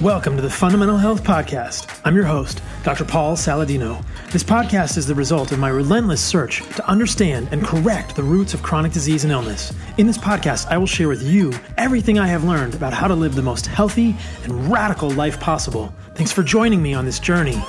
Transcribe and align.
Welcome 0.00 0.36
to 0.36 0.42
the 0.42 0.50
Fundamental 0.50 0.96
Health 0.96 1.22
Podcast. 1.22 2.00
I'm 2.04 2.14
your 2.14 2.24
host, 2.24 2.62
Dr. 2.82 3.04
Paul 3.04 3.36
Saladino. 3.36 4.02
This 4.30 4.42
podcast 4.42 4.96
is 4.96 5.06
the 5.06 5.14
result 5.14 5.52
of 5.52 5.58
my 5.58 5.68
relentless 5.68 6.22
search 6.22 6.62
to 6.76 6.88
understand 6.88 7.48
and 7.52 7.64
correct 7.64 8.16
the 8.16 8.22
roots 8.22 8.54
of 8.54 8.62
chronic 8.62 8.92
disease 8.92 9.24
and 9.24 9.32
illness. 9.32 9.72
In 9.98 10.06
this 10.06 10.18
podcast, 10.18 10.68
I 10.68 10.78
will 10.78 10.86
share 10.86 11.08
with 11.08 11.22
you 11.22 11.52
everything 11.76 12.18
I 12.18 12.26
have 12.26 12.44
learned 12.44 12.74
about 12.74 12.94
how 12.94 13.08
to 13.08 13.14
live 13.14 13.34
the 13.34 13.42
most 13.42 13.66
healthy 13.66 14.16
and 14.44 14.70
radical 14.70 15.10
life 15.10 15.38
possible. 15.38 15.94
Thanks 16.14 16.32
for 16.32 16.42
joining 16.42 16.82
me 16.82 16.94
on 16.94 17.04
this 17.04 17.18
journey. 17.18 17.62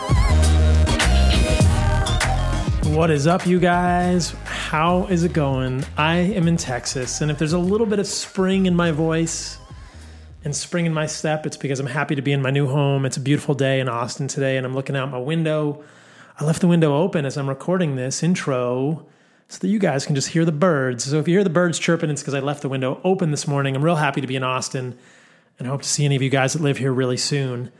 What 2.95 3.11
is 3.11 3.27
up, 3.27 3.45
you 3.45 3.59
guys? 3.59 4.31
How 4.45 5.07
is 5.07 5.25
it 5.25 5.33
going? 5.33 5.83
I 5.97 6.15
am 6.15 6.47
in 6.47 6.55
Texas, 6.55 7.19
and 7.19 7.29
if 7.29 7.37
there's 7.37 7.51
a 7.51 7.59
little 7.59 7.85
bit 7.85 7.99
of 7.99 8.07
spring 8.07 8.67
in 8.67 8.73
my 8.73 8.91
voice, 8.91 9.57
and 10.45 10.55
spring 10.55 10.85
in 10.85 10.93
my 10.93 11.05
step. 11.05 11.45
It's 11.45 11.57
because 11.57 11.81
I'm 11.81 11.87
happy 11.87 12.15
to 12.15 12.21
be 12.21 12.31
in 12.31 12.41
my 12.41 12.51
new 12.51 12.67
home. 12.67 13.05
It's 13.05 13.17
a 13.17 13.19
beautiful 13.19 13.53
day 13.53 13.81
in 13.81 13.89
Austin 13.89 14.29
today, 14.29 14.55
and 14.55 14.65
I'm 14.65 14.73
looking 14.73 14.95
out 14.95 15.11
my 15.11 15.17
window. 15.17 15.83
I 16.39 16.45
left 16.45 16.61
the 16.61 16.67
window 16.67 16.95
open 16.95 17.25
as 17.25 17.35
I'm 17.37 17.49
recording 17.49 17.97
this 17.97 18.23
intro 18.23 19.05
so 19.49 19.59
that 19.59 19.67
you 19.67 19.77
guys 19.77 20.05
can 20.05 20.15
just 20.15 20.29
hear 20.29 20.45
the 20.45 20.53
birds. 20.53 21.03
So 21.03 21.19
if 21.19 21.27
you 21.27 21.33
hear 21.33 21.43
the 21.43 21.49
birds 21.49 21.77
chirping, 21.77 22.09
it's 22.09 22.21
because 22.21 22.33
I 22.33 22.39
left 22.39 22.61
the 22.61 22.69
window 22.69 23.01
open 23.03 23.31
this 23.31 23.45
morning. 23.45 23.75
I'm 23.75 23.83
real 23.83 23.97
happy 23.97 24.21
to 24.21 24.27
be 24.27 24.37
in 24.37 24.43
Austin 24.43 24.97
and 25.59 25.67
I 25.67 25.71
hope 25.71 25.81
to 25.81 25.89
see 25.89 26.05
any 26.05 26.15
of 26.15 26.21
you 26.21 26.29
guys 26.29 26.53
that 26.53 26.61
live 26.61 26.77
here 26.77 26.93
really 26.93 27.17
soon. 27.17 27.71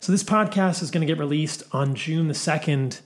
So 0.00 0.10
this 0.10 0.24
podcast 0.24 0.82
is 0.82 0.90
going 0.90 1.06
to 1.06 1.12
get 1.12 1.18
released 1.18 1.64
on 1.72 1.94
June 1.94 2.28
the 2.28 2.34
2nd. 2.34 3.00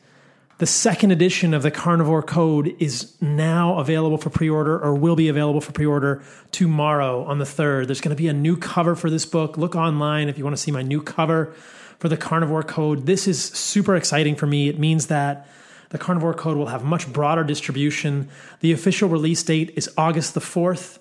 The 0.58 0.66
second 0.66 1.12
edition 1.12 1.54
of 1.54 1.62
the 1.62 1.70
Carnivore 1.70 2.22
Code 2.22 2.74
is 2.80 3.14
now 3.20 3.78
available 3.78 4.18
for 4.18 4.28
pre 4.28 4.50
order 4.50 4.76
or 4.76 4.92
will 4.92 5.14
be 5.14 5.28
available 5.28 5.60
for 5.60 5.70
pre 5.70 5.86
order 5.86 6.20
tomorrow 6.50 7.22
on 7.22 7.38
the 7.38 7.44
3rd. 7.44 7.86
There's 7.86 8.00
going 8.00 8.14
to 8.14 8.20
be 8.20 8.26
a 8.26 8.32
new 8.32 8.56
cover 8.56 8.96
for 8.96 9.08
this 9.08 9.24
book. 9.24 9.56
Look 9.56 9.76
online 9.76 10.28
if 10.28 10.36
you 10.36 10.42
want 10.42 10.56
to 10.56 10.62
see 10.62 10.72
my 10.72 10.82
new 10.82 11.00
cover 11.00 11.54
for 12.00 12.08
the 12.08 12.16
Carnivore 12.16 12.64
Code. 12.64 13.06
This 13.06 13.28
is 13.28 13.40
super 13.40 13.94
exciting 13.94 14.34
for 14.34 14.48
me. 14.48 14.68
It 14.68 14.80
means 14.80 15.06
that 15.06 15.46
the 15.90 15.98
Carnivore 15.98 16.34
Code 16.34 16.56
will 16.56 16.66
have 16.66 16.82
much 16.82 17.12
broader 17.12 17.44
distribution. 17.44 18.28
The 18.58 18.72
official 18.72 19.08
release 19.08 19.44
date 19.44 19.72
is 19.76 19.88
August 19.96 20.34
the 20.34 20.40
4th. 20.40 20.98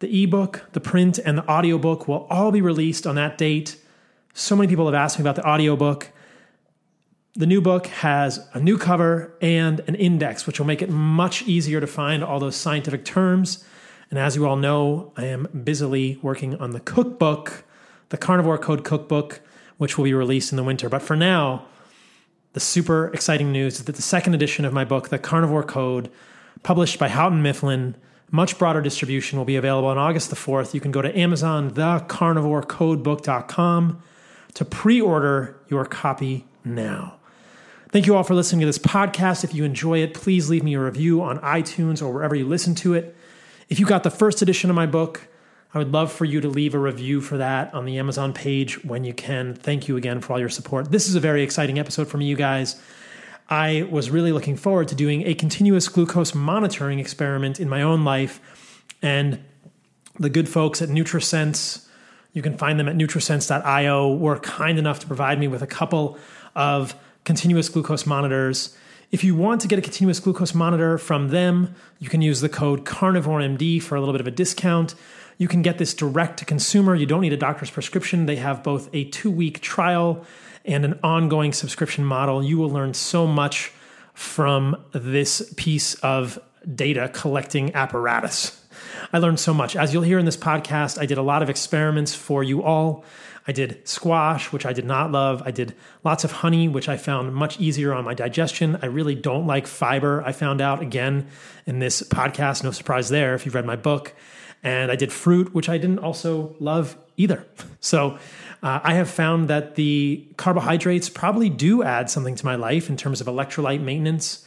The 0.00 0.24
ebook, 0.24 0.64
the 0.72 0.80
print, 0.80 1.20
and 1.24 1.38
the 1.38 1.48
audiobook 1.48 2.08
will 2.08 2.26
all 2.30 2.50
be 2.50 2.60
released 2.60 3.06
on 3.06 3.14
that 3.14 3.38
date. 3.38 3.76
So 4.34 4.56
many 4.56 4.66
people 4.66 4.86
have 4.86 4.94
asked 4.94 5.20
me 5.20 5.22
about 5.22 5.36
the 5.36 5.48
audiobook. 5.48 6.10
The 7.38 7.46
new 7.46 7.60
book 7.60 7.86
has 7.86 8.44
a 8.52 8.58
new 8.58 8.76
cover 8.76 9.32
and 9.40 9.78
an 9.86 9.94
index, 9.94 10.44
which 10.44 10.58
will 10.58 10.66
make 10.66 10.82
it 10.82 10.90
much 10.90 11.42
easier 11.42 11.80
to 11.80 11.86
find 11.86 12.24
all 12.24 12.40
those 12.40 12.56
scientific 12.56 13.04
terms. 13.04 13.64
And 14.10 14.18
as 14.18 14.34
you 14.34 14.44
all 14.44 14.56
know, 14.56 15.12
I 15.16 15.26
am 15.26 15.46
busily 15.62 16.18
working 16.20 16.56
on 16.56 16.72
the 16.72 16.80
cookbook, 16.80 17.62
the 18.08 18.16
Carnivore 18.16 18.58
Code 18.58 18.82
cookbook, 18.82 19.40
which 19.76 19.96
will 19.96 20.04
be 20.04 20.14
released 20.14 20.50
in 20.50 20.56
the 20.56 20.64
winter. 20.64 20.88
But 20.88 21.00
for 21.00 21.14
now, 21.14 21.64
the 22.54 22.60
super 22.60 23.06
exciting 23.14 23.52
news 23.52 23.74
is 23.74 23.84
that 23.84 23.94
the 23.94 24.02
second 24.02 24.34
edition 24.34 24.64
of 24.64 24.72
my 24.72 24.84
book, 24.84 25.10
The 25.10 25.18
Carnivore 25.20 25.62
Code, 25.62 26.10
published 26.64 26.98
by 26.98 27.06
Houghton 27.06 27.40
Mifflin, 27.40 27.94
much 28.32 28.58
broader 28.58 28.80
distribution 28.80 29.38
will 29.38 29.44
be 29.44 29.54
available 29.54 29.90
on 29.90 29.96
August 29.96 30.30
the 30.30 30.36
4th. 30.36 30.74
You 30.74 30.80
can 30.80 30.90
go 30.90 31.02
to 31.02 31.16
Amazon, 31.16 31.70
thecarnivorecodebook.com 31.70 34.02
to 34.54 34.64
pre 34.64 35.00
order 35.00 35.56
your 35.68 35.84
copy 35.84 36.44
now. 36.64 37.17
Thank 37.90 38.06
you 38.06 38.14
all 38.14 38.22
for 38.22 38.34
listening 38.34 38.60
to 38.60 38.66
this 38.66 38.78
podcast. 38.78 39.44
If 39.44 39.54
you 39.54 39.64
enjoy 39.64 40.00
it, 40.00 40.12
please 40.12 40.50
leave 40.50 40.62
me 40.62 40.74
a 40.74 40.80
review 40.80 41.22
on 41.22 41.38
iTunes 41.38 42.02
or 42.02 42.12
wherever 42.12 42.34
you 42.34 42.46
listen 42.46 42.74
to 42.76 42.92
it. 42.92 43.16
If 43.70 43.80
you 43.80 43.86
got 43.86 44.02
the 44.02 44.10
first 44.10 44.42
edition 44.42 44.68
of 44.68 44.76
my 44.76 44.84
book, 44.84 45.26
I 45.72 45.78
would 45.78 45.90
love 45.90 46.12
for 46.12 46.26
you 46.26 46.42
to 46.42 46.48
leave 46.48 46.74
a 46.74 46.78
review 46.78 47.22
for 47.22 47.38
that 47.38 47.72
on 47.72 47.86
the 47.86 47.96
Amazon 47.96 48.34
page 48.34 48.84
when 48.84 49.04
you 49.04 49.14
can. 49.14 49.54
Thank 49.54 49.88
you 49.88 49.96
again 49.96 50.20
for 50.20 50.34
all 50.34 50.38
your 50.38 50.50
support. 50.50 50.90
This 50.90 51.08
is 51.08 51.14
a 51.14 51.20
very 51.20 51.42
exciting 51.42 51.78
episode 51.78 52.08
for 52.08 52.18
me, 52.18 52.26
you 52.26 52.36
guys. 52.36 52.78
I 53.48 53.88
was 53.90 54.10
really 54.10 54.32
looking 54.32 54.56
forward 54.56 54.88
to 54.88 54.94
doing 54.94 55.26
a 55.26 55.32
continuous 55.32 55.88
glucose 55.88 56.34
monitoring 56.34 56.98
experiment 56.98 57.58
in 57.58 57.70
my 57.70 57.80
own 57.80 58.04
life. 58.04 58.84
And 59.00 59.42
the 60.18 60.28
good 60.28 60.50
folks 60.50 60.82
at 60.82 60.90
NutriSense, 60.90 61.88
you 62.34 62.42
can 62.42 62.58
find 62.58 62.78
them 62.78 62.86
at 62.86 62.96
nutrisense.io, 62.96 64.14
were 64.14 64.38
kind 64.40 64.78
enough 64.78 64.98
to 65.00 65.06
provide 65.06 65.38
me 65.40 65.48
with 65.48 65.62
a 65.62 65.66
couple 65.66 66.18
of 66.54 66.94
continuous 67.28 67.68
glucose 67.68 68.06
monitors. 68.06 68.74
If 69.10 69.22
you 69.22 69.36
want 69.36 69.60
to 69.60 69.68
get 69.68 69.78
a 69.78 69.82
continuous 69.82 70.18
glucose 70.18 70.54
monitor 70.54 70.96
from 70.96 71.28
them, 71.28 71.74
you 71.98 72.08
can 72.08 72.22
use 72.22 72.40
the 72.40 72.48
code 72.48 72.86
CarnivoreMD 72.86 73.82
for 73.82 73.96
a 73.96 74.00
little 74.00 74.14
bit 74.14 74.22
of 74.22 74.26
a 74.26 74.30
discount. 74.30 74.94
You 75.36 75.46
can 75.46 75.60
get 75.60 75.76
this 75.76 75.92
direct 75.92 76.38
to 76.38 76.46
consumer. 76.46 76.94
You 76.94 77.04
don't 77.04 77.20
need 77.20 77.34
a 77.34 77.36
doctor's 77.36 77.68
prescription. 77.68 78.24
They 78.24 78.36
have 78.36 78.62
both 78.62 78.88
a 78.94 79.04
two 79.04 79.30
week 79.30 79.60
trial 79.60 80.24
and 80.64 80.86
an 80.86 80.98
ongoing 81.02 81.52
subscription 81.52 82.02
model. 82.02 82.42
You 82.42 82.56
will 82.56 82.70
learn 82.70 82.94
so 82.94 83.26
much 83.26 83.72
from 84.14 84.82
this 84.92 85.52
piece 85.58 85.96
of 85.96 86.38
data 86.74 87.10
collecting 87.12 87.74
apparatus. 87.74 88.58
I 89.12 89.18
learned 89.18 89.38
so 89.38 89.52
much. 89.52 89.76
As 89.76 89.92
you'll 89.92 90.02
hear 90.02 90.18
in 90.18 90.24
this 90.24 90.38
podcast, 90.38 90.98
I 90.98 91.04
did 91.04 91.18
a 91.18 91.22
lot 91.22 91.42
of 91.42 91.50
experiments 91.50 92.14
for 92.14 92.42
you 92.42 92.62
all. 92.62 93.04
I 93.48 93.52
did 93.52 93.88
squash, 93.88 94.52
which 94.52 94.66
I 94.66 94.74
did 94.74 94.84
not 94.84 95.10
love. 95.10 95.42
I 95.46 95.50
did 95.50 95.74
lots 96.04 96.22
of 96.22 96.30
honey, 96.30 96.68
which 96.68 96.86
I 96.86 96.98
found 96.98 97.34
much 97.34 97.58
easier 97.58 97.94
on 97.94 98.04
my 98.04 98.12
digestion. 98.12 98.78
I 98.82 98.86
really 98.86 99.14
don't 99.14 99.46
like 99.46 99.66
fiber. 99.66 100.22
I 100.22 100.32
found 100.32 100.60
out 100.60 100.82
again 100.82 101.28
in 101.64 101.78
this 101.78 102.02
podcast, 102.02 102.62
no 102.62 102.72
surprise 102.72 103.08
there 103.08 103.34
if 103.34 103.46
you've 103.46 103.54
read 103.54 103.64
my 103.64 103.74
book. 103.74 104.14
And 104.62 104.92
I 104.92 104.96
did 104.96 105.10
fruit, 105.10 105.54
which 105.54 105.70
I 105.70 105.78
didn't 105.78 106.00
also 106.00 106.54
love 106.60 106.96
either. 107.16 107.44
So 107.80 108.18
uh, 108.60 108.80
I 108.82 108.94
have 108.94 109.08
found 109.08 109.46
that 109.48 109.76
the 109.76 110.26
carbohydrates 110.36 111.08
probably 111.08 111.48
do 111.48 111.84
add 111.84 112.10
something 112.10 112.34
to 112.34 112.44
my 112.44 112.56
life 112.56 112.90
in 112.90 112.96
terms 112.96 113.20
of 113.20 113.28
electrolyte 113.28 113.80
maintenance. 113.80 114.44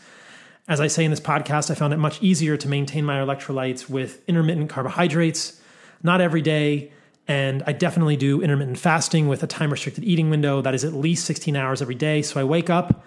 As 0.68 0.82
I 0.82 0.88
say 0.88 1.06
in 1.06 1.12
this 1.12 1.22
podcast, 1.22 1.72
I 1.72 1.76
found 1.76 1.94
it 1.94 1.98
much 1.98 2.22
easier 2.22 2.58
to 2.58 2.68
maintain 2.68 3.06
my 3.06 3.20
electrolytes 3.20 3.90
with 3.90 4.22
intermittent 4.28 4.70
carbohydrates, 4.70 5.62
not 6.04 6.20
every 6.20 6.42
day 6.42 6.92
and 7.32 7.64
I 7.66 7.72
definitely 7.72 8.18
do 8.18 8.42
intermittent 8.42 8.78
fasting 8.78 9.30
with 9.30 9.42
a 9.42 9.48
time 9.48 9.72
restricted 9.72 10.04
eating 10.04 10.30
window 10.30 10.62
that 10.62 10.74
is 10.74 10.84
at 10.84 10.92
least 10.92 11.24
16 11.24 11.56
hours 11.56 11.82
every 11.82 11.96
day. 11.96 12.22
So 12.22 12.42
I 12.42 12.44
wake 12.44 12.70
up 12.70 13.06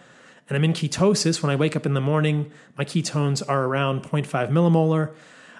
and 0.48 0.56
I'm 0.56 0.64
in 0.64 0.72
ketosis. 0.72 1.42
When 1.42 1.50
I 1.50 1.56
wake 1.56 1.76
up 1.76 1.84
in 1.84 1.92
the 1.92 2.00
morning, 2.00 2.50
my 2.78 2.86
ketones 2.86 3.46
are 3.46 3.64
around 3.64 4.02
0.5 4.02 4.48
millimolar. 4.48 5.12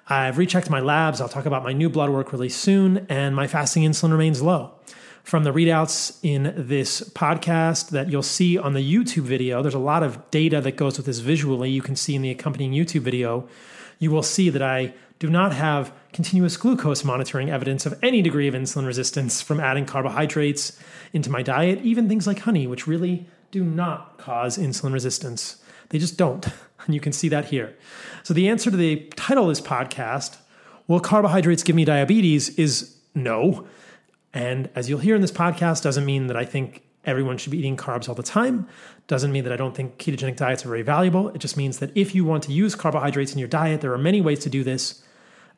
I've 0.08 0.38
rechecked 0.38 0.70
my 0.70 0.80
labs. 0.80 1.20
I'll 1.20 1.28
talk 1.28 1.44
about 1.44 1.62
my 1.62 1.74
new 1.74 1.90
blood 1.90 2.08
work 2.08 2.32
really 2.32 2.48
soon, 2.48 3.06
and 3.10 3.36
my 3.36 3.46
fasting 3.46 3.82
insulin 3.82 4.12
remains 4.12 4.40
low. 4.40 4.72
From 5.24 5.44
the 5.44 5.52
readouts 5.52 6.18
in 6.22 6.54
this 6.56 7.02
podcast 7.10 7.90
that 7.90 8.08
you'll 8.10 8.22
see 8.22 8.56
on 8.56 8.72
the 8.72 8.94
YouTube 8.94 9.24
video, 9.24 9.60
there's 9.60 9.74
a 9.74 9.78
lot 9.78 10.02
of 10.02 10.30
data 10.30 10.62
that 10.62 10.76
goes 10.76 10.96
with 10.96 11.04
this 11.04 11.18
visually. 11.18 11.68
You 11.68 11.82
can 11.82 11.96
see 11.96 12.14
in 12.14 12.22
the 12.22 12.30
accompanying 12.30 12.72
YouTube 12.72 13.02
video. 13.02 13.46
You 13.98 14.10
will 14.10 14.22
see 14.22 14.48
that 14.48 14.62
I 14.62 14.94
do 15.18 15.28
not 15.28 15.52
have 15.52 15.92
continuous 16.14 16.56
glucose 16.56 17.04
monitoring 17.04 17.50
evidence 17.50 17.84
of 17.84 17.98
any 18.00 18.22
degree 18.22 18.46
of 18.46 18.54
insulin 18.54 18.86
resistance 18.86 19.42
from 19.42 19.58
adding 19.58 19.84
carbohydrates 19.84 20.78
into 21.12 21.28
my 21.28 21.42
diet, 21.42 21.80
even 21.82 22.08
things 22.08 22.26
like 22.26 22.38
honey, 22.38 22.66
which 22.66 22.86
really 22.86 23.26
do 23.50 23.64
not 23.64 24.16
cause 24.16 24.56
insulin 24.56 24.92
resistance. 24.92 25.62
They 25.90 25.98
just 25.98 26.16
don't. 26.16 26.46
And 26.86 26.92
you 26.92 27.00
can 27.00 27.12
see 27.12 27.30
that 27.30 27.46
here. 27.46 27.74
So, 28.24 28.34
the 28.34 28.46
answer 28.46 28.70
to 28.70 28.76
the 28.76 29.10
title 29.16 29.44
of 29.44 29.48
this 29.48 29.60
podcast, 29.62 30.36
Will 30.86 31.00
carbohydrates 31.00 31.62
give 31.62 31.74
me 31.74 31.86
diabetes? 31.86 32.50
is 32.58 32.96
no. 33.14 33.66
And 34.34 34.68
as 34.74 34.90
you'll 34.90 34.98
hear 34.98 35.14
in 35.14 35.22
this 35.22 35.32
podcast, 35.32 35.82
doesn't 35.82 36.04
mean 36.04 36.26
that 36.26 36.36
I 36.36 36.44
think 36.44 36.82
everyone 37.06 37.38
should 37.38 37.52
be 37.52 37.58
eating 37.58 37.78
carbs 37.78 38.06
all 38.06 38.14
the 38.14 38.22
time. 38.22 38.68
Doesn't 39.06 39.32
mean 39.32 39.44
that 39.44 39.52
I 39.54 39.56
don't 39.56 39.74
think 39.74 39.96
ketogenic 39.96 40.36
diets 40.36 40.66
are 40.66 40.68
very 40.68 40.82
valuable. 40.82 41.30
It 41.30 41.38
just 41.38 41.56
means 41.56 41.78
that 41.78 41.90
if 41.96 42.14
you 42.14 42.22
want 42.22 42.42
to 42.42 42.52
use 42.52 42.74
carbohydrates 42.74 43.32
in 43.32 43.38
your 43.38 43.48
diet, 43.48 43.80
there 43.80 43.94
are 43.94 43.98
many 43.98 44.20
ways 44.20 44.40
to 44.40 44.50
do 44.50 44.62
this 44.62 45.02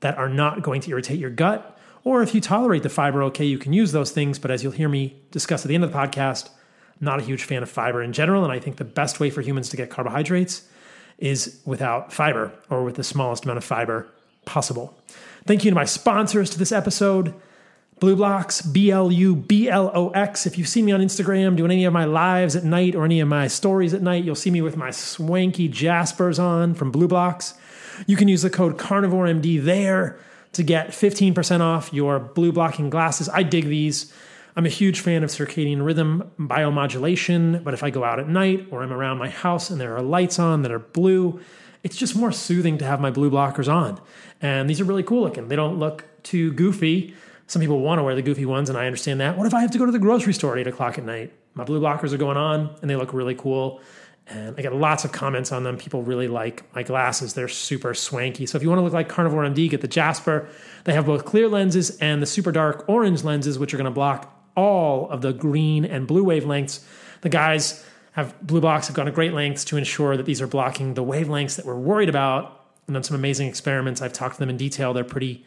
that 0.00 0.18
are 0.18 0.28
not 0.28 0.62
going 0.62 0.80
to 0.82 0.90
irritate 0.90 1.18
your 1.18 1.30
gut. 1.30 1.78
Or 2.04 2.22
if 2.22 2.34
you 2.34 2.40
tolerate 2.40 2.82
the 2.82 2.88
fiber 2.88 3.22
okay, 3.24 3.44
you 3.44 3.58
can 3.58 3.72
use 3.72 3.92
those 3.92 4.12
things. 4.12 4.38
But 4.38 4.50
as 4.50 4.62
you'll 4.62 4.72
hear 4.72 4.88
me 4.88 5.16
discuss 5.30 5.64
at 5.64 5.68
the 5.68 5.74
end 5.74 5.84
of 5.84 5.92
the 5.92 5.98
podcast, 5.98 6.48
I'm 7.00 7.04
not 7.04 7.18
a 7.18 7.22
huge 7.22 7.44
fan 7.44 7.62
of 7.62 7.70
fiber 7.70 8.02
in 8.02 8.12
general. 8.12 8.44
And 8.44 8.52
I 8.52 8.58
think 8.58 8.76
the 8.76 8.84
best 8.84 9.18
way 9.18 9.30
for 9.30 9.40
humans 9.40 9.68
to 9.70 9.76
get 9.76 9.90
carbohydrates 9.90 10.68
is 11.18 11.60
without 11.64 12.12
fiber 12.12 12.52
or 12.70 12.84
with 12.84 12.96
the 12.96 13.04
smallest 13.04 13.44
amount 13.44 13.58
of 13.58 13.64
fiber 13.64 14.06
possible. 14.44 14.96
Thank 15.46 15.64
you 15.64 15.70
to 15.70 15.74
my 15.74 15.84
sponsors 15.84 16.50
to 16.50 16.58
this 16.58 16.72
episode. 16.72 17.34
BLUblox, 18.00 18.72
B 18.72 18.90
L 18.90 19.10
U 19.10 19.34
B 19.34 19.70
L 19.70 19.90
O 19.94 20.10
X. 20.10 20.46
If 20.46 20.58
you've 20.58 20.68
seen 20.68 20.84
me 20.84 20.92
on 20.92 21.00
Instagram 21.00 21.56
doing 21.56 21.70
any 21.70 21.86
of 21.86 21.94
my 21.94 22.04
lives 22.04 22.54
at 22.54 22.62
night 22.62 22.94
or 22.94 23.04
any 23.06 23.20
of 23.20 23.28
my 23.28 23.46
stories 23.46 23.94
at 23.94 24.02
night, 24.02 24.22
you'll 24.22 24.34
see 24.34 24.50
me 24.50 24.60
with 24.60 24.76
my 24.76 24.90
swanky 24.90 25.68
Jaspers 25.68 26.38
on 26.38 26.74
from 26.74 26.92
BLUblox. 26.92 27.54
You 28.06 28.16
can 28.16 28.28
use 28.28 28.42
the 28.42 28.50
code 28.50 28.76
CarnivoreMD 28.78 29.64
there 29.64 30.18
to 30.52 30.62
get 30.62 30.88
15% 30.88 31.60
off 31.60 31.92
your 31.92 32.18
blue 32.18 32.52
blocking 32.52 32.90
glasses. 32.90 33.28
I 33.28 33.42
dig 33.42 33.66
these. 33.66 34.12
I'm 34.56 34.64
a 34.64 34.70
huge 34.70 35.00
fan 35.00 35.22
of 35.22 35.30
circadian 35.30 35.84
rhythm 35.84 36.30
biomodulation, 36.38 37.62
but 37.62 37.74
if 37.74 37.82
I 37.82 37.90
go 37.90 38.04
out 38.04 38.18
at 38.18 38.28
night 38.28 38.68
or 38.70 38.82
I'm 38.82 38.92
around 38.92 39.18
my 39.18 39.28
house 39.28 39.68
and 39.68 39.78
there 39.78 39.94
are 39.94 40.02
lights 40.02 40.38
on 40.38 40.62
that 40.62 40.72
are 40.72 40.78
blue, 40.78 41.40
it's 41.82 41.96
just 41.96 42.16
more 42.16 42.32
soothing 42.32 42.78
to 42.78 42.86
have 42.86 43.00
my 43.00 43.10
blue 43.10 43.30
blockers 43.30 43.70
on. 43.70 44.00
And 44.40 44.68
these 44.68 44.80
are 44.80 44.84
really 44.84 45.02
cool 45.02 45.22
looking. 45.22 45.48
They 45.48 45.56
don't 45.56 45.78
look 45.78 46.04
too 46.22 46.52
goofy. 46.54 47.14
Some 47.48 47.60
people 47.60 47.80
want 47.80 47.98
to 47.98 48.02
wear 48.02 48.14
the 48.14 48.22
goofy 48.22 48.46
ones, 48.46 48.68
and 48.68 48.78
I 48.78 48.86
understand 48.86 49.20
that. 49.20 49.36
What 49.36 49.46
if 49.46 49.54
I 49.54 49.60
have 49.60 49.70
to 49.72 49.78
go 49.78 49.86
to 49.86 49.92
the 49.92 49.98
grocery 49.98 50.32
store 50.32 50.54
at 50.54 50.58
eight 50.58 50.66
o'clock 50.66 50.98
at 50.98 51.04
night? 51.04 51.32
My 51.54 51.64
blue 51.64 51.80
blockers 51.80 52.12
are 52.12 52.16
going 52.16 52.36
on, 52.36 52.74
and 52.80 52.90
they 52.90 52.96
look 52.96 53.12
really 53.12 53.34
cool. 53.34 53.80
And 54.28 54.56
I 54.58 54.62
get 54.62 54.74
lots 54.74 55.04
of 55.04 55.12
comments 55.12 55.52
on 55.52 55.62
them. 55.62 55.76
People 55.76 56.02
really 56.02 56.26
like 56.26 56.64
my 56.74 56.82
glasses. 56.82 57.34
They're 57.34 57.46
super 57.46 57.94
swanky. 57.94 58.44
So 58.44 58.56
if 58.56 58.62
you 58.62 58.68
want 58.68 58.80
to 58.80 58.82
look 58.82 58.92
like 58.92 59.08
Carnivore 59.08 59.44
MD, 59.44 59.70
get 59.70 59.82
the 59.82 59.88
Jasper. 59.88 60.48
They 60.84 60.94
have 60.94 61.06
both 61.06 61.24
clear 61.24 61.48
lenses 61.48 61.96
and 61.98 62.20
the 62.20 62.26
super 62.26 62.50
dark 62.50 62.88
orange 62.88 63.22
lenses, 63.22 63.58
which 63.58 63.72
are 63.72 63.76
going 63.76 63.84
to 63.84 63.90
block 63.92 64.32
all 64.56 65.08
of 65.10 65.20
the 65.20 65.32
green 65.32 65.84
and 65.84 66.08
blue 66.08 66.24
wavelengths. 66.24 66.82
The 67.20 67.28
guys 67.28 67.84
have 68.12 68.34
BLUblox 68.40 68.86
have 68.86 68.96
gone 68.96 69.06
to 69.06 69.12
great 69.12 69.32
lengths 69.32 69.64
to 69.66 69.76
ensure 69.76 70.16
that 70.16 70.26
these 70.26 70.40
are 70.40 70.46
blocking 70.46 70.94
the 70.94 71.04
wavelengths 71.04 71.56
that 71.56 71.66
we're 71.66 71.76
worried 71.76 72.08
about. 72.08 72.64
And 72.86 72.94
done 72.94 73.02
some 73.02 73.16
amazing 73.16 73.48
experiments. 73.48 74.00
I've 74.00 74.12
talked 74.12 74.36
to 74.36 74.40
them 74.40 74.48
in 74.48 74.56
detail. 74.56 74.92
They're 74.92 75.04
pretty 75.04 75.44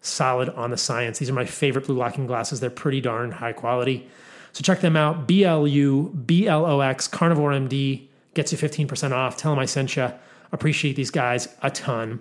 solid 0.00 0.48
on 0.50 0.70
the 0.70 0.76
science. 0.76 1.18
These 1.18 1.30
are 1.30 1.34
my 1.34 1.44
favorite 1.44 1.86
blue 1.86 1.94
blocking 1.94 2.26
glasses. 2.26 2.60
They're 2.60 2.68
pretty 2.68 3.00
darn 3.00 3.30
high 3.30 3.52
quality. 3.52 4.08
So 4.52 4.62
check 4.62 4.80
them 4.80 4.96
out. 4.96 5.28
B 5.28 5.44
L 5.44 5.66
U 5.66 6.12
B 6.26 6.48
L 6.48 6.66
O 6.66 6.80
X 6.80 7.06
Carnivore 7.06 7.52
MD 7.52 8.08
gets 8.34 8.52
you 8.52 8.58
15% 8.58 9.12
off. 9.12 9.36
Tell 9.36 9.52
them 9.52 9.58
I 9.58 9.64
sent 9.64 9.96
you. 9.96 10.12
Appreciate 10.52 10.96
these 10.96 11.10
guys 11.10 11.48
a 11.62 11.70
ton. 11.70 12.20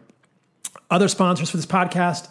Other 0.90 1.08
sponsors 1.08 1.50
for 1.50 1.58
this 1.58 1.66
podcast, 1.66 2.30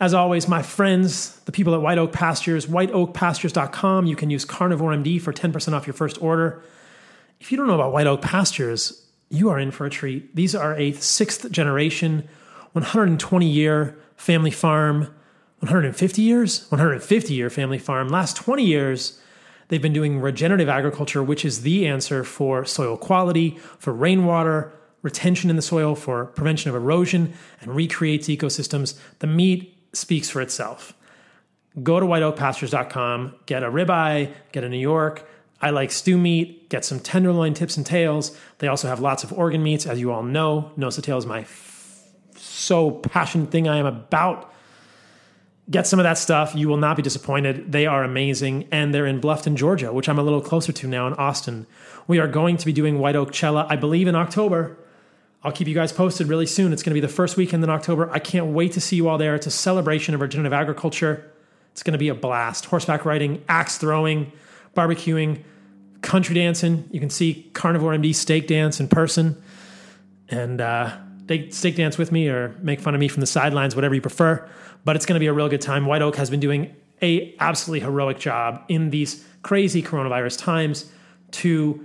as 0.00 0.12
always, 0.12 0.48
my 0.48 0.62
friends, 0.62 1.38
the 1.40 1.52
people 1.52 1.74
at 1.74 1.80
White 1.80 1.98
Oak 1.98 2.12
Pastures, 2.12 2.66
whiteoakpastures.com. 2.66 4.06
You 4.06 4.16
can 4.16 4.28
use 4.28 4.44
Carnivore 4.44 4.92
MD 4.92 5.20
for 5.20 5.32
10% 5.32 5.72
off 5.72 5.86
your 5.86 5.94
first 5.94 6.20
order. 6.20 6.62
If 7.40 7.50
you 7.50 7.56
don't 7.56 7.66
know 7.66 7.74
about 7.74 7.92
White 7.92 8.06
Oak 8.06 8.22
Pastures, 8.22 9.06
you 9.30 9.48
are 9.48 9.58
in 9.58 9.70
for 9.70 9.86
a 9.86 9.90
treat. 9.90 10.34
These 10.36 10.54
are 10.54 10.74
a 10.74 10.92
sixth 10.92 11.50
generation, 11.50 12.28
120 12.72 13.46
year 13.48 13.98
family 14.16 14.50
farm, 14.50 15.14
150 15.60 16.22
years, 16.22 16.70
150 16.70 17.34
year 17.34 17.50
family 17.50 17.78
farm. 17.78 18.08
Last 18.08 18.36
20 18.36 18.64
years, 18.64 19.20
they've 19.68 19.82
been 19.82 19.92
doing 19.92 20.20
regenerative 20.20 20.68
agriculture, 20.68 21.22
which 21.22 21.44
is 21.44 21.62
the 21.62 21.86
answer 21.86 22.24
for 22.24 22.64
soil 22.64 22.96
quality, 22.96 23.58
for 23.78 23.92
rainwater 23.92 24.72
retention 25.02 25.50
in 25.50 25.56
the 25.56 25.62
soil, 25.62 25.94
for 25.94 26.26
prevention 26.26 26.68
of 26.68 26.74
erosion, 26.74 27.32
and 27.60 27.76
recreates 27.76 28.28
ecosystems. 28.28 28.98
The 29.20 29.28
meat 29.28 29.76
speaks 29.92 30.28
for 30.28 30.40
itself. 30.42 30.94
Go 31.82 32.00
to 32.00 32.06
whiteoakpastures.com, 32.06 33.34
get 33.46 33.62
a 33.62 33.70
ribeye, 33.70 34.32
get 34.50 34.64
a 34.64 34.68
New 34.68 34.78
York. 34.78 35.28
I 35.60 35.70
like 35.70 35.90
stew 35.90 36.18
meat, 36.18 36.68
get 36.68 36.84
some 36.84 37.00
tenderloin 37.00 37.54
tips 37.54 37.76
and 37.76 37.86
tails. 37.86 38.36
They 38.58 38.68
also 38.68 38.88
have 38.88 39.00
lots 39.00 39.24
of 39.24 39.32
organ 39.32 39.62
meats, 39.62 39.86
as 39.86 40.00
you 40.00 40.10
all 40.10 40.22
know. 40.22 40.72
Nose 40.76 40.96
to 40.96 41.02
tail 41.02 41.18
is 41.18 41.26
my 41.26 41.40
f- 41.40 42.02
so 42.34 42.90
passionate 42.90 43.50
thing 43.50 43.68
I 43.68 43.76
am 43.76 43.86
about. 43.86 44.52
Get 45.68 45.86
some 45.86 45.98
of 45.98 46.04
that 46.04 46.18
stuff. 46.18 46.54
You 46.54 46.68
will 46.68 46.76
not 46.76 46.96
be 46.96 47.02
disappointed. 47.02 47.72
They 47.72 47.86
are 47.86 48.04
amazing. 48.04 48.68
And 48.70 48.94
they're 48.94 49.06
in 49.06 49.20
Bluffton, 49.20 49.56
Georgia, 49.56 49.92
which 49.92 50.08
I'm 50.08 50.18
a 50.18 50.22
little 50.22 50.40
closer 50.40 50.72
to 50.72 50.86
now 50.86 51.06
in 51.08 51.14
Austin. 51.14 51.66
We 52.06 52.20
are 52.20 52.28
going 52.28 52.56
to 52.58 52.66
be 52.66 52.72
doing 52.72 53.00
White 53.00 53.16
Oak 53.16 53.34
Cella, 53.34 53.66
I 53.68 53.74
believe, 53.74 54.06
in 54.06 54.14
October. 54.14 54.76
I'll 55.42 55.52
keep 55.52 55.68
you 55.68 55.74
guys 55.74 55.92
posted 55.92 56.28
really 56.28 56.46
soon. 56.46 56.72
It's 56.72 56.82
going 56.82 56.90
to 56.90 57.00
be 57.00 57.00
the 57.00 57.12
first 57.12 57.36
weekend 57.36 57.64
in 57.64 57.70
October. 57.70 58.10
I 58.12 58.20
can't 58.20 58.46
wait 58.46 58.72
to 58.72 58.80
see 58.80 58.96
you 58.96 59.08
all 59.08 59.18
there. 59.18 59.34
It's 59.34 59.46
a 59.46 59.50
celebration 59.50 60.14
of 60.14 60.20
regenerative 60.20 60.52
agriculture. 60.52 61.32
It's 61.72 61.82
going 61.82 61.92
to 61.92 61.98
be 61.98 62.08
a 62.08 62.14
blast. 62.14 62.66
Horseback 62.66 63.04
riding, 63.04 63.44
axe 63.48 63.76
throwing, 63.76 64.32
barbecuing, 64.76 65.42
country 66.02 66.34
dancing. 66.34 66.88
You 66.90 67.00
can 67.00 67.10
see 67.10 67.50
Carnivore 67.52 67.92
MD 67.92 68.14
steak 68.14 68.46
dance 68.46 68.80
in 68.80 68.88
person. 68.88 69.40
And 70.28 70.60
uh, 70.60 70.96
steak 71.50 71.76
dance 71.76 71.98
with 71.98 72.12
me 72.12 72.28
or 72.28 72.56
make 72.60 72.80
fun 72.80 72.94
of 72.94 73.00
me 73.00 73.08
from 73.08 73.20
the 73.20 73.26
sidelines, 73.26 73.74
whatever 73.74 73.94
you 73.94 74.00
prefer. 74.00 74.48
But 74.86 74.94
it's 74.94 75.04
going 75.04 75.16
to 75.16 75.20
be 75.20 75.26
a 75.26 75.32
real 75.32 75.48
good 75.48 75.60
time. 75.60 75.84
White 75.84 76.00
Oak 76.00 76.14
has 76.14 76.30
been 76.30 76.38
doing 76.38 76.74
a 77.02 77.34
absolutely 77.40 77.80
heroic 77.80 78.20
job 78.20 78.62
in 78.68 78.90
these 78.90 79.26
crazy 79.42 79.82
coronavirus 79.82 80.38
times 80.38 80.90
to 81.32 81.84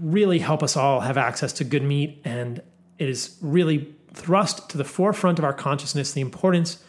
really 0.00 0.38
help 0.38 0.62
us 0.62 0.74
all 0.74 1.00
have 1.00 1.18
access 1.18 1.52
to 1.52 1.64
good 1.64 1.82
meat 1.82 2.22
and 2.24 2.62
it 2.98 3.08
is 3.08 3.36
really 3.42 3.94
thrust 4.14 4.70
to 4.70 4.78
the 4.78 4.84
forefront 4.84 5.38
of 5.38 5.44
our 5.44 5.52
consciousness 5.52 6.12
the 6.12 6.22
importance 6.22 6.82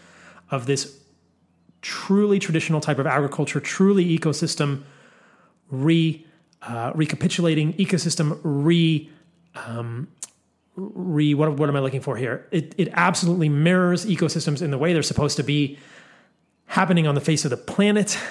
of 0.50 0.66
this 0.66 1.00
truly 1.82 2.40
traditional 2.40 2.80
type 2.80 3.00
of 3.00 3.06
agriculture, 3.06 3.60
truly 3.60 4.18
ecosystem 4.18 4.84
re 5.70 6.26
uh, 6.62 6.92
recapitulating, 6.96 7.74
ecosystem 7.74 8.40
re 8.44 9.10
um, 9.56 10.08
re 10.80 11.34
what, 11.34 11.54
what 11.54 11.70
am 11.70 11.76
I 11.76 11.80
looking 11.80 12.02
for 12.02 12.16
here? 12.18 12.48
It 12.52 12.76
it 12.78 12.90
absolutely 12.94 13.50
mirrors 13.50 14.06
ecosystems 14.06 14.62
in 14.62 14.72
the 14.72 14.78
way 14.78 14.94
they're 14.94 15.04
supposed 15.04 15.38
to 15.38 15.44
be 15.44 15.78
happening 16.66 17.08
on 17.08 17.16
the 17.16 17.22
face 17.22 17.46
of 17.46 17.52
the 17.52 17.58
planet. 17.58 18.18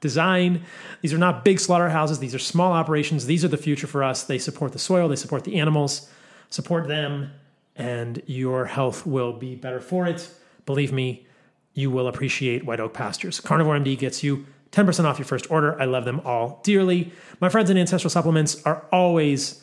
Design. 0.00 0.62
These 1.00 1.14
are 1.14 1.18
not 1.18 1.42
big 1.42 1.58
slaughterhouses. 1.58 2.18
These 2.18 2.34
are 2.34 2.38
small 2.38 2.72
operations. 2.72 3.24
These 3.24 3.46
are 3.46 3.48
the 3.48 3.56
future 3.56 3.86
for 3.86 4.04
us. 4.04 4.24
They 4.24 4.38
support 4.38 4.72
the 4.72 4.78
soil. 4.78 5.08
They 5.08 5.16
support 5.16 5.44
the 5.44 5.58
animals 5.58 6.10
support 6.50 6.88
them, 6.88 7.32
and 7.74 8.22
your 8.26 8.66
health 8.66 9.06
will 9.06 9.32
be 9.32 9.54
better 9.54 9.80
for 9.80 10.06
it. 10.06 10.28
Believe 10.64 10.92
me, 10.92 11.26
you 11.74 11.90
will 11.90 12.08
appreciate 12.08 12.64
White 12.64 12.80
Oak 12.80 12.94
Pastures. 12.94 13.40
Carnivore 13.40 13.78
MD 13.78 13.98
gets 13.98 14.22
you 14.22 14.46
10% 14.72 15.04
off 15.04 15.18
your 15.18 15.26
first 15.26 15.50
order. 15.50 15.80
I 15.80 15.84
love 15.84 16.04
them 16.04 16.20
all 16.24 16.60
dearly. 16.64 17.12
My 17.40 17.48
friends 17.48 17.70
in 17.70 17.76
Ancestral 17.76 18.10
Supplements 18.10 18.62
are 18.64 18.86
always 18.90 19.62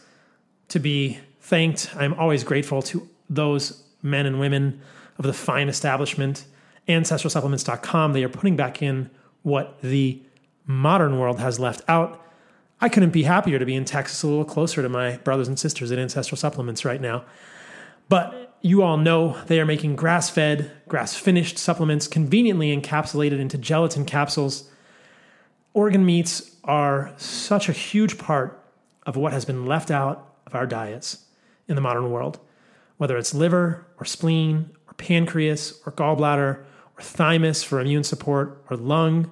to 0.70 0.80
be 0.80 1.20
thanked. 1.44 1.96
I'm 1.96 2.14
always 2.16 2.44
grateful 2.44 2.82
to 2.84 3.08
those 3.30 3.84
men 4.02 4.26
and 4.26 4.40
women 4.40 4.82
of 5.18 5.26
the 5.26 5.34
fine 5.34 5.70
establishment. 5.70 6.46
AncestralSupplements.com. 6.88 8.14
They 8.14 8.24
are 8.24 8.30
putting 8.30 8.56
back 8.56 8.82
in 8.82 9.10
what 9.44 9.82
the 9.82 10.22
modern 10.66 11.20
world 11.20 11.40
has 11.40 11.60
left 11.60 11.82
out 11.88 12.24
I 12.84 12.90
couldn't 12.90 13.12
be 13.12 13.24
happier 13.24 13.60
to 13.60 13.66
be 13.66 13.76
in 13.76 13.86
Texas 13.86 14.24
a 14.24 14.28
little 14.28 14.44
closer 14.44 14.82
to 14.82 14.90
my 14.90 15.16
brothers 15.20 15.48
and 15.48 15.58
sisters 15.58 15.90
at 15.94 16.00
Ancestral 16.00 16.38
Supplements 16.38 16.84
right 16.84 17.00
now. 17.00 17.24
But 18.10 18.58
you 18.60 18.84
all 18.84 18.98
know 18.98 19.42
they 19.48 19.62
are 19.62 19.66
making 19.66 19.96
grass 19.96 20.30
fed, 20.30 20.70
grass 20.90 21.16
finished 21.16 21.58
supplements 21.58 22.10
conveniently 22.10 22.76
encapsulated 22.76 23.40
into 23.40 23.58
gelatin 23.58 24.04
capsules. 24.04 24.70
Organ 25.74 26.06
meats 26.06 26.58
are 26.66 27.14
such 27.16 27.70
a 27.70 27.72
huge 27.72 28.18
part 28.18 28.62
of 29.06 29.16
what 29.16 29.32
has 29.32 29.46
been 29.46 29.66
left 29.66 29.90
out 29.90 30.36
of 30.46 30.54
our 30.54 30.68
diets 30.68 31.24
in 31.68 31.76
the 31.76 31.82
modern 31.82 32.12
world, 32.12 32.40
whether 32.98 33.18
it's 33.18 33.34
liver 33.34 33.86
or 34.00 34.06
spleen 34.06 34.70
or 34.88 34.94
pancreas 34.94 35.82
or 35.86 35.92
gallbladder 35.92 36.64
or 36.98 37.02
thymus 37.02 37.64
for 37.64 37.80
immune 37.80 38.04
support 38.04 38.64
or 38.70 38.78
lung 38.78 39.32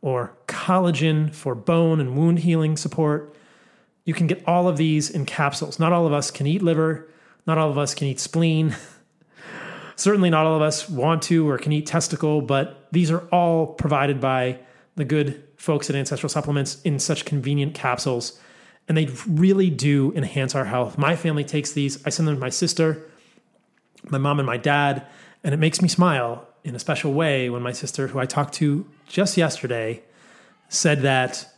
or 0.00 0.36
collagen 0.46 1.34
for 1.34 1.54
bone 1.54 2.00
and 2.00 2.16
wound 2.16 2.40
healing 2.40 2.76
support. 2.76 3.34
You 4.04 4.14
can 4.14 4.26
get 4.26 4.46
all 4.46 4.68
of 4.68 4.76
these 4.76 5.10
in 5.10 5.26
capsules. 5.26 5.78
Not 5.78 5.92
all 5.92 6.06
of 6.06 6.12
us 6.12 6.30
can 6.30 6.46
eat 6.46 6.62
liver, 6.62 7.08
not 7.46 7.58
all 7.58 7.70
of 7.70 7.78
us 7.78 7.94
can 7.94 8.06
eat 8.06 8.20
spleen. 8.20 8.76
Certainly, 9.96 10.30
not 10.30 10.44
all 10.46 10.56
of 10.56 10.62
us 10.62 10.88
want 10.88 11.22
to 11.22 11.48
or 11.48 11.56
can 11.58 11.72
eat 11.72 11.86
testicle, 11.86 12.42
but 12.42 12.86
these 12.92 13.10
are 13.10 13.20
all 13.28 13.66
provided 13.66 14.20
by 14.20 14.58
the 14.94 15.04
good 15.04 15.42
folks 15.56 15.88
at 15.88 15.96
Ancestral 15.96 16.28
Supplements 16.28 16.80
in 16.82 16.98
such 16.98 17.24
convenient 17.24 17.74
capsules. 17.74 18.38
And 18.88 18.96
they 18.96 19.06
really 19.26 19.70
do 19.70 20.12
enhance 20.14 20.54
our 20.54 20.64
health. 20.64 20.96
My 20.96 21.16
family 21.16 21.44
takes 21.44 21.72
these. 21.72 22.04
I 22.06 22.10
send 22.10 22.28
them 22.28 22.36
to 22.36 22.40
my 22.40 22.50
sister, 22.50 23.02
my 24.08 24.18
mom, 24.18 24.38
and 24.38 24.46
my 24.46 24.56
dad, 24.56 25.06
and 25.42 25.52
it 25.52 25.58
makes 25.58 25.82
me 25.82 25.88
smile 25.88 26.46
in 26.62 26.74
a 26.74 26.78
special 26.78 27.12
way 27.12 27.50
when 27.50 27.62
my 27.62 27.72
sister, 27.72 28.08
who 28.08 28.18
I 28.18 28.26
talked 28.26 28.54
to 28.54 28.86
just 29.08 29.36
yesterday, 29.36 30.02
said 30.68 31.02
that 31.02 31.48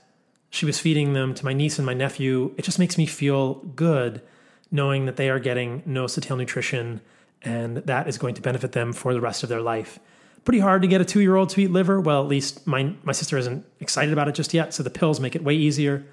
she 0.51 0.67
was 0.67 0.79
feeding 0.79 1.13
them 1.13 1.35
to 1.35 1.45
my 1.45 1.53
niece 1.53 1.79
and 1.79 1.87
my 1.87 1.95
nephew. 1.95 2.55
It 2.57 2.63
just 2.63 2.79
makes 2.79 2.97
me 2.97 3.07
feel 3.07 3.55
good 3.55 4.23
knowing 4.71 5.07
that 5.07 5.17
they 5.17 5.31
are 5.31 5.39
getting 5.39 5.83
nose 5.87 6.15
to 6.15 6.21
tail 6.21 6.37
nutrition 6.37 7.01
and 7.43 7.79
that 7.79 8.09
is 8.09 8.19
going 8.19 8.35
to 8.35 8.43
benefit 8.43 8.73
them 8.73 8.93
for 8.93 9.13
the 9.13 9.21
rest 9.21 9.43
of 9.43 9.49
their 9.49 9.61
life. 9.61 9.99
Pretty 10.45 10.59
hard 10.61 10.83
to 10.83 10.89
get 10.89 11.01
a 11.01 11.05
two 11.05 11.21
year 11.21 11.37
old 11.37 11.51
to 11.51 11.61
eat 11.61 11.71
liver. 11.71 12.01
Well, 12.01 12.23
at 12.23 12.29
least 12.29 12.67
my, 12.67 12.95
my 13.03 13.13
sister 13.13 13.37
isn't 13.37 13.65
excited 13.81 14.13
about 14.13 14.29
it 14.29 14.35
just 14.35 14.55
yet, 14.55 14.75
so 14.75 14.83
the 14.83 14.91
pills 14.91 15.21
make 15.21 15.37
it 15.37 15.45
way 15.45 15.55
easier. 15.55 16.05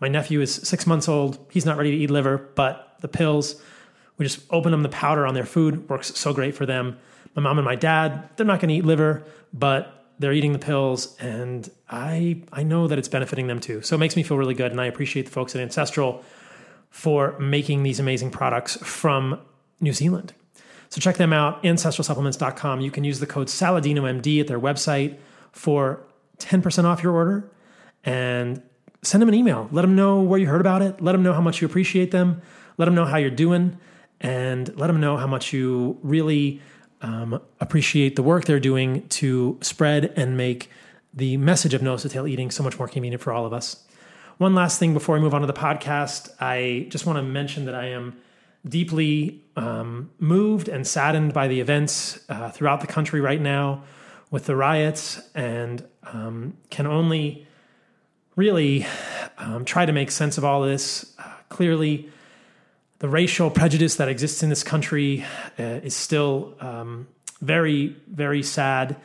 My 0.00 0.08
nephew 0.08 0.40
is 0.40 0.54
six 0.54 0.86
months 0.86 1.08
old. 1.08 1.38
He's 1.50 1.64
not 1.64 1.76
ready 1.76 1.90
to 1.90 1.96
eat 1.96 2.10
liver, 2.10 2.50
but 2.54 2.96
the 3.00 3.08
pills, 3.08 3.60
we 4.18 4.26
just 4.26 4.40
open 4.50 4.72
them 4.72 4.82
the 4.82 4.88
powder 4.88 5.26
on 5.26 5.34
their 5.34 5.44
food, 5.44 5.88
works 5.88 6.16
so 6.18 6.32
great 6.32 6.54
for 6.54 6.66
them 6.66 6.98
my 7.36 7.42
mom 7.42 7.58
and 7.58 7.64
my 7.64 7.76
dad, 7.76 8.30
they're 8.36 8.46
not 8.46 8.60
going 8.60 8.70
to 8.70 8.74
eat 8.74 8.84
liver, 8.84 9.22
but 9.52 10.06
they're 10.18 10.32
eating 10.32 10.54
the 10.54 10.58
pills 10.58 11.14
and 11.20 11.70
I 11.90 12.42
I 12.50 12.62
know 12.62 12.88
that 12.88 12.98
it's 12.98 13.08
benefiting 13.08 13.46
them 13.46 13.60
too. 13.60 13.82
So 13.82 13.94
it 13.94 13.98
makes 13.98 14.16
me 14.16 14.22
feel 14.22 14.38
really 14.38 14.54
good 14.54 14.72
and 14.72 14.80
I 14.80 14.86
appreciate 14.86 15.26
the 15.26 15.30
folks 15.30 15.54
at 15.54 15.60
Ancestral 15.60 16.24
for 16.88 17.38
making 17.38 17.82
these 17.82 18.00
amazing 18.00 18.30
products 18.30 18.76
from 18.76 19.38
New 19.80 19.92
Zealand. 19.92 20.32
So 20.88 21.00
check 21.02 21.16
them 21.16 21.34
out, 21.34 21.62
ancestralsupplements.com. 21.62 22.80
You 22.80 22.90
can 22.90 23.04
use 23.04 23.20
the 23.20 23.26
code 23.26 23.48
SaladinoMD 23.48 24.40
at 24.40 24.46
their 24.46 24.58
website 24.58 25.18
for 25.52 26.06
10% 26.38 26.84
off 26.84 27.02
your 27.02 27.12
order 27.12 27.50
and 28.04 28.62
send 29.06 29.22
them 29.22 29.28
an 29.28 29.34
email. 29.34 29.68
Let 29.70 29.82
them 29.82 29.94
know 29.94 30.20
where 30.20 30.38
you 30.38 30.46
heard 30.46 30.60
about 30.60 30.82
it. 30.82 31.00
Let 31.00 31.12
them 31.12 31.22
know 31.22 31.32
how 31.32 31.40
much 31.40 31.60
you 31.60 31.66
appreciate 31.66 32.10
them. 32.10 32.42
Let 32.78 32.86
them 32.86 32.94
know 32.94 33.04
how 33.04 33.16
you're 33.16 33.30
doing 33.30 33.78
and 34.20 34.76
let 34.76 34.88
them 34.88 35.00
know 35.00 35.16
how 35.16 35.26
much 35.26 35.52
you 35.52 35.98
really 36.02 36.60
um, 37.02 37.40
appreciate 37.60 38.16
the 38.16 38.22
work 38.22 38.44
they're 38.44 38.60
doing 38.60 39.06
to 39.08 39.58
spread 39.60 40.12
and 40.16 40.36
make 40.36 40.70
the 41.14 41.36
message 41.36 41.74
of 41.74 41.82
nose 41.82 42.02
to 42.02 42.08
tail 42.08 42.26
eating 42.26 42.50
so 42.50 42.62
much 42.62 42.78
more 42.78 42.88
convenient 42.88 43.22
for 43.22 43.32
all 43.32 43.46
of 43.46 43.52
us. 43.52 43.84
One 44.38 44.54
last 44.54 44.78
thing 44.78 44.92
before 44.92 45.14
we 45.14 45.20
move 45.20 45.32
on 45.32 45.40
to 45.40 45.46
the 45.46 45.52
podcast, 45.54 46.30
I 46.40 46.86
just 46.90 47.06
want 47.06 47.18
to 47.18 47.22
mention 47.22 47.64
that 47.66 47.74
I 47.74 47.86
am 47.86 48.16
deeply 48.68 49.42
um, 49.56 50.10
moved 50.18 50.68
and 50.68 50.86
saddened 50.86 51.32
by 51.32 51.48
the 51.48 51.60
events 51.60 52.18
uh, 52.28 52.50
throughout 52.50 52.80
the 52.80 52.86
country 52.86 53.20
right 53.20 53.40
now 53.40 53.84
with 54.30 54.46
the 54.46 54.56
riots, 54.56 55.22
and 55.34 55.86
um, 56.02 56.56
can 56.68 56.86
only 56.86 57.45
really 58.36 58.86
um, 59.38 59.64
try 59.64 59.86
to 59.86 59.92
make 59.92 60.10
sense 60.10 60.38
of 60.38 60.44
all 60.44 60.62
this. 60.62 61.14
Uh, 61.18 61.24
clearly, 61.48 62.10
the 62.98 63.08
racial 63.08 63.50
prejudice 63.50 63.96
that 63.96 64.08
exists 64.08 64.42
in 64.42 64.50
this 64.50 64.62
country 64.62 65.24
uh, 65.58 65.62
is 65.62 65.96
still 65.96 66.54
um, 66.60 67.08
very, 67.40 67.96
very 68.06 68.42
sad. 68.42 68.96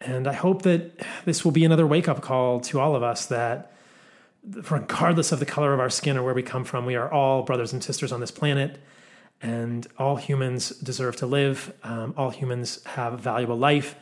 And 0.00 0.26
I 0.26 0.34
hope 0.34 0.62
that 0.62 1.00
this 1.24 1.44
will 1.44 1.52
be 1.52 1.64
another 1.64 1.86
wake 1.86 2.08
up 2.08 2.20
call 2.20 2.60
to 2.60 2.78
all 2.78 2.94
of 2.94 3.02
us 3.02 3.26
that, 3.26 3.72
regardless 4.70 5.32
of 5.32 5.40
the 5.40 5.46
color 5.46 5.72
of 5.72 5.80
our 5.80 5.90
skin 5.90 6.18
or 6.18 6.22
where 6.22 6.34
we 6.34 6.42
come 6.42 6.64
from, 6.64 6.84
we 6.84 6.94
are 6.94 7.10
all 7.10 7.42
brothers 7.42 7.72
and 7.72 7.82
sisters 7.82 8.12
on 8.12 8.20
this 8.20 8.30
planet. 8.30 8.78
And 9.40 9.86
all 9.98 10.16
humans 10.16 10.70
deserve 10.70 11.16
to 11.16 11.26
live. 11.26 11.72
Um, 11.82 12.14
all 12.16 12.30
humans 12.30 12.82
have 12.84 13.20
valuable 13.20 13.56
life. 13.56 13.94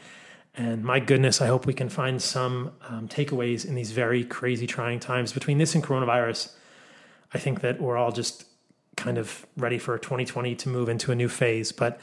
And 0.54 0.84
my 0.84 1.00
goodness, 1.00 1.40
I 1.40 1.46
hope 1.46 1.64
we 1.64 1.72
can 1.72 1.88
find 1.88 2.20
some 2.20 2.72
um, 2.86 3.08
takeaways 3.08 3.64
in 3.64 3.74
these 3.74 3.92
very 3.92 4.22
crazy, 4.22 4.66
trying 4.66 5.00
times. 5.00 5.32
Between 5.32 5.58
this 5.58 5.74
and 5.74 5.82
coronavirus, 5.82 6.52
I 7.32 7.38
think 7.38 7.62
that 7.62 7.80
we're 7.80 7.96
all 7.96 8.12
just 8.12 8.44
kind 8.96 9.16
of 9.16 9.46
ready 9.56 9.78
for 9.78 9.96
2020 9.96 10.54
to 10.54 10.68
move 10.68 10.90
into 10.90 11.10
a 11.10 11.14
new 11.14 11.28
phase. 11.28 11.72
But 11.72 11.98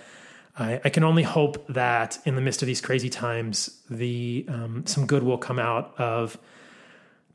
I, 0.58 0.82
I 0.84 0.90
can 0.90 1.04
only 1.04 1.22
hope 1.22 1.68
that 1.68 2.18
in 2.26 2.34
the 2.34 2.42
midst 2.42 2.64
of 2.64 2.66
these 2.66 2.82
crazy 2.82 3.10
times, 3.10 3.82
the 3.88 4.46
um, 4.50 4.84
some 4.88 5.06
good 5.06 5.22
will 5.22 5.38
come 5.38 5.60
out 5.60 5.94
of 6.00 6.40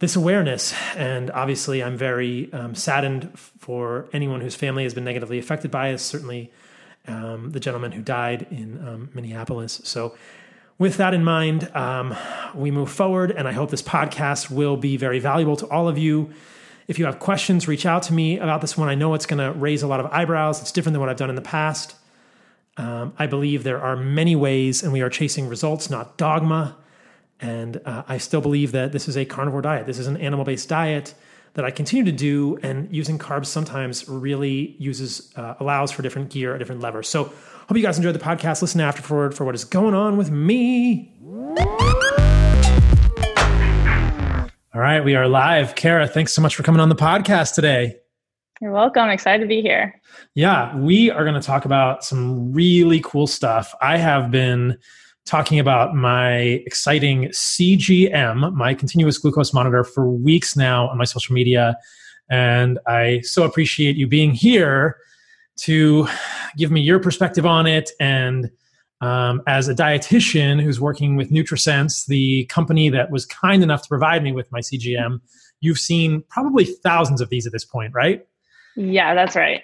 this 0.01 0.17
awareness. 0.17 0.75
And 0.97 1.31
obviously, 1.31 1.81
I'm 1.81 1.97
very 1.97 2.53
um, 2.53 2.75
saddened 2.75 3.39
for 3.39 4.09
anyone 4.13 4.41
whose 4.41 4.57
family 4.57 4.83
has 4.83 4.95
been 4.95 5.05
negatively 5.05 5.39
affected 5.39 5.71
by 5.71 5.91
it. 5.91 5.99
Certainly, 5.99 6.51
um, 7.07 7.53
the 7.53 7.61
gentleman 7.61 7.93
who 7.93 8.03
died 8.03 8.49
in 8.51 8.85
um, 8.87 9.11
Minneapolis. 9.15 9.81
So. 9.85 10.17
With 10.77 10.97
that 10.97 11.15
in 11.15 11.23
mind, 11.23 11.71
um, 11.77 12.17
we 12.53 12.73
move 12.73 12.91
forward, 12.91 13.31
and 13.31 13.47
I 13.47 13.53
hope 13.53 13.71
this 13.71 13.83
podcast 13.83 14.51
will 14.51 14.77
be 14.77 14.97
very 14.97 15.21
valuable 15.21 15.55
to 15.57 15.69
all 15.69 15.87
of 15.89 15.97
you. 15.97 16.33
If 16.89 16.99
you 16.99 17.05
have 17.05 17.21
questions, 17.21 17.69
reach 17.69 17.87
out 17.87 18.03
to 18.05 18.13
me 18.13 18.41
about 18.41 18.61
this 18.61 18.77
one. 18.77 18.89
I 18.89 18.97
know 18.97 19.15
it's 19.15 19.25
going 19.25 19.39
to 19.39 19.57
raise 19.57 19.85
a 19.85 19.87
lot 19.87 20.01
of 20.01 20.07
eyebrows. 20.07 20.61
It's 20.61 20.73
different 20.73 20.95
than 20.95 21.01
what 21.01 21.09
I've 21.09 21.17
done 21.17 21.31
in 21.31 21.37
the 21.37 21.43
past. 21.43 21.95
Um, 22.77 23.15
I 23.17 23.29
believe 23.29 23.63
there 23.63 23.81
are 23.81 23.95
many 23.95 24.35
ways, 24.35 24.83
and 24.83 24.93
we 24.93 25.01
are 25.01 25.09
chasing 25.09 25.49
results, 25.49 25.91
not 25.91 26.17
dogma. 26.19 26.77
And 27.41 27.81
uh, 27.85 28.03
I 28.09 28.19
still 28.19 28.41
believe 28.41 28.73
that 28.73 28.91
this 28.91 29.07
is 29.07 29.17
a 29.17 29.25
carnivore 29.25 29.63
diet. 29.63 29.87
This 29.87 30.01
is 30.01 30.09
an 30.09 30.17
animal 30.17 30.45
based 30.45 30.69
diet 30.69 31.15
that 31.55 31.65
I 31.65 31.71
continue 31.71 32.05
to 32.05 32.13
do, 32.13 32.59
and 32.63 32.95
using 32.95 33.19
carbs 33.19 33.47
sometimes 33.47 34.09
really 34.09 34.77
uses 34.79 35.33
uh, 35.37 35.55
allows 35.61 35.93
for 35.93 36.03
different 36.03 36.31
gear, 36.31 36.55
a 36.55 36.59
different 36.59 36.81
lever. 36.81 37.03
So, 37.03 37.25
hope 37.25 37.77
you 37.77 37.83
guys 37.83 37.97
enjoyed 37.97 38.15
the 38.15 38.21
podcast. 38.21 38.61
Listen 38.61 38.81
afterward 38.81 39.35
for 39.35 39.45
what 39.45 39.55
is 39.55 39.65
going 39.65 39.95
on 39.95 40.17
with 40.17 40.31
me. 40.31 41.13
All 44.75 44.81
right, 44.81 45.01
we 45.05 45.15
are 45.15 45.29
live. 45.29 45.77
Kara, 45.77 46.09
thanks 46.09 46.33
so 46.33 46.43
much 46.43 46.57
for 46.57 46.65
coming 46.65 46.81
on 46.81 46.89
the 46.89 46.97
podcast 46.97 47.55
today. 47.55 47.95
You're 48.61 48.73
welcome. 48.73 49.09
Excited 49.09 49.43
to 49.43 49.49
be 49.49 49.63
here. 49.63 50.01
Yeah, 50.35 50.77
we 50.77 51.11
are 51.11 51.23
going 51.23 51.41
to 51.41 51.47
talk 51.47 51.65
about 51.65 52.05
some 52.05 52.53
really 52.53 53.01
cool 53.01 53.29
stuff. 53.29 53.73
I 53.81 53.97
have 53.99 54.33
been 54.33 54.79
talking 55.25 55.59
about 55.59 55.95
my 55.95 56.33
exciting 56.67 57.25
CGM, 57.29 58.53
my 58.55 58.75
continuous 58.75 59.19
glucose 59.19 59.53
monitor, 59.53 59.85
for 59.85 60.11
weeks 60.11 60.57
now 60.57 60.89
on 60.89 60.99
my 60.99 61.05
social 61.05 61.35
media. 61.35 61.77
And 62.31 62.79
I 62.87 63.21
so 63.23 63.45
appreciate 63.45 63.97
you 63.97 64.07
being 64.07 64.33
here 64.33 64.97
to 65.57 66.09
give 66.57 66.71
me 66.71 66.81
your 66.81 66.99
perspective 66.99 67.47
on 67.47 67.67
it 67.67 67.91
and 68.01 68.51
um, 69.01 69.43
as 69.47 69.69
a 69.69 69.75
dietitian 69.75 70.63
who's 70.63 70.81
working 70.81 71.17
with 71.17 71.31
NutriSense, 71.31 72.07
the 72.07 72.47
company 72.47 72.89
that 72.89 73.11
was 73.11 73.27
kind 73.27 73.63
enough 73.63 73.83
to 73.83 73.89
provide 73.89 74.23
me 74.23 74.33
with 74.33 74.51
my 74.51 74.61
CGM, 74.61 75.21
you've 75.61 75.79
seen 75.79 76.23
probably 76.31 76.65
thousands 76.65 77.21
of 77.21 77.29
these 77.29 77.47
at 77.47 77.53
this 77.53 77.67
point, 77.67 77.93
right? 77.93 78.25
Yeah, 78.77 79.15
that's 79.15 79.37
right. 79.37 79.63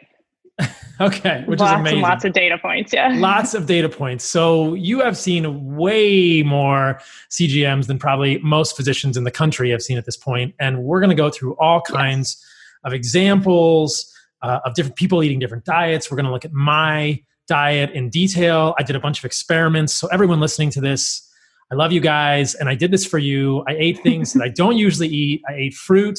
okay, 1.01 1.45
which 1.47 1.61
lots 1.61 1.73
is 1.73 1.81
amazing. 1.81 1.99
And 1.99 2.03
lots 2.03 2.25
of 2.25 2.33
data 2.33 2.59
points, 2.59 2.93
yeah. 2.93 3.15
Lots 3.19 3.55
of 3.55 3.67
data 3.67 3.89
points. 3.89 4.25
So 4.25 4.75
you 4.75 5.01
have 5.01 5.17
seen 5.17 5.77
way 5.77 6.43
more 6.43 7.01
CGMs 7.31 7.87
than 7.87 7.99
probably 7.99 8.39
most 8.39 8.77
physicians 8.77 9.17
in 9.17 9.25
the 9.25 9.31
country 9.31 9.71
have 9.71 9.83
seen 9.83 9.99
at 9.99 10.05
this 10.05 10.17
point, 10.17 10.55
and 10.59 10.83
we're 10.83 11.01
going 11.01 11.11
to 11.11 11.17
go 11.17 11.31
through 11.31 11.55
all 11.55 11.81
kinds 11.81 12.37
yes. 12.39 12.51
of 12.85 12.93
examples 12.93 14.13
uh, 14.43 14.61
of 14.65 14.75
different 14.75 14.97
people 14.97 15.23
eating 15.23 15.39
different 15.39 15.65
diets. 15.65 16.11
We're 16.11 16.17
going 16.17 16.27
to 16.27 16.33
look 16.33 16.45
at 16.45 16.53
my 16.53 17.23
diet 17.47 17.91
in 17.91 18.11
detail. 18.11 18.75
I 18.79 18.83
did 18.83 18.97
a 18.97 19.01
bunch 19.01 19.19
of 19.19 19.25
experiments. 19.25 19.95
So, 19.95 20.09
everyone 20.09 20.41
listening 20.41 20.71
to 20.71 20.81
this, 20.81 21.29
I 21.71 21.75
love 21.75 21.93
you 21.93 22.01
guys. 22.01 22.55
And 22.55 22.69
I 22.69 22.75
did 22.75 22.91
this 22.91 23.07
for 23.07 23.19
you. 23.19 23.65
I 23.69 23.77
ate 23.79 23.99
things 24.03 24.33
that 24.33 24.43
I 24.43 24.49
don't 24.49 24.77
usually 24.77 25.09
eat. 25.09 25.43
I 25.49 25.55
ate 25.55 25.75
fruit, 25.75 26.19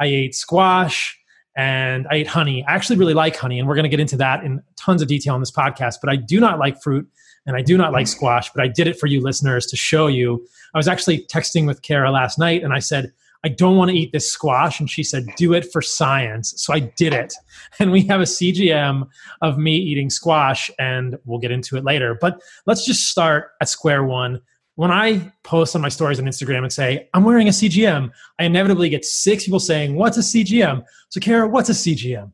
I 0.00 0.06
ate 0.06 0.34
squash, 0.34 1.18
and 1.58 2.06
I 2.08 2.14
ate 2.14 2.28
honey. 2.28 2.64
I 2.66 2.74
actually 2.76 3.00
really 3.00 3.14
like 3.14 3.36
honey. 3.36 3.58
And 3.58 3.66
we're 3.66 3.74
going 3.74 3.82
to 3.82 3.88
get 3.90 3.98
into 3.98 4.16
that 4.18 4.44
in 4.44 4.62
tons 4.76 5.02
of 5.02 5.08
detail 5.08 5.34
on 5.34 5.40
this 5.40 5.50
podcast. 5.50 5.96
But 6.00 6.08
I 6.08 6.14
do 6.14 6.38
not 6.38 6.60
like 6.60 6.80
fruit 6.80 7.10
and 7.46 7.56
I 7.56 7.62
do 7.62 7.76
not 7.76 7.92
like 7.92 8.06
squash. 8.06 8.48
But 8.52 8.62
I 8.62 8.68
did 8.68 8.86
it 8.86 8.96
for 8.96 9.08
you 9.08 9.20
listeners 9.20 9.66
to 9.66 9.76
show 9.76 10.06
you. 10.06 10.46
I 10.72 10.78
was 10.78 10.86
actually 10.86 11.26
texting 11.26 11.66
with 11.66 11.82
Kara 11.82 12.12
last 12.12 12.38
night 12.38 12.62
and 12.62 12.72
I 12.72 12.78
said, 12.78 13.12
I 13.44 13.48
don't 13.48 13.76
want 13.76 13.90
to 13.90 13.96
eat 13.96 14.12
this 14.12 14.30
squash. 14.30 14.78
And 14.78 14.88
she 14.88 15.02
said, 15.02 15.26
do 15.36 15.52
it 15.52 15.70
for 15.72 15.82
science. 15.82 16.54
So 16.56 16.72
I 16.72 16.78
did 16.78 17.12
it. 17.12 17.34
And 17.80 17.92
we 17.92 18.02
have 18.06 18.20
a 18.20 18.24
CGM 18.24 19.06
of 19.42 19.58
me 19.58 19.76
eating 19.76 20.10
squash, 20.10 20.70
and 20.78 21.18
we'll 21.26 21.38
get 21.38 21.50
into 21.50 21.76
it 21.76 21.84
later. 21.84 22.16
But 22.18 22.40
let's 22.66 22.84
just 22.84 23.08
start 23.08 23.50
at 23.60 23.68
square 23.68 24.02
one. 24.02 24.40
When 24.78 24.92
I 24.92 25.32
post 25.42 25.74
on 25.74 25.82
my 25.82 25.88
stories 25.88 26.20
on 26.20 26.26
Instagram 26.26 26.58
and 26.62 26.72
say, 26.72 27.08
I'm 27.12 27.24
wearing 27.24 27.48
a 27.48 27.50
CGM, 27.50 28.12
I 28.38 28.44
inevitably 28.44 28.88
get 28.88 29.04
six 29.04 29.44
people 29.44 29.58
saying, 29.58 29.96
What's 29.96 30.16
a 30.18 30.20
CGM? 30.20 30.84
So, 31.08 31.18
Kara, 31.18 31.48
what's 31.48 31.68
a 31.68 31.72
CGM? 31.72 32.30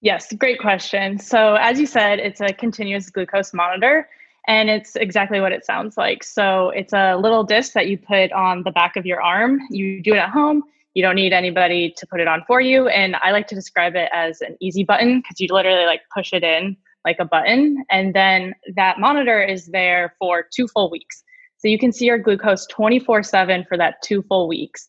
Yes, 0.00 0.32
great 0.32 0.58
question. 0.58 1.20
So, 1.20 1.54
as 1.54 1.78
you 1.78 1.86
said, 1.86 2.18
it's 2.18 2.40
a 2.40 2.52
continuous 2.52 3.10
glucose 3.10 3.54
monitor 3.54 4.08
and 4.48 4.70
it's 4.70 4.96
exactly 4.96 5.40
what 5.40 5.52
it 5.52 5.64
sounds 5.64 5.96
like. 5.96 6.24
So 6.24 6.70
it's 6.70 6.92
a 6.92 7.14
little 7.14 7.44
disc 7.44 7.74
that 7.74 7.86
you 7.86 7.96
put 7.96 8.32
on 8.32 8.64
the 8.64 8.72
back 8.72 8.96
of 8.96 9.06
your 9.06 9.22
arm. 9.22 9.60
You 9.70 10.02
do 10.02 10.14
it 10.14 10.18
at 10.18 10.30
home. 10.30 10.64
You 10.94 11.02
don't 11.04 11.14
need 11.14 11.32
anybody 11.32 11.94
to 11.96 12.06
put 12.08 12.18
it 12.18 12.26
on 12.26 12.42
for 12.44 12.60
you. 12.60 12.88
And 12.88 13.14
I 13.22 13.30
like 13.30 13.46
to 13.46 13.54
describe 13.54 13.94
it 13.94 14.10
as 14.12 14.40
an 14.40 14.56
easy 14.60 14.82
button 14.82 15.20
because 15.20 15.38
you 15.38 15.46
literally 15.48 15.86
like 15.86 16.00
push 16.12 16.32
it 16.32 16.42
in 16.42 16.76
like 17.04 17.20
a 17.20 17.24
button. 17.24 17.84
And 17.88 18.14
then 18.14 18.52
that 18.74 18.98
monitor 18.98 19.40
is 19.40 19.66
there 19.66 20.16
for 20.18 20.44
two 20.52 20.66
full 20.66 20.90
weeks. 20.90 21.22
So 21.62 21.68
you 21.68 21.78
can 21.78 21.92
see 21.92 22.06
your 22.06 22.18
glucose 22.18 22.66
24 22.66 23.22
7 23.22 23.64
for 23.68 23.76
that 23.76 24.02
two 24.02 24.22
full 24.22 24.48
weeks. 24.48 24.88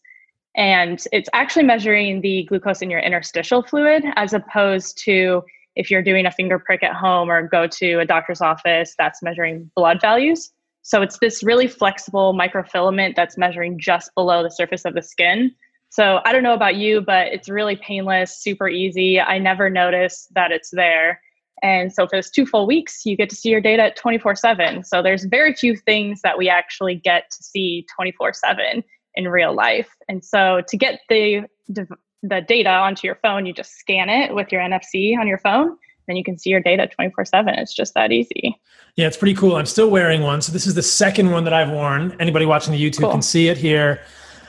And 0.56 1.00
it's 1.12 1.30
actually 1.32 1.66
measuring 1.66 2.22
the 2.22 2.46
glucose 2.46 2.82
in 2.82 2.90
your 2.90 3.00
interstitial 3.00 3.62
fluid 3.62 4.04
as 4.16 4.34
opposed 4.34 4.98
to 5.04 5.44
if 5.76 5.92
you're 5.92 6.02
doing 6.02 6.26
a 6.26 6.32
finger 6.32 6.58
prick 6.58 6.82
at 6.82 6.96
home 6.96 7.30
or 7.30 7.48
go 7.48 7.68
to 7.68 8.00
a 8.00 8.06
doctor's 8.06 8.42
office 8.42 8.96
that's 8.98 9.22
measuring 9.22 9.70
blood 9.76 10.02
values. 10.02 10.52
So 10.82 11.04
it's 11.04 11.20
this 11.20 11.44
really 11.44 11.68
flexible 11.68 12.34
microfilament 12.34 13.16
that's 13.16 13.38
measuring 13.38 13.80
just 13.80 14.10
below 14.16 14.42
the 14.42 14.50
surface 14.50 14.84
of 14.84 14.96
the 14.96 15.04
skin. 15.04 15.52
So 15.90 16.22
I 16.26 16.32
don't 16.32 16.42
know 16.42 16.56
about 16.56 16.76
you, 16.76 17.02
but 17.02 17.28
it's 17.28 17.50
really 17.50 17.76
painless, 17.76 18.40
super 18.40 18.68
easy. 18.68 19.22
I 19.22 19.38
never 19.38 19.70
notice 19.70 20.28
that 20.34 20.52
it's 20.52 20.72
there. 20.72 21.22
And 21.64 21.92
so 21.92 22.06
for 22.06 22.18
those 22.18 22.30
two 22.30 22.46
full 22.46 22.68
weeks, 22.68 23.06
you 23.06 23.18
get 23.18 23.30
to 23.30 23.36
see 23.36 23.50
your 23.50 23.62
data 23.62 23.84
at 23.84 23.96
24 23.96 24.36
7. 24.36 24.84
So 24.84 25.02
there's 25.02 25.24
very 25.24 25.56
few 25.56 25.76
things 25.76 26.22
that 26.22 26.38
we 26.38 26.50
actually 26.50 26.96
get 26.96 27.32
to 27.32 27.44
see 27.44 27.86
24 27.96 28.34
7 28.34 28.84
in 29.16 29.28
real 29.28 29.56
life. 29.56 29.90
And 30.08 30.24
so 30.24 30.62
to 30.68 30.78
get 30.78 31.00
the 31.10 31.48
the 32.24 32.42
data 32.42 32.70
onto 32.70 33.06
your 33.06 33.20
phone. 33.22 33.46
You 33.46 33.54
just 33.54 33.74
scan 33.78 34.10
it 34.10 34.34
with 34.34 34.52
your 34.52 34.62
NFC 34.62 35.18
on 35.18 35.28
your 35.28 35.38
phone. 35.38 35.78
Then 36.08 36.16
you 36.16 36.24
can 36.24 36.38
see 36.38 36.50
your 36.50 36.62
data 36.62 36.88
24 36.88 37.26
7. 37.26 37.54
It's 37.56 37.74
just 37.74 37.94
that 37.94 38.12
easy. 38.12 38.60
Yeah, 38.96 39.08
it's 39.08 39.18
pretty 39.18 39.36
cool. 39.36 39.56
I'm 39.56 39.66
still 39.66 39.90
wearing 39.90 40.22
one. 40.22 40.42
So 40.42 40.52
this 40.52 40.66
is 40.66 40.74
the 40.74 40.82
second 40.82 41.32
one 41.32 41.44
that 41.44 41.54
I've 41.54 41.70
worn. 41.70 42.16
Anybody 42.20 42.46
watching 42.46 42.74
the 42.74 42.90
YouTube 42.90 43.02
cool. 43.02 43.12
can 43.12 43.22
see 43.22 43.50
it 43.50 43.58
here. 43.58 44.02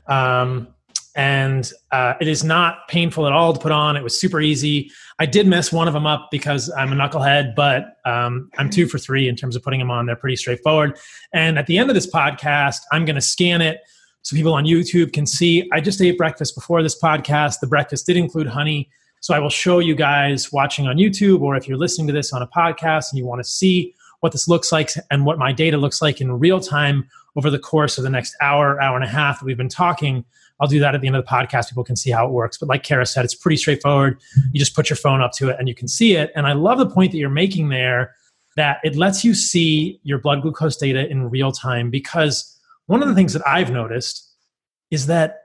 Um, 0.06 0.68
and 1.14 1.70
uh, 1.92 2.14
it 2.20 2.26
is 2.26 2.42
not 2.42 2.88
painful 2.88 3.26
at 3.26 3.32
all 3.32 3.52
to 3.52 3.60
put 3.60 3.70
on. 3.70 3.96
It 3.96 4.02
was 4.02 4.18
super 4.18 4.40
easy. 4.40 4.90
I 5.18 5.26
did 5.26 5.46
mess 5.46 5.72
one 5.72 5.86
of 5.86 5.94
them 5.94 6.06
up 6.06 6.28
because 6.30 6.72
I'm 6.76 6.92
a 6.92 6.96
knucklehead, 6.96 7.54
but 7.54 7.96
um, 8.04 8.50
I'm 8.58 8.68
two 8.68 8.88
for 8.88 8.98
three 8.98 9.28
in 9.28 9.36
terms 9.36 9.54
of 9.54 9.62
putting 9.62 9.78
them 9.78 9.90
on. 9.90 10.06
They're 10.06 10.16
pretty 10.16 10.36
straightforward. 10.36 10.98
And 11.32 11.58
at 11.58 11.66
the 11.66 11.78
end 11.78 11.88
of 11.88 11.94
this 11.94 12.10
podcast, 12.10 12.80
I'm 12.90 13.04
going 13.04 13.14
to 13.14 13.20
scan 13.20 13.60
it 13.60 13.80
so 14.22 14.34
people 14.34 14.54
on 14.54 14.64
YouTube 14.64 15.12
can 15.12 15.26
see. 15.26 15.68
I 15.72 15.80
just 15.80 16.00
ate 16.00 16.18
breakfast 16.18 16.54
before 16.56 16.82
this 16.82 17.00
podcast. 17.00 17.60
The 17.60 17.68
breakfast 17.68 18.06
did 18.06 18.16
include 18.16 18.48
honey. 18.48 18.90
So 19.20 19.34
I 19.34 19.38
will 19.38 19.50
show 19.50 19.78
you 19.78 19.94
guys 19.94 20.52
watching 20.52 20.86
on 20.86 20.96
YouTube, 20.96 21.40
or 21.40 21.56
if 21.56 21.68
you're 21.68 21.78
listening 21.78 22.08
to 22.08 22.12
this 22.12 22.32
on 22.32 22.42
a 22.42 22.46
podcast 22.46 23.10
and 23.10 23.18
you 23.18 23.24
want 23.24 23.42
to 23.42 23.48
see 23.48 23.94
what 24.20 24.32
this 24.32 24.48
looks 24.48 24.72
like 24.72 24.90
and 25.10 25.24
what 25.24 25.38
my 25.38 25.52
data 25.52 25.76
looks 25.76 26.02
like 26.02 26.20
in 26.20 26.32
real 26.32 26.58
time 26.58 27.08
over 27.36 27.50
the 27.50 27.58
course 27.58 27.98
of 27.98 28.04
the 28.04 28.10
next 28.10 28.34
hour, 28.40 28.80
hour 28.80 28.96
and 28.96 29.04
a 29.04 29.08
half 29.08 29.40
that 29.40 29.44
we've 29.44 29.56
been 29.56 29.68
talking. 29.68 30.24
I'll 30.60 30.68
do 30.68 30.78
that 30.80 30.94
at 30.94 31.00
the 31.00 31.06
end 31.06 31.16
of 31.16 31.24
the 31.24 31.30
podcast. 31.30 31.68
People 31.68 31.84
can 31.84 31.96
see 31.96 32.10
how 32.10 32.26
it 32.26 32.32
works. 32.32 32.58
But 32.58 32.68
like 32.68 32.82
Kara 32.82 33.06
said, 33.06 33.24
it's 33.24 33.34
pretty 33.34 33.56
straightforward. 33.56 34.20
You 34.52 34.58
just 34.58 34.74
put 34.74 34.88
your 34.88 34.96
phone 34.96 35.20
up 35.20 35.32
to 35.32 35.48
it 35.48 35.56
and 35.58 35.68
you 35.68 35.74
can 35.74 35.88
see 35.88 36.14
it. 36.14 36.30
And 36.36 36.46
I 36.46 36.52
love 36.52 36.78
the 36.78 36.88
point 36.88 37.12
that 37.12 37.18
you're 37.18 37.30
making 37.30 37.70
there 37.70 38.14
that 38.56 38.78
it 38.84 38.94
lets 38.94 39.24
you 39.24 39.34
see 39.34 40.00
your 40.04 40.18
blood 40.18 40.42
glucose 40.42 40.76
data 40.76 41.08
in 41.08 41.28
real 41.28 41.50
time 41.50 41.90
because 41.90 42.56
one 42.86 43.02
of 43.02 43.08
the 43.08 43.14
things 43.14 43.32
that 43.32 43.46
I've 43.46 43.72
noticed 43.72 44.30
is 44.90 45.06
that 45.06 45.40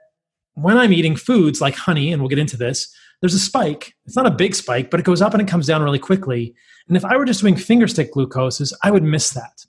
when 0.54 0.78
I'm 0.78 0.94
eating 0.94 1.16
foods 1.16 1.62
like 1.62 1.76
honey, 1.76 2.12
and 2.12 2.22
we'll 2.22 2.30
get 2.30 2.40
into 2.40 2.58
this, 2.58 2.94
there's 3.22 3.34
a 3.34 3.40
spike. 3.40 3.96
It's 4.06 4.16
not 4.16 4.26
a 4.26 4.32
big 4.32 4.56
spike, 4.56 4.90
but 4.90 5.00
it 5.00 5.06
goes 5.06 5.22
up 5.22 5.34
and 5.34 5.42
it 5.42 5.48
comes 5.48 5.68
down 5.68 5.82
really 5.82 6.00
quickly. 6.00 6.54
And 6.88 6.98
if 6.98 7.06
I 7.06 7.18
were 7.18 7.26
just 7.26 7.42
doing 7.42 7.56
finger 7.56 7.88
stick 7.88 8.14
glucoses, 8.14 8.74
I 8.84 8.92
would 8.92 9.04
miss 9.04 9.32
that. 9.32 9.66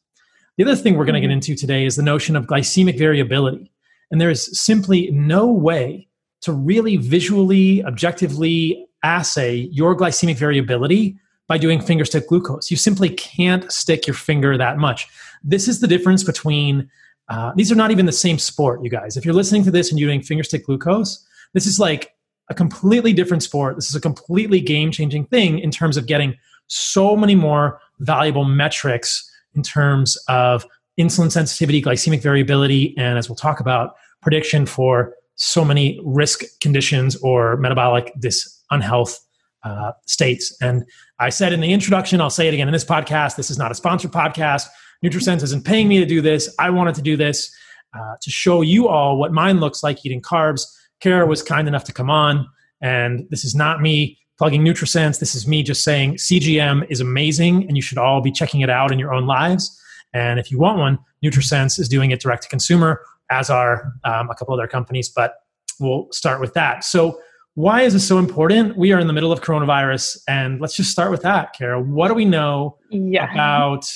The 0.56 0.64
other 0.64 0.76
thing 0.76 0.96
we're 0.96 1.04
going 1.04 1.14
to 1.14 1.20
get 1.20 1.28
mm-hmm. 1.28 1.50
into 1.50 1.54
today 1.54 1.84
is 1.84 1.96
the 1.96 2.02
notion 2.02 2.36
of 2.36 2.46
glycemic 2.46 2.98
variability. 2.98 3.69
And 4.10 4.20
there 4.20 4.30
is 4.30 4.58
simply 4.58 5.10
no 5.10 5.46
way 5.46 6.08
to 6.42 6.52
really 6.52 6.96
visually, 6.96 7.84
objectively 7.84 8.86
assay 9.02 9.68
your 9.72 9.96
glycemic 9.96 10.36
variability 10.36 11.16
by 11.46 11.58
doing 11.58 11.80
finger 11.80 12.04
stick 12.04 12.28
glucose. 12.28 12.70
You 12.70 12.76
simply 12.76 13.10
can't 13.10 13.70
stick 13.72 14.06
your 14.06 14.14
finger 14.14 14.56
that 14.56 14.78
much. 14.78 15.08
This 15.42 15.68
is 15.68 15.80
the 15.80 15.88
difference 15.88 16.22
between, 16.22 16.88
uh, 17.28 17.52
these 17.56 17.72
are 17.72 17.76
not 17.76 17.90
even 17.90 18.06
the 18.06 18.12
same 18.12 18.38
sport, 18.38 18.82
you 18.82 18.90
guys. 18.90 19.16
If 19.16 19.24
you're 19.24 19.34
listening 19.34 19.64
to 19.64 19.70
this 19.70 19.90
and 19.90 19.98
you're 19.98 20.08
doing 20.08 20.22
finger 20.22 20.44
stick 20.44 20.66
glucose, 20.66 21.26
this 21.52 21.66
is 21.66 21.78
like 21.78 22.14
a 22.50 22.54
completely 22.54 23.12
different 23.12 23.42
sport. 23.42 23.76
This 23.76 23.88
is 23.88 23.94
a 23.94 24.00
completely 24.00 24.60
game 24.60 24.90
changing 24.90 25.26
thing 25.26 25.58
in 25.58 25.70
terms 25.70 25.96
of 25.96 26.06
getting 26.06 26.36
so 26.66 27.16
many 27.16 27.34
more 27.34 27.80
valuable 27.98 28.44
metrics 28.44 29.28
in 29.54 29.62
terms 29.62 30.16
of 30.28 30.64
insulin 31.00 31.32
sensitivity, 31.32 31.82
glycemic 31.82 32.22
variability, 32.22 32.94
and 32.98 33.18
as 33.18 33.28
we'll 33.28 33.36
talk 33.36 33.60
about, 33.60 33.94
prediction 34.22 34.66
for 34.66 35.14
so 35.36 35.64
many 35.64 35.98
risk 36.04 36.42
conditions 36.60 37.16
or 37.16 37.56
metabolic 37.56 38.12
dis 38.18 38.62
unhealth 38.70 39.18
uh, 39.64 39.92
states. 40.06 40.54
And 40.60 40.84
I 41.18 41.30
said 41.30 41.52
in 41.52 41.60
the 41.60 41.72
introduction, 41.72 42.20
I'll 42.20 42.30
say 42.30 42.48
it 42.48 42.54
again 42.54 42.68
in 42.68 42.72
this 42.72 42.84
podcast. 42.84 43.36
This 43.36 43.50
is 43.50 43.58
not 43.58 43.70
a 43.70 43.74
sponsored 43.74 44.12
podcast. 44.12 44.66
NutriSense 45.04 45.42
isn't 45.42 45.64
paying 45.64 45.88
me 45.88 45.98
to 45.98 46.06
do 46.06 46.20
this. 46.20 46.54
I 46.58 46.70
wanted 46.70 46.94
to 46.96 47.02
do 47.02 47.16
this 47.16 47.50
uh, 47.94 48.14
to 48.20 48.30
show 48.30 48.60
you 48.60 48.88
all 48.88 49.18
what 49.18 49.32
mine 49.32 49.60
looks 49.60 49.82
like 49.82 50.04
eating 50.04 50.20
carbs. 50.20 50.62
Kara 51.00 51.26
was 51.26 51.42
kind 51.42 51.66
enough 51.66 51.84
to 51.84 51.92
come 51.92 52.10
on, 52.10 52.46
and 52.82 53.26
this 53.30 53.44
is 53.44 53.54
not 53.54 53.80
me 53.80 54.18
plugging 54.38 54.62
NutriSense. 54.62 55.18
This 55.18 55.34
is 55.34 55.46
me 55.46 55.62
just 55.62 55.82
saying 55.82 56.16
CGM 56.16 56.86
is 56.90 57.00
amazing, 57.00 57.66
and 57.66 57.76
you 57.76 57.82
should 57.82 57.98
all 57.98 58.20
be 58.20 58.30
checking 58.30 58.60
it 58.60 58.70
out 58.70 58.92
in 58.92 58.98
your 58.98 59.14
own 59.14 59.26
lives. 59.26 59.79
And 60.12 60.38
if 60.38 60.50
you 60.50 60.58
want 60.58 60.78
one, 60.78 60.98
NutriSense 61.24 61.78
is 61.78 61.88
doing 61.88 62.10
it 62.10 62.20
direct 62.20 62.44
to 62.44 62.48
consumer, 62.48 63.00
as 63.30 63.50
are 63.50 63.92
um, 64.04 64.30
a 64.30 64.34
couple 64.34 64.54
other 64.54 64.66
companies. 64.66 65.08
But 65.08 65.34
we'll 65.78 66.08
start 66.12 66.40
with 66.40 66.54
that. 66.54 66.84
So, 66.84 67.20
why 67.54 67.82
is 67.82 67.92
this 67.92 68.06
so 68.06 68.18
important? 68.18 68.76
We 68.76 68.92
are 68.92 68.98
in 68.98 69.06
the 69.06 69.12
middle 69.12 69.32
of 69.32 69.40
coronavirus, 69.40 70.18
and 70.28 70.60
let's 70.60 70.76
just 70.76 70.90
start 70.90 71.10
with 71.10 71.22
that, 71.22 71.52
Kara. 71.52 71.80
What 71.82 72.08
do 72.08 72.14
we 72.14 72.24
know 72.24 72.78
yeah. 72.90 73.32
about 73.32 73.90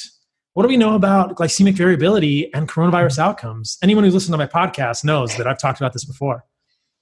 what 0.54 0.62
do 0.62 0.68
we 0.68 0.76
know 0.76 0.94
about 0.94 1.34
glycemic 1.34 1.74
variability 1.74 2.52
and 2.54 2.68
coronavirus 2.68 3.18
outcomes? 3.18 3.76
Anyone 3.82 4.04
who's 4.04 4.14
listened 4.14 4.32
to 4.34 4.38
my 4.38 4.46
podcast 4.46 5.04
knows 5.04 5.36
that 5.36 5.48
I've 5.48 5.58
talked 5.58 5.80
about 5.80 5.92
this 5.92 6.04
before. 6.04 6.44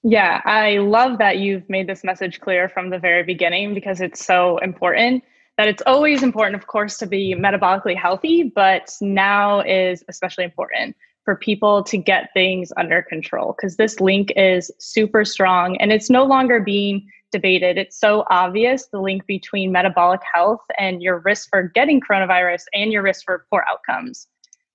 Yeah, 0.02 0.40
I 0.45 0.78
love 0.78 1.19
that 1.19 1.38
you've 1.38 1.69
made 1.69 1.87
this 1.87 2.02
message 2.02 2.40
clear 2.40 2.69
from 2.69 2.90
the 2.90 2.99
very 2.99 3.23
beginning 3.23 3.75
because 3.75 4.00
it's 4.00 4.25
so 4.25 4.57
important. 4.59 5.23
That 5.59 5.68
it's 5.68 5.82
always 5.87 6.23
important, 6.23 6.56
of 6.56 6.66
course, 6.66 6.97
to 6.99 7.06
be 7.06 7.35
metabolically 7.35 7.97
healthy, 7.97 8.44
but 8.54 8.90
now 9.00 9.61
is 9.61 10.02
especially 10.09 10.44
important 10.44 10.97
for 11.25 11.37
people 11.37 11.85
to 11.85 11.97
get 11.97 12.30
things 12.35 12.73
under 12.76 13.02
control 13.02 13.54
because 13.56 13.76
this 13.76 14.00
link 14.00 14.32
is 14.34 14.71
super 14.78 15.25
strong 15.25 15.76
and 15.76 15.93
it's 15.93 16.10
no 16.10 16.25
longer 16.25 16.60
being 16.60 17.06
debated. 17.30 17.78
It's 17.78 17.99
so 17.99 18.25
obvious 18.30 18.86
the 18.86 19.00
link 19.00 19.26
between 19.26 19.73
metabolic 19.73 20.21
health 20.30 20.60
and 20.78 21.02
your 21.02 21.19
risk 21.21 21.49
for 21.49 21.62
getting 21.62 22.00
coronavirus 22.00 22.65
and 22.75 22.93
your 22.93 23.02
risk 23.02 23.25
for 23.25 23.47
poor 23.50 23.65
outcomes. 23.71 24.26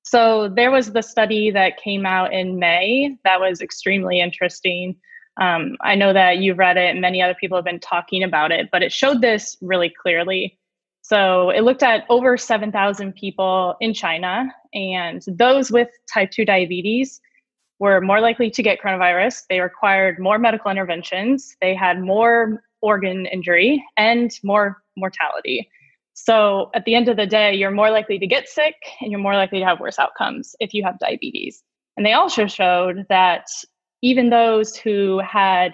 So 0.04 0.48
there 0.48 0.72
was 0.72 0.94
the 0.94 1.02
study 1.02 1.52
that 1.52 1.78
came 1.78 2.06
out 2.06 2.34
in 2.34 2.60
May 2.60 3.18
that 3.26 3.42
was 3.42 3.62
extremely 3.62 4.22
interesting. 4.22 4.96
Um, 5.40 5.76
I 5.82 5.96
know 5.96 6.14
that 6.14 6.38
you've 6.38 6.58
read 6.58 6.78
it 6.78 6.92
and 6.92 7.02
many 7.02 7.22
other 7.22 7.36
people 7.36 7.58
have 7.58 7.66
been 7.66 7.80
talking 7.80 8.24
about 8.24 8.52
it, 8.52 8.70
but 8.72 8.82
it 8.82 8.92
showed 8.92 9.22
this 9.22 9.58
really 9.62 9.94
clearly. 10.02 10.58
So 11.08 11.52
it 11.52 11.62
looked 11.62 11.84
at 11.84 12.04
over 12.10 12.36
7,000 12.36 13.16
people 13.16 13.78
in 13.80 13.94
China, 13.94 14.54
and 14.74 15.24
those 15.26 15.72
with 15.72 15.88
type 16.14 16.32
2 16.32 16.44
diabetes 16.44 17.22
were 17.80 18.02
more 18.02 18.20
likely 18.20 18.52
to 18.52 18.62
get 18.62 18.82
coronavirus. 18.82 19.44
They 19.50 19.62
required 19.62 20.20
more 20.20 20.38
medical 20.38 20.70
interventions, 20.70 21.56
they 21.62 21.74
had 21.74 22.02
more 22.02 22.62
organ 22.82 23.26
injury, 23.28 23.82
and 23.96 24.38
more 24.44 24.84
mortality. 24.98 25.70
So 26.14 26.72
at 26.76 26.84
the 26.84 26.96
end 26.96 27.08
of 27.08 27.16
the 27.16 27.26
day, 27.26 27.54
you're 27.56 27.72
more 27.72 27.90
likely 27.90 28.20
to 28.20 28.28
get 28.28 28.50
sick 28.50 28.76
and 29.00 29.10
you're 29.10 29.22
more 29.22 29.36
likely 29.36 29.60
to 29.60 29.66
have 29.66 29.80
worse 29.80 30.00
outcomes 30.00 30.58
if 30.60 30.74
you 30.74 30.84
have 30.84 31.00
diabetes. 31.00 31.64
And 31.96 32.06
they 32.06 32.14
also 32.14 32.48
showed 32.48 33.06
that 33.08 33.46
even 34.02 34.30
those 34.30 34.76
who 34.76 35.20
had 35.20 35.74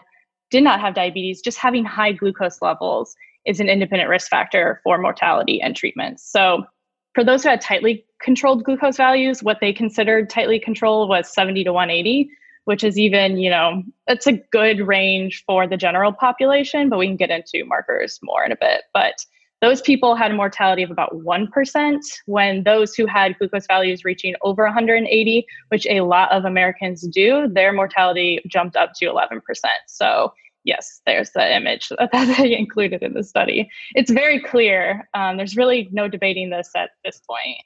did 0.51 0.63
not 0.63 0.79
have 0.79 0.93
diabetes, 0.93 1.41
just 1.41 1.57
having 1.57 1.85
high 1.85 2.11
glucose 2.11 2.61
levels 2.61 3.15
is 3.45 3.59
an 3.59 3.69
independent 3.69 4.09
risk 4.09 4.29
factor 4.29 4.79
for 4.83 4.97
mortality 4.97 5.61
and 5.61 5.75
treatments. 5.75 6.29
So, 6.29 6.65
for 7.13 7.23
those 7.23 7.43
who 7.43 7.49
had 7.49 7.61
tightly 7.61 8.05
controlled 8.21 8.63
glucose 8.63 8.97
values, 8.97 9.43
what 9.43 9.59
they 9.61 9.71
considered 9.71 10.29
tightly 10.29 10.59
controlled 10.59 11.09
was 11.09 11.31
70 11.31 11.63
to 11.65 11.71
180, 11.71 12.27
which 12.65 12.83
is 12.83 12.97
even, 12.97 13.37
you 13.37 13.51
know, 13.51 13.83
it's 14.07 14.25
a 14.25 14.41
good 14.51 14.87
range 14.87 15.43
for 15.45 15.67
the 15.67 15.77
general 15.77 16.11
population, 16.11 16.89
but 16.89 16.97
we 16.97 17.05
can 17.05 17.15
get 17.15 17.29
into 17.29 17.65
markers 17.65 18.19
more 18.23 18.43
in 18.43 18.51
a 18.51 18.57
bit. 18.59 18.83
But 18.93 19.25
those 19.63 19.81
people 19.81 20.15
had 20.15 20.31
a 20.31 20.33
mortality 20.33 20.83
of 20.83 20.91
about 20.91 21.13
1%, 21.13 21.99
when 22.25 22.63
those 22.63 22.95
who 22.95 23.05
had 23.05 23.37
glucose 23.37 23.65
values 23.65 24.03
reaching 24.03 24.35
over 24.41 24.63
180, 24.65 25.45
which 25.69 25.87
a 25.87 26.01
lot 26.01 26.31
of 26.31 26.43
Americans 26.43 27.07
do, 27.07 27.47
their 27.47 27.71
mortality 27.71 28.41
jumped 28.47 28.75
up 28.75 28.91
to 28.95 29.05
11%. 29.05 29.39
So 29.87 30.33
yes, 30.63 31.01
there's 31.05 31.31
the 31.31 31.55
image 31.55 31.89
that 31.99 32.35
they 32.37 32.57
included 32.57 33.03
in 33.03 33.13
the 33.13 33.23
study. 33.23 33.69
It's 33.95 34.11
very 34.11 34.39
clear. 34.39 35.07
Um, 35.13 35.37
there's 35.37 35.57
really 35.57 35.89
no 35.91 36.07
debating 36.07 36.49
this 36.49 36.69
at 36.75 36.91
this 37.03 37.21
point. 37.27 37.57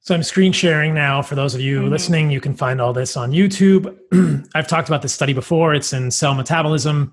So 0.00 0.16
I'm 0.16 0.24
screen 0.24 0.50
sharing 0.50 0.94
now 0.94 1.22
for 1.22 1.36
those 1.36 1.54
of 1.54 1.60
you 1.60 1.80
mm-hmm. 1.80 1.90
listening. 1.90 2.30
You 2.30 2.40
can 2.40 2.54
find 2.54 2.80
all 2.80 2.92
this 2.92 3.16
on 3.16 3.30
YouTube. 3.30 3.96
I've 4.54 4.66
talked 4.66 4.88
about 4.88 5.02
this 5.02 5.14
study 5.14 5.32
before. 5.32 5.74
It's 5.74 5.92
in 5.92 6.10
Cell 6.10 6.34
Metabolism, 6.34 7.12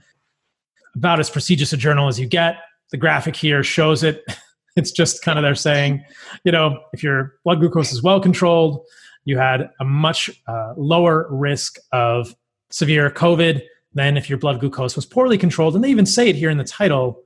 about 0.95 1.19
as 1.19 1.29
prestigious 1.29 1.71
a 1.71 1.77
journal 1.77 2.07
as 2.07 2.19
you 2.19 2.25
get. 2.25 2.57
The 2.89 2.97
graphic 2.97 3.35
here 3.35 3.63
shows 3.63 4.03
it. 4.03 4.23
It's 4.75 4.91
just 4.91 5.23
kind 5.23 5.37
of 5.37 5.43
they're 5.43 5.55
saying, 5.55 6.05
you 6.45 6.53
know, 6.53 6.79
if 6.93 7.03
your 7.03 7.33
blood 7.43 7.59
glucose 7.59 7.91
is 7.91 8.01
well 8.01 8.21
controlled, 8.21 8.85
you 9.25 9.37
had 9.37 9.69
a 9.81 9.83
much 9.83 10.29
uh, 10.47 10.73
lower 10.77 11.27
risk 11.29 11.79
of 11.91 12.33
severe 12.69 13.09
COVID 13.09 13.61
than 13.93 14.17
if 14.17 14.29
your 14.29 14.37
blood 14.37 14.59
glucose 14.59 14.95
was 14.95 15.05
poorly 15.05 15.37
controlled. 15.37 15.75
And 15.75 15.83
they 15.83 15.89
even 15.89 16.05
say 16.05 16.29
it 16.29 16.35
here 16.35 16.49
in 16.49 16.57
the 16.57 16.63
title 16.63 17.23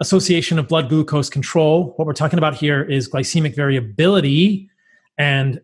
Association 0.00 0.58
of 0.58 0.66
Blood 0.66 0.88
Glucose 0.88 1.28
Control. 1.28 1.92
What 1.96 2.06
we're 2.06 2.14
talking 2.14 2.38
about 2.38 2.54
here 2.54 2.82
is 2.82 3.08
glycemic 3.08 3.54
variability 3.54 4.70
and 5.18 5.60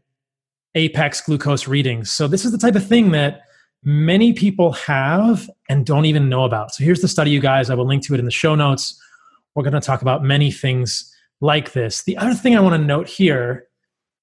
apex 0.75 1.23
glucose 1.23 1.67
readings. 1.67 2.11
So, 2.11 2.29
this 2.29 2.45
is 2.45 2.53
the 2.53 2.59
type 2.59 2.75
of 2.75 2.87
thing 2.87 3.13
that 3.13 3.43
many 3.83 4.35
people 4.35 4.73
have 4.73 5.49
and 5.71 5.87
don't 5.87 6.05
even 6.05 6.29
know 6.29 6.45
about. 6.45 6.75
So, 6.75 6.85
here's 6.85 7.01
the 7.01 7.09
study, 7.09 7.31
you 7.31 7.41
guys. 7.41 7.71
I 7.71 7.75
will 7.75 7.87
link 7.87 8.05
to 8.05 8.15
it 8.15 8.21
in 8.21 8.27
the 8.27 8.31
show 8.31 8.55
notes. 8.55 9.01
We're 9.55 9.63
going 9.63 9.73
to 9.73 9.81
talk 9.81 10.03
about 10.03 10.23
many 10.23 10.53
things 10.53 11.11
like 11.41 11.73
this. 11.73 12.03
The 12.03 12.19
other 12.19 12.35
thing 12.35 12.55
I 12.55 12.61
want 12.61 12.75
to 12.75 12.87
note 12.87 13.09
here, 13.09 13.67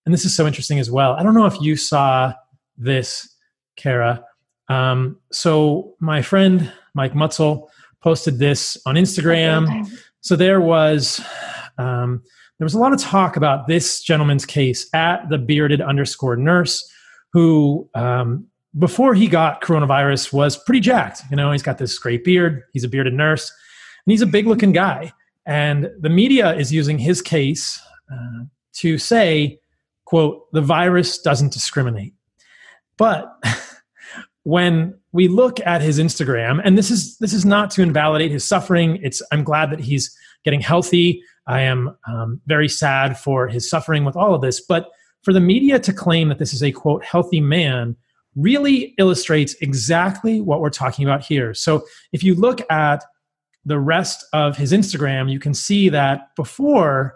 and 0.06 0.14
this 0.14 0.26
is 0.26 0.36
so 0.36 0.46
interesting 0.46 0.78
as 0.78 0.92
well, 0.92 1.14
I 1.14 1.24
don't 1.24 1.34
know 1.34 1.48
if 1.48 1.60
you 1.60 1.76
saw 1.76 2.34
this, 2.78 3.36
Kara, 3.76 4.24
um, 4.70 5.20
so 5.32 5.96
my 6.00 6.22
friend 6.22 6.72
Mike 6.94 7.14
Mutzel 7.14 7.68
posted 8.02 8.40
this 8.40 8.78
on 8.86 8.96
Instagram. 8.96 9.88
So 10.22 10.36
there 10.36 10.62
was 10.62 11.20
um, 11.78 12.22
there 12.60 12.66
was 12.66 12.74
a 12.74 12.80
lot 12.80 12.94
of 12.94 13.00
talk 13.00 13.36
about 13.36 13.68
this 13.68 14.02
gentleman's 14.02 14.46
case 14.46 14.88
at 14.94 15.28
the 15.30 15.38
bearded 15.38 15.82
underscore 15.82 16.38
nurse 16.38 16.90
who 17.32 17.90
um, 17.96 18.48
before 18.78 19.16
he 19.16 19.28
got 19.28 19.62
coronavirus 19.62 20.32
was 20.32 20.58
pretty 20.58 20.80
jacked. 20.80 21.22
You 21.30 21.38
know, 21.38 21.52
he's 21.52 21.64
got 21.64 21.78
this 21.78 21.98
great 21.98 22.24
beard. 22.24 22.64
He's 22.74 22.84
a 22.84 22.88
bearded 22.88 23.14
nurse, 23.14 23.52
and 24.06 24.12
he's 24.12 24.22
a 24.22 24.28
big 24.28 24.48
looking 24.48 24.72
guy. 24.72 25.12
And 25.46 25.90
the 26.00 26.10
media 26.10 26.56
is 26.56 26.72
using 26.72 26.98
his 26.98 27.22
case 27.22 27.82
uh, 28.12 28.46
to 28.76 28.98
say, 28.98 29.60
"quote 30.06 30.52
The 30.54 30.62
virus 30.62 31.20
doesn't 31.20 31.54
discriminate." 31.54 32.14
But 32.98 33.30
when 34.44 34.98
we 35.12 35.28
look 35.28 35.60
at 35.66 35.82
his 35.82 36.00
Instagram, 36.00 36.62
and 36.64 36.78
this 36.78 36.92
is 36.92 37.18
this 37.18 37.34
is 37.34 37.46
not 37.46 37.72
to 37.72 37.82
invalidate 37.82 38.32
his 38.32 38.48
suffering. 38.48 39.00
It's 39.02 39.22
I'm 39.32 39.44
glad 39.44 39.72
that 39.72 39.80
he's 39.80 40.16
getting 40.44 40.62
healthy. 40.62 41.24
I 41.48 41.62
am 41.62 41.96
um, 42.08 42.42
very 42.46 42.70
sad 42.70 43.18
for 43.18 43.48
his 43.48 43.70
suffering 43.70 44.06
with 44.06 44.16
all 44.16 44.34
of 44.34 44.42
this, 44.42 44.62
but 44.62 44.90
for 45.24 45.34
the 45.34 45.40
media 45.40 45.80
to 45.80 45.94
claim 45.94 46.30
that 46.30 46.40
this 46.40 46.54
is 46.54 46.64
a 46.64 46.72
quote 46.72 47.04
healthy 47.04 47.40
man 47.40 47.96
really 48.36 48.94
illustrates 48.98 49.54
exactly 49.62 50.42
what 50.42 50.60
we're 50.60 50.70
talking 50.70 51.06
about 51.06 51.24
here. 51.24 51.54
So 51.54 51.86
if 52.12 52.24
you 52.24 52.36
look 52.36 52.62
at 52.72 53.04
the 53.66 53.80
rest 53.80 54.26
of 54.34 54.58
his 54.58 54.74
Instagram, 54.74 55.32
you 55.32 55.40
can 55.40 55.54
see 55.54 55.90
that 55.90 56.36
before 56.36 57.16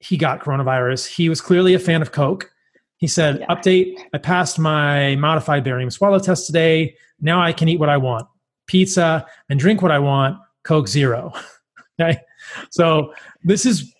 he 0.00 0.16
got 0.16 0.40
coronavirus, 0.40 1.06
he 1.06 1.28
was 1.28 1.40
clearly 1.40 1.74
a 1.74 1.78
fan 1.78 2.02
of 2.02 2.10
Coke. 2.10 2.50
He 3.02 3.08
said, 3.08 3.40
yeah. 3.40 3.46
Update, 3.48 3.98
I 4.14 4.18
passed 4.18 4.60
my 4.60 5.16
modified 5.16 5.64
barium 5.64 5.90
swallow 5.90 6.20
test 6.20 6.46
today. 6.46 6.94
Now 7.20 7.42
I 7.42 7.52
can 7.52 7.68
eat 7.68 7.80
what 7.80 7.88
I 7.88 7.96
want 7.96 8.28
pizza 8.68 9.26
and 9.48 9.58
drink 9.58 9.82
what 9.82 9.90
I 9.90 9.98
want, 9.98 10.38
Coke 10.62 10.86
Zero. 10.86 11.32
okay. 12.00 12.20
So 12.70 13.12
this 13.42 13.66
is, 13.66 13.92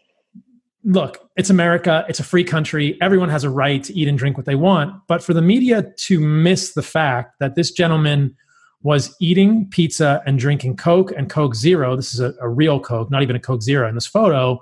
look, 0.85 1.29
it's 1.37 1.51
America. 1.51 2.05
It's 2.09 2.21
a 2.21 2.25
free 2.25 2.45
country. 2.45 2.97
Everyone 3.03 3.29
has 3.29 3.43
a 3.43 3.51
right 3.51 3.83
to 3.83 3.93
eat 3.93 4.07
and 4.07 4.17
drink 4.17 4.37
what 4.37 4.47
they 4.47 4.55
want. 4.55 4.95
But 5.09 5.21
for 5.21 5.35
the 5.35 5.43
media 5.43 5.93
to 6.05 6.21
miss 6.21 6.75
the 6.75 6.83
fact 6.83 7.41
that 7.41 7.57
this 7.57 7.73
gentleman 7.73 8.37
was 8.83 9.17
eating 9.21 9.69
pizza 9.71 10.23
and 10.27 10.39
drinking 10.39 10.77
Coke 10.77 11.13
and 11.17 11.29
Coke 11.29 11.57
Zero, 11.57 11.97
this 11.97 12.15
is 12.15 12.21
a, 12.21 12.35
a 12.41 12.49
real 12.49 12.79
Coke, 12.79 13.11
not 13.11 13.23
even 13.23 13.35
a 13.35 13.41
Coke 13.41 13.63
Zero 13.63 13.89
in 13.89 13.97
this 13.97 14.07
photo, 14.07 14.59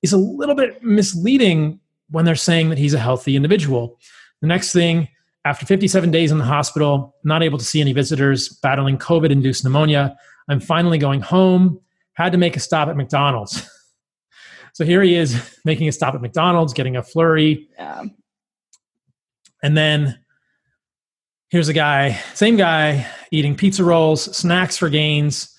is 0.00 0.14
a 0.14 0.18
little 0.18 0.54
bit 0.54 0.82
misleading 0.82 1.80
when 2.10 2.24
they're 2.24 2.34
saying 2.34 2.68
that 2.70 2.78
he's 2.78 2.94
a 2.94 2.98
healthy 2.98 3.36
individual. 3.36 3.98
The 4.40 4.46
next 4.46 4.72
thing, 4.72 5.08
after 5.44 5.66
57 5.66 6.10
days 6.10 6.30
in 6.30 6.38
the 6.38 6.44
hospital, 6.44 7.14
not 7.24 7.42
able 7.42 7.58
to 7.58 7.64
see 7.64 7.80
any 7.80 7.92
visitors, 7.92 8.48
battling 8.48 8.98
COVID 8.98 9.30
induced 9.30 9.64
pneumonia, 9.64 10.16
I'm 10.48 10.60
finally 10.60 10.98
going 10.98 11.20
home. 11.20 11.80
Had 12.14 12.32
to 12.32 12.38
make 12.38 12.56
a 12.56 12.60
stop 12.60 12.88
at 12.88 12.96
McDonald's. 12.96 13.68
so 14.72 14.84
here 14.84 15.02
he 15.02 15.14
is 15.14 15.58
making 15.64 15.88
a 15.88 15.92
stop 15.92 16.14
at 16.14 16.22
McDonald's, 16.22 16.72
getting 16.72 16.96
a 16.96 17.02
flurry. 17.02 17.68
Yeah. 17.76 18.04
And 19.62 19.76
then 19.76 20.18
here's 21.48 21.68
a 21.68 21.72
guy, 21.72 22.20
same 22.34 22.56
guy, 22.56 23.06
eating 23.30 23.56
pizza 23.56 23.82
rolls, 23.82 24.36
snacks 24.36 24.76
for 24.76 24.90
gains, 24.90 25.56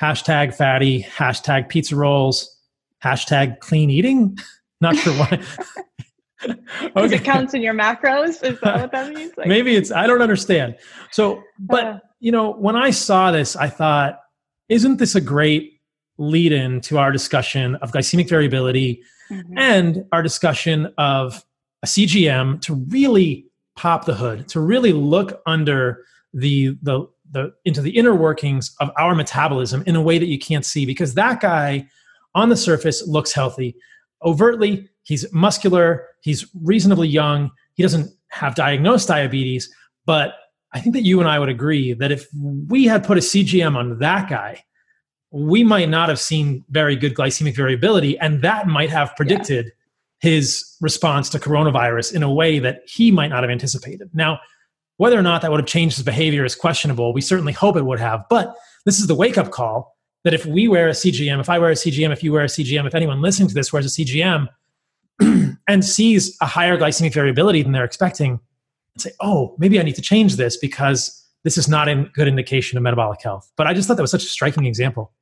hashtag 0.00 0.54
fatty, 0.54 1.02
hashtag 1.02 1.68
pizza 1.68 1.96
rolls, 1.96 2.54
hashtag 3.02 3.60
clean 3.60 3.90
eating. 3.90 4.38
Not 4.80 4.96
sure 4.96 5.12
why. 5.14 5.42
okay. 6.96 7.16
it 7.16 7.24
counts 7.24 7.54
in 7.54 7.62
your 7.62 7.74
macros. 7.74 8.42
Is 8.42 8.60
that 8.60 8.80
what 8.80 8.92
that 8.92 9.12
means? 9.14 9.32
Like, 9.36 9.46
Maybe 9.46 9.76
it's, 9.76 9.90
I 9.90 10.06
don't 10.06 10.22
understand. 10.22 10.76
So, 11.10 11.42
but, 11.58 11.84
uh, 11.84 11.98
you 12.20 12.32
know, 12.32 12.52
when 12.52 12.76
I 12.76 12.90
saw 12.90 13.30
this, 13.30 13.56
I 13.56 13.68
thought, 13.68 14.20
isn't 14.68 14.98
this 14.98 15.14
a 15.14 15.20
great 15.20 15.80
lead 16.18 16.52
in 16.52 16.80
to 16.82 16.98
our 16.98 17.12
discussion 17.12 17.76
of 17.76 17.92
glycemic 17.92 18.28
variability 18.28 19.02
mm-hmm. 19.30 19.58
and 19.58 20.04
our 20.12 20.22
discussion 20.22 20.92
of 20.98 21.44
a 21.82 21.86
CGM 21.86 22.60
to 22.62 22.74
really 22.74 23.46
pop 23.76 24.06
the 24.06 24.14
hood, 24.14 24.48
to 24.48 24.60
really 24.60 24.92
look 24.92 25.42
under 25.46 26.04
the, 26.32 26.76
the, 26.82 27.06
the 27.30 27.52
into 27.64 27.80
the 27.80 27.90
inner 27.90 28.14
workings 28.14 28.74
of 28.80 28.90
our 28.98 29.14
metabolism 29.14 29.82
in 29.86 29.96
a 29.96 30.02
way 30.02 30.18
that 30.18 30.26
you 30.26 30.38
can't 30.38 30.64
see 30.64 30.86
because 30.86 31.14
that 31.14 31.40
guy 31.40 31.86
on 32.34 32.48
the 32.48 32.56
surface 32.56 33.06
looks 33.06 33.32
healthy 33.32 33.76
overtly. 34.24 34.88
He's 35.02 35.30
muscular. 35.32 36.06
He's 36.22 36.46
reasonably 36.62 37.08
young. 37.08 37.50
He 37.74 37.82
doesn't 37.82 38.10
have 38.28 38.54
diagnosed 38.54 39.08
diabetes 39.08 39.72
but 40.04 40.34
i 40.74 40.80
think 40.80 40.94
that 40.94 41.04
you 41.04 41.20
and 41.20 41.28
i 41.28 41.38
would 41.38 41.48
agree 41.48 41.94
that 41.94 42.12
if 42.12 42.26
we 42.68 42.84
had 42.84 43.04
put 43.04 43.16
a 43.16 43.20
cgm 43.20 43.76
on 43.76 43.98
that 43.98 44.28
guy 44.28 44.62
we 45.30 45.64
might 45.64 45.88
not 45.88 46.08
have 46.08 46.20
seen 46.20 46.64
very 46.70 46.96
good 46.96 47.14
glycemic 47.14 47.54
variability 47.54 48.18
and 48.18 48.42
that 48.42 48.66
might 48.66 48.90
have 48.90 49.14
predicted 49.16 49.66
yeah. 49.66 50.30
his 50.30 50.76
response 50.80 51.28
to 51.28 51.38
coronavirus 51.38 52.14
in 52.14 52.22
a 52.22 52.32
way 52.32 52.58
that 52.58 52.80
he 52.86 53.10
might 53.10 53.28
not 53.28 53.42
have 53.42 53.50
anticipated. 53.50 54.08
Now 54.14 54.38
whether 54.98 55.18
or 55.18 55.22
not 55.22 55.42
that 55.42 55.50
would 55.50 55.60
have 55.60 55.68
changed 55.68 55.96
his 55.96 56.04
behavior 56.04 56.44
is 56.44 56.54
questionable. 56.54 57.12
We 57.12 57.20
certainly 57.20 57.52
hope 57.52 57.76
it 57.76 57.84
would 57.84 58.00
have 58.00 58.24
but 58.30 58.54
this 58.84 59.00
is 59.00 59.08
the 59.08 59.14
wake 59.14 59.36
up 59.36 59.50
call 59.50 59.95
that 60.26 60.34
if 60.34 60.44
we 60.44 60.66
wear 60.66 60.88
a 60.88 60.92
CGM, 60.92 61.38
if 61.38 61.48
I 61.48 61.60
wear 61.60 61.70
a 61.70 61.74
CGM, 61.74 62.12
if 62.12 62.20
you 62.20 62.32
wear 62.32 62.42
a 62.42 62.48
CGM, 62.48 62.84
if 62.84 62.96
anyone 62.96 63.22
listening 63.22 63.46
to 63.46 63.54
this 63.54 63.72
wears 63.72 63.86
a 63.86 63.88
CGM 63.88 64.48
and 65.68 65.84
sees 65.84 66.36
a 66.40 66.46
higher 66.46 66.76
glycemic 66.76 67.14
variability 67.14 67.62
than 67.62 67.70
they're 67.70 67.84
expecting, 67.84 68.40
and 68.94 69.00
say, 69.00 69.12
oh, 69.20 69.54
maybe 69.58 69.78
I 69.78 69.84
need 69.84 69.94
to 69.94 70.02
change 70.02 70.34
this 70.34 70.56
because 70.56 71.24
this 71.44 71.56
is 71.56 71.68
not 71.68 71.86
a 71.86 72.10
good 72.12 72.26
indication 72.26 72.76
of 72.76 72.82
metabolic 72.82 73.22
health. 73.22 73.52
But 73.56 73.68
I 73.68 73.72
just 73.72 73.86
thought 73.86 73.98
that 73.98 74.02
was 74.02 74.10
such 74.10 74.24
a 74.24 74.28
striking 74.28 74.66
example. 74.66 75.12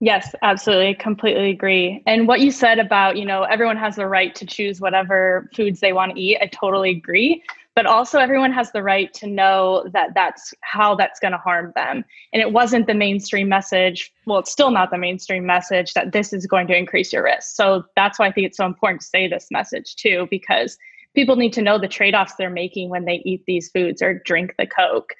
Yes, 0.00 0.34
absolutely. 0.40 0.94
Completely 0.94 1.50
agree. 1.50 2.02
And 2.06 2.26
what 2.26 2.40
you 2.40 2.50
said 2.50 2.78
about, 2.78 3.18
you 3.18 3.26
know, 3.26 3.42
everyone 3.42 3.76
has 3.76 3.96
the 3.96 4.06
right 4.06 4.34
to 4.34 4.46
choose 4.46 4.80
whatever 4.80 5.50
foods 5.54 5.80
they 5.80 5.92
want 5.92 6.14
to 6.14 6.18
eat, 6.18 6.38
I 6.40 6.46
totally 6.46 6.88
agree 6.88 7.42
but 7.78 7.86
also 7.86 8.18
everyone 8.18 8.50
has 8.50 8.72
the 8.72 8.82
right 8.82 9.14
to 9.14 9.28
know 9.28 9.86
that 9.92 10.12
that's 10.12 10.52
how 10.62 10.96
that's 10.96 11.20
going 11.20 11.30
to 11.30 11.38
harm 11.38 11.72
them. 11.76 12.04
And 12.32 12.42
it 12.42 12.52
wasn't 12.52 12.88
the 12.88 12.94
mainstream 12.94 13.48
message 13.48 14.12
well 14.26 14.40
it's 14.40 14.50
still 14.50 14.72
not 14.72 14.90
the 14.90 14.98
mainstream 14.98 15.46
message 15.46 15.94
that 15.94 16.10
this 16.10 16.32
is 16.32 16.44
going 16.44 16.66
to 16.66 16.76
increase 16.76 17.12
your 17.12 17.22
risk. 17.22 17.54
So 17.54 17.84
that's 17.94 18.18
why 18.18 18.26
i 18.26 18.32
think 18.32 18.48
it's 18.48 18.56
so 18.56 18.66
important 18.66 19.02
to 19.02 19.06
say 19.06 19.28
this 19.28 19.46
message 19.52 19.94
too 19.94 20.26
because 20.28 20.76
people 21.14 21.36
need 21.36 21.52
to 21.52 21.62
know 21.62 21.78
the 21.78 21.86
trade-offs 21.86 22.34
they're 22.34 22.50
making 22.50 22.90
when 22.90 23.04
they 23.04 23.22
eat 23.24 23.44
these 23.46 23.70
foods 23.70 24.02
or 24.02 24.22
drink 24.24 24.54
the 24.58 24.66
coke 24.66 25.14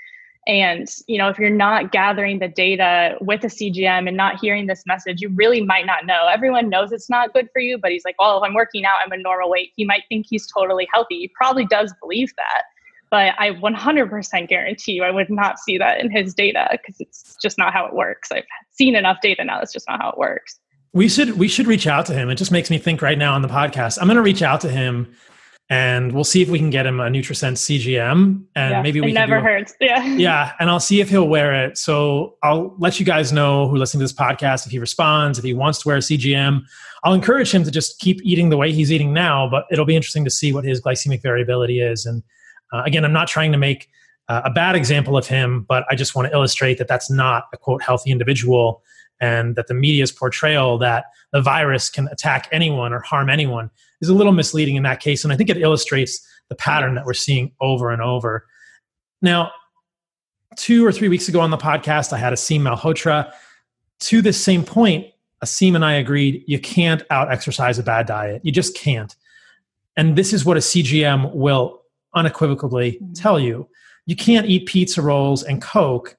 and 0.48 0.88
you 1.06 1.18
know, 1.18 1.28
if 1.28 1.38
you're 1.38 1.50
not 1.50 1.92
gathering 1.92 2.38
the 2.38 2.48
data 2.48 3.16
with 3.20 3.44
a 3.44 3.48
CGM 3.48 4.08
and 4.08 4.16
not 4.16 4.40
hearing 4.40 4.66
this 4.66 4.82
message, 4.86 5.20
you 5.20 5.28
really 5.28 5.60
might 5.60 5.84
not 5.84 6.06
know. 6.06 6.26
Everyone 6.26 6.70
knows 6.70 6.90
it's 6.90 7.10
not 7.10 7.34
good 7.34 7.48
for 7.52 7.60
you, 7.60 7.76
but 7.76 7.92
he's 7.92 8.04
like, 8.04 8.16
well, 8.18 8.38
if 8.38 8.48
I'm 8.48 8.54
working 8.54 8.86
out, 8.86 8.96
I'm 9.04 9.12
a 9.12 9.18
normal 9.18 9.50
weight. 9.50 9.72
He 9.76 9.84
might 9.84 10.04
think 10.08 10.26
he's 10.28 10.50
totally 10.50 10.88
healthy. 10.92 11.18
He 11.18 11.28
probably 11.36 11.66
does 11.66 11.92
believe 12.00 12.32
that. 12.36 12.62
But 13.10 13.34
I 13.38 13.52
100% 13.52 14.48
guarantee 14.48 14.92
you, 14.92 15.04
I 15.04 15.10
would 15.10 15.30
not 15.30 15.58
see 15.58 15.78
that 15.78 16.00
in 16.00 16.10
his 16.10 16.34
data 16.34 16.68
because 16.72 16.96
it's 16.98 17.36
just 17.40 17.58
not 17.58 17.72
how 17.72 17.86
it 17.86 17.94
works. 17.94 18.32
I've 18.32 18.44
seen 18.72 18.96
enough 18.96 19.18
data 19.22 19.44
now. 19.44 19.58
That's 19.58 19.72
just 19.72 19.88
not 19.88 20.00
how 20.00 20.10
it 20.10 20.18
works. 20.18 20.58
We 20.94 21.10
should 21.10 21.38
we 21.38 21.48
should 21.48 21.66
reach 21.66 21.86
out 21.86 22.06
to 22.06 22.14
him. 22.14 22.30
It 22.30 22.36
just 22.36 22.50
makes 22.50 22.70
me 22.70 22.78
think 22.78 23.02
right 23.02 23.18
now 23.18 23.34
on 23.34 23.42
the 23.42 23.48
podcast. 23.48 23.98
I'm 24.00 24.06
going 24.06 24.16
to 24.16 24.22
reach 24.22 24.42
out 24.42 24.62
to 24.62 24.70
him 24.70 25.14
and 25.70 26.12
we'll 26.12 26.24
see 26.24 26.40
if 26.40 26.48
we 26.48 26.58
can 26.58 26.70
get 26.70 26.86
him 26.86 26.98
a 26.98 27.04
NutriSense 27.04 27.58
CGM, 27.58 28.42
and 28.54 28.70
yeah, 28.72 28.82
maybe 28.82 29.00
we 29.00 29.12
never 29.12 29.40
hurts. 29.40 29.74
Yeah, 29.80 30.04
yeah, 30.04 30.52
and 30.58 30.70
I'll 30.70 30.80
see 30.80 31.00
if 31.00 31.10
he'll 31.10 31.28
wear 31.28 31.66
it. 31.66 31.76
So 31.76 32.36
I'll 32.42 32.74
let 32.78 32.98
you 32.98 33.04
guys 33.04 33.32
know 33.32 33.68
who 33.68 33.76
listen 33.76 34.00
to 34.00 34.04
this 34.04 34.12
podcast 34.12 34.64
if 34.64 34.72
he 34.72 34.78
responds, 34.78 35.38
if 35.38 35.44
he 35.44 35.52
wants 35.52 35.80
to 35.80 35.88
wear 35.88 35.98
a 35.98 36.00
CGM. 36.00 36.62
I'll 37.04 37.14
encourage 37.14 37.52
him 37.52 37.64
to 37.64 37.70
just 37.70 37.98
keep 37.98 38.20
eating 38.24 38.48
the 38.48 38.56
way 38.56 38.72
he's 38.72 38.90
eating 38.90 39.12
now, 39.12 39.48
but 39.48 39.66
it'll 39.70 39.84
be 39.84 39.94
interesting 39.94 40.24
to 40.24 40.30
see 40.30 40.52
what 40.52 40.64
his 40.64 40.80
glycemic 40.80 41.22
variability 41.22 41.80
is. 41.80 42.06
And 42.06 42.22
uh, 42.72 42.82
again, 42.84 43.04
I'm 43.04 43.12
not 43.12 43.28
trying 43.28 43.52
to 43.52 43.58
make 43.58 43.88
uh, 44.28 44.42
a 44.44 44.50
bad 44.50 44.74
example 44.74 45.16
of 45.16 45.26
him, 45.26 45.64
but 45.68 45.84
I 45.90 45.94
just 45.94 46.14
want 46.14 46.28
to 46.28 46.34
illustrate 46.34 46.78
that 46.78 46.88
that's 46.88 47.10
not 47.10 47.44
a 47.52 47.56
quote 47.56 47.82
healthy 47.82 48.10
individual, 48.10 48.82
and 49.20 49.54
that 49.56 49.66
the 49.66 49.74
media's 49.74 50.12
portrayal 50.12 50.78
that 50.78 51.06
the 51.32 51.42
virus 51.42 51.90
can 51.90 52.08
attack 52.08 52.48
anyone 52.52 52.92
or 52.92 53.00
harm 53.00 53.28
anyone 53.28 53.70
is 54.00 54.08
a 54.08 54.14
little 54.14 54.32
misleading 54.32 54.76
in 54.76 54.82
that 54.84 55.00
case. 55.00 55.24
And 55.24 55.32
I 55.32 55.36
think 55.36 55.50
it 55.50 55.58
illustrates 55.58 56.24
the 56.48 56.54
pattern 56.54 56.94
that 56.94 57.04
we're 57.04 57.14
seeing 57.14 57.52
over 57.60 57.90
and 57.90 58.00
over. 58.00 58.46
Now, 59.20 59.50
two 60.56 60.84
or 60.84 60.92
three 60.92 61.08
weeks 61.08 61.28
ago 61.28 61.40
on 61.40 61.50
the 61.50 61.56
podcast, 61.56 62.12
I 62.12 62.18
had 62.18 62.32
Aseem 62.32 62.60
Malhotra. 62.60 63.32
To 64.00 64.22
this 64.22 64.40
same 64.40 64.64
point, 64.64 65.06
Aseem 65.44 65.74
and 65.74 65.84
I 65.84 65.94
agreed 65.94 66.44
you 66.46 66.58
can't 66.58 67.02
out 67.10 67.32
exercise 67.32 67.78
a 67.78 67.82
bad 67.82 68.06
diet. 68.06 68.42
You 68.44 68.52
just 68.52 68.76
can't. 68.76 69.14
And 69.96 70.16
this 70.16 70.32
is 70.32 70.44
what 70.44 70.56
a 70.56 70.60
CGM 70.60 71.34
will 71.34 71.82
unequivocally 72.14 72.92
mm-hmm. 72.92 73.12
tell 73.12 73.38
you. 73.38 73.68
You 74.06 74.16
can't 74.16 74.46
eat 74.46 74.66
pizza 74.66 75.02
rolls 75.02 75.42
and 75.42 75.60
Coke. 75.60 76.16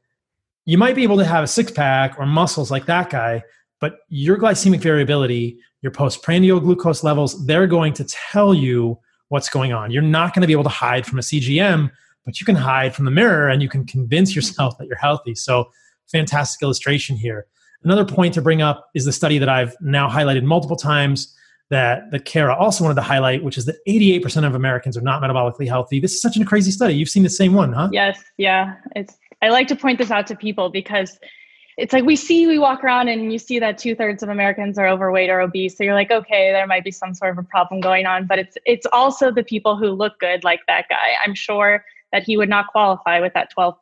You 0.66 0.78
might 0.78 0.96
be 0.96 1.04
able 1.04 1.18
to 1.18 1.26
have 1.26 1.44
a 1.44 1.48
six 1.48 1.72
pack 1.72 2.20
or 2.20 2.26
muscles 2.26 2.70
like 2.70 2.86
that 2.86 3.10
guy, 3.10 3.44
but 3.80 4.00
your 4.10 4.38
glycemic 4.38 4.80
variability, 4.80 5.60
your 5.82 5.92
postprandial 5.92 6.60
glucose 6.60 7.04
levels, 7.04 7.46
they're 7.46 7.68
going 7.68 7.94
to 7.94 8.04
tell 8.04 8.54
you 8.54 9.00
what's 9.30 9.50
going 9.50 9.72
on. 9.72 9.92
You're 9.92 10.02
not 10.02 10.34
going 10.34 10.42
to 10.42 10.48
be 10.48 10.54
able 10.54 10.64
to 10.64 10.70
hide 10.70 11.06
from 11.06 11.20
a 11.20 11.22
CGM, 11.22 11.90
but 12.26 12.40
you 12.40 12.46
can 12.46 12.56
hide 12.56 12.94
from 12.94 13.06
the 13.06 13.12
mirror 13.12 13.48
and 13.48 13.62
you 13.62 13.70
can 13.70 13.86
convince 13.86 14.36
yourself 14.36 14.78
that 14.78 14.88
you're 14.88 14.98
healthy. 14.98 15.36
So, 15.36 15.70
fantastic 16.12 16.62
illustration 16.64 17.16
here. 17.16 17.46
Another 17.84 18.04
point 18.04 18.34
to 18.34 18.42
bring 18.42 18.62
up 18.62 18.90
is 18.94 19.06
the 19.06 19.14
study 19.14 19.38
that 19.38 19.48
I've 19.48 19.76
now 19.80 20.10
highlighted 20.10 20.44
multiple 20.44 20.76
times 20.76 21.36
that, 21.70 22.10
that 22.12 22.26
Kara 22.26 22.56
also 22.56 22.84
wanted 22.84 22.96
to 22.96 23.02
highlight, 23.02 23.44
which 23.44 23.58
is 23.58 23.66
that 23.66 23.78
88% 23.88 24.46
of 24.46 24.56
Americans 24.56 24.98
are 24.98 25.02
not 25.02 25.22
metabolically 25.22 25.68
healthy. 25.68 26.00
This 26.00 26.14
is 26.14 26.22
such 26.22 26.36
a 26.36 26.44
crazy 26.44 26.72
study. 26.72 26.96
You've 26.96 27.10
seen 27.10 27.24
the 27.24 27.30
same 27.30 27.54
one, 27.54 27.72
huh? 27.72 27.90
Yes, 27.92 28.20
yeah. 28.38 28.76
It's 28.96 29.18
I 29.42 29.50
like 29.50 29.68
to 29.70 29.76
point 29.76 30.00
this 30.00 30.12
out 30.12 30.28
to 30.28 30.36
people 30.36 30.70
because 30.70 31.18
it's 31.80 31.94
like 31.94 32.04
we 32.04 32.18
see 32.18 32.46
we 32.46 32.60
walk 32.60 32.84
around 32.84 33.08
and 33.08 33.32
you 33.32 33.40
see 33.40 33.58
that 33.60 33.78
two 33.78 33.96
thirds 33.96 34.22
of 34.22 34.28
Americans 34.30 34.78
are 34.78 34.88
overweight 34.88 35.30
or 35.30 35.40
obese. 35.40 35.78
So 35.78 35.86
you're 35.86 35.94
like, 35.94 36.12
okay, 36.12 36.52
there 36.52 36.68
might 36.68 36.84
be 36.84 36.92
some 36.92 37.14
sort 37.14 37.32
of 37.32 37.38
a 37.38 37.44
problem 37.44 37.80
going 37.80 38.06
on. 38.06 38.28
But 38.28 38.40
it's 38.40 38.58
it's 38.66 38.86
also 38.92 39.32
the 39.32 39.44
people 39.44 39.78
who 39.78 39.92
look 39.92 40.20
good, 40.20 40.44
like 40.44 40.60
that 40.68 40.86
guy. 40.90 41.14
I'm 41.26 41.34
sure 41.34 41.86
that 42.12 42.24
he 42.24 42.38
would 42.38 42.50
not 42.50 42.68
qualify 42.68 43.20
with 43.20 43.34
that 43.34 43.50
12% 43.58 43.76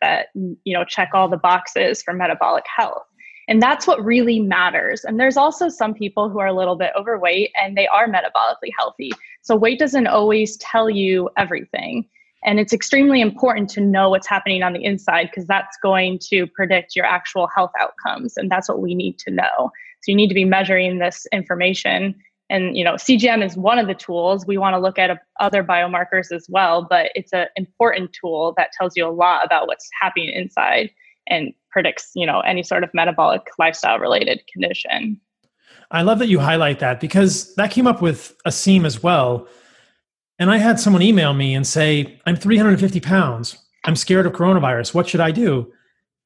that 0.00 0.28
you 0.34 0.72
know 0.72 0.84
check 0.84 1.10
all 1.14 1.28
the 1.28 1.36
boxes 1.36 2.02
for 2.02 2.14
metabolic 2.14 2.64
health 2.74 3.02
and 3.48 3.60
that's 3.60 3.86
what 3.86 4.02
really 4.04 4.38
matters 4.38 5.04
and 5.04 5.18
there's 5.18 5.36
also 5.36 5.68
some 5.68 5.92
people 5.92 6.28
who 6.28 6.38
are 6.38 6.46
a 6.46 6.52
little 6.52 6.76
bit 6.76 6.92
overweight 6.96 7.50
and 7.60 7.76
they 7.76 7.88
are 7.88 8.06
metabolically 8.06 8.70
healthy 8.78 9.10
so 9.40 9.56
weight 9.56 9.78
doesn't 9.78 10.06
always 10.06 10.56
tell 10.58 10.88
you 10.88 11.28
everything 11.36 12.06
and 12.44 12.58
it's 12.58 12.72
extremely 12.72 13.20
important 13.20 13.70
to 13.70 13.80
know 13.80 14.10
what's 14.10 14.26
happening 14.26 14.62
on 14.62 14.72
the 14.72 14.84
inside 14.84 15.28
because 15.30 15.46
that's 15.46 15.76
going 15.82 16.18
to 16.30 16.46
predict 16.48 16.96
your 16.96 17.04
actual 17.04 17.48
health 17.54 17.70
outcomes. 17.78 18.36
And 18.36 18.50
that's 18.50 18.68
what 18.68 18.80
we 18.80 18.94
need 18.94 19.18
to 19.20 19.30
know. 19.30 19.70
So 20.02 20.10
you 20.10 20.16
need 20.16 20.28
to 20.28 20.34
be 20.34 20.44
measuring 20.44 20.98
this 20.98 21.26
information. 21.32 22.16
And 22.50 22.76
you 22.76 22.84
know, 22.84 22.94
CGM 22.94 23.44
is 23.44 23.56
one 23.56 23.78
of 23.78 23.86
the 23.86 23.94
tools. 23.94 24.44
We 24.44 24.58
want 24.58 24.74
to 24.74 24.80
look 24.80 24.98
at 24.98 25.16
other 25.38 25.62
biomarkers 25.62 26.32
as 26.32 26.46
well, 26.48 26.86
but 26.88 27.10
it's 27.14 27.32
an 27.32 27.46
important 27.54 28.16
tool 28.20 28.54
that 28.56 28.72
tells 28.72 28.96
you 28.96 29.06
a 29.06 29.10
lot 29.10 29.44
about 29.44 29.68
what's 29.68 29.88
happening 30.00 30.30
inside 30.30 30.90
and 31.28 31.54
predicts, 31.70 32.10
you 32.16 32.26
know, 32.26 32.40
any 32.40 32.64
sort 32.64 32.82
of 32.82 32.90
metabolic 32.92 33.42
lifestyle 33.58 34.00
related 34.00 34.42
condition. 34.52 35.20
I 35.92 36.02
love 36.02 36.18
that 36.18 36.28
you 36.28 36.40
highlight 36.40 36.80
that 36.80 37.00
because 37.00 37.54
that 37.54 37.70
came 37.70 37.86
up 37.86 38.02
with 38.02 38.36
Aseem 38.46 38.84
as 38.84 39.02
well 39.02 39.46
and 40.42 40.50
I 40.50 40.56
had 40.56 40.80
someone 40.80 41.02
email 41.02 41.34
me 41.34 41.54
and 41.54 41.64
say, 41.64 42.18
I'm 42.26 42.34
350 42.34 42.98
pounds. 42.98 43.56
I'm 43.84 43.94
scared 43.94 44.26
of 44.26 44.32
coronavirus. 44.32 44.92
What 44.92 45.08
should 45.08 45.20
I 45.20 45.30
do? 45.30 45.72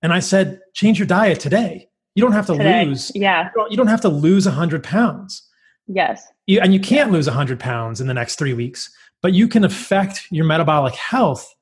And 0.00 0.10
I 0.10 0.20
said, 0.20 0.60
change 0.72 0.98
your 0.98 1.06
diet 1.06 1.38
today. 1.38 1.90
You 2.14 2.22
don't 2.22 2.32
have 2.32 2.46
to 2.46 2.56
today. 2.56 2.86
lose. 2.86 3.12
Yeah. 3.14 3.50
You 3.68 3.76
don't 3.76 3.88
have 3.88 4.00
to 4.00 4.08
lose 4.08 4.46
100 4.46 4.82
pounds. 4.82 5.42
Yes. 5.86 6.26
You, 6.46 6.60
and 6.60 6.72
you 6.72 6.80
can't 6.80 7.12
lose 7.12 7.26
100 7.26 7.60
pounds 7.60 8.00
in 8.00 8.06
the 8.06 8.14
next 8.14 8.36
three 8.36 8.54
weeks, 8.54 8.90
but 9.20 9.34
you 9.34 9.48
can 9.48 9.64
affect 9.64 10.26
your 10.30 10.46
metabolic 10.46 10.94
health 10.94 11.54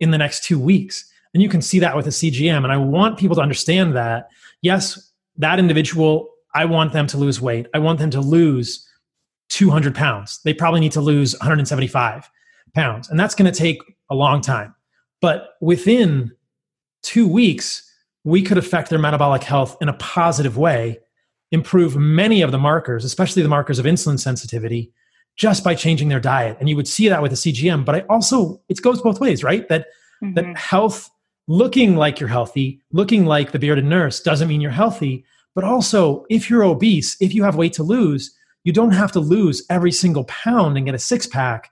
in 0.00 0.10
the 0.10 0.18
next 0.18 0.42
two 0.42 0.58
weeks. 0.58 1.08
And 1.32 1.40
you 1.40 1.48
can 1.48 1.62
see 1.62 1.78
that 1.78 1.94
with 1.94 2.08
a 2.08 2.10
CGM. 2.10 2.64
And 2.64 2.72
I 2.72 2.76
want 2.76 3.20
people 3.20 3.36
to 3.36 3.42
understand 3.42 3.94
that, 3.94 4.30
yes, 4.62 5.12
that 5.36 5.60
individual, 5.60 6.28
I 6.56 6.64
want 6.64 6.92
them 6.92 7.06
to 7.06 7.18
lose 7.18 7.40
weight. 7.40 7.68
I 7.72 7.78
want 7.78 8.00
them 8.00 8.10
to 8.10 8.20
lose 8.20 8.84
200 9.50 9.94
pounds. 9.94 10.40
They 10.44 10.54
probably 10.54 10.80
need 10.80 10.92
to 10.92 11.00
lose 11.00 11.34
175 11.38 12.30
pounds. 12.74 13.08
And 13.10 13.20
that's 13.20 13.34
going 13.34 13.52
to 13.52 13.58
take 13.58 13.78
a 14.08 14.14
long 14.14 14.40
time. 14.40 14.74
But 15.20 15.50
within 15.60 16.32
two 17.02 17.28
weeks, 17.28 17.86
we 18.24 18.42
could 18.42 18.58
affect 18.58 18.90
their 18.90 18.98
metabolic 18.98 19.42
health 19.42 19.76
in 19.80 19.88
a 19.88 19.94
positive 19.94 20.56
way, 20.56 20.98
improve 21.50 21.96
many 21.96 22.42
of 22.42 22.52
the 22.52 22.58
markers, 22.58 23.04
especially 23.04 23.42
the 23.42 23.48
markers 23.48 23.78
of 23.78 23.86
insulin 23.86 24.18
sensitivity, 24.18 24.92
just 25.36 25.64
by 25.64 25.74
changing 25.74 26.08
their 26.08 26.20
diet. 26.20 26.56
And 26.60 26.68
you 26.68 26.76
would 26.76 26.88
see 26.88 27.08
that 27.08 27.22
with 27.22 27.32
a 27.32 27.36
CGM. 27.36 27.84
But 27.84 27.94
I 27.94 28.00
also, 28.10 28.60
it 28.68 28.80
goes 28.82 29.02
both 29.02 29.20
ways, 29.20 29.42
right? 29.42 29.68
That, 29.68 29.86
mm-hmm. 30.22 30.34
that 30.34 30.56
health, 30.56 31.10
looking 31.48 31.96
like 31.96 32.20
you're 32.20 32.28
healthy, 32.28 32.82
looking 32.92 33.24
like 33.24 33.52
the 33.52 33.58
bearded 33.58 33.84
nurse 33.84 34.20
doesn't 34.20 34.48
mean 34.48 34.60
you're 34.60 34.70
healthy. 34.70 35.24
But 35.54 35.64
also, 35.64 36.24
if 36.30 36.48
you're 36.48 36.62
obese, 36.62 37.16
if 37.20 37.34
you 37.34 37.42
have 37.42 37.56
weight 37.56 37.72
to 37.74 37.82
lose, 37.82 38.36
you 38.64 38.72
don't 38.72 38.92
have 38.92 39.12
to 39.12 39.20
lose 39.20 39.64
every 39.70 39.92
single 39.92 40.24
pound 40.24 40.76
and 40.76 40.86
get 40.86 40.94
a 40.94 40.98
six 40.98 41.26
pack 41.26 41.70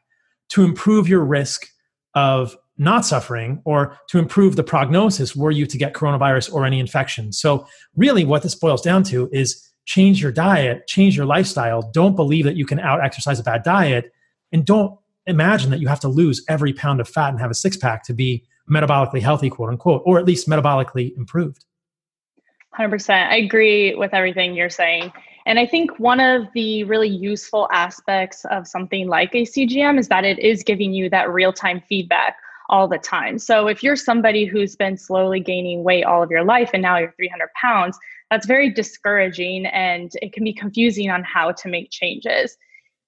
to 0.50 0.64
improve 0.64 1.08
your 1.08 1.24
risk 1.24 1.68
of 2.14 2.56
not 2.78 3.04
suffering 3.04 3.60
or 3.64 3.98
to 4.08 4.18
improve 4.18 4.56
the 4.56 4.62
prognosis 4.62 5.34
were 5.34 5.50
you 5.50 5.66
to 5.66 5.76
get 5.76 5.94
coronavirus 5.94 6.52
or 6.52 6.64
any 6.64 6.78
infection. 6.78 7.32
So, 7.32 7.66
really, 7.96 8.24
what 8.24 8.42
this 8.42 8.54
boils 8.54 8.82
down 8.82 9.02
to 9.04 9.28
is 9.32 9.68
change 9.84 10.22
your 10.22 10.32
diet, 10.32 10.86
change 10.86 11.16
your 11.16 11.26
lifestyle. 11.26 11.90
Don't 11.92 12.14
believe 12.14 12.44
that 12.44 12.56
you 12.56 12.66
can 12.66 12.78
out 12.78 13.02
exercise 13.04 13.40
a 13.40 13.42
bad 13.42 13.62
diet, 13.62 14.12
and 14.52 14.64
don't 14.64 14.98
imagine 15.26 15.70
that 15.70 15.80
you 15.80 15.88
have 15.88 16.00
to 16.00 16.08
lose 16.08 16.44
every 16.48 16.72
pound 16.72 17.00
of 17.00 17.08
fat 17.08 17.30
and 17.30 17.40
have 17.40 17.50
a 17.50 17.54
six 17.54 17.76
pack 17.76 18.04
to 18.04 18.14
be 18.14 18.44
metabolically 18.70 19.20
healthy, 19.20 19.50
quote 19.50 19.70
unquote, 19.70 20.02
or 20.04 20.18
at 20.18 20.24
least 20.24 20.48
metabolically 20.48 21.16
improved. 21.16 21.64
100%. 22.78 23.10
I 23.10 23.36
agree 23.36 23.94
with 23.94 24.14
everything 24.14 24.54
you're 24.54 24.70
saying. 24.70 25.12
And 25.48 25.58
I 25.58 25.64
think 25.64 25.98
one 25.98 26.20
of 26.20 26.46
the 26.52 26.84
really 26.84 27.08
useful 27.08 27.70
aspects 27.72 28.44
of 28.50 28.68
something 28.68 29.08
like 29.08 29.34
a 29.34 29.46
CGM 29.46 29.98
is 29.98 30.08
that 30.08 30.22
it 30.22 30.38
is 30.38 30.62
giving 30.62 30.92
you 30.92 31.08
that 31.08 31.32
real 31.32 31.54
time 31.54 31.82
feedback 31.88 32.36
all 32.68 32.86
the 32.86 32.98
time. 32.98 33.38
So 33.38 33.66
if 33.66 33.82
you're 33.82 33.96
somebody 33.96 34.44
who's 34.44 34.76
been 34.76 34.98
slowly 34.98 35.40
gaining 35.40 35.84
weight 35.84 36.04
all 36.04 36.22
of 36.22 36.30
your 36.30 36.44
life 36.44 36.72
and 36.74 36.82
now 36.82 36.98
you're 36.98 37.14
300 37.16 37.48
pounds, 37.58 37.98
that's 38.30 38.46
very 38.46 38.70
discouraging 38.70 39.64
and 39.64 40.12
it 40.20 40.34
can 40.34 40.44
be 40.44 40.52
confusing 40.52 41.10
on 41.10 41.24
how 41.24 41.52
to 41.52 41.68
make 41.68 41.90
changes. 41.90 42.58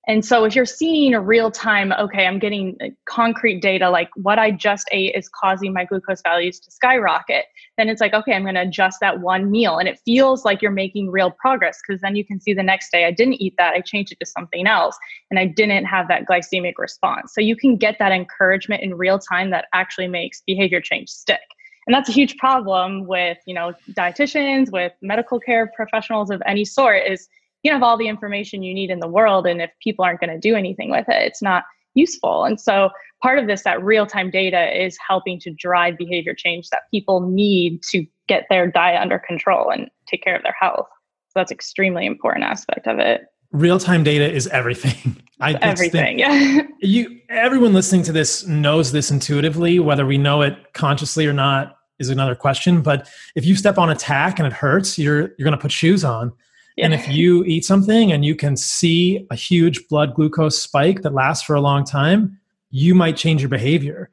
And 0.06 0.24
so 0.24 0.44
if 0.44 0.56
you're 0.56 0.64
seeing 0.64 1.12
a 1.12 1.20
real 1.20 1.50
time, 1.50 1.92
okay, 1.92 2.26
I'm 2.26 2.38
getting 2.38 2.76
uh, 2.82 2.86
concrete 3.04 3.60
data 3.60 3.90
like 3.90 4.08
what 4.16 4.38
I 4.38 4.50
just 4.50 4.88
ate 4.92 5.14
is 5.14 5.28
causing 5.28 5.74
my 5.74 5.84
glucose 5.84 6.22
values 6.22 6.58
to 6.60 6.70
skyrocket, 6.70 7.44
then 7.76 7.88
it's 7.88 8.00
like, 8.00 8.14
okay, 8.14 8.32
I'm 8.32 8.42
going 8.42 8.54
to 8.54 8.62
adjust 8.62 8.98
that 9.00 9.20
one 9.20 9.50
meal. 9.50 9.76
And 9.76 9.86
it 9.86 10.00
feels 10.04 10.44
like 10.44 10.62
you're 10.62 10.70
making 10.70 11.10
real 11.10 11.30
progress 11.30 11.78
because 11.86 12.00
then 12.00 12.16
you 12.16 12.24
can 12.24 12.40
see 12.40 12.54
the 12.54 12.62
next 12.62 12.90
day 12.90 13.04
I 13.04 13.10
didn't 13.10 13.42
eat 13.42 13.54
that, 13.58 13.74
I 13.74 13.82
changed 13.82 14.12
it 14.12 14.18
to 14.20 14.26
something 14.26 14.66
else, 14.66 14.96
and 15.30 15.38
I 15.38 15.44
didn't 15.44 15.84
have 15.84 16.08
that 16.08 16.24
glycemic 16.26 16.74
response. 16.78 17.34
So 17.34 17.42
you 17.42 17.54
can 17.54 17.76
get 17.76 17.98
that 17.98 18.12
encouragement 18.12 18.82
in 18.82 18.94
real 18.94 19.18
time 19.18 19.50
that 19.50 19.66
actually 19.74 20.08
makes 20.08 20.42
behavior 20.46 20.80
change 20.80 21.10
stick. 21.10 21.40
And 21.86 21.94
that's 21.94 22.08
a 22.08 22.12
huge 22.12 22.36
problem 22.36 23.06
with, 23.06 23.38
you 23.46 23.54
know, 23.54 23.72
dietitians, 23.92 24.70
with 24.70 24.92
medical 25.02 25.40
care 25.40 25.70
professionals 25.74 26.30
of 26.30 26.42
any 26.46 26.64
sort 26.64 27.02
is 27.06 27.28
you 27.62 27.72
have 27.72 27.82
all 27.82 27.96
the 27.96 28.08
information 28.08 28.62
you 28.62 28.74
need 28.74 28.90
in 28.90 29.00
the 29.00 29.08
world 29.08 29.46
and 29.46 29.60
if 29.60 29.70
people 29.82 30.04
aren't 30.04 30.20
going 30.20 30.30
to 30.30 30.38
do 30.38 30.54
anything 30.54 30.90
with 30.90 31.06
it 31.08 31.22
it's 31.22 31.42
not 31.42 31.64
useful. 31.94 32.44
And 32.44 32.60
so 32.60 32.90
part 33.22 33.38
of 33.38 33.46
this 33.46 33.62
that 33.64 33.82
real-time 33.82 34.30
data 34.30 34.84
is 34.84 34.96
helping 35.06 35.38
to 35.40 35.50
drive 35.50 35.98
behavior 35.98 36.34
change 36.34 36.68
that 36.70 36.82
people 36.90 37.20
need 37.20 37.82
to 37.90 38.04
get 38.28 38.46
their 38.48 38.66
diet 38.66 39.00
under 39.00 39.18
control 39.18 39.70
and 39.70 39.88
take 40.06 40.22
care 40.22 40.36
of 40.36 40.42
their 40.42 40.56
health. 40.58 40.86
So 41.28 41.32
that's 41.36 41.52
extremely 41.52 42.06
important 42.06 42.44
aspect 42.44 42.86
of 42.86 42.98
it. 42.98 43.22
Real-time 43.52 44.04
data 44.04 44.30
is 44.30 44.46
everything. 44.48 45.20
I, 45.40 45.54
everything 45.54 46.18
yeah. 46.18 46.60
You 46.80 47.18
everyone 47.30 47.72
listening 47.72 48.02
to 48.02 48.12
this 48.12 48.46
knows 48.46 48.92
this 48.92 49.10
intuitively 49.10 49.78
whether 49.78 50.04
we 50.04 50.18
know 50.18 50.42
it 50.42 50.74
consciously 50.74 51.26
or 51.26 51.32
not 51.32 51.78
is 51.98 52.10
another 52.10 52.34
question 52.34 52.82
but 52.82 53.08
if 53.34 53.46
you 53.46 53.56
step 53.56 53.78
on 53.78 53.88
a 53.88 53.94
tack 53.94 54.38
and 54.38 54.46
it 54.46 54.52
hurts 54.52 54.98
you're 54.98 55.20
you're 55.38 55.44
going 55.44 55.52
to 55.52 55.58
put 55.58 55.72
shoes 55.72 56.04
on 56.04 56.30
yeah. 56.76 56.84
And 56.84 56.94
if 56.94 57.08
you 57.08 57.44
eat 57.44 57.64
something 57.64 58.12
and 58.12 58.24
you 58.24 58.34
can 58.34 58.56
see 58.56 59.26
a 59.30 59.34
huge 59.34 59.88
blood 59.88 60.14
glucose 60.14 60.60
spike 60.60 61.02
that 61.02 61.14
lasts 61.14 61.44
for 61.44 61.54
a 61.54 61.60
long 61.60 61.84
time, 61.84 62.38
you 62.70 62.94
might 62.94 63.16
change 63.16 63.42
your 63.42 63.48
behavior. 63.48 64.10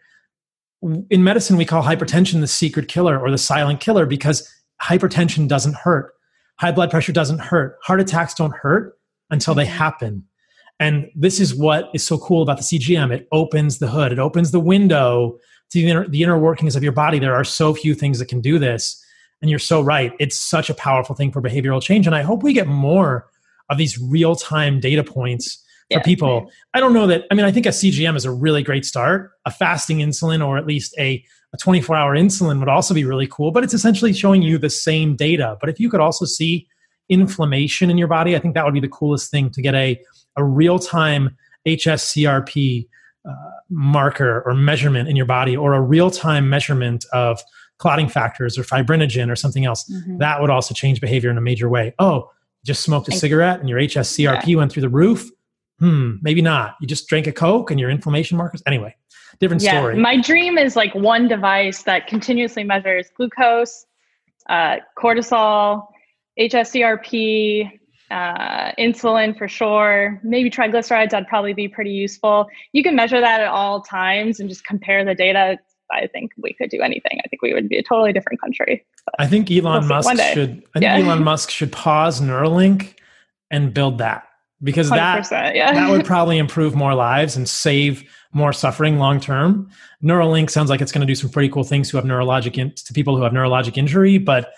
In 1.09 1.23
medicine, 1.23 1.57
we 1.57 1.65
call 1.65 1.83
hypertension 1.83 2.41
the 2.41 2.47
secret 2.47 2.87
killer 2.87 3.19
or 3.19 3.31
the 3.31 3.37
silent 3.37 3.79
killer 3.79 4.05
because 4.05 4.51
hypertension 4.81 5.47
doesn't 5.47 5.75
hurt. 5.75 6.13
High 6.59 6.71
blood 6.71 6.91
pressure 6.91 7.11
doesn't 7.11 7.39
hurt. 7.39 7.77
Heart 7.83 8.01
attacks 8.01 8.33
don't 8.33 8.55
hurt 8.55 8.97
until 9.29 9.53
they 9.53 9.65
mm-hmm. 9.65 9.77
happen. 9.77 10.23
And 10.79 11.09
this 11.15 11.39
is 11.39 11.55
what 11.55 11.89
is 11.93 12.05
so 12.05 12.17
cool 12.17 12.43
about 12.43 12.57
the 12.57 12.63
CGM. 12.63 13.11
It 13.11 13.27
opens 13.31 13.79
the 13.79 13.87
hood, 13.87 14.11
it 14.11 14.19
opens 14.19 14.51
the 14.51 14.59
window 14.59 15.37
to 15.71 15.79
the 15.79 15.89
inner, 15.89 16.07
the 16.07 16.23
inner 16.23 16.37
workings 16.37 16.75
of 16.75 16.83
your 16.83 16.91
body. 16.91 17.19
There 17.19 17.35
are 17.35 17.43
so 17.43 17.73
few 17.73 17.93
things 17.93 18.19
that 18.19 18.27
can 18.27 18.41
do 18.41 18.59
this. 18.59 19.03
And 19.41 19.49
you're 19.49 19.59
so 19.59 19.81
right. 19.81 20.13
It's 20.19 20.39
such 20.39 20.69
a 20.69 20.73
powerful 20.73 21.15
thing 21.15 21.31
for 21.31 21.41
behavioral 21.41 21.81
change. 21.81 22.07
And 22.07 22.15
I 22.15 22.23
hope 22.23 22.43
we 22.43 22.53
get 22.53 22.67
more 22.67 23.29
of 23.69 23.77
these 23.77 23.99
real 23.99 24.35
time 24.35 24.79
data 24.79 25.03
points 25.03 25.63
for 25.91 25.99
yeah, 25.99 26.03
people. 26.03 26.51
I 26.73 26.79
don't 26.79 26.93
know 26.93 27.07
that, 27.07 27.25
I 27.31 27.35
mean, 27.35 27.45
I 27.45 27.51
think 27.51 27.65
a 27.65 27.69
CGM 27.69 28.15
is 28.15 28.25
a 28.25 28.31
really 28.31 28.63
great 28.63 28.85
start. 28.85 29.31
A 29.45 29.51
fasting 29.51 29.99
insulin 29.99 30.45
or 30.45 30.57
at 30.57 30.65
least 30.65 30.95
a, 30.97 31.23
a 31.53 31.57
24 31.57 31.95
hour 31.95 32.15
insulin 32.15 32.59
would 32.59 32.69
also 32.69 32.93
be 32.93 33.05
really 33.05 33.27
cool, 33.27 33.51
but 33.51 33.63
it's 33.63 33.73
essentially 33.73 34.13
showing 34.13 34.41
you 34.41 34.57
the 34.57 34.69
same 34.69 35.15
data. 35.15 35.57
But 35.59 35.69
if 35.69 35.79
you 35.79 35.89
could 35.89 36.01
also 36.01 36.25
see 36.25 36.67
inflammation 37.09 37.89
in 37.89 37.97
your 37.97 38.07
body, 38.07 38.35
I 38.35 38.39
think 38.39 38.53
that 38.55 38.65
would 38.65 38.73
be 38.73 38.79
the 38.79 38.89
coolest 38.89 39.31
thing 39.31 39.49
to 39.51 39.61
get 39.61 39.75
a, 39.75 39.99
a 40.35 40.43
real 40.43 40.79
time 40.79 41.37
HSCRP 41.65 42.87
uh, 43.27 43.33
marker 43.69 44.41
or 44.45 44.53
measurement 44.53 45.09
in 45.09 45.15
your 45.15 45.25
body 45.25 45.55
or 45.55 45.73
a 45.73 45.81
real 45.81 46.09
time 46.09 46.49
measurement 46.49 47.05
of 47.13 47.41
clotting 47.77 48.09
factors 48.09 48.57
or 48.57 48.63
fibrinogen 48.63 49.31
or 49.31 49.35
something 49.35 49.65
else, 49.65 49.89
mm-hmm. 49.89 50.17
that 50.17 50.41
would 50.41 50.49
also 50.49 50.73
change 50.73 51.01
behavior 51.01 51.29
in 51.29 51.37
a 51.37 51.41
major 51.41 51.69
way. 51.69 51.93
Oh, 51.99 52.29
just 52.65 52.83
smoked 52.83 53.07
a 53.07 53.11
cigarette 53.11 53.59
and 53.59 53.69
your 53.69 53.79
HSCRP 53.79 54.47
yeah. 54.47 54.55
went 54.57 54.71
through 54.71 54.81
the 54.81 54.89
roof. 54.89 55.29
Hmm, 55.79 56.15
maybe 56.21 56.41
not. 56.41 56.75
You 56.81 56.87
just 56.87 57.07
drank 57.07 57.27
a 57.27 57.31
Coke 57.31 57.71
and 57.71 57.79
your 57.79 57.89
inflammation 57.89 58.37
markers. 58.37 58.63
Anyway, 58.65 58.95
different 59.39 59.61
yeah, 59.61 59.79
story. 59.79 59.97
My 59.97 60.19
dream 60.19 60.57
is 60.57 60.75
like 60.75 60.93
one 60.95 61.27
device 61.27 61.83
that 61.83 62.07
continuously 62.07 62.63
measures 62.63 63.09
glucose, 63.15 63.85
uh, 64.49 64.77
cortisol, 64.97 65.87
HSCRP, 66.39 67.71
uh, 68.09 68.71
insulin 68.79 69.37
for 69.37 69.47
sure. 69.47 70.19
Maybe 70.23 70.49
triglycerides, 70.49 71.09
that'd 71.09 71.27
probably 71.27 71.53
be 71.53 71.67
pretty 71.67 71.91
useful. 71.91 72.47
You 72.71 72.83
can 72.83 72.95
measure 72.95 73.19
that 73.19 73.41
at 73.41 73.47
all 73.47 73.81
times 73.81 74.39
and 74.39 74.49
just 74.49 74.65
compare 74.65 75.03
the 75.03 75.15
data. 75.15 75.57
I 75.91 76.07
think 76.07 76.31
we 76.37 76.53
could 76.53 76.69
do 76.69 76.81
anything. 76.81 77.19
I 77.23 77.27
think 77.27 77.41
we 77.41 77.53
would 77.53 77.69
be 77.69 77.77
a 77.77 77.83
totally 77.83 78.13
different 78.13 78.41
country. 78.41 78.85
I 79.19 79.27
think 79.27 79.49
Elon 79.49 79.81
we'll 79.81 79.89
Musk 79.89 80.09
should. 80.33 80.49
I 80.75 80.79
think 80.79 80.83
yeah. 80.83 80.97
Elon 80.97 81.23
Musk 81.23 81.49
should 81.49 81.71
pause 81.71 82.21
Neuralink 82.21 82.95
and 83.51 83.73
build 83.73 83.97
that. 83.99 84.27
because 84.63 84.89
that 84.89 85.55
yeah. 85.55 85.73
that 85.73 85.89
would 85.89 86.05
probably 86.13 86.37
improve 86.37 86.75
more 86.75 86.93
lives 86.93 87.35
and 87.35 87.47
save 87.47 88.03
more 88.33 88.53
suffering 88.53 88.97
long 88.99 89.19
term. 89.19 89.69
Neuralink 90.03 90.49
sounds 90.49 90.69
like 90.69 90.81
it's 90.81 90.91
going 90.91 91.01
to 91.01 91.07
do 91.07 91.15
some 91.15 91.29
pretty 91.29 91.49
cool 91.49 91.63
things 91.63 91.89
to 91.89 91.97
have 91.97 92.05
neurologic 92.05 92.57
in, 92.57 92.73
to 92.73 92.93
people 92.93 93.15
who 93.15 93.23
have 93.23 93.33
neurologic 93.33 93.77
injury, 93.77 94.17
but 94.17 94.51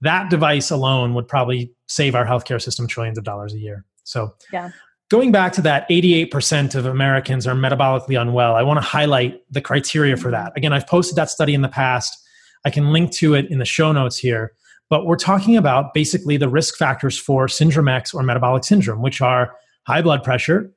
that 0.00 0.30
device 0.30 0.70
alone 0.70 1.14
would 1.14 1.26
probably 1.28 1.72
save 1.88 2.14
our 2.14 2.26
healthcare 2.26 2.60
system 2.60 2.86
trillions 2.86 3.18
of 3.18 3.24
dollars 3.24 3.54
a 3.54 3.58
year. 3.58 3.84
So, 4.04 4.34
yeah. 4.52 4.70
Going 5.08 5.30
back 5.30 5.52
to 5.52 5.62
that 5.62 5.88
88% 5.88 6.74
of 6.74 6.84
Americans 6.84 7.46
are 7.46 7.54
metabolically 7.54 8.20
unwell, 8.20 8.56
I 8.56 8.62
want 8.62 8.78
to 8.78 8.86
highlight 8.86 9.40
the 9.52 9.60
criteria 9.60 10.16
for 10.16 10.32
that. 10.32 10.52
Again, 10.56 10.72
I've 10.72 10.86
posted 10.88 11.16
that 11.16 11.30
study 11.30 11.54
in 11.54 11.62
the 11.62 11.68
past. 11.68 12.16
I 12.64 12.70
can 12.70 12.92
link 12.92 13.12
to 13.12 13.34
it 13.34 13.48
in 13.48 13.60
the 13.60 13.64
show 13.64 13.92
notes 13.92 14.18
here. 14.18 14.52
But 14.88 15.06
we're 15.06 15.16
talking 15.16 15.56
about 15.56 15.94
basically 15.94 16.36
the 16.36 16.48
risk 16.48 16.76
factors 16.76 17.16
for 17.16 17.46
syndrome 17.46 17.88
X 17.88 18.14
or 18.14 18.24
metabolic 18.24 18.64
syndrome, 18.64 19.00
which 19.00 19.20
are 19.20 19.54
high 19.86 20.02
blood 20.02 20.24
pressure, 20.24 20.72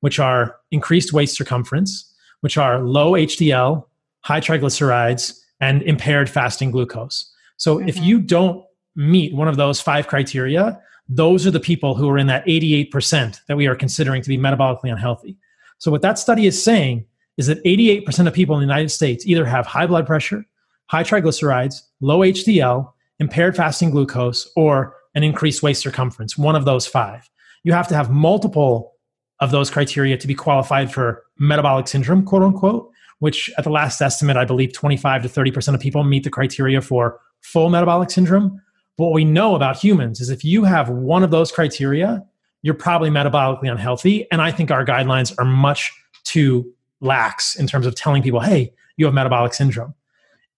which 0.00 0.18
are 0.18 0.56
increased 0.70 1.14
waist 1.14 1.36
circumference, 1.36 2.14
which 2.40 2.58
are 2.58 2.80
low 2.80 3.12
HDL, 3.12 3.84
high 4.20 4.40
triglycerides, 4.40 5.38
and 5.60 5.82
impaired 5.82 6.28
fasting 6.28 6.72
glucose. 6.72 7.32
So 7.56 7.78
mm-hmm. 7.78 7.88
if 7.88 7.98
you 7.98 8.20
don't 8.20 8.64
meet 8.96 9.34
one 9.34 9.48
of 9.48 9.56
those 9.56 9.80
five 9.80 10.08
criteria, 10.08 10.78
those 11.16 11.46
are 11.46 11.50
the 11.50 11.60
people 11.60 11.94
who 11.94 12.08
are 12.08 12.16
in 12.16 12.26
that 12.28 12.44
88% 12.46 13.40
that 13.46 13.56
we 13.56 13.66
are 13.66 13.74
considering 13.74 14.22
to 14.22 14.28
be 14.28 14.38
metabolically 14.38 14.90
unhealthy. 14.90 15.36
So, 15.78 15.90
what 15.90 16.02
that 16.02 16.18
study 16.18 16.46
is 16.46 16.62
saying 16.62 17.04
is 17.36 17.48
that 17.48 17.62
88% 17.64 18.26
of 18.26 18.32
people 18.32 18.56
in 18.56 18.60
the 18.60 18.66
United 18.66 18.90
States 18.90 19.26
either 19.26 19.44
have 19.44 19.66
high 19.66 19.86
blood 19.86 20.06
pressure, 20.06 20.44
high 20.86 21.02
triglycerides, 21.02 21.82
low 22.00 22.20
HDL, 22.20 22.92
impaired 23.18 23.56
fasting 23.56 23.90
glucose, 23.90 24.50
or 24.56 24.94
an 25.14 25.22
increased 25.22 25.62
waist 25.62 25.82
circumference, 25.82 26.38
one 26.38 26.56
of 26.56 26.64
those 26.64 26.86
five. 26.86 27.28
You 27.64 27.72
have 27.72 27.88
to 27.88 27.94
have 27.94 28.10
multiple 28.10 28.94
of 29.40 29.50
those 29.50 29.70
criteria 29.70 30.16
to 30.16 30.26
be 30.26 30.34
qualified 30.34 30.92
for 30.92 31.24
metabolic 31.38 31.88
syndrome, 31.88 32.24
quote 32.24 32.42
unquote, 32.42 32.90
which 33.18 33.50
at 33.58 33.64
the 33.64 33.70
last 33.70 34.00
estimate, 34.00 34.36
I 34.36 34.44
believe 34.44 34.72
25 34.72 35.22
to 35.22 35.28
30% 35.28 35.74
of 35.74 35.80
people 35.80 36.04
meet 36.04 36.24
the 36.24 36.30
criteria 36.30 36.80
for 36.80 37.20
full 37.42 37.68
metabolic 37.68 38.10
syndrome 38.10 38.62
what 38.96 39.12
we 39.12 39.24
know 39.24 39.54
about 39.54 39.76
humans 39.76 40.20
is 40.20 40.30
if 40.30 40.44
you 40.44 40.64
have 40.64 40.88
one 40.88 41.22
of 41.22 41.30
those 41.30 41.50
criteria, 41.50 42.24
you're 42.62 42.74
probably 42.74 43.10
metabolically 43.10 43.70
unhealthy. 43.70 44.26
And 44.30 44.40
I 44.40 44.50
think 44.52 44.70
our 44.70 44.84
guidelines 44.84 45.34
are 45.38 45.44
much 45.44 45.92
too 46.24 46.72
lax 47.00 47.56
in 47.56 47.66
terms 47.66 47.86
of 47.86 47.94
telling 47.94 48.22
people, 48.22 48.40
hey, 48.40 48.72
you 48.96 49.04
have 49.06 49.14
metabolic 49.14 49.54
syndrome. 49.54 49.94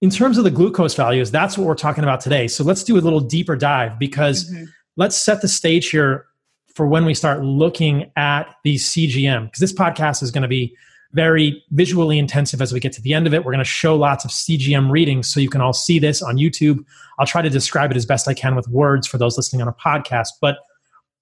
In 0.03 0.11
terms 0.11 0.37
of 0.37 0.45
the 0.45 0.51
glucose 0.51 0.95
values, 0.95 1.31
that's 1.31 1.57
what 1.57 1.67
we're 1.67 1.75
talking 1.75 2.05
about 2.05 2.21
today. 2.21 2.47
So 2.47 2.63
let's 2.63 2.85
do 2.85 2.99
a 2.99 3.01
little 3.01 3.21
deeper 3.21 3.57
dive 3.57 3.99
because 3.99 4.51
mm-hmm. 4.51 4.65
let's 4.97 5.17
set 5.17 5.41
the 5.41 5.49
stage 5.49 5.89
here 5.91 6.27
for 6.75 6.87
when 6.87 7.07
we 7.07 7.15
start 7.15 7.43
looking 7.43 8.11
at 8.17 8.55
these 8.65 8.87
CGM. 8.91 9.47
Because 9.47 9.61
this 9.61 9.73
podcast 9.73 10.23
is 10.23 10.31
going 10.31 10.43
to 10.43 10.49
be 10.49 10.77
very 11.15 11.63
visually 11.71 12.19
intensive 12.19 12.61
as 12.61 12.73
we 12.73 12.81
get 12.81 12.93
to 12.93 13.01
the 13.01 13.15
end 13.15 13.27
of 13.27 13.33
it. 13.33 13.45
We're 13.45 13.53
going 13.53 13.65
to 13.65 13.65
show 13.65 13.97
lots 13.97 14.25
of 14.25 14.31
CGM 14.31 14.91
readings 14.91 15.33
so 15.33 15.41
you 15.41 15.49
can 15.49 15.61
all 15.61 15.73
see 15.73 15.99
this 15.99 16.21
on 16.23 16.37
YouTube. 16.37 16.85
I'll 17.19 17.27
try 17.27 17.41
to 17.41 17.49
describe 17.49 17.91
it 17.91 17.97
as 17.97 18.05
best 18.05 18.29
I 18.29 18.35
can 18.35 18.57
with 18.57 18.69
words 18.69 19.07
for 19.07 19.17
those 19.17 19.37
listening 19.37 19.63
on 19.63 19.69
a 19.69 19.73
podcast. 19.73 20.29
But 20.41 20.59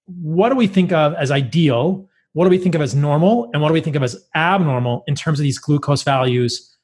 what 0.06 0.48
do 0.48 0.56
we 0.56 0.66
think 0.66 0.92
of 0.92 1.14
as 1.14 1.30
ideal? 1.30 2.08
What 2.32 2.44
do 2.44 2.50
we 2.50 2.58
think 2.58 2.74
of 2.74 2.80
as 2.80 2.94
normal? 2.94 3.50
And 3.52 3.60
what 3.60 3.68
do 3.68 3.74
we 3.74 3.82
think 3.82 3.94
of 3.94 4.02
as 4.02 4.16
abnormal 4.34 5.04
in 5.06 5.14
terms 5.14 5.38
of 5.38 5.44
these 5.44 5.58
glucose 5.58 6.02
values 6.02 6.74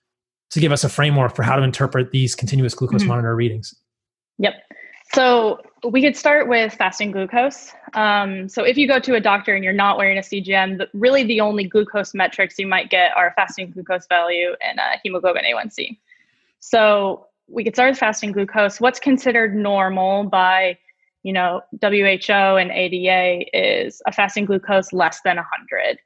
to 0.51 0.61
give 0.61 0.73
us 0.73 0.85
a 0.85 0.89
framework 0.89 1.35
for 1.35 1.43
how 1.43 1.57
to 1.57 1.63
interpret 1.63 2.11
these 2.11 2.35
continuous 2.35 2.75
glucose 2.75 3.01
mm-hmm. 3.01 3.09
monitor 3.09 3.35
readings? 3.35 3.75
Yep. 4.39 4.55
So 5.15 5.59
we 5.85 6.03
could 6.03 6.17
start 6.17 6.49
with 6.49 6.75
fasting 6.75 7.13
glucose. 7.13 7.73
Um, 7.95 8.49
so 8.49 8.65
if 8.65 8.77
you 8.77 8.89
go 8.89 8.99
to 8.99 9.15
a 9.15 9.21
doctor 9.21 9.55
and 9.55 9.63
you're 9.63 9.73
not 9.73 9.97
wearing 9.97 10.19
a 10.19 10.23
CGM, 10.23 10.79
the, 10.79 10.89
really 10.93 11.25
the 11.25 11.41
only 11.41 11.65
glucose 11.65 12.15
metrics 12.15 12.59
you 12.59 12.67
might 12.67 12.91
get 12.91 13.17
are 13.17 13.33
fasting 13.37 13.71
glucose 13.71 14.07
value 14.07 14.55
and 14.61 14.79
uh, 14.81 14.97
hemoglobin 15.03 15.45
A1C. 15.45 15.97
So 16.61 17.27
we 17.49 17.65
could 17.65 17.75
start 17.75 17.91
with 17.91 17.99
fasting 17.99 18.33
glucose. 18.33 18.81
What's 18.81 18.99
considered 18.99 19.55
normal 19.55 20.25
by, 20.25 20.79
you 21.23 21.33
know, 21.33 21.63
WHO 21.81 22.33
and 22.33 22.71
ADA 22.71 23.47
is 23.57 24.03
a 24.07 24.13
fasting 24.13 24.47
glucose 24.47 24.93
less 24.93 25.21
than 25.23 25.37
100 25.37 25.99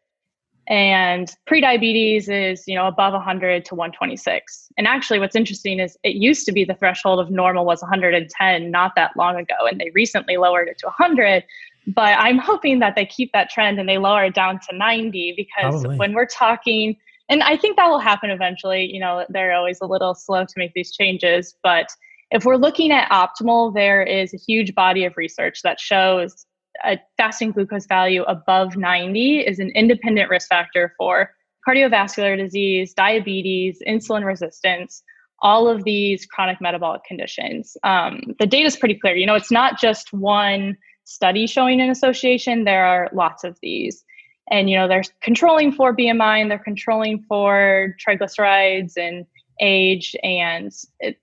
and 0.69 1.35
prediabetes 1.49 2.29
is 2.29 2.65
you 2.69 2.75
know 2.75 2.87
above 2.87 3.13
100 3.13 3.65
to 3.65 3.75
126 3.75 4.69
and 4.79 4.87
actually 4.87 5.19
what's 5.19 5.35
interesting 5.35 5.81
is 5.81 5.97
it 6.05 6.15
used 6.15 6.47
to 6.47 6.53
be 6.53 6.65
the 6.65 6.75
threshold 6.75 7.19
of 7.19 7.31
normal 7.31 7.65
was 7.65 7.83
110 7.83 8.71
not 8.71 8.93
that 8.95 9.11
long 9.17 9.37
ago 9.37 9.55
and 9.69 9.81
they 9.81 9.91
recently 9.93 10.37
lowered 10.37 10.69
it 10.69 10.79
to 10.79 10.87
100 10.87 11.43
but 11.89 12.17
i'm 12.19 12.39
hoping 12.39 12.79
that 12.79 12.95
they 12.95 13.05
keep 13.05 13.33
that 13.33 13.51
trend 13.51 13.81
and 13.81 13.89
they 13.89 13.99
lower 13.99 14.25
it 14.25 14.35
down 14.35 14.61
to 14.71 14.77
90 14.77 15.35
because 15.37 15.83
Probably. 15.83 15.99
when 15.99 16.13
we're 16.13 16.27
talking 16.27 16.97
and 17.29 17.43
i 17.43 17.57
think 17.57 17.77
that 17.77 17.89
will 17.89 17.99
happen 17.99 18.31
eventually 18.31 18.85
you 18.93 19.01
know 19.01 19.27
they're 19.31 19.55
always 19.55 19.81
a 19.81 19.87
little 19.87 20.15
slow 20.15 20.45
to 20.45 20.55
make 20.57 20.73
these 20.75 20.93
changes. 20.93 21.57
But 21.63 21.89
if 22.31 22.45
we're 22.45 22.57
looking 22.57 22.93
at 22.93 23.11
optimal 23.11 23.75
there 23.75 24.03
is 24.03 24.33
a 24.33 24.39
huge 24.39 24.75
body 24.75 25.05
of 25.05 25.17
research 25.17 25.63
that 25.63 25.81
shows 25.81 26.47
a 26.85 26.99
fasting 27.17 27.53
glucose 27.53 27.87
value 27.87 28.23
above 28.25 28.77
90 28.77 29.41
is 29.41 29.59
an 29.59 29.71
independent 29.71 30.31
risk 30.31 30.49
factor 30.49 30.95
for 30.97 31.31
cardiovascular 31.67 32.37
disease, 32.37 32.93
diabetes, 32.95 33.81
insulin 33.87 34.25
resistance, 34.25 35.03
all 35.41 35.69
of 35.69 35.85
these 35.85 36.27
chronic 36.27 36.61
metabolic 36.61 37.05
conditions. 37.05 37.77
Um, 37.83 38.35
the 38.39 38.47
data 38.47 38.67
is 38.67 38.77
pretty 38.77 38.95
clear. 38.95 39.15
You 39.17 39.27
know, 39.27 39.35
it's 39.35 39.51
not 39.51 39.81
just 39.81 40.13
one 40.13 40.77
study 41.05 41.47
showing 41.47 41.81
an 41.81 41.91
association, 41.91 42.65
there 42.65 42.85
are 42.85 43.11
lots 43.13 43.45
of 43.45 43.59
these. 43.61 44.05
And, 44.51 44.69
you 44.69 44.77
know, 44.77 44.89
they're 44.89 45.03
controlling 45.23 45.73
for 45.73 45.95
BMI 45.95 46.41
and 46.41 46.51
they're 46.51 46.59
controlling 46.59 47.25
for 47.29 47.95
triglycerides 48.07 48.93
and 48.97 49.25
age. 49.61 50.17
And 50.23 50.73
it, 51.01 51.19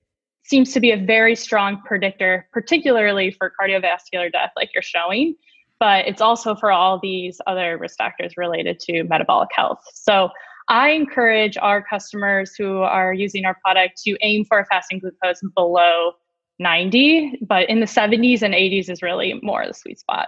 seems 0.49 0.73
to 0.73 0.79
be 0.79 0.91
a 0.91 0.97
very 0.97 1.35
strong 1.35 1.81
predictor, 1.85 2.47
particularly 2.51 3.31
for 3.31 3.53
cardiovascular 3.59 4.31
death, 4.31 4.51
like 4.55 4.71
you're 4.73 4.81
showing. 4.81 5.35
But 5.79 6.07
it's 6.07 6.21
also 6.21 6.55
for 6.55 6.71
all 6.71 6.99
these 6.99 7.39
other 7.47 7.77
risk 7.77 7.97
factors 7.97 8.33
related 8.35 8.79
to 8.81 9.03
metabolic 9.03 9.49
health. 9.53 9.79
So 9.93 10.29
I 10.67 10.89
encourage 10.89 11.57
our 11.57 11.81
customers 11.81 12.55
who 12.55 12.79
are 12.79 13.13
using 13.13 13.45
our 13.45 13.55
product 13.63 14.01
to 14.03 14.17
aim 14.21 14.43
for 14.43 14.59
a 14.59 14.65
fasting 14.65 14.99
glucose 14.99 15.39
below 15.55 16.13
90, 16.57 17.39
but 17.47 17.69
in 17.69 17.79
the 17.79 17.85
70s 17.85 18.41
and 18.41 18.53
80s 18.53 18.89
is 18.89 19.01
really 19.01 19.39
more 19.41 19.65
the 19.65 19.73
sweet 19.73 19.99
spot. 19.99 20.27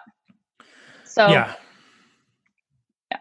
So, 1.04 1.28
yeah. 1.28 1.56
yeah. 3.12 3.18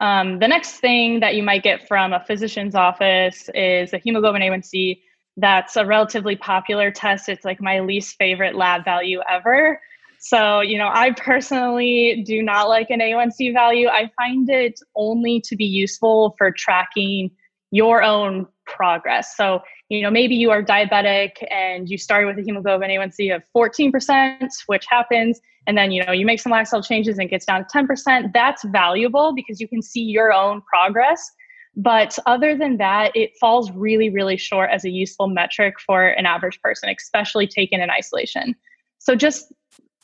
Um, 0.00 0.38
the 0.38 0.48
next 0.48 0.80
thing 0.80 1.20
that 1.20 1.34
you 1.34 1.42
might 1.42 1.62
get 1.62 1.86
from 1.86 2.12
a 2.12 2.24
physician's 2.24 2.74
office 2.74 3.50
is 3.54 3.92
a 3.92 3.98
hemoglobin 3.98 4.40
A1C 4.40 5.00
that's 5.36 5.76
a 5.76 5.84
relatively 5.84 6.36
popular 6.36 6.90
test. 6.90 7.28
It's 7.28 7.44
like 7.44 7.60
my 7.60 7.80
least 7.80 8.16
favorite 8.16 8.54
lab 8.54 8.84
value 8.84 9.20
ever. 9.28 9.80
So, 10.18 10.60
you 10.60 10.78
know, 10.78 10.88
I 10.90 11.10
personally 11.10 12.22
do 12.26 12.42
not 12.42 12.68
like 12.68 12.88
an 12.90 13.00
A1C 13.00 13.52
value. 13.52 13.88
I 13.88 14.10
find 14.16 14.48
it 14.48 14.80
only 14.96 15.40
to 15.42 15.56
be 15.56 15.64
useful 15.64 16.34
for 16.38 16.50
tracking 16.50 17.30
your 17.70 18.02
own 18.02 18.46
progress. 18.66 19.36
So, 19.36 19.60
you 19.90 20.00
know, 20.00 20.10
maybe 20.10 20.34
you 20.34 20.50
are 20.50 20.62
diabetic 20.62 21.32
and 21.50 21.90
you 21.90 21.98
started 21.98 22.26
with 22.26 22.38
a 22.38 22.42
hemoglobin 22.42 22.88
A1C 22.88 23.34
of 23.34 23.42
14%, 23.54 24.48
which 24.66 24.86
happens, 24.88 25.40
and 25.66 25.76
then, 25.76 25.90
you 25.90 26.04
know, 26.04 26.12
you 26.12 26.24
make 26.24 26.40
some 26.40 26.52
lifestyle 26.52 26.82
changes 26.82 27.18
and 27.18 27.26
it 27.26 27.30
gets 27.30 27.44
down 27.44 27.66
to 27.66 27.78
10%. 27.78 28.32
That's 28.32 28.64
valuable 28.64 29.34
because 29.34 29.60
you 29.60 29.68
can 29.68 29.82
see 29.82 30.02
your 30.02 30.32
own 30.32 30.62
progress 30.62 31.30
but 31.76 32.18
other 32.26 32.56
than 32.56 32.76
that, 32.76 33.14
it 33.16 33.32
falls 33.40 33.70
really, 33.72 34.08
really 34.08 34.36
short 34.36 34.70
as 34.70 34.84
a 34.84 34.90
useful 34.90 35.26
metric 35.26 35.74
for 35.84 36.08
an 36.08 36.26
average 36.26 36.60
person, 36.60 36.88
especially 36.88 37.46
taken 37.46 37.80
in 37.80 37.90
isolation. 37.90 38.54
So, 38.98 39.14
just 39.16 39.52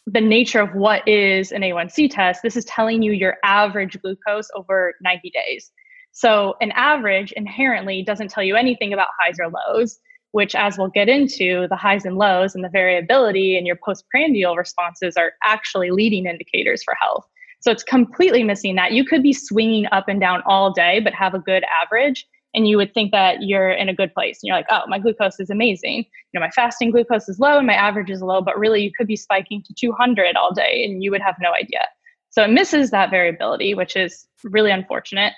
the 0.07 0.21
nature 0.21 0.61
of 0.61 0.75
what 0.75 1.07
is 1.07 1.53
an 1.53 1.63
A1C 1.63 2.11
test, 2.11 2.43
this 2.43 2.57
is 2.57 2.65
telling 2.65 3.03
you 3.03 3.13
your 3.13 3.37
average 3.45 4.01
glucose 4.03 4.49
over 4.55 4.95
90 5.01 5.31
days. 5.31 5.71
So, 6.13 6.57
an 6.61 6.73
average 6.73 7.33
inherently 7.33 8.03
doesn't 8.03 8.29
tell 8.29 8.43
you 8.43 8.57
anything 8.57 8.93
about 8.93 9.09
highs 9.21 9.37
or 9.39 9.49
lows, 9.49 10.01
which, 10.33 10.57
as 10.57 10.77
we'll 10.77 10.89
get 10.89 11.09
into, 11.09 11.69
the 11.69 11.77
highs 11.77 12.05
and 12.05 12.17
lows 12.17 12.57
and 12.57 12.65
the 12.65 12.69
variability 12.69 13.57
in 13.57 13.65
your 13.65 13.77
postprandial 13.77 14.57
responses 14.57 15.17
are 15.17 15.35
actually 15.45 15.93
leading 15.93 16.27
indicators 16.27 16.83
for 16.83 16.95
health. 17.01 17.27
So 17.61 17.71
it's 17.71 17.83
completely 17.83 18.43
missing 18.43 18.75
that. 18.77 18.93
You 18.93 19.05
could 19.05 19.23
be 19.23 19.33
swinging 19.33 19.87
up 19.93 20.09
and 20.09 20.21
down 20.21 20.43
all 20.47 20.73
day, 20.73 21.01
but 21.01 21.13
have 21.15 21.35
a 21.35 21.39
good 21.39 21.65
average. 21.83 22.27
And 22.55 22.67
you 22.67 22.77
would 22.79 22.93
think 22.95 23.13
that 23.13 23.43
you're 23.43 23.71
in 23.71 23.89
a 23.89 23.95
good 23.95 24.13
place. 24.13 24.41
And 24.43 24.49
you're 24.49 24.57
like, 24.57 24.67
oh, 24.71 24.83
my 24.89 24.99
glucose 24.99 25.39
is 25.39 25.51
amazing. 25.51 25.99
You 26.33 26.41
know, 26.41 26.41
my 26.41 26.51
fasting 26.51 26.91
glucose 26.91 27.29
is 27.29 27.39
low 27.39 27.59
and 27.59 27.67
my 27.67 27.75
average 27.75 28.11
is 28.11 28.23
low, 28.23 28.41
but 28.41 28.59
really 28.59 28.83
you 28.83 28.91
could 28.97 29.07
be 29.07 29.17
spiking 29.17 29.63
to 29.67 29.75
200 29.75 30.37
all 30.37 30.53
day 30.53 30.85
and 30.85 31.03
you 31.03 31.11
would 31.11 31.21
have 31.21 31.37
no 31.41 31.53
idea. 31.53 31.87
So 32.31 32.43
it 32.43 32.51
misses 32.51 32.91
that 32.91 33.11
variability, 33.11 33.75
which 33.75 33.95
is 33.95 34.27
really 34.43 34.71
unfortunate. 34.71 35.35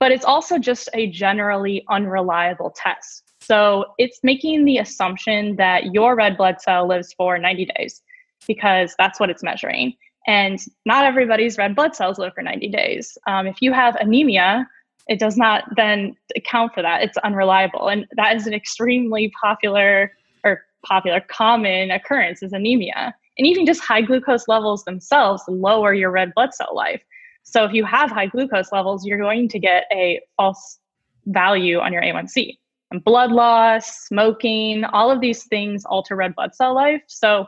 But 0.00 0.12
it's 0.12 0.24
also 0.24 0.58
just 0.58 0.88
a 0.94 1.10
generally 1.10 1.84
unreliable 1.88 2.74
test. 2.76 3.24
So 3.40 3.86
it's 3.98 4.20
making 4.22 4.64
the 4.64 4.78
assumption 4.78 5.56
that 5.56 5.92
your 5.92 6.16
red 6.16 6.36
blood 6.36 6.60
cell 6.60 6.88
lives 6.88 7.12
for 7.16 7.38
90 7.38 7.68
days 7.76 8.00
because 8.46 8.94
that's 8.98 9.20
what 9.20 9.28
it's 9.30 9.42
measuring. 9.42 9.94
And 10.26 10.58
not 10.86 11.04
everybody's 11.04 11.58
red 11.58 11.74
blood 11.74 11.94
cells 11.94 12.18
live 12.18 12.32
for 12.34 12.42
90 12.42 12.68
days. 12.68 13.18
Um, 13.26 13.46
if 13.46 13.60
you 13.60 13.72
have 13.72 13.96
anemia, 13.96 14.66
it 15.06 15.18
does 15.18 15.36
not 15.36 15.64
then 15.76 16.16
account 16.34 16.72
for 16.72 16.82
that. 16.82 17.02
It's 17.02 17.18
unreliable. 17.18 17.88
And 17.88 18.06
that 18.16 18.36
is 18.36 18.46
an 18.46 18.54
extremely 18.54 19.30
popular 19.40 20.12
or 20.44 20.62
popular 20.86 21.20
common 21.20 21.90
occurrence 21.90 22.42
is 22.42 22.52
anemia. 22.52 23.14
And 23.36 23.46
even 23.46 23.66
just 23.66 23.82
high 23.82 24.02
glucose 24.02 24.48
levels 24.48 24.84
themselves 24.84 25.42
lower 25.48 25.92
your 25.92 26.10
red 26.10 26.32
blood 26.34 26.54
cell 26.54 26.74
life. 26.74 27.02
So 27.42 27.64
if 27.64 27.72
you 27.72 27.84
have 27.84 28.10
high 28.10 28.26
glucose 28.26 28.72
levels, 28.72 29.04
you're 29.04 29.18
going 29.18 29.48
to 29.48 29.58
get 29.58 29.84
a 29.92 30.20
false 30.36 30.78
value 31.26 31.78
on 31.80 31.92
your 31.92 32.02
A1C. 32.02 32.56
And 32.90 33.02
blood 33.02 33.32
loss, 33.32 34.06
smoking, 34.06 34.84
all 34.84 35.10
of 35.10 35.20
these 35.20 35.44
things 35.44 35.84
alter 35.84 36.16
red 36.16 36.34
blood 36.34 36.54
cell 36.54 36.74
life. 36.74 37.02
So 37.08 37.46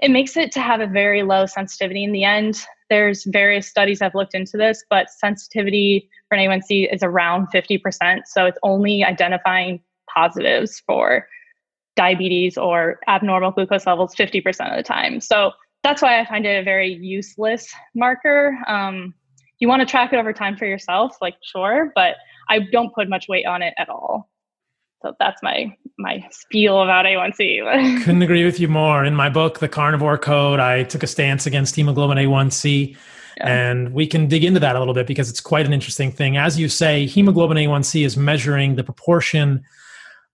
it 0.00 0.10
makes 0.10 0.36
it 0.36 0.52
to 0.52 0.60
have 0.60 0.80
a 0.80 0.86
very 0.86 1.22
low 1.22 1.46
sensitivity 1.46 2.04
in 2.04 2.12
the 2.12 2.24
end. 2.24 2.64
There's 2.88 3.24
various 3.24 3.68
studies 3.68 4.00
I've 4.00 4.14
looked 4.14 4.34
into 4.34 4.56
this, 4.56 4.84
but 4.88 5.10
sensitivity 5.10 6.08
for 6.28 6.36
an 6.36 6.48
A1C 6.48 6.92
is 6.92 7.02
around 7.02 7.48
50%. 7.48 8.20
So 8.26 8.46
it's 8.46 8.58
only 8.62 9.02
identifying 9.04 9.80
positives 10.08 10.80
for 10.86 11.26
diabetes 11.96 12.56
or 12.56 13.00
abnormal 13.08 13.50
glucose 13.50 13.86
levels 13.86 14.14
50% 14.14 14.70
of 14.70 14.76
the 14.76 14.82
time. 14.84 15.20
So 15.20 15.50
that's 15.82 16.00
why 16.00 16.20
I 16.20 16.24
find 16.24 16.46
it 16.46 16.60
a 16.60 16.62
very 16.62 16.92
useless 16.92 17.68
marker. 17.94 18.56
Um, 18.68 19.14
you 19.58 19.66
want 19.66 19.80
to 19.80 19.86
track 19.86 20.12
it 20.12 20.16
over 20.16 20.32
time 20.32 20.56
for 20.56 20.66
yourself, 20.66 21.16
like 21.20 21.34
sure, 21.42 21.90
but 21.96 22.16
I 22.48 22.60
don't 22.60 22.94
put 22.94 23.08
much 23.08 23.26
weight 23.28 23.46
on 23.46 23.62
it 23.62 23.74
at 23.78 23.88
all. 23.88 24.30
So 25.02 25.14
that's 25.18 25.42
my 25.42 25.74
my 25.98 26.24
spiel 26.30 26.82
about 26.82 27.04
A1C. 27.04 28.02
Couldn't 28.04 28.22
agree 28.22 28.44
with 28.44 28.60
you 28.60 28.68
more. 28.68 29.04
In 29.04 29.14
my 29.14 29.28
book, 29.28 29.58
The 29.58 29.68
Carnivore 29.68 30.18
Code, 30.18 30.60
I 30.60 30.84
took 30.84 31.02
a 31.02 31.06
stance 31.06 31.46
against 31.46 31.74
hemoglobin 31.74 32.18
A1C. 32.18 32.96
Yeah. 33.36 33.46
And 33.46 33.92
we 33.92 34.06
can 34.06 34.26
dig 34.26 34.44
into 34.44 34.60
that 34.60 34.74
a 34.74 34.78
little 34.78 34.94
bit 34.94 35.06
because 35.06 35.30
it's 35.30 35.40
quite 35.40 35.66
an 35.66 35.72
interesting 35.72 36.10
thing. 36.10 36.36
As 36.36 36.58
you 36.58 36.68
say, 36.68 37.06
hemoglobin 37.06 37.56
A1C 37.56 38.04
is 38.04 38.16
measuring 38.16 38.74
the 38.74 38.82
proportion 38.82 39.62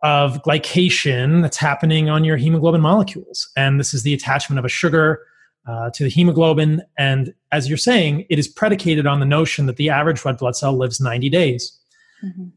of 0.03 0.43
glycation 0.43 1.43
that's 1.43 1.57
happening 1.57 2.09
on 2.09 2.25
your 2.25 2.37
hemoglobin 2.37 2.81
molecules. 2.81 3.51
And 3.57 3.81
this 3.81 3.93
is 3.93 4.03
the 4.03 4.15
attachment 4.15 4.59
of 4.59 4.65
a 4.65 4.71
sugar 4.71 5.21
uh, 5.67 5.91
to 5.91 6.05
the 6.05 6.11
hemoglobin. 6.11 6.83
And 6.99 7.35
as 7.53 7.69
you're 7.69 7.79
saying, 7.79 8.27
it 8.31 8.39
is 8.39 8.49
predicated 8.49 9.07
on 9.07 9.21
the 9.21 9.27
notion 9.27 9.67
that 9.67 9.77
the 9.77 9.91
average 9.91 10.25
red 10.25 10.39
blood 10.39 10.57
cell 10.57 10.77
lives 10.77 11.01
90 11.01 11.29
days. 11.31 11.79
Mm-hmm 12.23 12.49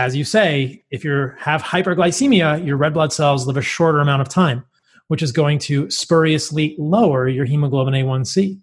as 0.00 0.16
you 0.16 0.24
say, 0.24 0.82
if 0.90 1.04
you 1.04 1.32
have 1.38 1.62
hyperglycemia, 1.62 2.64
your 2.64 2.78
red 2.78 2.94
blood 2.94 3.12
cells 3.12 3.46
live 3.46 3.58
a 3.58 3.62
shorter 3.62 4.00
amount 4.00 4.22
of 4.22 4.28
time, 4.28 4.64
which 5.08 5.22
is 5.22 5.30
going 5.30 5.58
to 5.58 5.90
spuriously 5.90 6.74
lower 6.78 7.28
your 7.28 7.44
hemoglobin 7.44 7.92
A1C. 7.92 8.58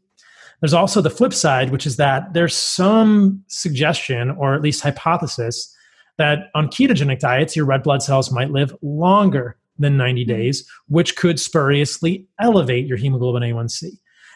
There's 0.59 0.73
also 0.73 0.99
the 0.99 1.11
flip 1.11 1.33
side, 1.33 1.71
which 1.71 1.85
is 1.85 1.97
that 1.97 2.33
there's 2.33 2.55
some 2.55 3.43
suggestion, 3.47 4.31
or 4.31 4.55
at 4.55 4.63
least 4.63 4.81
hypothesis, 4.81 5.71
that 6.17 6.49
on 6.55 6.69
ketogenic 6.69 7.19
diets, 7.19 7.55
your 7.55 7.65
red 7.65 7.83
blood 7.83 8.01
cells 8.01 8.31
might 8.31 8.49
live 8.49 8.75
longer 8.81 9.55
than 9.77 9.95
90 9.95 10.23
hmm. 10.23 10.27
days, 10.27 10.67
which 10.87 11.15
could 11.15 11.39
spuriously 11.39 12.25
elevate 12.39 12.87
your 12.87 12.97
hemoglobin 12.97 13.43
A1C. 13.43 13.83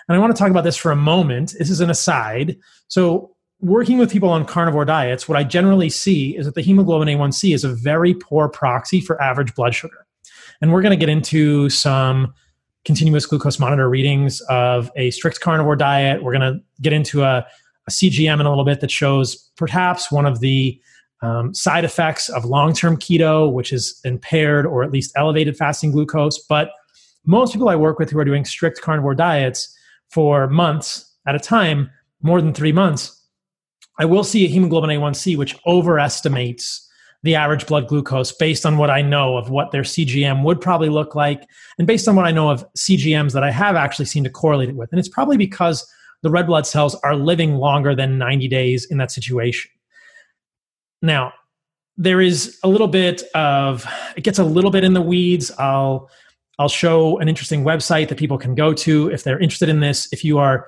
And 0.08 0.16
I 0.16 0.20
want 0.20 0.36
to 0.36 0.40
talk 0.40 0.52
about 0.52 0.66
this 0.66 0.78
for 0.78 0.92
a 0.92 0.96
moment. 0.96 1.56
This 1.58 1.72
is 1.72 1.82
an 1.82 1.90
aside. 1.90 2.58
So, 2.90 3.36
working 3.62 3.98
with 3.98 4.12
people 4.12 4.30
on 4.30 4.46
carnivore 4.46 4.86
diets, 4.86 5.30
what 5.30 5.38
I 5.38 5.44
generally 5.44 5.90
see 5.90 6.36
is 6.36 6.46
that 6.46 6.56
the 6.56 6.62
hemoglobin 6.62 7.08
A1C 7.08 7.54
is 7.54 7.64
a 7.64 7.74
very 7.74 8.14
poor 8.14 8.50
proxy 8.50 9.00
for 9.00 9.22
average 9.22 9.54
blood 9.54 9.76
sugar. 9.76 10.06
And 10.62 10.72
we're 10.74 10.82
going 10.82 10.98
to 10.98 10.98
get 10.98 11.10
into 11.10 11.70
some 11.70 12.34
continuous 12.86 13.26
glucose 13.26 13.60
monitor 13.60 13.88
readings 13.90 14.42
of 14.42 14.92
a 14.96 15.12
strict 15.12 15.40
carnivore 15.40 15.76
diet. 15.76 16.24
We're 16.24 16.38
going 16.38 16.54
to 16.54 16.60
get 16.82 16.94
into 16.94 17.24
a, 17.24 17.46
a, 17.88 17.92
CGM 17.92 18.40
in 18.40 18.46
a 18.46 18.50
little 18.50 18.66
bit 18.66 18.82
that 18.82 18.90
shows 18.90 19.36
perhaps 19.56 20.12
one 20.12 20.26
of 20.26 20.40
the 20.40 20.80
um, 21.22 21.54
side 21.54 21.84
effects 21.84 22.30
of 22.30 22.46
long 22.46 22.74
term 22.74 22.98
keto, 22.98 23.52
which 23.52 23.72
is 23.72 24.00
impaired 24.04 24.66
or 24.66 24.84
at 24.84 24.92
least 24.92 25.12
elevated 25.16 25.56
fasting 25.56 25.92
glucose. 25.92 26.40
But 26.40 26.72
most 27.26 27.54
people 27.54 27.70
I 27.70 27.76
work 27.76 28.00
with 28.00 28.10
who 28.10 28.18
are 28.18 28.26
doing 28.26 28.46
strict 28.46 28.82
carnivore 28.82 29.14
diets 29.14 29.76
for 30.10 30.48
months 30.48 31.06
at 31.28 31.36
a 31.36 31.40
time, 31.40 31.92
more 32.24 32.42
than 32.42 32.54
three 32.54 32.72
months, 32.72 33.21
I 34.02 34.06
will 34.06 34.24
see 34.24 34.44
a 34.46 34.48
hemoglobin 34.48 34.90
A1C 34.90 35.38
which 35.38 35.56
overestimates 35.68 36.90
the 37.22 37.36
average 37.36 37.68
blood 37.68 37.88
glucose 37.88 38.32
based 38.32 38.66
on 38.66 38.80
what 38.80 38.90
I 38.90 39.04
know 39.04 39.38
of 39.38 39.52
what 39.52 39.70
their 39.70 39.84
CGM 39.84 40.44
would 40.44 40.60
probably 40.60 40.90
look 40.90 41.14
like, 41.14 41.48
and 41.78 41.86
based 41.86 42.08
on 42.08 42.16
what 42.16 42.26
I 42.26 42.32
know 42.32 42.50
of 42.50 42.66
CGMs 42.76 43.34
that 43.34 43.44
I 43.44 43.52
have 43.52 43.76
actually 43.76 44.06
seen 44.06 44.24
to 44.24 44.30
correlate 44.32 44.70
it 44.70 44.76
with. 44.76 44.92
And 44.92 44.98
it's 44.98 45.08
probably 45.08 45.38
because 45.38 45.88
the 46.24 46.32
red 46.32 46.48
blood 46.48 46.66
cells 46.66 46.96
are 47.04 47.16
living 47.16 47.58
longer 47.58 47.94
than 47.94 48.18
90 48.18 48.48
days 48.48 48.86
in 48.90 48.98
that 48.98 49.12
situation. 49.12 49.70
Now, 51.04 51.34
there 51.96 52.22
is 52.22 52.58
a 52.64 52.68
little 52.68 52.88
bit 52.88 53.22
of 53.36 53.86
it 54.18 54.24
gets 54.24 54.40
a 54.40 54.44
little 54.44 54.72
bit 54.72 54.84
in 54.84 54.96
the 54.96 55.02
weeds. 55.02 55.52
I'll 55.60 56.10
I'll 56.58 56.70
show 56.70 57.20
an 57.20 57.30
interesting 57.30 57.64
website 57.64 58.08
that 58.08 58.18
people 58.18 58.40
can 58.40 58.56
go 58.56 58.74
to 58.74 59.12
if 59.12 59.24
they're 59.24 59.40
interested 59.40 59.70
in 59.70 59.80
this. 59.80 60.12
If 60.12 60.24
you 60.24 60.40
are 60.40 60.66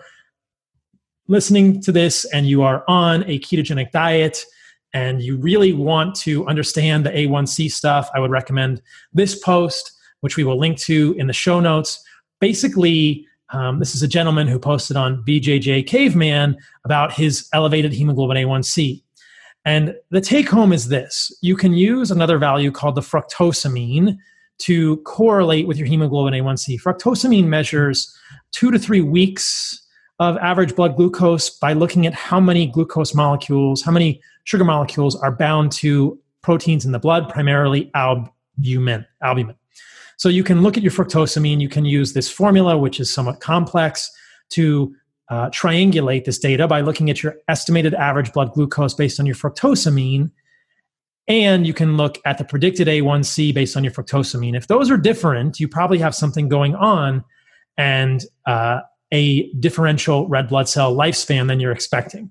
listening 1.33 1.81
to 1.81 1.91
this 1.91 2.25
and 2.25 2.47
you 2.47 2.61
are 2.61 2.83
on 2.87 3.23
a 3.23 3.39
ketogenic 3.39 3.91
diet 3.91 4.45
and 4.93 5.19
you 5.19 5.35
really 5.35 5.73
want 5.73 6.15
to 6.15 6.45
understand 6.45 7.03
the 7.03 7.09
A1C 7.09 7.71
stuff, 7.71 8.07
I 8.13 8.19
would 8.19 8.29
recommend 8.29 8.83
this 9.13 9.37
post, 9.39 9.91
which 10.21 10.37
we 10.37 10.43
will 10.43 10.59
link 10.59 10.77
to 10.81 11.15
in 11.17 11.25
the 11.25 11.33
show 11.33 11.59
notes. 11.59 12.01
Basically, 12.39 13.25
um, 13.49 13.79
this 13.79 13.95
is 13.95 14.03
a 14.03 14.07
gentleman 14.07 14.47
who 14.47 14.59
posted 14.59 14.95
on 14.95 15.23
BJJ 15.25 15.87
Caveman 15.87 16.55
about 16.85 17.11
his 17.11 17.49
elevated 17.51 17.93
hemoglobin 17.93 18.37
A1C. 18.37 19.01
And 19.65 19.95
the 20.11 20.21
take 20.21 20.49
home 20.49 20.71
is 20.71 20.89
this 20.89 21.35
you 21.41 21.55
can 21.55 21.73
use 21.73 22.11
another 22.11 22.37
value 22.37 22.69
called 22.71 22.93
the 22.93 23.01
fructosamine 23.01 24.17
to 24.59 24.97
correlate 24.97 25.67
with 25.67 25.77
your 25.77 25.87
hemoglobin 25.87 26.39
A1C. 26.39 26.79
Fructosamine 26.79 27.47
measures 27.47 28.15
two 28.51 28.69
to 28.69 28.77
three 28.77 29.01
weeks 29.01 29.82
of 30.19 30.37
average 30.37 30.75
blood 30.75 30.95
glucose 30.95 31.49
by 31.49 31.73
looking 31.73 32.05
at 32.05 32.13
how 32.13 32.39
many 32.39 32.67
glucose 32.67 33.13
molecules, 33.13 33.81
how 33.81 33.91
many 33.91 34.21
sugar 34.43 34.63
molecules 34.63 35.15
are 35.15 35.31
bound 35.31 35.71
to 35.71 36.19
proteins 36.41 36.85
in 36.85 36.91
the 36.91 36.99
blood, 36.99 37.29
primarily 37.29 37.91
albumin. 37.95 39.05
albumin. 39.21 39.55
So 40.17 40.29
you 40.29 40.43
can 40.43 40.61
look 40.61 40.77
at 40.77 40.83
your 40.83 40.91
fructosamine. 40.91 41.59
You 41.59 41.69
can 41.69 41.85
use 41.85 42.13
this 42.13 42.29
formula, 42.29 42.77
which 42.77 42.99
is 42.99 43.11
somewhat 43.11 43.39
complex, 43.39 44.11
to 44.51 44.95
uh, 45.29 45.49
triangulate 45.49 46.25
this 46.25 46.37
data 46.37 46.67
by 46.67 46.81
looking 46.81 47.09
at 47.09 47.23
your 47.23 47.35
estimated 47.47 47.93
average 47.95 48.31
blood 48.33 48.53
glucose 48.53 48.93
based 48.93 49.19
on 49.19 49.25
your 49.25 49.35
fructosamine. 49.35 50.31
And 51.27 51.65
you 51.65 51.73
can 51.73 51.97
look 51.97 52.19
at 52.25 52.37
the 52.37 52.43
predicted 52.43 52.87
A1C 52.87 53.53
based 53.53 53.77
on 53.77 53.83
your 53.83 53.93
fructosamine. 53.93 54.55
If 54.55 54.67
those 54.67 54.91
are 54.91 54.97
different, 54.97 55.59
you 55.59 55.67
probably 55.67 55.97
have 55.99 56.13
something 56.13 56.49
going 56.49 56.75
on. 56.75 57.23
And 57.77 58.23
uh, 58.45 58.81
a 59.13 59.49
differential 59.53 60.27
red 60.27 60.49
blood 60.49 60.67
cell 60.67 60.93
lifespan 60.93 61.47
than 61.47 61.61
you're 61.61 61.71
expecting. 61.71 62.29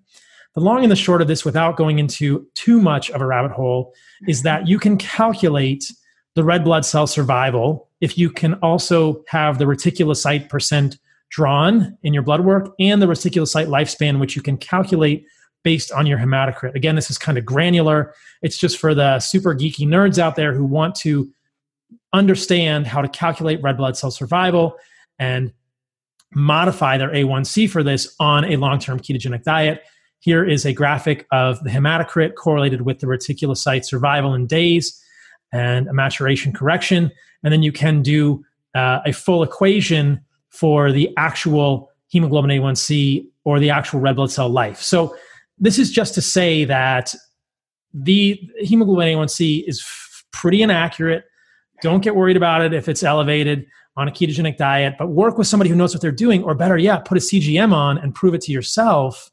The 0.54 0.60
long 0.60 0.82
and 0.82 0.92
the 0.92 0.96
short 0.96 1.22
of 1.22 1.28
this, 1.28 1.44
without 1.44 1.78
going 1.78 1.98
into 1.98 2.46
too 2.54 2.80
much 2.80 3.10
of 3.10 3.22
a 3.22 3.26
rabbit 3.26 3.52
hole, 3.52 3.94
is 4.28 4.42
that 4.42 4.68
you 4.68 4.78
can 4.78 4.98
calculate 4.98 5.90
the 6.34 6.44
red 6.44 6.64
blood 6.64 6.84
cell 6.84 7.06
survival 7.06 7.88
if 8.00 8.18
you 8.18 8.28
can 8.28 8.54
also 8.54 9.22
have 9.28 9.58
the 9.58 9.64
reticulocyte 9.64 10.48
percent 10.50 10.98
drawn 11.30 11.96
in 12.02 12.12
your 12.12 12.22
blood 12.22 12.42
work 12.42 12.74
and 12.78 13.00
the 13.00 13.06
reticulocyte 13.06 13.68
lifespan, 13.68 14.20
which 14.20 14.36
you 14.36 14.42
can 14.42 14.58
calculate 14.58 15.24
based 15.62 15.92
on 15.92 16.04
your 16.04 16.18
hematocrit. 16.18 16.74
Again, 16.74 16.96
this 16.96 17.10
is 17.10 17.16
kind 17.16 17.38
of 17.38 17.46
granular. 17.46 18.12
It's 18.42 18.58
just 18.58 18.78
for 18.78 18.94
the 18.94 19.20
super 19.20 19.54
geeky 19.54 19.86
nerds 19.86 20.18
out 20.18 20.36
there 20.36 20.52
who 20.52 20.64
want 20.64 20.96
to 20.96 21.32
understand 22.12 22.86
how 22.86 23.00
to 23.00 23.08
calculate 23.08 23.62
red 23.62 23.76
blood 23.76 23.96
cell 23.96 24.10
survival 24.10 24.76
and 25.18 25.52
modify 26.34 26.98
their 26.98 27.10
A1C 27.10 27.68
for 27.68 27.82
this 27.82 28.14
on 28.18 28.44
a 28.44 28.56
long 28.56 28.78
term 28.78 28.98
ketogenic 29.00 29.42
diet. 29.42 29.82
Here 30.20 30.48
is 30.48 30.64
a 30.64 30.72
graphic 30.72 31.26
of 31.32 31.62
the 31.64 31.70
hematocrit 31.70 32.36
correlated 32.36 32.82
with 32.82 33.00
the 33.00 33.06
reticulocyte 33.06 33.84
survival 33.84 34.34
in 34.34 34.46
days 34.46 35.02
and 35.52 35.88
a 35.88 35.92
maturation 35.92 36.52
correction. 36.52 37.10
And 37.42 37.52
then 37.52 37.62
you 37.62 37.72
can 37.72 38.02
do 38.02 38.44
uh, 38.74 39.00
a 39.04 39.12
full 39.12 39.42
equation 39.42 40.20
for 40.50 40.92
the 40.92 41.10
actual 41.16 41.90
hemoglobin 42.08 42.50
A1C 42.50 43.26
or 43.44 43.58
the 43.58 43.70
actual 43.70 44.00
red 44.00 44.16
blood 44.16 44.30
cell 44.30 44.48
life. 44.48 44.80
So, 44.80 45.16
this 45.58 45.78
is 45.78 45.92
just 45.92 46.14
to 46.14 46.22
say 46.22 46.64
that 46.64 47.14
the 47.94 48.40
hemoglobin 48.58 49.16
A1C 49.16 49.64
is 49.68 49.80
f- 49.80 50.24
pretty 50.32 50.62
inaccurate. 50.62 51.24
Don't 51.82 52.02
get 52.02 52.16
worried 52.16 52.36
about 52.36 52.62
it 52.62 52.72
if 52.72 52.88
it's 52.88 53.02
elevated 53.02 53.66
on 53.96 54.08
a 54.08 54.10
ketogenic 54.10 54.56
diet, 54.56 54.94
but 54.98 55.08
work 55.08 55.36
with 55.36 55.46
somebody 55.46 55.68
who 55.68 55.76
knows 55.76 55.94
what 55.94 56.00
they're 56.00 56.10
doing, 56.10 56.42
or 56.44 56.54
better 56.54 56.78
yet, 56.78 57.04
put 57.04 57.18
a 57.18 57.20
CGM 57.20 57.72
on 57.72 57.98
and 57.98 58.14
prove 58.14 58.34
it 58.34 58.40
to 58.42 58.52
yourself. 58.52 59.30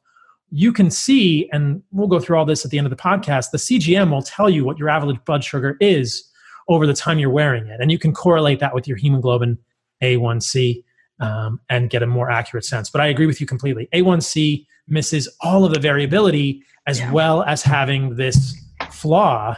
You 0.51 0.74
can 0.74 0.91
see, 0.91 1.49
and 1.53 1.82
we'll 1.91 2.07
go 2.07 2.20
through 2.20 2.38
all 2.38 2.45
this 2.45 2.66
at 2.66 2.72
the 2.72 2.78
end 2.78 2.86
of 2.86 2.91
the 2.91 2.97
podcast. 2.97 3.51
The 3.51 3.57
CGM 3.57 4.12
will 4.12 4.22
tell 4.22 4.49
you 4.49 4.66
what 4.66 4.78
your 4.78 4.89
average 4.89 5.24
blood 5.26 5.43
sugar 5.43 5.78
is 5.80 6.30
over 6.68 6.86
the 6.86 6.93
time 6.93 7.20
you're 7.20 7.30
wearing 7.30 7.68
it, 7.68 7.80
and 7.80 7.91
you 7.91 7.99
can 7.99 8.14
correlate 8.14 8.60
that 8.60 8.76
with 8.76 8.88
your 8.88 8.97
hemoglobin 8.97 9.57
A1C. 10.03 10.84
um, 11.20 11.60
and 11.70 11.89
get 11.89 12.01
a 12.01 12.07
more 12.07 12.32
accurate 12.32 12.66
sense. 12.66 12.89
But 12.89 13.01
I 13.01 13.07
agree 13.07 13.26
with 13.26 13.41
you 13.41 13.47
completely. 13.47 13.89
A1C 13.93 14.66
misses 14.88 15.28
all 15.41 15.66
of 15.66 15.74
the 15.74 15.80
variability 15.80 16.64
as 16.88 16.99
yeah. 16.99 17.12
well 17.12 17.43
as 17.43 17.62
having 17.62 18.16
this 18.16 18.55
flaw 18.91 19.55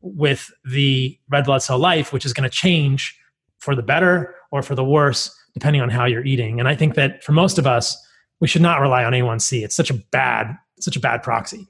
with 0.00 0.50
the 0.64 1.18
red 1.28 1.44
blood 1.44 1.62
cell 1.62 1.78
life, 1.78 2.12
which 2.12 2.24
is 2.24 2.32
going 2.32 2.48
to 2.48 2.54
change 2.54 3.18
for 3.58 3.74
the 3.74 3.82
better 3.82 4.34
or 4.52 4.62
for 4.62 4.74
the 4.74 4.84
worse, 4.84 5.34
depending 5.54 5.82
on 5.82 5.88
how 5.88 6.04
you're 6.04 6.24
eating. 6.24 6.60
And 6.60 6.68
I 6.68 6.74
think 6.74 6.94
that 6.94 7.22
for 7.22 7.32
most 7.32 7.58
of 7.58 7.66
us, 7.66 7.96
we 8.40 8.48
should 8.48 8.62
not 8.62 8.80
rely 8.80 9.04
on 9.04 9.12
A1C. 9.12 9.64
It's 9.64 9.76
such 9.76 9.90
a 9.90 9.94
bad, 9.94 10.56
such 10.80 10.96
a 10.96 11.00
bad 11.00 11.22
proxy. 11.22 11.66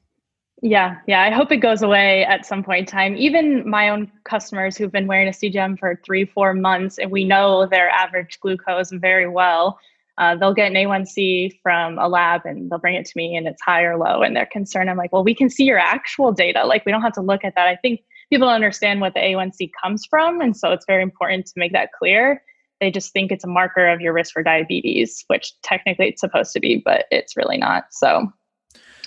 Yeah, 0.62 0.96
yeah. 1.06 1.22
I 1.22 1.30
hope 1.30 1.52
it 1.52 1.58
goes 1.58 1.82
away 1.82 2.24
at 2.24 2.46
some 2.46 2.64
point 2.64 2.80
in 2.80 2.86
time. 2.86 3.16
Even 3.16 3.68
my 3.68 3.90
own 3.90 4.10
customers 4.24 4.76
who've 4.76 4.90
been 4.90 5.06
wearing 5.06 5.28
a 5.28 5.32
CGM 5.32 5.78
for 5.78 6.00
three, 6.04 6.24
four 6.24 6.54
months, 6.54 6.98
and 6.98 7.10
we 7.10 7.24
know 7.24 7.66
their 7.66 7.90
average 7.90 8.40
glucose 8.40 8.90
very 8.90 9.28
well, 9.28 9.78
uh, 10.18 10.34
they'll 10.34 10.54
get 10.54 10.70
an 10.70 10.74
A1C 10.74 11.60
from 11.62 11.98
a 11.98 12.08
lab 12.08 12.46
and 12.46 12.70
they'll 12.70 12.78
bring 12.78 12.94
it 12.94 13.04
to 13.04 13.12
me 13.16 13.36
and 13.36 13.46
it's 13.46 13.60
high 13.60 13.82
or 13.82 13.98
low, 13.98 14.22
and 14.22 14.34
they're 14.34 14.48
concerned. 14.50 14.88
I'm 14.88 14.96
like, 14.96 15.12
well, 15.12 15.24
we 15.24 15.34
can 15.34 15.50
see 15.50 15.64
your 15.64 15.78
actual 15.78 16.32
data. 16.32 16.64
Like, 16.64 16.86
we 16.86 16.92
don't 16.92 17.02
have 17.02 17.12
to 17.14 17.20
look 17.20 17.44
at 17.44 17.54
that. 17.54 17.68
I 17.68 17.76
think 17.76 18.00
people 18.30 18.48
understand 18.48 19.00
what 19.00 19.14
the 19.14 19.20
A1C 19.20 19.70
comes 19.82 20.04
from, 20.08 20.40
and 20.40 20.56
so 20.56 20.72
it's 20.72 20.86
very 20.86 21.02
important 21.02 21.46
to 21.46 21.52
make 21.56 21.72
that 21.72 21.90
clear. 21.98 22.42
They 22.80 22.90
just 22.90 23.12
think 23.12 23.32
it's 23.32 23.44
a 23.44 23.48
marker 23.48 23.88
of 23.88 24.00
your 24.00 24.12
risk 24.12 24.32
for 24.32 24.42
diabetes, 24.42 25.24
which 25.28 25.52
technically 25.62 26.08
it's 26.08 26.20
supposed 26.20 26.52
to 26.52 26.60
be, 26.60 26.82
but 26.84 27.06
it's 27.10 27.36
really 27.36 27.56
not. 27.56 27.84
So 27.90 28.26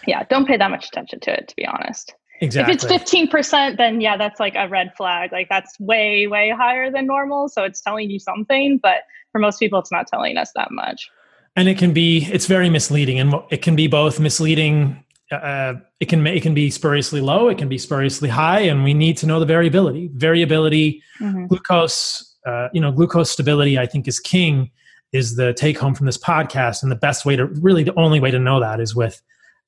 yeah, 0.08 0.24
don't 0.24 0.48
pay 0.48 0.58
that 0.58 0.72
much 0.72 0.88
attention 0.88 1.20
to 1.22 1.34
it, 1.34 1.48
to 1.50 1.56
be 1.56 1.66
honest. 1.66 2.14
Exactly. 2.42 2.74
If 2.74 2.84
it's 2.84 3.12
15%, 3.12 3.78
then 3.78 4.00
yeah, 4.02 4.16
that's 4.16 4.40
like 4.40 4.56
a 4.56 4.68
red 4.70 4.94
flag. 4.96 5.32
Like 5.32 5.50
that's 5.50 5.78
way, 5.80 6.26
way 6.28 6.54
higher 6.58 6.90
than 6.90 7.06
normal. 7.06 7.50
So 7.50 7.64
it's 7.64 7.82
telling 7.82 8.10
you 8.10 8.18
something, 8.18 8.80
but 8.82 9.02
for 9.32 9.40
most 9.40 9.60
people, 9.60 9.78
it's 9.80 9.92
not 9.92 10.08
telling 10.08 10.38
us 10.38 10.52
that 10.56 10.72
much. 10.72 11.10
And 11.56 11.68
it 11.68 11.78
can 11.78 11.92
be, 11.92 12.26
it's 12.32 12.46
very 12.46 12.70
misleading. 12.70 13.20
And 13.20 13.36
it 13.52 13.62
can 13.62 13.76
be 13.76 13.88
both 13.88 14.20
misleading. 14.20 15.04
Uh, 15.32 15.76
it 16.00 16.10
can 16.10 16.26
it 16.26 16.42
can 16.42 16.54
be 16.54 16.72
spuriously 16.72 17.22
low. 17.22 17.50
It 17.50 17.58
can 17.58 17.70
be 17.70 17.78
spuriously 17.78 18.30
high, 18.30 18.62
and 18.62 18.84
we 18.84 18.94
need 18.94 19.18
to 19.18 19.28
know 19.28 19.40
the 19.40 19.46
variability. 19.46 20.10
Variability, 20.14 21.04
mm-hmm. 21.20 21.46
glucose, 21.48 22.36
uh, 22.46 22.70
you 22.74 22.82
know, 22.82 22.92
glucose 22.92 23.30
stability. 23.30 23.78
I 23.78 23.86
think 23.86 24.08
is 24.08 24.20
king. 24.20 24.72
Is 25.12 25.36
the 25.36 25.54
take 25.54 25.78
home 25.78 25.96
from 25.96 26.06
this 26.06 26.18
podcast, 26.18 26.84
and 26.84 26.92
the 26.92 26.96
best 26.96 27.26
way 27.26 27.36
to 27.36 27.46
really 27.46 27.84
the 27.84 27.98
only 27.98 28.20
way 28.20 28.32
to 28.32 28.40
know 28.40 28.60
that 28.60 28.80
is 28.80 28.96
with 28.96 29.22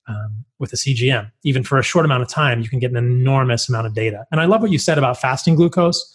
um, 0.07 0.45
with 0.59 0.73
a 0.73 0.75
CGM. 0.75 1.31
Even 1.43 1.63
for 1.63 1.77
a 1.77 1.83
short 1.83 2.05
amount 2.05 2.23
of 2.23 2.29
time, 2.29 2.61
you 2.61 2.69
can 2.69 2.79
get 2.79 2.91
an 2.91 2.97
enormous 2.97 3.69
amount 3.69 3.87
of 3.87 3.93
data. 3.93 4.25
And 4.31 4.39
I 4.41 4.45
love 4.45 4.61
what 4.61 4.71
you 4.71 4.79
said 4.79 4.97
about 4.97 5.19
fasting 5.19 5.55
glucose. 5.55 6.13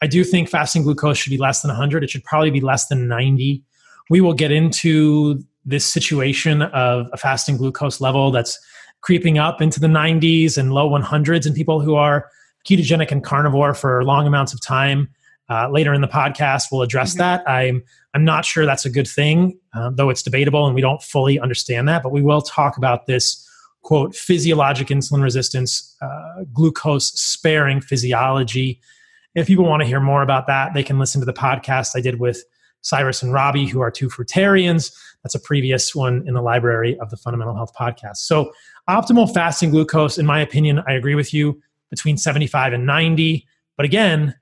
I 0.00 0.06
do 0.06 0.22
think 0.24 0.48
fasting 0.48 0.82
glucose 0.82 1.18
should 1.18 1.30
be 1.30 1.38
less 1.38 1.62
than 1.62 1.70
100. 1.70 2.04
It 2.04 2.10
should 2.10 2.24
probably 2.24 2.50
be 2.50 2.60
less 2.60 2.86
than 2.86 3.08
90. 3.08 3.62
We 4.10 4.20
will 4.20 4.34
get 4.34 4.52
into 4.52 5.42
this 5.64 5.84
situation 5.84 6.62
of 6.62 7.08
a 7.12 7.16
fasting 7.16 7.56
glucose 7.56 8.00
level 8.00 8.30
that's 8.30 8.58
creeping 9.00 9.38
up 9.38 9.62
into 9.62 9.80
the 9.80 9.86
90s 9.86 10.58
and 10.58 10.72
low 10.72 10.88
100s 10.90 11.46
in 11.46 11.54
people 11.54 11.80
who 11.80 11.94
are 11.94 12.28
ketogenic 12.68 13.10
and 13.10 13.24
carnivore 13.24 13.74
for 13.74 14.04
long 14.04 14.26
amounts 14.26 14.52
of 14.52 14.60
time. 14.60 15.08
Uh, 15.50 15.68
later 15.70 15.94
in 15.94 16.02
the 16.02 16.08
podcast, 16.08 16.66
we'll 16.70 16.82
address 16.82 17.12
mm-hmm. 17.12 17.20
that. 17.20 17.48
I'm 17.48 17.82
I'm 18.14 18.24
not 18.24 18.44
sure 18.44 18.66
that's 18.66 18.84
a 18.84 18.90
good 18.90 19.06
thing, 19.06 19.58
uh, 19.74 19.90
though 19.90 20.10
it's 20.10 20.22
debatable, 20.22 20.66
and 20.66 20.74
we 20.74 20.80
don't 20.80 21.02
fully 21.02 21.38
understand 21.38 21.88
that. 21.88 22.02
But 22.02 22.12
we 22.12 22.22
will 22.22 22.42
talk 22.42 22.76
about 22.76 23.06
this 23.06 23.46
quote 23.82 24.14
physiologic 24.14 24.88
insulin 24.88 25.22
resistance, 25.22 25.96
uh, 26.02 26.44
glucose 26.52 27.12
sparing 27.12 27.80
physiology. 27.80 28.80
If 29.34 29.46
people 29.46 29.64
want 29.64 29.82
to 29.82 29.86
hear 29.86 30.00
more 30.00 30.22
about 30.22 30.46
that, 30.48 30.74
they 30.74 30.82
can 30.82 30.98
listen 30.98 31.20
to 31.20 31.24
the 31.24 31.32
podcast 31.32 31.92
I 31.94 32.00
did 32.00 32.18
with 32.18 32.44
Cyrus 32.82 33.22
and 33.22 33.32
Robby, 33.32 33.66
who 33.66 33.80
are 33.80 33.90
two 33.90 34.08
fruitarians. 34.08 34.94
That's 35.22 35.34
a 35.34 35.40
previous 35.40 35.94
one 35.94 36.24
in 36.26 36.34
the 36.34 36.42
library 36.42 36.98
of 37.00 37.10
the 37.10 37.16
Fundamental 37.16 37.54
Health 37.54 37.72
podcast. 37.74 38.18
So, 38.18 38.52
optimal 38.88 39.32
fasting 39.32 39.70
glucose, 39.70 40.18
in 40.18 40.26
my 40.26 40.40
opinion, 40.40 40.82
I 40.86 40.92
agree 40.92 41.14
with 41.14 41.34
you, 41.34 41.60
between 41.90 42.16
75 42.16 42.72
and 42.72 42.86
90. 42.86 43.46
But 43.76 43.86
again, 43.86 44.34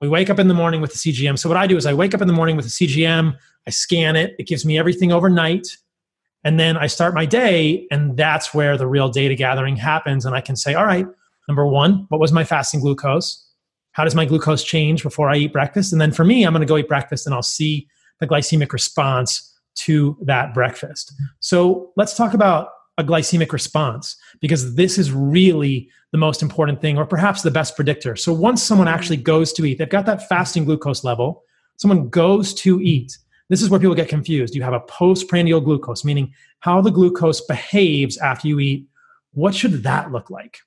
we 0.00 0.08
wake 0.08 0.30
up 0.30 0.38
in 0.38 0.48
the 0.48 0.54
morning 0.54 0.80
with 0.80 0.92
the 0.92 0.98
CGM. 0.98 1.38
So 1.38 1.48
what 1.48 1.58
I 1.58 1.66
do 1.66 1.76
is 1.76 1.86
I 1.86 1.94
wake 1.94 2.14
up 2.14 2.20
in 2.20 2.26
the 2.26 2.34
morning 2.34 2.56
with 2.56 2.64
the 2.64 2.70
CGM, 2.70 3.36
I 3.66 3.70
scan 3.70 4.16
it, 4.16 4.34
it 4.38 4.46
gives 4.46 4.64
me 4.64 4.78
everything 4.78 5.12
overnight, 5.12 5.66
and 6.44 6.58
then 6.58 6.76
I 6.76 6.88
start 6.88 7.14
my 7.14 7.24
day, 7.24 7.86
and 7.90 8.16
that's 8.16 8.52
where 8.52 8.76
the 8.76 8.88
real 8.88 9.08
data 9.08 9.36
gathering 9.36 9.76
happens. 9.76 10.26
And 10.26 10.34
I 10.34 10.40
can 10.40 10.56
say, 10.56 10.74
all 10.74 10.84
right, 10.84 11.06
number 11.46 11.66
one, 11.66 12.06
what 12.08 12.20
was 12.20 12.32
my 12.32 12.42
fasting 12.42 12.80
glucose? 12.80 13.41
How 13.92 14.04
does 14.04 14.14
my 14.14 14.24
glucose 14.24 14.64
change 14.64 15.02
before 15.02 15.30
I 15.30 15.36
eat 15.36 15.52
breakfast? 15.52 15.92
And 15.92 16.00
then 16.00 16.12
for 16.12 16.24
me, 16.24 16.44
I'm 16.44 16.52
going 16.52 16.60
to 16.60 16.66
go 16.66 16.76
eat 16.76 16.88
breakfast 16.88 17.26
and 17.26 17.34
I'll 17.34 17.42
see 17.42 17.88
the 18.20 18.26
glycemic 18.26 18.72
response 18.72 19.52
to 19.74 20.16
that 20.22 20.54
breakfast. 20.54 21.12
So 21.40 21.92
let's 21.96 22.16
talk 22.16 22.34
about 22.34 22.68
a 22.98 23.04
glycemic 23.04 23.52
response 23.52 24.16
because 24.40 24.74
this 24.74 24.98
is 24.98 25.12
really 25.12 25.90
the 26.12 26.18
most 26.18 26.42
important 26.42 26.80
thing 26.80 26.98
or 26.98 27.06
perhaps 27.06 27.42
the 27.42 27.50
best 27.50 27.74
predictor. 27.74 28.16
So 28.16 28.32
once 28.32 28.62
someone 28.62 28.88
actually 28.88 29.16
goes 29.16 29.52
to 29.54 29.64
eat, 29.64 29.78
they've 29.78 29.88
got 29.88 30.06
that 30.06 30.28
fasting 30.28 30.64
glucose 30.64 31.04
level, 31.04 31.42
someone 31.76 32.08
goes 32.08 32.52
to 32.54 32.80
eat. 32.80 33.16
This 33.48 33.62
is 33.62 33.70
where 33.70 33.80
people 33.80 33.94
get 33.94 34.08
confused. 34.08 34.54
You 34.54 34.62
have 34.62 34.72
a 34.72 34.80
postprandial 34.80 35.60
glucose, 35.60 36.04
meaning 36.04 36.32
how 36.60 36.80
the 36.80 36.90
glucose 36.90 37.40
behaves 37.40 38.16
after 38.18 38.48
you 38.48 38.60
eat. 38.60 38.86
What 39.32 39.54
should 39.54 39.82
that 39.82 40.12
look 40.12 40.30
like? 40.30 40.58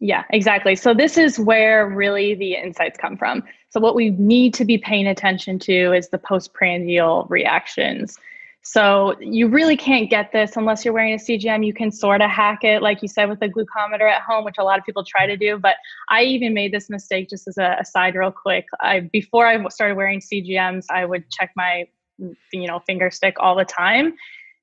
Yeah, 0.00 0.24
exactly. 0.30 0.76
So 0.76 0.94
this 0.94 1.18
is 1.18 1.38
where 1.38 1.88
really 1.88 2.34
the 2.34 2.54
insights 2.54 2.98
come 2.98 3.16
from. 3.16 3.42
So 3.70 3.80
what 3.80 3.96
we 3.96 4.10
need 4.10 4.54
to 4.54 4.64
be 4.64 4.78
paying 4.78 5.06
attention 5.08 5.58
to 5.60 5.92
is 5.92 6.08
the 6.10 6.18
postprandial 6.18 7.26
reactions. 7.28 8.16
So 8.62 9.18
you 9.20 9.48
really 9.48 9.76
can't 9.76 10.10
get 10.10 10.30
this 10.30 10.56
unless 10.56 10.84
you're 10.84 10.94
wearing 10.94 11.14
a 11.14 11.16
CGM. 11.16 11.64
You 11.64 11.72
can 11.72 11.90
sort 11.90 12.20
of 12.20 12.30
hack 12.30 12.64
it, 12.64 12.82
like 12.82 13.02
you 13.02 13.08
said, 13.08 13.28
with 13.28 13.40
a 13.42 13.48
glucometer 13.48 14.08
at 14.10 14.20
home, 14.22 14.44
which 14.44 14.56
a 14.58 14.64
lot 14.64 14.78
of 14.78 14.84
people 14.84 15.04
try 15.04 15.26
to 15.26 15.36
do. 15.36 15.58
But 15.58 15.76
I 16.10 16.24
even 16.24 16.54
made 16.54 16.72
this 16.72 16.90
mistake 16.90 17.30
just 17.30 17.48
as 17.48 17.56
a, 17.56 17.78
side, 17.84 18.14
real 18.14 18.30
quick. 18.30 18.66
I 18.80 19.00
before 19.00 19.46
I 19.46 19.66
started 19.68 19.96
wearing 19.96 20.20
CGMs, 20.20 20.84
I 20.90 21.06
would 21.06 21.30
check 21.30 21.50
my 21.56 21.86
you 22.18 22.66
know 22.66 22.80
finger 22.80 23.10
stick 23.10 23.36
all 23.40 23.56
the 23.56 23.64
time, 23.64 24.14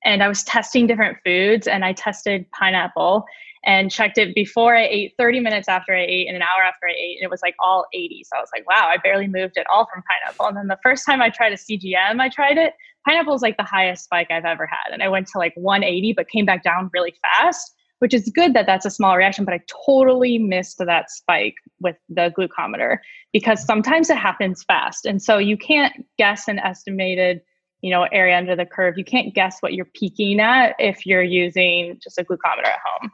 and 0.04 0.22
I 0.22 0.28
was 0.28 0.44
testing 0.44 0.86
different 0.86 1.18
foods, 1.24 1.66
and 1.66 1.84
I 1.84 1.92
tested 1.92 2.46
pineapple 2.52 3.24
and 3.66 3.90
checked 3.90 4.16
it 4.16 4.32
before 4.32 4.76
I 4.76 4.86
ate, 4.86 5.14
30 5.18 5.40
minutes 5.40 5.68
after 5.68 5.92
I 5.92 6.06
ate, 6.08 6.28
and 6.28 6.36
an 6.36 6.42
hour 6.42 6.62
after 6.64 6.86
I 6.86 6.92
ate, 6.92 7.18
and 7.18 7.24
it 7.24 7.30
was 7.30 7.42
like 7.42 7.56
all 7.58 7.84
80. 7.92 8.24
So 8.24 8.38
I 8.38 8.40
was 8.40 8.48
like, 8.54 8.66
wow, 8.68 8.88
I 8.88 8.96
barely 8.96 9.26
moved 9.26 9.58
at 9.58 9.66
all 9.68 9.88
from 9.92 10.04
pineapple. 10.04 10.46
And 10.46 10.56
then 10.56 10.68
the 10.68 10.78
first 10.84 11.04
time 11.04 11.20
I 11.20 11.30
tried 11.30 11.52
a 11.52 11.56
CGM, 11.56 12.20
I 12.20 12.28
tried 12.28 12.58
it, 12.58 12.74
pineapple 13.04 13.34
is 13.34 13.42
like 13.42 13.56
the 13.56 13.64
highest 13.64 14.04
spike 14.04 14.30
I've 14.30 14.44
ever 14.44 14.66
had. 14.66 14.92
And 14.92 15.02
I 15.02 15.08
went 15.08 15.26
to 15.28 15.38
like 15.38 15.52
180, 15.56 16.12
but 16.12 16.28
came 16.28 16.46
back 16.46 16.62
down 16.62 16.90
really 16.92 17.12
fast, 17.22 17.74
which 17.98 18.14
is 18.14 18.30
good 18.32 18.54
that 18.54 18.66
that's 18.66 18.86
a 18.86 18.90
small 18.90 19.16
reaction. 19.16 19.44
But 19.44 19.54
I 19.54 19.60
totally 19.84 20.38
missed 20.38 20.78
that 20.78 21.10
spike 21.10 21.56
with 21.80 21.96
the 22.08 22.32
glucometer 22.38 22.98
because 23.32 23.64
sometimes 23.64 24.10
it 24.10 24.16
happens 24.16 24.62
fast. 24.62 25.06
And 25.06 25.20
so 25.20 25.38
you 25.38 25.56
can't 25.56 26.06
guess 26.18 26.46
an 26.46 26.60
estimated 26.60 27.40
you 27.82 27.90
know 27.90 28.04
area 28.10 28.36
under 28.38 28.56
the 28.56 28.64
curve 28.64 28.96
you 28.96 29.04
can't 29.04 29.34
guess 29.34 29.58
what 29.60 29.74
you're 29.74 29.84
peaking 29.84 30.40
at 30.40 30.74
if 30.78 31.04
you're 31.04 31.22
using 31.22 32.00
just 32.02 32.16
a 32.16 32.24
glucometer 32.24 32.66
at 32.66 32.78
home 32.82 33.10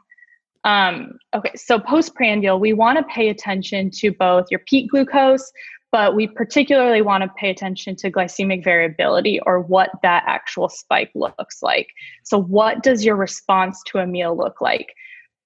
um, 0.63 1.17
okay 1.35 1.51
so 1.55 1.79
postprandial 1.79 2.59
we 2.59 2.73
want 2.73 2.97
to 2.97 3.03
pay 3.13 3.29
attention 3.29 3.89
to 3.91 4.11
both 4.11 4.45
your 4.49 4.61
peak 4.67 4.89
glucose 4.89 5.51
but 5.93 6.15
we 6.15 6.27
particularly 6.27 7.03
want 7.03 7.23
to 7.23 7.29
pay 7.37 7.51
attention 7.51 7.95
to 7.95 8.11
glycemic 8.11 8.63
variability 8.63 9.39
or 9.45 9.59
what 9.59 9.91
that 10.01 10.23
actual 10.25 10.67
spike 10.67 11.11
looks 11.13 11.61
like. 11.61 11.87
So, 12.23 12.41
what 12.41 12.81
does 12.81 13.05
your 13.05 13.15
response 13.15 13.79
to 13.87 13.99
a 13.99 14.07
meal 14.07 14.35
look 14.35 14.59
like? 14.59 14.95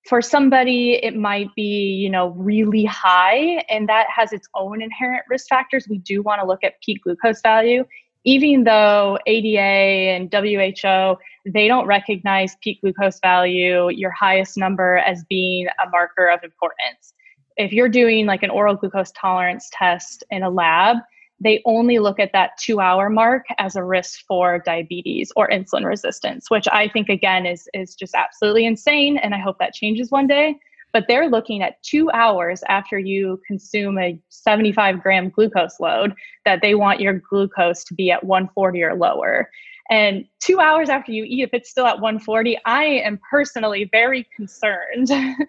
For 0.07 0.21
somebody, 0.21 0.93
it 1.03 1.17
might 1.17 1.53
be, 1.53 1.99
you 2.01 2.09
know, 2.09 2.29
really 2.29 2.85
high, 2.85 3.65
and 3.69 3.89
that 3.89 4.07
has 4.09 4.31
its 4.31 4.47
own 4.55 4.81
inherent 4.81 5.25
risk 5.29 5.49
factors. 5.49 5.85
We 5.89 5.97
do 5.97 6.21
want 6.21 6.39
to 6.39 6.47
look 6.47 6.63
at 6.63 6.79
peak 6.81 7.03
glucose 7.03 7.41
value, 7.41 7.83
even 8.23 8.63
though 8.63 9.19
ADA 9.27 9.59
and 9.59 10.33
WHO 10.33 11.17
they 11.53 11.67
don't 11.67 11.87
recognize 11.87 12.55
peak 12.61 12.81
glucose 12.81 13.19
value, 13.19 13.89
your 13.89 14.11
highest 14.11 14.57
number, 14.57 14.97
as 14.97 15.23
being 15.29 15.67
a 15.67 15.89
marker 15.89 16.27
of 16.27 16.43
importance 16.43 17.13
if 17.57 17.73
you're 17.73 17.89
doing 17.89 18.25
like 18.25 18.43
an 18.43 18.49
oral 18.49 18.75
glucose 18.75 19.11
tolerance 19.11 19.69
test 19.73 20.23
in 20.29 20.43
a 20.43 20.49
lab, 20.49 20.97
they 21.39 21.61
only 21.65 21.99
look 21.99 22.19
at 22.19 22.31
that 22.33 22.51
two 22.59 22.79
hour 22.79 23.09
mark 23.09 23.45
as 23.57 23.75
a 23.75 23.83
risk 23.83 24.21
for 24.27 24.59
diabetes 24.65 25.31
or 25.35 25.49
insulin 25.49 25.85
resistance, 25.85 26.49
which 26.49 26.67
I 26.71 26.87
think 26.87 27.09
again 27.09 27.45
is 27.45 27.67
is 27.73 27.95
just 27.95 28.15
absolutely 28.15 28.65
insane. 28.65 29.17
And 29.17 29.35
I 29.35 29.39
hope 29.39 29.57
that 29.59 29.73
changes 29.73 30.11
one 30.11 30.27
day. 30.27 30.55
But 30.93 31.05
they're 31.07 31.29
looking 31.29 31.61
at 31.61 31.83
two 31.83 32.09
hours 32.11 32.63
after 32.69 32.97
you 32.97 33.39
consume 33.45 33.99
a 33.99 34.19
75 34.29 35.03
gram 35.03 35.29
glucose 35.29 35.79
load 35.79 36.13
that 36.45 36.61
they 36.61 36.75
want 36.75 37.01
your 37.01 37.21
glucose 37.29 37.83
to 37.83 37.93
be 37.93 38.09
at 38.09 38.23
140 38.23 38.83
or 38.83 38.95
lower. 38.95 39.49
And 39.89 40.25
two 40.39 40.59
hours 40.59 40.89
after 40.89 41.11
you 41.11 41.23
eat, 41.23 41.43
if 41.43 41.53
it's 41.53 41.69
still 41.69 41.85
at 41.85 41.99
140, 41.99 42.57
I 42.65 42.83
am 42.83 43.19
personally 43.29 43.89
very 43.91 44.27
concerned. 44.35 45.07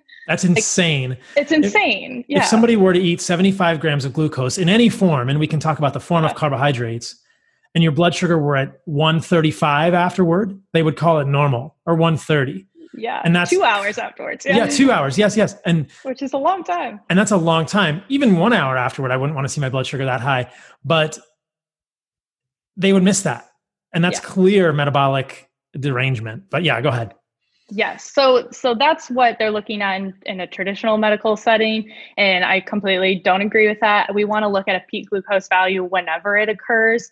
That's 0.29 0.45
insane. 0.45 1.11
like, 1.11 1.21
it's 1.37 1.53
insane. 1.53 2.21
If, 2.21 2.27
yeah. 2.29 2.39
if 2.39 2.45
somebody 2.47 2.77
were 2.77 2.93
to 2.93 3.01
eat 3.01 3.21
75 3.21 3.81
grams 3.81 4.05
of 4.05 4.13
glucose 4.13 4.59
in 4.59 4.69
any 4.69 4.89
form, 4.89 5.29
and 5.29 5.41
we 5.41 5.47
can 5.47 5.59
talk 5.59 5.79
about 5.79 5.93
the 5.93 6.01
form 6.01 6.25
yeah. 6.25 6.31
of 6.31 6.37
carbohydrates, 6.37 7.17
and 7.75 7.83
your 7.83 7.93
blood 7.93 8.15
sugar 8.15 8.39
were 8.39 8.57
at 8.57 8.81
135 8.85 9.95
afterward, 9.95 10.61
they 10.73 10.83
would 10.83 10.97
call 10.97 11.21
it 11.21 11.27
normal 11.27 11.77
or 11.87 11.95
130. 11.95 12.67
Yeah. 12.95 13.21
And 13.25 13.35
that's 13.35 13.51
two 13.51 13.63
hours 13.63 13.99
afterwards. 13.99 14.45
Yeah. 14.45 14.57
yeah, 14.57 14.67
two 14.67 14.91
hours. 14.91 15.19
Yes, 15.19 15.37
yes. 15.37 15.57
And 15.65 15.87
which 16.03 16.23
is 16.23 16.33
a 16.33 16.39
long 16.39 16.65
time. 16.65 17.01
And 17.09 17.19
that's 17.19 17.31
a 17.31 17.37
long 17.37 17.67
time. 17.67 18.03
Even 18.09 18.37
one 18.37 18.53
hour 18.53 18.77
afterward, 18.77 19.11
I 19.11 19.17
wouldn't 19.17 19.37
want 19.37 19.47
to 19.47 19.53
see 19.53 19.61
my 19.61 19.69
blood 19.69 19.87
sugar 19.87 20.05
that 20.07 20.21
high. 20.21 20.51
But 20.85 21.19
they 22.77 22.93
would 22.93 23.03
miss 23.03 23.23
that. 23.23 23.48
And 23.93 24.05
that's 24.05 24.21
yeah. 24.21 24.29
clear 24.29 24.73
metabolic 24.73 25.49
derangement. 25.79 26.45
But 26.51 26.63
yeah, 26.63 26.81
go 26.81 26.91
ahead. 26.91 27.15
Yes. 27.71 28.11
So 28.15 28.49
so 28.51 28.75
that's 28.75 29.11
what 29.11 29.37
they're 29.39 29.51
looking 29.51 29.83
at 29.83 29.97
in, 29.97 30.15
in, 30.25 30.41
a 30.41 30.47
traditional 30.47 30.97
medical 30.97 31.37
setting. 31.37 31.93
And 32.17 32.45
I 32.45 32.61
completely 32.61 33.21
don't 33.23 33.43
agree 33.43 33.69
with 33.69 33.81
that. 33.81 34.15
We 34.15 34.25
want 34.25 34.45
to 34.45 34.49
look 34.49 34.69
at 34.69 34.77
a 34.77 34.85
peak 34.89 35.11
glucose 35.11 35.49
value 35.49 35.85
whenever 35.85 36.39
it 36.39 36.49
occurs. 36.49 37.11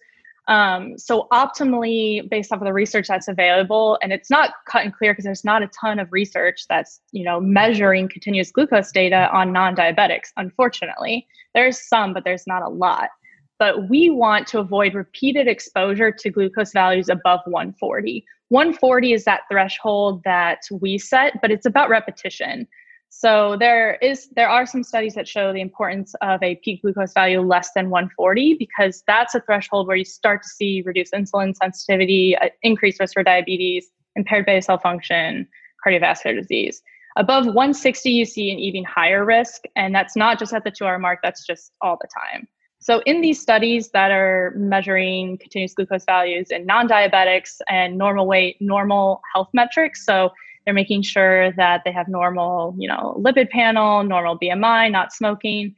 Um, 0.49 0.97
so 0.97 1.27
optimally, 1.33 2.27
based 2.31 2.53
off 2.53 2.61
of 2.61 2.65
the 2.65 2.73
research 2.73 3.09
that's 3.09 3.27
available, 3.27 3.99
and 4.01 4.13
it's 4.13 4.31
not 4.31 4.53
cut 4.71 4.85
and 4.85 4.95
clear 4.95 5.13
because 5.13 5.25
there's 5.25 5.45
not 5.45 5.63
a 5.63 5.67
ton 5.69 5.99
of 5.99 6.11
research 6.13 6.67
that's 6.69 7.01
you 7.13 7.25
know 7.25 7.41
measuring 7.41 8.09
continuous 8.09 8.51
glucose 8.51 8.93
data 8.93 9.29
on 9.33 9.53
non-diabetics. 9.53 10.31
Unfortunately, 10.37 11.27
there's 11.55 11.81
some, 11.87 12.15
but 12.15 12.25
there's 12.25 12.47
not 12.47 12.63
a 12.63 12.69
lot. 12.69 13.11
But 13.59 13.89
we 13.89 14.11
want 14.11 14.47
to 14.49 14.59
avoid 14.59 14.95
repeated 14.95 15.49
exposure 15.49 16.11
to 16.11 16.31
glucose 16.31 16.73
values 16.73 17.09
above 17.09 17.41
140. 17.47 18.25
140 18.49 19.13
is 19.13 19.25
that 19.25 19.43
threshold 19.51 20.23
that 20.25 20.61
we 20.71 20.99
set, 20.99 21.41
but 21.41 21.51
it's 21.51 21.67
about 21.67 21.89
repetition. 21.89 22.69
So 23.09 23.57
there 23.59 23.95
is 24.03 24.29
there 24.37 24.49
are 24.49 24.67
some 24.67 24.83
studies 24.83 25.15
that 25.15 25.27
show 25.27 25.53
the 25.53 25.61
importance 25.61 26.15
of 26.21 26.43
a 26.43 26.57
peak 26.57 26.83
glucose 26.83 27.15
value 27.15 27.41
less 27.41 27.71
than 27.75 27.89
140 27.89 28.55
because 28.59 29.03
that's 29.07 29.35
a 29.35 29.41
threshold 29.41 29.87
where 29.87 29.97
you 29.97 30.05
start 30.05 30.43
to 30.43 30.49
see 30.49 30.83
reduced 30.85 31.15
insulin 31.15 31.55
sensitivity, 31.57 32.37
uh, 32.37 32.49
increased 32.63 33.01
risk 33.01 33.15
for 33.15 33.23
diabetes, 33.23 33.89
impaired 34.17 34.45
beta 34.45 34.61
cell 34.61 34.79
function, 34.79 35.49
cardiovascular 35.85 36.37
disease. 36.37 36.83
Above 37.17 37.47
160, 37.47 38.11
you 38.11 38.27
see 38.27 38.51
an 38.51 38.59
even 38.59 38.85
higher 38.85 39.25
risk, 39.25 39.63
and 39.75 39.95
that's 39.95 40.17
not 40.17 40.39
just 40.39 40.53
at 40.53 40.65
the 40.65 40.71
two-hour 40.71 40.99
mark; 40.99 41.21
that's 41.23 41.47
just 41.47 41.73
all 41.81 41.97
the 41.99 42.09
time. 42.09 42.47
So 42.87 43.03
in 43.05 43.21
these 43.21 43.41
studies 43.41 43.89
that 43.95 44.13
are 44.13 44.53
measuring 44.55 45.39
continuous 45.39 45.75
glucose 45.75 46.05
values 46.05 46.53
in 46.53 46.67
non-diabetics 46.67 47.57
and 47.69 47.99
normal 47.99 48.29
weight, 48.29 48.59
normal 48.61 49.23
health 49.35 49.49
metrics, 49.53 50.07
so 50.07 50.31
they're 50.65 50.73
making 50.73 51.03
sure 51.03 51.51
that 51.55 51.83
they 51.85 51.91
have 51.91 52.07
normal, 52.07 52.77
you 52.79 52.87
know, 52.87 53.21
lipid 53.21 53.51
panel, 53.51 54.05
normal 54.05 54.39
BMI, 54.39 54.93
not 54.93 55.13
smoking, 55.13 55.75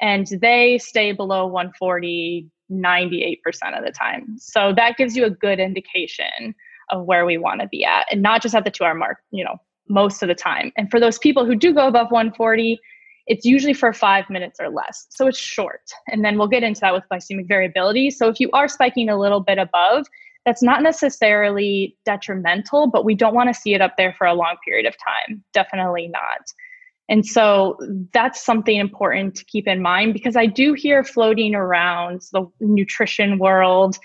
and 0.00 0.28
they 0.40 0.78
stay 0.78 1.10
below 1.10 1.48
140 1.48 2.48
98% 2.70 3.38
of 3.76 3.84
the 3.84 3.90
time. 3.90 4.36
So 4.38 4.72
that 4.76 4.96
gives 4.96 5.16
you 5.16 5.24
a 5.24 5.30
good 5.30 5.58
indication 5.58 6.54
of 6.90 7.06
where 7.06 7.26
we 7.26 7.38
want 7.38 7.60
to 7.60 7.66
be 7.66 7.84
at 7.84 8.06
and 8.12 8.22
not 8.22 8.40
just 8.40 8.54
at 8.54 8.64
the 8.64 8.70
2-hour 8.70 8.94
mark, 8.94 9.18
you 9.32 9.44
know, 9.44 9.56
most 9.88 10.22
of 10.22 10.28
the 10.28 10.34
time. 10.36 10.70
And 10.76 10.88
for 10.92 11.00
those 11.00 11.18
people 11.18 11.44
who 11.44 11.56
do 11.56 11.74
go 11.74 11.88
above 11.88 12.12
140, 12.12 12.78
it's 13.26 13.44
usually 13.44 13.74
for 13.74 13.92
5 13.92 14.28
minutes 14.30 14.58
or 14.60 14.68
less. 14.68 15.06
So 15.10 15.26
it's 15.26 15.38
short. 15.38 15.82
And 16.08 16.24
then 16.24 16.38
we'll 16.38 16.48
get 16.48 16.62
into 16.62 16.80
that 16.80 16.92
with 16.92 17.04
glycemic 17.10 17.48
variability. 17.48 18.10
So 18.10 18.28
if 18.28 18.40
you 18.40 18.50
are 18.52 18.68
spiking 18.68 19.08
a 19.08 19.18
little 19.18 19.40
bit 19.40 19.58
above, 19.58 20.06
that's 20.44 20.62
not 20.62 20.82
necessarily 20.82 21.96
detrimental, 22.04 22.88
but 22.88 23.04
we 23.04 23.14
don't 23.14 23.34
want 23.34 23.48
to 23.48 23.60
see 23.60 23.74
it 23.74 23.80
up 23.80 23.96
there 23.96 24.14
for 24.18 24.26
a 24.26 24.34
long 24.34 24.56
period 24.64 24.86
of 24.86 24.94
time. 24.94 25.42
Definitely 25.52 26.08
not. 26.08 26.40
And 27.08 27.24
so 27.26 27.76
that's 28.12 28.44
something 28.44 28.76
important 28.76 29.34
to 29.36 29.44
keep 29.44 29.68
in 29.68 29.82
mind 29.82 30.14
because 30.14 30.36
I 30.36 30.46
do 30.46 30.72
hear 30.72 31.04
floating 31.04 31.54
around 31.54 32.22
the 32.32 32.46
nutrition 32.60 33.38
world 33.38 33.98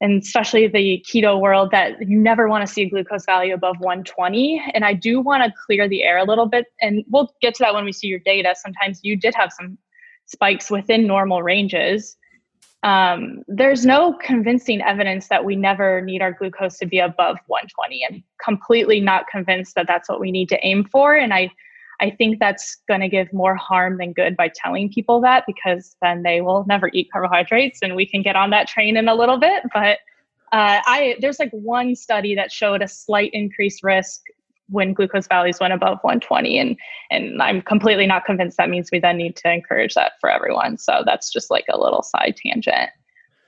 and 0.00 0.22
especially 0.22 0.66
the 0.66 1.04
keto 1.08 1.40
world 1.40 1.70
that 1.70 2.06
you 2.06 2.18
never 2.18 2.48
want 2.48 2.66
to 2.66 2.72
see 2.72 2.82
a 2.82 2.88
glucose 2.88 3.24
value 3.24 3.54
above 3.54 3.76
120. 3.78 4.62
And 4.74 4.84
I 4.84 4.92
do 4.92 5.20
want 5.20 5.44
to 5.44 5.52
clear 5.66 5.88
the 5.88 6.02
air 6.02 6.18
a 6.18 6.24
little 6.24 6.46
bit. 6.46 6.66
And 6.80 7.04
we'll 7.08 7.32
get 7.40 7.54
to 7.54 7.62
that 7.62 7.74
when 7.74 7.84
we 7.84 7.92
see 7.92 8.08
your 8.08 8.18
data. 8.18 8.54
Sometimes 8.56 9.00
you 9.02 9.16
did 9.16 9.34
have 9.34 9.52
some 9.52 9.78
spikes 10.26 10.70
within 10.70 11.06
normal 11.06 11.42
ranges 11.42 12.16
um, 12.84 13.42
there's 13.48 13.86
no 13.86 14.12
convincing 14.12 14.82
evidence 14.82 15.28
that 15.28 15.42
we 15.42 15.56
never 15.56 16.02
need 16.02 16.20
our 16.20 16.32
glucose 16.32 16.76
to 16.78 16.86
be 16.86 16.98
above 16.98 17.38
120 17.46 18.06
i'm 18.08 18.22
completely 18.44 19.00
not 19.00 19.26
convinced 19.26 19.74
that 19.74 19.86
that's 19.88 20.08
what 20.08 20.20
we 20.20 20.30
need 20.30 20.48
to 20.50 20.58
aim 20.64 20.84
for 20.84 21.14
and 21.14 21.32
i 21.32 21.50
i 22.04 22.10
think 22.10 22.38
that's 22.38 22.76
going 22.88 23.00
to 23.00 23.08
give 23.08 23.32
more 23.32 23.54
harm 23.54 23.98
than 23.98 24.12
good 24.12 24.36
by 24.36 24.50
telling 24.54 24.92
people 24.92 25.20
that 25.20 25.44
because 25.46 25.96
then 26.02 26.22
they 26.22 26.40
will 26.40 26.64
never 26.66 26.90
eat 26.92 27.08
carbohydrates 27.12 27.80
and 27.82 27.96
we 27.96 28.06
can 28.06 28.22
get 28.22 28.36
on 28.36 28.50
that 28.50 28.68
train 28.68 28.96
in 28.96 29.08
a 29.08 29.14
little 29.14 29.38
bit 29.38 29.62
but 29.72 29.98
uh, 30.52 30.80
I 30.86 31.16
there's 31.20 31.40
like 31.40 31.50
one 31.50 31.96
study 31.96 32.36
that 32.36 32.52
showed 32.52 32.80
a 32.80 32.86
slight 32.86 33.30
increased 33.32 33.82
risk 33.82 34.20
when 34.68 34.92
glucose 34.92 35.26
values 35.26 35.58
went 35.60 35.72
above 35.72 35.98
120 36.02 36.58
and 36.58 36.76
and 37.10 37.42
i'm 37.42 37.60
completely 37.60 38.06
not 38.06 38.24
convinced 38.24 38.56
that 38.56 38.70
means 38.70 38.88
we 38.92 39.00
then 39.00 39.16
need 39.16 39.36
to 39.36 39.52
encourage 39.52 39.94
that 39.94 40.12
for 40.20 40.30
everyone 40.30 40.78
so 40.78 41.02
that's 41.04 41.32
just 41.32 41.50
like 41.50 41.64
a 41.70 41.78
little 41.78 42.02
side 42.02 42.36
tangent. 42.36 42.90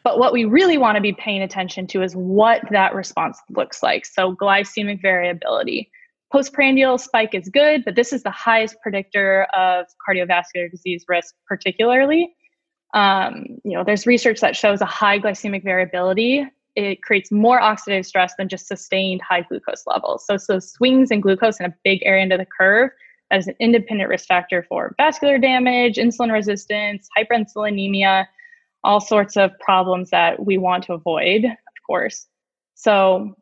But 0.05 0.21
what 0.21 0.33
we 0.33 0.45
really 0.45 0.79
want 0.79 0.95
to 0.95 1.03
be 1.03 1.13
paying 1.13 1.43
attention 1.43 1.89
to 1.89 2.03
is 2.03 2.15
what 2.15 2.63
that 2.71 2.95
response 2.95 3.41
looks 3.51 3.83
like 3.83 4.07
so 4.07 4.37
glycemic 4.37 5.03
variability 5.03 5.91
postprandial 6.33 6.99
spike 6.99 7.35
is 7.35 7.49
good 7.49 7.85
but 7.85 7.95
this 7.95 8.13
is 8.13 8.23
the 8.23 8.31
highest 8.31 8.77
predictor 8.83 9.47
of 9.55 9.87
cardiovascular 10.09 10.71
disease 10.71 11.05
risk 11.09 11.35
particularly 11.47 12.35
um, 12.95 13.45
you 13.65 13.77
know 13.77 13.85
there's 13.85 14.07
research 14.07 14.41
that 14.41 14.57
shows 14.57 14.81
a 14.81 14.87
high 14.87 15.19
glycemic 15.19 15.63
variability 15.63 16.47
it 16.77 17.03
creates 17.03 17.33
more 17.33 17.61
oxidative 17.61 18.05
stress 18.05 18.35
than 18.37 18.49
just 18.49 18.69
sustained 18.69 19.23
high 19.23 19.41
glucose 19.41 19.85
levels. 19.87 20.25
So, 20.27 20.37
so 20.37 20.59
swings 20.61 21.11
in 21.11 21.23
glucose 21.23 21.59
in 21.59 21.67
a 21.67 21.75
big 21.83 22.01
area 22.05 22.23
under 22.23 22.37
the 22.37 22.47
curve 22.47 22.91
as 23.31 23.49
an 23.49 23.55
independent 23.59 24.09
risk 24.09 24.27
factor 24.27 24.63
for 24.69 24.95
vascular 24.99 25.39
damage, 25.39 25.97
insulin 25.97 26.31
resistance, 26.31 27.09
hyperinsulinemia, 27.19 28.27
all 28.85 29.01
sorts 29.01 29.37
of 29.37 29.59
problems 29.59 30.11
that 30.11 30.45
we 30.45 30.59
want 30.59 30.85
to 30.85 30.93
avoid, 30.93 31.45
of 31.45 31.83
course. 31.85 32.27
So, 32.75 33.35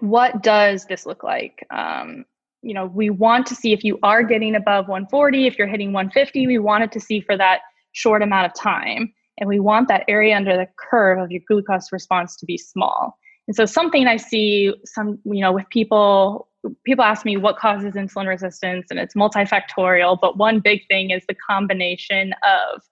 what 0.00 0.42
does 0.42 0.84
this 0.86 1.06
look 1.06 1.22
like? 1.22 1.66
Um, 1.70 2.24
you 2.62 2.74
know, 2.74 2.86
we 2.86 3.10
want 3.10 3.46
to 3.46 3.54
see 3.54 3.72
if 3.72 3.84
you 3.84 3.98
are 4.02 4.22
getting 4.22 4.54
above 4.54 4.88
140, 4.88 5.46
if 5.46 5.58
you're 5.58 5.68
hitting 5.68 5.92
150, 5.92 6.46
we 6.46 6.58
want 6.58 6.84
it 6.84 6.92
to 6.92 7.00
see 7.00 7.20
for 7.20 7.36
that 7.36 7.60
short 7.92 8.22
amount 8.22 8.46
of 8.46 8.54
time. 8.54 9.12
And 9.38 9.48
we 9.48 9.60
want 9.60 9.88
that 9.88 10.04
area 10.08 10.36
under 10.36 10.56
the 10.56 10.66
curve 10.76 11.18
of 11.18 11.30
your 11.30 11.42
glucose 11.46 11.92
response 11.92 12.36
to 12.36 12.46
be 12.46 12.58
small. 12.58 13.18
And 13.46 13.54
so 13.54 13.66
something 13.66 14.06
I 14.06 14.16
see 14.16 14.74
some, 14.84 15.18
you 15.24 15.40
know, 15.40 15.52
with 15.52 15.68
people, 15.70 16.48
people 16.84 17.04
ask 17.04 17.24
me 17.24 17.36
what 17.36 17.56
causes 17.56 17.94
insulin 17.94 18.26
resistance 18.26 18.86
and 18.90 18.98
it's 18.98 19.14
multifactorial, 19.14 20.18
but 20.20 20.36
one 20.36 20.60
big 20.60 20.86
thing 20.88 21.10
is 21.10 21.22
the 21.28 21.34
combination 21.34 22.32
of 22.42 22.82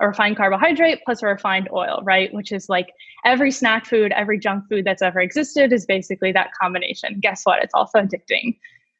a 0.00 0.08
refined 0.08 0.36
carbohydrate 0.36 1.00
plus 1.04 1.22
a 1.22 1.26
refined 1.26 1.68
oil, 1.72 2.00
right? 2.04 2.32
Which 2.34 2.52
is 2.52 2.68
like 2.68 2.92
every 3.24 3.50
snack 3.50 3.86
food, 3.86 4.12
every 4.12 4.38
junk 4.38 4.64
food 4.68 4.84
that's 4.84 5.02
ever 5.02 5.20
existed 5.20 5.72
is 5.72 5.86
basically 5.86 6.32
that 6.32 6.50
combination. 6.60 7.20
Guess 7.20 7.42
what? 7.44 7.62
It's 7.62 7.74
also 7.74 7.98
addicting. 8.00 8.56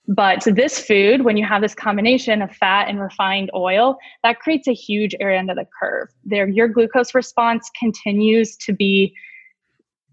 But 0.06 0.44
this 0.46 0.78
food, 0.78 1.24
when 1.24 1.36
you 1.38 1.46
have 1.46 1.62
this 1.62 1.74
combination 1.74 2.42
of 2.42 2.54
fat 2.54 2.88
and 2.88 3.00
refined 3.00 3.50
oil, 3.54 3.96
that 4.22 4.38
creates 4.38 4.68
a 4.68 4.74
huge 4.74 5.14
area 5.18 5.38
under 5.38 5.54
the 5.54 5.66
curve. 5.80 6.08
There, 6.24 6.46
your 6.46 6.68
glucose 6.68 7.14
response 7.14 7.70
continues 7.78 8.56
to 8.58 8.72
be 8.74 9.14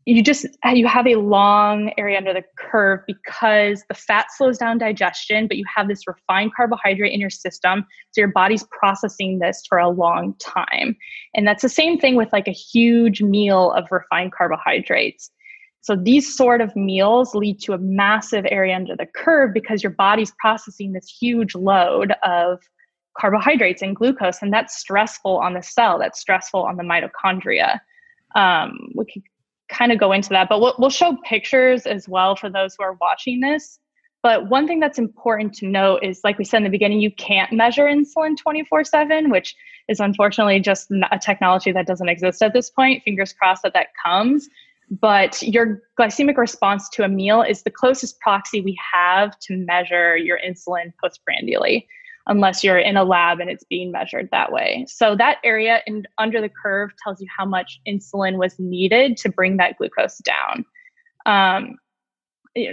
you 0.06 0.24
just 0.24 0.48
you 0.74 0.88
have 0.88 1.08
a 1.08 1.16
long 1.16 1.92
area 1.98 2.18
under 2.18 2.34
the 2.34 2.44
curve 2.58 3.02
because 3.08 3.84
the 3.88 3.94
fat 3.94 4.28
slows 4.36 4.58
down 4.58 4.78
digestion 4.78 5.48
but 5.48 5.58
you 5.58 5.66
have 5.74 5.88
this 5.88 6.08
refined 6.08 6.52
carbohydrate 6.56 7.14
in 7.14 7.20
your 7.20 7.30
system 7.30 7.86
so 8.12 8.22
your 8.22 8.32
body's 8.32 8.64
processing 8.72 9.40
this 9.40 9.62
for 9.68 9.78
a 9.78 9.90
long 9.90 10.34
time 10.40 10.96
and 11.36 11.48
that's 11.48 11.62
the 11.62 11.70
same 11.70 12.00
thing 12.00 12.16
with 12.16 12.32
like 12.34 12.48
a 12.48 12.52
huge 12.52 13.22
meal 13.22 13.72
of 13.74 13.86
refined 13.92 14.32
carbohydrates 14.32 15.32
so 15.82 15.96
these 15.96 16.36
sort 16.36 16.62
of 16.62 16.76
meals 16.76 17.34
lead 17.34 17.60
to 17.62 17.74
a 17.74 17.78
massive 17.80 18.46
area 18.50 18.76
under 18.76 18.96
the 18.96 19.08
curve 19.16 19.52
because 19.54 19.82
your 19.82 19.92
body's 19.92 20.32
processing 20.40 20.94
this 20.94 21.08
huge 21.20 21.56
load 21.56 22.14
of 22.24 22.60
carbohydrates 23.18 23.82
and 23.82 23.96
glucose, 23.96 24.42
and 24.42 24.54
that's 24.54 24.78
stressful 24.78 25.40
on 25.40 25.54
the 25.54 25.64
cell. 25.64 26.00
That's 26.00 26.20
stressful 26.20 26.62
on 26.64 26.78
the 26.78 26.84
mitochondria. 26.84 27.80
Um, 28.36 28.92
we 28.96 29.06
could 29.06 29.24
kind 29.72 29.92
of 29.92 30.00
go 30.00 30.12
into 30.12 30.30
that, 30.30 30.50
but 30.50 30.60
we'll, 30.60 30.76
we'll 30.78 30.90
show 30.90 31.18
pictures 31.24 31.86
as 31.86 32.08
well 32.08 32.36
for 32.36 32.50
those 32.50 32.76
who 32.76 32.84
are 32.84 32.94
watching 33.02 33.40
this. 33.40 33.80
But 34.24 34.50
one 34.50 34.68
thing 34.68 34.80
that's 34.80 35.00
important 35.00 35.54
to 35.56 35.68
note 35.68 36.04
is, 36.04 36.22
like 36.24 36.38
we 36.38 36.46
said 36.46 36.58
in 36.58 36.64
the 36.64 36.70
beginning, 36.70 37.00
you 37.00 37.10
can't 37.12 37.52
measure 37.52 37.86
insulin 37.86 38.38
24 38.38 38.84
7, 38.84 39.32
which 39.32 39.56
is 39.88 40.00
unfortunately 40.00 40.60
just 40.60 40.92
a 41.12 41.18
technology 41.18 41.72
that 41.72 41.88
doesn't 41.88 42.08
exist 42.08 42.44
at 42.44 42.54
this 42.54 42.70
point. 42.70 43.02
Fingers 43.04 43.34
crossed 43.34 43.64
that 43.64 43.74
that 43.74 43.88
comes 44.06 44.48
but 45.00 45.42
your 45.42 45.82
glycemic 45.98 46.36
response 46.36 46.90
to 46.90 47.04
a 47.04 47.08
meal 47.08 47.42
is 47.42 47.64
the 47.64 47.72
closest 47.72 48.20
proxy 48.20 48.60
we 48.60 48.78
have 48.94 49.40
to 49.40 49.56
measure 49.56 50.18
your 50.18 50.38
insulin 50.46 50.92
postprandially. 51.02 51.88
Unless 52.28 52.64
you're 52.64 52.78
in 52.78 52.98
a 52.98 53.04
lab 53.04 53.40
and 53.40 53.50
it's 53.50 53.64
being 53.64 53.92
measured 53.92 54.30
that 54.32 54.52
way. 54.52 54.86
So 54.88 55.16
that 55.16 55.38
area 55.44 55.82
in, 55.88 56.04
under 56.18 56.42
the 56.42 56.50
curve 56.50 56.92
tells 57.04 57.20
you 57.22 57.28
how 57.36 57.46
much 57.46 57.80
insulin 57.88 58.38
was 58.38 58.58
needed 58.60 59.18
to 59.18 59.30
bring 59.30 59.58
that 59.58 59.78
glucose 59.78 60.20
down. 60.20 60.66
Um, 61.26 61.78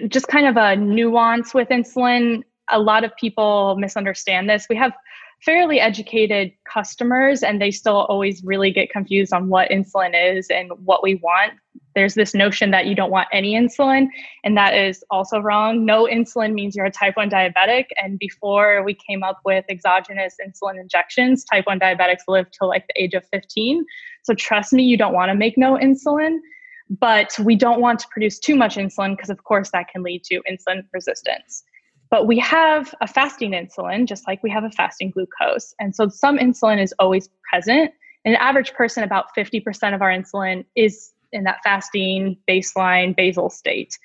just 0.08 0.28
kind 0.28 0.46
of 0.46 0.56
a 0.56 0.76
nuance 0.76 1.54
with 1.54 1.68
insulin. 1.68 2.42
A 2.70 2.78
lot 2.78 3.04
of 3.04 3.16
people 3.16 3.76
misunderstand 3.78 4.50
this. 4.50 4.66
We 4.68 4.76
have 4.76 4.92
fairly 5.44 5.80
educated 5.80 6.52
customers 6.64 7.42
and 7.42 7.60
they 7.60 7.70
still 7.70 8.06
always 8.06 8.42
really 8.44 8.70
get 8.70 8.90
confused 8.90 9.32
on 9.32 9.48
what 9.48 9.70
insulin 9.70 10.12
is 10.14 10.48
and 10.50 10.70
what 10.84 11.02
we 11.02 11.16
want. 11.16 11.52
There's 11.94 12.14
this 12.14 12.34
notion 12.34 12.70
that 12.70 12.86
you 12.86 12.94
don't 12.94 13.10
want 13.10 13.28
any 13.32 13.54
insulin, 13.54 14.06
and 14.44 14.56
that 14.56 14.74
is 14.74 15.02
also 15.10 15.40
wrong. 15.40 15.84
No 15.84 16.06
insulin 16.06 16.52
means 16.52 16.76
you're 16.76 16.86
a 16.86 16.90
type 16.90 17.16
1 17.16 17.30
diabetic. 17.30 17.86
And 18.00 18.18
before 18.18 18.84
we 18.84 18.94
came 18.94 19.22
up 19.22 19.40
with 19.44 19.64
exogenous 19.68 20.36
insulin 20.44 20.80
injections, 20.80 21.44
type 21.44 21.66
1 21.66 21.80
diabetics 21.80 22.22
lived 22.28 22.54
till 22.56 22.68
like 22.68 22.86
the 22.86 23.02
age 23.02 23.14
of 23.14 23.24
15. 23.32 23.84
So 24.22 24.34
trust 24.34 24.72
me, 24.72 24.84
you 24.84 24.96
don't 24.96 25.14
want 25.14 25.30
to 25.30 25.34
make 25.34 25.58
no 25.58 25.76
insulin. 25.76 26.38
But 27.00 27.36
we 27.40 27.54
don't 27.54 27.80
want 27.80 27.98
to 28.00 28.08
produce 28.08 28.38
too 28.38 28.56
much 28.56 28.76
insulin 28.76 29.16
because, 29.16 29.30
of 29.30 29.44
course, 29.44 29.70
that 29.72 29.88
can 29.88 30.02
lead 30.02 30.24
to 30.24 30.40
insulin 30.50 30.84
resistance. 30.92 31.62
But 32.10 32.26
we 32.26 32.38
have 32.38 32.94
a 33.00 33.06
fasting 33.06 33.52
insulin, 33.52 34.06
just 34.06 34.26
like 34.26 34.42
we 34.42 34.50
have 34.50 34.64
a 34.64 34.70
fasting 34.70 35.10
glucose. 35.10 35.74
And 35.78 35.94
so 35.94 36.08
some 36.08 36.38
insulin 36.38 36.82
is 36.82 36.94
always 36.98 37.28
present. 37.50 37.92
In 38.24 38.34
An 38.34 38.40
average 38.40 38.72
person, 38.72 39.02
about 39.02 39.26
50% 39.36 39.94
of 39.94 40.02
our 40.02 40.10
insulin 40.10 40.64
is 40.74 41.12
in 41.32 41.44
that 41.44 41.58
fasting 41.62 42.36
baseline 42.48 43.14
basal 43.14 43.50
state. 43.50 43.98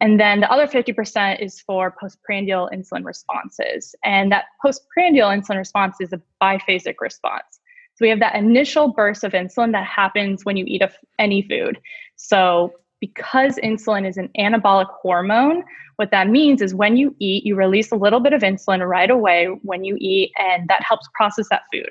And 0.00 0.20
then 0.20 0.40
the 0.40 0.50
other 0.50 0.66
50% 0.66 1.42
is 1.42 1.60
for 1.60 1.94
postprandial 2.00 2.70
insulin 2.72 3.04
responses. 3.04 3.94
And 4.04 4.30
that 4.30 4.44
postprandial 4.62 5.28
insulin 5.28 5.58
response 5.58 5.96
is 6.00 6.12
a 6.12 6.22
biphasic 6.40 6.96
response. 7.00 7.60
So 7.96 8.04
we 8.04 8.10
have 8.10 8.20
that 8.20 8.36
initial 8.36 8.92
burst 8.92 9.24
of 9.24 9.32
insulin 9.32 9.72
that 9.72 9.84
happens 9.84 10.44
when 10.44 10.56
you 10.56 10.64
eat 10.68 10.82
a, 10.82 10.92
any 11.18 11.42
food. 11.42 11.80
So 12.14 12.74
because 13.00 13.56
insulin 13.56 14.08
is 14.08 14.16
an 14.16 14.28
anabolic 14.38 14.88
hormone, 15.02 15.64
what 15.96 16.10
that 16.10 16.28
means 16.28 16.62
is 16.62 16.74
when 16.74 16.96
you 16.96 17.14
eat, 17.18 17.44
you 17.44 17.56
release 17.56 17.90
a 17.90 17.96
little 17.96 18.20
bit 18.20 18.32
of 18.32 18.42
insulin 18.42 18.86
right 18.86 19.10
away 19.10 19.46
when 19.62 19.84
you 19.84 19.96
eat, 20.00 20.32
and 20.38 20.68
that 20.68 20.82
helps 20.82 21.08
process 21.14 21.48
that 21.50 21.62
food. 21.72 21.90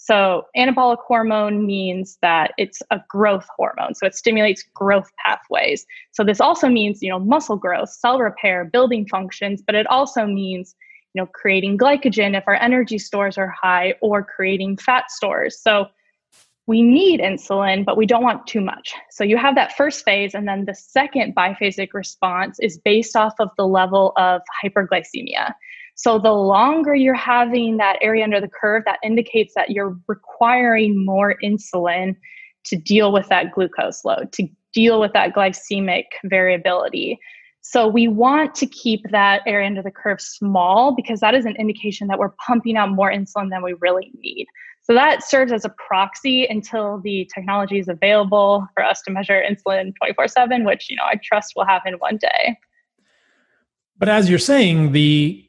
So, 0.00 0.46
anabolic 0.56 0.98
hormone 0.98 1.66
means 1.66 2.18
that 2.22 2.52
it's 2.56 2.80
a 2.92 3.00
growth 3.08 3.46
hormone. 3.56 3.96
So, 3.96 4.06
it 4.06 4.14
stimulates 4.14 4.62
growth 4.74 5.10
pathways. 5.24 5.84
So, 6.12 6.22
this 6.22 6.40
also 6.40 6.68
means, 6.68 7.02
you 7.02 7.10
know, 7.10 7.18
muscle 7.18 7.56
growth, 7.56 7.90
cell 7.90 8.20
repair, 8.20 8.64
building 8.64 9.08
functions, 9.08 9.60
but 9.60 9.74
it 9.74 9.88
also 9.88 10.24
means, 10.24 10.76
you 11.14 11.20
know, 11.20 11.26
creating 11.26 11.78
glycogen 11.78 12.38
if 12.38 12.44
our 12.46 12.54
energy 12.54 12.96
stores 12.96 13.36
are 13.36 13.52
high 13.60 13.94
or 14.00 14.22
creating 14.22 14.76
fat 14.76 15.10
stores. 15.10 15.60
So, 15.60 15.86
we 16.68 16.82
need 16.82 17.20
insulin, 17.20 17.82
but 17.82 17.96
we 17.96 18.04
don't 18.04 18.22
want 18.22 18.46
too 18.46 18.60
much. 18.60 18.92
So 19.10 19.24
you 19.24 19.38
have 19.38 19.54
that 19.54 19.72
first 19.72 20.04
phase, 20.04 20.34
and 20.34 20.46
then 20.46 20.66
the 20.66 20.74
second 20.74 21.34
biphasic 21.34 21.94
response 21.94 22.58
is 22.60 22.76
based 22.76 23.16
off 23.16 23.32
of 23.40 23.48
the 23.56 23.66
level 23.66 24.12
of 24.18 24.42
hyperglycemia. 24.62 25.54
So 25.94 26.18
the 26.18 26.32
longer 26.32 26.94
you're 26.94 27.14
having 27.14 27.78
that 27.78 27.96
area 28.02 28.22
under 28.22 28.38
the 28.38 28.48
curve, 28.48 28.82
that 28.84 28.98
indicates 29.02 29.54
that 29.54 29.70
you're 29.70 29.96
requiring 30.08 31.06
more 31.06 31.36
insulin 31.42 32.14
to 32.64 32.76
deal 32.76 33.12
with 33.12 33.28
that 33.28 33.52
glucose 33.52 34.04
load, 34.04 34.30
to 34.32 34.46
deal 34.74 35.00
with 35.00 35.14
that 35.14 35.34
glycemic 35.34 36.04
variability. 36.24 37.18
So 37.62 37.88
we 37.88 38.08
want 38.08 38.54
to 38.56 38.66
keep 38.66 39.00
that 39.10 39.40
area 39.46 39.66
under 39.66 39.82
the 39.82 39.90
curve 39.90 40.20
small 40.20 40.94
because 40.94 41.20
that 41.20 41.34
is 41.34 41.46
an 41.46 41.56
indication 41.56 42.08
that 42.08 42.18
we're 42.18 42.34
pumping 42.46 42.76
out 42.76 42.90
more 42.90 43.10
insulin 43.10 43.48
than 43.48 43.62
we 43.62 43.74
really 43.80 44.12
need. 44.22 44.46
So 44.88 44.94
that 44.94 45.22
serves 45.22 45.52
as 45.52 45.66
a 45.66 45.68
proxy 45.68 46.46
until 46.46 46.98
the 47.04 47.28
technology 47.34 47.78
is 47.78 47.88
available 47.88 48.66
for 48.72 48.82
us 48.82 49.02
to 49.02 49.10
measure 49.10 49.44
insulin 49.46 49.92
24/7, 50.02 50.64
which 50.64 50.88
you 50.88 50.96
know 50.96 51.02
I 51.04 51.20
trust 51.22 51.52
will 51.54 51.66
happen 51.66 51.94
one 51.98 52.16
day. 52.16 52.58
But 53.98 54.08
as 54.08 54.30
you're 54.30 54.38
saying, 54.38 54.92
the 54.92 55.44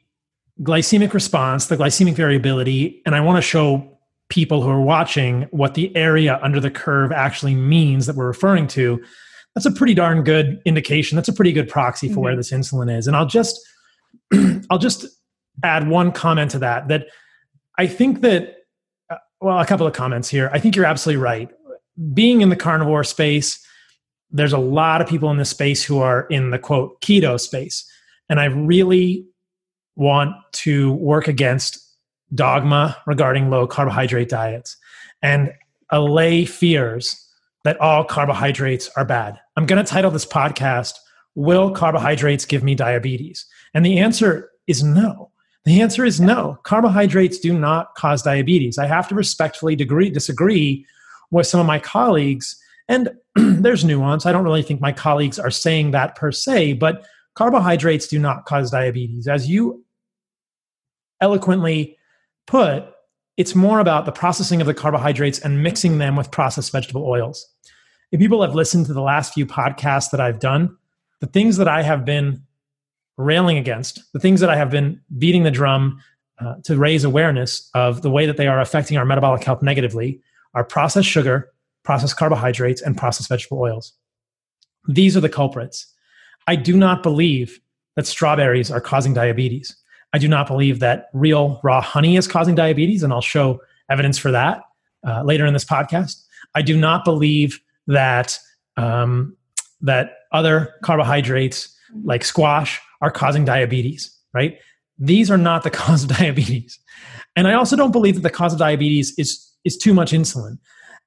glycemic 0.62 1.14
response, 1.14 1.68
the 1.68 1.78
glycemic 1.78 2.16
variability, 2.16 3.02
and 3.06 3.16
I 3.16 3.22
want 3.22 3.38
to 3.38 3.42
show 3.42 3.98
people 4.28 4.62
who 4.62 4.70
are 4.70 4.82
watching 4.82 5.44
what 5.52 5.74
the 5.74 5.96
area 5.96 6.38
under 6.42 6.60
the 6.60 6.70
curve 6.70 7.14
actually 7.14 7.56
means 7.56 8.08
that 8.08 8.18
we're 8.18 8.28
referring 8.28 8.68
to. 8.68 9.02
That's 9.56 9.66
a 9.66 9.72
pretty 9.72 9.94
darn 9.94 10.24
good 10.24 10.62
indication. 10.66 11.16
That's 11.16 11.30
a 11.30 11.34
pretty 11.34 11.54
good 11.54 11.70
proxy 11.70 12.08
for 12.08 12.16
mm-hmm. 12.16 12.22
where 12.24 12.36
this 12.36 12.52
insulin 12.52 12.94
is. 12.96 13.08
And 13.08 13.16
I'll 13.16 13.26
just 13.26 13.58
I'll 14.70 14.80
just 14.80 15.06
add 15.64 15.88
one 15.88 16.12
comment 16.12 16.52
to 16.52 16.60
that 16.60 16.90
that 16.90 17.08
I 17.78 17.88
think 17.88 18.20
that 18.20 18.59
well, 19.42 19.60
a 19.60 19.66
couple 19.66 19.88
of 19.88 19.94
comments 19.94 20.30
here. 20.30 20.50
I 20.54 20.60
think 20.60 20.76
you're 20.76 20.86
absolutely 20.86 21.22
right. 21.22 21.50
Being 22.14 22.42
in 22.42 22.50
the 22.50 22.56
carnivore 22.56 23.04
space, 23.04 23.64
there's 24.32 24.54
a 24.54 24.60
lot 24.60 25.02
of 25.02 25.08
people 25.08 25.32
in 25.32 25.38
this 25.38 25.50
space 25.50 25.84
who 25.84 26.00
are 26.00 26.28
in 26.30 26.52
the 26.52 26.60
quote 26.60 27.02
keto 27.02 27.40
space. 27.40 27.90
And 28.30 28.40
I 28.40 28.46
really 28.46 29.26
want 29.96 30.36
to 30.52 30.94
work 30.94 31.28
against 31.28 31.80
dogma 32.34 32.96
regarding 33.08 33.50
low 33.50 33.66
carbohydrate 33.66 34.30
diets 34.30 34.78
and 35.22 35.52
allay 35.90 36.46
fears 36.46 37.26
that 37.64 37.80
all 37.82 38.04
carbohydrates 38.04 38.90
are 38.96 39.06
bad. 39.06 39.38
I'm 39.56 39.66
going 39.66 39.84
to 39.84 39.90
title 39.90 40.12
this 40.12 40.26
podcast, 40.26 40.94
Will 41.36 41.72
Carbohydrates 41.72 42.46
Give 42.46 42.64
Me 42.64 42.76
Diabetes? 42.76 43.46
And 43.74 43.86
the 43.86 44.00
answer 44.00 44.50
is 44.68 44.84
no. 44.84 45.32
The 45.70 45.82
answer 45.84 46.04
is 46.04 46.20
no. 46.20 46.58
Carbohydrates 46.64 47.38
do 47.38 47.54
not 47.54 47.94
cause 47.94 48.24
diabetes. 48.24 48.80
I 48.80 48.88
have 48.88 49.08
to 49.10 49.14
respectfully 49.14 49.76
degree, 49.76 50.10
disagree 50.10 50.84
with 51.30 51.46
some 51.46 51.60
of 51.60 51.68
my 51.68 51.78
colleagues. 51.78 52.60
And 52.88 53.12
there's 53.36 53.86
nuance. 53.86 54.26
I 54.26 54.32
don't 54.32 54.44
really 54.44 54.64
think 54.64 54.82
my 54.82 54.92
colleagues 54.92 55.38
are 55.38 55.52
saying 55.52 55.92
that 55.92 56.16
per 56.16 56.32
se, 56.32 56.74
but 56.74 57.06
carbohydrates 57.36 58.08
do 58.08 58.18
not 58.18 58.46
cause 58.46 58.72
diabetes. 58.72 59.28
As 59.28 59.48
you 59.48 59.86
eloquently 61.22 62.00
put, 62.48 62.86
it's 63.38 63.54
more 63.54 63.80
about 63.80 64.06
the 64.06 64.12
processing 64.12 64.62
of 64.62 64.66
the 64.66 64.74
carbohydrates 64.74 65.38
and 65.38 65.62
mixing 65.62 66.00
them 66.00 66.16
with 66.16 66.32
processed 66.32 66.72
vegetable 66.72 67.06
oils. 67.06 67.48
If 68.12 68.20
people 68.20 68.42
have 68.42 68.56
listened 68.56 68.88
to 68.88 68.94
the 68.94 69.04
last 69.04 69.36
few 69.36 69.46
podcasts 69.46 70.10
that 70.10 70.20
I've 70.20 70.40
done, 70.40 70.76
the 71.20 71.28
things 71.28 71.58
that 71.58 71.68
I 71.68 71.84
have 71.84 72.06
been 72.06 72.42
railing 73.20 73.58
against, 73.58 74.02
the 74.14 74.20
things 74.20 74.40
that 74.40 74.50
I 74.50 74.56
have 74.56 74.72
been 74.72 75.00
beating 75.18 75.44
the 75.44 75.52
drum 75.52 76.02
uh, 76.40 76.56
to 76.64 76.78
raise 76.78 77.04
awareness 77.04 77.70
of 77.76 78.02
the 78.02 78.10
way 78.10 78.26
that 78.26 78.38
they 78.38 78.48
are 78.48 78.62
affecting 78.62 78.98
our 78.98 79.04
metabolic 79.04 79.44
health 79.44 79.62
negatively 79.62 80.22
are 80.54 80.64
processed 80.64 81.10
sugar, 81.10 81.52
processed 81.84 82.16
carbohydrates, 82.16 82.82
and 82.82 82.98
processed 82.98 83.28
vegetable 83.28 83.60
oils. 83.60 83.92
These 84.88 85.18
are 85.18 85.20
the 85.20 85.30
culprits. 85.30 85.94
I 86.48 86.56
do 86.56 86.78
not 86.78 87.04
believe 87.04 87.60
that 87.98 88.08
strawberries 88.08 88.72
are 88.72 88.80
causing 88.80 89.14
diabetes. 89.14 89.76
I 90.14 90.18
do 90.18 90.30
not 90.30 90.48
believe 90.48 90.80
that 90.80 91.10
real 91.14 91.60
raw 91.62 91.82
honey 91.82 92.16
is 92.16 92.26
causing 92.26 92.56
diabetes, 92.56 93.04
and 93.04 93.12
I'll 93.12 93.22
show 93.22 93.62
evidence 93.90 94.18
for 94.18 94.32
that 94.32 94.64
uh, 95.06 95.24
later 95.24 95.46
in 95.46 95.52
this 95.52 95.66
podcast. 95.66 96.24
I 96.56 96.62
do 96.62 96.78
not 96.78 97.04
believe 97.04 97.60
that 97.88 98.40
um, 98.78 99.36
that 99.82 100.20
other 100.32 100.74
carbohydrates 100.84 101.76
like 102.04 102.24
squash 102.24 102.80
are 103.02 103.12
causing 103.12 103.46
diabetes, 103.46 104.16
right? 104.34 104.58
These 104.98 105.32
are 105.32 105.38
not 105.38 105.64
the 105.64 105.70
cause 105.82 106.04
of 106.04 106.10
diabetes. 106.10 106.80
And 107.36 107.48
I 107.48 107.54
also 107.54 107.76
don't 107.76 107.92
believe 107.92 108.16
that 108.16 108.22
the 108.22 108.30
cause 108.30 108.54
of 108.54 108.60
diabetes 108.60 109.14
is, 109.18 109.50
is 109.64 109.78
too 109.78 109.94
much 109.94 110.12
insulin. 110.12 110.58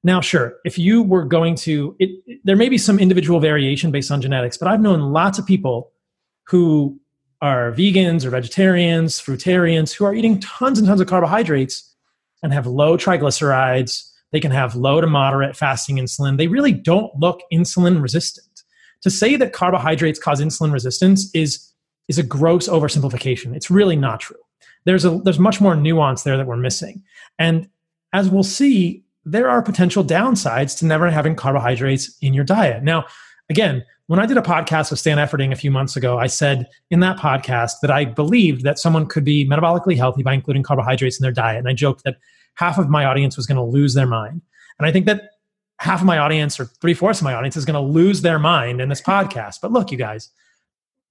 Now, 0.04 0.20
sure, 0.20 0.54
if 0.64 0.78
you 0.78 1.02
were 1.02 1.24
going 1.24 1.54
to, 1.56 1.94
it, 2.00 2.40
there 2.44 2.56
may 2.56 2.68
be 2.68 2.78
some 2.78 2.98
individual 2.98 3.38
variation 3.38 3.92
based 3.92 4.10
on 4.10 4.20
genetics, 4.20 4.56
but 4.56 4.66
I've 4.66 4.80
known 4.80 5.12
lots 5.12 5.38
of 5.38 5.46
people 5.46 5.92
who 6.48 6.98
are 7.40 7.72
vegans 7.72 8.24
or 8.24 8.30
vegetarians, 8.30 9.20
fruitarians, 9.20 9.92
who 9.92 10.04
are 10.04 10.14
eating 10.14 10.40
tons 10.40 10.78
and 10.78 10.88
tons 10.88 11.00
of 11.00 11.06
carbohydrates 11.06 11.94
and 12.42 12.52
have 12.52 12.66
low 12.66 12.96
triglycerides. 12.96 14.08
They 14.32 14.40
can 14.40 14.50
have 14.50 14.74
low 14.74 15.00
to 15.00 15.06
moderate 15.06 15.56
fasting 15.56 15.96
insulin. 15.96 16.36
They 16.36 16.48
really 16.48 16.72
don't 16.72 17.12
look 17.18 17.40
insulin 17.52 18.02
resistant. 18.02 18.51
To 19.02 19.10
say 19.10 19.36
that 19.36 19.52
carbohydrates 19.52 20.18
cause 20.18 20.40
insulin 20.40 20.72
resistance 20.72 21.30
is 21.34 21.72
is 22.08 22.18
a 22.18 22.22
gross 22.22 22.68
oversimplification. 22.68 23.54
It's 23.54 23.70
really 23.70 23.96
not 23.96 24.20
true. 24.20 24.36
There's 24.84 25.04
a 25.04 25.18
there's 25.18 25.38
much 25.38 25.60
more 25.60 25.74
nuance 25.76 26.22
there 26.22 26.36
that 26.36 26.46
we're 26.46 26.56
missing. 26.56 27.02
And 27.38 27.68
as 28.12 28.28
we'll 28.28 28.42
see, 28.42 29.04
there 29.24 29.48
are 29.48 29.62
potential 29.62 30.04
downsides 30.04 30.76
to 30.78 30.86
never 30.86 31.10
having 31.10 31.36
carbohydrates 31.36 32.16
in 32.20 32.34
your 32.34 32.44
diet. 32.44 32.82
Now, 32.82 33.04
again, 33.48 33.84
when 34.06 34.18
I 34.18 34.26
did 34.26 34.36
a 34.36 34.42
podcast 34.42 34.90
with 34.90 34.98
Stan 34.98 35.18
Efferding 35.18 35.52
a 35.52 35.56
few 35.56 35.70
months 35.70 35.96
ago, 35.96 36.18
I 36.18 36.26
said 36.26 36.68
in 36.90 37.00
that 37.00 37.16
podcast 37.16 37.74
that 37.82 37.90
I 37.90 38.04
believed 38.04 38.62
that 38.64 38.78
someone 38.78 39.06
could 39.06 39.24
be 39.24 39.48
metabolically 39.48 39.96
healthy 39.96 40.22
by 40.22 40.34
including 40.34 40.62
carbohydrates 40.62 41.18
in 41.18 41.22
their 41.22 41.32
diet. 41.32 41.58
And 41.58 41.68
I 41.68 41.72
joked 41.72 42.04
that 42.04 42.16
half 42.54 42.78
of 42.78 42.90
my 42.90 43.04
audience 43.04 43.36
was 43.36 43.46
going 43.46 43.56
to 43.56 43.62
lose 43.62 43.94
their 43.94 44.06
mind. 44.06 44.42
And 44.78 44.86
I 44.86 44.92
think 44.92 45.06
that 45.06 45.30
half 45.82 46.00
of 46.00 46.06
my 46.06 46.18
audience 46.18 46.58
or 46.58 46.64
three 46.64 46.94
fourths 46.94 47.20
of 47.20 47.24
my 47.24 47.34
audience 47.34 47.56
is 47.56 47.64
going 47.64 47.74
to 47.74 47.92
lose 47.92 48.22
their 48.22 48.38
mind 48.38 48.80
in 48.80 48.88
this 48.88 49.02
podcast. 49.02 49.56
But 49.60 49.72
look, 49.72 49.90
you 49.90 49.98
guys, 49.98 50.30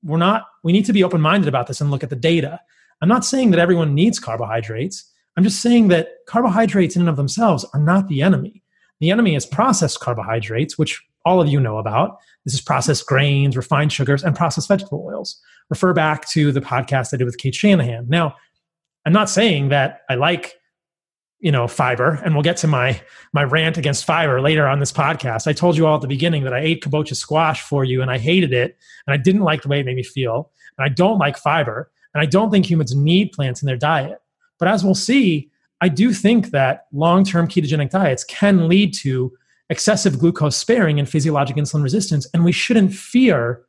we're 0.03 0.17
not 0.17 0.47
we 0.63 0.71
need 0.71 0.85
to 0.85 0.93
be 0.93 1.03
open-minded 1.03 1.47
about 1.47 1.67
this 1.67 1.81
and 1.81 1.91
look 1.91 2.03
at 2.03 2.09
the 2.09 2.15
data 2.15 2.59
I'm 3.01 3.09
not 3.09 3.25
saying 3.25 3.51
that 3.51 3.59
everyone 3.59 3.95
needs 3.95 4.19
carbohydrates. 4.19 5.05
I'm 5.35 5.43
just 5.43 5.61
saying 5.61 5.87
that 5.87 6.09
carbohydrates 6.27 6.95
in 6.95 7.01
and 7.01 7.09
of 7.09 7.15
themselves 7.15 7.65
are 7.73 7.79
not 7.79 8.07
the 8.07 8.21
enemy. 8.21 8.63
The 8.99 9.09
enemy 9.09 9.35
is 9.35 9.45
processed 9.45 9.99
carbohydrates, 9.99 10.77
which 10.77 11.01
all 11.25 11.41
of 11.41 11.47
you 11.47 11.59
know 11.59 11.77
about. 11.77 12.19
This 12.45 12.53
is 12.53 12.61
processed 12.61 13.07
grains, 13.07 13.57
refined 13.57 13.91
sugars, 13.91 14.23
and 14.23 14.35
processed 14.35 14.67
vegetable 14.67 15.03
oils. 15.05 15.39
Refer 15.69 15.93
back 15.93 16.27
to 16.29 16.51
the 16.51 16.61
podcast 16.61 17.13
I 17.13 17.17
did 17.17 17.25
with 17.25 17.37
Cate 17.37 17.55
Shanahan. 17.55 18.07
Now, 18.07 18.35
I'm 19.05 19.13
not 19.13 19.29
saying 19.29 19.69
that 19.69 20.01
I 20.09 20.15
like 20.15 20.53
you 21.41 21.51
know 21.51 21.67
fiber 21.67 22.19
and 22.23 22.33
we'll 22.33 22.43
get 22.43 22.55
to 22.57 22.67
my 22.67 23.01
my 23.33 23.43
rant 23.43 23.77
against 23.77 24.05
fiber 24.05 24.39
later 24.39 24.67
on 24.67 24.79
this 24.79 24.91
podcast. 24.91 25.47
I 25.47 25.53
told 25.53 25.75
you 25.75 25.87
all 25.87 25.95
at 25.95 26.01
the 26.01 26.07
beginning 26.07 26.43
that 26.43 26.53
i 26.53 26.59
ate 26.59 26.83
kabocha 26.83 27.15
squash 27.15 27.61
for 27.61 27.83
you 27.83 28.01
and 28.01 28.09
i 28.09 28.17
hated 28.17 28.53
it 28.53 28.77
and 29.05 29.13
i 29.13 29.17
didn't 29.17 29.41
like 29.41 29.63
the 29.63 29.67
way 29.67 29.79
it 29.79 29.85
made 29.85 29.95
me 29.95 30.03
feel 30.03 30.51
and 30.77 30.85
i 30.85 30.89
don't 30.89 31.17
like 31.17 31.37
fiber 31.37 31.91
and 32.13 32.21
i 32.21 32.25
don't 32.25 32.51
think 32.51 32.69
humans 32.69 32.95
need 32.95 33.31
plants 33.31 33.61
in 33.61 33.65
their 33.65 33.77
diet. 33.77 34.19
But 34.59 34.67
as 34.67 34.85
we'll 34.85 34.95
see 34.95 35.49
i 35.81 35.89
do 35.89 36.13
think 36.13 36.51
that 36.51 36.85
long-term 36.93 37.47
ketogenic 37.47 37.89
diets 37.89 38.23
can 38.23 38.69
lead 38.69 38.93
to 38.95 39.33
excessive 39.69 40.19
glucose 40.19 40.57
sparing 40.57 40.99
and 40.99 41.09
physiologic 41.09 41.55
insulin 41.55 41.83
resistance 41.83 42.27
and 42.33 42.45
we 42.45 42.51
shouldn't 42.51 42.93
fear 42.93 43.63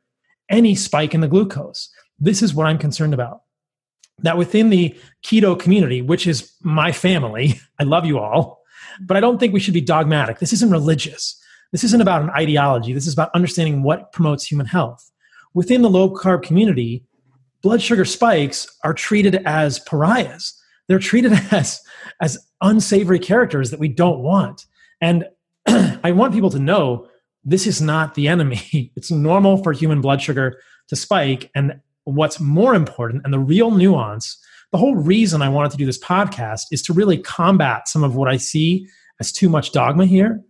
any 0.49 0.75
spike 0.75 1.13
in 1.13 1.21
the 1.21 1.27
glucose. 1.27 1.89
This 2.19 2.43
is 2.43 2.53
what 2.53 2.67
i'm 2.67 2.77
concerned 2.77 3.15
about 3.15 3.41
that 4.19 4.37
within 4.37 4.69
the 4.69 4.95
keto 5.23 5.59
community, 5.59 6.01
which 6.01 6.27
is 6.27 6.53
my 6.61 6.91
family, 6.91 7.59
I 7.79 7.83
love 7.83 8.05
you 8.05 8.19
all, 8.19 8.61
but 9.01 9.17
I 9.17 9.19
don't 9.19 9.39
think 9.39 9.53
we 9.53 9.59
should 9.59 9.73
be 9.73 9.81
dogmatic. 9.81 10.39
This 10.39 10.53
isn't 10.53 10.71
religious. 10.71 11.39
This 11.71 11.83
isn't 11.83 12.01
about 12.01 12.21
an 12.21 12.29
ideology. 12.29 12.93
This 12.93 13.07
is 13.07 13.13
about 13.13 13.31
understanding 13.33 13.81
what 13.83 14.11
promotes 14.11 14.45
human 14.45 14.67
health. 14.67 15.09
Within 15.53 15.81
the 15.81 15.89
low 15.89 16.13
carb 16.13 16.43
community, 16.43 17.03
blood 17.61 17.81
sugar 17.81 18.05
spikes 18.05 18.67
are 18.83 18.93
treated 18.93 19.41
as 19.45 19.79
pariahs. 19.79 20.53
They're 20.87 20.99
treated 20.99 21.33
as, 21.51 21.81
as 22.21 22.37
unsavory 22.61 23.19
characters 23.19 23.71
that 23.71 23.79
we 23.79 23.87
don't 23.87 24.19
want. 24.19 24.65
And 25.01 25.25
I 25.67 26.11
want 26.11 26.33
people 26.33 26.51
to 26.51 26.59
know 26.59 27.07
this 27.43 27.67
is 27.67 27.81
not 27.81 28.15
the 28.15 28.27
enemy. 28.27 28.91
It's 28.95 29.11
normal 29.11 29.63
for 29.63 29.73
human 29.73 30.01
blood 30.01 30.21
sugar 30.21 30.61
to 30.89 30.95
spike. 30.95 31.49
And 31.55 31.81
what's 32.05 32.39
more 32.39 32.75
important 32.75 33.21
and 33.23 33.33
the 33.33 33.39
real 33.39 33.71
nuance 33.71 34.37
the 34.71 34.77
whole 34.77 34.95
reason 34.95 35.41
i 35.41 35.49
wanted 35.49 35.71
to 35.71 35.77
do 35.77 35.85
this 35.85 36.03
podcast 36.03 36.63
is 36.71 36.81
to 36.81 36.93
really 36.93 37.17
combat 37.17 37.87
some 37.87 38.03
of 38.03 38.15
what 38.15 38.29
i 38.29 38.37
see 38.37 38.87
as 39.19 39.31
too 39.31 39.49
much 39.49 39.71
dogma 39.71 40.05
here 40.05 40.41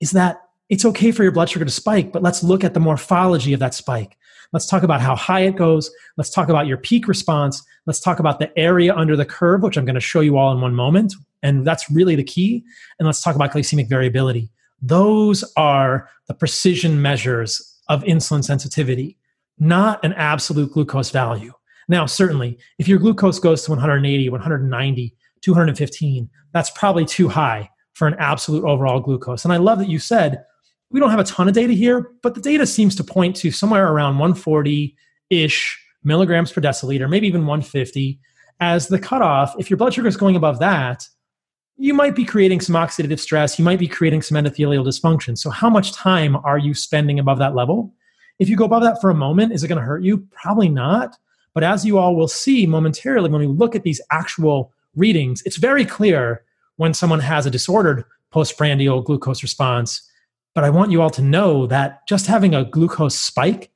is 0.00 0.10
that 0.10 0.42
it's 0.68 0.84
okay 0.84 1.12
for 1.12 1.22
your 1.22 1.32
blood 1.32 1.50
sugar 1.50 1.64
to 1.64 1.70
spike 1.70 2.12
but 2.12 2.22
let's 2.22 2.42
look 2.42 2.64
at 2.64 2.74
the 2.74 2.80
morphology 2.80 3.52
of 3.52 3.60
that 3.60 3.74
spike. 3.74 4.16
Let's 4.52 4.66
talk 4.66 4.82
about 4.82 5.00
how 5.00 5.16
high 5.16 5.40
it 5.40 5.56
goes. 5.56 5.90
Let's 6.18 6.28
talk 6.28 6.50
about 6.50 6.66
your 6.66 6.76
peak 6.76 7.08
response. 7.08 7.62
Let's 7.86 8.00
talk 8.00 8.18
about 8.18 8.38
the 8.38 8.56
area 8.58 8.94
under 8.94 9.16
the 9.16 9.24
curve 9.24 9.62
which 9.62 9.76
i'm 9.76 9.84
going 9.84 9.94
to 9.94 10.00
show 10.00 10.20
you 10.20 10.36
all 10.36 10.52
in 10.52 10.60
one 10.60 10.74
moment 10.74 11.14
and 11.42 11.66
that's 11.66 11.90
really 11.90 12.14
the 12.14 12.24
key. 12.24 12.64
And 12.98 13.06
let's 13.06 13.22
talk 13.22 13.34
about 13.34 13.52
glycemic 13.52 13.88
variability. 13.88 14.50
Those 14.80 15.44
are 15.56 16.08
the 16.26 16.34
precision 16.34 17.02
measures 17.02 17.80
of 17.88 18.02
insulin 18.04 18.44
sensitivity 18.44 19.18
not 19.62 20.04
an 20.04 20.12
absolute 20.14 20.72
glucose 20.72 21.10
value. 21.10 21.52
Now, 21.88 22.04
certainly, 22.04 22.58
if 22.78 22.88
your 22.88 22.98
glucose 22.98 23.38
goes 23.38 23.62
to 23.62 23.70
180, 23.70 24.28
190, 24.28 25.14
215, 25.40 26.30
that's 26.52 26.70
probably 26.70 27.04
too 27.04 27.28
high 27.28 27.70
for 27.94 28.08
an 28.08 28.16
absolute 28.18 28.64
overall 28.64 28.98
glucose. 28.98 29.44
And 29.44 29.52
I 29.52 29.58
love 29.58 29.78
that 29.78 29.88
you 29.88 30.00
said 30.00 30.44
we 30.90 30.98
don't 30.98 31.10
have 31.10 31.20
a 31.20 31.24
ton 31.24 31.48
of 31.48 31.54
data 31.54 31.72
here, 31.72 32.10
but 32.22 32.34
the 32.34 32.40
data 32.40 32.66
seems 32.66 32.96
to 32.96 33.04
point 33.04 33.36
to 33.36 33.50
somewhere 33.50 33.88
around 33.88 34.18
140 34.18 34.96
ish 35.30 35.80
milligrams 36.02 36.50
per 36.50 36.60
deciliter, 36.60 37.08
maybe 37.08 37.28
even 37.28 37.46
150 37.46 38.18
as 38.60 38.88
the 38.88 38.98
cutoff. 38.98 39.54
If 39.58 39.70
your 39.70 39.76
blood 39.76 39.94
sugar 39.94 40.08
is 40.08 40.16
going 40.16 40.34
above 40.34 40.58
that, 40.58 41.06
you 41.78 41.94
might 41.94 42.16
be 42.16 42.24
creating 42.24 42.60
some 42.60 42.74
oxidative 42.74 43.20
stress, 43.20 43.58
you 43.58 43.64
might 43.64 43.78
be 43.78 43.88
creating 43.88 44.22
some 44.22 44.36
endothelial 44.36 44.84
dysfunction. 44.84 45.38
So, 45.38 45.50
how 45.50 45.70
much 45.70 45.92
time 45.92 46.36
are 46.36 46.58
you 46.58 46.74
spending 46.74 47.18
above 47.18 47.38
that 47.38 47.54
level? 47.54 47.94
If 48.42 48.48
you 48.48 48.56
go 48.56 48.64
above 48.64 48.82
that 48.82 49.00
for 49.00 49.08
a 49.08 49.14
moment, 49.14 49.52
is 49.52 49.62
it 49.62 49.68
going 49.68 49.78
to 49.78 49.84
hurt 49.84 50.02
you? 50.02 50.26
Probably 50.32 50.68
not. 50.68 51.16
But 51.54 51.62
as 51.62 51.86
you 51.86 51.96
all 51.96 52.16
will 52.16 52.26
see 52.26 52.66
momentarily, 52.66 53.30
when 53.30 53.40
we 53.40 53.46
look 53.46 53.76
at 53.76 53.84
these 53.84 54.00
actual 54.10 54.72
readings, 54.96 55.42
it's 55.46 55.58
very 55.58 55.84
clear 55.84 56.42
when 56.74 56.92
someone 56.92 57.20
has 57.20 57.46
a 57.46 57.50
disordered 57.50 58.04
postprandial 58.32 59.00
glucose 59.00 59.44
response. 59.44 60.02
But 60.56 60.64
I 60.64 60.70
want 60.70 60.90
you 60.90 61.00
all 61.00 61.10
to 61.10 61.22
know 61.22 61.68
that 61.68 62.04
just 62.08 62.26
having 62.26 62.52
a 62.52 62.64
glucose 62.64 63.14
spike 63.14 63.70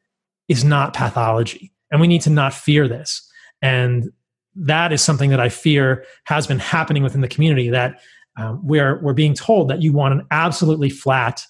is 0.48 0.64
not 0.64 0.94
pathology. 0.94 1.72
And 1.92 2.00
we 2.00 2.08
need 2.08 2.22
to 2.22 2.30
not 2.30 2.52
fear 2.52 2.88
this. 2.88 3.22
And 3.62 4.10
that 4.56 4.92
is 4.92 5.00
something 5.00 5.30
that 5.30 5.38
I 5.38 5.48
fear 5.48 6.04
has 6.24 6.48
been 6.48 6.58
happening 6.58 7.04
within 7.04 7.20
the 7.20 7.28
community 7.28 7.70
that 7.70 8.00
um, 8.36 8.66
we're, 8.66 9.00
we're 9.00 9.12
being 9.12 9.34
told 9.34 9.70
that 9.70 9.80
you 9.80 9.92
want 9.92 10.14
an 10.14 10.26
absolutely 10.32 10.90
flat 10.90 11.44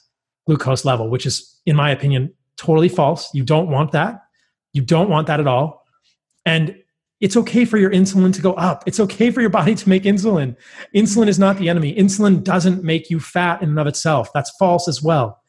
glucose 0.46 0.84
level, 0.84 1.08
which 1.08 1.24
is, 1.24 1.58
in 1.64 1.76
my 1.76 1.90
opinion, 1.90 2.34
totally 2.56 2.88
false. 2.88 3.32
You 3.34 3.44
don't 3.44 3.70
want 3.70 3.92
that. 3.92 4.22
You 4.72 4.82
don't 4.82 5.08
want 5.08 5.26
that 5.26 5.40
at 5.40 5.46
all. 5.46 5.84
And 6.44 6.76
it's 7.20 7.36
okay 7.36 7.64
for 7.64 7.78
your 7.78 7.90
insulin 7.90 8.34
to 8.34 8.42
go 8.42 8.52
up. 8.54 8.84
It's 8.86 9.00
okay 9.00 9.30
for 9.30 9.40
your 9.40 9.50
body 9.50 9.74
to 9.74 9.88
make 9.88 10.02
insulin. 10.02 10.54
Insulin 10.94 11.28
is 11.28 11.38
not 11.38 11.56
the 11.56 11.68
enemy. 11.68 11.94
Insulin 11.94 12.44
doesn't 12.44 12.84
make 12.84 13.08
you 13.08 13.20
fat 13.20 13.62
in 13.62 13.70
and 13.70 13.78
of 13.78 13.86
itself. 13.86 14.30
That's 14.34 14.50
false 14.58 14.86
as 14.86 15.02
well. 15.02 15.42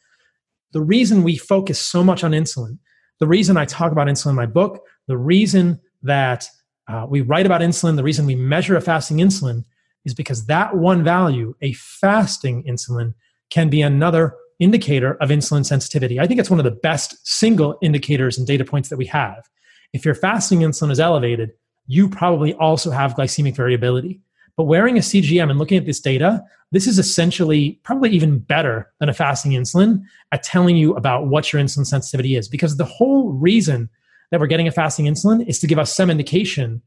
The 0.71 0.81
reason 0.81 1.23
we 1.23 1.37
focus 1.37 1.79
so 1.79 2.03
much 2.03 2.23
on 2.23 2.31
insulin, 2.31 2.77
the 3.19 3.27
reason 3.27 3.57
I 3.57 3.65
talk 3.65 3.91
about 3.91 4.07
insulin 4.07 4.31
in 4.31 4.35
my 4.35 4.45
book, 4.45 4.81
the 5.07 5.17
reason 5.17 5.79
that 6.03 6.47
uh, 6.87 7.05
we 7.09 7.21
write 7.21 7.45
about 7.45 7.61
insulin, 7.61 7.95
the 7.95 8.03
reason 8.03 8.25
we 8.25 8.35
measure 8.35 8.77
a 8.77 8.81
fasting 8.81 9.17
insulin 9.17 9.65
is 10.05 10.13
because 10.13 10.45
that 10.45 10.77
one 10.77 11.03
value, 11.03 11.53
a 11.61 11.73
fasting 11.73 12.63
insulin, 12.63 13.13
can 13.49 13.69
be 13.69 13.81
another 13.81 14.35
indicator 14.59 15.15
of 15.15 15.29
insulin 15.29 15.65
sensitivity. 15.65 16.19
I 16.19 16.27
think 16.27 16.39
it's 16.39 16.49
one 16.49 16.59
of 16.59 16.65
the 16.65 16.71
best 16.71 17.15
single 17.27 17.77
indicators 17.81 18.37
and 18.37 18.47
data 18.47 18.65
points 18.65 18.89
that 18.89 18.97
we 18.97 19.05
have. 19.05 19.47
If 19.93 20.03
your 20.03 20.15
fasting 20.15 20.59
insulin 20.59 20.91
is 20.91 20.99
elevated, 20.99 21.51
you 21.85 22.09
probably 22.09 22.53
also 22.55 22.91
have 22.91 23.15
glycemic 23.15 23.55
variability. 23.55 24.19
But 24.55 24.63
wearing 24.63 24.97
a 24.97 25.01
CGM 25.01 25.49
and 25.49 25.59
looking 25.59 25.77
at 25.77 25.85
this 25.85 25.99
data, 25.99 26.43
this 26.71 26.87
is 26.87 26.99
essentially 26.99 27.79
probably 27.83 28.09
even 28.09 28.39
better 28.39 28.91
than 28.99 29.07
a 29.07 29.13
fasting 29.13 29.51
insulin 29.51 30.01
at 30.31 30.43
telling 30.43 30.75
you 30.75 30.95
about 30.95 31.27
what 31.27 31.53
your 31.53 31.61
insulin 31.61 31.85
sensitivity 31.85 32.35
is. 32.35 32.47
Because 32.47 32.75
the 32.75 32.85
whole 32.85 33.31
reason 33.31 33.89
that 34.31 34.39
we're 34.39 34.47
getting 34.47 34.67
a 34.67 34.71
fasting 34.71 35.05
insulin 35.05 35.47
is 35.47 35.59
to 35.59 35.67
give 35.67 35.79
us 35.79 35.95
some 35.95 36.09
indication 36.09 36.81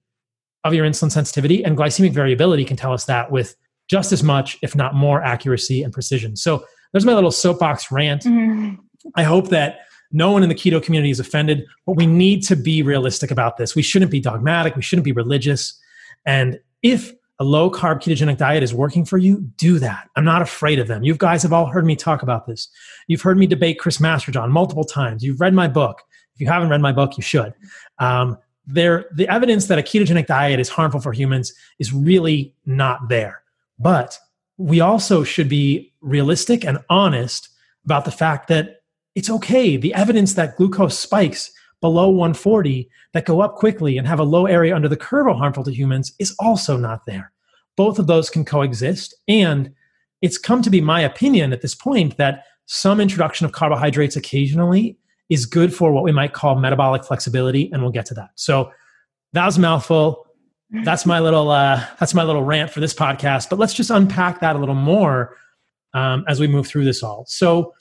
of 0.64 0.74
your 0.74 0.84
insulin 0.84 1.10
sensitivity, 1.10 1.64
and 1.64 1.78
glycemic 1.78 2.12
variability 2.12 2.64
can 2.64 2.76
tell 2.76 2.92
us 2.92 3.06
that 3.06 3.30
with 3.30 3.56
just 3.88 4.12
as 4.12 4.22
much, 4.22 4.58
if 4.62 4.76
not 4.76 4.94
more, 4.94 5.22
accuracy 5.22 5.82
and 5.82 5.92
precision. 5.92 6.36
So 6.36 6.64
there's 6.92 7.04
my 7.04 7.14
little 7.14 7.30
soapbox 7.30 7.90
rant. 7.90 8.22
Mm-hmm. 8.22 8.74
I 9.14 9.22
hope 9.22 9.48
that 9.48 9.80
no 10.12 10.32
one 10.32 10.42
in 10.42 10.48
the 10.48 10.54
keto 10.54 10.82
community 10.82 11.10
is 11.10 11.20
offended, 11.20 11.64
but 11.86 11.96
we 11.96 12.06
need 12.06 12.42
to 12.44 12.56
be 12.56 12.82
realistic 12.82 13.30
about 13.30 13.56
this. 13.56 13.74
We 13.74 13.82
shouldn't 13.82 14.10
be 14.10 14.20
dogmatic, 14.20 14.76
we 14.76 14.82
shouldn't 14.82 15.04
be 15.04 15.12
religious. 15.12 15.78
And 16.26 16.58
if 16.82 17.12
a 17.38 17.44
low 17.44 17.70
carb 17.70 18.02
ketogenic 18.02 18.36
diet 18.36 18.62
is 18.62 18.74
working 18.74 19.04
for 19.04 19.16
you, 19.16 19.40
do 19.56 19.78
that. 19.78 20.08
I'm 20.14 20.24
not 20.24 20.42
afraid 20.42 20.78
of 20.78 20.88
them. 20.88 21.02
You 21.04 21.16
guys 21.16 21.42
have 21.42 21.52
all 21.52 21.66
heard 21.66 21.86
me 21.86 21.96
talk 21.96 22.22
about 22.22 22.46
this. 22.46 22.68
You've 23.06 23.22
heard 23.22 23.38
me 23.38 23.46
debate 23.46 23.78
Chris 23.78 23.98
Masterjohn 23.98 24.50
multiple 24.50 24.84
times. 24.84 25.24
You've 25.24 25.40
read 25.40 25.54
my 25.54 25.66
book. 25.66 26.02
If 26.34 26.40
you 26.40 26.48
haven't 26.48 26.68
read 26.68 26.82
my 26.82 26.92
book, 26.92 27.16
you 27.16 27.22
should. 27.22 27.54
Um, 27.98 28.36
there, 28.66 29.06
the 29.14 29.26
evidence 29.28 29.66
that 29.66 29.78
a 29.78 29.82
ketogenic 29.82 30.26
diet 30.26 30.60
is 30.60 30.68
harmful 30.68 31.00
for 31.00 31.12
humans 31.12 31.52
is 31.78 31.92
really 31.92 32.54
not 32.66 33.08
there. 33.08 33.42
But 33.78 34.18
we 34.60 34.78
also 34.78 35.24
should 35.24 35.48
be 35.48 35.90
realistic 36.02 36.66
and 36.66 36.78
honest 36.90 37.48
about 37.86 38.04
the 38.04 38.10
fact 38.10 38.46
that 38.48 38.82
it's 39.14 39.30
okay. 39.30 39.78
The 39.78 39.94
evidence 39.94 40.34
that 40.34 40.56
glucose 40.58 40.98
spikes 40.98 41.50
below 41.80 42.10
140 42.10 42.86
that 43.14 43.24
go 43.24 43.40
up 43.40 43.54
quickly 43.54 43.96
and 43.96 44.06
have 44.06 44.20
a 44.20 44.24
low 44.24 44.44
area 44.44 44.76
under 44.76 44.86
the 44.86 44.98
curve 44.98 45.26
are 45.26 45.34
harmful 45.34 45.64
to 45.64 45.72
humans 45.72 46.12
is 46.18 46.36
also 46.38 46.76
not 46.76 47.06
there. 47.06 47.32
Both 47.78 47.98
of 47.98 48.06
those 48.06 48.28
can 48.28 48.44
coexist. 48.44 49.14
And 49.26 49.72
it's 50.20 50.36
come 50.36 50.60
to 50.60 50.68
be 50.68 50.82
my 50.82 51.00
opinion 51.00 51.54
at 51.54 51.62
this 51.62 51.74
point 51.74 52.18
that 52.18 52.44
some 52.66 53.00
introduction 53.00 53.46
of 53.46 53.52
carbohydrates 53.52 54.14
occasionally 54.14 54.98
is 55.30 55.46
good 55.46 55.74
for 55.74 55.90
what 55.90 56.04
we 56.04 56.12
might 56.12 56.34
call 56.34 56.56
metabolic 56.56 57.02
flexibility. 57.02 57.70
And 57.72 57.80
we'll 57.80 57.92
get 57.92 58.04
to 58.06 58.14
that. 58.14 58.28
So 58.34 58.70
that 59.32 59.46
was 59.46 59.56
a 59.56 59.60
mouthful 59.60 60.26
that's 60.84 61.04
my 61.04 61.18
little 61.18 61.50
uh, 61.50 61.84
that's 61.98 62.14
my 62.14 62.22
little 62.22 62.44
rant 62.44 62.70
for 62.70 62.80
this 62.80 62.94
podcast. 62.94 63.50
But 63.50 63.58
let's 63.58 63.74
just 63.74 63.90
unpack 63.90 64.40
that 64.40 64.56
a 64.56 64.58
little 64.58 64.74
more 64.74 65.36
um, 65.94 66.24
as 66.28 66.40
we 66.40 66.46
move 66.46 66.66
through 66.66 66.84
this 66.84 67.02
all. 67.02 67.24
So 67.26 67.74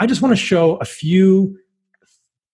I 0.00 0.06
just 0.06 0.22
want 0.22 0.32
to 0.32 0.36
show 0.36 0.76
a 0.76 0.84
few 0.84 1.58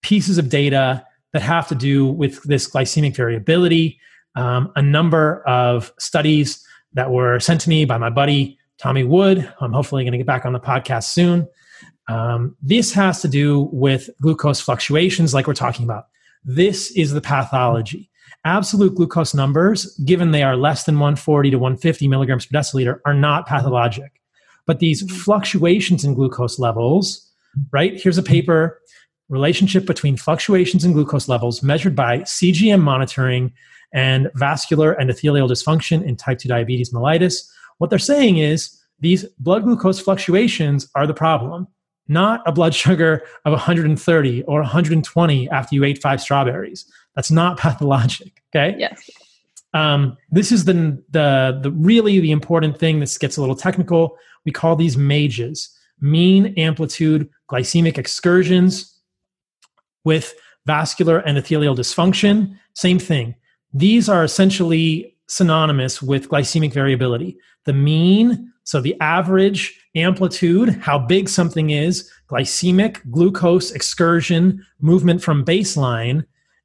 pieces 0.03 0.39
of 0.39 0.49
data 0.49 1.05
that 1.33 1.43
have 1.43 1.69
to 1.69 1.75
do 1.75 2.07
with 2.07 2.43
this 2.45 2.71
glycemic 2.71 3.17
variability. 3.17 3.99
Um, 4.37 4.73
a 4.77 4.83
number 4.83 5.43
of 5.47 5.93
studies 5.99 6.65
that 6.95 7.11
were 7.11 7.39
sent 7.41 7.61
to 7.63 7.69
me 7.69 7.85
by 7.85 7.99
my 7.99 8.11
buddy 8.11 8.59
Tommy 8.79 9.05
Wood. 9.05 9.53
I'm 9.61 9.73
hopefully 9.73 10.05
going 10.05 10.13
to 10.13 10.19
get 10.19 10.27
back 10.27 10.45
on 10.47 10.53
the 10.53 10.61
podcast 10.61 11.05
soon. 11.05 11.47
Um, 12.09 12.57
this 12.63 12.93
has 12.93 13.21
to 13.23 13.29
do 13.29 13.69
with 13.73 14.11
glucose 14.21 14.61
fluctuations, 14.61 15.35
like 15.35 15.47
we're 15.47 15.55
talking 15.55 15.85
about. 15.85 16.07
This 16.45 16.91
is 16.93 17.13
the 17.13 17.21
pathology. 17.21 18.11
Absolute 18.45 18.95
glucose 18.95 19.35
numbers, 19.35 19.97
given 19.99 20.31
they 20.31 20.43
are 20.43 20.57
less 20.57 20.85
than 20.85 20.97
140 20.97 21.51
to 21.51 21.59
150 21.59 22.09
milligrams 22.09 22.47
per 22.47 22.59
deciliter, 22.59 23.01
are 23.05 23.15
not 23.15 23.47
pathologic. 23.47 24.21
But 24.67 24.79
these 24.79 25.03
mm-hmm. 25.03 25.17
fluctuations 25.17 26.05
in 26.05 26.15
glucose 26.15 26.59
levels, 26.59 27.31
right? 27.73 28.01
Here's 28.01 28.19
a 28.19 28.23
paper 28.23 28.81
relationship 29.29 29.87
between 29.87 30.17
fluctuations 30.17 30.85
in 30.85 30.93
glucose 30.93 31.29
levels 31.29 31.63
measured 31.63 31.97
by 31.97 32.19
CGM 32.21 32.81
monitoring 32.81 33.53
and 33.93 34.31
vascular 34.35 34.97
endothelial 34.97 35.49
dysfunction 35.49 36.05
in 36.05 36.17
type 36.17 36.39
2 36.39 36.49
diabetes 36.49 36.93
mellitus. 36.93 37.49
What 37.79 37.91
they're 37.91 37.99
saying 37.99 38.39
is 38.39 38.79
these 39.01 39.25
blood 39.39 39.65
glucose 39.65 40.01
fluctuations 40.01 40.89
are 40.95 41.07
the 41.07 41.15
problem, 41.15 41.69
not 42.09 42.43
a 42.47 42.53
blood 42.53 42.75
sugar 42.75 43.23
of 43.45 43.53
130 43.53 44.43
or 44.43 44.61
120 44.61 45.51
after 45.51 45.75
you 45.75 45.85
ate 45.85 46.03
five 46.03 46.21
strawberries. 46.21 46.91
That's 47.15 47.31
not 47.31 47.59
pathologic. 47.59 48.43
Okay. 48.55 48.77
Yes. 48.79 49.11
Um, 49.73 50.17
this 50.31 50.53
is 50.53 50.65
the, 50.65 51.03
the 51.11 51.59
the 51.63 51.73
really 51.73 52.21
the 52.21 52.31
important 52.31 52.79
thing. 52.79 53.01
This 53.01 53.19
gets 53.19 53.37
a 53.37 53.41
little 53.41 53.57
technical. 53.57 54.17
We 54.45 54.53
call 54.53 54.77
these 54.77 54.97
MAGEs, 54.97 55.69
mean 56.01 56.55
amplitude 56.57 57.29
glycemic 57.51 57.99
excursions 57.99 58.97
with 60.05 60.35
vascular 60.67 61.23
endothelial 61.23 61.77
dysfunction. 61.77 62.57
Same 62.75 62.99
thing. 62.99 63.35
These 63.73 64.09
are 64.09 64.23
essentially 64.23 65.17
synonymous 65.27 66.01
with 66.01 66.29
glycemic 66.29 66.73
variability. 66.73 67.37
The 67.65 67.73
mean, 67.73 68.53
so 68.65 68.81
the 68.81 68.99
average 69.01 69.79
amplitude, 69.95 70.71
how 70.71 70.99
big 70.99 71.29
something 71.29 71.71
is, 71.71 72.11
glycemic 72.29 72.99
glucose 73.11 73.73
excursion 73.73 74.65
movement 74.81 75.23
from 75.23 75.45
baseline 75.45 76.25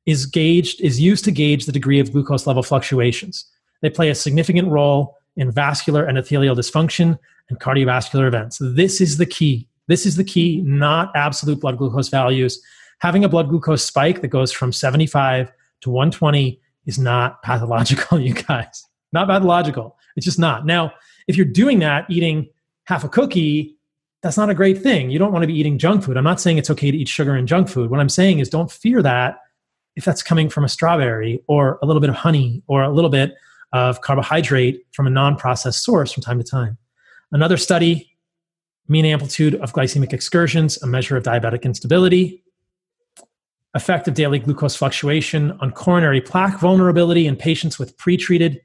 is 0.09 0.25
gauged 0.25 0.81
is 0.81 0.99
used 0.99 1.23
to 1.25 1.31
gauge 1.31 1.65
the 1.65 1.71
degree 1.71 1.99
of 1.99 2.11
glucose 2.11 2.47
level 2.47 2.63
fluctuations. 2.63 3.45
They 3.81 3.89
play 3.89 4.09
a 4.09 4.15
significant 4.15 4.69
role 4.69 5.17
in 5.37 5.51
vascular 5.51 6.05
endothelial 6.05 6.57
dysfunction 6.57 7.17
and 7.49 7.59
cardiovascular 7.59 8.27
events. 8.27 8.57
This 8.59 8.99
is 8.99 9.17
the 9.17 9.25
key. 9.25 9.67
This 9.87 10.05
is 10.05 10.15
the 10.15 10.23
key, 10.23 10.61
not 10.65 11.11
absolute 11.15 11.61
blood 11.61 11.77
glucose 11.77 12.09
values. 12.09 12.61
Having 12.99 13.23
a 13.23 13.29
blood 13.29 13.49
glucose 13.49 13.83
spike 13.83 14.21
that 14.21 14.27
goes 14.27 14.51
from 14.51 14.73
75 14.73 15.51
to 15.81 15.89
120 15.89 16.59
is 16.85 16.99
not 16.99 17.41
pathological, 17.43 18.19
you 18.19 18.33
guys. 18.33 18.85
Not 19.13 19.27
pathological. 19.27 19.97
It's 20.15 20.25
just 20.25 20.39
not. 20.39 20.65
Now, 20.65 20.93
if 21.27 21.37
you're 21.37 21.45
doing 21.45 21.79
that, 21.79 22.05
eating 22.09 22.49
half 22.85 23.03
a 23.03 23.09
cookie, 23.09 23.77
that's 24.21 24.37
not 24.37 24.49
a 24.49 24.53
great 24.53 24.81
thing. 24.81 25.09
You 25.09 25.19
don't 25.19 25.31
want 25.31 25.43
to 25.43 25.47
be 25.47 25.57
eating 25.57 25.77
junk 25.77 26.03
food. 26.03 26.17
I'm 26.17 26.23
not 26.23 26.41
saying 26.41 26.57
it's 26.57 26.69
okay 26.71 26.91
to 26.91 26.97
eat 26.97 27.07
sugar 27.07 27.35
and 27.35 27.47
junk 27.47 27.69
food. 27.69 27.89
What 27.89 27.99
I'm 27.99 28.09
saying 28.09 28.39
is 28.39 28.49
don't 28.49 28.71
fear 28.71 29.01
that 29.01 29.37
if 29.99 30.05
that's 30.05 30.23
coming 30.23 30.47
from 30.47 30.63
a 30.63 30.69
strawberry 30.69 31.43
or 31.47 31.77
a 31.81 31.85
little 31.85 31.99
bit 31.99 32.09
of 32.09 32.15
honey 32.15 32.63
or 32.67 32.83
a 32.83 32.89
little 32.89 33.09
bit 33.09 33.33
of 33.73 33.99
carbohydrate 33.99 34.81
from 34.93 35.05
a 35.05 35.09
non 35.09 35.35
processed 35.35 35.83
source 35.83 36.13
from 36.13 36.23
time 36.23 36.37
to 36.37 36.43
time. 36.43 36.77
Another 37.33 37.57
study, 37.57 38.15
mean 38.87 39.03
amplitude 39.03 39.55
of 39.55 39.73
glycemic 39.73 40.13
excursions, 40.13 40.81
a 40.81 40.87
measure 40.87 41.17
of 41.17 41.23
diabetic 41.23 41.63
instability, 41.63 42.41
effect 43.73 44.07
of 44.07 44.13
daily 44.13 44.39
glucose 44.39 44.73
fluctuation 44.73 45.51
on 45.59 45.69
coronary 45.69 46.21
plaque 46.21 46.57
vulnerability 46.61 47.27
in 47.27 47.35
patients 47.35 47.77
with 47.77 47.97
pretreated 47.97 48.61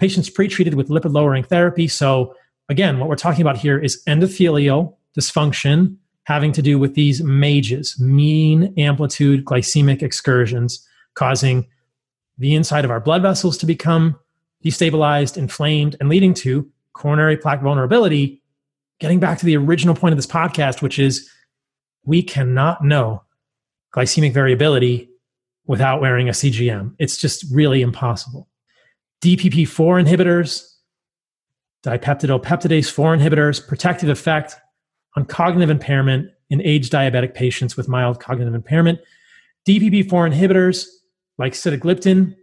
patients 0.00 0.28
pretreated 0.28 0.74
with 0.74 0.88
lipid 0.88 1.12
lowering 1.12 1.44
therapy. 1.44 1.86
So 1.86 2.34
again, 2.68 2.98
what 2.98 3.08
we're 3.08 3.14
talking 3.14 3.40
about 3.40 3.56
here 3.56 3.78
is 3.78 4.02
endothelial 4.08 4.96
dysfunction 5.16 5.98
having 6.24 6.52
to 6.52 6.62
do 6.62 6.78
with 6.78 6.94
these 6.94 7.22
MAGEs, 7.22 7.98
mean 8.00 8.72
amplitude 8.76 9.44
glycemic 9.44 10.02
excursions, 10.02 10.86
causing 11.14 11.66
the 12.38 12.54
inside 12.54 12.84
of 12.84 12.90
our 12.90 13.00
blood 13.00 13.22
vessels 13.22 13.58
to 13.58 13.66
become 13.66 14.18
destabilized, 14.64 15.36
inflamed, 15.36 15.96
and 16.00 16.08
leading 16.08 16.34
to 16.34 16.70
coronary 16.92 17.36
plaque 17.36 17.62
vulnerability. 17.62 18.40
Getting 19.00 19.18
back 19.18 19.38
to 19.38 19.46
the 19.46 19.56
original 19.56 19.94
point 19.94 20.12
of 20.12 20.18
this 20.18 20.26
podcast, 20.26 20.80
which 20.80 20.98
is 20.98 21.28
we 22.04 22.22
cannot 22.22 22.84
know 22.84 23.22
glycemic 23.94 24.32
variability 24.32 25.08
without 25.66 26.00
wearing 26.00 26.28
a 26.28 26.32
CGM. 26.32 26.94
It's 26.98 27.16
just 27.16 27.44
really 27.52 27.82
impossible. 27.82 28.48
DPP4 29.22 30.04
inhibitors, 30.06 30.64
dipeptidyl 31.84 32.42
peptidase 32.42 32.90
4 32.90 33.16
inhibitors, 33.16 33.66
protective 33.66 34.08
effect 34.08 34.56
on 35.16 35.24
cognitive 35.24 35.70
impairment 35.70 36.30
in 36.50 36.60
age 36.62 36.90
diabetic 36.90 37.34
patients 37.34 37.76
with 37.76 37.88
mild 37.88 38.20
cognitive 38.20 38.54
impairment. 38.54 39.00
DPP4 39.66 40.32
inhibitors, 40.32 40.86
like 41.38 41.52
sitagliptin, 41.52 42.34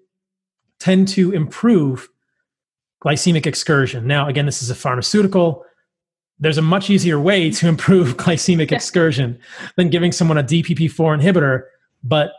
tend 0.79 1.07
to 1.09 1.31
improve 1.31 2.09
glycemic 3.03 3.45
excursion. 3.45 4.07
Now, 4.07 4.27
again, 4.27 4.45
this 4.45 4.61
is 4.61 4.69
a 4.69 4.75
pharmaceutical. 4.75 5.63
There's 6.39 6.57
a 6.57 6.61
much 6.61 6.89
easier 6.89 7.19
way 7.19 7.51
to 7.51 7.67
improve 7.67 8.17
glycemic 8.17 8.71
excursion 8.71 9.39
than 9.75 9.89
giving 9.89 10.11
someone 10.11 10.37
a 10.37 10.43
DPP4 10.43 11.21
inhibitor, 11.21 11.63
but 12.03 12.31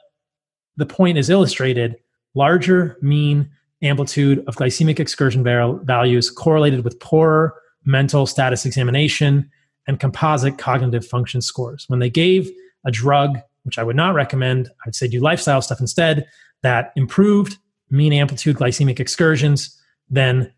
the 0.76 0.86
point 0.86 1.18
is 1.18 1.28
illustrated 1.28 1.96
larger 2.34 2.96
mean 3.02 3.50
amplitude 3.82 4.44
of 4.46 4.56
glycemic 4.56 5.00
excursion 5.00 5.42
values 5.42 6.30
correlated 6.30 6.84
with 6.84 6.98
poorer 7.00 7.54
mental 7.84 8.26
status 8.26 8.66
examination 8.66 9.50
and 9.90 9.98
composite 9.98 10.56
cognitive 10.56 11.04
function 11.04 11.42
scores. 11.42 11.84
When 11.88 11.98
they 11.98 12.08
gave 12.08 12.48
a 12.86 12.92
drug, 12.92 13.38
which 13.64 13.76
I 13.76 13.82
would 13.82 13.96
not 13.96 14.14
recommend, 14.14 14.70
I'd 14.86 14.94
say 14.94 15.08
do 15.08 15.18
lifestyle 15.18 15.60
stuff 15.60 15.80
instead, 15.80 16.26
that 16.62 16.92
improved 16.94 17.58
mean 17.90 18.12
amplitude 18.12 18.56
glycemic 18.56 19.00
excursions, 19.00 19.76
then 20.08 20.52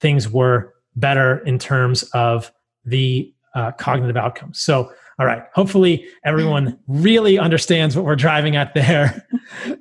things 0.00 0.30
were 0.30 0.72
better 0.96 1.40
in 1.44 1.58
terms 1.58 2.04
of 2.14 2.50
the 2.86 3.30
uh, 3.54 3.72
cognitive 3.72 4.16
outcomes. 4.16 4.58
So, 4.58 4.90
all 5.18 5.26
right, 5.26 5.42
hopefully 5.52 6.06
everyone 6.24 6.78
really 6.88 7.38
understands 7.38 7.94
what 7.94 8.06
we're 8.06 8.16
driving 8.16 8.56
at 8.56 8.72
there. 8.72 9.26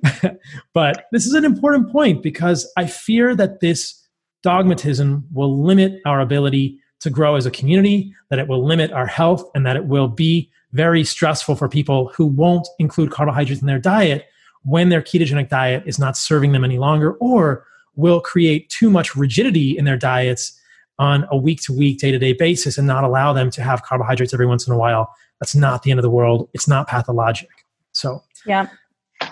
but 0.74 1.06
this 1.14 1.26
is 1.26 1.34
an 1.34 1.46
important 1.46 1.90
point 1.90 2.22
because 2.22 2.70
I 2.76 2.86
fear 2.86 3.34
that 3.38 3.62
this 3.62 3.96
dogmatism 4.44 5.26
will 5.32 5.64
limit 5.64 6.02
our 6.06 6.20
ability 6.20 6.82
to 7.00 7.10
grow 7.10 7.36
as 7.36 7.46
a 7.46 7.52
community, 7.52 8.14
that 8.30 8.40
it 8.40 8.48
will 8.48 8.66
limit 8.66 8.92
our 8.92 9.08
health, 9.08 9.44
and 9.56 9.66
that 9.66 9.76
it 9.76 9.86
will 9.86 10.08
be 10.08 10.50
very 10.74 11.04
stressful 11.04 11.56
for 11.56 11.68
people 11.68 12.10
who 12.16 12.26
won't 12.26 12.68
include 12.78 13.12
carbohydrates 13.12 13.62
in 13.62 13.68
their 13.68 13.80
diet 13.80 14.28
when 14.64 14.90
their 14.90 15.02
ketogenic 15.02 15.50
diet 15.50 15.84
is 15.86 15.98
not 15.98 16.18
serving 16.18 16.52
them 16.52 16.64
any 16.64 16.78
longer, 16.78 17.14
or 17.14 17.66
will 17.96 18.22
create 18.22 18.70
too 18.70 18.90
much 18.90 19.16
rigidity 19.16 19.78
in 19.78 19.86
their 19.86 19.98
diets 19.98 20.60
on 21.00 21.26
a 21.32 21.38
week 21.38 21.62
to 21.62 21.74
week, 21.74 21.98
day 22.00 22.12
to 22.12 22.20
day 22.20 22.34
basis 22.34 22.78
and 22.78 22.86
not 22.86 23.04
allow 23.04 23.32
them 23.32 23.50
to 23.50 23.64
have 23.64 23.84
carbohydrates 23.84 24.34
every 24.34 24.46
once 24.46 24.68
in 24.68 24.74
a 24.74 24.78
while. 24.78 25.14
That's 25.40 25.56
not 25.56 25.84
the 25.84 25.92
end 25.92 26.00
of 26.00 26.04
the 26.04 26.10
world. 26.10 26.50
It's 26.54 26.68
not 26.68 26.88
pathologic. 26.88 27.50
So, 27.94 28.22
yeah. 28.46 28.68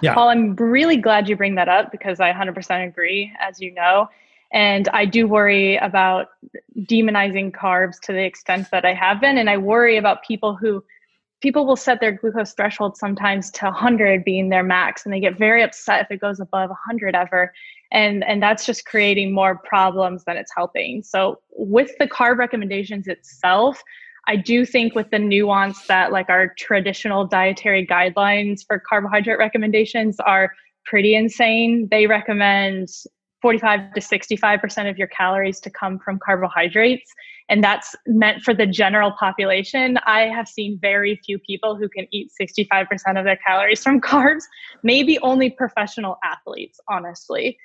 Yeah. 0.01 0.13
Paul, 0.13 0.29
I'm 0.29 0.55
really 0.55 0.97
glad 0.97 1.29
you 1.29 1.35
bring 1.35 1.55
that 1.55 1.69
up 1.69 1.91
because 1.91 2.19
I 2.19 2.31
100% 2.31 2.87
agree, 2.87 3.31
as 3.39 3.59
you 3.59 3.73
know. 3.73 4.09
And 4.53 4.87
I 4.89 5.05
do 5.05 5.27
worry 5.27 5.77
about 5.77 6.27
demonizing 6.79 7.51
carbs 7.51 7.99
to 8.01 8.13
the 8.13 8.23
extent 8.23 8.67
that 8.71 8.85
I 8.85 8.93
have 8.93 9.19
been. 9.19 9.37
And 9.37 9.49
I 9.49 9.57
worry 9.57 9.97
about 9.97 10.23
people 10.23 10.55
who 10.55 10.83
people 11.41 11.67
will 11.67 11.75
set 11.75 11.99
their 11.99 12.11
glucose 12.11 12.53
threshold 12.53 12.97
sometimes 12.97 13.51
to 13.51 13.65
100 13.65 14.23
being 14.23 14.49
their 14.49 14.63
max 14.63 15.05
and 15.05 15.13
they 15.13 15.19
get 15.19 15.37
very 15.37 15.61
upset 15.61 16.01
if 16.01 16.09
it 16.09 16.19
goes 16.19 16.39
above 16.39 16.69
100 16.69 17.15
ever. 17.15 17.53
And 17.91 18.23
and 18.23 18.41
that's 18.41 18.65
just 18.65 18.85
creating 18.85 19.33
more 19.33 19.57
problems 19.57 20.23
than 20.25 20.37
it's 20.37 20.51
helping. 20.55 21.03
So 21.03 21.39
with 21.51 21.91
the 21.99 22.07
carb 22.07 22.37
recommendations 22.37 23.07
itself 23.07 23.81
i 24.29 24.35
do 24.35 24.65
think 24.65 24.93
with 24.93 25.09
the 25.09 25.19
nuance 25.19 25.87
that 25.87 26.11
like 26.11 26.29
our 26.29 26.53
traditional 26.57 27.25
dietary 27.25 27.87
guidelines 27.87 28.59
for 28.67 28.77
carbohydrate 28.77 29.39
recommendations 29.39 30.19
are 30.19 30.51
pretty 30.87 31.15
insane. 31.15 31.87
They 31.91 32.07
recommend 32.07 32.87
45 33.41 33.93
to 33.93 33.99
65% 33.99 34.89
of 34.89 34.97
your 34.97 35.07
calories 35.07 35.59
to 35.61 35.69
come 35.69 35.99
from 35.99 36.19
carbohydrates. 36.23 37.13
And 37.49 37.63
that's 37.63 37.95
meant 38.05 38.43
for 38.43 38.53
the 38.53 38.65
general 38.65 39.13
population. 39.19 39.97
I 40.05 40.21
have 40.21 40.47
seen 40.47 40.79
very 40.81 41.19
few 41.25 41.39
people 41.39 41.75
who 41.75 41.87
can 41.87 42.07
eat 42.11 42.31
65% 42.39 42.87
of 43.17 43.25
their 43.25 43.39
calories 43.45 43.83
from 43.83 44.01
carbs, 44.01 44.43
maybe 44.83 45.19
only 45.19 45.49
professional 45.49 46.17
athletes, 46.23 46.79
honestly. 46.89 47.57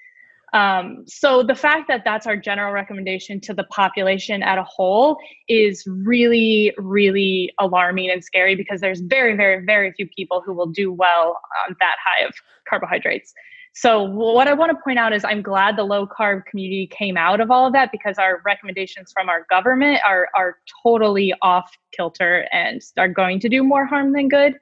Um, 0.53 1.05
so 1.07 1.43
the 1.43 1.55
fact 1.55 1.89
that 1.89 2.03
that's 2.05 2.27
our 2.27 2.37
general 2.37 2.73
recommendation 2.73 3.41
to 3.41 3.55
the 3.55 3.64
population 3.64 4.43
at 4.43 4.59
a 4.59 4.64
whole 4.64 5.16
is 5.49 5.83
really, 5.87 6.75
really 6.77 7.51
alarming 7.59 8.11
and 8.11 8.23
scary 8.23 8.55
because 8.55 8.81
there's 8.83 9.01
very, 9.01 9.35
very, 9.35 9.64
very 9.64 9.93
few 9.93 10.07
people 10.14 10.43
who 10.45 10.53
will 10.53 10.66
do 10.66 10.93
well 10.93 11.41
on 11.66 11.75
that 11.81 11.97
high 12.05 12.25
of 12.27 12.35
carbohydrates. 12.68 13.33
So 13.75 14.03
what 14.03 14.49
I 14.49 14.53
want 14.53 14.70
to 14.70 14.79
point 14.85 14.99
out 14.99 15.14
is 15.14 15.25
I'm 15.25 15.41
glad 15.41 15.77
the 15.77 15.85
low 15.85 16.07
carb 16.07 16.45
community 16.45 16.87
came 16.87 17.16
out 17.16 17.41
of 17.41 17.51
all 17.51 17.66
of 17.66 17.73
that 17.73 17.91
because 17.91 18.18
our 18.18 18.43
recommendations 18.45 19.12
from 19.12 19.31
our 19.31 19.47
government 19.49 20.01
are 20.07 20.29
are 20.37 20.59
totally 20.83 21.33
off 21.41 21.70
kilter 21.93 22.47
and 22.53 22.83
are 22.99 23.09
going 23.09 23.41
to 23.41 23.49
do 23.49 23.64
more 23.64 23.87
harm 23.87 24.12
than 24.12 24.29
good. 24.29 24.59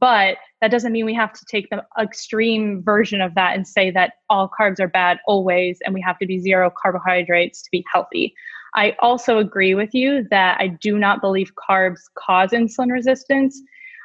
But 0.00 0.38
that 0.60 0.70
doesn't 0.70 0.92
mean 0.92 1.04
we 1.04 1.14
have 1.14 1.34
to 1.34 1.44
take 1.44 1.68
the 1.68 1.84
extreme 2.00 2.82
version 2.82 3.20
of 3.20 3.34
that 3.34 3.54
and 3.54 3.68
say 3.68 3.90
that 3.90 4.14
all 4.30 4.50
carbs 4.58 4.80
are 4.80 4.88
bad 4.88 5.18
always 5.26 5.78
and 5.84 5.92
we 5.92 6.00
have 6.00 6.18
to 6.18 6.26
be 6.26 6.40
zero 6.40 6.72
carbohydrates 6.82 7.62
to 7.62 7.68
be 7.70 7.84
healthy. 7.92 8.34
I 8.74 8.96
also 9.00 9.38
agree 9.38 9.74
with 9.74 9.94
you 9.94 10.26
that 10.30 10.60
I 10.60 10.68
do 10.68 10.98
not 10.98 11.20
believe 11.20 11.52
carbs 11.70 12.00
cause 12.18 12.50
insulin 12.50 12.90
resistance. 12.90 13.60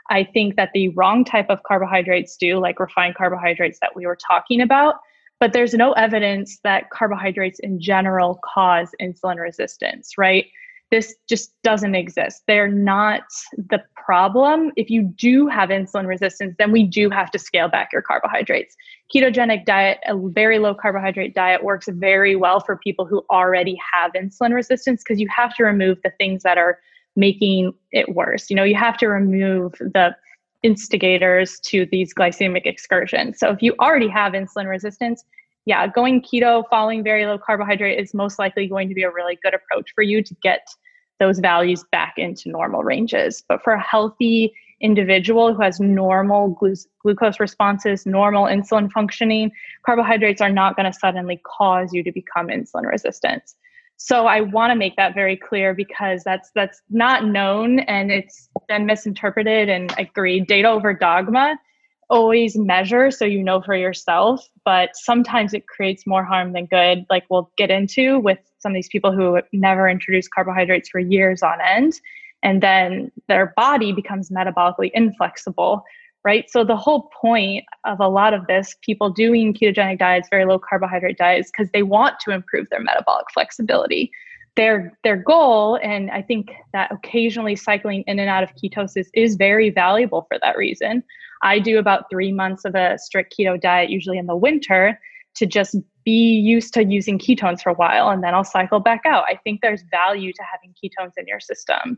I 0.10 0.24
think 0.24 0.56
that 0.56 0.72
the 0.74 0.90
wrong 0.90 1.24
type 1.24 1.50
of 1.50 1.64
carbohydrates 1.64 2.36
do, 2.38 2.60
like 2.60 2.80
refined 2.80 3.16
carbohydrates 3.16 3.80
that 3.82 3.96
we 3.96 4.06
were 4.06 4.18
talking 4.28 4.62
about. 4.62 4.96
But 5.40 5.54
there's 5.54 5.74
no 5.74 5.94
evidence 5.94 6.60
that 6.64 6.90
carbohydrates 6.90 7.60
in 7.60 7.80
general 7.80 8.40
cause 8.44 8.90
insulin 9.02 9.38
resistance, 9.38 10.18
right? 10.18 10.46
This 10.92 11.16
just 11.30 11.54
doesn't 11.62 11.94
exist. 11.94 12.42
They're 12.48 12.68
not 12.68 13.22
the 13.56 13.84
problem. 13.96 14.72
If 14.76 14.90
you 14.90 15.04
do 15.04 15.48
have 15.48 15.70
insulin 15.70 16.08
resistance, 16.08 16.56
then 16.58 16.72
we 16.72 16.84
do 16.84 17.12
have 17.12 17.30
to 17.32 17.40
scale 17.40 17.68
back 17.70 17.90
your 17.94 18.02
carbohydrates. 18.02 18.76
Ketogenic 19.14 19.66
diet, 19.66 20.00
a 20.08 20.18
very 20.18 20.58
low 20.58 20.74
carbohydrate 20.74 21.36
diet, 21.36 21.64
works 21.64 21.88
very 21.88 22.36
well 22.36 22.60
for 22.60 22.78
people 22.78 23.06
who 23.06 23.24
already 23.30 23.78
have 23.94 24.14
insulin 24.14 24.54
resistance 24.54 25.04
because 25.04 25.20
you 25.20 25.28
have 25.30 25.54
to 25.56 25.64
remove 25.64 26.00
the 26.04 26.12
things 26.18 26.42
that 26.42 26.58
are 26.58 26.80
making 27.20 27.74
it 27.92 28.16
worse. 28.16 28.50
You 28.50 28.56
know, 28.56 28.64
you 28.64 28.76
have 28.76 28.98
to 28.98 29.08
remove 29.08 29.74
the 29.74 30.16
instigators 30.64 31.60
to 31.62 31.86
these 31.92 32.14
glycemic 32.14 32.66
excursions. 32.66 33.40
So 33.40 33.50
if 33.50 33.62
you 33.62 33.76
already 33.80 34.08
have 34.08 34.34
insulin 34.34 34.68
resistance, 34.68 35.24
yeah, 35.66 35.86
going 35.88 36.22
keto, 36.22 36.64
following 36.70 37.04
very 37.04 37.26
low 37.26 37.38
carbohydrate 37.38 38.00
is 38.00 38.14
most 38.14 38.40
likely 38.40 38.68
going 38.68 38.88
to 38.90 38.96
be 38.96 39.04
a 39.04 39.12
really 39.12 39.38
good 39.44 39.54
approach 39.54 39.92
for 39.94 40.02
you 40.02 40.24
to 40.24 40.34
get 40.42 40.68
those 41.20 41.40
values 41.40 41.84
back 41.92 42.14
into 42.18 42.50
normal 42.50 42.84
ranges. 42.84 43.44
But 43.48 43.62
for 43.64 43.74
a 43.74 43.82
healthy 43.82 44.54
individual 44.82 45.54
who 45.54 45.62
has 45.62 45.80
normal 45.80 46.50
glu- 46.50 46.76
glucose 47.02 47.40
responses, 47.40 48.06
normal 48.06 48.46
insulin 48.46 48.90
functioning, 48.90 49.52
carbohydrates 49.86 50.42
are 50.42 50.52
not 50.52 50.78
going 50.78 50.90
to 50.92 50.98
suddenly 50.98 51.42
cause 51.46 51.94
you 51.94 52.04
to 52.04 52.12
become 52.12 52.48
insulin 52.48 52.90
resistant. 52.90 53.44
So 54.02 54.28
I 54.28 54.40
want 54.40 54.72
to 54.72 54.78
make 54.78 54.96
that 54.96 55.14
very 55.14 55.36
clear 55.36 55.74
because 55.74 56.24
that's 56.24 56.52
that's 56.56 56.82
not 56.90 57.26
known 57.26 57.80
and 57.80 58.10
it's 58.10 58.50
been 58.70 58.86
misinterpreted 58.86 59.68
and 59.68 59.94
agreed. 59.98 60.48
Data 60.48 60.70
over 60.70 60.94
dogma. 60.94 61.60
Always 62.10 62.58
measure 62.58 63.12
so 63.12 63.26
you 63.26 63.44
know 63.44 63.62
for 63.62 63.76
yourself, 63.76 64.48
but 64.64 64.92
sometimes 64.96 65.54
it 65.54 65.68
creates 65.68 66.08
more 66.08 66.24
harm 66.24 66.54
than 66.54 66.66
good. 66.66 67.06
Like 67.10 67.26
we'll 67.30 67.52
get 67.58 67.70
into 67.70 68.20
with 68.20 68.40
some 68.60 68.72
of 68.72 68.74
these 68.74 68.88
people 68.88 69.12
who 69.12 69.42
never 69.52 69.88
introduced 69.90 70.32
carbohydrates 70.34 70.88
for 70.90 71.00
years 71.00 71.44
on 71.44 71.60
end, 71.62 72.00
and 72.42 72.64
then 72.64 73.12
their 73.28 73.54
body 73.58 73.92
becomes 73.92 74.30
metabolically 74.30 74.92
inflexible 74.94 75.84
right? 76.24 76.50
So 76.50 76.64
the 76.64 76.76
whole 76.76 77.10
point 77.22 77.64
of 77.86 78.00
a 78.00 78.10
lot 78.10 78.34
of 78.34 78.48
this, 78.48 78.76
people 78.82 79.10
doing 79.10 79.54
ketogenic 79.54 80.00
diets, 80.00 80.28
very 80.30 80.46
low 80.46 80.60
carbohydrate 80.60 81.18
diets, 81.18 81.50
because 81.52 81.72
they 81.72 81.84
want 81.84 82.20
to 82.22 82.32
improve 82.32 82.68
their 82.70 82.82
metabolic 82.82 83.26
flexibility. 83.34 84.12
Their 84.56 84.98
their 85.04 85.16
goal, 85.16 85.80
and 85.82 86.12
I 86.12 86.22
think 86.22 86.52
that 86.74 86.92
occasionally 86.92 87.56
cycling 87.56 88.04
in 88.08 88.20
and 88.20 88.30
out 88.30 88.44
of 88.44 88.50
ketosis 88.56 89.08
is 89.14 89.36
very 89.36 89.70
valuable 89.70 90.26
for 90.28 90.38
that 90.42 90.58
reason. 90.58 91.04
I 91.42 91.60
do 91.60 91.80
about 91.80 92.10
three 92.10 92.34
months 92.34 92.66
of 92.66 92.76
a 92.76 92.98
strict 92.98 93.34
keto 93.40 93.62
diet, 93.62 93.90
usually 93.90 94.18
in 94.18 94.26
the 94.26 94.36
winter, 94.36 95.00
to 95.36 95.46
just 95.46 95.76
be 96.04 96.34
used 96.34 96.74
to 96.74 96.84
using 96.84 97.20
ketones 97.20 97.62
for 97.62 97.70
a 97.70 97.76
while, 97.76 98.10
and 98.10 98.24
then 98.24 98.34
I'll 98.34 98.44
cycle 98.44 98.80
back 98.80 99.02
out. 99.06 99.24
I 99.30 99.40
think 99.44 99.62
there's 99.62 99.84
value 99.92 100.34
to 100.34 100.44
having 100.52 100.74
ketones 100.74 101.14
in 101.16 101.28
your 101.28 101.40
system. 101.40 101.98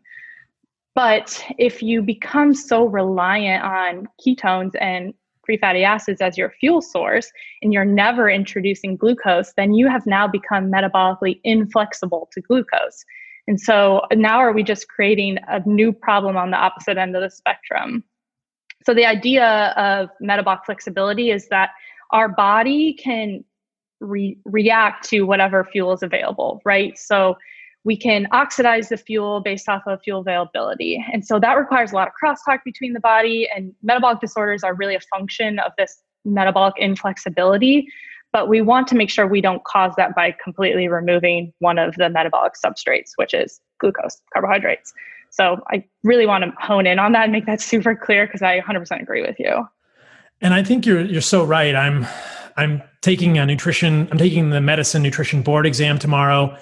But 0.94 1.44
if 1.58 1.82
you 1.82 2.02
become 2.02 2.54
so 2.54 2.86
reliant 2.86 3.64
on 3.64 4.08
ketones 4.26 4.72
and 4.80 5.14
free 5.46 5.58
fatty 5.58 5.84
acids 5.84 6.22
as 6.22 6.38
your 6.38 6.52
fuel 6.60 6.82
source 6.82 7.32
and 7.62 7.74
you're 7.74 7.86
never 7.86 8.30
introducing 8.30 8.98
glucose, 8.98 9.54
then 9.56 9.74
you 9.74 9.88
have 9.88 10.06
now 10.06 10.28
become 10.28 10.72
metabolically 10.72 11.40
inflexible 11.44 12.30
to 12.34 12.42
glucose. 12.42 13.04
And 13.48 13.60
so 13.60 14.02
now 14.14 14.38
are 14.38 14.54
we 14.54 14.64
just 14.64 14.88
creating 14.88 15.38
a 15.48 15.62
new 15.68 15.92
problem 15.92 16.38
on 16.38 16.52
the 16.52 16.58
opposite 16.58 16.98
end 16.98 17.16
of 17.16 17.22
the 17.22 17.30
spectrum? 17.30 18.04
So 18.86 18.94
the 18.94 19.06
idea 19.06 19.74
of 19.78 20.10
metabolic 20.20 20.62
flexibility 20.66 21.32
is 21.32 21.48
that 21.50 21.70
our 22.12 22.30
body 22.30 22.94
can 22.94 23.44
re- 24.00 24.38
react 24.46 25.08
to 25.10 25.22
whatever 25.22 25.64
fuel 25.64 25.94
is 25.94 26.04
available, 26.04 26.62
right? 26.66 26.98
So 26.98 27.36
we 27.84 27.98
can 27.98 28.28
oxidize 28.32 28.90
the 28.90 28.98
fuel 28.98 29.42
based 29.42 29.68
off 29.68 29.82
of 29.88 30.02
fuel 30.04 30.22
availability. 30.22 31.04
And 31.12 31.26
so 31.26 31.40
that 31.40 31.54
requires 31.54 31.92
a 31.92 31.96
lot 31.96 32.08
of 32.08 32.14
crosstalk 32.22 32.60
between 32.64 32.94
the 32.94 33.00
body, 33.00 33.50
and 33.56 33.74
metabolic 33.82 34.20
disorders 34.20 34.64
are 34.64 34.76
really 34.76 34.96
a 34.96 35.00
function 35.00 35.60
of 35.60 35.72
this 35.78 36.02
metabolic 36.24 36.76
inflexibility. 36.78 37.88
But 38.32 38.48
we 38.48 38.62
want 38.62 38.88
to 38.90 38.96
make 38.96 39.10
sure 39.10 39.28
we 39.28 39.42
don't 39.42 39.64
cause 39.66 39.94
that 39.98 40.16
by 40.16 40.34
completely 40.42 40.88
removing 40.88 41.52
one 41.60 41.78
of 41.78 41.96
the 41.96 42.10
metabolic 42.10 42.54
substrates, 42.64 43.12
which 43.18 43.34
is 43.34 43.60
glucose, 43.80 44.22
carbohydrates. 44.32 44.94
So 45.32 45.58
I 45.70 45.84
really 46.04 46.26
want 46.26 46.44
to 46.44 46.52
hone 46.60 46.86
in 46.86 47.00
on 47.00 47.12
that 47.14 47.24
and 47.24 47.32
make 47.32 47.46
that 47.48 47.62
super 47.62 47.96
clear 47.96 48.28
because 48.28 48.42
I 48.42 48.62
100% 48.62 49.02
agree 49.02 49.22
with 49.22 49.38
you. 49.40 49.68
And 50.40 50.54
I 50.54 50.64
think 50.64 50.86
you're 50.86 51.02
you're 51.02 51.22
so 51.22 51.44
right. 51.44 51.76
I'm 51.76 52.08
I'm 52.58 52.82
taking 53.02 53.38
a 53.38 53.46
nutrition. 53.46 54.08
I'm 54.12 54.18
taking 54.18 54.50
the 54.50 54.62
medicine 54.62 55.04
nutrition 55.04 55.44
board 55.44 55.68
exam 55.68 56.00
tomorrow 56.00 56.58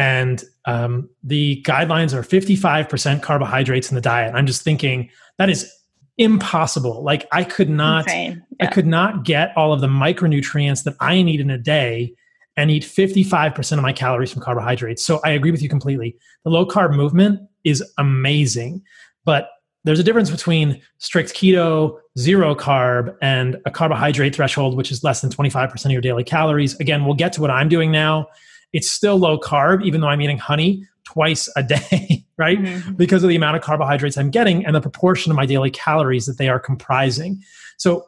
and 0.00 0.42
um, 0.64 1.10
the 1.22 1.62
guidelines 1.66 2.14
are 2.14 2.22
55% 2.22 3.20
carbohydrates 3.20 3.90
in 3.90 3.96
the 3.96 4.00
diet. 4.00 4.34
I'm 4.34 4.46
just 4.46 4.62
thinking 4.62 5.10
that 5.36 5.50
is 5.50 5.70
impossible. 6.16 7.02
Like 7.02 7.28
I 7.32 7.44
could 7.44 7.68
not, 7.68 8.06
yeah. 8.08 8.36
I 8.62 8.66
could 8.68 8.86
not 8.86 9.24
get 9.26 9.54
all 9.58 9.74
of 9.74 9.82
the 9.82 9.88
micronutrients 9.88 10.84
that 10.84 10.94
I 11.00 11.20
need 11.20 11.38
in 11.38 11.50
a 11.50 11.58
day 11.58 12.14
and 12.56 12.70
eat 12.70 12.82
55% 12.82 13.72
of 13.76 13.82
my 13.82 13.92
calories 13.92 14.32
from 14.32 14.40
carbohydrates. 14.40 15.04
So 15.04 15.20
I 15.22 15.32
agree 15.32 15.50
with 15.50 15.60
you 15.60 15.68
completely. 15.68 16.16
The 16.44 16.50
low 16.50 16.64
carb 16.64 16.96
movement 16.96 17.38
is 17.64 17.84
amazing, 17.98 18.82
but 19.26 19.50
there's 19.84 20.00
a 20.00 20.02
difference 20.02 20.30
between 20.30 20.80
strict 20.96 21.34
keto, 21.34 21.98
zero 22.18 22.54
carb, 22.54 23.14
and 23.20 23.60
a 23.66 23.70
carbohydrate 23.70 24.34
threshold, 24.34 24.78
which 24.78 24.90
is 24.90 25.04
less 25.04 25.20
than 25.20 25.30
25% 25.30 25.84
of 25.84 25.90
your 25.90 26.00
daily 26.00 26.24
calories. 26.24 26.78
Again, 26.80 27.04
we'll 27.04 27.14
get 27.14 27.34
to 27.34 27.42
what 27.42 27.50
I'm 27.50 27.68
doing 27.68 27.92
now 27.92 28.28
it's 28.72 28.90
still 28.90 29.18
low 29.18 29.38
carb, 29.38 29.84
even 29.84 30.00
though 30.00 30.08
I'm 30.08 30.20
eating 30.20 30.38
honey 30.38 30.86
twice 31.04 31.48
a 31.56 31.62
day, 31.62 32.24
right? 32.36 32.58
Mm-hmm. 32.58 32.94
Because 32.94 33.22
of 33.22 33.28
the 33.28 33.36
amount 33.36 33.56
of 33.56 33.62
carbohydrates 33.62 34.16
I'm 34.16 34.30
getting 34.30 34.64
and 34.64 34.74
the 34.74 34.80
proportion 34.80 35.30
of 35.32 35.36
my 35.36 35.46
daily 35.46 35.70
calories 35.70 36.26
that 36.26 36.38
they 36.38 36.48
are 36.48 36.60
comprising. 36.60 37.42
So, 37.76 38.06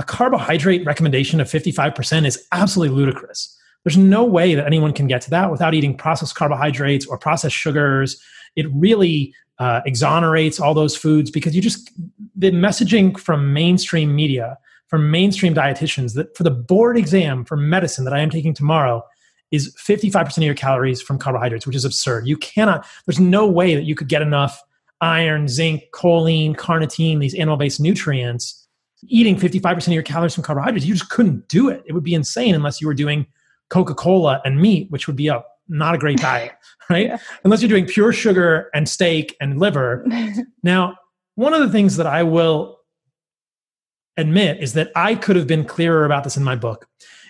a 0.00 0.04
carbohydrate 0.04 0.86
recommendation 0.86 1.40
of 1.40 1.48
55% 1.48 2.24
is 2.24 2.46
absolutely 2.52 2.94
ludicrous. 2.94 3.58
There's 3.82 3.96
no 3.96 4.24
way 4.24 4.54
that 4.54 4.64
anyone 4.64 4.92
can 4.92 5.08
get 5.08 5.22
to 5.22 5.30
that 5.30 5.50
without 5.50 5.74
eating 5.74 5.96
processed 5.96 6.36
carbohydrates 6.36 7.04
or 7.04 7.18
processed 7.18 7.56
sugars. 7.56 8.22
It 8.54 8.66
really 8.72 9.34
uh, 9.58 9.80
exonerates 9.86 10.60
all 10.60 10.72
those 10.72 10.96
foods 10.96 11.32
because 11.32 11.56
you 11.56 11.62
just, 11.62 11.90
the 12.36 12.52
messaging 12.52 13.18
from 13.18 13.52
mainstream 13.52 14.14
media, 14.14 14.56
from 14.86 15.10
mainstream 15.10 15.52
dietitians, 15.52 16.14
that 16.14 16.36
for 16.36 16.44
the 16.44 16.50
board 16.50 16.96
exam 16.96 17.44
for 17.44 17.56
medicine 17.56 18.04
that 18.04 18.14
I 18.14 18.20
am 18.20 18.30
taking 18.30 18.54
tomorrow, 18.54 19.04
is 19.50 19.74
55% 19.76 20.36
of 20.36 20.42
your 20.42 20.54
calories 20.54 21.00
from 21.00 21.18
carbohydrates, 21.18 21.66
which 21.66 21.76
is 21.76 21.84
absurd. 21.84 22.26
You 22.26 22.36
cannot, 22.36 22.86
there's 23.06 23.20
no 23.20 23.46
way 23.46 23.74
that 23.74 23.84
you 23.84 23.94
could 23.94 24.08
get 24.08 24.22
enough 24.22 24.62
iron, 25.00 25.48
zinc, 25.48 25.84
choline, 25.92 26.56
carnitine, 26.56 27.20
these 27.20 27.34
animal 27.34 27.56
based 27.56 27.80
nutrients, 27.80 28.66
eating 29.06 29.36
55% 29.36 29.86
of 29.86 29.92
your 29.92 30.02
calories 30.02 30.34
from 30.34 30.44
carbohydrates. 30.44 30.86
You 30.86 30.94
just 30.94 31.10
couldn't 31.10 31.48
do 31.48 31.68
it. 31.68 31.82
It 31.86 31.92
would 31.92 32.04
be 32.04 32.14
insane 32.14 32.54
unless 32.54 32.80
you 32.80 32.86
were 32.86 32.94
doing 32.94 33.26
Coca 33.70 33.94
Cola 33.94 34.40
and 34.44 34.60
meat, 34.60 34.90
which 34.90 35.06
would 35.06 35.16
be 35.16 35.28
a 35.28 35.42
not 35.68 35.94
a 35.94 35.98
great 35.98 36.18
diet, 36.18 36.52
right? 36.90 37.06
Yeah. 37.06 37.18
Unless 37.44 37.62
you're 37.62 37.68
doing 37.68 37.86
pure 37.86 38.12
sugar 38.12 38.70
and 38.74 38.88
steak 38.88 39.36
and 39.40 39.58
liver. 39.58 40.06
now, 40.62 40.96
one 41.34 41.54
of 41.54 41.60
the 41.60 41.70
things 41.70 41.96
that 41.96 42.06
I 42.06 42.22
will 42.22 42.78
admit 44.16 44.60
is 44.60 44.72
that 44.72 44.90
I 44.96 45.14
could 45.14 45.36
have 45.36 45.46
been 45.46 45.64
clearer 45.64 46.04
about 46.04 46.24
this 46.24 46.36
in 46.36 46.42
my 46.42 46.56
book 46.56 46.88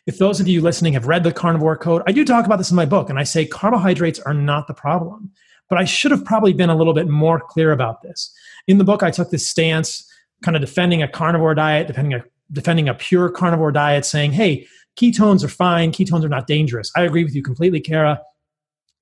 if 0.09 0.17
those 0.17 0.41
of 0.41 0.49
you 0.49 0.63
listening 0.63 0.95
have 0.95 1.07
read 1.07 1.23
the 1.23 1.31
carnivore 1.31 1.77
code, 1.77 2.03
I 2.07 2.13
do 2.13 2.25
talk 2.25 2.47
about 2.47 2.57
this 2.57 2.71
in 2.71 2.77
my 2.77 2.87
book, 2.87 3.11
and 3.11 3.19
I 3.19 3.25
say 3.25 3.45
carbohydrates 3.45 4.19
are 4.21 4.33
not 4.33 4.67
the 4.67 4.73
problem. 4.73 5.31
But 5.69 5.79
I 5.79 5.85
should 5.85 6.13
have 6.13 6.25
probably 6.25 6.55
been 6.55 6.71
a 6.71 6.75
little 6.75 6.95
bit 6.95 7.09
more 7.09 7.39
clear 7.39 7.73
about 7.73 8.01
this. 8.01 8.35
In 8.67 8.79
the 8.79 8.85
book, 8.85 9.03
I 9.03 9.11
took 9.11 9.29
this 9.29 9.47
stance, 9.47 10.11
kind 10.43 10.57
of 10.57 10.63
defending 10.63 11.03
a 11.03 11.09
carnivore 11.09 11.55
diet, 11.55 11.89
defending 11.89 12.15
a, 12.15 12.25
defending 12.51 12.89
a 12.89 12.95
pure 12.95 13.29
carnivore 13.29 13.71
diet, 13.71 14.07
saying, 14.07 14.33
hey, 14.33 14.67
ketones 14.99 15.45
are 15.45 15.49
fine, 15.49 15.93
ketones 15.93 16.25
are 16.25 16.31
not 16.31 16.47
dangerous. 16.47 16.91
I 16.97 17.03
agree 17.03 17.23
with 17.23 17.35
you 17.35 17.43
completely, 17.43 17.81
Kara. 17.81 18.19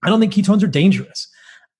I 0.03 0.09
don't 0.09 0.19
think 0.19 0.33
ketones 0.33 0.65
are 0.65 0.69
dangerous. 0.69 1.29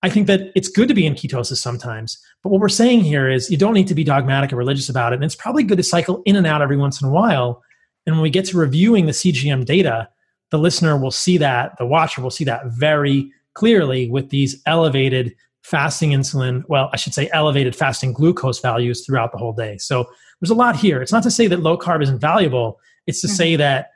I 0.05 0.09
think 0.09 0.29
that 0.29 0.53
it's 0.55 0.69
good 0.69 0.87
to 0.87 0.95
be 0.95 1.05
in 1.05 1.15
ketosis 1.15 1.57
sometimes. 1.57 2.17
But 2.45 2.51
what 2.51 2.61
we're 2.61 2.69
saying 2.69 3.01
here 3.01 3.29
is 3.29 3.51
you 3.51 3.57
don't 3.57 3.75
need 3.75 3.89
to 3.89 3.95
be 3.97 4.05
dogmatic 4.05 4.53
or 4.53 4.57
religious 4.57 4.89
about 4.89 5.13
it. 5.13 5.17
And 5.17 5.25
it's 5.25 5.35
probably 5.35 5.65
good 5.65 5.79
to 5.79 5.83
cycle 5.83 6.23
in 6.27 6.37
and 6.37 6.47
out 6.47 6.63
every 6.63 6.77
once 6.77 7.03
in 7.03 7.09
a 7.09 7.11
while 7.11 7.65
and 8.07 8.15
when 8.17 8.23
we 8.23 8.31
get 8.31 8.45
to 8.47 8.57
reviewing 8.57 9.07
the 9.07 9.13
CGM 9.13 9.65
data, 9.65 10.09
the 10.51 10.59
listener 10.59 10.97
will 10.97 11.11
see 11.11 11.39
that, 11.39 11.77
the 11.79 11.87
watcher 11.87 12.23
will 12.23 12.31
see 12.31 12.45
that 12.45 12.67
very 12.67 13.33
clearly 13.55 14.09
with 14.09 14.31
these 14.31 14.63
elevated 14.67 15.35
fasting 15.63 16.11
insulin, 16.11 16.63
well, 16.69 16.89
I 16.93 16.97
should 16.97 17.15
say 17.15 17.29
elevated 17.33 17.75
fasting 17.75 18.13
glucose 18.13 18.61
values 18.61 19.05
throughout 19.05 19.33
the 19.33 19.39
whole 19.39 19.53
day. 19.53 19.79
So 19.79 20.07
there's 20.41 20.51
a 20.51 20.55
lot 20.55 20.77
here. 20.77 21.03
It's 21.03 21.11
not 21.11 21.25
to 21.25 21.31
say 21.31 21.49
that 21.49 21.61
low 21.61 21.77
carb 21.77 22.03
isn't 22.03 22.21
valuable, 22.21 22.79
it's 23.07 23.21
to 23.23 23.27
mm-hmm. 23.27 23.35
say 23.37 23.57
that 23.57 23.91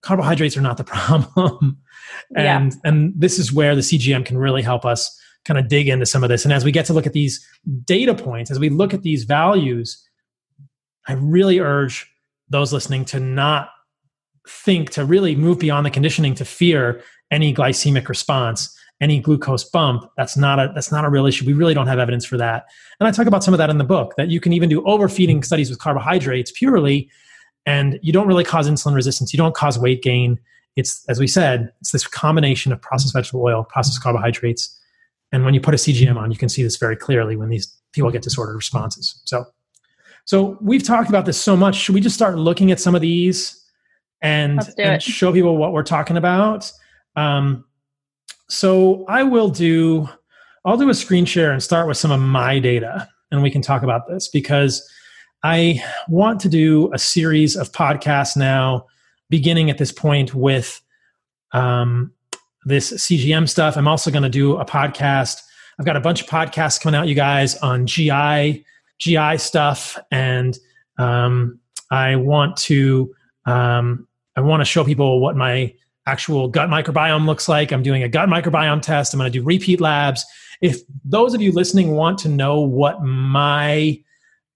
carbohydrates 0.00 0.56
are 0.56 0.62
not 0.62 0.78
the 0.78 0.84
problem. 0.84 1.78
and 2.34 2.72
yeah. 2.72 2.78
and 2.84 3.12
this 3.16 3.38
is 3.38 3.52
where 3.52 3.74
the 3.74 3.82
CGM 3.82 4.24
can 4.24 4.38
really 4.38 4.62
help 4.62 4.84
us 4.84 5.18
kind 5.44 5.58
of 5.58 5.68
dig 5.68 5.88
into 5.88 6.06
some 6.06 6.22
of 6.22 6.28
this. 6.28 6.44
And 6.44 6.54
as 6.54 6.64
we 6.64 6.70
get 6.72 6.86
to 6.86 6.92
look 6.92 7.06
at 7.06 7.12
these 7.12 7.46
data 7.84 8.14
points, 8.14 8.50
as 8.50 8.58
we 8.58 8.68
look 8.68 8.94
at 8.94 9.02
these 9.02 9.24
values, 9.24 10.08
I 11.08 11.14
really 11.14 11.58
urge 11.58 12.11
those 12.52 12.72
listening 12.72 13.04
to 13.06 13.18
not 13.18 13.70
think 14.48 14.90
to 14.90 15.04
really 15.04 15.34
move 15.34 15.58
beyond 15.58 15.86
the 15.86 15.90
conditioning 15.90 16.34
to 16.36 16.44
fear 16.44 17.02
any 17.30 17.54
glycemic 17.54 18.08
response 18.08 18.76
any 19.02 19.18
glucose 19.18 19.64
bump. 19.64 20.08
That's 20.16 20.36
not 20.36 20.60
a 20.60 20.70
that's 20.74 20.92
not 20.92 21.04
a 21.04 21.10
real 21.10 21.26
issue. 21.26 21.44
We 21.44 21.54
really 21.54 21.74
don't 21.74 21.88
have 21.88 21.98
evidence 21.98 22.24
for 22.24 22.36
that. 22.38 22.66
And 23.00 23.08
i 23.08 23.10
talk 23.10 23.26
about 23.26 23.42
some 23.42 23.52
of 23.52 23.58
that 23.58 23.68
in 23.68 23.78
the 23.78 23.84
book 23.84 24.14
that 24.16 24.28
you 24.28 24.40
can 24.40 24.52
even 24.52 24.68
do 24.68 24.80
overfeeding 24.86 25.42
studies 25.42 25.68
with 25.68 25.80
carbohydrates 25.80 26.52
purely 26.52 27.10
and 27.66 27.98
you 28.02 28.12
don't 28.12 28.28
really 28.28 28.44
cause 28.44 28.70
insulin 28.70 28.94
resistance. 28.94 29.32
You 29.32 29.38
don't 29.38 29.54
cause 29.54 29.78
weight 29.78 30.02
gain. 30.02 30.38
It's 30.76 31.04
as 31.08 31.18
we 31.18 31.26
said 31.26 31.72
it's 31.80 31.90
this 31.90 32.06
combination 32.06 32.72
of 32.72 32.80
processed 32.80 33.12
vegetable 33.12 33.42
oil 33.42 33.64
processed 33.64 34.02
carbohydrates 34.02 34.78
and 35.32 35.44
when 35.44 35.52
you 35.52 35.60
put 35.60 35.74
a 35.74 35.78
cgm 35.78 36.16
on 36.16 36.30
you 36.30 36.38
can 36.38 36.48
see 36.48 36.62
this 36.62 36.76
very 36.76 36.96
clearly 36.96 37.36
when 37.36 37.48
these 37.48 37.76
people 37.92 38.10
get 38.10 38.22
disordered 38.22 38.56
responses. 38.56 39.20
So 39.24 39.44
so 40.24 40.56
we've 40.60 40.84
talked 40.84 41.08
about 41.08 41.26
this 41.26 41.40
so 41.40 41.56
much 41.56 41.76
should 41.76 41.94
we 41.94 42.00
just 42.00 42.14
start 42.14 42.38
looking 42.38 42.70
at 42.70 42.80
some 42.80 42.94
of 42.94 43.00
these 43.00 43.58
and, 44.20 44.60
and 44.78 45.02
show 45.02 45.32
people 45.32 45.56
what 45.56 45.72
we're 45.72 45.82
talking 45.82 46.16
about 46.16 46.70
um, 47.16 47.64
so 48.52 49.06
I 49.08 49.22
will 49.22 49.48
do, 49.48 50.08
I'll 50.66 50.76
do 50.76 50.90
a 50.90 50.94
screen 50.94 51.24
share 51.24 51.52
and 51.52 51.62
start 51.62 51.88
with 51.88 51.96
some 51.96 52.10
of 52.10 52.20
my 52.20 52.58
data, 52.58 53.08
and 53.30 53.42
we 53.42 53.50
can 53.50 53.62
talk 53.62 53.82
about 53.82 54.08
this 54.08 54.28
because 54.28 54.86
I 55.42 55.82
want 56.06 56.38
to 56.40 56.50
do 56.50 56.92
a 56.92 56.98
series 56.98 57.56
of 57.56 57.72
podcasts 57.72 58.36
now, 58.36 58.86
beginning 59.30 59.70
at 59.70 59.78
this 59.78 59.90
point 59.90 60.34
with 60.34 60.82
um, 61.52 62.12
this 62.66 62.92
CGM 62.92 63.48
stuff. 63.48 63.76
I'm 63.76 63.88
also 63.88 64.10
going 64.10 64.22
to 64.22 64.28
do 64.28 64.58
a 64.58 64.66
podcast. 64.66 65.40
I've 65.78 65.86
got 65.86 65.96
a 65.96 66.00
bunch 66.00 66.20
of 66.20 66.28
podcasts 66.28 66.78
coming 66.78 66.98
out, 66.98 67.08
you 67.08 67.14
guys, 67.14 67.56
on 67.56 67.86
GI, 67.86 68.66
GI 69.02 69.38
stuff, 69.38 69.98
and 70.12 70.56
um, 70.96 71.58
I 71.90 72.16
want 72.16 72.56
to 72.58 73.12
um, 73.46 74.06
I 74.36 74.40
want 74.40 74.60
to 74.60 74.64
show 74.64 74.84
people 74.84 75.20
what 75.20 75.36
my 75.36 75.74
actual 76.06 76.48
gut 76.48 76.68
microbiome 76.68 77.26
looks 77.26 77.48
like. 77.48 77.72
I'm 77.72 77.82
doing 77.82 78.04
a 78.04 78.08
gut 78.08 78.28
microbiome 78.28 78.80
test. 78.80 79.12
I'm 79.12 79.18
going 79.18 79.30
to 79.30 79.38
do 79.38 79.44
repeat 79.44 79.80
labs. 79.80 80.24
If 80.60 80.80
those 81.04 81.34
of 81.34 81.42
you 81.42 81.50
listening 81.50 81.92
want 81.92 82.18
to 82.18 82.28
know 82.28 82.60
what 82.60 83.02
my 83.02 84.00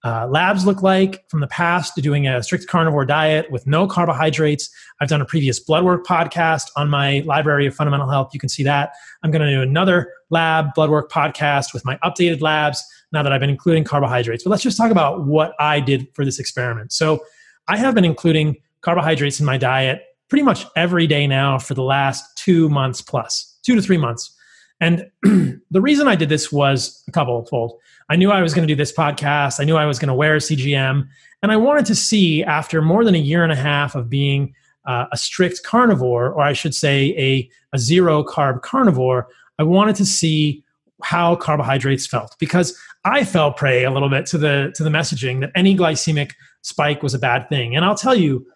uh, 0.05 0.29
labs 0.29 0.65
look 0.65 0.83
like 0.83 1.29
from 1.29 1.41
the 1.41 1.49
past 1.49 1.97
to 1.97 2.01
doing 2.01 2.29
a 2.29 2.41
strict 2.41 2.69
carnivore 2.69 3.05
diet 3.05 3.51
with 3.51 3.67
no 3.67 3.89
carbohydrates. 3.89 4.71
I've 5.01 5.09
done 5.09 5.21
a 5.21 5.25
previous 5.25 5.59
blood 5.59 5.85
work 5.85 6.07
podcast 6.07 6.71
on 6.77 6.89
my 6.89 7.25
library 7.27 7.67
of 7.67 7.75
fundamental 7.75 8.09
health. 8.09 8.31
You 8.33 8.39
can 8.39 8.49
see 8.49 8.63
that. 8.63 8.93
I'm 9.25 9.33
going 9.33 9.43
to 9.43 9.53
do 9.53 9.63
another 9.63 10.13
lab 10.31 10.75
blood 10.77 10.91
work 10.91 11.11
podcast 11.11 11.75
with 11.75 11.85
my 11.85 11.99
updated 12.05 12.41
labs 12.41 12.85
now 13.13 13.23
that 13.23 13.33
I've 13.33 13.41
been 13.41 13.51
including 13.51 13.85
carbohydrates. 13.85 14.45
But 14.45 14.51
let's 14.51 14.63
just 14.63 14.77
talk 14.77 14.91
about 14.91 15.25
what 15.25 15.55
I 15.59 15.81
did 15.81 16.09
for 16.15 16.25
this 16.25 16.39
experiment. 16.39 16.93
So 16.93 17.25
I 17.69 17.77
have 17.77 17.95
been 17.95 18.05
including 18.05 18.57
carbohydrates 18.81 19.41
in 19.41 19.47
my 19.47 19.59
diet 19.59 20.03
pretty 20.29 20.43
much 20.43 20.67
every 20.77 21.07
day 21.07 21.27
now 21.27 21.59
for 21.59 21.75
the 21.75 21.83
last 21.83 22.37
two 22.37 22.69
months 22.69 23.01
plus, 23.01 23.59
two 23.63 23.75
to 23.75 23.83
three 23.83 23.97
months. 23.97 24.35
And 24.81 25.09
the 25.23 25.81
reason 25.81 26.09
I 26.09 26.17
did 26.17 26.29
this 26.29 26.53
was 26.53 27.03
a 27.09 27.13
couple 27.13 27.39
of 27.39 27.49
fold. 27.49 27.79
I 28.09 28.17
knew 28.17 28.31
I 28.31 28.43
was 28.43 28.55
going 28.55 28.67
to 28.67 28.73
do 28.73 28.77
this 28.77 28.93
podcast. 28.93 29.61
I 29.61 29.65
knew 29.65 29.77
I 29.77 29.87
was 29.87 29.99
going 29.99 30.09
to 30.09 30.15
wear 30.15 30.37
a 30.37 30.39
CGM. 30.39 31.09
And 31.43 31.53
I 31.53 31.57
wanted 31.57 31.87
to 31.87 31.95
see, 31.95 32.45
after 32.45 32.83
more 32.83 33.05
than 33.05 33.15
a 33.15 33.19
year 33.19 33.43
and 33.43 33.53
a 33.53 33.57
half 33.57 33.95
of 33.95 34.09
being 34.09 34.55
uh, 34.87 35.07
a 35.13 35.17
strict 35.17 35.63
carnivore, 35.65 36.31
or 36.33 36.43
I 36.43 36.53
should 36.53 36.75
say 36.75 37.15
a, 37.17 37.49
a 37.75 37.79
zero 37.79 38.23
carb 38.23 38.63
carnivore, 38.63 39.29
I 39.59 39.65
wanted 39.65 39.97
to 39.97 40.07
see 40.07 40.65
how 41.03 41.37
carbohydrates 41.37 42.07
felt 42.07 42.35
because 42.39 42.77
I 43.05 43.25
fell 43.25 43.53
prey 43.53 43.85
a 43.85 43.91
little 43.91 44.09
bit 44.09 44.27
to 44.27 44.39
the 44.39 44.73
to 44.77 44.83
the 44.83 44.91
messaging 44.91 45.41
that 45.41 45.51
any 45.55 45.77
glycemic 45.77 46.33
spike 46.63 47.03
was 47.03 47.15
a 47.15 47.19
bad 47.19 47.49
thing. 47.49 47.77
And 47.77 47.85
I'll 47.85 47.97
tell 47.97 48.15
you, 48.15 48.47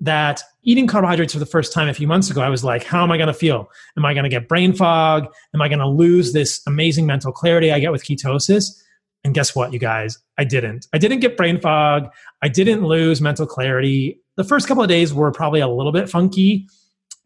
that 0.00 0.42
eating 0.62 0.86
carbohydrates 0.86 1.32
for 1.32 1.38
the 1.38 1.46
first 1.46 1.72
time 1.72 1.88
a 1.88 1.94
few 1.94 2.06
months 2.06 2.30
ago, 2.30 2.40
I 2.40 2.48
was 2.48 2.62
like, 2.62 2.84
how 2.84 3.02
am 3.02 3.10
I 3.10 3.16
going 3.16 3.28
to 3.28 3.34
feel? 3.34 3.70
Am 3.96 4.04
I 4.04 4.14
going 4.14 4.24
to 4.24 4.30
get 4.30 4.48
brain 4.48 4.72
fog? 4.72 5.26
Am 5.54 5.60
I 5.60 5.68
going 5.68 5.80
to 5.80 5.88
lose 5.88 6.32
this 6.32 6.60
amazing 6.66 7.06
mental 7.06 7.32
clarity 7.32 7.72
I 7.72 7.80
get 7.80 7.92
with 7.92 8.04
ketosis? 8.04 8.80
And 9.24 9.34
guess 9.34 9.54
what, 9.54 9.72
you 9.72 9.78
guys? 9.78 10.18
I 10.38 10.44
didn't. 10.44 10.86
I 10.92 10.98
didn't 10.98 11.20
get 11.20 11.36
brain 11.36 11.60
fog. 11.60 12.08
I 12.42 12.48
didn't 12.48 12.84
lose 12.84 13.20
mental 13.20 13.46
clarity. 13.46 14.20
The 14.36 14.44
first 14.44 14.68
couple 14.68 14.82
of 14.82 14.88
days 14.88 15.12
were 15.12 15.32
probably 15.32 15.60
a 15.60 15.68
little 15.68 15.92
bit 15.92 16.08
funky. 16.08 16.68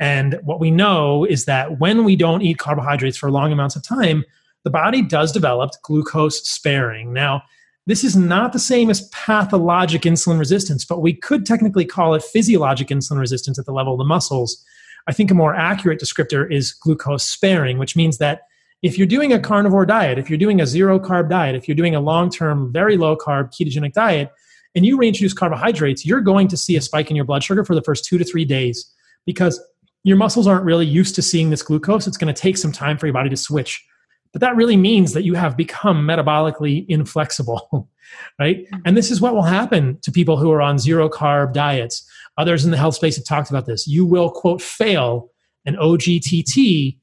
And 0.01 0.41
what 0.43 0.59
we 0.59 0.71
know 0.71 1.25
is 1.27 1.45
that 1.45 1.79
when 1.79 2.05
we 2.05 2.17
don't 2.17 2.43
eat 2.43 2.59
carbohydrates 2.59 3.19
for 3.19 3.31
long 3.31 3.53
amounts 3.53 3.77
of 3.77 3.83
time, 3.83 4.25
the 4.65 4.71
body 4.71 5.03
does 5.03 5.33
develop 5.33 5.71
glucose 5.83 6.49
sparing. 6.49 7.13
Now, 7.13 7.43
this 7.87 8.05
is 8.05 8.15
not 8.17 8.53
the 8.53 8.59
same 8.59 8.91
as 8.91 9.09
pathologic 9.09 10.03
insulin 10.03 10.39
resistance, 10.39 10.85
but 10.85 11.03
we 11.03 11.15
could 11.15 11.45
technically 11.45 11.85
call 11.85 12.15
it 12.15 12.23
physiologic 12.23 12.89
insulin 12.89 13.19
resistance 13.19 13.59
at 13.59 13.67
the 13.67 13.73
level 13.73 13.95
of 13.95 13.99
the 13.99 14.05
muscles. 14.05 14.65
I 15.09 15.13
think 15.13 15.31
a 15.31 15.35
more 15.35 15.55
accurate 15.55 16.01
descriptor 16.01 16.51
is 16.51 16.73
glucose 16.73 17.25
sparing, 17.25 17.79
which 17.79 17.97
means 17.97 18.19
that 18.19 18.43
if 18.83 18.99
you're 18.99 19.07
doing 19.07 19.33
a 19.33 19.41
carnivore 19.41 19.87
diet, 19.87 20.19
if 20.19 20.31
you're 20.31 20.39
doing 20.39 20.61
a 20.61 20.67
zero 20.67 21.01
carb 21.01 21.29
diet, 21.29 21.57
if 21.57 21.67
you're 21.67 21.77
doing 21.77 21.95
a 21.95 22.01
long 22.01 22.31
term, 22.31 22.73
very 22.73 22.97
low 22.97 23.17
carb 23.17 23.53
ketogenic 23.53 23.93
diet, 23.93 24.31
and 24.75 24.87
you 24.87 24.97
reintroduce 24.97 25.33
carbohydrates, 25.33 26.07
you're 26.07 26.21
going 26.21 26.49
to 26.49 26.57
see 26.57 26.77
a 26.77 26.81
spike 26.81 27.11
in 27.11 27.17
your 27.17 27.25
blood 27.25 27.43
sugar 27.43 27.65
for 27.65 27.75
the 27.75 27.83
first 27.83 28.05
two 28.05 28.19
to 28.19 28.25
three 28.25 28.45
days 28.45 28.93
because 29.27 29.61
your 30.05 30.17
muscles 30.17 30.47
aren't 30.47 30.65
really 30.65 30.87
used 30.87 31.15
to 31.15 31.23
seeing 31.23 31.51
this 31.51 31.63
glucose. 31.63 32.07
It's 32.07 32.17
going 32.17 32.33
to 32.33 32.41
take 32.41 32.57
some 32.57 32.73
time 32.73 32.99
for 32.99 33.07
your 33.07 33.13
body 33.13 33.31
to 33.31 33.37
switch. 33.37 33.85
But 34.33 34.41
that 34.41 34.57
really 34.57 34.77
means 34.77 35.13
that 35.13 35.25
you 35.25 35.35
have 35.35 35.57
become 35.57 36.07
metabolically 36.07 36.87
inflexible, 36.89 37.89
right? 38.39 38.65
Mm-hmm. 38.65 38.81
And 38.87 38.97
this 38.97 39.11
is 39.11 39.21
what 39.21 39.35
will 39.35 39.43
happen 39.43 39.99
to 40.03 40.11
people 40.11 40.39
who 40.39 40.51
are 40.51 40.63
on 40.63 40.79
zero 40.79 41.09
carb 41.09 41.53
diets. 41.53 42.09
Others 42.39 42.65
in 42.65 42.71
the 42.71 42.79
health 42.79 42.95
space 42.95 43.17
have 43.17 43.27
talked 43.27 43.51
about 43.51 43.67
this. 43.67 43.87
You 43.87 44.07
will, 44.07 44.31
quote, 44.31 44.63
fail 44.63 45.31
an 45.67 45.77
OGTT, 45.77 46.97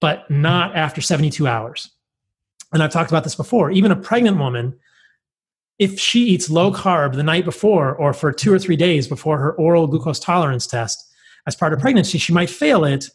but 0.00 0.28
not 0.30 0.74
after 0.74 1.00
72 1.00 1.46
hours. 1.46 1.90
And 2.72 2.82
I've 2.82 2.92
talked 2.92 3.10
about 3.10 3.24
this 3.24 3.34
before. 3.34 3.70
Even 3.70 3.92
a 3.92 3.96
pregnant 3.96 4.38
woman, 4.38 4.78
if 5.78 5.98
she 5.98 6.24
eats 6.24 6.48
low 6.48 6.72
carb 6.72 7.14
the 7.14 7.22
night 7.22 7.44
before 7.44 7.94
or 7.94 8.12
for 8.12 8.32
two 8.32 8.52
or 8.52 8.58
three 8.58 8.76
days 8.76 9.06
before 9.06 9.38
her 9.38 9.52
oral 9.54 9.86
glucose 9.86 10.20
tolerance 10.20 10.66
test 10.66 11.10
as 11.46 11.56
part 11.56 11.72
of 11.72 11.80
pregnancy, 11.80 12.16
she 12.18 12.32
might 12.32 12.50
fail 12.50 12.84
it 12.84 13.10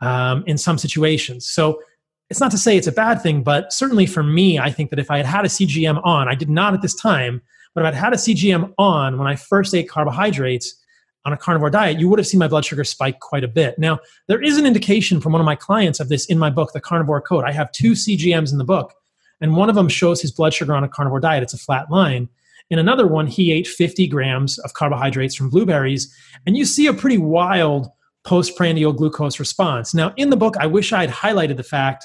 um, 0.00 0.44
in 0.46 0.56
some 0.56 0.78
situations. 0.78 1.46
So 1.46 1.82
it's 2.30 2.40
not 2.40 2.52
to 2.52 2.58
say 2.58 2.76
it's 2.76 2.86
a 2.86 2.92
bad 2.92 3.20
thing, 3.20 3.42
but 3.42 3.72
certainly 3.72 4.06
for 4.06 4.22
me, 4.22 4.58
I 4.58 4.70
think 4.70 4.90
that 4.90 5.00
if 5.00 5.10
I 5.10 5.16
had 5.16 5.26
had 5.26 5.44
a 5.44 5.48
CGM 5.48 6.00
on, 6.04 6.28
I 6.28 6.36
did 6.36 6.48
not 6.48 6.74
at 6.74 6.80
this 6.80 6.94
time, 6.94 7.42
but 7.74 7.82
if 7.82 7.88
I'd 7.88 7.94
had 7.94 8.12
a 8.12 8.16
CGM 8.16 8.72
on 8.78 9.18
when 9.18 9.26
I 9.26 9.34
first 9.34 9.74
ate 9.74 9.88
carbohydrates 9.88 10.76
on 11.24 11.32
a 11.32 11.36
carnivore 11.36 11.70
diet, 11.70 11.98
you 11.98 12.08
would 12.08 12.20
have 12.20 12.26
seen 12.26 12.38
my 12.38 12.46
blood 12.46 12.64
sugar 12.64 12.84
spike 12.84 13.18
quite 13.18 13.42
a 13.42 13.48
bit. 13.48 13.78
Now, 13.78 13.98
there 14.28 14.40
is 14.40 14.58
an 14.58 14.64
indication 14.64 15.20
from 15.20 15.32
one 15.32 15.40
of 15.40 15.44
my 15.44 15.56
clients 15.56 15.98
of 15.98 16.08
this 16.08 16.24
in 16.26 16.38
my 16.38 16.50
book, 16.50 16.72
The 16.72 16.80
Carnivore 16.80 17.20
Code. 17.20 17.44
I 17.44 17.52
have 17.52 17.72
two 17.72 17.92
CGMs 17.92 18.52
in 18.52 18.58
the 18.58 18.64
book, 18.64 18.94
and 19.40 19.56
one 19.56 19.68
of 19.68 19.74
them 19.74 19.88
shows 19.88 20.22
his 20.22 20.30
blood 20.30 20.54
sugar 20.54 20.74
on 20.74 20.84
a 20.84 20.88
carnivore 20.88 21.20
diet. 21.20 21.42
It's 21.42 21.52
a 21.52 21.58
flat 21.58 21.90
line. 21.90 22.28
In 22.70 22.78
another 22.78 23.08
one, 23.08 23.26
he 23.26 23.50
ate 23.50 23.66
50 23.66 24.06
grams 24.06 24.56
of 24.60 24.74
carbohydrates 24.74 25.34
from 25.34 25.50
blueberries, 25.50 26.14
and 26.46 26.56
you 26.56 26.64
see 26.64 26.86
a 26.86 26.94
pretty 26.94 27.18
wild 27.18 27.88
postprandial 28.22 28.92
glucose 28.92 29.40
response. 29.40 29.94
Now, 29.94 30.12
in 30.16 30.30
the 30.30 30.36
book, 30.36 30.54
I 30.58 30.66
wish 30.66 30.92
I 30.92 31.06
had 31.06 31.10
highlighted 31.10 31.56
the 31.56 31.64
fact 31.64 32.04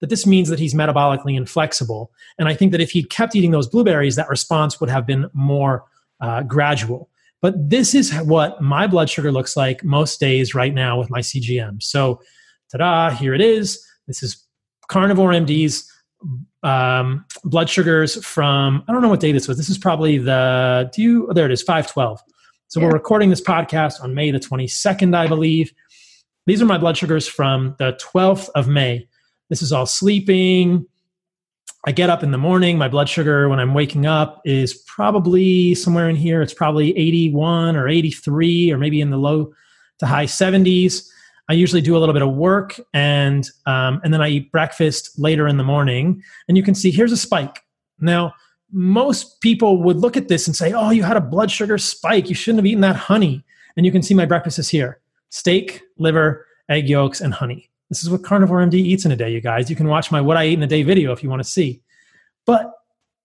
that 0.00 0.10
this 0.10 0.26
means 0.26 0.48
that 0.48 0.58
he's 0.58 0.74
metabolically 0.74 1.36
inflexible. 1.36 2.10
And 2.38 2.48
I 2.48 2.54
think 2.54 2.72
that 2.72 2.80
if 2.80 2.90
he 2.90 3.02
kept 3.02 3.36
eating 3.36 3.50
those 3.50 3.68
blueberries, 3.68 4.16
that 4.16 4.28
response 4.28 4.80
would 4.80 4.90
have 4.90 5.06
been 5.06 5.28
more 5.32 5.84
uh, 6.20 6.42
gradual. 6.42 7.08
But 7.42 7.70
this 7.70 7.94
is 7.94 8.14
what 8.20 8.60
my 8.60 8.86
blood 8.86 9.08
sugar 9.08 9.32
looks 9.32 9.56
like 9.56 9.82
most 9.82 10.20
days 10.20 10.54
right 10.54 10.74
now 10.74 10.98
with 10.98 11.10
my 11.10 11.20
CGM. 11.20 11.82
So, 11.82 12.20
ta 12.70 12.78
da, 12.78 13.10
here 13.10 13.34
it 13.34 13.40
is. 13.40 13.84
This 14.06 14.22
is 14.22 14.44
Carnivore 14.88 15.30
MD's 15.30 15.90
um, 16.62 17.24
blood 17.44 17.70
sugars 17.70 18.22
from, 18.24 18.84
I 18.86 18.92
don't 18.92 19.00
know 19.00 19.08
what 19.08 19.20
day 19.20 19.32
this 19.32 19.48
was. 19.48 19.56
This 19.56 19.70
is 19.70 19.78
probably 19.78 20.18
the, 20.18 20.90
do 20.92 21.00
you, 21.00 21.28
oh, 21.30 21.32
there 21.32 21.46
it 21.46 21.52
is, 21.52 21.62
512. 21.62 22.20
So, 22.68 22.80
yeah. 22.80 22.86
we're 22.86 22.92
recording 22.92 23.30
this 23.30 23.40
podcast 23.40 24.02
on 24.02 24.14
May 24.14 24.30
the 24.30 24.38
22nd, 24.38 25.16
I 25.16 25.26
believe. 25.26 25.72
These 26.46 26.60
are 26.60 26.66
my 26.66 26.78
blood 26.78 26.96
sugars 26.96 27.26
from 27.26 27.74
the 27.78 27.98
12th 28.14 28.50
of 28.54 28.68
May. 28.68 29.08
This 29.50 29.62
is 29.62 29.72
all 29.72 29.84
sleeping. 29.84 30.86
I 31.84 31.92
get 31.92 32.08
up 32.08 32.22
in 32.22 32.30
the 32.30 32.38
morning. 32.38 32.78
My 32.78 32.88
blood 32.88 33.08
sugar 33.08 33.48
when 33.48 33.58
I'm 33.58 33.74
waking 33.74 34.06
up 34.06 34.40
is 34.44 34.74
probably 34.86 35.74
somewhere 35.74 36.08
in 36.08 36.16
here. 36.16 36.40
It's 36.40 36.54
probably 36.54 36.96
81 36.96 37.76
or 37.76 37.88
83 37.88 38.72
or 38.72 38.78
maybe 38.78 39.00
in 39.00 39.10
the 39.10 39.16
low 39.16 39.52
to 39.98 40.06
high 40.06 40.26
70s. 40.26 41.06
I 41.48 41.54
usually 41.54 41.80
do 41.80 41.96
a 41.96 41.98
little 41.98 42.12
bit 42.12 42.22
of 42.22 42.34
work 42.34 42.78
and 42.94 43.48
um, 43.66 44.00
and 44.04 44.14
then 44.14 44.22
I 44.22 44.28
eat 44.28 44.52
breakfast 44.52 45.18
later 45.18 45.48
in 45.48 45.56
the 45.56 45.64
morning. 45.64 46.22
And 46.46 46.56
you 46.56 46.62
can 46.62 46.74
see 46.74 46.90
here's 46.90 47.12
a 47.12 47.16
spike. 47.16 47.64
Now, 47.98 48.34
most 48.70 49.40
people 49.40 49.82
would 49.82 49.96
look 49.96 50.16
at 50.16 50.28
this 50.28 50.46
and 50.46 50.54
say, 50.54 50.72
"Oh, 50.72 50.90
you 50.90 51.02
had 51.02 51.16
a 51.16 51.20
blood 51.20 51.50
sugar 51.50 51.76
spike. 51.76 52.28
You 52.28 52.36
shouldn't 52.36 52.60
have 52.60 52.66
eaten 52.66 52.82
that 52.82 52.94
honey." 52.94 53.44
And 53.76 53.84
you 53.84 53.90
can 53.90 54.02
see 54.02 54.14
my 54.14 54.26
breakfast 54.26 54.60
is 54.60 54.68
here: 54.68 55.00
steak, 55.30 55.82
liver, 55.98 56.46
egg 56.68 56.88
yolks, 56.88 57.20
and 57.20 57.34
honey. 57.34 57.69
This 57.90 58.02
is 58.02 58.08
what 58.08 58.22
Carnivore 58.22 58.60
MD 58.60 58.74
eats 58.74 59.04
in 59.04 59.12
a 59.12 59.16
day, 59.16 59.30
you 59.30 59.40
guys. 59.40 59.68
You 59.68 59.76
can 59.76 59.88
watch 59.88 60.10
my 60.10 60.20
What 60.20 60.36
I 60.36 60.46
Eat 60.46 60.54
in 60.54 60.62
a 60.62 60.66
Day 60.66 60.82
video 60.82 61.12
if 61.12 61.22
you 61.22 61.28
want 61.28 61.42
to 61.42 61.48
see. 61.48 61.82
But 62.46 62.72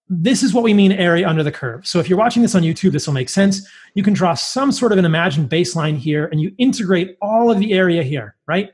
this 0.08 0.42
is 0.42 0.52
what 0.52 0.64
we 0.64 0.74
mean 0.74 0.92
area 0.92 1.28
under 1.28 1.42
the 1.42 1.52
curve. 1.52 1.86
So 1.86 1.98
if 1.98 2.08
you're 2.08 2.18
watching 2.18 2.42
this 2.42 2.54
on 2.54 2.62
YouTube, 2.62 2.92
this 2.92 3.06
will 3.06 3.14
make 3.14 3.28
sense. 3.28 3.66
You 3.94 4.02
can 4.02 4.12
draw 4.12 4.34
some 4.34 4.70
sort 4.70 4.92
of 4.92 4.98
an 4.98 5.04
imagined 5.04 5.50
baseline 5.50 5.96
here 5.96 6.26
and 6.26 6.40
you 6.40 6.52
integrate 6.58 7.16
all 7.22 7.50
of 7.50 7.58
the 7.58 7.72
area 7.72 8.02
here, 8.02 8.36
right? 8.46 8.70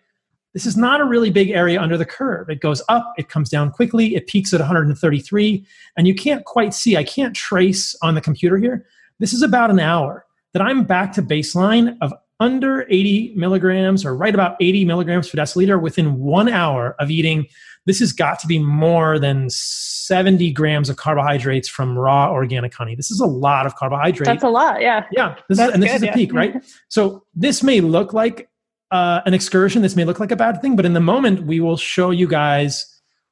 This 0.55 0.67
is 0.67 0.77
not 0.77 1.01
a 1.01 1.05
really 1.05 1.31
big 1.31 1.51
area 1.51 1.81
under 1.81 1.97
the 1.97 2.05
curve. 2.05 2.51
It 2.51 2.61
goes 2.61 2.83
up, 2.91 3.15
it 3.17 3.31
comes 3.31 3.49
down 3.49 3.71
quickly, 3.71 4.15
it 4.15 4.27
peaks 4.27 4.53
at 4.53 4.61
133, 4.61 5.67
and 5.97 6.07
you 6.07 6.15
can't 6.15 6.45
quite 6.45 6.75
see, 6.75 6.97
I 6.97 7.05
can't 7.05 7.35
trace 7.35 7.97
on 8.03 8.15
the 8.15 8.21
computer 8.21 8.59
here. 8.59 8.85
This 9.19 9.33
is 9.33 9.43
about 9.43 9.71
an 9.71 9.81
hour 9.81 10.27
that 10.53 10.61
I'm 10.61 10.85
back 10.85 11.13
to 11.15 11.23
baseline 11.23 11.97
of 12.03 12.13
under 12.43 12.83
80 12.91 13.35
milligrams 13.37 14.05
or 14.05 14.17
right 14.17 14.35
about 14.35 14.57
80 14.61 14.85
milligrams 14.85 15.31
per 15.31 15.39
deciliter 15.39 15.81
within 15.81 16.19
one 16.19 16.49
hour 16.49 16.97
of 16.99 17.11
eating 17.11 17.47
this 17.87 17.99
has 17.99 18.13
got 18.13 18.39
to 18.39 18.47
be 18.47 18.59
more 18.59 19.19
than 19.19 19.51
70 19.51 20.53
grams 20.53 20.89
of 20.89 20.97
carbohydrates 20.97 21.69
from 21.69 21.99
raw 21.99 22.31
organic 22.31 22.73
honey. 22.73 22.95
This 22.95 23.11
is 23.11 23.19
a 23.19 23.27
lot 23.27 23.67
of 23.67 23.75
carbohydrate. 23.75 24.27
That's 24.27 24.45
a 24.45 24.49
lot, 24.49 24.81
yeah. 24.81 25.05
Yeah, 25.11 25.37
this 25.49 25.59
is, 25.59 25.69
and 25.73 25.83
this 25.83 25.91
good, 25.91 25.97
is 25.97 26.03
a 26.03 26.07
yeah. 26.07 26.15
peak, 26.15 26.33
right? 26.33 26.65
so 26.89 27.25
this 27.35 27.63
may 27.63 27.81
look 27.81 28.13
like 28.13 28.49
uh, 28.93 29.23
an 29.27 29.35
excursion. 29.35 29.83
This 29.83 29.97
may 29.97 30.05
look 30.05 30.21
like 30.21 30.31
a 30.31 30.37
bad 30.37 30.63
thing, 30.63 30.77
but 30.77 30.87
in 30.87 30.93
the 30.93 31.01
moment, 31.01 31.45
we 31.47 31.59
will 31.59 31.77
show 31.77 32.11
you 32.11 32.29
guys 32.29 32.87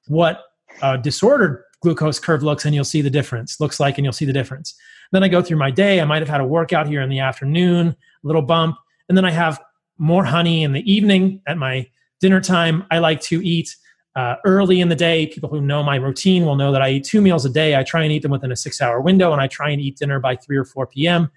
what 0.09 0.41
a 0.83 0.99
disordered 0.99 1.63
glucose 1.83 2.19
curve 2.19 2.43
looks, 2.43 2.65
and 2.65 2.75
you'll 2.75 2.85
see 2.85 3.03
the 3.03 3.11
difference. 3.11 3.61
Looks 3.61 3.79
like, 3.79 3.99
and 3.99 4.05
you'll 4.05 4.13
see 4.13 4.25
the 4.25 4.33
difference. 4.33 4.75
Then 5.13 5.23
I 5.23 5.29
go 5.29 5.43
through 5.43 5.59
my 5.59 5.71
day. 5.71 6.01
I 6.01 6.05
might 6.05 6.23
have 6.23 6.29
had 6.29 6.41
a 6.41 6.47
workout 6.47 6.89
here 6.89 7.03
in 7.03 7.09
the 7.09 7.21
afternoon, 7.21 7.89
a 7.89 8.27
little 8.27 8.43
bump, 8.43 8.77
and 9.11 9.17
then 9.17 9.25
I 9.25 9.33
have 9.33 9.61
more 9.99 10.25
honey 10.25 10.63
in 10.63 10.73
the 10.73 10.91
evening 10.91 11.43
at 11.49 11.59
my 11.59 11.91
dinner 12.21 12.41
time. 12.41 12.87
I 12.93 13.01
like 13.01 13.21
to 13.23 13.45
eat 13.45 13.77
uh, 14.15 14.37
early 14.45 14.81
in 14.81 14.89
the 14.89 14.95
day. 14.95 15.27
People 15.27 15.49
who 15.49 15.61
know 15.61 15.83
my 15.83 15.97
routine 15.97 16.47
will 16.47 16.55
know 16.55 16.71
that 16.71 16.81
I 16.81 16.91
eat 16.91 17.05
two 17.05 17.21
meals 17.21 17.45
a 17.45 17.51
day. 17.51 17.75
I 17.75 17.83
try 17.83 18.05
and 18.05 18.13
eat 18.13 18.23
them 18.23 18.31
within 18.31 18.53
a 18.53 18.57
six 18.57 18.81
hour 18.81 19.01
window, 19.01 19.33
and 19.33 19.41
I 19.41 19.49
try 19.49 19.69
and 19.69 19.81
eat 19.81 19.97
dinner 19.99 20.21
by 20.21 20.37
3 20.37 20.57
or 20.57 20.65
4 20.65 20.87
p.m. 20.87 21.29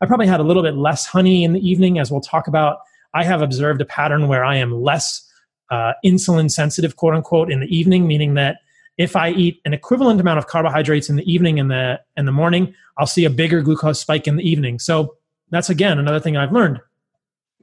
I 0.00 0.06
probably 0.06 0.26
had 0.26 0.40
a 0.40 0.42
little 0.42 0.64
bit 0.64 0.74
less 0.74 1.06
honey 1.06 1.44
in 1.44 1.52
the 1.52 1.60
evening, 1.60 2.00
as 2.00 2.10
we'll 2.10 2.20
talk 2.20 2.48
about. 2.48 2.78
I 3.14 3.22
have 3.22 3.42
observed 3.42 3.80
a 3.80 3.84
pattern 3.84 4.26
where 4.26 4.44
I 4.44 4.56
am 4.56 4.72
less 4.72 5.24
uh, 5.70 5.92
insulin 6.04 6.50
sensitive, 6.50 6.96
quote 6.96 7.14
unquote, 7.14 7.52
in 7.52 7.60
the 7.60 7.66
evening, 7.66 8.08
meaning 8.08 8.34
that 8.34 8.58
if 8.98 9.14
I 9.14 9.30
eat 9.30 9.60
an 9.64 9.72
equivalent 9.72 10.20
amount 10.20 10.38
of 10.38 10.48
carbohydrates 10.48 11.08
in 11.08 11.14
the 11.14 11.32
evening 11.32 11.60
and 11.60 11.70
the 11.70 12.00
in 12.16 12.26
the 12.26 12.32
morning, 12.32 12.74
I'll 12.98 13.06
see 13.06 13.24
a 13.24 13.30
bigger 13.30 13.62
glucose 13.62 14.00
spike 14.00 14.26
in 14.26 14.34
the 14.34 14.48
evening. 14.48 14.80
So 14.80 15.14
that's 15.50 15.70
again 15.70 16.00
another 16.00 16.18
thing 16.18 16.36
I've 16.36 16.52
learned. 16.52 16.80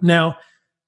Now, 0.02 0.38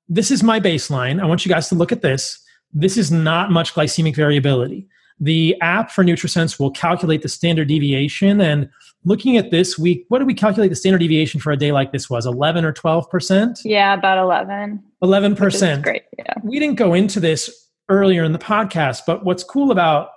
this 0.07 0.31
is 0.31 0.43
my 0.43 0.59
baseline. 0.59 1.21
I 1.21 1.25
want 1.25 1.45
you 1.45 1.51
guys 1.51 1.69
to 1.69 1.75
look 1.75 1.91
at 1.91 2.01
this 2.01 2.43
this 2.73 2.97
is 2.97 3.11
not 3.11 3.51
much 3.51 3.73
glycemic 3.73 4.15
variability. 4.15 4.87
The 5.19 5.59
app 5.61 5.91
for 5.91 6.03
NutriSense 6.03 6.59
will 6.59 6.71
calculate 6.71 7.23
the 7.23 7.29
standard 7.29 7.67
deviation. 7.67 8.39
And 8.39 8.69
looking 9.03 9.35
at 9.37 9.51
this 9.51 9.77
week, 9.77 10.05
what 10.07 10.19
did 10.19 10.27
we 10.27 10.33
calculate 10.33 10.69
the 10.69 10.75
standard 10.75 10.99
deviation 10.99 11.41
for 11.41 11.51
a 11.51 11.57
day 11.57 11.71
like 11.71 11.91
this 11.91 12.09
was? 12.09 12.25
11 12.25 12.63
or 12.63 12.71
12%? 12.71 13.59
Yeah, 13.65 13.93
about 13.93 14.17
11. 14.17 14.81
11%. 15.03 15.83
Great. 15.83 16.03
Yeah. 16.17 16.33
We 16.43 16.59
didn't 16.59 16.75
go 16.75 16.93
into 16.93 17.19
this 17.19 17.67
earlier 17.89 18.23
in 18.23 18.31
the 18.31 18.39
podcast, 18.39 19.01
but 19.05 19.25
what's 19.25 19.43
cool 19.43 19.71
about 19.71 20.09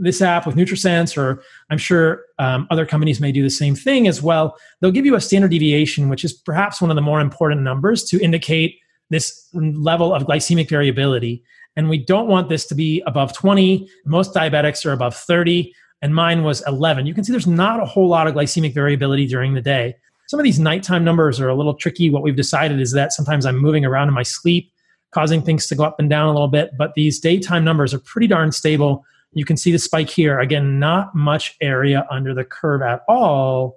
this 0.00 0.20
app 0.22 0.46
with 0.46 0.56
NutriSense, 0.56 1.16
or 1.16 1.42
I'm 1.70 1.78
sure 1.78 2.24
um, 2.38 2.66
other 2.70 2.86
companies 2.86 3.20
may 3.20 3.32
do 3.32 3.42
the 3.42 3.50
same 3.50 3.74
thing 3.74 4.08
as 4.08 4.22
well, 4.22 4.56
they'll 4.80 4.90
give 4.90 5.06
you 5.06 5.14
a 5.14 5.20
standard 5.20 5.50
deviation, 5.50 6.08
which 6.08 6.24
is 6.24 6.32
perhaps 6.32 6.80
one 6.80 6.90
of 6.90 6.96
the 6.96 7.02
more 7.02 7.20
important 7.20 7.62
numbers 7.62 8.04
to 8.04 8.22
indicate 8.22 8.78
this 9.10 9.48
level 9.54 10.12
of 10.12 10.24
glycemic 10.24 10.68
variability 10.68 11.42
and 11.76 11.90
we 11.90 11.98
don't 11.98 12.26
want 12.26 12.48
this 12.48 12.66
to 12.66 12.74
be 12.74 13.02
above 13.06 13.34
20. 13.34 13.88
Most 14.06 14.34
diabetics 14.34 14.84
are 14.86 14.92
above 14.92 15.14
30, 15.14 15.72
and 16.02 16.14
mine 16.14 16.42
was 16.42 16.66
11. 16.66 17.06
You 17.06 17.14
can 17.14 17.22
see 17.22 17.32
there's 17.32 17.46
not 17.46 17.80
a 17.80 17.84
whole 17.84 18.08
lot 18.08 18.26
of 18.26 18.34
glycemic 18.34 18.74
variability 18.74 19.26
during 19.26 19.54
the 19.54 19.60
day. 19.60 19.94
Some 20.26 20.40
of 20.40 20.44
these 20.44 20.58
nighttime 20.58 21.04
numbers 21.04 21.38
are 21.38 21.48
a 21.48 21.54
little 21.54 21.74
tricky. 21.74 22.10
What 22.10 22.22
we've 22.22 22.34
decided 22.34 22.80
is 22.80 22.92
that 22.92 23.12
sometimes 23.12 23.46
I'm 23.46 23.58
moving 23.58 23.84
around 23.84 24.08
in 24.08 24.14
my 24.14 24.24
sleep, 24.24 24.72
causing 25.12 25.42
things 25.42 25.66
to 25.68 25.74
go 25.74 25.84
up 25.84 26.00
and 26.00 26.10
down 26.10 26.28
a 26.28 26.32
little 26.32 26.48
bit, 26.48 26.70
but 26.76 26.94
these 26.94 27.20
daytime 27.20 27.62
numbers 27.62 27.94
are 27.94 28.00
pretty 28.00 28.26
darn 28.26 28.50
stable. 28.50 29.04
You 29.36 29.44
can 29.44 29.58
see 29.58 29.70
the 29.70 29.78
spike 29.78 30.08
here. 30.08 30.40
Again, 30.40 30.78
not 30.78 31.14
much 31.14 31.56
area 31.60 32.06
under 32.10 32.32
the 32.32 32.42
curve 32.42 32.80
at 32.80 33.02
all. 33.06 33.76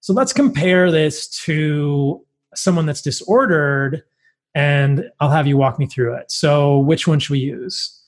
So 0.00 0.14
let's 0.14 0.32
compare 0.32 0.90
this 0.90 1.28
to 1.44 2.24
someone 2.54 2.86
that's 2.86 3.02
disordered 3.02 4.02
and 4.54 5.10
I'll 5.20 5.30
have 5.30 5.46
you 5.46 5.58
walk 5.58 5.78
me 5.78 5.84
through 5.84 6.14
it. 6.14 6.30
So, 6.30 6.78
which 6.78 7.06
one 7.06 7.18
should 7.18 7.32
we 7.32 7.40
use? 7.40 8.00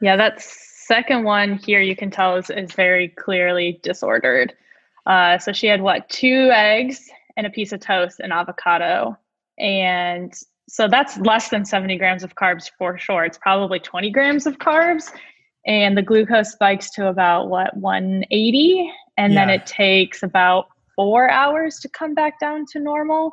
Yeah, 0.00 0.16
that 0.16 0.40
second 0.40 1.24
one 1.24 1.56
here 1.56 1.80
you 1.80 1.94
can 1.94 2.10
tell 2.10 2.36
is, 2.36 2.48
is 2.48 2.72
very 2.72 3.08
clearly 3.08 3.78
disordered. 3.82 4.54
Uh, 5.04 5.38
so, 5.38 5.52
she 5.52 5.66
had 5.66 5.82
what, 5.82 6.08
two 6.08 6.50
eggs 6.52 7.10
and 7.36 7.46
a 7.46 7.50
piece 7.50 7.72
of 7.72 7.80
toast 7.80 8.20
and 8.20 8.32
avocado. 8.32 9.18
And 9.58 10.32
so 10.68 10.86
that's 10.86 11.18
less 11.18 11.48
than 11.48 11.64
70 11.64 11.98
grams 11.98 12.22
of 12.22 12.36
carbs 12.36 12.70
for 12.78 12.96
sure. 12.96 13.24
It's 13.24 13.36
probably 13.36 13.80
20 13.80 14.10
grams 14.10 14.46
of 14.46 14.58
carbs. 14.58 15.10
And 15.66 15.96
the 15.96 16.02
glucose 16.02 16.52
spikes 16.52 16.90
to 16.92 17.08
about 17.08 17.48
what, 17.48 17.76
180? 17.76 18.90
And 19.18 19.32
yeah. 19.32 19.40
then 19.40 19.50
it 19.50 19.66
takes 19.66 20.22
about 20.22 20.68
four 20.96 21.30
hours 21.30 21.78
to 21.80 21.88
come 21.88 22.14
back 22.14 22.40
down 22.40 22.64
to 22.72 22.80
normal. 22.80 23.32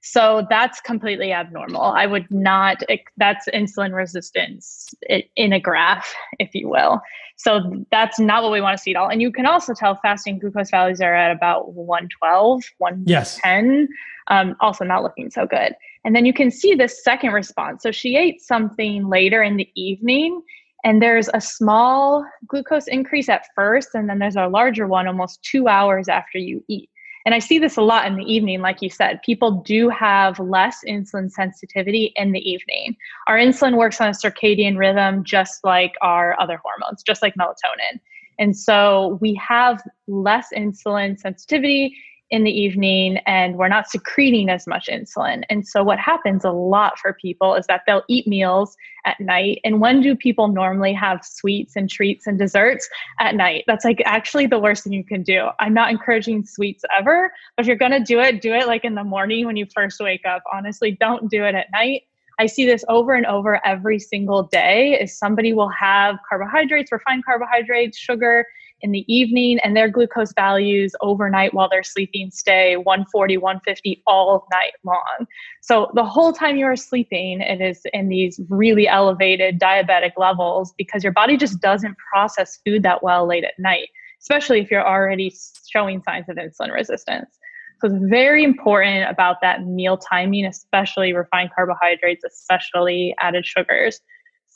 So 0.00 0.46
that's 0.48 0.80
completely 0.80 1.32
abnormal. 1.32 1.82
I 1.82 2.06
would 2.06 2.30
not, 2.30 2.82
that's 3.16 3.48
insulin 3.48 3.94
resistance 3.94 4.94
in 5.36 5.52
a 5.52 5.60
graph, 5.60 6.14
if 6.38 6.54
you 6.54 6.68
will. 6.68 7.00
So 7.36 7.84
that's 7.90 8.18
not 8.18 8.42
what 8.42 8.52
we 8.52 8.60
want 8.60 8.76
to 8.76 8.82
see 8.82 8.92
at 8.92 8.96
all. 8.96 9.08
And 9.08 9.22
you 9.22 9.30
can 9.30 9.46
also 9.46 9.74
tell 9.74 9.96
fasting 9.96 10.38
glucose 10.38 10.70
values 10.70 11.00
are 11.00 11.14
at 11.14 11.30
about 11.30 11.74
112, 11.74 12.62
110. 12.78 13.06
Yes. 13.06 13.88
Um, 14.28 14.56
also 14.60 14.84
not 14.84 15.02
looking 15.02 15.30
so 15.30 15.46
good. 15.46 15.74
And 16.04 16.14
then 16.14 16.26
you 16.26 16.32
can 16.32 16.50
see 16.50 16.74
this 16.74 17.02
second 17.02 17.32
response. 17.32 17.82
So 17.82 17.92
she 17.92 18.16
ate 18.16 18.40
something 18.40 19.08
later 19.08 19.42
in 19.42 19.56
the 19.56 19.68
evening 19.74 20.42
and 20.84 21.02
there's 21.02 21.28
a 21.34 21.40
small 21.40 22.24
glucose 22.46 22.86
increase 22.86 23.28
at 23.28 23.46
first, 23.54 23.90
and 23.94 24.08
then 24.08 24.18
there's 24.18 24.36
a 24.36 24.48
larger 24.48 24.86
one 24.86 25.06
almost 25.06 25.42
two 25.42 25.68
hours 25.68 26.08
after 26.08 26.38
you 26.38 26.62
eat. 26.68 26.88
And 27.26 27.34
I 27.34 27.40
see 27.40 27.58
this 27.58 27.76
a 27.76 27.82
lot 27.82 28.06
in 28.06 28.16
the 28.16 28.24
evening, 28.24 28.60
like 28.60 28.80
you 28.80 28.88
said. 28.88 29.20
People 29.22 29.60
do 29.66 29.90
have 29.90 30.38
less 30.38 30.78
insulin 30.88 31.30
sensitivity 31.30 32.12
in 32.16 32.32
the 32.32 32.40
evening. 32.40 32.96
Our 33.26 33.36
insulin 33.36 33.76
works 33.76 34.00
on 34.00 34.08
a 34.08 34.12
circadian 34.12 34.78
rhythm 34.78 35.24
just 35.24 35.62
like 35.64 35.92
our 36.00 36.40
other 36.40 36.58
hormones, 36.62 37.02
just 37.02 37.20
like 37.20 37.34
melatonin. 37.34 38.00
And 38.38 38.56
so 38.56 39.18
we 39.20 39.34
have 39.34 39.82
less 40.06 40.48
insulin 40.56 41.18
sensitivity 41.18 41.94
in 42.30 42.44
the 42.44 42.50
evening 42.50 43.16
and 43.26 43.56
we're 43.56 43.68
not 43.68 43.88
secreting 43.88 44.50
as 44.50 44.66
much 44.66 44.88
insulin. 44.88 45.42
And 45.48 45.66
so, 45.66 45.82
what 45.82 45.98
happens 45.98 46.44
a 46.44 46.50
lot 46.50 46.98
for 46.98 47.12
people 47.12 47.54
is 47.54 47.66
that 47.66 47.82
they'll 47.86 48.02
eat 48.08 48.26
meals 48.26 48.76
at 49.06 49.18
night. 49.18 49.60
And 49.64 49.80
when 49.80 50.00
do 50.00 50.14
people 50.14 50.48
normally 50.48 50.92
have 50.92 51.24
sweets 51.24 51.76
and 51.76 51.88
treats 51.88 52.26
and 52.26 52.38
desserts? 52.38 52.88
At 53.20 53.34
night. 53.34 53.64
That's 53.66 53.84
like 53.84 54.02
actually 54.04 54.46
the 54.46 54.58
worst 54.58 54.84
thing 54.84 54.92
you 54.92 55.04
can 55.04 55.22
do. 55.22 55.48
I'm 55.58 55.74
not 55.74 55.90
encouraging 55.90 56.44
sweets 56.44 56.84
ever, 56.96 57.30
but 57.56 57.64
if 57.64 57.66
you're 57.66 57.76
going 57.76 57.92
to 57.92 58.00
do 58.00 58.20
it, 58.20 58.40
do 58.40 58.52
it 58.52 58.66
like 58.66 58.84
in 58.84 58.94
the 58.94 59.04
morning 59.04 59.46
when 59.46 59.56
you 59.56 59.66
first 59.74 60.00
wake 60.00 60.26
up. 60.26 60.42
Honestly, 60.52 60.96
don't 61.00 61.30
do 61.30 61.44
it 61.44 61.54
at 61.54 61.66
night. 61.72 62.02
I 62.40 62.46
see 62.46 62.64
this 62.64 62.84
over 62.88 63.14
and 63.14 63.26
over 63.26 63.64
every 63.66 63.98
single 63.98 64.44
day 64.44 64.98
is 65.00 65.18
somebody 65.18 65.52
will 65.52 65.70
have 65.70 66.18
carbohydrates, 66.28 66.92
refined 66.92 67.24
carbohydrates, 67.24 67.98
sugar, 67.98 68.46
in 68.80 68.92
the 68.92 69.04
evening 69.12 69.58
and 69.64 69.76
their 69.76 69.88
glucose 69.88 70.32
values 70.32 70.94
overnight 71.00 71.54
while 71.54 71.68
they're 71.68 71.82
sleeping 71.82 72.30
stay 72.30 72.76
140 72.76 73.36
150 73.36 74.02
all 74.06 74.46
night 74.52 74.72
long. 74.84 75.26
So 75.60 75.90
the 75.94 76.04
whole 76.04 76.32
time 76.32 76.56
you're 76.56 76.76
sleeping 76.76 77.40
it 77.40 77.60
is 77.60 77.82
in 77.92 78.08
these 78.08 78.40
really 78.48 78.88
elevated 78.88 79.58
diabetic 79.58 80.12
levels 80.16 80.74
because 80.78 81.02
your 81.02 81.12
body 81.12 81.36
just 81.36 81.60
doesn't 81.60 81.96
process 82.12 82.58
food 82.64 82.82
that 82.84 83.02
well 83.02 83.26
late 83.26 83.44
at 83.44 83.58
night 83.58 83.88
especially 84.20 84.60
if 84.60 84.70
you're 84.70 84.86
already 84.86 85.34
showing 85.68 86.02
signs 86.02 86.28
of 86.28 86.36
insulin 86.36 86.72
resistance. 86.72 87.38
So 87.80 87.86
it's 87.86 88.04
very 88.10 88.42
important 88.42 89.08
about 89.08 89.36
that 89.42 89.64
meal 89.64 89.96
timing 89.96 90.44
especially 90.44 91.12
refined 91.12 91.50
carbohydrates 91.54 92.24
especially 92.24 93.14
added 93.20 93.46
sugars 93.46 94.00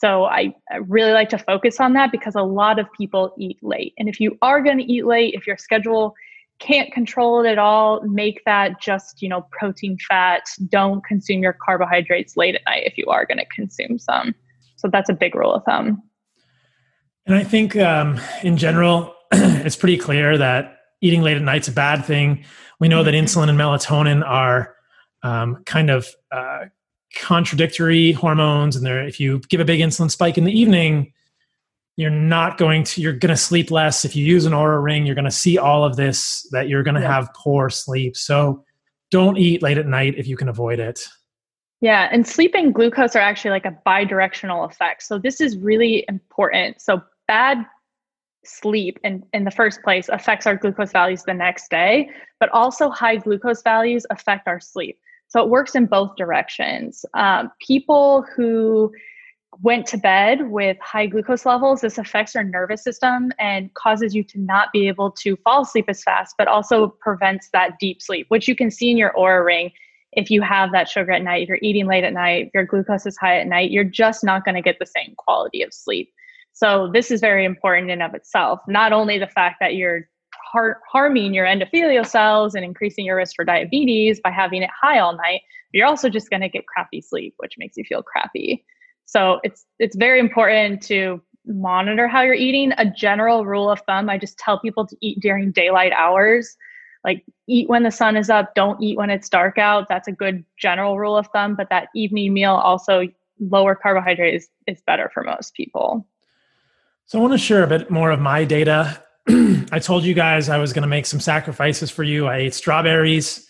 so 0.03 0.25
I, 0.25 0.53
really 0.87 1.13
like 1.13 1.29
to 1.29 1.37
focus 1.37 1.79
on 1.79 1.93
that 1.93 2.11
because 2.11 2.35
a 2.35 2.41
lot 2.41 2.77
of 2.77 2.91
people 2.91 3.33
eat 3.39 3.57
late. 3.61 3.93
And 3.97 4.09
if 4.09 4.19
you 4.19 4.37
are 4.41 4.61
going 4.61 4.77
to 4.79 4.83
eat 4.83 5.05
late, 5.05 5.33
if 5.33 5.47
your 5.47 5.55
schedule 5.55 6.13
can't 6.59 6.91
control 6.91 7.45
it 7.45 7.47
at 7.47 7.57
all, 7.57 8.01
make 8.01 8.41
that 8.45 8.81
just, 8.81 9.21
you 9.21 9.29
know, 9.29 9.47
protein 9.51 9.97
fat. 10.09 10.43
Don't 10.67 11.05
consume 11.05 11.41
your 11.41 11.53
carbohydrates 11.65 12.35
late 12.35 12.53
at 12.53 12.63
night 12.65 12.83
if 12.85 12.97
you 12.97 13.05
are 13.05 13.25
going 13.25 13.37
to 13.37 13.45
consume 13.55 13.97
some. 13.97 14.35
So 14.75 14.89
that's 14.91 15.09
a 15.09 15.13
big 15.13 15.35
rule 15.35 15.53
of 15.53 15.63
thumb. 15.63 16.03
And 17.25 17.37
I 17.37 17.45
think 17.45 17.77
um, 17.77 18.19
in 18.43 18.57
general, 18.57 19.15
it's 19.31 19.77
pretty 19.77 19.97
clear 19.97 20.37
that 20.37 20.79
eating 21.01 21.21
late 21.21 21.37
at 21.37 21.43
night 21.43 21.61
is 21.61 21.69
a 21.69 21.71
bad 21.71 22.03
thing. 22.03 22.43
We 22.77 22.89
know 22.89 23.03
that 23.03 23.13
insulin 23.13 23.47
and 23.47 23.57
melatonin 23.57 24.27
are 24.27 24.75
um, 25.21 25.63
kind 25.65 25.89
of 25.89 26.09
uh, 26.29 26.65
contradictory 27.15 28.11
hormones, 28.11 28.75
and 28.75 28.85
there 28.85 29.05
if 29.05 29.19
you 29.19 29.39
give 29.49 29.59
a 29.59 29.65
big 29.65 29.79
insulin 29.79 30.09
spike 30.09 30.37
in 30.37 30.43
the 30.43 30.57
evening, 30.57 31.13
you're 31.95 32.09
not 32.09 32.57
going 32.57 32.83
to 32.83 33.01
you're 33.01 33.13
going 33.13 33.29
to 33.29 33.37
sleep 33.37 33.71
less. 33.71 34.05
If 34.05 34.15
you 34.15 34.25
use 34.25 34.45
an 34.45 34.53
Oura 34.53 34.81
ring 34.83 35.05
you're 35.05 35.15
going 35.15 35.25
to 35.25 35.31
see 35.31 35.57
all 35.57 35.83
of 35.83 35.95
this 35.95 36.47
that 36.51 36.67
you're 36.67 36.83
going 36.83 36.95
to 36.95 37.01
yeah. 37.01 37.13
have 37.13 37.33
poor 37.35 37.69
sleep. 37.69 38.17
So 38.17 38.63
don't 39.11 39.37
eat 39.37 39.61
late 39.61 39.77
at 39.77 39.85
night 39.85 40.15
if 40.17 40.27
you 40.27 40.35
can 40.35 40.49
avoid 40.49 40.79
it. 40.79 41.07
Yeah 41.81 42.09
and 42.11 42.27
sleep 42.27 42.53
and 42.55 42.73
glucose 42.73 43.15
are 43.15 43.19
actually 43.19 43.51
like 43.51 43.65
a 43.65 43.77
bidirectional 43.85 44.69
effect. 44.69 45.03
So 45.03 45.19
this 45.19 45.39
is 45.39 45.57
really 45.57 46.05
important. 46.07 46.81
So 46.81 47.01
bad 47.27 47.65
sleep 48.45 48.99
in, 49.03 49.23
in 49.33 49.45
the 49.45 49.51
first 49.51 49.81
place 49.83 50.09
affects 50.09 50.45
our 50.45 50.55
glucose 50.55 50.91
values 50.91 51.23
the 51.23 51.33
next 51.33 51.69
day, 51.69 52.09
but 52.39 52.49
also 52.49 52.89
high 52.89 53.17
glucose 53.17 53.61
values 53.61 54.05
affect 54.09 54.47
our 54.47 54.59
sleep. 54.59 54.99
So 55.33 55.41
it 55.41 55.49
works 55.49 55.73
in 55.73 55.87
both 55.87 56.15
directions. 56.15 57.05
Um, 57.15 57.51
people 57.59 58.23
who 58.35 58.91
went 59.63 59.87
to 59.87 59.97
bed 59.97 60.51
with 60.51 60.77
high 60.79 61.07
glucose 61.07 61.43
levels, 61.43 61.81
this 61.81 61.97
affects 61.97 62.35
your 62.35 62.43
nervous 62.43 62.83
system 62.83 63.31
and 63.39 63.73
causes 63.73 64.13
you 64.13 64.23
to 64.25 64.39
not 64.39 64.71
be 64.71 64.87
able 64.87 65.09
to 65.09 65.35
fall 65.37 65.63
asleep 65.63 65.85
as 65.87 66.03
fast, 66.03 66.35
but 66.37 66.47
also 66.47 66.95
prevents 67.01 67.49
that 67.51 67.79
deep 67.79 67.99
sleep, 67.99 68.27
which 68.29 68.47
you 68.47 68.55
can 68.55 68.69
see 68.69 68.91
in 68.91 68.97
your 68.97 69.11
Oura 69.13 69.43
ring. 69.43 69.71
If 70.11 70.29
you 70.29 70.43
have 70.43 70.71
that 70.71 70.87
sugar 70.87 71.11
at 71.11 71.23
night, 71.23 71.41
if 71.41 71.49
you're 71.49 71.57
eating 71.63 71.87
late 71.87 72.03
at 72.03 72.13
night, 72.13 72.45
if 72.45 72.51
your 72.53 72.65
glucose 72.65 73.07
is 73.07 73.17
high 73.17 73.39
at 73.39 73.47
night, 73.47 73.71
you're 73.71 73.83
just 73.83 74.23
not 74.23 74.45
going 74.45 74.53
to 74.53 74.61
get 74.61 74.77
the 74.77 74.85
same 74.85 75.15
quality 75.17 75.63
of 75.63 75.73
sleep. 75.73 76.13
So 76.53 76.91
this 76.93 77.09
is 77.09 77.21
very 77.21 77.43
important 77.43 77.89
in 77.89 78.03
of 78.03 78.13
itself. 78.13 78.59
Not 78.67 78.93
only 78.93 79.17
the 79.17 79.25
fact 79.25 79.55
that 79.61 79.73
you're 79.73 80.07
har- 80.53 80.79
harming 80.89 81.33
your 81.33 81.45
endothelial 81.45 82.05
cells 82.05 82.55
and 82.55 82.63
increasing 82.63 83.05
your 83.05 83.17
risk 83.17 83.35
for 83.35 83.43
diabetes 83.43 84.21
by 84.21 84.29
having 84.29 84.61
it 84.61 84.69
high 84.69 84.99
all 84.99 85.17
night, 85.17 85.41
you're 85.71 85.87
also 85.87 86.07
just 86.07 86.29
going 86.29 86.41
to 86.41 86.49
get 86.49 86.67
crappy 86.67 87.01
sleep, 87.01 87.33
which 87.37 87.57
makes 87.57 87.75
you 87.75 87.83
feel 87.83 88.03
crappy. 88.03 88.63
So 89.05 89.39
it's 89.43 89.65
it's 89.79 89.95
very 89.97 90.19
important 90.19 90.81
to 90.83 91.21
monitor 91.45 92.07
how 92.07 92.21
you're 92.21 92.33
eating. 92.35 92.71
A 92.77 92.85
general 92.85 93.45
rule 93.45 93.69
of 93.69 93.81
thumb, 93.81 94.09
I 94.09 94.17
just 94.17 94.37
tell 94.37 94.59
people 94.59 94.87
to 94.87 94.95
eat 95.01 95.19
during 95.19 95.51
daylight 95.51 95.91
hours. 95.91 96.55
Like 97.03 97.25
eat 97.47 97.67
when 97.67 97.83
the 97.83 97.91
sun 97.91 98.15
is 98.15 98.29
up, 98.29 98.55
don't 98.55 98.81
eat 98.81 98.97
when 98.97 99.09
it's 99.09 99.27
dark 99.27 99.57
out. 99.57 99.89
That's 99.89 100.07
a 100.07 100.13
good 100.13 100.45
general 100.57 100.97
rule 100.97 101.17
of 101.17 101.27
thumb, 101.33 101.55
but 101.55 101.69
that 101.69 101.89
evening 101.93 102.33
meal 102.33 102.53
also 102.53 103.09
lower 103.39 103.75
carbohydrate 103.75 104.35
is, 104.35 104.47
is 104.67 104.81
better 104.87 105.11
for 105.13 105.21
most 105.21 105.53
people. 105.53 106.07
So 107.07 107.19
I 107.19 107.21
want 107.21 107.33
to 107.33 107.37
share 107.37 107.63
a 107.63 107.67
bit 107.67 107.91
more 107.91 108.11
of 108.11 108.21
my 108.21 108.45
data. 108.45 109.03
I 109.71 109.79
told 109.79 110.03
you 110.03 110.13
guys 110.13 110.49
I 110.49 110.57
was 110.57 110.73
going 110.73 110.81
to 110.83 110.87
make 110.87 111.05
some 111.05 111.19
sacrifices 111.19 111.89
for 111.89 112.03
you. 112.03 112.27
I 112.27 112.37
ate 112.37 112.53
strawberries, 112.53 113.47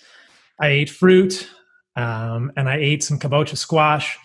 I 0.60 0.68
ate 0.68 0.90
fruit, 0.90 1.50
um, 1.96 2.52
and 2.56 2.70
I 2.70 2.78
ate 2.78 3.04
some 3.04 3.18
kabocha 3.18 3.58
squash. 3.58 4.18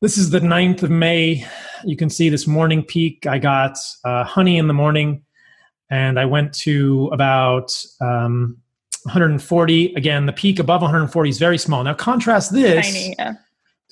This 0.00 0.18
is 0.18 0.30
the 0.30 0.40
9th 0.40 0.82
of 0.82 0.90
May. 0.90 1.46
You 1.84 1.96
can 1.96 2.10
see 2.10 2.28
this 2.28 2.46
morning 2.46 2.82
peak. 2.82 3.26
I 3.26 3.38
got 3.38 3.78
uh, 4.04 4.24
honey 4.24 4.58
in 4.58 4.66
the 4.66 4.74
morning, 4.74 5.22
and 5.88 6.18
I 6.18 6.24
went 6.24 6.52
to 6.60 7.10
about 7.12 7.72
um, 8.00 8.58
140. 9.04 9.94
Again, 9.94 10.26
the 10.26 10.32
peak 10.32 10.58
above 10.58 10.82
140 10.82 11.30
is 11.30 11.38
very 11.38 11.58
small. 11.58 11.84
Now, 11.84 11.94
contrast 11.94 12.52
this. 12.52 12.86
Tiny, 12.86 13.14
yeah 13.18 13.34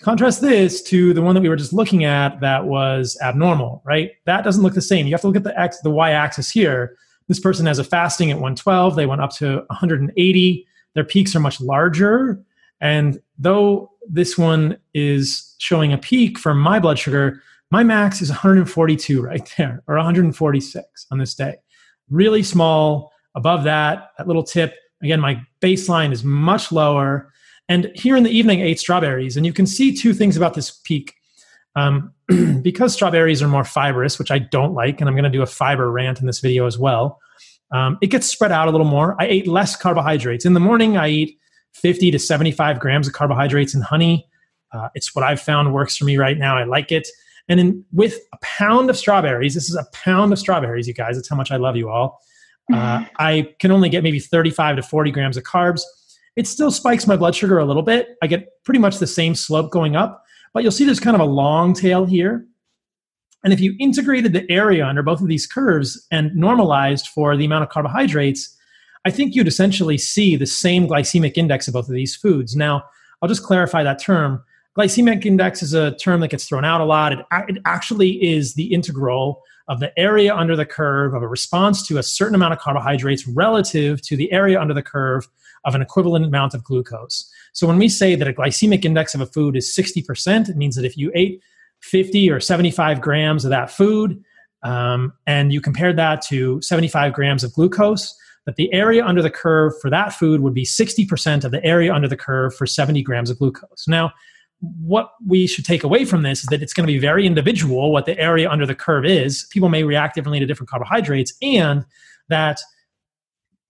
Contrast 0.04 0.42
this 0.42 0.82
to 0.82 1.14
the 1.14 1.22
one 1.22 1.34
that 1.34 1.40
we 1.40 1.48
were 1.48 1.56
just 1.56 1.72
looking 1.72 2.04
at 2.04 2.38
that 2.40 2.66
was 2.66 3.16
abnormal, 3.22 3.80
right? 3.86 4.10
That 4.26 4.44
doesn't 4.44 4.62
look 4.62 4.74
the 4.74 4.82
same. 4.82 5.06
You 5.06 5.14
have 5.14 5.22
to 5.22 5.28
look 5.28 5.36
at 5.36 5.44
the 5.44 5.58
x, 5.58 5.80
the 5.80 5.88
y-axis 5.88 6.50
here. 6.50 6.94
This 7.26 7.40
person 7.40 7.64
has 7.64 7.78
a 7.78 7.84
fasting 7.84 8.30
at 8.30 8.36
112. 8.36 8.96
They 8.96 9.06
went 9.06 9.22
up 9.22 9.30
to 9.36 9.64
180. 9.68 10.66
Their 10.92 11.04
peaks 11.04 11.34
are 11.34 11.40
much 11.40 11.58
larger. 11.58 12.38
And 12.82 13.18
though 13.38 13.92
this 14.06 14.36
one 14.36 14.76
is 14.92 15.54
showing 15.56 15.94
a 15.94 15.96
peak 15.96 16.38
for 16.38 16.52
my 16.52 16.78
blood 16.78 16.98
sugar, 16.98 17.42
my 17.70 17.82
max 17.82 18.20
is 18.20 18.28
142 18.28 19.22
right 19.22 19.54
there, 19.56 19.82
or 19.86 19.96
146 19.96 21.06
on 21.12 21.18
this 21.18 21.34
day. 21.34 21.56
Really 22.10 22.42
small. 22.42 23.10
Above 23.36 23.64
that, 23.64 24.10
that 24.18 24.26
little 24.26 24.44
tip. 24.44 24.74
Again, 25.02 25.20
my 25.20 25.40
baseline 25.62 26.12
is 26.12 26.24
much 26.24 26.70
lower. 26.70 27.32
And 27.68 27.90
here 27.94 28.16
in 28.16 28.24
the 28.24 28.30
evening, 28.30 28.60
ate 28.60 28.78
strawberries. 28.78 29.36
And 29.36 29.46
you 29.46 29.52
can 29.52 29.66
see 29.66 29.94
two 29.94 30.12
things 30.12 30.36
about 30.36 30.54
this 30.54 30.70
peak. 30.84 31.14
Um, 31.76 32.12
because 32.62 32.92
strawberries 32.92 33.42
are 33.42 33.48
more 33.48 33.64
fibrous, 33.64 34.18
which 34.18 34.30
I 34.30 34.38
don't 34.38 34.74
like, 34.74 35.00
and 35.00 35.08
I'm 35.08 35.14
going 35.14 35.24
to 35.24 35.30
do 35.30 35.42
a 35.42 35.46
fiber 35.46 35.90
rant 35.90 36.20
in 36.20 36.26
this 36.26 36.40
video 36.40 36.66
as 36.66 36.78
well, 36.78 37.20
um, 37.70 37.98
it 38.00 38.06
gets 38.06 38.26
spread 38.26 38.52
out 38.52 38.68
a 38.68 38.70
little 38.70 38.86
more. 38.86 39.16
I 39.20 39.26
ate 39.26 39.46
less 39.46 39.74
carbohydrates. 39.76 40.44
In 40.44 40.52
the 40.52 40.60
morning, 40.60 40.96
I 40.96 41.08
eat 41.08 41.38
50 41.74 42.12
to 42.12 42.18
75 42.18 42.78
grams 42.78 43.08
of 43.08 43.14
carbohydrates 43.14 43.74
and 43.74 43.82
honey. 43.82 44.28
Uh, 44.72 44.88
it's 44.94 45.14
what 45.14 45.24
I've 45.24 45.40
found 45.40 45.74
works 45.74 45.96
for 45.96 46.04
me 46.04 46.16
right 46.16 46.38
now. 46.38 46.56
I 46.56 46.64
like 46.64 46.92
it. 46.92 47.08
And 47.48 47.60
in, 47.60 47.84
with 47.92 48.18
a 48.32 48.38
pound 48.42 48.90
of 48.90 48.96
strawberries, 48.96 49.54
this 49.54 49.68
is 49.68 49.76
a 49.76 49.84
pound 49.92 50.32
of 50.32 50.38
strawberries, 50.38 50.88
you 50.88 50.94
guys. 50.94 51.16
That's 51.16 51.28
how 51.28 51.36
much 51.36 51.50
I 51.50 51.56
love 51.56 51.76
you 51.76 51.90
all. 51.90 52.20
Uh, 52.72 53.04
I 53.18 53.54
can 53.58 53.70
only 53.70 53.90
get 53.90 54.02
maybe 54.02 54.18
35 54.18 54.76
to 54.76 54.82
40 54.82 55.10
grams 55.10 55.36
of 55.36 55.42
carbs. 55.42 55.82
It 56.36 56.46
still 56.46 56.70
spikes 56.70 57.06
my 57.06 57.16
blood 57.16 57.34
sugar 57.34 57.58
a 57.58 57.64
little 57.64 57.82
bit. 57.82 58.16
I 58.22 58.26
get 58.26 58.48
pretty 58.64 58.80
much 58.80 58.98
the 58.98 59.06
same 59.06 59.34
slope 59.34 59.70
going 59.70 59.94
up, 59.94 60.24
but 60.52 60.62
you'll 60.62 60.72
see 60.72 60.84
there's 60.84 61.00
kind 61.00 61.14
of 61.14 61.20
a 61.20 61.30
long 61.30 61.74
tail 61.74 62.04
here. 62.04 62.46
And 63.44 63.52
if 63.52 63.60
you 63.60 63.76
integrated 63.78 64.32
the 64.32 64.50
area 64.50 64.86
under 64.86 65.02
both 65.02 65.20
of 65.20 65.28
these 65.28 65.46
curves 65.46 66.06
and 66.10 66.34
normalized 66.34 67.08
for 67.08 67.36
the 67.36 67.44
amount 67.44 67.64
of 67.64 67.68
carbohydrates, 67.68 68.56
I 69.04 69.10
think 69.10 69.34
you'd 69.34 69.46
essentially 69.46 69.98
see 69.98 70.34
the 70.34 70.46
same 70.46 70.88
glycemic 70.88 71.36
index 71.36 71.68
of 71.68 71.74
both 71.74 71.88
of 71.88 71.94
these 71.94 72.16
foods. 72.16 72.56
Now, 72.56 72.84
I'll 73.20 73.28
just 73.28 73.42
clarify 73.42 73.82
that 73.82 74.00
term. 74.00 74.42
Glycemic 74.76 75.24
index 75.24 75.62
is 75.62 75.74
a 75.74 75.94
term 75.96 76.20
that 76.20 76.28
gets 76.28 76.46
thrown 76.48 76.64
out 76.64 76.80
a 76.80 76.84
lot. 76.84 77.12
It, 77.12 77.18
it 77.48 77.58
actually 77.66 78.12
is 78.24 78.54
the 78.54 78.72
integral 78.72 79.42
of 79.68 79.78
the 79.78 79.96
area 79.98 80.34
under 80.34 80.56
the 80.56 80.66
curve 80.66 81.14
of 81.14 81.22
a 81.22 81.28
response 81.28 81.86
to 81.86 81.98
a 81.98 82.02
certain 82.02 82.34
amount 82.34 82.54
of 82.54 82.58
carbohydrates 82.58 83.26
relative 83.28 84.02
to 84.02 84.16
the 84.16 84.32
area 84.32 84.60
under 84.60 84.74
the 84.74 84.82
curve 84.82 85.28
of 85.64 85.74
an 85.74 85.82
equivalent 85.82 86.24
amount 86.24 86.54
of 86.54 86.62
glucose. 86.64 87.30
So 87.52 87.66
when 87.66 87.78
we 87.78 87.88
say 87.88 88.14
that 88.14 88.28
a 88.28 88.32
glycemic 88.32 88.84
index 88.84 89.14
of 89.14 89.20
a 89.20 89.26
food 89.26 89.56
is 89.56 89.74
60%, 89.74 90.48
it 90.48 90.56
means 90.56 90.76
that 90.76 90.84
if 90.84 90.96
you 90.96 91.10
ate 91.14 91.42
50 91.82 92.30
or 92.30 92.40
75 92.40 93.00
grams 93.00 93.44
of 93.44 93.50
that 93.50 93.70
food 93.70 94.22
um, 94.62 95.12
and 95.26 95.52
you 95.52 95.60
compared 95.60 95.96
that 95.96 96.22
to 96.22 96.60
75 96.62 97.12
grams 97.12 97.44
of 97.44 97.52
glucose, 97.52 98.14
that 98.46 98.56
the 98.56 98.72
area 98.72 99.04
under 99.04 99.22
the 99.22 99.30
curve 99.30 99.72
for 99.80 99.90
that 99.90 100.12
food 100.12 100.40
would 100.40 100.54
be 100.54 100.64
60% 100.64 101.44
of 101.44 101.50
the 101.50 101.64
area 101.64 101.92
under 101.92 102.08
the 102.08 102.16
curve 102.16 102.54
for 102.54 102.66
70 102.66 103.02
grams 103.02 103.30
of 103.30 103.38
glucose. 103.38 103.86
Now, 103.88 104.12
what 104.60 105.10
we 105.26 105.46
should 105.46 105.64
take 105.64 105.84
away 105.84 106.04
from 106.04 106.22
this 106.22 106.40
is 106.40 106.46
that 106.46 106.62
it's 106.62 106.72
going 106.72 106.86
to 106.86 106.92
be 106.92 106.98
very 106.98 107.26
individual 107.26 107.92
what 107.92 108.06
the 108.06 108.18
area 108.18 108.48
under 108.48 108.66
the 108.66 108.74
curve 108.74 109.04
is. 109.04 109.46
People 109.50 109.68
may 109.68 109.82
react 109.82 110.14
differently 110.14 110.40
to 110.40 110.46
different 110.46 110.70
carbohydrates, 110.70 111.34
and 111.42 111.84
that 112.28 112.60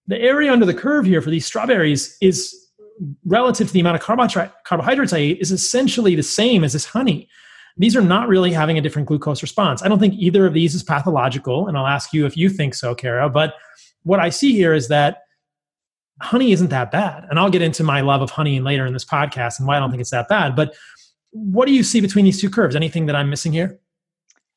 the 0.06 0.20
area 0.20 0.52
under 0.52 0.66
the 0.66 0.74
curve 0.74 1.06
here 1.06 1.22
for 1.22 1.30
these 1.30 1.46
strawberries 1.46 2.16
is 2.20 2.54
relative 3.24 3.68
to 3.68 3.72
the 3.72 3.80
amount 3.80 3.96
of 3.96 4.02
carbohydrates 4.64 5.12
I 5.12 5.18
ate 5.18 5.40
is 5.40 5.50
essentially 5.50 6.14
the 6.14 6.22
same 6.22 6.62
as 6.62 6.72
this 6.72 6.84
honey. 6.84 7.28
These 7.76 7.96
are 7.96 8.02
not 8.02 8.28
really 8.28 8.52
having 8.52 8.78
a 8.78 8.80
different 8.80 9.08
glucose 9.08 9.42
response. 9.42 9.82
I 9.82 9.88
don't 9.88 9.98
think 9.98 10.14
either 10.14 10.46
of 10.46 10.54
these 10.54 10.74
is 10.74 10.82
pathological, 10.82 11.66
and 11.66 11.76
I'll 11.76 11.88
ask 11.88 12.12
you 12.12 12.24
if 12.24 12.36
you 12.36 12.48
think 12.48 12.74
so, 12.74 12.94
Kara. 12.94 13.28
But 13.28 13.54
what 14.04 14.20
I 14.20 14.28
see 14.28 14.52
here 14.52 14.74
is 14.74 14.88
that 14.88 15.22
honey 16.20 16.52
isn't 16.52 16.68
that 16.68 16.92
bad. 16.92 17.26
And 17.28 17.38
I'll 17.38 17.50
get 17.50 17.62
into 17.62 17.82
my 17.82 18.00
love 18.00 18.22
of 18.22 18.30
honey 18.30 18.60
later 18.60 18.86
in 18.86 18.92
this 18.92 19.04
podcast 19.04 19.58
and 19.58 19.66
why 19.66 19.76
I 19.76 19.80
don't 19.80 19.90
think 19.90 20.00
it's 20.00 20.10
that 20.10 20.28
bad. 20.28 20.54
But 20.54 20.76
what 21.30 21.66
do 21.66 21.72
you 21.72 21.82
see 21.82 22.00
between 22.00 22.24
these 22.24 22.40
two 22.40 22.50
curves? 22.50 22.76
Anything 22.76 23.06
that 23.06 23.16
I'm 23.16 23.28
missing 23.28 23.52
here? 23.52 23.80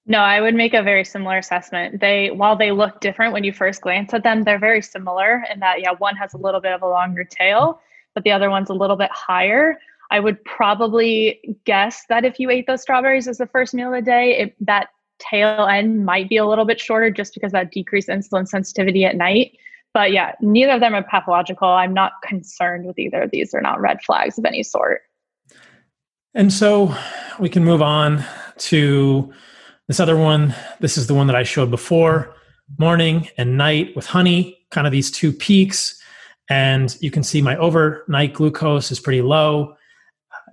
No, 0.09 0.19
I 0.19 0.39
would 0.39 0.55
make 0.55 0.73
a 0.73 0.81
very 0.81 1.03
similar 1.03 1.37
assessment. 1.37 1.99
They, 1.99 2.31
while 2.31 2.55
they 2.55 2.71
look 2.71 3.01
different 3.01 3.33
when 3.33 3.43
you 3.43 3.51
first 3.51 3.81
glance 3.81 4.13
at 4.13 4.23
them, 4.23 4.43
they're 4.43 4.57
very 4.57 4.81
similar 4.81 5.43
in 5.53 5.59
that, 5.59 5.81
yeah, 5.81 5.91
one 5.91 6.15
has 6.15 6.33
a 6.33 6.37
little 6.37 6.61
bit 6.61 6.71
of 6.71 6.81
a 6.81 6.87
longer 6.87 7.25
tail, 7.25 7.81
but 8.13 8.23
the 8.23 8.31
other 8.31 8.49
one's 8.49 8.69
a 8.69 8.73
little 8.73 8.95
bit 8.95 9.11
higher. 9.11 9.77
I 10.09 10.21
would 10.21 10.41
probably 10.45 11.57
guess 11.65 12.05
that 12.07 12.23
if 12.23 12.39
you 12.39 12.49
ate 12.49 12.67
those 12.67 12.81
strawberries 12.81 13.27
as 13.27 13.37
the 13.37 13.47
first 13.47 13.73
meal 13.73 13.93
of 13.93 13.95
the 13.95 14.01
day, 14.01 14.37
it, 14.37 14.55
that 14.61 14.87
tail 15.19 15.67
end 15.67 16.05
might 16.05 16.29
be 16.29 16.37
a 16.37 16.45
little 16.45 16.63
bit 16.63 16.79
shorter 16.79 17.11
just 17.11 17.33
because 17.33 17.51
that 17.51 17.71
decreased 17.71 18.07
insulin 18.07 18.47
sensitivity 18.47 19.03
at 19.03 19.17
night. 19.17 19.57
But 19.93 20.13
yeah, 20.13 20.35
neither 20.39 20.73
of 20.73 20.79
them 20.79 20.95
are 20.95 21.03
pathological. 21.03 21.67
I'm 21.67 21.93
not 21.93 22.13
concerned 22.23 22.85
with 22.85 22.97
either 22.97 23.23
of 23.23 23.31
these. 23.31 23.51
They're 23.51 23.61
not 23.61 23.81
red 23.81 24.01
flags 24.01 24.37
of 24.37 24.45
any 24.45 24.63
sort. 24.63 25.01
And 26.33 26.53
so 26.53 26.95
we 27.39 27.49
can 27.49 27.65
move 27.65 27.81
on 27.81 28.23
to 28.59 29.33
this 29.87 29.99
other 29.99 30.17
one, 30.17 30.53
this 30.79 30.97
is 30.97 31.07
the 31.07 31.13
one 31.13 31.27
that 31.27 31.35
I 31.35 31.43
showed 31.43 31.71
before. 31.71 32.33
morning 32.77 33.29
and 33.37 33.57
night 33.57 33.95
with 33.95 34.05
honey, 34.05 34.57
kind 34.71 34.85
of 34.85 34.91
these 34.91 35.09
two 35.09 35.31
peaks. 35.31 36.01
And 36.49 36.95
you 37.01 37.11
can 37.11 37.23
see 37.23 37.41
my 37.41 37.55
overnight 37.57 38.33
glucose 38.33 38.91
is 38.91 38.99
pretty 38.99 39.21
low. 39.21 39.75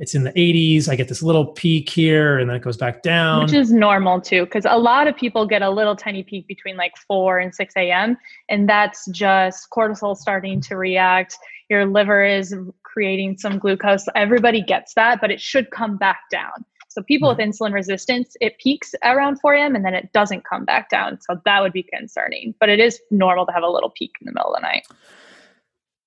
It's 0.01 0.15
in 0.15 0.25
the 0.25 0.33
80s. 0.33 0.89
I 0.89 0.97
get 0.97 1.09
this 1.09 1.23
little 1.23 1.47
peak 1.47 1.89
here 1.89 2.39
and 2.39 2.49
then 2.49 2.57
it 2.57 2.63
goes 2.63 2.77
back 2.77 3.03
down. 3.03 3.43
Which 3.43 3.53
is 3.53 3.71
normal 3.71 4.21
too, 4.21 4.45
because 4.45 4.65
a 4.65 4.79
lot 4.79 5.07
of 5.07 5.17
people 5.17 5.47
get 5.47 5.63
a 5.63 5.71
little 5.71 5.95
tiny 5.95 6.25
peak 6.25 6.49
between 6.49 6.77
like 6.77 6.97
4 7.07 7.39
and 7.39 7.55
6 7.55 7.75
a.m. 7.77 8.17
And 8.49 8.69
that's 8.69 9.07
just 9.11 9.69
cortisol 9.71 10.17
starting 10.17 10.61
to 10.63 10.77
react. 10.77 11.37
Your 11.71 11.87
liver 11.87 12.25
is 12.25 12.55
creating 12.83 13.39
some 13.39 13.59
glucose. 13.59 14.07
Everybody 14.17 14.63
gets 14.63 14.95
that, 14.95 15.21
but 15.21 15.31
it 15.31 15.41
should 15.41 15.71
come 15.71 15.97
back 15.97 16.21
down. 16.31 16.65
So 16.95 17.03
people 17.03 17.29
with 17.29 17.39
hmm. 17.39 17.51
insulin 17.51 17.73
resistance, 17.73 18.37
it 18.41 18.57
peaks 18.59 18.95
around 19.03 19.41
4 19.41 19.55
a.m. 19.55 19.75
and 19.75 19.85
then 19.85 19.95
it 19.95 20.13
doesn't 20.13 20.45
come 20.45 20.65
back 20.65 20.91
down. 20.91 21.21
So 21.21 21.41
that 21.45 21.61
would 21.61 21.73
be 21.73 21.83
concerning. 21.83 22.55
But 22.61 22.69
it 22.69 22.79
is 22.79 23.01
normal 23.11 23.47
to 23.47 23.53
have 23.53 23.65
a 23.65 23.69
little 23.69 23.91
peak 23.91 24.13
in 24.21 24.27
the 24.27 24.33
middle 24.33 24.55
of 24.55 24.63
the 24.63 24.67
night. 24.67 24.87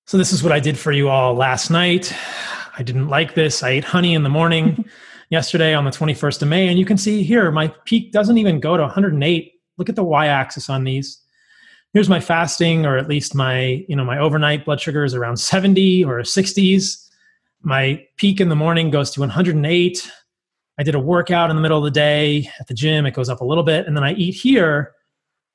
So 0.06 0.16
this 0.16 0.32
is 0.32 0.42
what 0.42 0.52
I 0.52 0.60
did 0.60 0.78
for 0.78 0.90
you 0.90 1.10
all 1.10 1.34
last 1.34 1.70
night. 1.70 2.14
I 2.78 2.82
didn't 2.82 3.08
like 3.08 3.34
this. 3.34 3.62
I 3.62 3.70
ate 3.70 3.84
honey 3.84 4.14
in 4.14 4.22
the 4.22 4.30
morning 4.30 4.86
yesterday 5.28 5.74
on 5.74 5.84
the 5.84 5.90
21st 5.90 6.40
of 6.40 6.48
May. 6.48 6.68
And 6.68 6.78
you 6.78 6.86
can 6.86 6.96
see 6.96 7.22
here, 7.22 7.50
my 7.50 7.68
peak 7.84 8.10
doesn't 8.10 8.38
even 8.38 8.58
go 8.58 8.78
to 8.78 8.84
108. 8.84 9.52
Look 9.76 9.90
at 9.90 9.96
the 9.96 10.04
y 10.04 10.26
axis 10.26 10.70
on 10.70 10.84
these. 10.84 11.20
Here's 11.92 12.08
my 12.08 12.20
fasting, 12.20 12.86
or 12.86 12.96
at 12.96 13.08
least 13.08 13.34
my, 13.34 13.84
you 13.88 13.96
know, 13.96 14.04
my 14.04 14.18
overnight 14.18 14.64
blood 14.64 14.80
sugar 14.80 15.04
is 15.04 15.14
around 15.14 15.36
70 15.36 16.04
or 16.04 16.20
60s. 16.20 17.10
My 17.60 18.02
peak 18.16 18.40
in 18.40 18.48
the 18.48 18.56
morning 18.56 18.90
goes 18.90 19.10
to 19.10 19.20
108. 19.20 20.10
I 20.78 20.82
did 20.84 20.94
a 20.94 21.00
workout 21.00 21.50
in 21.50 21.56
the 21.56 21.62
middle 21.62 21.78
of 21.78 21.84
the 21.84 21.90
day 21.90 22.48
at 22.60 22.68
the 22.68 22.74
gym. 22.74 23.04
It 23.04 23.14
goes 23.14 23.28
up 23.28 23.40
a 23.40 23.44
little 23.44 23.64
bit. 23.64 23.86
And 23.86 23.96
then 23.96 24.04
I 24.04 24.12
eat 24.14 24.32
here. 24.32 24.92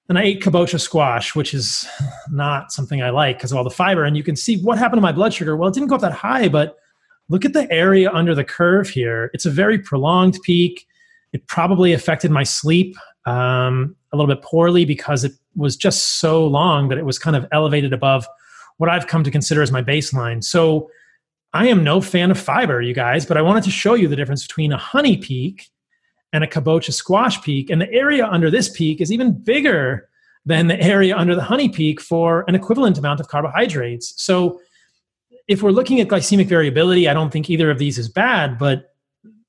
And 0.10 0.20
I 0.20 0.24
ate 0.24 0.42
kabocha 0.42 0.82
squash, 0.82 1.34
which 1.34 1.54
is 1.54 1.88
not 2.30 2.74
something 2.74 3.02
I 3.02 3.10
like 3.10 3.38
because 3.38 3.54
of 3.54 3.58
all 3.58 3.64
the 3.64 3.70
fiber. 3.70 4.04
And 4.04 4.18
you 4.18 4.24
can 4.24 4.36
see 4.36 4.58
what 4.62 4.78
happened 4.78 4.98
to 4.98 5.02
my 5.02 5.14
blood 5.14 5.34
sugar. 5.34 5.56
Well, 5.56 5.70
it 5.70 5.74
didn't 5.74 5.88
go 5.88 5.96
up 5.96 6.02
that 6.02 6.12
high, 6.12 6.50
but 6.50 6.76
look 7.30 7.46
at 7.46 7.54
the 7.54 7.72
area 7.72 8.12
under 8.12 8.36
the 8.36 8.44
curve 8.44 8.90
here. 8.90 9.32
It's 9.34 9.46
a 9.46 9.50
very 9.50 9.80
prolonged 9.80 10.38
peak. 10.44 10.86
It 11.32 11.48
probably 11.48 11.94
affected 11.94 12.32
my 12.32 12.44
sleep 12.44 12.98
um, 13.26 13.96
a 14.12 14.18
little 14.18 14.34
bit 14.34 14.44
poorly 14.44 14.84
because 14.84 15.24
it 15.24 15.32
was 15.56 15.78
just 15.78 16.20
so 16.20 16.46
long 16.46 16.90
that 16.90 16.98
it 16.98 17.06
was 17.06 17.18
kind 17.18 17.38
of 17.38 17.48
elevated 17.54 17.94
above 17.94 18.28
what 18.78 18.90
I've 18.90 19.08
come 19.08 19.24
to 19.24 19.32
consider 19.32 19.62
as 19.62 19.72
my 19.72 19.82
baseline. 19.82 20.44
So 20.44 20.90
I 21.54 21.68
am 21.68 21.84
no 21.84 22.02
fan 22.02 22.32
of 22.32 22.40
fiber, 22.40 22.82
you 22.82 22.94
guys, 22.94 23.26
but 23.26 23.38
I 23.38 23.42
wanted 23.42 23.64
to 23.66 23.72
show 23.72 23.94
you 23.94 24.08
the 24.08 24.16
difference 24.16 24.46
between 24.48 24.72
a 24.72 24.78
honey 24.78 25.18
peak 25.18 25.70
and 26.32 26.44
a 26.44 26.48
kabocha 26.48 26.92
squash 26.92 27.42
peak. 27.44 27.70
And 27.70 27.80
the 27.80 27.92
area 27.92 28.26
under 28.26 28.50
this 28.50 28.70
peak 28.70 29.00
is 29.00 29.12
even 29.12 29.34
bigger 29.34 30.10
than 30.46 30.68
the 30.68 30.82
area 30.82 31.16
under 31.16 31.36
the 31.36 31.44
honey 31.44 31.70
peak 31.70 32.02
for 32.02 32.44
an 32.48 32.56
equivalent 32.56 32.98
amount 32.98 33.20
of 33.20 33.28
carbohydrates. 33.28 34.14
So 34.22 34.60
if 35.48 35.62
we're 35.62 35.72
looking 35.72 36.00
at 36.00 36.08
glycemic 36.08 36.48
variability, 36.48 37.08
I 37.08 37.14
don't 37.14 37.32
think 37.32 37.50
either 37.50 37.70
of 37.70 37.78
these 37.78 37.98
is 37.98 38.10
bad, 38.10 38.58
but 38.58 38.90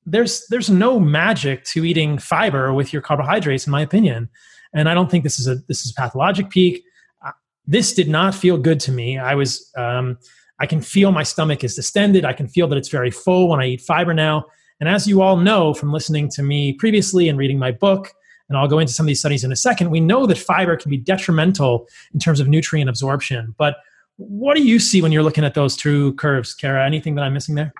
there's 0.06 0.47
there's 0.48 0.68
no 0.68 1.01
magic 1.01 1.64
to 1.64 1.85
eating 1.85 2.18
fiber 2.18 2.74
with 2.74 2.93
your 2.93 3.01
carbohydrates, 3.01 3.66
in 3.66 3.70
my 3.70 3.81
opinion. 3.81 4.28
And 4.74 4.89
I 4.89 4.94
don't 4.94 5.10
think 5.10 5.24
this 5.24 5.39
is 5.39 5.48
a 5.48 5.56
this 5.68 5.86
is 5.86 5.93
a 5.93 5.94
pathologic 5.94 6.51
peak. 6.51 6.85
Uh, 7.24 7.31
this 7.66 7.94
did 7.94 8.09
not 8.09 8.35
feel 8.35 8.59
good 8.59 8.81
to 8.81 8.93
me. 8.93 9.18
I 9.18 9.35
was 9.35 9.70
um, 9.78 10.18
I 10.60 10.66
can 10.66 10.81
feel 10.81 11.12
my 11.12 11.22
stomach 11.22 11.64
is 11.64 11.74
distended. 11.74 12.24
I 12.24 12.32
can 12.32 12.48
feel 12.48 12.68
that 12.68 12.78
it's 12.78 12.89
very 12.89 13.10
full 13.10 13.48
when 13.48 13.60
I 13.60 13.66
eat 13.66 13.81
fiber 13.81 14.14
now. 14.14 14.47
And 14.81 14.89
as 14.89 15.06
you 15.06 15.22
all 15.22 15.36
know 15.36 15.74
from 15.74 15.93
listening 15.93 16.28
to 16.31 16.43
me 16.43 16.72
previously 16.74 17.28
and 17.28 17.39
reading 17.39 17.59
my 17.59 17.72
book, 17.72 18.12
and 18.48 18.59
I'll 18.59 18.68
go 18.68 18.78
into 18.78 18.93
some 18.93 19.06
of 19.06 19.09
these 19.09 19.20
studies 19.20 19.44
in 19.44 19.52
a 19.52 19.56
second, 19.56 19.90
we 19.90 20.01
know 20.01 20.26
that 20.26 20.39
fiber 20.39 20.76
can 20.76 20.90
be 20.90 20.97
detrimental 20.97 21.86
in 22.12 22.20
terms 22.20 22.40
of 22.40 22.48
nutrient 22.48 22.90
absorption. 22.90 23.55
But 23.56 23.76
what 24.16 24.56
do 24.56 24.62
you 24.62 24.78
see 24.78 25.02
when 25.02 25.12
you're 25.12 25.22
looking 25.22 25.44
at 25.44 25.55
those 25.55 25.76
two 25.76 26.12
curves, 26.14 26.55
Kara? 26.55 26.86
Anything 26.86 27.14
that 27.14 27.22
I'm 27.22 27.32
missing 27.32 27.55
there? 27.55 27.72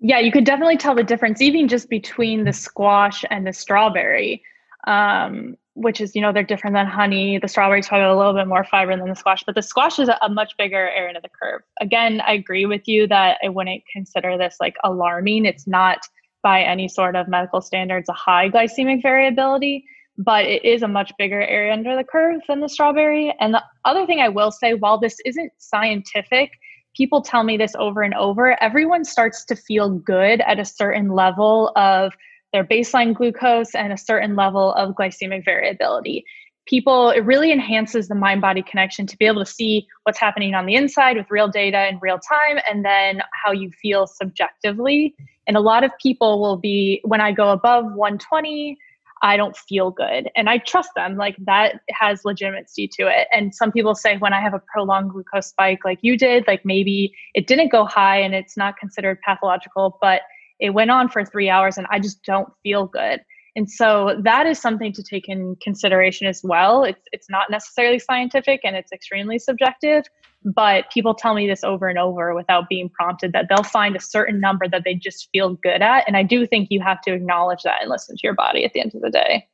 Yeah, 0.00 0.18
you 0.18 0.32
could 0.32 0.44
definitely 0.44 0.76
tell 0.76 0.94
the 0.94 1.04
difference, 1.04 1.40
even 1.40 1.68
just 1.68 1.88
between 1.88 2.44
the 2.44 2.52
squash 2.52 3.24
and 3.30 3.46
the 3.46 3.52
strawberry, 3.52 4.42
um, 4.86 5.56
which 5.74 6.00
is, 6.00 6.14
you 6.14 6.22
know, 6.22 6.32
they're 6.32 6.42
different 6.42 6.74
than 6.74 6.86
honey. 6.86 7.38
The 7.38 7.48
strawberry's 7.48 7.88
probably 7.88 8.06
a 8.06 8.16
little 8.16 8.32
bit 8.34 8.46
more 8.46 8.64
fiber 8.64 8.96
than 8.96 9.08
the 9.08 9.14
squash, 9.14 9.44
but 9.44 9.54
the 9.54 9.62
squash 9.62 9.98
is 9.98 10.08
a 10.08 10.28
much 10.28 10.56
bigger 10.56 10.88
area 10.90 11.16
of 11.16 11.22
the 11.22 11.28
curve. 11.28 11.62
Again, 11.80 12.20
I 12.26 12.34
agree 12.34 12.66
with 12.66 12.86
you 12.86 13.06
that 13.08 13.38
I 13.44 13.48
wouldn't 13.48 13.82
consider 13.92 14.38
this 14.38 14.56
like 14.60 14.76
alarming. 14.84 15.44
It's 15.44 15.66
not 15.66 15.98
by 16.42 16.62
any 16.62 16.88
sort 16.88 17.16
of 17.16 17.28
medical 17.28 17.60
standards 17.60 18.08
a 18.08 18.12
high 18.12 18.50
glycemic 18.50 19.02
variability 19.02 19.84
but 20.18 20.44
it 20.44 20.64
is 20.64 20.82
a 20.82 20.88
much 20.88 21.12
bigger 21.18 21.40
area 21.40 21.72
under 21.72 21.96
the 21.96 22.04
curve 22.04 22.40
than 22.46 22.60
the 22.60 22.68
strawberry. 22.68 23.34
And 23.40 23.54
the 23.54 23.62
other 23.84 24.06
thing 24.06 24.20
I 24.20 24.28
will 24.28 24.50
say, 24.50 24.74
while 24.74 24.98
this 24.98 25.16
isn't 25.24 25.52
scientific, 25.58 26.52
people 26.96 27.20
tell 27.20 27.42
me 27.42 27.56
this 27.56 27.74
over 27.76 28.02
and 28.02 28.14
over, 28.14 28.60
everyone 28.62 29.04
starts 29.04 29.44
to 29.46 29.56
feel 29.56 29.90
good 29.90 30.40
at 30.42 30.60
a 30.60 30.64
certain 30.64 31.10
level 31.10 31.72
of 31.74 32.12
their 32.54 32.64
baseline 32.64 33.12
glucose 33.12 33.74
and 33.74 33.92
a 33.92 33.98
certain 33.98 34.36
level 34.36 34.72
of 34.74 34.94
glycemic 34.94 35.44
variability. 35.44 36.24
People, 36.66 37.10
it 37.10 37.24
really 37.24 37.50
enhances 37.50 38.06
the 38.06 38.14
mind 38.14 38.40
body 38.40 38.62
connection 38.62 39.08
to 39.08 39.18
be 39.18 39.26
able 39.26 39.44
to 39.44 39.50
see 39.50 39.88
what's 40.04 40.20
happening 40.20 40.54
on 40.54 40.64
the 40.64 40.76
inside 40.76 41.16
with 41.16 41.26
real 41.30 41.48
data 41.48 41.88
in 41.88 41.98
real 42.00 42.18
time 42.20 42.60
and 42.70 42.84
then 42.84 43.20
how 43.32 43.50
you 43.50 43.72
feel 43.82 44.06
subjectively. 44.06 45.16
And 45.48 45.56
a 45.56 45.60
lot 45.60 45.82
of 45.82 45.90
people 46.00 46.40
will 46.40 46.56
be, 46.56 47.00
when 47.04 47.20
I 47.20 47.32
go 47.32 47.50
above 47.50 47.86
120, 47.86 48.78
I 49.20 49.36
don't 49.36 49.56
feel 49.56 49.90
good. 49.90 50.30
And 50.36 50.48
I 50.48 50.58
trust 50.58 50.90
them. 50.94 51.16
Like 51.16 51.34
that 51.46 51.80
has 51.90 52.24
legitimacy 52.24 52.88
to 52.92 53.08
it. 53.08 53.26
And 53.32 53.52
some 53.52 53.72
people 53.72 53.96
say 53.96 54.16
when 54.18 54.32
I 54.32 54.40
have 54.40 54.54
a 54.54 54.62
prolonged 54.72 55.10
glucose 55.10 55.48
spike 55.48 55.80
like 55.84 55.98
you 56.02 56.16
did, 56.16 56.44
like 56.46 56.64
maybe 56.64 57.12
it 57.34 57.48
didn't 57.48 57.72
go 57.72 57.84
high 57.84 58.20
and 58.20 58.32
it's 58.32 58.56
not 58.56 58.76
considered 58.76 59.18
pathological, 59.22 59.98
but 60.00 60.22
it 60.60 60.70
went 60.70 60.90
on 60.90 61.08
for 61.08 61.24
three 61.24 61.48
hours 61.48 61.78
and 61.78 61.86
I 61.90 61.98
just 61.98 62.22
don't 62.24 62.48
feel 62.62 62.86
good. 62.86 63.20
And 63.56 63.70
so 63.70 64.20
that 64.24 64.46
is 64.46 64.58
something 64.58 64.92
to 64.92 65.02
take 65.02 65.28
in 65.28 65.56
consideration 65.62 66.26
as 66.26 66.40
well. 66.42 66.82
It's 66.82 67.02
it's 67.12 67.30
not 67.30 67.50
necessarily 67.50 67.98
scientific 67.98 68.60
and 68.64 68.74
it's 68.74 68.90
extremely 68.90 69.38
subjective, 69.38 70.04
but 70.44 70.90
people 70.90 71.14
tell 71.14 71.34
me 71.34 71.46
this 71.46 71.62
over 71.62 71.88
and 71.88 71.98
over 71.98 72.34
without 72.34 72.68
being 72.68 72.88
prompted 72.88 73.32
that 73.32 73.46
they'll 73.48 73.62
find 73.62 73.94
a 73.94 74.00
certain 74.00 74.40
number 74.40 74.68
that 74.68 74.82
they 74.84 74.94
just 74.94 75.28
feel 75.32 75.54
good 75.62 75.82
at. 75.82 76.04
And 76.08 76.16
I 76.16 76.24
do 76.24 76.46
think 76.46 76.68
you 76.70 76.80
have 76.80 77.00
to 77.02 77.12
acknowledge 77.12 77.62
that 77.62 77.82
and 77.82 77.90
listen 77.90 78.16
to 78.16 78.20
your 78.24 78.34
body 78.34 78.64
at 78.64 78.72
the 78.72 78.80
end 78.80 78.92
of 78.94 79.02
the 79.02 79.10
day. 79.10 79.46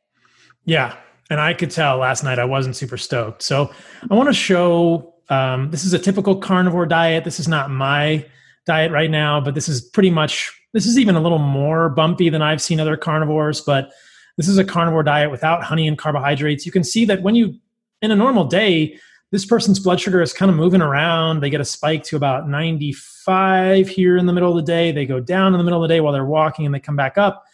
Yeah. 0.65 0.97
And 1.29 1.41
I 1.41 1.55
could 1.55 1.71
tell 1.71 1.99
last 1.99 2.25
night 2.25 2.39
I 2.39 2.45
wasn't 2.45 2.77
super 2.77 2.97
stoked. 2.97 3.43
So 3.43 3.71
I 4.11 4.15
want 4.15 4.29
to 4.29 4.35
show 4.35 5.15
um, 5.29 5.71
this 5.71 5.85
is 5.85 5.93
a 5.93 5.99
typical 5.99 6.37
carnivore 6.37 6.87
diet. 6.87 7.25
This 7.25 7.39
is 7.39 7.47
not 7.47 7.71
my 7.71 8.27
diet 8.67 8.91
right 8.91 9.11
now, 9.11 9.41
but 9.41 9.55
this 9.55 9.69
is 9.69 9.81
pretty 9.81 10.11
much 10.11 10.60
this 10.73 10.87
is 10.87 10.99
even 10.99 11.15
a 11.15 11.21
little 11.21 11.39
more 11.39 11.89
bumpy 11.89 12.29
than 12.29 12.43
I've 12.43 12.63
seen 12.63 12.81
other 12.81 12.97
carnivores, 12.97 13.61
but 13.61 13.91
this 14.37 14.49
is 14.49 14.59
a 14.59 14.65
carnivore 14.65 15.03
diet 15.03 15.31
without 15.31 15.63
honey 15.63 15.87
and 15.87 15.99
carbohydrates. 15.99 16.65
You 16.65 16.73
can 16.73 16.85
see 16.85 17.05
that 17.07 17.23
when 17.23 17.35
you, 17.35 17.55
in 18.01 18.11
a 18.11 18.17
normal 18.17 18.45
day, 18.45 18.99
this 19.33 19.47
person's 19.47 19.79
blood 19.79 20.01
sugar 20.01 20.21
is 20.21 20.33
kind 20.33 20.51
of 20.51 20.57
moving 20.57 20.83
around. 20.83 21.41
They 21.41 21.51
get 21.51 21.61
a 21.61 21.65
spike 21.65 22.03
to 22.05 22.17
about 22.17 22.49
95 22.49 23.89
here 23.89 24.17
in 24.17 24.27
the 24.27 24.33
middle 24.33 24.51
of 24.51 24.57
the 24.57 24.63
day. 24.63 24.93
They 24.93 25.07
go 25.07 25.21
down 25.21 25.55
in 25.55 25.59
the 25.59 25.65
middle 25.65 25.83
of 25.83 25.89
the 25.89 25.95
day 25.95 26.01
while 26.01 26.13
they're 26.13 26.25
walking 26.25 26.67
and 26.67 26.75
they 26.75 26.81
come 26.81 26.97
back 26.97 27.17
up. 27.17 27.45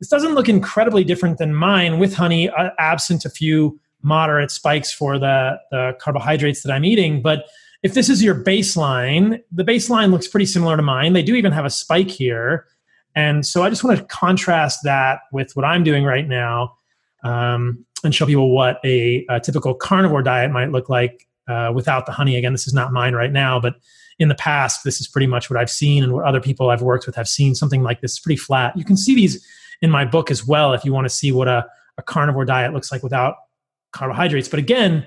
This 0.00 0.08
doesn't 0.08 0.34
look 0.34 0.48
incredibly 0.48 1.04
different 1.04 1.38
than 1.38 1.54
mine 1.54 1.98
with 1.98 2.14
honey, 2.14 2.48
uh, 2.48 2.70
absent 2.78 3.24
a 3.24 3.30
few 3.30 3.78
moderate 4.02 4.50
spikes 4.50 4.92
for 4.92 5.18
the, 5.18 5.58
the 5.70 5.94
carbohydrates 6.00 6.62
that 6.62 6.72
I'm 6.72 6.84
eating. 6.84 7.20
But 7.20 7.44
if 7.82 7.94
this 7.94 8.08
is 8.08 8.22
your 8.22 8.34
baseline, 8.34 9.40
the 9.50 9.64
baseline 9.64 10.10
looks 10.10 10.28
pretty 10.28 10.46
similar 10.46 10.76
to 10.76 10.82
mine. 10.82 11.12
They 11.12 11.22
do 11.22 11.34
even 11.34 11.52
have 11.52 11.64
a 11.64 11.70
spike 11.70 12.10
here. 12.10 12.66
And 13.14 13.44
so 13.44 13.62
I 13.62 13.70
just 13.70 13.82
want 13.82 13.98
to 13.98 14.04
contrast 14.04 14.80
that 14.84 15.20
with 15.32 15.52
what 15.56 15.64
I'm 15.64 15.82
doing 15.82 16.04
right 16.04 16.28
now 16.28 16.76
um, 17.24 17.84
and 18.04 18.14
show 18.14 18.26
people 18.26 18.54
what 18.54 18.78
a, 18.84 19.26
a, 19.28 19.40
typical 19.40 19.74
carnivore 19.74 20.22
diet 20.22 20.50
might 20.50 20.70
look 20.70 20.88
like 20.88 21.26
uh, 21.48 21.72
without 21.74 22.06
the 22.06 22.12
honey. 22.12 22.36
Again, 22.36 22.52
this 22.52 22.66
is 22.66 22.74
not 22.74 22.92
mine 22.92 23.14
right 23.14 23.32
now, 23.32 23.58
but 23.58 23.74
in 24.18 24.28
the 24.28 24.34
past, 24.34 24.84
this 24.84 25.00
is 25.00 25.08
pretty 25.08 25.26
much 25.26 25.50
what 25.50 25.58
I've 25.58 25.70
seen 25.70 26.04
and 26.04 26.12
what 26.12 26.24
other 26.24 26.40
people 26.40 26.70
I've 26.70 26.82
worked 26.82 27.06
with 27.06 27.16
have 27.16 27.28
seen. 27.28 27.54
Something 27.54 27.82
like 27.82 28.00
this, 28.00 28.18
pretty 28.18 28.36
flat. 28.36 28.76
You 28.76 28.84
can 28.84 28.96
see 28.96 29.14
these 29.14 29.44
in 29.82 29.90
my 29.90 30.04
book 30.04 30.30
as 30.30 30.46
well 30.46 30.72
if 30.72 30.84
you 30.84 30.92
want 30.92 31.06
to 31.06 31.10
see 31.10 31.32
what 31.32 31.48
a, 31.48 31.66
a 31.98 32.02
carnivore 32.02 32.44
diet 32.44 32.72
looks 32.72 32.92
like 32.92 33.02
without 33.02 33.36
carbohydrates. 33.92 34.48
But 34.48 34.60
again, 34.60 35.06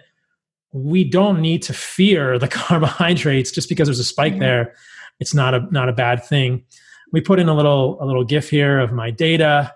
we 0.73 1.03
don't 1.03 1.39
need 1.39 1.61
to 1.63 1.73
fear 1.73 2.37
the 2.37 2.47
carbohydrates 2.49 3.51
just 3.51 3.69
because 3.69 3.87
there's 3.87 3.99
a 3.99 4.03
spike 4.03 4.33
mm-hmm. 4.33 4.41
there. 4.41 4.75
It's 5.19 5.33
not 5.33 5.53
a 5.53 5.67
not 5.71 5.87
a 5.87 5.93
bad 5.93 6.25
thing. 6.25 6.65
We 7.11 7.21
put 7.21 7.39
in 7.39 7.47
a 7.47 7.55
little 7.55 8.01
a 8.01 8.05
little 8.05 8.23
GIF 8.23 8.49
here 8.49 8.79
of 8.79 8.91
my 8.91 9.11
data. 9.11 9.73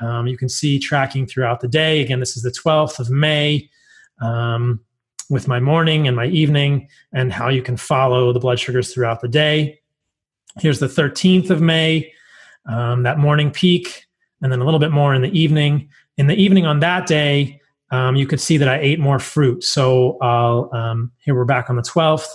Um, 0.00 0.26
you 0.26 0.36
can 0.36 0.48
see 0.48 0.78
tracking 0.78 1.26
throughout 1.26 1.60
the 1.60 1.68
day. 1.68 2.00
Again, 2.00 2.20
this 2.20 2.36
is 2.36 2.42
the 2.42 2.50
12th 2.50 2.98
of 2.98 3.10
May 3.10 3.68
um, 4.20 4.80
with 5.28 5.46
my 5.46 5.60
morning 5.60 6.08
and 6.08 6.16
my 6.16 6.26
evening, 6.26 6.88
and 7.12 7.32
how 7.32 7.48
you 7.48 7.62
can 7.62 7.76
follow 7.76 8.32
the 8.32 8.40
blood 8.40 8.58
sugars 8.58 8.92
throughout 8.92 9.20
the 9.20 9.28
day. 9.28 9.78
Here's 10.58 10.80
the 10.80 10.86
13th 10.86 11.50
of 11.50 11.60
May, 11.60 12.12
um, 12.66 13.04
that 13.04 13.18
morning 13.18 13.50
peak, 13.50 14.06
and 14.42 14.50
then 14.50 14.60
a 14.60 14.64
little 14.64 14.80
bit 14.80 14.90
more 14.90 15.14
in 15.14 15.22
the 15.22 15.38
evening. 15.38 15.88
In 16.16 16.26
the 16.26 16.34
evening 16.34 16.66
on 16.66 16.80
that 16.80 17.06
day, 17.06 17.59
um, 17.90 18.16
you 18.16 18.26
could 18.26 18.40
see 18.40 18.56
that 18.56 18.68
I 18.68 18.78
ate 18.78 19.00
more 19.00 19.18
fruit. 19.18 19.64
So 19.64 20.18
I'll, 20.20 20.70
um, 20.72 21.12
here 21.20 21.34
we're 21.34 21.44
back 21.44 21.70
on 21.70 21.76
the 21.76 21.82
12th. 21.82 22.26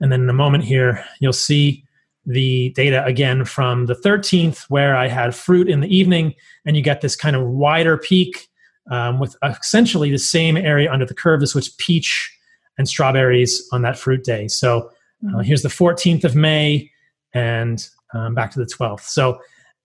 And 0.00 0.10
then 0.10 0.22
in 0.22 0.28
a 0.28 0.34
moment 0.34 0.64
here, 0.64 1.04
you'll 1.20 1.32
see 1.32 1.84
the 2.26 2.70
data 2.70 3.04
again 3.04 3.44
from 3.44 3.86
the 3.86 3.94
13th, 3.94 4.64
where 4.64 4.96
I 4.96 5.08
had 5.08 5.34
fruit 5.34 5.68
in 5.68 5.80
the 5.80 5.96
evening, 5.96 6.34
and 6.64 6.76
you 6.76 6.82
get 6.82 7.00
this 7.00 7.16
kind 7.16 7.34
of 7.34 7.46
wider 7.46 7.96
peak 7.98 8.48
um, 8.90 9.18
with 9.18 9.36
essentially 9.42 10.10
the 10.10 10.18
same 10.18 10.56
area 10.56 10.92
under 10.92 11.06
the 11.06 11.14
curve. 11.14 11.40
This 11.40 11.54
was 11.54 11.70
peach 11.70 12.36
and 12.78 12.88
strawberries 12.88 13.66
on 13.72 13.82
that 13.82 13.98
fruit 13.98 14.24
day. 14.24 14.48
So 14.48 14.78
uh, 14.78 15.26
mm-hmm. 15.26 15.40
here's 15.40 15.62
the 15.62 15.68
14th 15.68 16.24
of 16.24 16.34
May 16.34 16.90
and 17.34 17.86
um, 18.14 18.34
back 18.34 18.50
to 18.52 18.58
the 18.58 18.66
12th. 18.66 19.02
So 19.02 19.40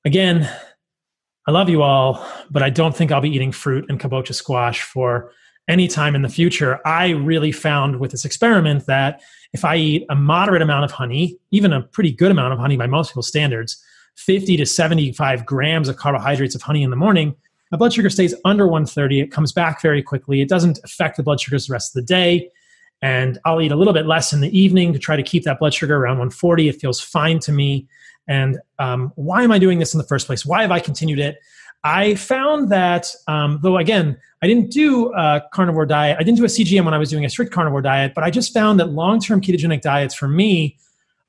again, 0.05 0.49
I 1.47 1.51
love 1.51 1.69
you 1.69 1.81
all, 1.81 2.25
but 2.51 2.61
I 2.61 2.69
don't 2.69 2.93
think 2.93 3.09
I'll 3.09 3.21
be 3.21 3.29
eating 3.33 3.53
fruit 3.53 3.85
and 3.87 3.99
kabocha 3.99 4.35
squash 4.35 4.81
for 4.81 5.31
any 5.69 5.87
time 5.87 6.13
in 6.13 6.21
the 6.21 6.29
future. 6.29 6.79
I 6.85 7.11
really 7.11 7.53
found 7.53 8.01
with 8.01 8.11
this 8.11 8.25
experiment 8.25 8.85
that 8.87 9.21
if 9.53 9.63
I 9.63 9.77
eat 9.77 10.05
a 10.09 10.15
moderate 10.15 10.61
amount 10.61 10.83
of 10.83 10.91
honey, 10.91 11.37
even 11.51 11.71
a 11.71 11.81
pretty 11.81 12.11
good 12.11 12.31
amount 12.31 12.51
of 12.51 12.59
honey 12.59 12.75
by 12.75 12.87
most 12.87 13.11
people's 13.11 13.29
standards, 13.29 13.81
50 14.17 14.57
to 14.57 14.65
75 14.65 15.45
grams 15.45 15.87
of 15.87 15.95
carbohydrates 15.95 16.53
of 16.53 16.61
honey 16.61 16.83
in 16.83 16.89
the 16.89 16.97
morning, 16.97 17.33
my 17.71 17.77
blood 17.77 17.93
sugar 17.93 18.09
stays 18.09 18.35
under 18.43 18.65
130. 18.65 19.21
It 19.21 19.31
comes 19.31 19.53
back 19.53 19.81
very 19.81 20.03
quickly. 20.03 20.41
It 20.41 20.49
doesn't 20.49 20.79
affect 20.83 21.15
the 21.15 21.23
blood 21.23 21.39
sugars 21.39 21.67
the 21.67 21.73
rest 21.73 21.95
of 21.95 22.01
the 22.01 22.05
day. 22.05 22.49
And 23.01 23.39
I'll 23.45 23.61
eat 23.61 23.71
a 23.71 23.75
little 23.75 23.93
bit 23.93 24.05
less 24.05 24.33
in 24.33 24.41
the 24.41 24.57
evening 24.57 24.91
to 24.91 24.99
try 24.99 25.15
to 25.15 25.23
keep 25.23 25.43
that 25.43 25.59
blood 25.59 25.73
sugar 25.73 25.95
around 25.95 26.17
140. 26.17 26.67
It 26.67 26.81
feels 26.81 26.99
fine 26.99 27.39
to 27.39 27.53
me. 27.53 27.87
And 28.27 28.59
um, 28.79 29.11
why 29.15 29.43
am 29.43 29.51
I 29.51 29.59
doing 29.59 29.79
this 29.79 29.93
in 29.93 29.97
the 29.97 30.03
first 30.03 30.27
place? 30.27 30.45
Why 30.45 30.61
have 30.61 30.71
I 30.71 30.79
continued 30.79 31.19
it? 31.19 31.37
I 31.83 32.15
found 32.15 32.69
that, 32.69 33.07
um, 33.27 33.59
though 33.61 33.77
again, 33.77 34.17
I 34.41 34.47
didn't 34.47 34.71
do 34.71 35.13
a 35.13 35.41
carnivore 35.53 35.85
diet, 35.85 36.17
I 36.19 36.23
didn't 36.23 36.37
do 36.37 36.43
a 36.43 36.47
CGM 36.47 36.85
when 36.85 36.93
I 36.93 36.97
was 36.97 37.09
doing 37.09 37.23
a 37.23 37.29
strict 37.29 37.53
carnivore 37.53 37.81
diet, 37.81 38.13
but 38.13 38.23
I 38.23 38.29
just 38.29 38.53
found 38.53 38.79
that 38.79 38.89
long 38.89 39.19
term 39.19 39.41
ketogenic 39.41 39.81
diets 39.81 40.13
for 40.13 40.27
me, 40.27 40.77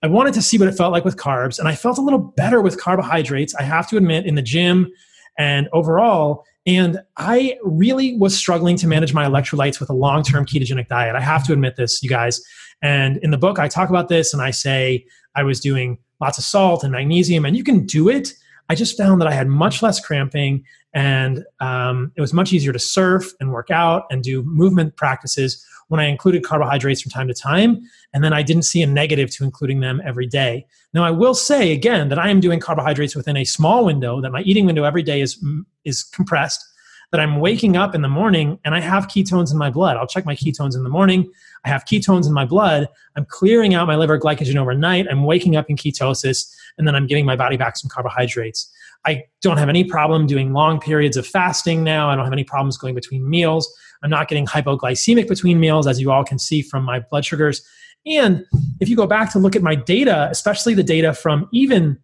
I 0.02 0.06
wanted 0.06 0.34
to 0.34 0.42
see 0.42 0.58
what 0.58 0.68
it 0.68 0.72
felt 0.72 0.92
like 0.92 1.04
with 1.04 1.16
carbs, 1.16 1.58
and 1.58 1.68
I 1.68 1.74
felt 1.74 1.98
a 1.98 2.02
little 2.02 2.18
better 2.18 2.60
with 2.60 2.80
carbohydrates, 2.80 3.54
I 3.54 3.62
have 3.62 3.88
to 3.90 3.96
admit, 3.96 4.26
in 4.26 4.34
the 4.34 4.42
gym 4.42 4.90
and 5.38 5.68
overall. 5.72 6.44
And 6.66 7.00
I 7.16 7.56
really 7.62 8.16
was 8.18 8.36
struggling 8.36 8.76
to 8.76 8.86
manage 8.86 9.14
my 9.14 9.24
electrolytes 9.24 9.80
with 9.80 9.88
a 9.88 9.94
long 9.94 10.22
term 10.22 10.44
ketogenic 10.44 10.88
diet. 10.88 11.16
I 11.16 11.20
have 11.20 11.46
to 11.46 11.52
admit 11.52 11.76
this, 11.76 12.02
you 12.02 12.10
guys. 12.10 12.42
And 12.82 13.16
in 13.18 13.30
the 13.30 13.38
book, 13.38 13.58
I 13.58 13.68
talk 13.68 13.88
about 13.88 14.08
this 14.08 14.32
and 14.32 14.42
I 14.42 14.50
say 14.50 15.06
I 15.34 15.44
was 15.44 15.60
doing 15.60 15.98
lots 16.20 16.38
of 16.38 16.44
salt 16.44 16.82
and 16.82 16.92
magnesium, 16.92 17.44
and 17.44 17.56
you 17.56 17.64
can 17.64 17.86
do 17.86 18.08
it. 18.08 18.32
I 18.68 18.74
just 18.74 18.96
found 18.98 19.20
that 19.20 19.28
I 19.28 19.32
had 19.32 19.48
much 19.48 19.82
less 19.82 19.98
cramping 19.98 20.64
and 20.94 21.44
um, 21.60 22.12
it 22.16 22.20
was 22.20 22.32
much 22.32 22.52
easier 22.52 22.72
to 22.72 22.78
surf 22.78 23.32
and 23.40 23.52
work 23.52 23.70
out 23.70 24.04
and 24.10 24.22
do 24.22 24.42
movement 24.42 24.96
practices 24.96 25.64
when 25.88 26.00
I 26.00 26.04
included 26.04 26.44
carbohydrates 26.44 27.02
from 27.02 27.10
time 27.10 27.28
to 27.28 27.34
time. 27.34 27.80
And 28.12 28.24
then 28.24 28.32
I 28.32 28.42
didn't 28.42 28.62
see 28.62 28.82
a 28.82 28.86
negative 28.86 29.30
to 29.36 29.44
including 29.44 29.80
them 29.80 30.00
every 30.04 30.26
day. 30.26 30.66
Now, 30.94 31.04
I 31.04 31.10
will 31.10 31.34
say 31.34 31.72
again 31.72 32.08
that 32.08 32.18
I 32.18 32.30
am 32.30 32.40
doing 32.40 32.60
carbohydrates 32.60 33.14
within 33.14 33.36
a 33.36 33.44
small 33.44 33.84
window, 33.84 34.20
that 34.20 34.32
my 34.32 34.42
eating 34.42 34.66
window 34.66 34.84
every 34.84 35.02
day 35.02 35.20
is, 35.20 35.42
is 35.84 36.02
compressed, 36.02 36.64
that 37.10 37.20
I'm 37.20 37.40
waking 37.40 37.76
up 37.76 37.94
in 37.94 38.02
the 38.02 38.08
morning 38.08 38.58
and 38.64 38.74
I 38.74 38.80
have 38.80 39.08
ketones 39.08 39.50
in 39.50 39.58
my 39.58 39.70
blood. 39.70 39.96
I'll 39.96 40.06
check 40.06 40.26
my 40.26 40.34
ketones 40.34 40.74
in 40.74 40.82
the 40.82 40.90
morning. 40.90 41.30
I 41.64 41.68
have 41.68 41.84
ketones 41.84 42.26
in 42.26 42.32
my 42.32 42.44
blood. 42.44 42.88
I'm 43.16 43.26
clearing 43.26 43.74
out 43.74 43.86
my 43.86 43.96
liver 43.96 44.18
glycogen 44.18 44.56
overnight. 44.56 45.06
I'm 45.10 45.24
waking 45.24 45.56
up 45.56 45.68
in 45.68 45.76
ketosis, 45.76 46.52
and 46.76 46.86
then 46.86 46.94
I'm 46.94 47.06
giving 47.06 47.26
my 47.26 47.36
body 47.36 47.56
back 47.56 47.76
some 47.76 47.90
carbohydrates. 47.90 48.70
I 49.04 49.24
don't 49.42 49.58
have 49.58 49.68
any 49.68 49.84
problem 49.84 50.26
doing 50.26 50.52
long 50.52 50.80
periods 50.80 51.16
of 51.16 51.26
fasting 51.26 51.84
now. 51.84 52.10
I 52.10 52.16
don't 52.16 52.24
have 52.24 52.32
any 52.32 52.44
problems 52.44 52.76
going 52.76 52.94
between 52.94 53.28
meals. 53.28 53.72
I'm 54.02 54.10
not 54.10 54.28
getting 54.28 54.46
hypoglycemic 54.46 55.28
between 55.28 55.60
meals, 55.60 55.86
as 55.86 56.00
you 56.00 56.10
all 56.10 56.24
can 56.24 56.38
see 56.38 56.62
from 56.62 56.84
my 56.84 57.00
blood 57.00 57.24
sugars. 57.24 57.66
And 58.06 58.44
if 58.80 58.88
you 58.88 58.96
go 58.96 59.06
back 59.06 59.32
to 59.32 59.38
look 59.38 59.56
at 59.56 59.62
my 59.62 59.74
data, 59.74 60.28
especially 60.30 60.74
the 60.74 60.82
data 60.82 61.12
from 61.12 61.48
even 61.52 61.98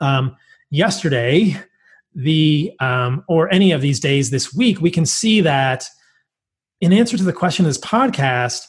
um, 0.00 0.36
yesterday, 0.70 1.56
the 2.14 2.72
um, 2.80 3.22
or 3.28 3.52
any 3.52 3.72
of 3.72 3.82
these 3.82 4.00
days 4.00 4.30
this 4.30 4.54
week, 4.54 4.80
we 4.80 4.90
can 4.90 5.04
see 5.04 5.40
that 5.42 5.88
in 6.80 6.92
answer 6.92 7.16
to 7.16 7.24
the 7.24 7.32
question 7.32 7.64
of 7.64 7.70
this 7.70 7.78
podcast, 7.78 8.66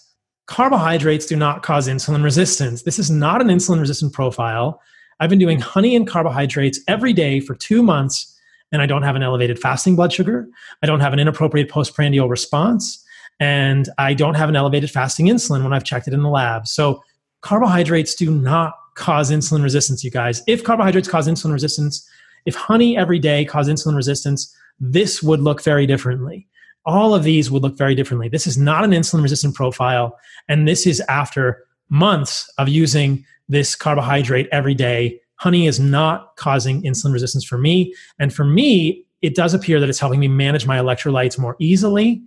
carbohydrates 0.47 1.25
do 1.25 1.35
not 1.35 1.63
cause 1.63 1.87
insulin 1.87 2.23
resistance. 2.23 2.83
This 2.83 2.99
is 2.99 3.11
not 3.11 3.41
an 3.41 3.47
insulin 3.47 3.79
resistant 3.79 4.13
profile. 4.13 4.81
I've 5.19 5.29
been 5.29 5.39
doing 5.39 5.59
honey 5.59 5.95
and 5.95 6.07
carbohydrates 6.07 6.79
every 6.87 7.11
day 7.11 7.39
for 7.39 7.55
two 7.55 7.83
months, 7.83 8.33
and 8.71 8.81
I 8.81 8.85
don't 8.85 9.03
have 9.03 9.15
an 9.15 9.23
elevated 9.23 9.59
fasting 9.59 9.95
blood 9.95 10.13
sugar. 10.13 10.47
I 10.81 10.85
don't 10.85 10.99
have 10.99 11.13
an 11.13 11.19
inappropriate 11.19 11.69
postprandial 11.69 12.29
response, 12.29 13.03
and 13.39 13.89
I 13.97 14.13
don't 14.13 14.35
have 14.35 14.49
an 14.49 14.55
elevated 14.55 14.89
fasting 14.89 15.27
insulin 15.27 15.63
when 15.63 15.73
I've 15.73 15.83
checked 15.83 16.07
it 16.07 16.13
in 16.13 16.21
the 16.21 16.29
lab. 16.29 16.67
So, 16.67 17.03
carbohydrates 17.41 18.15
do 18.15 18.31
not 18.31 18.73
cause 18.95 19.31
insulin 19.31 19.63
resistance, 19.63 20.03
you 20.03 20.11
guys. 20.11 20.41
If 20.47 20.63
carbohydrates 20.63 21.07
cause 21.07 21.27
insulin 21.27 21.53
resistance, 21.53 22.07
if 22.45 22.55
honey 22.55 22.97
every 22.97 23.19
day 23.19 23.45
caused 23.45 23.69
insulin 23.69 23.95
resistance, 23.95 24.55
this 24.79 25.21
would 25.21 25.41
look 25.41 25.61
very 25.61 25.85
differently. 25.85 26.47
All 26.87 27.13
of 27.13 27.23
these 27.23 27.51
would 27.51 27.61
look 27.61 27.77
very 27.77 27.93
differently. 27.93 28.29
This 28.29 28.47
is 28.47 28.57
not 28.57 28.83
an 28.83 28.91
insulin 28.91 29.21
resistant 29.21 29.53
profile, 29.53 30.17
and 30.47 30.67
this 30.67 30.87
is 30.87 30.99
after 31.01 31.63
months 31.89 32.51
of 32.57 32.67
using 32.67 33.23
this 33.49 33.75
carbohydrate 33.75 34.47
every 34.51 34.73
day. 34.73 35.19
Honey 35.35 35.67
is 35.67 35.79
not 35.79 36.35
causing 36.37 36.81
insulin 36.81 37.13
resistance 37.13 37.45
for 37.45 37.57
me. 37.57 37.93
And 38.19 38.33
for 38.33 38.43
me, 38.43 39.05
it 39.21 39.35
does 39.35 39.53
appear 39.53 39.79
that 39.79 39.89
it's 39.89 39.99
helping 39.99 40.19
me 40.19 40.27
manage 40.27 40.65
my 40.65 40.77
electrolytes 40.77 41.37
more 41.37 41.55
easily. 41.59 42.21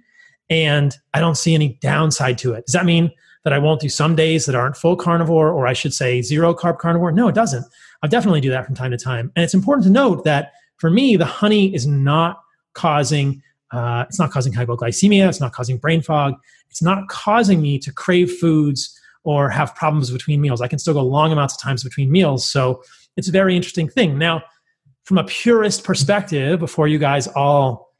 And 0.49 0.97
I 1.15 1.21
don't 1.21 1.37
see 1.37 1.55
any 1.55 1.79
downside 1.81 2.39
to 2.39 2.55
it. 2.55 2.67
Does 2.67 2.73
that 2.75 2.85
mean 2.85 3.11
that 3.45 3.53
I 3.53 3.59
won't 3.59 3.81
do 3.81 3.89
some 3.89 4.15
days 4.15 4.47
that 4.47 4.55
aren't 4.55 4.77
full 4.77 4.97
carnivore, 4.97 5.51
or 5.51 5.67
I 5.67 5.73
should 5.73 5.95
say 5.95 6.23
zero 6.23 6.55
carb 6.55 6.79
carnivore? 6.79 7.13
No, 7.13 7.29
it 7.29 7.35
doesn't. 7.35 7.65
I'll 8.03 8.11
definitely 8.11 8.41
do 8.41 8.51
that 8.51 8.67
from 8.67 8.75
time 8.75 8.91
to 8.91 8.99
time. 8.99 9.33
And 9.37 9.45
it's 9.45 9.55
important 9.55 9.85
to 9.85 9.91
note 9.91 10.25
that 10.25 10.53
for 10.77 10.91
me, 10.91 11.17
the 11.17 11.25
honey 11.25 11.75
is 11.75 11.87
not 11.87 12.41
causing 12.75 13.43
uh, 13.73 14.05
it's 14.09 14.19
not 14.19 14.31
causing 14.31 14.53
hypoglycemia. 14.53 15.29
It's 15.29 15.41
not 15.41 15.53
causing 15.53 15.79
brain 15.79 16.03
fog. 16.03 16.35
It's 16.71 16.83
not 16.83 17.09
causing 17.09 17.61
me 17.61 17.79
to 17.81 17.93
crave 17.93 18.33
foods 18.33 18.97
or 19.23 19.49
have 19.51 19.75
problems 19.75 20.11
between 20.11 20.41
meals. 20.41 20.61
I 20.61 20.69
can 20.69 20.79
still 20.79 20.95
go 20.95 21.03
long 21.03 21.33
amounts 21.33 21.55
of 21.55 21.61
times 21.61 21.85
between 21.85 22.11
meals. 22.11 22.47
So 22.47 22.83
it's 23.17 23.29
a 23.29 23.33
very 23.33 23.55
interesting 23.55 23.89
thing. 23.89 24.19
Now, 24.19 24.43
from 25.05 25.19
a 25.19 25.25
purist 25.25 25.85
perspective, 25.85 26.59
before 26.59 26.89
you 26.89 26.99
guys 26.99 27.27
all 27.29 27.93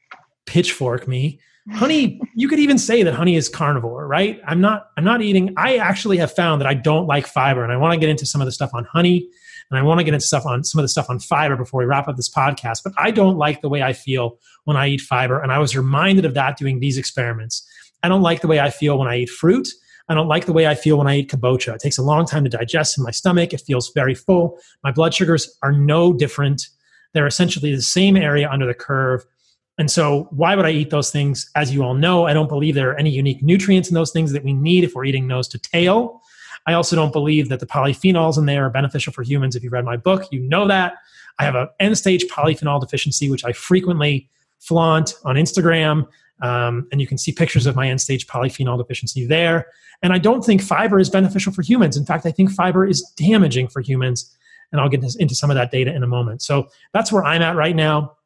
pitchfork 0.45 1.07
me, 1.07 1.39
honey, 1.71 2.19
you 2.35 2.47
could 2.47 2.59
even 2.59 2.77
say 2.77 3.03
that 3.03 3.13
honey 3.13 3.35
is 3.35 3.47
carnivore, 3.47 4.07
right? 4.07 4.41
I'm 4.47 4.61
not 4.61 4.87
I'm 4.97 5.03
not 5.03 5.21
eating 5.21 5.53
I 5.57 5.77
actually 5.77 6.17
have 6.17 6.33
found 6.33 6.61
that 6.61 6.67
I 6.67 6.73
don't 6.73 7.05
like 7.05 7.27
fiber 7.27 7.63
and 7.63 7.71
I 7.71 7.77
want 7.77 7.93
to 7.93 7.99
get 7.99 8.09
into 8.09 8.25
some 8.25 8.41
of 8.41 8.45
the 8.45 8.51
stuff 8.51 8.71
on 8.73 8.85
honey 8.85 9.27
and 9.71 9.79
I 9.79 9.81
want 9.81 9.99
to 9.99 10.03
get 10.03 10.13
into 10.13 10.25
stuff 10.25 10.45
on 10.45 10.63
some 10.63 10.77
of 10.77 10.83
the 10.83 10.89
stuff 10.89 11.09
on 11.09 11.17
fiber 11.17 11.55
before 11.55 11.79
we 11.79 11.85
wrap 11.85 12.07
up 12.07 12.17
this 12.17 12.29
podcast, 12.29 12.83
but 12.83 12.93
I 12.97 13.09
don't 13.09 13.37
like 13.37 13.61
the 13.61 13.69
way 13.69 13.81
I 13.81 13.93
feel 13.93 14.37
when 14.65 14.77
I 14.77 14.89
eat 14.89 15.01
fiber 15.01 15.41
and 15.41 15.51
I 15.51 15.57
was 15.57 15.75
reminded 15.75 16.25
of 16.25 16.33
that 16.35 16.57
doing 16.57 16.79
these 16.79 16.97
experiments. 16.97 17.67
I 18.03 18.09
don't 18.09 18.21
like 18.21 18.41
the 18.41 18.47
way 18.47 18.59
I 18.59 18.69
feel 18.69 18.99
when 18.99 19.07
I 19.07 19.17
eat 19.17 19.29
fruit 19.29 19.67
I 20.11 20.13
don't 20.13 20.27
like 20.27 20.45
the 20.45 20.51
way 20.51 20.67
I 20.67 20.75
feel 20.75 20.97
when 20.97 21.07
I 21.07 21.19
eat 21.19 21.29
kabocha. 21.29 21.73
It 21.73 21.79
takes 21.79 21.97
a 21.97 22.03
long 22.03 22.25
time 22.25 22.43
to 22.43 22.49
digest 22.49 22.97
in 22.97 23.03
my 23.05 23.11
stomach. 23.11 23.53
It 23.53 23.61
feels 23.61 23.91
very 23.93 24.13
full. 24.13 24.59
My 24.83 24.91
blood 24.91 25.13
sugars 25.13 25.57
are 25.63 25.71
no 25.71 26.11
different. 26.11 26.67
They're 27.13 27.27
essentially 27.27 27.73
the 27.73 27.81
same 27.81 28.17
area 28.17 28.49
under 28.49 28.65
the 28.65 28.73
curve. 28.73 29.25
And 29.77 29.89
so, 29.89 30.27
why 30.31 30.55
would 30.57 30.65
I 30.65 30.71
eat 30.71 30.89
those 30.89 31.11
things? 31.11 31.49
As 31.55 31.73
you 31.73 31.83
all 31.83 31.93
know, 31.93 32.25
I 32.25 32.33
don't 32.33 32.49
believe 32.49 32.75
there 32.75 32.91
are 32.91 32.99
any 32.99 33.09
unique 33.09 33.41
nutrients 33.41 33.87
in 33.87 33.95
those 33.95 34.11
things 34.11 34.33
that 34.33 34.43
we 34.43 34.51
need 34.51 34.83
if 34.83 34.95
we're 34.95 35.05
eating 35.05 35.27
nose 35.27 35.47
to 35.47 35.59
tail. 35.59 36.21
I 36.67 36.73
also 36.73 36.95
don't 36.95 37.13
believe 37.13 37.49
that 37.49 37.59
the 37.59 37.65
polyphenols 37.65 38.37
in 38.37 38.45
there 38.45 38.65
are 38.65 38.69
beneficial 38.69 39.13
for 39.13 39.23
humans. 39.23 39.55
If 39.55 39.63
you 39.63 39.69
read 39.69 39.85
my 39.85 39.97
book, 39.97 40.31
you 40.31 40.41
know 40.41 40.67
that. 40.67 40.93
I 41.39 41.43
have 41.43 41.55
an 41.55 41.67
end 41.79 41.97
stage 41.97 42.25
polyphenol 42.25 42.79
deficiency, 42.79 43.29
which 43.29 43.43
I 43.45 43.51
frequently 43.51 44.29
flaunt 44.59 45.15
on 45.23 45.35
Instagram. 45.35 46.07
Um, 46.41 46.87
and 46.91 46.99
you 47.01 47.07
can 47.07 47.17
see 47.17 47.31
pictures 47.31 47.65
of 47.65 47.75
my 47.75 47.89
end 47.89 48.01
stage 48.01 48.27
polyphenol 48.27 48.77
deficiency 48.77 49.25
there. 49.25 49.67
And 50.03 50.13
I 50.13 50.17
don't 50.17 50.43
think 50.43 50.61
fiber 50.61 50.99
is 50.99 51.09
beneficial 51.09 51.53
for 51.53 51.61
humans. 51.61 51.97
In 51.97 52.05
fact, 52.05 52.25
I 52.25 52.31
think 52.31 52.51
fiber 52.51 52.85
is 52.85 53.01
damaging 53.15 53.67
for 53.67 53.81
humans. 53.81 54.35
And 54.71 54.79
I'll 54.79 54.89
get 54.89 55.03
into 55.19 55.35
some 55.35 55.49
of 55.49 55.55
that 55.55 55.71
data 55.71 55.93
in 55.93 56.03
a 56.03 56.07
moment. 56.07 56.41
So 56.41 56.69
that's 56.93 57.11
where 57.11 57.23
I'm 57.23 57.41
at 57.41 57.55
right 57.55 57.75
now. 57.75 58.17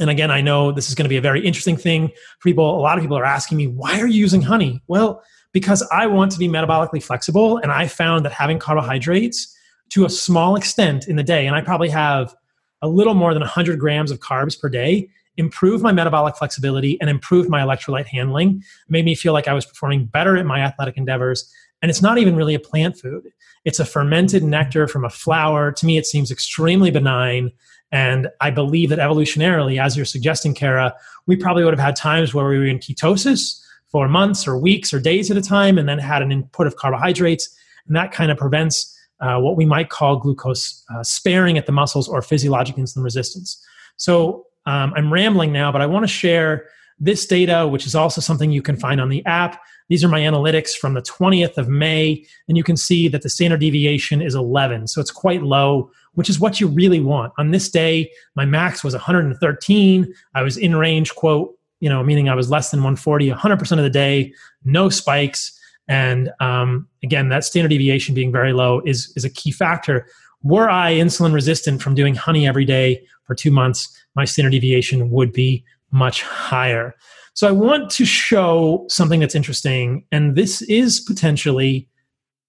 And 0.00 0.10
again, 0.10 0.30
I 0.30 0.40
know 0.40 0.72
this 0.72 0.88
is 0.88 0.94
going 0.94 1.04
to 1.04 1.08
be 1.08 1.16
a 1.16 1.20
very 1.20 1.44
interesting 1.44 1.76
thing 1.76 2.08
for 2.08 2.48
people. 2.48 2.78
A 2.78 2.80
lot 2.80 2.98
of 2.98 3.02
people 3.02 3.18
are 3.18 3.24
asking 3.24 3.58
me, 3.58 3.68
why 3.68 4.00
are 4.00 4.06
you 4.06 4.18
using 4.18 4.42
honey? 4.42 4.82
Well, 4.88 5.22
because 5.54 5.86
I 5.90 6.06
want 6.06 6.32
to 6.32 6.38
be 6.38 6.48
metabolically 6.48 7.02
flexible. 7.02 7.56
And 7.58 7.72
I 7.72 7.86
found 7.86 8.26
that 8.26 8.32
having 8.32 8.58
carbohydrates 8.58 9.56
to 9.90 10.04
a 10.04 10.10
small 10.10 10.56
extent 10.56 11.08
in 11.08 11.16
the 11.16 11.22
day, 11.22 11.46
and 11.46 11.56
I 11.56 11.62
probably 11.62 11.88
have 11.88 12.34
a 12.82 12.88
little 12.88 13.14
more 13.14 13.32
than 13.32 13.40
100 13.40 13.78
grams 13.78 14.10
of 14.10 14.18
carbs 14.18 14.60
per 14.60 14.68
day, 14.68 15.08
improved 15.36 15.82
my 15.82 15.92
metabolic 15.92 16.36
flexibility 16.36 17.00
and 17.00 17.08
improved 17.08 17.48
my 17.48 17.62
electrolyte 17.62 18.06
handling, 18.06 18.62
made 18.88 19.04
me 19.04 19.14
feel 19.14 19.32
like 19.32 19.48
I 19.48 19.54
was 19.54 19.64
performing 19.64 20.04
better 20.06 20.36
at 20.36 20.44
my 20.44 20.60
athletic 20.60 20.96
endeavors. 20.96 21.50
And 21.80 21.90
it's 21.90 22.02
not 22.02 22.18
even 22.18 22.36
really 22.36 22.54
a 22.54 22.60
plant 22.60 22.98
food. 22.98 23.28
It's 23.64 23.78
a 23.78 23.84
fermented 23.84 24.42
nectar 24.42 24.88
from 24.88 25.04
a 25.04 25.10
flower. 25.10 25.70
To 25.72 25.86
me, 25.86 25.98
it 25.98 26.06
seems 26.06 26.30
extremely 26.30 26.90
benign 26.90 27.52
And 27.94 28.28
I 28.40 28.50
believe 28.50 28.90
that 28.90 28.98
evolutionarily, 28.98 29.80
as 29.80 29.96
you're 29.96 30.04
suggesting, 30.04 30.52
Kara, 30.52 30.96
we 31.26 31.36
probably 31.36 31.64
would 31.64 31.74
have 31.74 31.84
had 31.84 31.94
times 31.94 32.34
where 32.34 32.48
we 32.48 32.58
were 32.58 32.64
in 32.64 32.80
ketosis 32.80 33.63
for 33.94 34.08
months 34.08 34.48
or 34.48 34.58
weeks 34.58 34.92
or 34.92 34.98
days 34.98 35.30
at 35.30 35.36
a 35.36 35.40
time 35.40 35.78
and 35.78 35.88
then 35.88 36.00
had 36.00 36.20
an 36.20 36.32
input 36.32 36.66
of 36.66 36.74
carbohydrates. 36.74 37.56
And 37.86 37.94
that 37.94 38.10
kind 38.10 38.32
of 38.32 38.36
prevents 38.36 38.92
uh, 39.20 39.38
what 39.38 39.56
we 39.56 39.64
might 39.64 39.88
call 39.88 40.16
glucose 40.16 40.84
uh, 40.92 41.04
sparing 41.04 41.56
at 41.58 41.66
the 41.66 41.70
muscles 41.70 42.08
or 42.08 42.20
physiologic 42.20 42.74
insulin 42.74 43.04
resistance. 43.04 43.64
So 43.96 44.46
um, 44.66 44.92
I'm 44.96 45.12
rambling 45.12 45.52
now, 45.52 45.70
but 45.70 45.80
I 45.80 45.86
want 45.86 46.02
to 46.02 46.08
share 46.08 46.66
this 46.98 47.24
data, 47.24 47.68
which 47.68 47.86
is 47.86 47.94
also 47.94 48.20
something 48.20 48.50
you 48.50 48.62
can 48.62 48.76
find 48.76 49.00
on 49.00 49.10
the 49.10 49.24
app. 49.26 49.62
These 49.88 50.02
are 50.02 50.08
my 50.08 50.22
analytics 50.22 50.72
from 50.72 50.94
the 50.94 51.02
20th 51.02 51.56
of 51.56 51.68
May, 51.68 52.26
and 52.48 52.56
you 52.56 52.64
can 52.64 52.76
see 52.76 53.06
that 53.06 53.22
the 53.22 53.30
standard 53.30 53.60
deviation 53.60 54.20
is 54.20 54.34
11. 54.34 54.88
So 54.88 55.00
it's 55.00 55.12
quite 55.12 55.44
low, 55.44 55.88
which 56.14 56.28
is 56.28 56.40
what 56.40 56.60
you 56.60 56.66
really 56.66 57.00
want. 57.00 57.32
On 57.38 57.52
this 57.52 57.68
day, 57.68 58.10
my 58.34 58.44
max 58.44 58.82
was 58.82 58.94
113. 58.94 60.12
I 60.34 60.42
was 60.42 60.56
in 60.56 60.74
range, 60.74 61.14
quote, 61.14 61.56
you 61.84 61.90
know, 61.90 62.02
meaning 62.02 62.30
I 62.30 62.34
was 62.34 62.48
less 62.48 62.70
than 62.70 62.80
140 62.80 63.28
100% 63.28 63.72
of 63.72 63.84
the 63.84 63.90
day, 63.90 64.32
no 64.64 64.88
spikes. 64.88 65.52
And 65.86 66.30
um, 66.40 66.88
again, 67.02 67.28
that 67.28 67.44
standard 67.44 67.68
deviation 67.68 68.14
being 68.14 68.32
very 68.32 68.54
low 68.54 68.80
is, 68.86 69.12
is 69.16 69.24
a 69.26 69.28
key 69.28 69.50
factor. 69.50 70.06
Were 70.42 70.70
I 70.70 70.94
insulin 70.94 71.34
resistant 71.34 71.82
from 71.82 71.94
doing 71.94 72.14
honey 72.14 72.48
every 72.48 72.64
day 72.64 73.06
for 73.24 73.34
two 73.34 73.50
months, 73.50 73.94
my 74.16 74.24
standard 74.24 74.52
deviation 74.52 75.10
would 75.10 75.30
be 75.30 75.62
much 75.90 76.22
higher. 76.22 76.94
So 77.34 77.46
I 77.46 77.50
want 77.50 77.90
to 77.90 78.06
show 78.06 78.86
something 78.88 79.20
that's 79.20 79.34
interesting, 79.34 80.06
and 80.10 80.36
this 80.36 80.62
is 80.62 81.00
potentially 81.00 81.86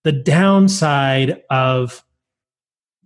the 0.05 0.13
downside 0.13 1.43
of 1.49 2.05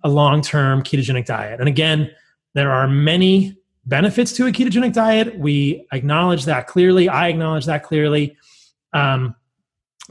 a 0.04 0.10
long 0.10 0.44
term 0.44 0.84
ketogenic 0.84 1.26
diet. 1.26 1.60
And 1.60 1.68
again, 1.68 2.12
there 2.54 2.72
are 2.72 2.88
many 2.88 3.59
benefits 3.90 4.32
to 4.34 4.46
a 4.48 4.52
ketogenic 4.52 4.94
diet. 4.94 5.38
We 5.38 5.86
acknowledge 5.92 6.46
that 6.46 6.68
clearly. 6.68 7.10
I 7.10 7.28
acknowledge 7.28 7.66
that 7.66 7.84
clearly. 7.84 8.38
Um, 8.94 9.36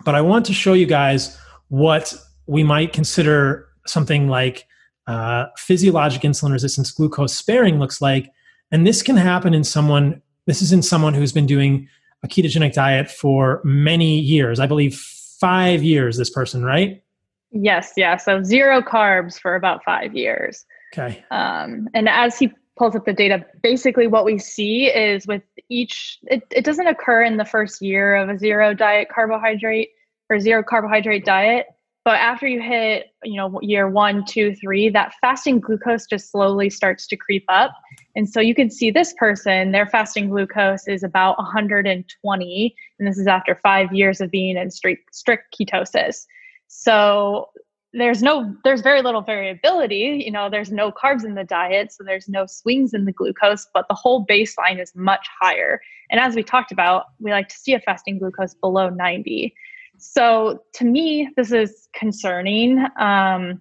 but 0.05 0.15
I 0.15 0.21
want 0.21 0.45
to 0.47 0.53
show 0.53 0.73
you 0.75 0.87
guys 0.87 1.39
what 1.69 2.15
we 2.47 2.63
might 2.63 2.93
consider 2.93 3.69
something 3.87 4.29
like 4.29 4.67
uh, 5.07 5.47
physiologic 5.57 6.23
insulin 6.23 6.53
resistance 6.53 6.91
glucose 6.91 7.35
sparing 7.35 7.79
looks 7.79 8.03
like. 8.03 8.31
And 8.71 8.87
this 8.87 9.03
can 9.03 9.17
happen 9.17 9.55
in 9.55 9.65
someone, 9.65 10.21
this 10.47 10.61
is 10.61 10.73
in 10.73 10.83
someone 10.83 11.15
who's 11.15 11.33
been 11.33 11.47
doing 11.47 11.89
a 12.23 12.29
ketogenic 12.29 12.75
diet 12.75 13.11
for 13.11 13.61
many 13.65 14.19
years. 14.19 14.61
I 14.61 14.67
believe 14.67 14.97
five 15.41 15.83
years, 15.83 16.17
this 16.17 16.31
person, 16.31 16.65
right? 16.65 17.03
Yes, 17.51 17.93
yeah. 17.97 18.17
So 18.17 18.43
zero 18.43 18.83
carbs 18.83 19.41
for 19.41 19.55
about 19.55 19.83
five 19.85 20.15
years. 20.15 20.67
Okay. 20.93 21.25
Um, 21.31 21.89
and 21.95 22.09
as 22.09 22.39
he 22.39 22.53
pulls 22.79 22.95
up 22.95 23.05
the 23.05 23.13
data, 23.13 23.45
basically 23.63 24.07
what 24.07 24.25
we 24.25 24.39
see 24.39 24.87
is 24.87 25.27
with 25.27 25.43
each, 25.69 26.19
it, 26.25 26.43
it 26.51 26.65
doesn't 26.65 26.87
occur 26.87 27.23
in 27.23 27.37
the 27.37 27.45
first 27.45 27.83
year 27.83 28.17
of 28.17 28.29
a 28.29 28.39
zero 28.39 28.73
diet 28.73 29.09
carbohydrate 29.13 29.91
or 30.31 30.39
zero 30.41 30.63
carbohydrate 30.63 31.25
diet. 31.25 31.67
But 32.05 32.21
after 32.21 32.47
you 32.47 32.63
hit, 32.63 33.09
you 33.23 33.37
know, 33.37 33.61
year 33.61 33.89
one, 33.89 34.25
two, 34.25 34.55
three, 34.55 34.89
that 34.89 35.13
fasting 35.21 35.61
glucose 35.61 36.07
just 36.07 36.31
slowly 36.31 36.71
starts 36.71 37.07
to 37.09 37.17
creep 37.17 37.45
up. 37.49 37.73
And 38.17 38.27
so 38.27 38.41
you 38.41 38.55
can 38.55 38.71
see 38.71 38.91
this 38.91 39.13
person, 39.19 39.73
their 39.73 39.87
fasting 39.87 40.31
glucose 40.31 40.89
is 40.89 41.03
about 41.03 41.37
120. 41.37 42.77
And 42.99 43.09
this 43.09 43.19
is 43.19 43.27
after 43.27 43.55
five 43.57 43.93
years 43.93 44.23
of 44.23 44.31
being 44.31 44.57
in 44.57 44.71
strict, 44.71 45.15
strict 45.15 45.55
ketosis. 45.59 46.25
So 46.69 47.51
there's 47.95 48.23
no 48.23 48.55
there's 48.65 48.83
very 48.83 49.01
little 49.01 49.23
variability 49.23 50.23
you 50.25 50.31
know 50.31 50.51
there's 50.51 50.71
no 50.71 50.93
carbs 50.93 51.25
in 51.25 51.35
the 51.35 51.45
diet 51.45 51.91
so 51.91 52.05
there's 52.05 52.29
no 52.29 52.45
swings 52.47 52.93
in 52.93 53.07
the 53.07 53.13
glucose 53.13 53.67
but 53.73 53.87
the 53.89 53.95
whole 53.95 54.27
baseline 54.27 54.81
is 54.81 54.93
much 54.95 55.27
higher. 55.41 55.81
And 56.11 56.21
as 56.21 56.35
we 56.35 56.43
talked 56.43 56.71
about 56.73 57.07
we 57.19 57.31
like 57.31 57.49
to 57.49 57.57
see 57.57 57.75
a 57.75 57.81
fasting 57.81 58.19
glucose 58.19 58.55
below 58.55 58.91
90 58.91 59.55
so 59.99 60.63
to 60.75 60.85
me 60.85 61.29
this 61.37 61.53
is 61.53 61.89
concerning. 61.95 62.85
Um, 63.01 63.61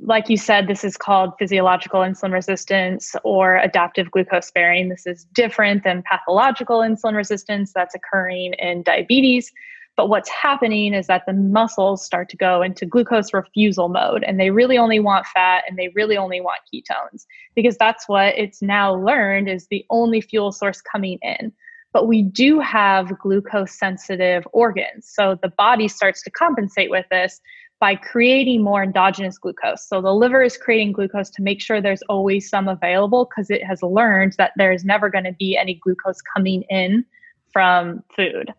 like 0.00 0.28
you 0.28 0.36
said 0.36 0.66
this 0.66 0.82
is 0.82 0.96
called 0.96 1.32
physiological 1.38 2.00
insulin 2.00 2.32
resistance 2.32 3.14
or 3.22 3.56
adaptive 3.58 4.10
glucose 4.10 4.48
sparing. 4.48 4.88
This 4.88 5.06
is 5.06 5.24
different 5.32 5.84
than 5.84 6.02
pathological 6.02 6.80
insulin 6.80 7.14
resistance 7.14 7.72
that's 7.72 7.94
occurring 7.94 8.54
in 8.54 8.82
diabetes 8.82 9.52
but 9.96 10.08
what's 10.08 10.28
happening 10.28 10.92
is 10.92 11.06
that 11.06 11.24
the 11.26 11.32
muscles 11.32 12.04
start 12.04 12.28
to 12.30 12.36
go 12.36 12.62
into 12.62 12.84
glucose 12.84 13.32
refusal 13.32 13.88
mode 13.88 14.24
and 14.24 14.40
they 14.40 14.50
really 14.50 14.76
only 14.76 14.98
want 14.98 15.26
fat 15.26 15.64
and 15.68 15.78
they 15.78 15.88
really 15.94 16.16
only 16.16 16.40
want 16.40 16.60
ketones 16.72 17.26
because 17.54 17.76
that's 17.76 18.08
what 18.08 18.36
it's 18.36 18.60
now 18.60 18.94
learned 18.94 19.48
is 19.48 19.68
the 19.68 19.84
only 19.90 20.20
fuel 20.20 20.50
source 20.50 20.80
coming 20.80 21.18
in. 21.22 21.52
But 21.92 22.08
we 22.08 22.22
do 22.22 22.58
have 22.58 23.16
glucose 23.20 23.78
sensitive 23.78 24.48
organs. 24.52 25.08
So 25.08 25.38
the 25.40 25.52
body 25.56 25.86
starts 25.86 26.22
to 26.24 26.30
compensate 26.30 26.90
with 26.90 27.06
this 27.08 27.40
by 27.78 27.94
creating 27.94 28.64
more 28.64 28.82
endogenous 28.82 29.38
glucose. 29.38 29.86
So 29.88 30.00
the 30.00 30.12
liver 30.12 30.42
is 30.42 30.56
creating 30.56 30.92
glucose 30.92 31.30
to 31.30 31.42
make 31.42 31.60
sure 31.60 31.80
there's 31.80 32.02
always 32.08 32.48
some 32.48 32.66
available 32.66 33.26
because 33.26 33.48
it 33.48 33.62
has 33.64 33.80
learned 33.82 34.34
that 34.38 34.52
there's 34.56 34.84
never 34.84 35.08
going 35.08 35.24
to 35.24 35.34
be 35.38 35.56
any 35.56 35.74
glucose 35.74 36.20
coming 36.20 36.62
in 36.62 37.04
from 37.52 38.02
food. 38.16 38.52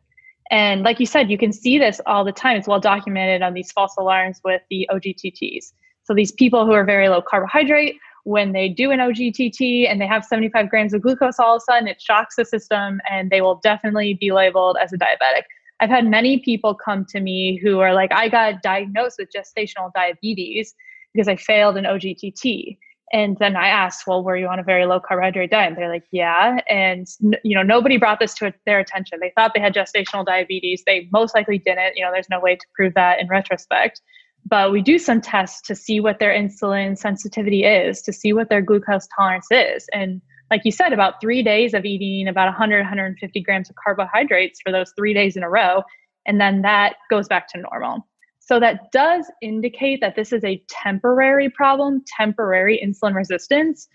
And 0.56 0.84
like 0.84 1.02
you 1.02 1.06
said, 1.06 1.30
you 1.30 1.38
can 1.38 1.52
see 1.52 1.78
this 1.78 2.00
all 2.06 2.24
the 2.24 2.32
time. 2.32 2.56
It's 2.56 2.66
well 2.66 2.80
documented 2.80 3.42
on 3.42 3.54
these 3.54 3.74
false 3.74 3.94
alarms 4.00 4.40
with 4.46 4.62
the 4.70 4.88
OGTTs. 4.90 5.74
So 6.06 6.14
these 6.14 6.32
people 6.32 6.66
who 6.66 6.72
are 6.72 6.86
very 6.86 7.10
low 7.10 7.22
carbohydrate, 7.22 7.98
when 8.24 8.54
they 8.54 8.70
do 8.70 8.90
an 8.92 9.00
OGTT 9.00 9.92
and 9.92 10.00
they 10.00 10.08
have 10.08 10.24
75 10.24 10.70
grams 10.70 10.94
of 10.94 11.02
glucose, 11.02 11.40
all 11.40 11.58
of 11.58 11.62
a 11.62 11.70
sudden 11.70 11.90
it 11.90 12.02
shocks 12.02 12.38
the 12.38 12.46
system 12.46 13.02
and 13.12 13.32
they 13.32 13.42
will 13.42 13.60
definitely 13.66 14.14
be 14.14 14.32
labeled 14.32 14.78
as 14.82 14.94
a 14.94 14.98
diabetic. 14.98 15.44
I've 15.82 15.90
had 15.90 16.08
many 16.08 16.40
people 16.40 16.74
come 16.74 17.04
to 17.10 17.20
me 17.20 17.60
who 17.62 17.82
are 17.82 17.94
like, 17.94 18.14
I 18.14 18.30
got 18.30 18.62
diagnosed 18.62 19.18
with 19.20 19.34
gestational 19.36 19.92
diabetes 19.94 20.74
because 21.14 21.28
I 21.28 21.36
failed 21.36 21.76
an 21.76 21.84
OGTT. 21.84 22.78
And 23.14 23.38
then 23.40 23.56
I 23.56 23.68
asked, 23.68 24.08
well, 24.08 24.24
were 24.24 24.36
you 24.36 24.48
on 24.48 24.60
a 24.60 24.64
very 24.64 24.86
low 24.86 25.00
carbohydrate 25.00 25.52
diet? 25.52 25.70
And 25.70 25.78
they're 25.78 25.90
like, 25.90 26.08
yeah. 26.12 26.60
And, 26.68 27.08
you 27.44 27.56
know, 27.56 27.62
nobody 27.62 27.98
brought 27.98 28.20
this 28.20 28.34
to 28.36 28.54
their 28.66 28.80
attention. 28.80 29.20
They 29.22 29.32
thought 29.36 29.52
they 29.54 29.62
had 29.62 29.76
gestational 29.76 30.26
diabetes. 30.26 30.84
They 30.86 31.08
most 31.12 31.36
likely 31.36 31.60
didn't. 31.60 31.96
You 31.96 32.04
know, 32.04 32.12
there's 32.12 32.30
no 32.30 32.40
way 32.40 32.56
to 32.56 32.66
prove 32.74 32.94
that 32.96 33.20
in 33.20 33.28
retrospect. 33.28 34.02
But 34.48 34.72
we 34.72 34.82
do 34.82 34.98
some 35.00 35.22
tests 35.22 35.62
to 35.68 35.76
see 35.76 36.00
what 36.00 36.20
their 36.20 36.32
insulin 36.32 36.98
sensitivity 36.98 37.64
is, 37.64 38.02
to 38.04 38.14
see 38.14 38.34
what 38.34 38.50
their 38.50 38.62
glucose 38.62 39.08
tolerance 39.16 39.48
is. 39.52 39.88
And 39.94 40.22
like 40.52 40.62
you 40.64 40.72
said, 40.72 40.94
about 40.94 41.20
three 41.20 41.42
days 41.42 41.74
of 41.74 41.86
eating 41.86 42.28
about 42.28 42.46
100, 42.46 42.78
150 42.80 43.42
grams 43.42 43.70
of 43.70 43.76
carbohydrates 43.84 44.60
for 44.64 44.72
those 44.72 44.94
three 44.96 45.14
days 45.14 45.36
in 45.36 45.44
a 45.44 45.50
row. 45.50 45.84
And 46.28 46.40
then 46.40 46.62
that 46.62 46.96
goes 47.10 47.28
back 47.28 47.48
to 47.50 47.60
normal. 47.60 48.06
So 48.46 48.60
that 48.60 48.92
does 48.92 49.30
indicate 49.42 50.02
that 50.02 50.16
this 50.16 50.32
is 50.32 50.44
a 50.44 50.62
temporary 50.70 51.50
problem, 51.50 52.04
temporary 52.06 52.80
insulin 52.84 53.16
resistance. 53.16 53.88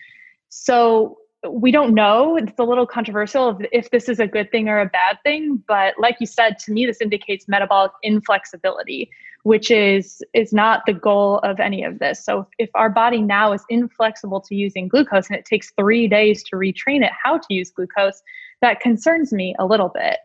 So 0.49 1.19
we 1.49 1.71
don't 1.71 1.95
know. 1.95 2.37
It's 2.37 2.59
a 2.59 2.65
little 2.65 2.87
controversial 2.87 3.61
if, 3.71 3.91
this 3.91 4.09
is 4.09 4.19
a 4.19 4.27
good 4.27 4.51
thing 4.51 4.69
or 4.69 4.81
a 4.81 4.87
bad 4.87 5.19
thing, 5.23 5.63
but 5.69 5.95
like 6.01 6.17
you 6.19 6.27
said, 6.27 6.59
to 6.61 6.73
me, 6.73 6.85
this 6.85 7.01
indicates 7.01 7.47
metabolic 7.47 7.93
inflexibility, 8.03 9.09
which 9.45 9.71
is 9.71 10.21
is 10.35 10.53
not 10.53 10.83
the 10.85 10.95
goal 10.95 11.39
of 11.39 11.61
any 11.61 11.85
of 11.85 12.01
this. 12.01 12.23
So 12.25 12.47
if 12.59 12.71
our 12.75 12.91
body 12.91 13.23
now 13.23 13.53
is 13.53 13.65
inflexible 13.69 14.41
to 14.43 14.55
using 14.57 14.89
glucose 14.89 15.29
and 15.29 15.39
it 15.39 15.47
takes 15.47 15.73
three 15.79 16.09
days 16.09 16.43
to 16.45 16.57
retrain 16.57 17.05
it 17.05 17.13
how 17.23 17.39
to 17.39 17.55
use 17.55 17.71
glucose, 17.71 18.21
that 18.63 18.81
concerns 18.81 19.33
me 19.33 19.55
a 19.61 19.65
little 19.65 19.89
bit. 19.89 20.19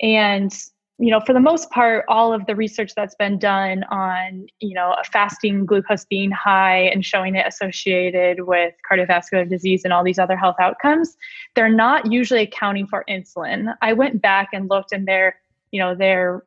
And 0.00 0.56
you 0.98 1.10
know, 1.10 1.20
for 1.20 1.34
the 1.34 1.40
most 1.40 1.70
part, 1.70 2.06
all 2.08 2.32
of 2.32 2.46
the 2.46 2.56
research 2.56 2.92
that's 2.96 3.14
been 3.16 3.38
done 3.38 3.84
on, 3.90 4.46
you 4.60 4.74
know, 4.74 4.96
fasting 5.12 5.66
glucose 5.66 6.06
being 6.06 6.30
high 6.30 6.78
and 6.78 7.04
showing 7.04 7.36
it 7.36 7.46
associated 7.46 8.46
with 8.46 8.72
cardiovascular 8.90 9.48
disease 9.48 9.82
and 9.84 9.92
all 9.92 10.02
these 10.02 10.18
other 10.18 10.36
health 10.36 10.56
outcomes, 10.58 11.16
they're 11.54 11.68
not 11.68 12.10
usually 12.10 12.42
accounting 12.42 12.86
for 12.86 13.04
insulin. 13.10 13.74
I 13.82 13.92
went 13.92 14.22
back 14.22 14.48
and 14.54 14.70
looked 14.70 14.92
and 14.92 15.06
they're, 15.06 15.36
you 15.70 15.80
know, 15.80 15.94
they're 15.94 16.44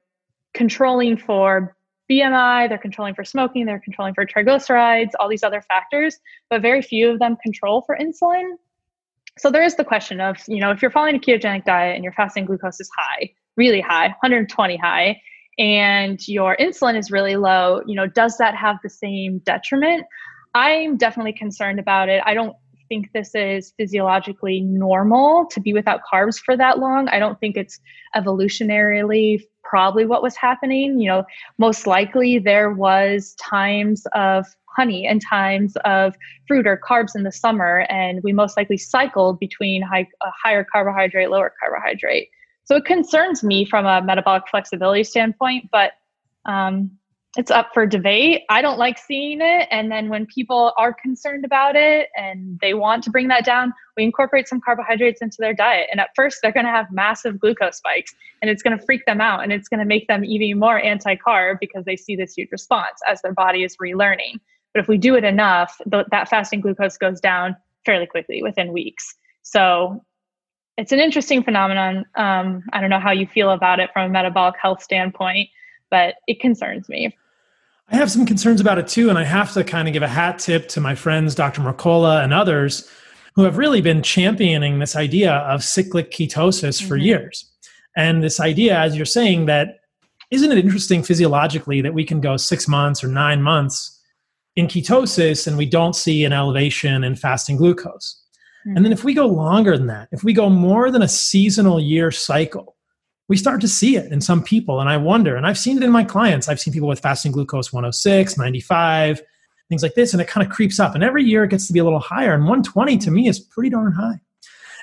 controlling 0.56 1.16
for 1.16 1.76
BMI, 2.10 2.70
they're 2.70 2.80
controlling 2.80 3.14
for 3.14 3.24
smoking, 3.24 3.68
they're 3.68 3.80
controlling 3.80 4.16
for 4.16 4.26
triglycerides, 4.26 5.12
all 5.20 5.30
these 5.30 5.44
other 5.44 5.62
factors, 5.62 6.18
but 6.50 6.64
very 6.64 6.82
few 6.82 7.12
of 7.12 7.20
them 7.20 7.38
control 7.44 7.84
for 7.84 7.96
insulin. 7.96 8.54
So 9.38 9.52
there 9.52 9.62
is 9.62 9.76
the 9.76 9.86
question 9.86 10.20
of, 10.20 10.38
you 10.48 10.60
know, 10.60 10.72
if 10.72 10.82
you're 10.82 10.90
following 10.90 11.16
a 11.16 11.20
ketogenic 11.20 11.66
diet 11.66 11.94
and 11.94 12.04
your 12.04 12.14
fasting 12.14 12.46
glucose 12.46 12.80
is 12.80 12.90
high, 12.98 13.32
really 13.60 13.82
high, 13.82 14.08
120 14.08 14.78
high, 14.78 15.22
and 15.60 16.26
your 16.28 16.56
insulin 16.58 16.98
is 16.98 17.12
really 17.12 17.36
low, 17.36 17.82
you 17.86 17.94
know, 17.94 18.08
does 18.08 18.38
that 18.38 18.56
have 18.56 18.78
the 18.82 18.90
same 18.90 19.40
detriment? 19.40 20.06
I'm 20.56 20.96
definitely 20.96 21.34
concerned 21.34 21.80
about 21.80 22.08
it. 22.08 22.24
I 22.26 22.34
don't 22.34 22.56
think 22.88 23.12
this 23.14 23.36
is 23.36 23.74
physiologically 23.78 24.62
normal 24.62 25.46
to 25.52 25.60
be 25.60 25.74
without 25.74 26.00
carbs 26.12 26.40
for 26.40 26.56
that 26.58 26.80
long. 26.80 27.10
I 27.10 27.20
don't 27.20 27.40
think 27.40 27.58
it's 27.58 27.80
evolutionarily 28.16 29.42
probably 29.64 30.06
what 30.06 30.24
was 30.24 30.36
happening. 30.36 31.00
You 31.00 31.10
know, 31.10 31.24
most 31.58 31.86
likely 31.86 32.40
there 32.40 32.72
was 32.72 33.36
times 33.36 34.04
of 34.16 34.48
honey 34.76 35.06
and 35.06 35.22
times 35.22 35.76
of 35.84 36.16
fruit 36.48 36.66
or 36.66 36.80
carbs 36.90 37.16
in 37.16 37.24
the 37.24 37.32
summer, 37.34 37.86
and 37.90 38.22
we 38.24 38.32
most 38.32 38.56
likely 38.56 38.78
cycled 38.78 39.40
between 39.40 39.82
high, 39.82 40.08
uh, 40.22 40.32
higher 40.42 40.66
carbohydrate, 40.72 41.30
lower 41.30 41.54
carbohydrate. 41.60 42.30
So 42.70 42.76
it 42.76 42.86
concerns 42.86 43.44
me 43.44 43.66
from 43.66 43.88
a 43.88 44.00
metabolic 44.00 44.44
flexibility 44.48 45.04
standpoint, 45.04 45.70
but 45.72 45.94
um, 46.46 46.92
it's 47.36 47.50
up 47.50 47.72
for 47.74 47.88
debate. 47.88 48.44
I 48.48 48.62
don't 48.62 48.78
like 48.78 49.00
seeing 49.00 49.42
it. 49.42 49.68
And 49.72 49.92
then 49.92 50.08
when 50.08 50.28
people 50.28 50.74
are 50.78 50.94
concerned 50.94 51.46
about 51.46 51.76
it 51.76 52.10
and 52.16 52.60
they 52.62 52.76
want 52.76 53.04
to 53.06 53.10
bring 53.10 53.28
that 53.30 53.44
down, 53.44 53.74
we 53.98 54.04
incorporate 54.04 54.48
some 54.48 54.62
carbohydrates 54.62 55.20
into 55.20 55.38
their 55.40 55.56
diet. 55.56 55.88
And 55.90 56.00
at 56.00 56.10
first, 56.16 56.42
they're 56.44 56.52
going 56.52 56.68
to 56.68 56.72
have 56.72 56.86
massive 56.92 57.40
glucose 57.40 57.78
spikes 57.78 58.14
and 58.44 58.52
it's 58.52 58.62
going 58.62 58.78
to 58.78 58.86
freak 58.86 59.04
them 59.08 59.20
out 59.20 59.42
and 59.42 59.52
it's 59.52 59.68
going 59.68 59.80
to 59.80 59.86
make 59.86 60.08
them 60.08 60.24
even 60.24 60.60
more 60.60 60.78
anti 60.78 61.16
carb 61.16 61.58
because 61.60 61.86
they 61.86 61.96
see 61.96 62.16
this 62.16 62.36
huge 62.36 62.52
response 62.52 63.00
as 63.08 63.20
their 63.24 63.34
body 63.34 63.64
is 63.64 63.78
relearning. 63.78 64.40
But 64.76 64.82
if 64.82 64.88
we 64.88 65.00
do 65.00 65.16
it 65.16 65.24
enough, 65.24 65.76
th- 65.92 66.06
that 66.12 66.30
fasting 66.30 66.62
glucose 66.62 66.98
goes 66.98 67.20
down 67.20 67.56
fairly 67.84 68.06
quickly 68.06 68.44
within 68.44 68.72
weeks. 68.72 69.16
So 69.42 70.04
it's 70.80 70.92
an 70.92 71.00
interesting 71.00 71.44
phenomenon. 71.44 72.06
Um, 72.16 72.64
I 72.74 72.82
don't 72.82 72.90
know 72.90 73.00
how 73.00 73.12
you 73.12 73.28
feel 73.28 73.52
about 73.52 73.80
it 73.80 73.90
from 73.94 74.10
a 74.10 74.10
metabolic 74.10 74.56
health 74.62 74.82
standpoint 74.82 75.50
but 75.90 76.16
it 76.28 76.40
concerns 76.40 76.90
me. 76.90 77.16
I 77.92 77.96
have 77.96 78.12
some 78.12 78.26
concerns 78.26 78.62
about 78.62 78.78
it 78.78 78.88
too, 78.88 79.10
and 79.10 79.18
I 79.18 79.24
have 79.24 79.52
to 79.54 79.64
kind 79.64 79.88
of 79.88 79.94
give 79.94 80.04
a 80.04 80.08
hat 80.08 80.40
tip 80.40 80.68
to 80.70 80.82
my 80.82 80.96
friends, 80.96 81.34
Dr. 81.34 81.62
Mercola 81.62 82.24
and 82.24 82.34
others, 82.34 82.90
who 83.36 83.44
have 83.44 83.58
really 83.58 83.82
been 83.82 84.04
championing 84.04 84.80
this 84.80 84.96
idea 84.96 85.34
of 85.34 85.64
cyclic 85.64 86.12
ketosis 86.12 86.82
for 86.82 86.96
mm-hmm. 86.96 87.06
years. 87.06 87.46
And 87.96 88.24
this 88.24 88.40
idea, 88.40 88.78
as 88.78 88.96
you're 88.96 89.06
saying, 89.06 89.48
that 89.48 89.80
isn't 90.30 90.52
it 90.52 90.60
interesting 90.60 91.02
physiologically 91.02 91.82
that 91.82 91.96
we 91.96 92.06
can 92.06 92.22
go 92.22 92.38
six 92.38 92.68
months 92.68 93.04
or 93.04 93.08
nine 93.08 93.42
months 93.42 94.00
in 94.56 94.68
ketosis 94.68 95.48
and 95.48 95.58
we 95.58 95.66
don't 95.66 95.96
see 95.96 96.24
an 96.24 96.34
elevation 96.34 97.04
in 97.04 97.16
fasting 97.16 97.58
glucose? 97.58 98.19
Mm-hmm. 98.70 98.78
And 98.78 98.86
then 98.86 98.94
if 98.94 99.04
we 99.04 99.16
go 99.16 99.26
longer 99.26 99.76
than 99.76 99.88
that, 99.88 100.10
if 100.12 100.24
we 100.24 100.32
go 100.32 100.50
more 100.50 100.92
than 100.92 101.02
a 101.02 101.08
seasonal 101.08 101.80
year 101.80 102.12
cycle, 102.12 102.76
we 103.28 103.36
start 103.36 103.62
to 103.62 103.68
see 103.68 103.96
it 103.96 104.12
in 104.12 104.22
some 104.22 104.44
people. 104.44 104.80
And 104.80 104.90
I 104.90 104.98
wonder, 104.98 105.36
and 105.36 105.48
I've 105.48 105.58
seen 105.58 105.78
it 105.78 105.84
in 105.84 105.92
my 105.92 106.04
clients. 106.04 106.48
I've 106.48 106.60
seen 106.60 106.74
people 106.74 106.88
with 106.88 107.00
fasting 107.00 107.32
glucose 107.32 107.74
106, 107.74 108.38
95, 108.38 109.22
things 109.70 109.84
like 109.84 109.96
this, 109.96 110.14
and 110.14 110.22
it 110.22 110.28
kind 110.28 110.46
of 110.46 110.54
creeps 110.54 110.80
up. 110.80 110.94
And 110.94 111.04
every 111.04 111.24
year 111.24 111.44
it 111.44 111.50
gets 111.50 111.66
to 111.68 111.74
be 111.74 111.80
a 111.80 111.84
little 111.84 112.00
higher. 112.00 112.34
And 112.34 112.44
120 112.44 112.98
to 113.00 113.12
me 113.12 113.28
is 113.28 113.40
pretty 113.40 113.70
darn 113.70 113.92
high. 113.92 114.20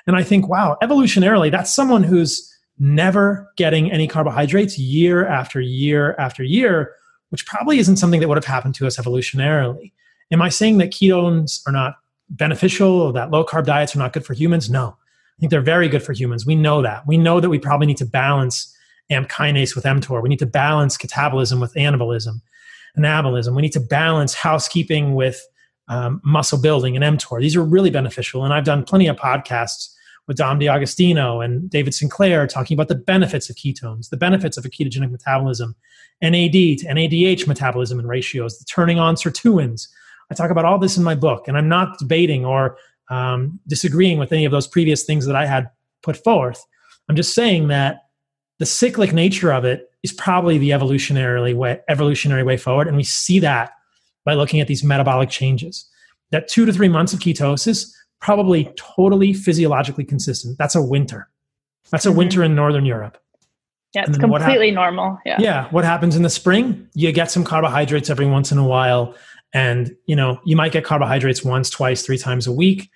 And 0.05 0.15
I 0.15 0.23
think, 0.23 0.47
wow, 0.47 0.77
evolutionarily, 0.81 1.51
that's 1.51 1.73
someone 1.73 2.03
who's 2.03 2.53
never 2.79 3.51
getting 3.57 3.91
any 3.91 4.07
carbohydrates 4.07 4.77
year 4.77 5.25
after 5.25 5.59
year 5.59 6.15
after 6.17 6.43
year, 6.43 6.93
which 7.29 7.45
probably 7.45 7.79
isn't 7.79 7.97
something 7.97 8.19
that 8.19 8.27
would 8.27 8.37
have 8.37 8.45
happened 8.45 8.75
to 8.75 8.87
us 8.87 8.97
evolutionarily. 8.97 9.91
Am 10.31 10.41
I 10.41 10.49
saying 10.49 10.77
that 10.77 10.91
ketones 10.91 11.61
are 11.67 11.71
not 11.71 11.95
beneficial 12.29 12.89
or 13.01 13.13
that 13.13 13.31
low 13.31 13.45
carb 13.45 13.65
diets 13.65 13.95
are 13.95 13.99
not 13.99 14.13
good 14.13 14.25
for 14.25 14.33
humans? 14.33 14.69
No. 14.69 14.97
I 15.37 15.39
think 15.39 15.51
they're 15.51 15.61
very 15.61 15.87
good 15.87 16.03
for 16.03 16.13
humans. 16.13 16.45
We 16.45 16.55
know 16.55 16.81
that. 16.81 17.05
We 17.05 17.17
know 17.17 17.39
that 17.39 17.49
we 17.49 17.59
probably 17.59 17.87
need 17.87 17.97
to 17.97 18.05
balance 18.05 18.75
AMP 19.09 19.29
kinase 19.29 19.75
with 19.75 19.85
mTOR. 19.85 20.21
We 20.21 20.29
need 20.29 20.39
to 20.39 20.45
balance 20.45 20.97
catabolism 20.97 21.61
with 21.61 21.73
anabolism, 21.75 22.41
anabolism. 22.97 23.55
We 23.55 23.61
need 23.61 23.73
to 23.73 23.79
balance 23.79 24.33
housekeeping 24.33 25.15
with 25.15 25.41
um, 25.87 26.19
muscle 26.23 26.59
building 26.59 26.97
and 27.01 27.19
mTOR. 27.19 27.39
These 27.39 27.55
are 27.55 27.63
really 27.63 27.91
beneficial. 27.91 28.43
And 28.43 28.53
I've 28.53 28.65
done 28.65 28.83
plenty 28.83 29.07
of 29.07 29.15
podcasts 29.15 29.93
with 30.27 30.37
Dom 30.37 30.59
D'Agostino 30.59 31.39
and 31.39 31.69
David 31.69 31.93
Sinclair 31.93 32.47
talking 32.47 32.75
about 32.75 32.89
the 32.89 32.95
benefits 32.95 33.49
of 33.49 33.55
ketones, 33.55 34.09
the 34.09 34.17
benefits 34.17 34.57
of 34.57 34.65
a 34.65 34.69
ketogenic 34.69 35.09
metabolism, 35.09 35.75
NAD 36.21 36.51
to 36.51 36.85
NADH 36.85 37.47
metabolism 37.47 37.99
and 37.99 38.07
ratios, 38.07 38.59
the 38.59 38.65
turning 38.65 38.99
on 38.99 39.15
sirtuins. 39.15 39.87
I 40.29 40.35
talk 40.35 40.51
about 40.51 40.65
all 40.65 40.77
this 40.77 40.97
in 40.97 41.03
my 41.03 41.15
book, 41.15 41.47
and 41.47 41.57
I'm 41.57 41.69
not 41.69 41.99
debating 41.99 42.45
or 42.45 42.77
um, 43.09 43.59
disagreeing 43.67 44.19
with 44.19 44.31
any 44.31 44.45
of 44.45 44.51
those 44.51 44.67
previous 44.67 45.03
things 45.03 45.25
that 45.25 45.35
I 45.35 45.45
had 45.45 45.69
put 46.03 46.17
forth. 46.17 46.65
I'm 47.09 47.15
just 47.15 47.33
saying 47.33 47.69
that 47.69 48.03
the 48.59 48.65
cyclic 48.65 49.13
nature 49.13 49.51
of 49.51 49.65
it 49.65 49.89
is 50.03 50.11
probably 50.11 50.57
the 50.57 50.73
evolutionary 50.73 51.53
way, 51.53 51.79
evolutionary 51.87 52.43
way 52.43 52.57
forward, 52.57 52.87
and 52.87 52.97
we 52.97 53.03
see 53.03 53.39
that 53.39 53.71
by 54.25 54.33
looking 54.33 54.59
at 54.59 54.67
these 54.67 54.83
metabolic 54.83 55.29
changes. 55.29 55.89
That 56.31 56.49
two 56.49 56.65
to 56.65 56.73
three 56.73 56.89
months 56.89 57.13
of 57.13 57.19
ketosis 57.19 57.89
probably 58.19 58.73
totally 58.75 59.33
physiologically 59.33 60.03
consistent. 60.03 60.57
That's 60.57 60.75
a 60.75 60.81
winter. 60.81 61.29
That's 61.91 62.05
a 62.05 62.09
mm-hmm. 62.09 62.17
winter 62.17 62.43
in 62.43 62.55
northern 62.55 62.85
Europe. 62.85 63.17
Yeah, 63.95 64.03
it's 64.07 64.17
completely 64.17 64.71
normal. 64.71 65.17
Yeah. 65.25 65.37
Yeah. 65.39 65.69
What 65.69 65.85
happens 65.85 66.15
in 66.15 66.23
the 66.23 66.29
spring? 66.29 66.89
You 66.93 67.11
get 67.13 67.31
some 67.31 67.43
carbohydrates 67.43 68.09
every 68.09 68.25
once 68.25 68.51
in 68.51 68.57
a 68.57 68.67
while, 68.67 69.15
and 69.57 69.95
you 70.05 70.15
know 70.15 70.39
you 70.45 70.55
might 70.55 70.71
get 70.71 70.83
carbohydrates 70.83 71.43
once, 71.43 71.69
twice, 71.71 72.05
three 72.05 72.19
times 72.19 72.45
a 72.45 72.51
week. 72.51 72.91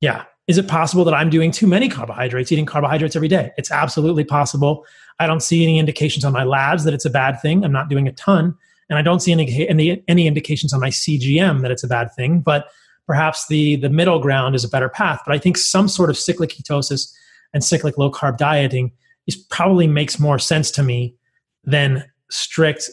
Yeah. 0.00 0.24
Is 0.46 0.58
it 0.58 0.68
possible 0.68 1.04
that 1.04 1.14
I'm 1.14 1.28
doing 1.28 1.50
too 1.50 1.66
many 1.66 1.88
carbohydrates, 1.88 2.52
eating 2.52 2.66
carbohydrates 2.66 3.16
every 3.16 3.28
day? 3.28 3.50
It's 3.56 3.70
absolutely 3.70 4.24
possible. 4.24 4.84
I 5.18 5.26
don't 5.26 5.40
see 5.42 5.64
any 5.64 5.78
indications 5.78 6.24
on 6.24 6.32
my 6.32 6.44
labs 6.44 6.84
that 6.84 6.94
it's 6.94 7.06
a 7.06 7.10
bad 7.10 7.40
thing. 7.40 7.64
I'm 7.64 7.72
not 7.72 7.88
doing 7.88 8.06
a 8.06 8.12
ton. 8.12 8.54
And 8.90 8.98
I 8.98 9.02
don't 9.02 9.20
see 9.20 9.32
any, 9.32 9.66
any, 9.68 10.04
any 10.06 10.26
indications 10.26 10.74
on 10.74 10.80
my 10.80 10.90
CGM 10.90 11.62
that 11.62 11.70
it's 11.70 11.82
a 11.82 11.88
bad 11.88 12.14
thing. 12.14 12.40
But 12.40 12.66
perhaps 13.06 13.48
the, 13.48 13.76
the 13.76 13.88
middle 13.88 14.20
ground 14.20 14.54
is 14.54 14.64
a 14.64 14.68
better 14.68 14.90
path. 14.90 15.22
But 15.26 15.34
I 15.34 15.38
think 15.38 15.56
some 15.56 15.88
sort 15.88 16.10
of 16.10 16.18
cyclic 16.18 16.50
ketosis 16.50 17.10
and 17.54 17.64
cyclic 17.64 17.96
low 17.96 18.10
carb 18.10 18.36
dieting 18.36 18.92
is 19.26 19.36
probably 19.36 19.86
makes 19.86 20.20
more 20.20 20.38
sense 20.38 20.70
to 20.72 20.82
me 20.82 21.16
than 21.64 22.04
strict, 22.30 22.90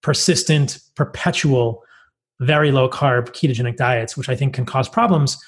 persistent, 0.00 0.78
perpetual, 0.96 1.83
very 2.40 2.72
low 2.72 2.88
carb 2.88 3.28
ketogenic 3.30 3.76
diets, 3.76 4.16
which 4.16 4.28
I 4.28 4.36
think 4.36 4.54
can 4.54 4.66
cause 4.66 4.88
problems 4.88 5.38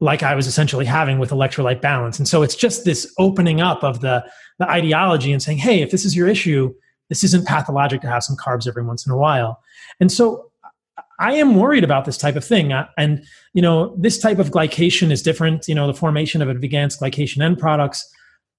like 0.00 0.22
I 0.22 0.34
was 0.34 0.46
essentially 0.46 0.84
having 0.84 1.18
with 1.18 1.30
electrolyte 1.30 1.80
balance. 1.80 2.18
And 2.18 2.26
so 2.26 2.42
it's 2.42 2.56
just 2.56 2.84
this 2.84 3.12
opening 3.18 3.60
up 3.60 3.82
of 3.82 4.00
the, 4.00 4.24
the 4.58 4.68
ideology 4.68 5.32
and 5.32 5.42
saying, 5.42 5.58
hey, 5.58 5.82
if 5.82 5.90
this 5.90 6.04
is 6.04 6.16
your 6.16 6.28
issue, 6.28 6.74
this 7.08 7.22
isn't 7.24 7.46
pathologic 7.46 8.00
to 8.00 8.08
have 8.08 8.24
some 8.24 8.36
carbs 8.36 8.66
every 8.66 8.84
once 8.84 9.06
in 9.06 9.12
a 9.12 9.16
while. 9.16 9.62
And 10.00 10.10
so 10.10 10.50
I 11.20 11.34
am 11.34 11.54
worried 11.54 11.84
about 11.84 12.04
this 12.04 12.18
type 12.18 12.34
of 12.36 12.44
thing. 12.44 12.72
And, 12.98 13.24
you 13.52 13.62
know, 13.62 13.94
this 13.98 14.18
type 14.18 14.38
of 14.38 14.50
glycation 14.50 15.10
is 15.10 15.22
different. 15.22 15.68
You 15.68 15.74
know, 15.74 15.86
the 15.86 15.94
formation 15.94 16.42
of 16.42 16.48
advanced 16.48 17.00
glycation 17.00 17.42
end 17.42 17.58
products, 17.58 18.04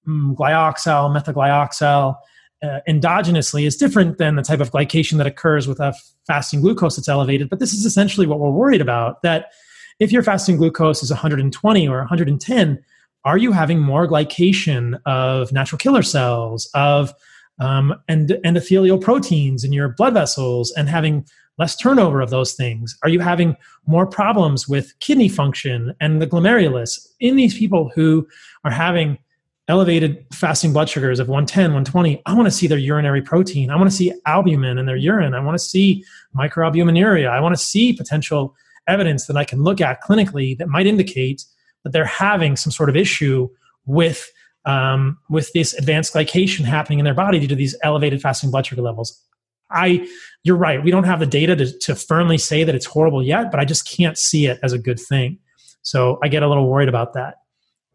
mm, 0.08 0.34
glyoxal, 0.34 1.14
methylglyoxal, 1.14 2.16
uh, 2.62 2.80
endogenously 2.88 3.66
is 3.66 3.76
different 3.76 4.16
than 4.16 4.36
the 4.36 4.42
type 4.42 4.60
of 4.60 4.70
glycation 4.70 5.18
that 5.18 5.26
occurs 5.26 5.68
with 5.68 5.80
a 5.80 5.94
fasting 6.26 6.60
glucose 6.60 6.96
that's 6.96 7.08
elevated. 7.08 7.48
But 7.48 7.60
this 7.60 7.72
is 7.72 7.84
essentially 7.84 8.26
what 8.26 8.40
we're 8.40 8.50
worried 8.50 8.80
about 8.80 9.22
that 9.22 9.52
if 9.98 10.12
your 10.12 10.22
fasting 10.22 10.56
glucose 10.56 11.02
is 11.02 11.10
120 11.10 11.88
or 11.88 11.98
110, 11.98 12.84
are 13.24 13.38
you 13.38 13.52
having 13.52 13.80
more 13.80 14.06
glycation 14.06 15.00
of 15.06 15.52
natural 15.52 15.78
killer 15.78 16.02
cells, 16.02 16.70
of 16.74 17.12
um, 17.58 17.94
and 18.08 18.30
endothelial 18.44 19.00
proteins 19.00 19.64
in 19.64 19.72
your 19.72 19.88
blood 19.88 20.14
vessels, 20.14 20.70
and 20.76 20.88
having 20.88 21.26
less 21.58 21.74
turnover 21.74 22.20
of 22.20 22.30
those 22.30 22.52
things? 22.52 22.96
Are 23.02 23.08
you 23.08 23.20
having 23.20 23.56
more 23.86 24.06
problems 24.06 24.68
with 24.68 24.96
kidney 25.00 25.28
function 25.28 25.94
and 26.00 26.20
the 26.20 26.26
glomerulus 26.26 27.08
in 27.18 27.36
these 27.36 27.58
people 27.58 27.90
who 27.94 28.28
are 28.64 28.70
having 28.70 29.18
elevated 29.68 30.24
fasting 30.32 30.72
blood 30.72 30.88
sugars 30.88 31.18
of 31.18 31.28
110, 31.28 31.64
120? 31.64 32.22
I 32.26 32.34
want 32.34 32.46
to 32.46 32.50
see 32.50 32.66
their 32.66 32.78
urinary 32.78 33.22
protein. 33.22 33.70
I 33.70 33.76
want 33.76 33.90
to 33.90 33.96
see 33.96 34.12
albumin 34.26 34.78
in 34.78 34.86
their 34.86 34.96
urine. 34.96 35.34
I 35.34 35.40
want 35.40 35.54
to 35.54 35.64
see 35.64 36.04
microalbuminuria. 36.36 37.28
I 37.28 37.40
want 37.40 37.54
to 37.54 37.60
see 37.60 37.92
potential 37.92 38.54
evidence 38.88 39.26
that 39.26 39.36
I 39.36 39.44
can 39.44 39.62
look 39.62 39.80
at 39.80 40.02
clinically 40.02 40.56
that 40.58 40.68
might 40.68 40.86
indicate 40.86 41.44
that 41.82 41.92
they're 41.92 42.04
having 42.04 42.56
some 42.56 42.70
sort 42.70 42.88
of 42.88 42.96
issue 42.96 43.48
with 43.84 44.30
um, 44.64 45.18
with 45.30 45.52
this 45.52 45.74
advanced 45.74 46.12
glycation 46.12 46.64
happening 46.64 46.98
in 46.98 47.04
their 47.04 47.14
body 47.14 47.38
due 47.38 47.46
to 47.46 47.54
these 47.54 47.76
elevated 47.84 48.20
fasting 48.20 48.50
blood 48.50 48.66
sugar 48.66 48.82
levels. 48.82 49.22
I, 49.70 50.06
you're 50.42 50.56
right. 50.56 50.82
We 50.82 50.90
don't 50.90 51.04
have 51.04 51.20
the 51.20 51.26
data 51.26 51.56
to, 51.56 51.78
to 51.78 51.94
firmly 51.94 52.38
say 52.38 52.64
that 52.64 52.74
it's 52.74 52.86
horrible 52.86 53.22
yet, 53.22 53.50
but 53.50 53.60
I 53.60 53.64
just 53.64 53.88
can't 53.88 54.18
see 54.18 54.46
it 54.46 54.58
as 54.62 54.72
a 54.72 54.78
good 54.78 54.98
thing. 54.98 55.38
So 55.82 56.18
I 56.22 56.28
get 56.28 56.42
a 56.42 56.48
little 56.48 56.68
worried 56.68 56.88
about 56.88 57.14
that. 57.14 57.36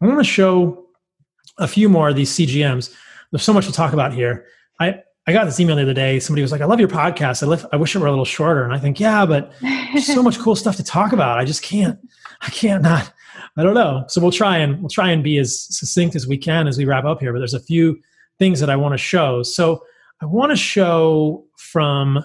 I 0.00 0.06
want 0.06 0.18
to 0.18 0.24
show 0.24 0.81
a 1.58 1.68
few 1.68 1.88
more 1.88 2.08
of 2.08 2.16
these 2.16 2.30
CGMs. 2.32 2.94
There's 3.30 3.42
so 3.42 3.52
much 3.52 3.66
to 3.66 3.72
talk 3.72 3.92
about 3.92 4.12
here. 4.12 4.46
I, 4.80 5.02
I 5.26 5.32
got 5.32 5.44
this 5.44 5.60
email 5.60 5.76
the 5.76 5.82
other 5.82 5.94
day. 5.94 6.18
Somebody 6.18 6.42
was 6.42 6.50
like, 6.50 6.60
I 6.60 6.64
love 6.64 6.80
your 6.80 6.88
podcast. 6.88 7.42
I, 7.42 7.46
live, 7.46 7.64
I 7.72 7.76
wish 7.76 7.94
it 7.94 8.00
were 8.00 8.06
a 8.06 8.10
little 8.10 8.24
shorter. 8.24 8.64
And 8.64 8.74
I 8.74 8.78
think, 8.78 8.98
yeah, 8.98 9.24
but 9.24 9.52
so 10.02 10.22
much 10.22 10.38
cool 10.38 10.56
stuff 10.56 10.76
to 10.76 10.84
talk 10.84 11.12
about. 11.12 11.38
I 11.38 11.44
just 11.44 11.62
can't, 11.62 11.98
I 12.40 12.50
can't 12.50 12.82
not, 12.82 13.12
I 13.56 13.62
don't 13.62 13.74
know. 13.74 14.04
So 14.08 14.20
we'll 14.20 14.32
try 14.32 14.58
and 14.58 14.80
we'll 14.80 14.88
try 14.88 15.10
and 15.10 15.22
be 15.22 15.38
as 15.38 15.66
succinct 15.74 16.16
as 16.16 16.26
we 16.26 16.36
can 16.36 16.66
as 16.66 16.76
we 16.76 16.84
wrap 16.84 17.04
up 17.04 17.20
here. 17.20 17.32
But 17.32 17.38
there's 17.38 17.54
a 17.54 17.60
few 17.60 18.00
things 18.38 18.60
that 18.60 18.70
I 18.70 18.76
want 18.76 18.94
to 18.94 18.98
show. 18.98 19.42
So 19.42 19.84
I 20.20 20.26
want 20.26 20.50
to 20.50 20.56
show 20.56 21.44
from 21.56 22.24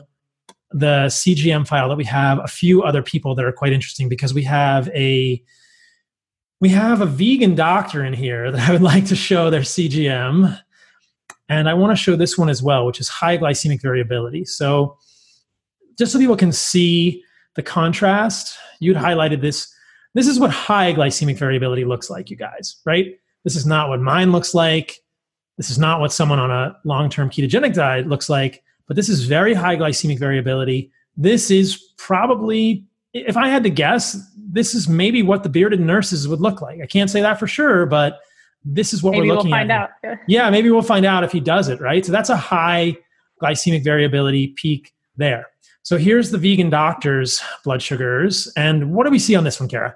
the 0.72 1.06
CGM 1.08 1.68
file 1.68 1.90
that 1.90 1.98
we 1.98 2.04
have 2.06 2.40
a 2.40 2.48
few 2.48 2.84
other 2.84 3.02
people 3.02 3.36
that 3.36 3.46
are 3.46 3.52
quite 3.52 3.74
interesting 3.74 4.10
because 4.10 4.34
we 4.34 4.44
have 4.44 4.90
a 4.90 5.42
we 6.60 6.70
have 6.70 7.02
a 7.02 7.06
vegan 7.06 7.56
doctor 7.56 8.04
in 8.04 8.14
here 8.14 8.52
that 8.52 8.70
I 8.70 8.72
would 8.72 8.82
like 8.82 9.06
to 9.08 9.16
show 9.16 9.50
their 9.50 9.62
CGM 9.62 10.60
And 11.50 11.70
I 11.70 11.74
want 11.74 11.96
to 11.96 12.02
show 12.02 12.16
this 12.16 12.38
one 12.38 12.50
as 12.50 12.62
well, 12.62 12.86
which 12.86 13.00
is 13.00 13.08
high 13.08 13.38
glycemic 13.38 13.82
variability. 13.82 14.46
So, 14.46 14.98
just 15.98 16.12
so 16.12 16.20
people 16.20 16.38
can 16.38 16.52
see 16.52 17.24
the 17.56 17.64
contrast, 17.64 18.58
you'd 18.80 18.98
highlighted 18.98 19.42
this. 19.42 19.74
This 20.14 20.28
is 20.28 20.40
what 20.40 20.52
high 20.52 20.94
glycemic 20.94 21.38
variability 21.38 21.86
looks 21.86 22.10
like, 22.10 22.30
you 22.30 22.36
guys, 22.36 22.78
right? 22.86 23.18
This 23.44 23.56
is 23.56 23.66
not 23.66 23.90
what 23.90 24.02
mine 24.02 24.32
looks 24.32 24.54
like. 24.54 25.00
This 25.58 25.70
is 25.70 25.80
not 25.80 26.00
what 26.00 26.12
someone 26.12 26.40
on 26.40 26.52
a 26.52 26.78
long 26.84 27.10
term 27.10 27.30
ketogenic 27.30 27.74
diet 27.74 28.08
looks 28.08 28.30
like, 28.30 28.64
but 28.88 28.96
this 28.96 29.10
is 29.10 29.24
very 29.24 29.54
high 29.54 29.76
glycemic 29.76 30.20
variability. 30.20 30.92
This 31.16 31.50
is 31.50 31.94
probably, 31.98 32.86
if 33.26 33.38
I 33.38 33.48
had 33.48 33.64
to 33.64 33.70
guess, 33.70 34.18
this 34.38 34.74
is 34.74 34.88
maybe 34.88 35.24
what 35.24 35.44
the 35.44 35.50
bearded 35.50 35.80
nurses 35.80 36.28
would 36.28 36.42
look 36.42 36.62
like. 36.62 36.82
I 36.82 36.86
can't 36.86 37.10
say 37.10 37.22
that 37.22 37.40
for 37.40 37.48
sure, 37.48 37.86
but 37.86 38.20
this 38.64 38.94
is 38.94 39.02
what 39.02 39.12
maybe 39.12 39.30
we're 39.30 39.36
looking 39.36 39.52
we'll 39.52 39.60
find 39.60 39.72
at. 39.72 39.92
Out. 40.04 40.18
Yeah, 40.28 40.50
maybe 40.50 40.70
we'll 40.70 40.82
find 40.82 41.06
out 41.06 41.24
if 41.24 41.32
he 41.32 41.40
does 41.40 41.70
it, 41.70 41.80
right? 41.80 42.06
So 42.06 42.12
that's 42.12 42.30
a 42.30 42.38
high 42.38 42.98
glycemic 43.42 43.84
variability 43.84 44.48
peak 44.58 44.94
there. 45.16 45.48
So 45.84 45.98
here's 45.98 46.32
the 46.32 46.38
vegan 46.38 46.70
doctor's 46.70 47.42
blood 47.64 47.82
sugars. 47.82 48.52
And 48.58 48.94
what 48.94 49.06
do 49.06 49.12
we 49.12 49.20
see 49.20 49.36
on 49.36 49.44
this 49.44 49.60
one, 49.60 49.70
Kara? 49.70 49.96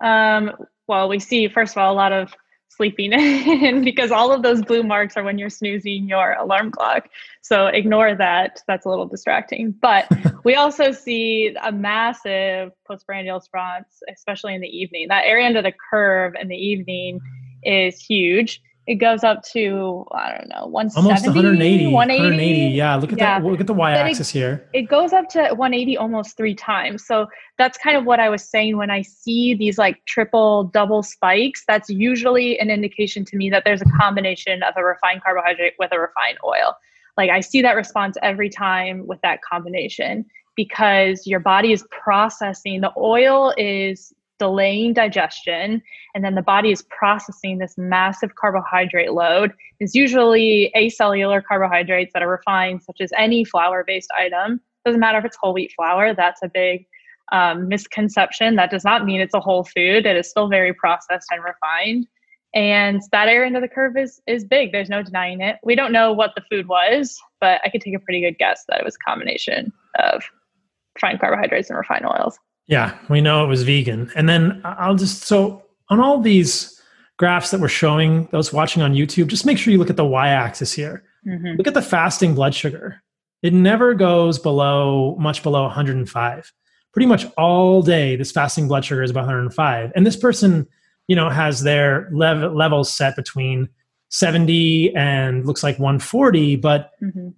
Um, 0.00 0.52
well, 0.86 1.08
we 1.08 1.18
see, 1.18 1.48
first 1.48 1.72
of 1.72 1.78
all, 1.78 1.92
a 1.92 1.94
lot 1.94 2.12
of 2.12 2.34
sleeping 2.76 3.12
in 3.14 3.84
because 3.84 4.10
all 4.10 4.32
of 4.32 4.42
those 4.42 4.62
blue 4.62 4.82
marks 4.82 5.16
are 5.16 5.22
when 5.22 5.38
you're 5.38 5.50
snoozing 5.50 6.08
your 6.08 6.32
alarm 6.34 6.70
clock. 6.70 7.08
So 7.42 7.66
ignore 7.66 8.14
that. 8.14 8.62
That's 8.66 8.86
a 8.86 8.88
little 8.88 9.06
distracting. 9.06 9.72
But 9.72 10.06
we 10.44 10.54
also 10.54 10.92
see 10.92 11.56
a 11.62 11.72
massive 11.72 12.72
postprandial 12.86 13.38
response, 13.38 14.02
especially 14.12 14.54
in 14.54 14.60
the 14.60 14.68
evening. 14.68 15.08
That 15.08 15.24
area 15.24 15.46
under 15.46 15.62
the 15.62 15.72
curve 15.90 16.34
in 16.40 16.48
the 16.48 16.56
evening 16.56 17.20
mm-hmm. 17.20 17.72
is 17.72 18.00
huge 18.00 18.60
it 18.86 18.96
goes 18.96 19.22
up 19.22 19.42
to 19.52 20.04
I 20.12 20.36
don't 20.36 20.48
know 20.48 20.66
170, 20.66 21.08
almost 21.08 21.26
180, 21.26 21.86
180. 21.86 22.22
180. 22.22 22.74
Yeah, 22.74 22.96
look 22.96 23.12
at 23.12 23.18
Yeah. 23.18 23.38
the 23.38 23.46
look 23.46 23.60
at 23.60 23.66
the 23.66 23.74
y-axis 23.74 24.30
it, 24.30 24.38
here. 24.38 24.68
It 24.72 24.82
goes 24.82 25.12
up 25.12 25.28
to 25.30 25.54
180 25.54 25.96
almost 25.96 26.36
three 26.36 26.54
times. 26.54 27.06
So 27.06 27.28
that's 27.58 27.78
kind 27.78 27.96
of 27.96 28.04
what 28.04 28.18
I 28.18 28.28
was 28.28 28.42
saying 28.42 28.76
when 28.76 28.90
I 28.90 29.02
see 29.02 29.54
these 29.54 29.78
like 29.78 30.04
triple, 30.06 30.64
double 30.64 31.02
spikes. 31.02 31.64
That's 31.66 31.88
usually 31.90 32.58
an 32.58 32.70
indication 32.70 33.24
to 33.26 33.36
me 33.36 33.50
that 33.50 33.62
there's 33.64 33.82
a 33.82 33.90
combination 34.00 34.62
of 34.64 34.74
a 34.76 34.84
refined 34.84 35.22
carbohydrate 35.22 35.74
with 35.78 35.92
a 35.92 36.00
refined 36.00 36.38
oil. 36.44 36.76
Like 37.16 37.30
I 37.30 37.40
see 37.40 37.62
that 37.62 37.76
response 37.76 38.16
every 38.22 38.48
time 38.48 39.06
with 39.06 39.20
that 39.22 39.40
combination 39.42 40.24
because 40.56 41.26
your 41.26 41.40
body 41.40 41.72
is 41.72 41.84
processing 41.90 42.80
the 42.80 42.92
oil 42.96 43.54
is 43.56 44.12
delaying 44.42 44.92
digestion 44.92 45.82
and 46.14 46.24
then 46.24 46.34
the 46.34 46.42
body 46.42 46.70
is 46.70 46.82
processing 46.82 47.58
this 47.58 47.74
massive 47.76 48.34
carbohydrate 48.34 49.12
load. 49.12 49.52
It's 49.80 49.94
usually 49.94 50.72
acellular 50.76 51.42
carbohydrates 51.46 52.12
that 52.14 52.22
are 52.22 52.30
refined 52.30 52.82
such 52.82 53.00
as 53.00 53.10
any 53.16 53.44
flour 53.44 53.84
based 53.86 54.10
item. 54.18 54.60
Doesn't 54.84 55.00
matter 55.00 55.18
if 55.18 55.24
it's 55.24 55.36
whole 55.40 55.54
wheat 55.54 55.72
flour 55.76 56.14
that's 56.14 56.42
a 56.42 56.48
big 56.48 56.86
um, 57.30 57.68
misconception. 57.68 58.56
That 58.56 58.70
does 58.70 58.84
not 58.84 59.04
mean 59.04 59.20
it's 59.20 59.34
a 59.34 59.40
whole 59.40 59.64
food. 59.64 60.06
It 60.06 60.16
is 60.16 60.28
still 60.28 60.48
very 60.48 60.74
processed 60.74 61.28
and 61.30 61.42
refined. 61.42 62.06
And 62.54 63.00
that 63.12 63.28
area 63.28 63.46
under 63.46 63.60
the 63.60 63.68
curve 63.68 63.96
is 63.96 64.20
is 64.26 64.44
big. 64.44 64.72
There's 64.72 64.90
no 64.90 65.02
denying 65.02 65.40
it. 65.40 65.56
We 65.64 65.74
don't 65.74 65.92
know 65.92 66.12
what 66.12 66.32
the 66.34 66.42
food 66.50 66.68
was 66.68 67.18
but 67.42 67.60
i 67.66 67.68
could 67.68 67.82
take 67.82 67.94
a 67.94 67.98
pretty 67.98 68.22
good 68.22 68.38
guess 68.38 68.64
that 68.68 68.78
it 68.78 68.84
was 68.84 68.94
a 68.94 69.10
combination 69.10 69.70
of 69.98 70.22
refined 70.94 71.20
carbohydrates 71.20 71.68
and 71.68 71.76
refined 71.76 72.06
oils 72.06 72.38
Yeah, 72.72 72.96
we 73.10 73.20
know 73.20 73.44
it 73.44 73.48
was 73.48 73.64
vegan. 73.64 74.10
And 74.16 74.26
then 74.30 74.62
I'll 74.64 74.94
just 74.94 75.24
so 75.24 75.62
on 75.90 76.00
all 76.00 76.20
these 76.22 76.80
graphs 77.18 77.50
that 77.50 77.60
we're 77.60 77.68
showing 77.68 78.28
those 78.32 78.50
watching 78.50 78.82
on 78.82 78.94
YouTube, 78.94 79.26
just 79.26 79.44
make 79.44 79.58
sure 79.58 79.72
you 79.72 79.78
look 79.78 79.90
at 79.90 79.98
the 79.98 80.06
y-axis 80.06 80.72
here. 80.72 81.04
Mhm. 81.28 81.58
Look 81.58 81.66
at 81.66 81.74
the 81.74 81.82
fasting 81.82 82.34
blood 82.34 82.54
sugar. 82.54 83.02
It 83.42 83.52
never 83.52 83.92
goes 83.92 84.38
below 84.38 85.16
much 85.20 85.42
below 85.42 85.64
105. 85.64 86.50
Pretty 86.94 87.04
much 87.04 87.26
all 87.36 87.82
day, 87.82 88.16
this 88.16 88.32
fasting 88.32 88.68
blood 88.68 88.86
sugar 88.86 89.02
is 89.02 89.10
about 89.10 89.24
105. 89.26 89.92
And 89.94 90.06
this 90.06 90.16
person, 90.16 90.66
you 91.08 91.14
know, 91.16 91.28
has 91.28 91.60
their 91.62 92.08
lev- 92.10 92.54
levels 92.54 92.90
set 92.90 93.16
between 93.16 93.68
70 94.08 94.94
and 94.96 95.44
looks 95.46 95.62
like 95.62 95.78
140. 95.78 96.56
But 96.56 96.90
Mhm. 97.02 97.34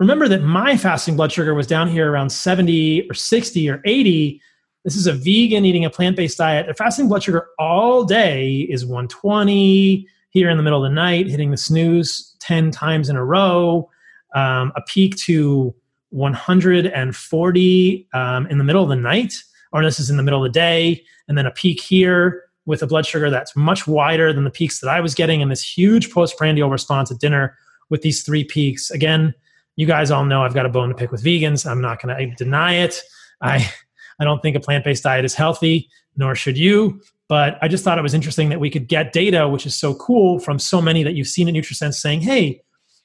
remember 0.00 0.28
that 0.28 0.42
my 0.42 0.78
fasting 0.78 1.14
blood 1.16 1.30
sugar 1.30 1.52
was 1.54 1.66
down 1.66 1.88
here 1.88 2.10
around 2.10 2.30
70 2.30 3.06
or 3.10 3.14
60 3.14 3.68
or 3.68 3.82
80. 3.84 4.40
This 4.84 4.96
is 4.96 5.06
a 5.06 5.12
vegan 5.12 5.64
eating 5.64 5.84
a 5.84 5.90
plant 5.90 6.16
based 6.16 6.38
diet. 6.38 6.66
Their 6.66 6.74
fasting 6.74 7.08
blood 7.08 7.22
sugar 7.22 7.48
all 7.58 8.04
day 8.04 8.66
is 8.70 8.86
120 8.86 10.06
here 10.30 10.50
in 10.50 10.56
the 10.56 10.62
middle 10.62 10.84
of 10.84 10.90
the 10.90 10.94
night, 10.94 11.28
hitting 11.28 11.50
the 11.50 11.56
snooze 11.56 12.36
10 12.40 12.70
times 12.70 13.08
in 13.08 13.16
a 13.16 13.24
row, 13.24 13.90
um, 14.34 14.72
a 14.76 14.82
peak 14.82 15.16
to 15.16 15.74
140 16.10 18.08
um, 18.14 18.46
in 18.46 18.58
the 18.58 18.64
middle 18.64 18.82
of 18.82 18.88
the 18.88 18.96
night, 18.96 19.34
or 19.72 19.82
this 19.82 20.00
is 20.00 20.10
in 20.10 20.16
the 20.16 20.22
middle 20.22 20.44
of 20.44 20.50
the 20.50 20.58
day, 20.58 21.04
and 21.28 21.36
then 21.36 21.46
a 21.46 21.50
peak 21.50 21.80
here 21.80 22.44
with 22.66 22.82
a 22.82 22.86
blood 22.86 23.06
sugar 23.06 23.30
that's 23.30 23.56
much 23.56 23.86
wider 23.86 24.32
than 24.32 24.44
the 24.44 24.50
peaks 24.50 24.80
that 24.80 24.88
I 24.88 25.00
was 25.00 25.14
getting, 25.14 25.42
and 25.42 25.50
this 25.50 25.62
huge 25.62 26.12
postprandial 26.12 26.70
response 26.70 27.10
at 27.10 27.18
dinner 27.18 27.56
with 27.88 28.02
these 28.02 28.22
three 28.22 28.44
peaks. 28.44 28.90
Again, 28.90 29.34
you 29.76 29.86
guys 29.86 30.10
all 30.10 30.24
know 30.24 30.42
I've 30.42 30.54
got 30.54 30.66
a 30.66 30.70
bone 30.70 30.88
to 30.90 30.94
pick 30.94 31.10
with 31.10 31.24
vegans. 31.24 31.68
I'm 31.68 31.80
not 31.80 32.02
going 32.02 32.16
to 32.16 32.34
deny 32.36 32.74
it. 32.74 33.00
I 33.40 33.70
I 34.20 34.24
don't 34.24 34.40
think 34.40 34.56
a 34.56 34.60
plant-based 34.60 35.02
diet 35.02 35.24
is 35.24 35.34
healthy, 35.34 35.88
nor 36.16 36.34
should 36.34 36.58
you. 36.58 37.00
But 37.28 37.58
I 37.60 37.68
just 37.68 37.84
thought 37.84 37.98
it 37.98 38.02
was 38.02 38.14
interesting 38.14 38.48
that 38.48 38.60
we 38.60 38.70
could 38.70 38.88
get 38.88 39.12
data, 39.12 39.48
which 39.48 39.66
is 39.66 39.74
so 39.74 39.94
cool, 39.94 40.38
from 40.38 40.58
so 40.58 40.80
many 40.80 41.02
that 41.02 41.14
you've 41.14 41.28
seen 41.28 41.48
at 41.48 41.54
NutriSense 41.54 41.94
saying, 41.94 42.22
"Hey, 42.22 42.62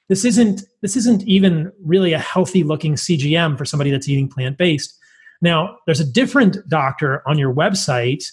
this 0.08 0.24
isn't 0.26 0.64
this 0.82 0.96
isn't 0.96 1.24
even 1.24 1.72
really 1.84 2.14
a 2.14 2.20
healthy 2.20 2.64
looking 2.64 2.96
CGM 2.96 3.58
for 3.58 3.66
somebody 3.66 3.92
that's 3.92 4.08
eating 4.08 4.30
plant-based." 4.30 4.98
Now, 5.42 5.78
there's 5.86 6.00
a 6.00 6.10
different 6.10 6.58
doctor 6.70 7.22
on 7.28 7.38
your 7.38 7.54
website. 7.54 8.24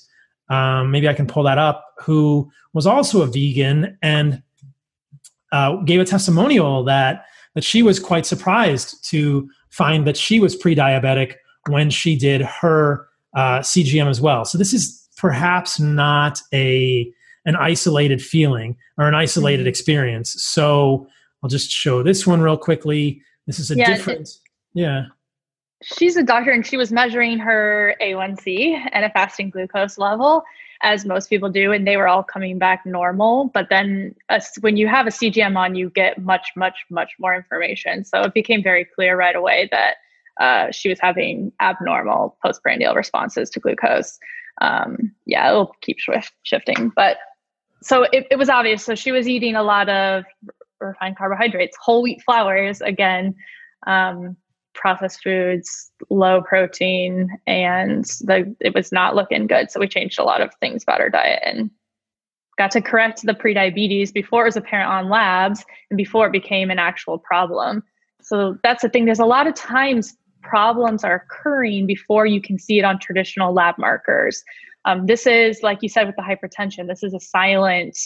Um, 0.48 0.92
maybe 0.92 1.08
I 1.08 1.14
can 1.14 1.26
pull 1.26 1.42
that 1.42 1.58
up. 1.58 1.84
Who 2.02 2.50
was 2.72 2.86
also 2.86 3.22
a 3.22 3.26
vegan 3.26 3.98
and 4.00 4.42
uh, 5.52 5.76
gave 5.82 6.00
a 6.00 6.04
testimonial 6.04 6.84
that 6.84 7.24
that 7.54 7.64
she 7.64 7.82
was 7.82 7.98
quite 7.98 8.26
surprised 8.26 9.04
to 9.10 9.50
find 9.70 10.06
that 10.06 10.16
she 10.16 10.38
was 10.38 10.54
pre-diabetic 10.54 11.34
when 11.70 11.90
she 11.90 12.16
did 12.16 12.40
her 12.42 13.06
uh, 13.34 13.60
CGM 13.60 14.08
as 14.08 14.20
well. 14.20 14.44
So 14.44 14.58
this 14.58 14.72
is 14.72 15.08
perhaps 15.16 15.78
not 15.80 16.40
a 16.52 17.10
an 17.46 17.56
isolated 17.56 18.20
feeling 18.20 18.76
or 18.98 19.06
an 19.08 19.14
isolated 19.14 19.64
Mhm. 19.64 19.68
experience. 19.70 20.30
So 20.42 21.06
I'll 21.42 21.48
just 21.48 21.70
show 21.70 22.02
this 22.02 22.26
one 22.26 22.40
real 22.42 22.58
quickly. 22.58 23.22
This 23.46 23.58
is 23.58 23.70
a 23.70 23.76
Yeah, 23.76 23.90
it- 23.92 23.94
different. 23.96 24.28
Yeah. 24.74 25.04
she's 25.82 26.16
a 26.16 26.22
doctor 26.22 26.50
and 26.50 26.66
she 26.66 26.76
was 26.76 26.92
measuring 26.92 27.38
her 27.38 27.94
A1C 28.02 28.76
and 28.92 29.02
a 29.04 29.10
fasting 29.10 29.48
glucose 29.48 29.96
level, 29.96 30.44
as 30.82 31.06
most 31.06 31.30
people 31.30 31.48
do, 31.48 31.72
and 31.72 31.86
they 31.86 31.96
were 31.96 32.06
all 32.06 32.22
coming 32.22 32.58
back 32.58 32.84
normal. 32.84 33.46
But 33.54 33.68
then 33.70 34.14
uh, 34.28 34.40
when 34.60 34.76
you 34.76 34.86
have 34.88 35.06
a 35.06 35.10
CGM 35.10 35.56
on, 35.56 35.74
you 35.74 35.88
get 35.88 36.18
much, 36.22 36.48
much, 36.56 36.84
much 36.90 37.12
more 37.18 37.34
information. 37.34 38.04
So 38.04 38.20
it 38.20 38.34
became 38.34 38.62
very 38.62 38.84
clear 38.84 39.16
right 39.16 39.34
away 39.34 39.68
that 39.72 39.96
uh, 40.40 40.72
she 40.72 40.88
was 40.88 40.98
having 41.00 41.52
abnormal 41.60 42.36
postprandial 42.42 42.94
responses 42.94 43.50
to 43.50 43.60
glucose. 43.60 44.18
Um, 44.60 45.12
yeah, 45.26 45.48
it'll 45.50 45.74
keep 45.82 45.98
shift, 45.98 46.32
shifting. 46.42 46.90
But 46.96 47.18
so 47.82 48.04
it, 48.12 48.26
it 48.30 48.36
was 48.36 48.48
obvious. 48.48 48.84
So 48.84 48.94
she 48.94 49.12
was 49.12 49.28
eating 49.28 49.54
a 49.54 49.62
lot 49.62 49.88
of 49.88 50.24
refined 50.80 51.16
carbohydrates, 51.16 51.76
whole 51.80 52.02
wheat 52.02 52.22
flours, 52.22 52.80
again. 52.80 53.34
Um, 53.86 54.36
processed 54.74 55.22
foods, 55.22 55.90
low 56.10 56.42
protein, 56.42 57.28
and 57.46 58.04
the 58.20 58.54
it 58.60 58.74
was 58.74 58.92
not 58.92 59.14
looking 59.14 59.46
good. 59.46 59.70
So 59.70 59.80
we 59.80 59.88
changed 59.88 60.18
a 60.18 60.24
lot 60.24 60.40
of 60.40 60.54
things 60.60 60.82
about 60.82 61.00
our 61.00 61.10
diet 61.10 61.42
and 61.44 61.70
got 62.56 62.70
to 62.72 62.82
correct 62.82 63.22
the 63.22 63.34
prediabetes 63.34 64.12
before 64.12 64.42
it 64.42 64.48
was 64.48 64.56
apparent 64.56 64.90
on 64.90 65.08
labs 65.08 65.64
and 65.90 65.96
before 65.96 66.26
it 66.26 66.32
became 66.32 66.70
an 66.70 66.78
actual 66.78 67.18
problem. 67.18 67.82
So 68.22 68.58
that's 68.62 68.82
the 68.82 68.88
thing. 68.88 69.06
There's 69.06 69.18
a 69.18 69.24
lot 69.26 69.46
of 69.46 69.54
times 69.54 70.16
problems 70.42 71.04
are 71.04 71.14
occurring 71.14 71.86
before 71.86 72.26
you 72.26 72.40
can 72.40 72.58
see 72.58 72.78
it 72.78 72.84
on 72.84 72.98
traditional 72.98 73.52
lab 73.52 73.76
markers. 73.78 74.42
Um, 74.84 75.06
this 75.06 75.26
is, 75.26 75.62
like 75.62 75.82
you 75.82 75.88
said, 75.88 76.06
with 76.06 76.16
the 76.16 76.22
hypertension, 76.22 76.86
this 76.86 77.02
is 77.02 77.14
a 77.14 77.20
silent 77.20 77.96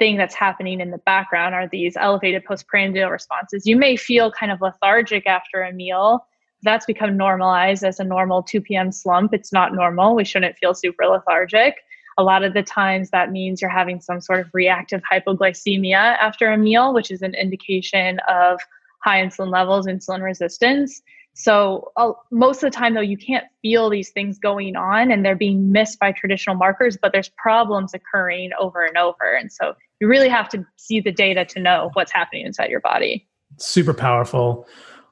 thing 0.00 0.16
that's 0.16 0.34
happening 0.34 0.80
in 0.80 0.90
the 0.90 0.98
background 0.98 1.54
are 1.54 1.68
these 1.68 1.96
elevated 1.96 2.44
postprandial 2.44 3.10
responses. 3.10 3.66
You 3.66 3.76
may 3.76 3.96
feel 3.96 4.32
kind 4.32 4.50
of 4.50 4.60
lethargic 4.60 5.26
after 5.26 5.62
a 5.62 5.72
meal. 5.72 6.26
That's 6.62 6.86
become 6.86 7.16
normalized 7.16 7.84
as 7.84 8.00
a 8.00 8.04
normal 8.04 8.42
2 8.42 8.60
p.m. 8.62 8.90
slump. 8.90 9.32
It's 9.32 9.52
not 9.52 9.74
normal. 9.74 10.16
We 10.16 10.24
shouldn't 10.24 10.56
feel 10.58 10.74
super 10.74 11.06
lethargic. 11.06 11.76
A 12.18 12.22
lot 12.22 12.42
of 12.42 12.54
the 12.54 12.62
times 12.62 13.10
that 13.10 13.30
means 13.30 13.60
you're 13.60 13.70
having 13.70 14.00
some 14.00 14.20
sort 14.20 14.40
of 14.40 14.50
reactive 14.52 15.02
hypoglycemia 15.10 16.16
after 16.18 16.50
a 16.50 16.58
meal, 16.58 16.92
which 16.92 17.10
is 17.10 17.22
an 17.22 17.34
indication 17.34 18.18
of 18.28 18.58
high 19.04 19.22
insulin 19.22 19.50
levels, 19.50 19.86
insulin 19.86 20.22
resistance. 20.22 21.02
So, 21.40 21.90
uh, 21.96 22.12
most 22.30 22.62
of 22.62 22.70
the 22.70 22.76
time, 22.76 22.92
though, 22.92 23.00
you 23.00 23.16
can't 23.16 23.46
feel 23.62 23.88
these 23.88 24.10
things 24.10 24.38
going 24.38 24.76
on 24.76 25.10
and 25.10 25.24
they're 25.24 25.34
being 25.34 25.72
missed 25.72 25.98
by 25.98 26.12
traditional 26.12 26.54
markers, 26.54 26.98
but 27.00 27.12
there's 27.12 27.30
problems 27.30 27.94
occurring 27.94 28.50
over 28.60 28.84
and 28.84 28.98
over. 28.98 29.34
And 29.38 29.50
so, 29.50 29.72
you 30.00 30.06
really 30.06 30.28
have 30.28 30.50
to 30.50 30.66
see 30.76 31.00
the 31.00 31.10
data 31.10 31.46
to 31.46 31.58
know 31.58 31.88
what's 31.94 32.12
happening 32.12 32.44
inside 32.44 32.68
your 32.68 32.80
body. 32.80 33.26
Super 33.56 33.94
powerful. 33.94 34.66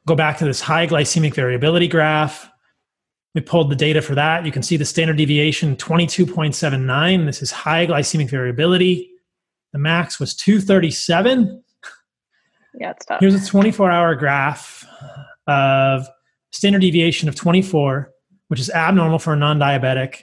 Go 0.07 0.15
back 0.15 0.37
to 0.39 0.45
this 0.45 0.61
high 0.61 0.87
glycemic 0.87 1.33
variability 1.33 1.89
graph. 1.89 2.51
We 3.35 3.41
pulled 3.41 3.71
the 3.71 3.77
data 3.77 4.03
for 4.03 4.15
that. 4.15 4.45
You 4.45 4.53
can 4.53 4.63
see 4.63 4.77
the 4.77 4.85
standard 4.85 5.17
deviation 5.17 5.77
22.79. 5.77 7.25
This 7.25 7.41
is 7.41 7.51
high 7.51 7.87
glycemic 7.87 8.29
variability. 8.29 9.11
The 9.73 9.79
max 9.79 10.21
was 10.21 10.35
237. 10.35 11.65
Yeah, 12.79 12.91
it's 12.91 13.07
tough. 13.07 13.21
Here's 13.21 13.35
a 13.35 13.47
24 13.47 13.91
hour 13.91 14.15
graph 14.15 14.87
of 15.47 16.07
standard 16.59 16.81
deviation 16.81 17.29
of 17.29 17.37
24, 17.37 18.13
which 18.49 18.59
is 18.59 18.69
abnormal 18.71 19.21
for 19.21 19.33
a 19.33 19.37
non 19.37 19.59
diabetic. 19.59 20.23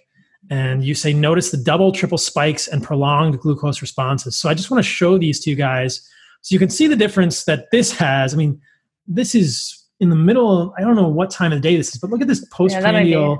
And 0.50 0.84
you 0.84 0.94
say, 0.94 1.12
notice 1.14 1.50
the 1.50 1.58
double, 1.58 1.92
triple 1.92 2.20
spikes 2.20 2.68
and 2.68 2.84
prolonged 2.84 3.40
glucose 3.40 3.82
responses. 3.82 4.36
So 4.36 4.48
I 4.48 4.54
just 4.54 4.70
want 4.70 4.84
to 4.84 4.88
show 4.88 5.18
these 5.18 5.40
to 5.40 5.50
you 5.50 5.56
guys 5.56 6.08
so 6.42 6.54
you 6.54 6.60
can 6.60 6.70
see 6.70 6.88
the 6.88 6.96
difference 6.96 7.46
that 7.46 7.72
this 7.72 7.92
has. 7.94 8.34
I 8.34 8.38
mean, 8.38 8.62
this 9.08 9.34
is 9.34 9.82
in 10.00 10.10
the 10.10 10.16
middle 10.16 10.76
I 10.78 10.82
don't 10.82 10.96
know 10.96 11.08
what 11.08 11.32
time 11.32 11.52
of 11.52 11.58
the 11.60 11.68
day 11.68 11.78
this 11.78 11.96
is, 11.96 12.02
but 12.02 12.10
look 12.12 12.22
at 12.22 12.28
this 12.28 12.46
postprandial. 12.52 13.32
Yeah, 13.32 13.38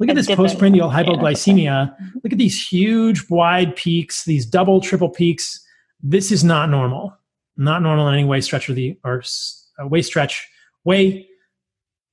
look 0.00 0.08
at 0.10 0.16
this 0.16 0.26
postprandial 0.26 0.90
hypoglycemia. 0.90 1.62
Yeah. 1.62 2.06
Look 2.22 2.32
at 2.32 2.38
these 2.38 2.66
huge, 2.66 3.30
wide 3.30 3.76
peaks, 3.76 4.24
these 4.24 4.44
double, 4.44 4.80
triple 4.80 5.08
peaks. 5.08 5.64
This 6.02 6.32
is 6.32 6.42
not 6.42 6.68
normal. 6.68 7.16
Not 7.56 7.80
normal 7.82 8.08
in 8.08 8.14
any 8.14 8.24
way, 8.24 8.40
stretch 8.40 8.68
of 8.68 8.74
the 8.74 8.98
or 9.04 9.22
uh, 9.80 9.86
way 9.86 10.02
stretch, 10.02 10.46
way 10.84 11.28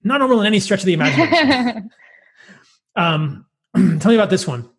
not 0.04 0.20
normal 0.20 0.42
in 0.42 0.48
any 0.48 0.60
stretch 0.60 0.82
of 0.82 0.86
the 0.86 0.94
imagination. 0.94 1.92
um, 2.96 3.46
tell 4.00 4.12
me 4.12 4.16
about 4.16 4.30
this 4.30 4.48
one. 4.48 4.70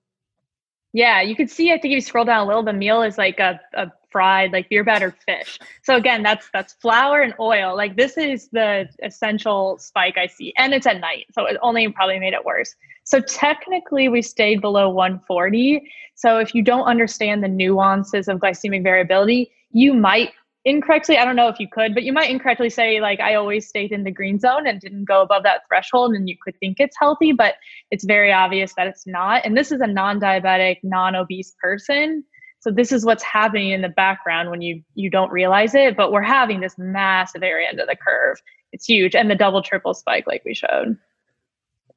Yeah, 0.92 1.20
you 1.20 1.36
can 1.36 1.46
see. 1.46 1.70
I 1.70 1.78
think 1.78 1.92
if 1.92 1.96
you 1.96 2.00
scroll 2.00 2.24
down 2.24 2.44
a 2.44 2.46
little, 2.46 2.64
the 2.64 2.72
meal 2.72 3.02
is 3.02 3.16
like 3.16 3.38
a, 3.38 3.60
a 3.74 3.92
fried 4.10 4.52
like 4.52 4.68
beer 4.68 4.82
battered 4.82 5.14
fish. 5.26 5.58
So 5.82 5.96
again, 5.96 6.22
that's 6.22 6.48
that's 6.52 6.72
flour 6.74 7.20
and 7.20 7.34
oil. 7.38 7.76
Like 7.76 7.96
this 7.96 8.18
is 8.18 8.48
the 8.48 8.88
essential 9.02 9.78
spike 9.78 10.18
I 10.18 10.26
see, 10.26 10.52
and 10.56 10.74
it's 10.74 10.86
at 10.86 11.00
night, 11.00 11.26
so 11.32 11.46
it 11.46 11.56
only 11.62 11.88
probably 11.92 12.18
made 12.18 12.34
it 12.34 12.44
worse. 12.44 12.74
So 13.04 13.20
technically, 13.20 14.08
we 14.08 14.22
stayed 14.22 14.60
below 14.60 14.88
140. 14.88 15.82
So 16.14 16.38
if 16.38 16.54
you 16.54 16.62
don't 16.62 16.84
understand 16.84 17.42
the 17.42 17.48
nuances 17.48 18.28
of 18.28 18.38
glycemic 18.38 18.82
variability, 18.82 19.50
you 19.72 19.94
might 19.94 20.32
incorrectly 20.66 21.16
i 21.16 21.24
don't 21.24 21.36
know 21.36 21.48
if 21.48 21.58
you 21.58 21.66
could 21.66 21.94
but 21.94 22.02
you 22.02 22.12
might 22.12 22.28
incorrectly 22.28 22.68
say 22.68 23.00
like 23.00 23.18
i 23.18 23.34
always 23.34 23.66
stayed 23.66 23.92
in 23.92 24.04
the 24.04 24.10
green 24.10 24.38
zone 24.38 24.66
and 24.66 24.78
didn't 24.78 25.04
go 25.04 25.22
above 25.22 25.42
that 25.42 25.62
threshold 25.66 26.12
and 26.12 26.28
you 26.28 26.36
could 26.42 26.54
think 26.60 26.78
it's 26.78 26.96
healthy 26.98 27.32
but 27.32 27.54
it's 27.90 28.04
very 28.04 28.30
obvious 28.30 28.74
that 28.74 28.86
it's 28.86 29.06
not 29.06 29.44
and 29.44 29.56
this 29.56 29.72
is 29.72 29.80
a 29.80 29.86
non-diabetic 29.86 30.78
non-obese 30.82 31.54
person. 31.60 32.24
So 32.60 32.70
this 32.70 32.92
is 32.92 33.06
what's 33.06 33.22
happening 33.22 33.70
in 33.70 33.80
the 33.80 33.88
background 33.88 34.50
when 34.50 34.60
you 34.60 34.82
you 34.94 35.08
don't 35.08 35.32
realize 35.32 35.74
it 35.74 35.96
but 35.96 36.12
we're 36.12 36.22
having 36.22 36.60
this 36.60 36.76
massive 36.76 37.42
area 37.42 37.68
under 37.70 37.86
the 37.86 37.96
curve. 37.96 38.36
It's 38.72 38.84
huge 38.84 39.14
and 39.14 39.30
the 39.30 39.34
double 39.34 39.62
triple 39.62 39.94
spike 39.94 40.26
like 40.26 40.42
we 40.44 40.54
showed. 40.54 40.98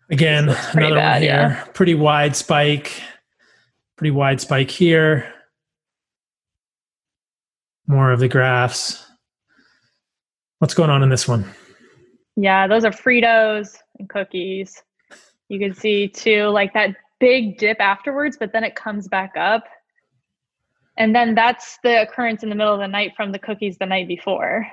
Again 0.10 0.49
another 0.73 0.95
bad, 0.95 1.14
one 1.14 1.22
here. 1.22 1.31
yeah. 1.31 1.64
pretty 1.73 1.95
wide 1.95 2.35
spike. 2.35 3.02
Pretty 3.98 4.11
wide 4.11 4.40
spike 4.40 4.72
here 4.72 5.34
more 7.88 8.11
of 8.11 8.19
the 8.19 8.27
graphs. 8.27 9.05
What's 10.60 10.73
going 10.73 10.89
on 10.89 11.03
in 11.03 11.10
this 11.10 11.27
one? 11.27 11.45
Yeah, 12.35 12.68
those 12.68 12.85
are 12.85 12.91
Fritos 12.91 13.77
and 13.99 14.10
cookies. 14.10 14.81
You 15.49 15.60
can 15.60 15.73
see 15.73 16.07
too, 16.07 16.47
like 16.47 16.73
that 16.73 16.95
big 17.19 17.57
dip 17.57 17.80
afterwards, 17.80 18.38
but 18.39 18.53
then 18.53 18.64
it 18.64 18.76
comes 18.76 19.07
back 19.07 19.34
up. 19.38 19.65
And 20.97 21.15
then 21.15 21.35
that's 21.35 21.80
the 21.84 22.01
occurrence 22.01 22.43
in 22.43 22.49
the 22.49 22.55
middle 22.55 22.73
of 22.73 22.80
the 22.80 22.88
night 22.88 23.14
from 23.15 23.31
the 23.31 23.39
cookies 23.39 23.77
the 23.77 23.85
night 23.85 24.07
before. 24.07 24.68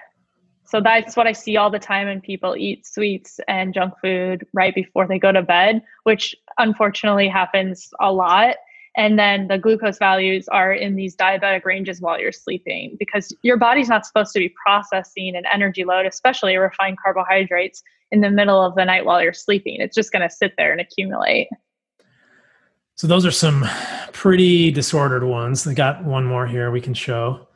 So 0.64 0.80
that's 0.80 1.16
what 1.16 1.26
I 1.26 1.32
see 1.32 1.56
all 1.56 1.70
the 1.70 1.80
time 1.80 2.06
when 2.06 2.20
people 2.20 2.56
eat 2.56 2.86
sweets 2.86 3.40
and 3.48 3.74
junk 3.74 3.94
food 4.00 4.46
right 4.52 4.74
before 4.74 5.08
they 5.08 5.18
go 5.18 5.32
to 5.32 5.42
bed, 5.42 5.82
which 6.04 6.36
unfortunately 6.58 7.28
happens 7.28 7.90
a 8.00 8.12
lot 8.12 8.56
and 8.96 9.18
then 9.18 9.48
the 9.48 9.58
glucose 9.58 9.98
values 9.98 10.48
are 10.48 10.72
in 10.72 10.96
these 10.96 11.14
diabetic 11.14 11.64
ranges 11.64 12.00
while 12.00 12.20
you're 12.20 12.32
sleeping 12.32 12.96
because 12.98 13.34
your 13.42 13.56
body's 13.56 13.88
not 13.88 14.04
supposed 14.04 14.32
to 14.32 14.38
be 14.40 14.52
processing 14.62 15.36
an 15.36 15.44
energy 15.52 15.84
load 15.84 16.06
especially 16.06 16.56
refined 16.56 16.98
carbohydrates 17.02 17.82
in 18.10 18.20
the 18.20 18.30
middle 18.30 18.62
of 18.62 18.74
the 18.74 18.84
night 18.84 19.04
while 19.04 19.22
you're 19.22 19.32
sleeping. 19.32 19.76
It's 19.78 19.94
just 19.94 20.12
going 20.12 20.28
to 20.28 20.34
sit 20.34 20.54
there 20.56 20.72
and 20.72 20.80
accumulate. 20.80 21.48
So 22.96 23.06
those 23.06 23.24
are 23.24 23.30
some 23.30 23.66
pretty 24.12 24.70
disordered 24.70 25.24
ones. 25.24 25.64
They 25.64 25.74
got 25.74 26.04
one 26.04 26.24
more 26.24 26.46
here 26.46 26.70
we 26.70 26.80
can 26.80 26.94
show. 26.94 27.46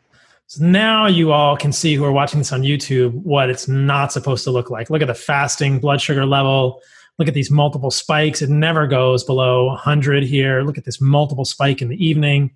So 0.46 0.64
now 0.64 1.06
you 1.06 1.32
all 1.32 1.56
can 1.56 1.72
see 1.72 1.94
who 1.94 2.04
are 2.04 2.12
watching 2.12 2.38
this 2.38 2.52
on 2.52 2.62
youtube 2.62 3.12
what 3.12 3.50
it's 3.50 3.66
not 3.66 4.12
supposed 4.12 4.44
to 4.44 4.50
look 4.50 4.70
like. 4.70 4.90
Look 4.90 5.02
at 5.02 5.08
the 5.08 5.14
fasting 5.14 5.80
blood 5.80 6.00
sugar 6.00 6.24
level 6.24 6.80
Look 7.18 7.28
at 7.28 7.34
these 7.34 7.50
multiple 7.50 7.90
spikes. 7.90 8.42
It 8.42 8.50
never 8.50 8.86
goes 8.86 9.22
below 9.22 9.66
100 9.66 10.24
here. 10.24 10.62
Look 10.62 10.78
at 10.78 10.84
this 10.84 11.00
multiple 11.00 11.44
spike 11.44 11.80
in 11.80 11.88
the 11.88 12.04
evening. 12.04 12.50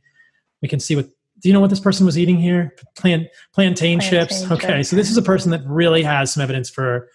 We 0.62 0.68
can 0.68 0.80
see 0.80 0.96
what 0.96 1.08
do 1.40 1.48
you 1.48 1.52
know 1.52 1.60
what 1.60 1.70
this 1.70 1.80
person 1.80 2.04
was 2.04 2.18
eating 2.18 2.36
here? 2.36 2.74
Plant, 2.96 3.28
plantain, 3.54 3.98
plantain 3.98 4.00
chips. 4.00 4.40
chips. 4.40 4.50
Okay, 4.50 4.82
so 4.82 4.96
this 4.96 5.08
is 5.08 5.16
a 5.16 5.22
person 5.22 5.52
that 5.52 5.62
really 5.66 6.02
has 6.02 6.32
some 6.32 6.42
evidence 6.42 6.68
for 6.68 7.08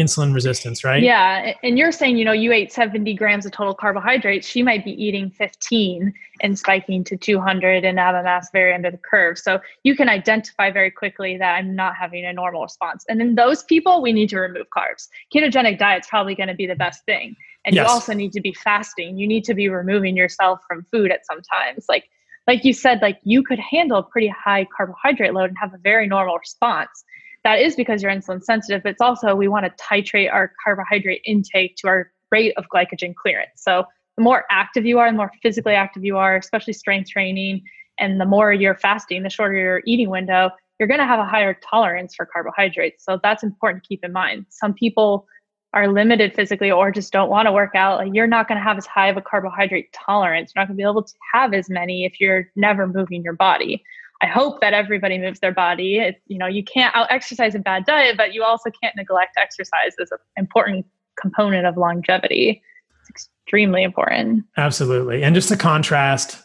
insulin 0.00 0.34
resistance, 0.34 0.84
right? 0.84 1.02
Yeah. 1.02 1.54
And 1.62 1.78
you're 1.78 1.92
saying, 1.92 2.16
you 2.16 2.24
know, 2.24 2.32
you 2.32 2.52
ate 2.52 2.72
70 2.72 3.14
grams 3.14 3.46
of 3.46 3.52
total 3.52 3.74
carbohydrates. 3.74 4.46
She 4.46 4.62
might 4.62 4.84
be 4.84 4.92
eating 4.92 5.30
15 5.30 6.12
and 6.42 6.58
spiking 6.58 7.04
to 7.04 7.16
200 7.16 7.84
and 7.84 7.98
have 7.98 8.14
a 8.14 8.22
mass 8.22 8.48
very 8.52 8.74
under 8.74 8.90
the 8.90 8.98
curve. 8.98 9.38
So 9.38 9.60
you 9.84 9.94
can 9.94 10.08
identify 10.08 10.70
very 10.70 10.90
quickly 10.90 11.36
that 11.38 11.54
I'm 11.54 11.74
not 11.74 11.96
having 11.96 12.24
a 12.24 12.32
normal 12.32 12.62
response. 12.62 13.04
And 13.08 13.20
in 13.20 13.34
those 13.34 13.62
people, 13.62 14.02
we 14.02 14.12
need 14.12 14.28
to 14.30 14.38
remove 14.38 14.66
carbs. 14.76 15.08
Ketogenic 15.34 15.78
diet's 15.78 16.08
probably 16.08 16.34
going 16.34 16.48
to 16.48 16.54
be 16.54 16.66
the 16.66 16.76
best 16.76 17.04
thing. 17.04 17.36
And 17.64 17.74
yes. 17.74 17.86
you 17.86 17.92
also 17.92 18.14
need 18.14 18.32
to 18.32 18.40
be 18.40 18.54
fasting. 18.54 19.18
You 19.18 19.26
need 19.26 19.44
to 19.44 19.54
be 19.54 19.68
removing 19.68 20.16
yourself 20.16 20.60
from 20.66 20.86
food 20.90 21.10
at 21.10 21.26
some 21.26 21.42
times. 21.42 21.86
Like, 21.88 22.04
like 22.46 22.64
you 22.64 22.72
said, 22.72 23.02
like 23.02 23.20
you 23.22 23.42
could 23.42 23.58
handle 23.58 23.98
a 23.98 24.02
pretty 24.02 24.28
high 24.28 24.66
carbohydrate 24.76 25.34
load 25.34 25.50
and 25.50 25.58
have 25.58 25.74
a 25.74 25.78
very 25.78 26.06
normal 26.06 26.38
response 26.38 27.04
that 27.44 27.60
is 27.60 27.74
because 27.74 28.02
you're 28.02 28.12
insulin 28.12 28.42
sensitive, 28.42 28.82
but 28.82 28.90
it's 28.90 29.00
also 29.00 29.34
we 29.34 29.48
want 29.48 29.64
to 29.64 29.84
titrate 29.84 30.32
our 30.32 30.52
carbohydrate 30.62 31.22
intake 31.24 31.76
to 31.76 31.88
our 31.88 32.10
rate 32.30 32.54
of 32.56 32.64
glycogen 32.72 33.14
clearance. 33.14 33.50
So 33.56 33.84
the 34.16 34.22
more 34.22 34.44
active 34.50 34.84
you 34.84 34.98
are, 34.98 35.10
the 35.10 35.16
more 35.16 35.32
physically 35.42 35.74
active 35.74 36.04
you 36.04 36.16
are, 36.18 36.36
especially 36.36 36.74
strength 36.74 37.10
training, 37.10 37.62
and 37.98 38.20
the 38.20 38.26
more 38.26 38.52
you're 38.52 38.74
fasting, 38.74 39.22
the 39.22 39.30
shorter 39.30 39.54
your 39.54 39.82
eating 39.86 40.10
window, 40.10 40.50
you're 40.78 40.88
going 40.88 41.00
to 41.00 41.06
have 41.06 41.20
a 41.20 41.24
higher 41.24 41.54
tolerance 41.54 42.14
for 42.14 42.26
carbohydrates. 42.26 43.04
So 43.04 43.20
that's 43.22 43.42
important 43.42 43.84
to 43.84 43.88
keep 43.88 44.02
in 44.02 44.12
mind. 44.12 44.46
Some 44.48 44.72
people 44.72 45.26
are 45.72 45.88
limited 45.88 46.34
physically 46.34 46.70
or 46.70 46.90
just 46.90 47.12
don't 47.12 47.30
want 47.30 47.46
to 47.46 47.52
work 47.52 47.74
out. 47.74 47.98
Like 47.98 48.10
you're 48.12 48.26
not 48.26 48.48
going 48.48 48.58
to 48.58 48.64
have 48.64 48.76
as 48.76 48.86
high 48.86 49.08
of 49.08 49.16
a 49.16 49.22
carbohydrate 49.22 49.92
tolerance. 49.92 50.52
You're 50.54 50.62
not 50.62 50.68
going 50.68 50.76
to 50.76 50.82
be 50.82 50.88
able 50.88 51.04
to 51.04 51.14
have 51.32 51.54
as 51.54 51.68
many 51.70 52.04
if 52.04 52.20
you're 52.20 52.50
never 52.56 52.86
moving 52.88 53.22
your 53.22 53.34
body. 53.34 53.84
I 54.22 54.26
hope 54.26 54.60
that 54.60 54.74
everybody 54.74 55.18
moves 55.18 55.40
their 55.40 55.52
body. 55.52 55.98
It, 55.98 56.22
you 56.26 56.36
know, 56.36 56.46
you 56.46 56.62
can't 56.62 56.94
out 56.94 57.06
exercise 57.10 57.54
a 57.54 57.58
bad 57.58 57.86
diet, 57.86 58.16
but 58.16 58.34
you 58.34 58.44
also 58.44 58.70
can't 58.82 58.94
neglect 58.96 59.36
exercise 59.38 59.94
as 60.00 60.10
an 60.12 60.18
important 60.36 60.86
component 61.18 61.66
of 61.66 61.76
longevity. 61.76 62.62
It's 63.00 63.10
extremely 63.10 63.82
important. 63.82 64.44
Absolutely. 64.56 65.22
And 65.22 65.34
just 65.34 65.48
to 65.48 65.56
contrast, 65.56 66.42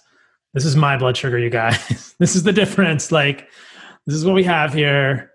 this 0.54 0.66
is 0.66 0.76
my 0.76 0.96
blood 0.98 1.18
sugar, 1.18 1.38
you 1.38 1.50
guys. 1.50 2.16
this 2.20 2.36
is 2.36 2.44
the 2.44 2.54
difference. 2.54 3.12
Like, 3.12 3.50
this 4.06 4.16
is 4.16 4.24
what 4.24 4.36
we 4.36 4.44
have 4.44 4.74
here. 4.74 5.32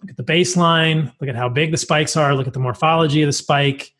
Look 0.00 0.10
at 0.10 0.16
the 0.16 0.32
baseline, 0.32 1.12
look 1.20 1.30
at 1.30 1.36
how 1.36 1.48
big 1.48 1.70
the 1.70 1.78
spikes 1.78 2.16
are, 2.16 2.34
look 2.34 2.46
at 2.46 2.52
the 2.52 2.60
morphology 2.60 3.22
of 3.22 3.26
the 3.26 3.32
spike 3.32 3.90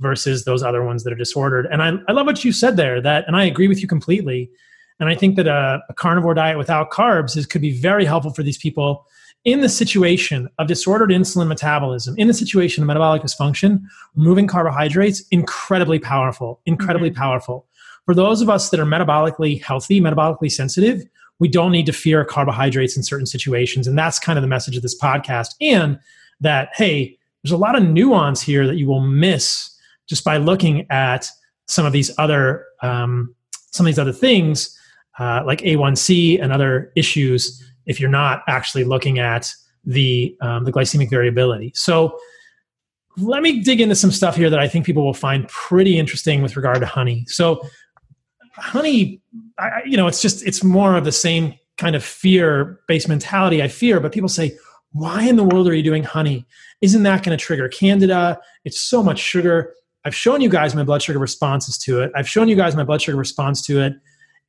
versus 0.00 0.44
those 0.44 0.62
other 0.62 0.84
ones 0.84 1.04
that 1.04 1.12
are 1.12 1.16
disordered. 1.16 1.66
And 1.70 1.80
I, 1.82 1.92
I 2.08 2.12
love 2.12 2.26
what 2.26 2.44
you 2.44 2.52
said 2.52 2.76
there 2.76 3.00
that, 3.00 3.26
and 3.28 3.36
I 3.36 3.44
agree 3.44 3.68
with 3.68 3.80
you 3.80 3.86
completely 3.86 4.50
and 5.02 5.10
I 5.10 5.16
think 5.16 5.34
that 5.34 5.48
a, 5.48 5.82
a 5.88 5.94
carnivore 5.94 6.32
diet 6.32 6.56
without 6.56 6.92
carbs 6.92 7.36
is, 7.36 7.44
could 7.44 7.60
be 7.60 7.76
very 7.76 8.04
helpful 8.04 8.32
for 8.32 8.44
these 8.44 8.56
people 8.56 9.04
in 9.44 9.60
the 9.60 9.68
situation 9.68 10.48
of 10.60 10.68
disordered 10.68 11.10
insulin 11.10 11.48
metabolism, 11.48 12.14
in 12.18 12.28
the 12.28 12.34
situation 12.34 12.84
of 12.84 12.86
metabolic 12.86 13.20
dysfunction, 13.20 13.82
removing 14.14 14.46
carbohydrates, 14.46 15.24
incredibly 15.32 15.98
powerful, 15.98 16.60
incredibly 16.66 17.10
mm-hmm. 17.10 17.20
powerful. 17.20 17.66
For 18.06 18.14
those 18.14 18.40
of 18.40 18.48
us 18.48 18.70
that 18.70 18.78
are 18.78 18.86
metabolically 18.86 19.60
healthy, 19.60 20.00
metabolically 20.00 20.52
sensitive, 20.52 21.02
we 21.40 21.48
don't 21.48 21.72
need 21.72 21.86
to 21.86 21.92
fear 21.92 22.24
carbohydrates 22.24 22.96
in 22.96 23.02
certain 23.02 23.26
situations. 23.26 23.88
And 23.88 23.98
that's 23.98 24.20
kind 24.20 24.38
of 24.38 24.42
the 24.42 24.48
message 24.48 24.76
of 24.76 24.82
this 24.82 24.96
podcast. 24.96 25.56
And 25.60 25.98
that, 26.40 26.68
hey, 26.76 27.18
there's 27.42 27.50
a 27.50 27.56
lot 27.56 27.74
of 27.74 27.82
nuance 27.82 28.40
here 28.40 28.68
that 28.68 28.76
you 28.76 28.86
will 28.86 29.00
miss 29.00 29.76
just 30.08 30.22
by 30.22 30.36
looking 30.36 30.86
at 30.90 31.28
some 31.66 31.86
of 31.86 31.92
these 31.92 32.16
other 32.18 32.66
um, 32.82 33.34
some 33.72 33.84
of 33.84 33.90
these 33.90 33.98
other 33.98 34.12
things 34.12 34.78
uh, 35.18 35.42
like 35.44 35.60
A1C 35.60 36.42
and 36.42 36.52
other 36.52 36.92
issues 36.96 37.62
if 37.86 38.00
you're 38.00 38.10
not 38.10 38.42
actually 38.48 38.84
looking 38.84 39.18
at 39.18 39.52
the 39.84 40.36
um, 40.40 40.64
the 40.64 40.72
glycemic 40.72 41.10
variability. 41.10 41.72
So 41.74 42.18
let 43.18 43.42
me 43.42 43.60
dig 43.60 43.80
into 43.80 43.94
some 43.94 44.10
stuff 44.10 44.36
here 44.36 44.48
that 44.48 44.58
I 44.58 44.68
think 44.68 44.86
people 44.86 45.04
will 45.04 45.14
find 45.14 45.46
pretty 45.48 45.98
interesting 45.98 46.40
with 46.40 46.56
regard 46.56 46.80
to 46.80 46.86
honey. 46.86 47.24
So 47.26 47.66
honey, 48.56 49.20
I, 49.58 49.82
you 49.84 49.96
know, 49.96 50.06
it's 50.06 50.22
just 50.22 50.46
it's 50.46 50.62
more 50.62 50.96
of 50.96 51.04
the 51.04 51.12
same 51.12 51.54
kind 51.76 51.96
of 51.96 52.04
fear 52.04 52.80
based 52.88 53.08
mentality. 53.08 53.62
I 53.62 53.68
fear, 53.68 54.00
but 54.00 54.12
people 54.12 54.28
say, 54.28 54.56
why 54.92 55.22
in 55.22 55.36
the 55.36 55.44
world 55.44 55.68
are 55.68 55.74
you 55.74 55.82
doing 55.82 56.04
honey? 56.04 56.46
Isn't 56.80 57.02
that 57.02 57.22
going 57.22 57.36
to 57.36 57.42
trigger 57.42 57.68
candida? 57.68 58.38
It's 58.64 58.80
so 58.80 59.02
much 59.02 59.18
sugar. 59.18 59.74
I've 60.04 60.14
shown 60.14 60.40
you 60.40 60.48
guys 60.48 60.74
my 60.74 60.82
blood 60.82 61.02
sugar 61.02 61.18
responses 61.18 61.78
to 61.78 62.00
it. 62.02 62.12
I've 62.14 62.28
shown 62.28 62.48
you 62.48 62.56
guys 62.56 62.74
my 62.74 62.84
blood 62.84 63.00
sugar 63.02 63.16
response 63.16 63.64
to 63.66 63.80
it 63.80 63.94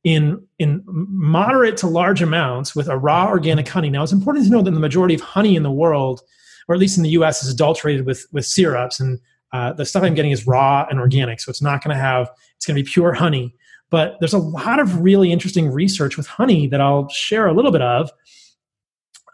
in 0.04 0.46
in 0.58 0.82
moderate 0.86 1.78
to 1.78 1.86
large 1.86 2.22
amounts 2.22 2.76
with 2.76 2.88
a 2.88 2.96
raw 2.96 3.26
organic 3.26 3.66
honey. 3.66 3.90
Now, 3.90 4.02
it's 4.02 4.12
important 4.12 4.44
to 4.44 4.50
know 4.50 4.62
that 4.62 4.70
the 4.70 4.78
majority 4.78 5.14
of 5.14 5.22
honey 5.22 5.56
in 5.56 5.62
the 5.62 5.70
world, 5.70 6.20
or 6.68 6.74
at 6.74 6.80
least 6.80 6.98
in 6.98 7.02
the 7.02 7.10
U.S., 7.10 7.42
is 7.42 7.52
adulterated 7.52 8.06
with 8.06 8.26
with 8.30 8.46
syrups, 8.46 9.00
and 9.00 9.18
uh, 9.52 9.72
the 9.72 9.86
stuff 9.86 10.02
I'm 10.02 10.14
getting 10.14 10.30
is 10.30 10.46
raw 10.46 10.86
and 10.90 11.00
organic, 11.00 11.40
so 11.40 11.50
it's 11.50 11.62
not 11.62 11.82
going 11.82 11.96
to 11.96 12.00
have 12.00 12.30
it's 12.56 12.66
going 12.66 12.76
to 12.76 12.82
be 12.82 12.88
pure 12.88 13.14
honey. 13.14 13.54
But 13.90 14.16
there's 14.20 14.32
a 14.32 14.38
lot 14.38 14.78
of 14.78 15.00
really 15.00 15.32
interesting 15.32 15.70
research 15.70 16.16
with 16.16 16.26
honey 16.26 16.66
that 16.68 16.80
I'll 16.80 17.08
share 17.08 17.46
a 17.46 17.52
little 17.52 17.70
bit 17.70 17.82
of. 17.82 18.10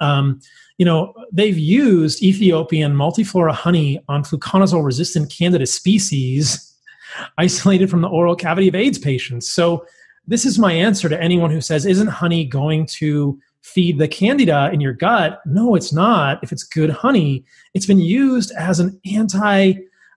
Um, 0.00 0.40
you 0.78 0.86
know, 0.86 1.12
they've 1.32 1.58
used 1.58 2.22
Ethiopian 2.22 2.94
multiflora 2.94 3.52
honey 3.52 4.02
on 4.08 4.22
fluconazole 4.22 4.84
resistant 4.84 5.30
candida 5.30 5.66
species 5.66 6.74
isolated 7.38 7.90
from 7.90 8.00
the 8.00 8.08
oral 8.08 8.36
cavity 8.36 8.68
of 8.68 8.74
AIDS 8.74 8.98
patients. 8.98 9.50
So, 9.50 9.84
this 10.30 10.46
is 10.46 10.60
my 10.60 10.72
answer 10.72 11.08
to 11.08 11.20
anyone 11.20 11.50
who 11.50 11.60
says, 11.60 11.84
Isn't 11.84 12.06
honey 12.06 12.44
going 12.44 12.86
to 12.86 13.38
feed 13.62 13.98
the 13.98 14.06
candida 14.06 14.70
in 14.72 14.80
your 14.80 14.92
gut? 14.92 15.40
No, 15.44 15.74
it's 15.74 15.92
not. 15.92 16.38
If 16.42 16.52
it's 16.52 16.62
good 16.62 16.90
honey, 16.90 17.44
it's 17.74 17.84
been 17.84 17.98
used 17.98 18.52
as 18.52 18.78
an 18.78 18.98
anti 19.12 19.74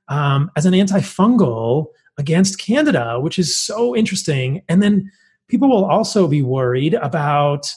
um, 0.07 0.52
as 0.56 0.68
an 0.68 0.73
antifungal 0.73 1.88
against 2.19 2.60
candida, 2.60 3.19
which 3.19 3.40
is 3.40 3.57
so 3.57 3.95
interesting. 3.95 4.61
And 4.69 4.84
then 4.84 5.11
people 5.48 5.68
will 5.68 5.85
also 5.85 6.27
be 6.27 6.44
worried 6.44 6.94
about 6.94 7.73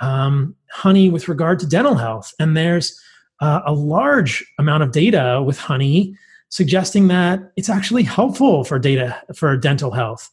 um, 0.00 0.54
honey 0.70 1.10
with 1.10 1.28
regard 1.28 1.58
to 1.58 1.66
dental 1.66 1.96
health. 1.96 2.32
And 2.38 2.56
there's 2.56 2.98
uh, 3.40 3.62
a 3.66 3.72
large 3.72 4.44
amount 4.60 4.84
of 4.84 4.92
data 4.92 5.42
with 5.44 5.58
honey 5.58 6.14
suggesting 6.50 7.08
that 7.08 7.40
it's 7.56 7.68
actually 7.68 8.04
helpful 8.04 8.62
for 8.62 8.78
data 8.78 9.20
for 9.34 9.56
dental 9.56 9.90
health. 9.90 10.30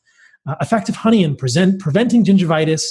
Uh, 0.48 0.56
effective 0.62 0.96
honey 0.96 1.24
in 1.24 1.36
present, 1.36 1.78
preventing 1.80 2.24
gingivitis 2.24 2.86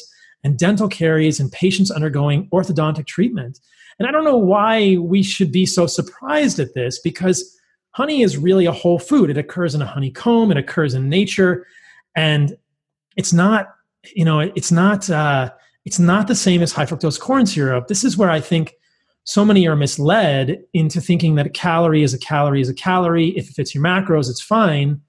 and 0.44 0.58
dental 0.58 0.88
caries 0.88 1.40
in 1.40 1.48
patients 1.48 1.90
undergoing 1.90 2.48
orthodontic 2.52 3.06
treatment. 3.06 3.58
And 3.98 4.06
I 4.06 4.12
don't 4.12 4.24
know 4.24 4.36
why 4.36 4.96
we 4.98 5.22
should 5.22 5.50
be 5.50 5.64
so 5.64 5.86
surprised 5.86 6.58
at 6.58 6.74
this 6.74 7.00
because 7.00 7.56
honey 7.92 8.20
is 8.20 8.36
really 8.36 8.66
a 8.66 8.72
whole 8.72 8.98
food. 8.98 9.30
It 9.30 9.38
occurs 9.38 9.74
in 9.74 9.80
a 9.80 9.86
honeycomb, 9.86 10.50
it 10.50 10.58
occurs 10.58 10.92
in 10.92 11.08
nature, 11.08 11.66
and 12.14 12.56
it's 13.16 13.32
not, 13.32 13.74
you 14.14 14.24
know, 14.24 14.40
it's 14.40 14.70
not 14.70 15.08
uh, 15.08 15.50
it's 15.86 15.98
not 15.98 16.28
the 16.28 16.34
same 16.34 16.62
as 16.62 16.72
high 16.72 16.84
fructose 16.84 17.18
corn 17.18 17.46
syrup. 17.46 17.86
This 17.88 18.04
is 18.04 18.18
where 18.18 18.30
I 18.30 18.40
think 18.40 18.74
so 19.24 19.46
many 19.46 19.66
are 19.66 19.76
misled 19.76 20.62
into 20.74 21.00
thinking 21.00 21.36
that 21.36 21.46
a 21.46 21.50
calorie 21.50 22.02
is 22.02 22.12
a 22.12 22.18
calorie 22.18 22.60
is 22.60 22.68
a 22.68 22.74
calorie. 22.74 23.28
If 23.28 23.48
it 23.48 23.54
fits 23.54 23.74
your 23.74 23.82
macros, 23.82 24.28
it's 24.28 24.42
fine. 24.42 25.00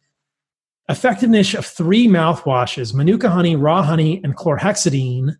Effectiveness 0.90 1.54
of 1.54 1.66
three 1.66 2.08
mouthwashes, 2.08 2.94
Manuka 2.94 3.30
honey, 3.30 3.56
raw 3.56 3.84
honey, 3.84 4.22
and 4.24 4.36
chlorhexidine 4.38 5.36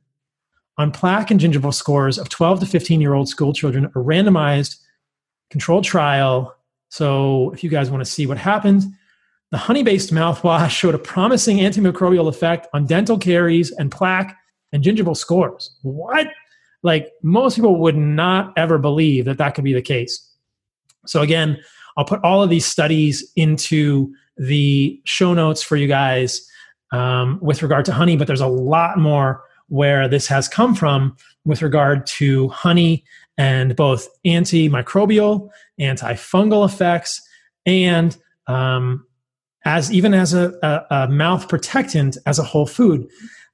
on 0.78 0.92
plaque 0.92 1.32
and 1.32 1.40
gingival 1.40 1.74
scores 1.74 2.20
of 2.20 2.30
12 2.30 2.62
to 2.62 2.66
15 2.66 3.00
year 3.02 3.14
old 3.14 3.30
school 3.30 3.54
children, 3.54 3.86
a 3.86 3.90
randomized 3.90 4.78
controlled 5.50 5.86
trial. 5.86 6.56
So 6.90 7.52
if 7.52 7.64
you 7.64 7.70
guys 7.70 7.90
want 7.90 8.04
to 8.04 8.12
see 8.12 8.28
what 8.28 8.38
happened, 8.38 8.84
the 9.52 9.58
honey 9.58 9.84
based 9.84 10.14
mouthwash 10.14 10.70
showed 10.70 10.96
a 10.96 11.00
promising 11.00 11.58
antimicrobial 11.58 12.28
effect 12.28 12.68
on 12.74 12.86
dental 12.86 13.18
caries 13.18 13.72
and 13.72 13.90
plaque 13.90 14.36
and 14.74 14.84
gingival 14.84 15.16
scores. 15.16 15.78
What? 15.82 16.28
Like 16.84 17.12
most 17.24 17.56
people 17.56 17.80
would 17.80 17.98
not 17.98 18.54
ever 18.58 18.78
believe 18.78 19.26
that 19.26 19.38
that 19.38 19.56
could 19.56 19.64
be 19.64 19.74
the 19.74 19.82
case. 19.82 20.30
So 21.06 21.22
again, 21.22 21.58
I'll 21.96 22.06
put 22.06 22.24
all 22.24 22.44
of 22.44 22.50
these 22.50 22.66
studies 22.66 23.32
into 23.36 24.14
the 24.38 25.02
show 25.06 25.34
notes 25.34 25.64
for 25.64 25.76
you 25.76 25.88
guys 25.88 26.48
um, 26.92 27.40
with 27.42 27.62
regard 27.62 27.86
to 27.86 27.92
honey, 27.92 28.16
but 28.16 28.28
there's 28.28 28.42
a 28.42 28.48
lot 28.48 28.98
more 28.98 29.44
where 29.70 30.08
this 30.08 30.28
has 30.28 30.48
come 30.48 30.74
from 30.74 31.16
with 31.46 31.62
regard 31.62 32.06
to 32.06 32.48
honey 32.50 33.04
and 33.38 33.76
both 33.76 34.08
antimicrobial, 34.26 35.50
antifungal 35.80 36.66
effects, 36.66 37.22
and 37.66 38.18
um, 38.48 39.06
as 39.66 39.92
even 39.92 40.14
as 40.14 40.34
a, 40.34 40.54
a, 40.64 40.86
a, 41.04 41.08
mouth 41.10 41.50
protectant 41.50 42.18
as 42.26 42.40
a 42.40 42.44
whole 42.44 42.66
food. 42.66 43.08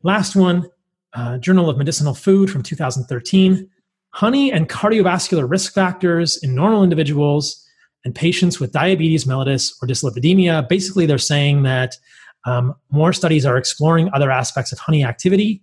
Last 0.03 0.35
one 0.35 0.69
uh, 1.13 1.37
Journal 1.37 1.69
of 1.69 1.77
Medicinal 1.77 2.13
Food 2.13 2.49
from 2.49 2.63
2013. 2.63 3.69
Honey 4.11 4.51
and 4.51 4.69
cardiovascular 4.69 5.49
risk 5.49 5.73
factors 5.73 6.37
in 6.43 6.53
normal 6.53 6.83
individuals 6.83 7.62
and 8.05 8.13
patients 8.13 8.59
with 8.59 8.71
diabetes 8.71 9.25
mellitus 9.25 9.73
or 9.81 9.87
dyslipidemia. 9.87 10.67
Basically, 10.67 11.05
they're 11.05 11.17
saying 11.17 11.63
that 11.63 11.97
um, 12.45 12.75
more 12.91 13.13
studies 13.13 13.45
are 13.45 13.57
exploring 13.57 14.09
other 14.13 14.29
aspects 14.29 14.71
of 14.71 14.79
honey 14.79 15.03
activity, 15.03 15.61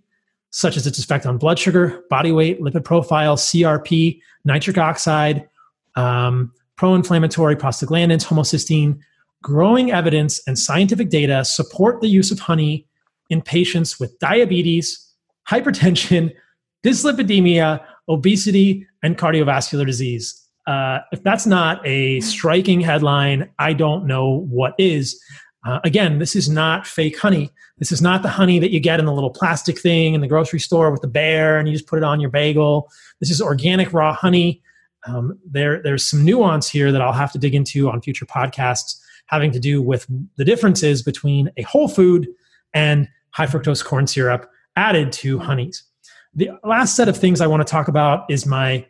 such 0.49 0.75
as 0.77 0.87
its 0.87 0.99
effect 0.99 1.25
on 1.25 1.37
blood 1.37 1.59
sugar, 1.59 2.03
body 2.09 2.31
weight, 2.31 2.61
lipid 2.61 2.83
profile, 2.83 3.37
CRP, 3.37 4.19
nitric 4.43 4.77
oxide, 4.77 5.47
um, 5.95 6.51
pro 6.77 6.95
inflammatory 6.95 7.55
prostaglandins, 7.55 8.25
homocysteine. 8.25 8.99
Growing 9.43 9.91
evidence 9.91 10.39
and 10.45 10.57
scientific 10.57 11.09
data 11.09 11.43
support 11.43 12.01
the 12.01 12.07
use 12.07 12.31
of 12.31 12.39
honey 12.39 12.87
in 13.29 13.41
patients 13.41 13.99
with 13.99 14.17
diabetes, 14.19 15.13
hypertension, 15.49 16.31
dyslipidemia, 16.83 17.83
obesity, 18.07 18.87
and 19.01 19.17
cardiovascular 19.17 19.85
disease. 19.85 20.47
Uh, 20.71 21.01
if 21.11 21.21
that's 21.21 21.45
not 21.45 21.85
a 21.85 22.21
striking 22.21 22.79
headline, 22.79 23.49
I 23.59 23.73
don't 23.73 24.07
know 24.07 24.45
what 24.49 24.73
is. 24.77 25.21
Uh, 25.67 25.79
again, 25.83 26.19
this 26.19 26.33
is 26.33 26.47
not 26.47 26.87
fake 26.87 27.19
honey. 27.19 27.51
This 27.77 27.91
is 27.91 28.01
not 28.01 28.21
the 28.21 28.29
honey 28.29 28.57
that 28.59 28.71
you 28.71 28.79
get 28.79 28.97
in 28.97 29.05
the 29.05 29.11
little 29.11 29.31
plastic 29.31 29.77
thing 29.77 30.13
in 30.13 30.21
the 30.21 30.27
grocery 30.27 30.59
store 30.59 30.89
with 30.89 31.01
the 31.01 31.09
bear 31.09 31.59
and 31.59 31.67
you 31.67 31.73
just 31.73 31.87
put 31.87 31.97
it 31.97 32.03
on 32.05 32.21
your 32.21 32.29
bagel. 32.29 32.89
This 33.19 33.29
is 33.29 33.41
organic 33.41 33.91
raw 33.91 34.13
honey. 34.13 34.61
Um, 35.05 35.37
there, 35.45 35.81
there's 35.83 36.09
some 36.09 36.23
nuance 36.23 36.69
here 36.69 36.89
that 36.93 37.01
I'll 37.01 37.11
have 37.11 37.33
to 37.33 37.37
dig 37.37 37.53
into 37.53 37.89
on 37.89 38.01
future 38.01 38.25
podcasts 38.25 38.97
having 39.25 39.51
to 39.51 39.59
do 39.59 39.81
with 39.81 40.07
the 40.37 40.45
differences 40.45 41.03
between 41.03 41.51
a 41.57 41.63
whole 41.63 41.89
food 41.89 42.29
and 42.73 43.09
high 43.31 43.47
fructose 43.47 43.83
corn 43.83 44.07
syrup 44.07 44.49
added 44.77 45.11
to 45.11 45.37
honeys. 45.37 45.83
The 46.33 46.51
last 46.63 46.95
set 46.95 47.09
of 47.09 47.17
things 47.17 47.41
I 47.41 47.47
want 47.47 47.65
to 47.65 47.69
talk 47.69 47.89
about 47.89 48.31
is 48.31 48.45
my 48.45 48.85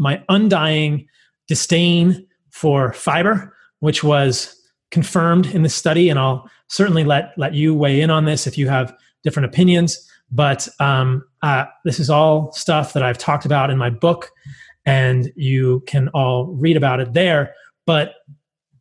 my 0.00 0.24
undying 0.30 1.06
disdain 1.46 2.26
for 2.50 2.92
fiber, 2.94 3.54
which 3.80 4.02
was 4.02 4.56
confirmed 4.90 5.46
in 5.54 5.62
this 5.62 5.74
study, 5.74 6.08
and 6.08 6.18
I'll 6.18 6.50
certainly 6.68 7.04
let 7.04 7.32
let 7.36 7.54
you 7.54 7.74
weigh 7.74 8.00
in 8.00 8.10
on 8.10 8.24
this 8.24 8.46
if 8.46 8.58
you 8.58 8.68
have 8.68 8.92
different 9.22 9.46
opinions. 9.46 10.08
But 10.32 10.68
um, 10.80 11.22
uh, 11.42 11.66
this 11.84 12.00
is 12.00 12.08
all 12.08 12.50
stuff 12.52 12.94
that 12.94 13.02
I've 13.02 13.18
talked 13.18 13.44
about 13.44 13.70
in 13.70 13.76
my 13.78 13.90
book, 13.90 14.30
and 14.86 15.30
you 15.36 15.84
can 15.86 16.08
all 16.08 16.46
read 16.46 16.76
about 16.76 17.00
it 17.00 17.12
there. 17.12 17.54
But 17.84 18.14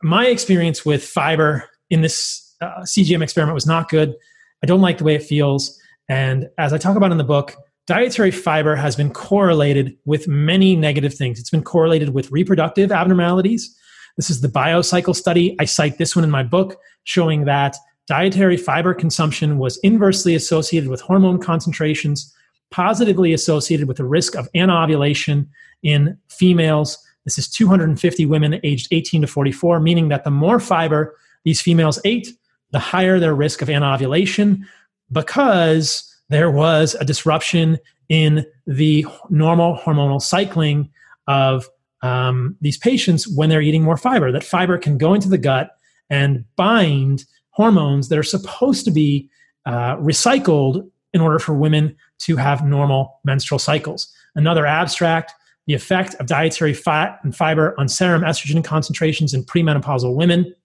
my 0.01 0.27
experience 0.27 0.85
with 0.85 1.03
fiber 1.03 1.65
in 1.89 2.01
this 2.01 2.55
uh, 2.61 2.81
CGM 2.83 3.21
experiment 3.21 3.55
was 3.55 3.67
not 3.67 3.89
good. 3.89 4.15
I 4.63 4.67
don't 4.67 4.81
like 4.81 4.99
the 4.99 5.03
way 5.03 5.15
it 5.15 5.23
feels. 5.23 5.77
And 6.07 6.47
as 6.57 6.71
I 6.71 6.77
talk 6.77 6.95
about 6.95 7.11
in 7.11 7.17
the 7.17 7.23
book, 7.23 7.55
dietary 7.89 8.29
fiber 8.29 8.75
has 8.75 8.95
been 8.95 9.09
correlated 9.09 9.97
with 10.05 10.27
many 10.27 10.75
negative 10.75 11.11
things. 11.11 11.39
It's 11.39 11.49
been 11.49 11.63
correlated 11.63 12.09
with 12.09 12.29
reproductive 12.29 12.91
abnormalities. 12.91 13.75
This 14.15 14.29
is 14.29 14.41
the 14.41 14.47
biocycle 14.47 15.15
study. 15.15 15.55
I 15.59 15.65
cite 15.65 15.97
this 15.97 16.15
one 16.15 16.23
in 16.23 16.29
my 16.29 16.43
book, 16.43 16.79
showing 17.05 17.45
that 17.45 17.75
dietary 18.05 18.57
fiber 18.57 18.93
consumption 18.93 19.57
was 19.57 19.79
inversely 19.81 20.35
associated 20.35 20.87
with 20.87 21.01
hormone 21.01 21.39
concentrations, 21.39 22.31
positively 22.69 23.33
associated 23.33 23.87
with 23.87 23.97
the 23.97 24.05
risk 24.05 24.35
of 24.35 24.47
anovulation 24.53 25.49
in 25.81 26.15
females. 26.29 26.95
This 27.25 27.39
is 27.39 27.49
250 27.49 28.23
women 28.27 28.59
aged 28.63 28.89
18 28.91 29.21
to 29.21 29.27
44, 29.27 29.79
meaning 29.79 30.09
that 30.09 30.23
the 30.23 30.29
more 30.29 30.59
fiber 30.59 31.17
these 31.43 31.59
females 31.59 31.99
ate, 32.05 32.27
the 32.69 32.77
higher 32.77 33.19
their 33.19 33.33
risk 33.33 33.63
of 33.63 33.69
anovulation, 33.69 34.67
because 35.11 36.08
there 36.29 36.51
was 36.51 36.95
a 36.95 37.05
disruption 37.05 37.77
in 38.07 38.45
the 38.65 39.05
normal 39.29 39.77
hormonal 39.77 40.21
cycling 40.21 40.89
of 41.27 41.67
um, 42.01 42.55
these 42.61 42.77
patients 42.77 43.27
when 43.27 43.49
they're 43.49 43.61
eating 43.61 43.83
more 43.83 43.97
fiber. 43.97 44.31
That 44.31 44.43
fiber 44.43 44.77
can 44.77 44.97
go 44.97 45.13
into 45.13 45.29
the 45.29 45.37
gut 45.37 45.71
and 46.09 46.45
bind 46.55 47.25
hormones 47.51 48.09
that 48.09 48.17
are 48.17 48.23
supposed 48.23 48.85
to 48.85 48.91
be 48.91 49.29
uh, 49.65 49.97
recycled 49.97 50.89
in 51.13 51.21
order 51.21 51.39
for 51.39 51.53
women 51.53 51.95
to 52.19 52.35
have 52.35 52.65
normal 52.65 53.19
menstrual 53.23 53.59
cycles. 53.59 54.11
Another 54.35 54.65
abstract 54.65 55.33
the 55.69 55.75
effect 55.75 56.15
of 56.15 56.25
dietary 56.25 56.73
fat 56.73 57.19
and 57.21 57.35
fiber 57.35 57.79
on 57.79 57.87
serum 57.87 58.23
estrogen 58.23 58.63
concentrations 58.63 59.35
in 59.35 59.43
premenopausal 59.43 60.15
women. 60.15 60.55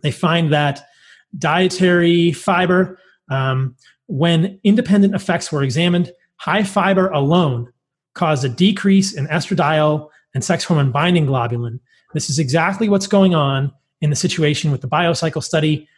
They 0.00 0.10
find 0.10 0.50
that 0.54 0.86
dietary 1.36 2.32
fiber 2.32 2.98
um, 3.28 3.76
when 4.06 4.60
independent 4.64 5.14
effects 5.14 5.50
were 5.50 5.62
examined, 5.62 6.12
high 6.36 6.62
fiber 6.62 7.08
alone 7.08 7.72
caused 8.14 8.44
a 8.44 8.48
decrease 8.48 9.12
in 9.12 9.26
estradiol 9.26 10.08
and 10.34 10.44
sex 10.44 10.64
hormone 10.64 10.92
binding 10.92 11.26
globulin. 11.26 11.80
This 12.14 12.30
is 12.30 12.38
exactly 12.38 12.88
what's 12.88 13.06
going 13.06 13.34
on 13.34 13.72
in 14.00 14.10
the 14.10 14.16
situation 14.16 14.70
with 14.70 14.80
the 14.80 14.88
biocycle 14.88 15.42
study. 15.42 15.88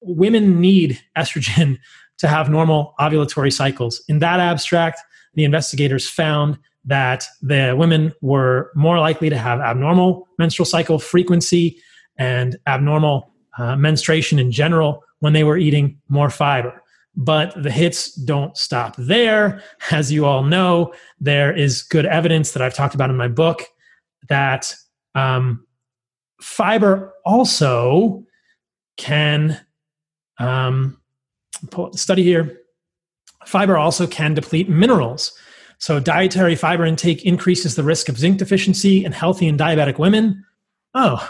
Women 0.00 0.60
need 0.60 1.00
estrogen 1.16 1.78
to 2.18 2.28
have 2.28 2.48
normal 2.48 2.94
ovulatory 2.98 3.52
cycles. 3.52 4.02
In 4.08 4.20
that 4.20 4.40
abstract, 4.40 5.00
the 5.34 5.44
investigators 5.44 6.08
found 6.08 6.58
that 6.86 7.26
the 7.42 7.74
women 7.76 8.12
were 8.22 8.70
more 8.74 8.98
likely 8.98 9.28
to 9.28 9.36
have 9.36 9.60
abnormal 9.60 10.26
menstrual 10.38 10.64
cycle 10.64 10.98
frequency 10.98 11.78
and 12.16 12.56
abnormal 12.66 13.30
uh, 13.58 13.76
menstruation 13.76 14.38
in 14.38 14.50
general 14.50 15.02
when 15.18 15.32
they 15.32 15.44
were 15.44 15.58
eating 15.58 15.98
more 16.08 16.30
fiber. 16.30 16.82
But 17.16 17.60
the 17.60 17.70
hits 17.70 18.12
don't 18.12 18.56
stop 18.56 18.94
there. 18.96 19.62
As 19.90 20.12
you 20.12 20.26
all 20.26 20.42
know, 20.42 20.92
there 21.18 21.54
is 21.56 21.82
good 21.82 22.04
evidence 22.04 22.52
that 22.52 22.62
I've 22.62 22.74
talked 22.74 22.94
about 22.94 23.08
in 23.08 23.16
my 23.16 23.28
book 23.28 23.62
that 24.28 24.74
um, 25.14 25.66
fiber 26.40 27.14
also 27.24 28.24
can 28.98 29.58
um, 30.38 31.00
pull 31.70 31.86
up 31.86 31.92
the 31.92 31.98
study 31.98 32.22
here. 32.22 32.60
Fiber 33.46 33.76
also 33.76 34.06
can 34.06 34.34
deplete 34.34 34.68
minerals. 34.68 35.32
So, 35.78 36.00
dietary 36.00 36.56
fiber 36.56 36.84
intake 36.84 37.24
increases 37.24 37.74
the 37.74 37.82
risk 37.82 38.08
of 38.08 38.18
zinc 38.18 38.38
deficiency 38.38 39.04
in 39.04 39.12
healthy 39.12 39.46
and 39.46 39.58
diabetic 39.58 39.98
women. 39.98 40.44
Oh, 40.94 41.28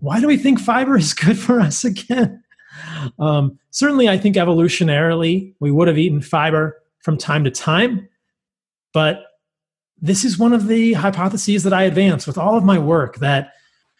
why 0.00 0.20
do 0.20 0.26
we 0.26 0.36
think 0.36 0.58
fiber 0.58 0.96
is 0.96 1.12
good 1.14 1.38
for 1.38 1.60
us 1.60 1.84
again? 1.84 2.37
Um, 3.18 3.58
certainly, 3.70 4.08
I 4.08 4.18
think 4.18 4.36
evolutionarily 4.36 5.54
we 5.60 5.70
would 5.70 5.88
have 5.88 5.98
eaten 5.98 6.20
fiber 6.20 6.80
from 7.00 7.16
time 7.16 7.44
to 7.44 7.50
time, 7.50 8.08
but 8.92 9.24
this 10.00 10.24
is 10.24 10.38
one 10.38 10.52
of 10.52 10.68
the 10.68 10.92
hypotheses 10.92 11.64
that 11.64 11.72
I 11.72 11.82
advance 11.82 12.26
with 12.26 12.38
all 12.38 12.56
of 12.56 12.64
my 12.64 12.78
work 12.78 13.16
that 13.16 13.52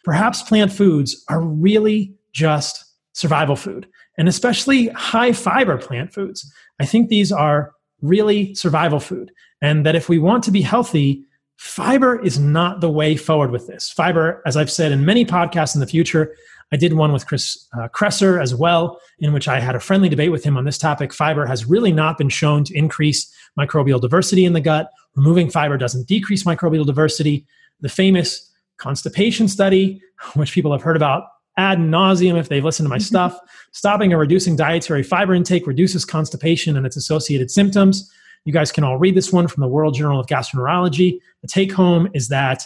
perhaps 0.03 0.41
plant 0.41 0.71
foods 0.71 1.23
are 1.27 1.41
really 1.41 2.13
just 2.31 2.85
survival 3.13 3.55
food, 3.55 3.87
and 4.17 4.27
especially 4.27 4.87
high 4.89 5.33
fiber 5.33 5.77
plant 5.77 6.13
foods. 6.13 6.51
I 6.79 6.85
think 6.85 7.09
these 7.09 7.31
are 7.31 7.73
really 8.01 8.53
survival 8.55 8.99
food, 8.99 9.31
and 9.61 9.85
that 9.85 9.95
if 9.95 10.07
we 10.07 10.19
want 10.19 10.43
to 10.45 10.51
be 10.51 10.61
healthy, 10.61 11.25
fiber 11.57 12.23
is 12.23 12.39
not 12.39 12.79
the 12.79 12.89
way 12.89 13.17
forward 13.17 13.51
with 13.51 13.67
this. 13.67 13.91
Fiber, 13.91 14.41
as 14.45 14.55
I've 14.55 14.71
said 14.71 14.93
in 14.93 15.05
many 15.05 15.25
podcasts 15.25 15.75
in 15.75 15.81
the 15.81 15.87
future, 15.87 16.33
I 16.71 16.77
did 16.77 16.93
one 16.93 17.11
with 17.11 17.25
Chris 17.25 17.67
uh, 17.73 17.87
Kresser 17.87 18.41
as 18.41 18.53
well, 18.53 18.99
in 19.19 19.33
which 19.33 19.47
I 19.47 19.59
had 19.59 19.75
a 19.75 19.79
friendly 19.79 20.09
debate 20.09 20.31
with 20.31 20.43
him 20.43 20.57
on 20.57 20.65
this 20.65 20.77
topic. 20.77 21.13
Fiber 21.13 21.45
has 21.45 21.65
really 21.65 21.91
not 21.91 22.17
been 22.17 22.29
shown 22.29 22.63
to 22.65 22.77
increase 22.77 23.33
microbial 23.57 23.99
diversity 23.99 24.45
in 24.45 24.53
the 24.53 24.61
gut. 24.61 24.91
Removing 25.15 25.49
fiber 25.49 25.77
doesn't 25.77 26.07
decrease 26.07 26.43
microbial 26.43 26.85
diversity. 26.85 27.45
The 27.81 27.89
famous 27.89 28.51
constipation 28.77 29.47
study, 29.47 30.01
which 30.35 30.53
people 30.53 30.71
have 30.71 30.81
heard 30.81 30.95
about 30.95 31.23
ad 31.57 31.79
nauseum 31.79 32.39
if 32.39 32.49
they've 32.49 32.63
listened 32.63 32.85
to 32.85 32.89
my 32.89 32.97
stuff, 32.99 33.37
stopping 33.71 34.13
or 34.13 34.17
reducing 34.17 34.55
dietary 34.55 35.03
fiber 35.03 35.33
intake 35.33 35.67
reduces 35.67 36.05
constipation 36.05 36.77
and 36.77 36.85
its 36.85 36.95
associated 36.95 37.51
symptoms. 37.51 38.11
You 38.45 38.53
guys 38.53 38.71
can 38.71 38.83
all 38.83 38.97
read 38.97 39.15
this 39.15 39.33
one 39.33 39.47
from 39.47 39.61
the 39.61 39.67
World 39.67 39.95
Journal 39.95 40.19
of 40.19 40.27
Gastroenterology. 40.27 41.19
The 41.41 41.47
take 41.47 41.73
home 41.73 42.09
is 42.13 42.29
that 42.29 42.63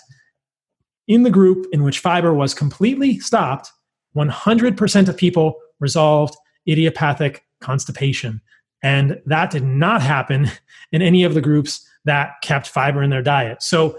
in 1.07 1.23
the 1.23 1.29
group 1.29 1.65
in 1.71 1.83
which 1.83 1.99
fiber 1.99 2.33
was 2.33 2.53
completely 2.53 3.19
stopped, 3.19 3.71
100% 4.15 5.07
of 5.07 5.17
people 5.17 5.59
resolved 5.79 6.35
idiopathic 6.67 7.45
constipation. 7.59 8.41
And 8.81 9.21
that 9.25 9.49
did 9.49 9.63
not 9.63 10.01
happen 10.01 10.51
in 10.91 11.01
any 11.01 11.23
of 11.23 11.33
the 11.33 11.41
groups 11.41 11.87
that 12.05 12.33
kept 12.41 12.67
fiber 12.67 13.01
in 13.01 13.09
their 13.09 13.21
diet. 13.21 13.63
So, 13.63 13.97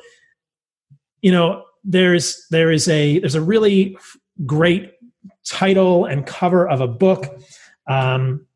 you 1.22 1.32
know, 1.32 1.64
there's 1.84 2.46
there 2.50 2.70
is 2.70 2.88
a 2.88 3.18
there's 3.18 3.34
a 3.34 3.40
really 3.40 3.96
great 4.46 4.92
title 5.46 6.04
and 6.06 6.26
cover 6.26 6.68
of 6.68 6.80
a 6.80 6.88
book 6.88 7.26
um, 7.86 8.46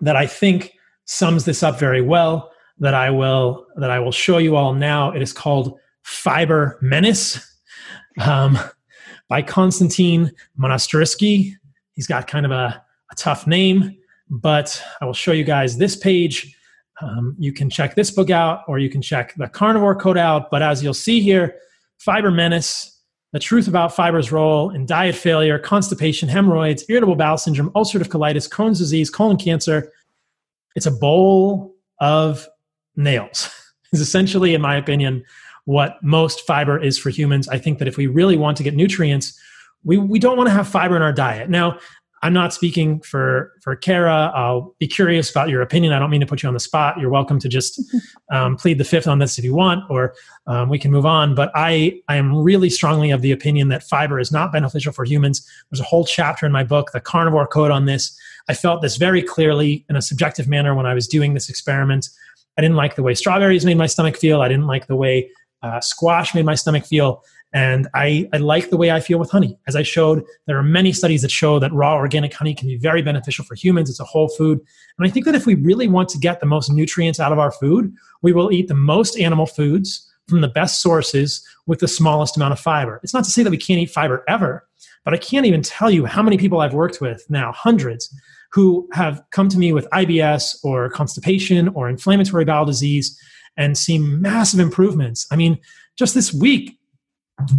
that 0.00 0.16
I 0.16 0.26
think 0.26 0.74
sums 1.04 1.44
this 1.44 1.62
up 1.62 1.78
very 1.78 2.02
well. 2.02 2.52
That 2.78 2.94
I 2.94 3.10
will 3.10 3.66
that 3.76 3.90
I 3.90 3.98
will 4.00 4.12
show 4.12 4.38
you 4.38 4.56
all 4.56 4.74
now. 4.74 5.10
It 5.10 5.22
is 5.22 5.32
called 5.32 5.78
Fiber 6.02 6.78
Menace. 6.80 7.44
Um, 8.20 8.58
by 9.28 9.42
Konstantin 9.42 10.32
Monastyrsky. 10.58 11.52
He's 11.94 12.06
got 12.06 12.26
kind 12.26 12.46
of 12.46 12.52
a, 12.52 12.82
a, 13.10 13.14
tough 13.16 13.46
name, 13.46 13.96
but 14.30 14.82
I 15.00 15.04
will 15.04 15.12
show 15.12 15.32
you 15.32 15.44
guys 15.44 15.76
this 15.76 15.96
page. 15.96 16.56
Um, 17.00 17.36
you 17.38 17.52
can 17.52 17.70
check 17.70 17.94
this 17.94 18.10
book 18.10 18.30
out 18.30 18.62
or 18.66 18.78
you 18.78 18.90
can 18.90 19.02
check 19.02 19.34
the 19.36 19.48
carnivore 19.48 19.94
code 19.94 20.18
out. 20.18 20.50
But 20.50 20.62
as 20.62 20.82
you'll 20.82 20.94
see 20.94 21.20
here, 21.20 21.56
Fiber 21.98 22.30
Menace, 22.30 23.00
the 23.32 23.38
truth 23.38 23.68
about 23.68 23.94
fiber's 23.94 24.32
role 24.32 24.70
in 24.70 24.86
diet 24.86 25.14
failure, 25.14 25.58
constipation, 25.58 26.28
hemorrhoids, 26.28 26.84
irritable 26.88 27.16
bowel 27.16 27.36
syndrome, 27.36 27.70
ulcerative 27.70 28.08
colitis, 28.08 28.48
Crohn's 28.48 28.78
disease, 28.78 29.10
colon 29.10 29.36
cancer. 29.36 29.92
It's 30.74 30.86
a 30.86 30.90
bowl 30.90 31.74
of 32.00 32.48
nails. 32.96 33.50
is 33.92 34.00
essentially, 34.00 34.54
in 34.54 34.60
my 34.60 34.76
opinion, 34.76 35.24
what 35.68 36.02
most 36.02 36.46
fiber 36.46 36.82
is 36.82 36.98
for 36.98 37.10
humans. 37.10 37.46
I 37.46 37.58
think 37.58 37.78
that 37.78 37.86
if 37.86 37.98
we 37.98 38.06
really 38.06 38.38
want 38.38 38.56
to 38.56 38.62
get 38.62 38.74
nutrients, 38.74 39.38
we, 39.84 39.98
we 39.98 40.18
don't 40.18 40.38
want 40.38 40.48
to 40.48 40.54
have 40.54 40.66
fiber 40.66 40.96
in 40.96 41.02
our 41.02 41.12
diet. 41.12 41.50
Now, 41.50 41.78
I'm 42.22 42.32
not 42.32 42.54
speaking 42.54 43.00
for 43.02 43.52
for 43.62 43.76
Kara. 43.76 44.32
I'll 44.34 44.74
be 44.78 44.86
curious 44.86 45.30
about 45.30 45.50
your 45.50 45.60
opinion. 45.60 45.92
I 45.92 45.98
don't 45.98 46.08
mean 46.08 46.22
to 46.22 46.26
put 46.26 46.42
you 46.42 46.48
on 46.48 46.54
the 46.54 46.58
spot. 46.58 46.98
You're 46.98 47.10
welcome 47.10 47.38
to 47.40 47.50
just 47.50 47.82
um, 48.32 48.56
plead 48.56 48.78
the 48.78 48.84
fifth 48.84 49.06
on 49.06 49.18
this 49.18 49.36
if 49.38 49.44
you 49.44 49.54
want, 49.54 49.84
or 49.90 50.14
um, 50.46 50.70
we 50.70 50.78
can 50.78 50.90
move 50.90 51.04
on. 51.04 51.34
But 51.34 51.52
I 51.54 52.00
I 52.08 52.16
am 52.16 52.34
really 52.34 52.70
strongly 52.70 53.10
of 53.10 53.20
the 53.20 53.30
opinion 53.30 53.68
that 53.68 53.82
fiber 53.82 54.18
is 54.18 54.32
not 54.32 54.50
beneficial 54.50 54.94
for 54.94 55.04
humans. 55.04 55.46
There's 55.70 55.80
a 55.80 55.84
whole 55.84 56.06
chapter 56.06 56.46
in 56.46 56.50
my 56.50 56.64
book, 56.64 56.92
The 56.92 57.00
Carnivore 57.00 57.46
Code, 57.46 57.70
on 57.70 57.84
this. 57.84 58.18
I 58.48 58.54
felt 58.54 58.80
this 58.80 58.96
very 58.96 59.22
clearly 59.22 59.84
in 59.90 59.96
a 59.96 60.02
subjective 60.02 60.48
manner 60.48 60.74
when 60.74 60.86
I 60.86 60.94
was 60.94 61.06
doing 61.06 61.34
this 61.34 61.50
experiment. 61.50 62.08
I 62.56 62.62
didn't 62.62 62.76
like 62.76 62.96
the 62.96 63.02
way 63.02 63.14
strawberries 63.14 63.66
made 63.66 63.76
my 63.76 63.86
stomach 63.86 64.16
feel. 64.16 64.40
I 64.40 64.48
didn't 64.48 64.66
like 64.66 64.88
the 64.88 64.96
way 64.96 65.30
uh, 65.62 65.80
squash 65.80 66.34
made 66.34 66.44
my 66.44 66.54
stomach 66.54 66.84
feel. 66.84 67.22
And 67.52 67.88
I, 67.94 68.28
I 68.32 68.36
like 68.38 68.68
the 68.68 68.76
way 68.76 68.90
I 68.90 69.00
feel 69.00 69.18
with 69.18 69.30
honey. 69.30 69.58
As 69.66 69.74
I 69.74 69.82
showed, 69.82 70.22
there 70.46 70.58
are 70.58 70.62
many 70.62 70.92
studies 70.92 71.22
that 71.22 71.30
show 71.30 71.58
that 71.58 71.72
raw 71.72 71.94
organic 71.94 72.34
honey 72.34 72.54
can 72.54 72.68
be 72.68 72.76
very 72.76 73.00
beneficial 73.00 73.44
for 73.44 73.54
humans. 73.54 73.88
It's 73.88 74.00
a 74.00 74.04
whole 74.04 74.28
food. 74.28 74.60
And 74.98 75.06
I 75.06 75.10
think 75.10 75.24
that 75.24 75.34
if 75.34 75.46
we 75.46 75.54
really 75.54 75.88
want 75.88 76.10
to 76.10 76.18
get 76.18 76.40
the 76.40 76.46
most 76.46 76.70
nutrients 76.70 77.18
out 77.18 77.32
of 77.32 77.38
our 77.38 77.50
food, 77.50 77.92
we 78.22 78.32
will 78.32 78.52
eat 78.52 78.68
the 78.68 78.74
most 78.74 79.18
animal 79.18 79.46
foods 79.46 80.04
from 80.28 80.42
the 80.42 80.48
best 80.48 80.82
sources 80.82 81.42
with 81.66 81.80
the 81.80 81.88
smallest 81.88 82.36
amount 82.36 82.52
of 82.52 82.60
fiber. 82.60 83.00
It's 83.02 83.14
not 83.14 83.24
to 83.24 83.30
say 83.30 83.42
that 83.42 83.50
we 83.50 83.56
can't 83.56 83.80
eat 83.80 83.90
fiber 83.90 84.24
ever, 84.28 84.66
but 85.04 85.14
I 85.14 85.16
can't 85.16 85.46
even 85.46 85.62
tell 85.62 85.90
you 85.90 86.04
how 86.04 86.22
many 86.22 86.36
people 86.36 86.60
I've 86.60 86.74
worked 86.74 87.00
with 87.00 87.24
now, 87.30 87.50
hundreds, 87.52 88.14
who 88.52 88.88
have 88.92 89.22
come 89.30 89.48
to 89.48 89.58
me 89.58 89.72
with 89.72 89.88
IBS 89.90 90.62
or 90.62 90.90
constipation 90.90 91.68
or 91.68 91.88
inflammatory 91.88 92.44
bowel 92.44 92.66
disease 92.66 93.18
and 93.58 93.76
see 93.76 93.98
massive 93.98 94.60
improvements. 94.60 95.26
I 95.30 95.36
mean, 95.36 95.58
just 95.98 96.14
this 96.14 96.32
week, 96.32 96.78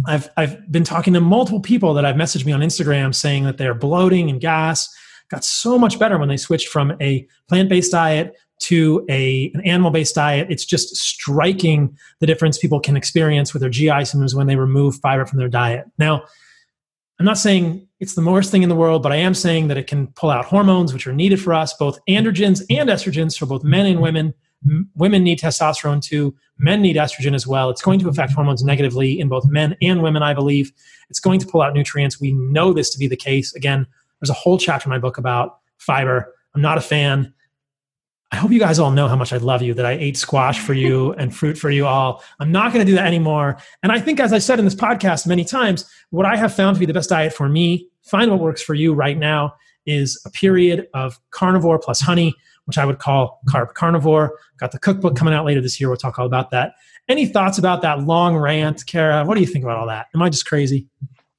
I've 0.06 0.28
I've 0.36 0.70
been 0.72 0.84
talking 0.84 1.14
to 1.14 1.20
multiple 1.20 1.60
people 1.60 1.94
that 1.94 2.04
I've 2.04 2.16
messaged 2.16 2.44
me 2.44 2.52
on 2.52 2.60
Instagram 2.60 3.14
saying 3.14 3.44
that 3.44 3.58
they're 3.58 3.74
bloating 3.74 4.28
and 4.28 4.40
gas 4.40 4.88
got 5.30 5.44
so 5.44 5.78
much 5.78 5.98
better 5.98 6.18
when 6.18 6.28
they 6.28 6.36
switched 6.36 6.68
from 6.68 6.96
a 7.00 7.26
plant-based 7.48 7.92
diet 7.92 8.34
to 8.60 9.06
a 9.08 9.50
an 9.54 9.60
animal-based 9.62 10.14
diet. 10.14 10.48
It's 10.50 10.64
just 10.64 10.96
striking 10.96 11.96
the 12.18 12.26
difference 12.26 12.58
people 12.58 12.80
can 12.80 12.96
experience 12.96 13.52
with 13.52 13.60
their 13.60 13.70
GI 13.70 14.04
symptoms 14.06 14.34
when 14.34 14.48
they 14.48 14.56
remove 14.56 14.96
fiber 14.96 15.24
from 15.24 15.38
their 15.38 15.48
diet. 15.48 15.86
Now, 15.98 16.24
I'm 17.18 17.26
not 17.26 17.38
saying 17.38 17.86
it's 18.00 18.14
the 18.14 18.22
worst 18.22 18.50
thing 18.50 18.62
in 18.62 18.68
the 18.70 18.74
world, 18.74 19.02
but 19.02 19.12
I 19.12 19.16
am 19.16 19.34
saying 19.34 19.68
that 19.68 19.76
it 19.76 19.86
can 19.86 20.08
pull 20.08 20.30
out 20.30 20.46
hormones 20.46 20.92
which 20.92 21.06
are 21.06 21.12
needed 21.12 21.40
for 21.40 21.52
us, 21.52 21.74
both 21.74 21.98
androgens 22.08 22.62
and 22.70 22.88
estrogens 22.88 23.38
for 23.38 23.46
both 23.46 23.62
men 23.62 23.86
and 23.86 24.00
women 24.00 24.34
women 24.94 25.24
need 25.24 25.38
testosterone 25.38 26.02
too. 26.02 26.34
Men 26.58 26.82
need 26.82 26.96
estrogen 26.96 27.34
as 27.34 27.46
well. 27.46 27.70
It's 27.70 27.82
going 27.82 27.98
to 28.00 28.08
affect 28.08 28.32
hormones 28.32 28.62
negatively 28.62 29.18
in 29.18 29.28
both 29.28 29.46
men 29.46 29.76
and 29.80 30.02
women, 30.02 30.22
I 30.22 30.34
believe. 30.34 30.72
It's 31.08 31.20
going 31.20 31.40
to 31.40 31.46
pull 31.46 31.62
out 31.62 31.72
nutrients. 31.72 32.20
We 32.20 32.32
know 32.32 32.72
this 32.72 32.90
to 32.90 32.98
be 32.98 33.08
the 33.08 33.16
case. 33.16 33.54
Again, 33.54 33.86
there's 34.20 34.30
a 34.30 34.34
whole 34.34 34.58
chapter 34.58 34.86
in 34.86 34.90
my 34.90 34.98
book 34.98 35.16
about 35.16 35.58
fiber. 35.78 36.34
I'm 36.54 36.60
not 36.60 36.78
a 36.78 36.82
fan. 36.82 37.32
I 38.32 38.36
hope 38.36 38.52
you 38.52 38.60
guys 38.60 38.78
all 38.78 38.92
know 38.92 39.08
how 39.08 39.16
much 39.16 39.32
I 39.32 39.38
love 39.38 39.60
you, 39.60 39.74
that 39.74 39.86
I 39.86 39.92
ate 39.92 40.16
squash 40.16 40.60
for 40.60 40.74
you 40.74 41.12
and 41.18 41.34
fruit 41.34 41.58
for 41.58 41.70
you 41.70 41.86
all. 41.86 42.22
I'm 42.38 42.52
not 42.52 42.72
going 42.72 42.84
to 42.84 42.90
do 42.90 42.96
that 42.96 43.06
anymore. 43.06 43.58
And 43.82 43.90
I 43.90 43.98
think, 43.98 44.20
as 44.20 44.32
I 44.32 44.38
said 44.38 44.58
in 44.58 44.64
this 44.64 44.74
podcast 44.74 45.26
many 45.26 45.44
times, 45.44 45.90
what 46.10 46.26
I 46.26 46.36
have 46.36 46.54
found 46.54 46.76
to 46.76 46.80
be 46.80 46.86
the 46.86 46.94
best 46.94 47.08
diet 47.08 47.32
for 47.32 47.48
me, 47.48 47.88
find 48.02 48.30
what 48.30 48.40
works 48.40 48.62
for 48.62 48.74
you 48.74 48.92
right 48.92 49.18
now, 49.18 49.54
is 49.86 50.20
a 50.26 50.30
period 50.30 50.86
of 50.94 51.18
carnivore 51.30 51.78
plus 51.78 52.00
honey 52.00 52.34
which 52.66 52.78
I 52.78 52.84
would 52.84 52.98
call 52.98 53.40
carb 53.48 53.74
carnivore. 53.74 54.38
Got 54.58 54.72
the 54.72 54.78
cookbook 54.78 55.16
coming 55.16 55.34
out 55.34 55.44
later 55.44 55.60
this 55.60 55.80
year. 55.80 55.88
We'll 55.88 55.96
talk 55.96 56.18
all 56.18 56.26
about 56.26 56.50
that. 56.50 56.74
Any 57.08 57.26
thoughts 57.26 57.58
about 57.58 57.82
that 57.82 58.00
long 58.00 58.36
rant, 58.36 58.86
Kara? 58.86 59.24
What 59.24 59.34
do 59.34 59.40
you 59.40 59.46
think 59.46 59.64
about 59.64 59.78
all 59.78 59.86
that? 59.88 60.06
Am 60.14 60.22
I 60.22 60.28
just 60.28 60.46
crazy? 60.46 60.86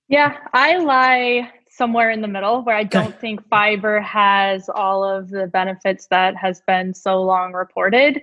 Yeah, 0.07 0.37
I 0.53 0.77
lie 0.77 1.49
somewhere 1.69 2.11
in 2.11 2.21
the 2.21 2.27
middle 2.27 2.63
where 2.63 2.75
I 2.75 2.83
don't 2.83 3.17
think 3.19 3.47
fiber 3.47 4.01
has 4.01 4.69
all 4.75 5.03
of 5.03 5.29
the 5.29 5.47
benefits 5.47 6.07
that 6.07 6.35
has 6.35 6.61
been 6.67 6.93
so 6.93 7.21
long 7.23 7.53
reported. 7.53 8.21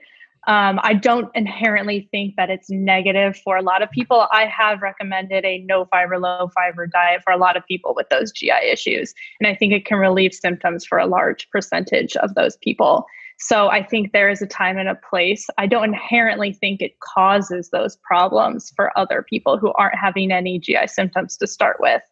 Um, 0.49 0.81
I 0.83 0.95
don't 0.95 1.31
inherently 1.35 2.09
think 2.11 2.37
that 2.37 2.49
it's 2.49 2.70
negative 2.70 3.37
for 3.37 3.59
a 3.59 3.62
lot 3.62 3.83
of 3.83 3.91
people. 3.91 4.27
I 4.33 4.47
have 4.47 4.81
recommended 4.81 5.45
a 5.45 5.59
no 5.66 5.85
fiber, 5.85 6.19
low 6.19 6.51
fiber 6.55 6.87
diet 6.87 7.20
for 7.23 7.35
a 7.35 7.37
lot 7.37 7.59
of 7.59 7.66
people 7.66 7.93
with 7.95 8.09
those 8.09 8.33
GI 8.33 8.65
issues. 8.73 9.12
And 9.39 9.47
I 9.47 9.55
think 9.55 9.75
it 9.75 9.85
can 9.85 9.99
relieve 9.99 10.33
symptoms 10.33 10.87
for 10.87 10.97
a 10.97 11.07
large 11.07 11.51
percentage 11.51 12.16
of 12.16 12.35
those 12.35 12.57
people. 12.57 13.05
So 13.39 13.69
I 13.69 13.85
think 13.85 14.12
there 14.12 14.31
is 14.31 14.41
a 14.41 14.47
time 14.47 14.79
and 14.79 14.89
a 14.89 14.95
place. 14.95 15.47
I 15.59 15.66
don't 15.66 15.85
inherently 15.85 16.55
think 16.55 16.81
it 16.81 16.99
causes 17.01 17.69
those 17.69 17.97
problems 17.97 18.73
for 18.75 18.97
other 18.99 19.23
people 19.29 19.59
who 19.59 19.70
aren't 19.75 19.99
having 19.99 20.33
any 20.33 20.59
GI 20.59 20.87
symptoms 20.87 21.37
to 21.37 21.47
start 21.47 21.77
with. 21.79 22.03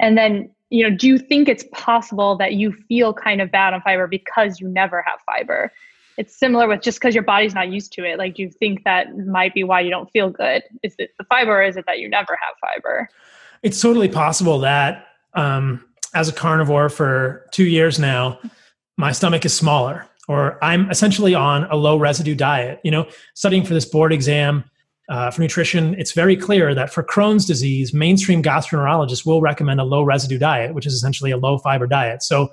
And 0.00 0.18
then, 0.18 0.50
you 0.70 0.82
know, 0.82 0.94
do 0.94 1.06
you 1.06 1.18
think 1.18 1.48
it's 1.48 1.64
possible 1.72 2.36
that 2.38 2.54
you 2.54 2.72
feel 2.72 3.14
kind 3.14 3.40
of 3.40 3.52
bad 3.52 3.74
on 3.74 3.80
fiber 3.82 4.08
because 4.08 4.60
you 4.60 4.68
never 4.68 5.02
have 5.02 5.20
fiber? 5.24 5.70
It's 6.16 6.34
similar 6.36 6.66
with 6.68 6.82
just 6.82 6.98
because 6.98 7.14
your 7.14 7.24
body's 7.24 7.54
not 7.54 7.70
used 7.70 7.92
to 7.92 8.04
it. 8.04 8.18
Like, 8.18 8.38
you 8.38 8.50
think 8.50 8.84
that 8.84 9.16
might 9.26 9.54
be 9.54 9.64
why 9.64 9.80
you 9.80 9.90
don't 9.90 10.10
feel 10.10 10.30
good? 10.30 10.62
Is 10.82 10.94
it 10.98 11.10
the 11.18 11.24
fiber, 11.24 11.60
or 11.60 11.62
is 11.62 11.76
it 11.76 11.84
that 11.86 11.98
you 11.98 12.08
never 12.08 12.38
have 12.40 12.54
fiber? 12.60 13.08
It's 13.62 13.80
totally 13.80 14.08
possible 14.08 14.58
that 14.60 15.08
um, 15.34 15.84
as 16.14 16.28
a 16.28 16.32
carnivore 16.32 16.88
for 16.88 17.46
two 17.52 17.66
years 17.66 17.98
now, 17.98 18.38
my 18.96 19.12
stomach 19.12 19.44
is 19.44 19.54
smaller, 19.54 20.06
or 20.28 20.62
I'm 20.64 20.90
essentially 20.90 21.34
on 21.34 21.64
a 21.64 21.76
low 21.76 21.98
residue 21.98 22.34
diet. 22.34 22.80
You 22.82 22.90
know, 22.90 23.06
studying 23.34 23.64
for 23.64 23.74
this 23.74 23.84
board 23.84 24.12
exam 24.12 24.64
uh, 25.08 25.30
for 25.30 25.42
nutrition, 25.42 25.94
it's 25.98 26.12
very 26.12 26.36
clear 26.36 26.74
that 26.74 26.92
for 26.92 27.02
Crohn's 27.02 27.44
disease, 27.44 27.92
mainstream 27.92 28.42
gastroenterologists 28.42 29.26
will 29.26 29.40
recommend 29.40 29.80
a 29.80 29.84
low 29.84 30.02
residue 30.02 30.38
diet, 30.38 30.74
which 30.74 30.86
is 30.86 30.94
essentially 30.94 31.30
a 31.30 31.36
low 31.36 31.58
fiber 31.58 31.86
diet. 31.86 32.22
So 32.22 32.48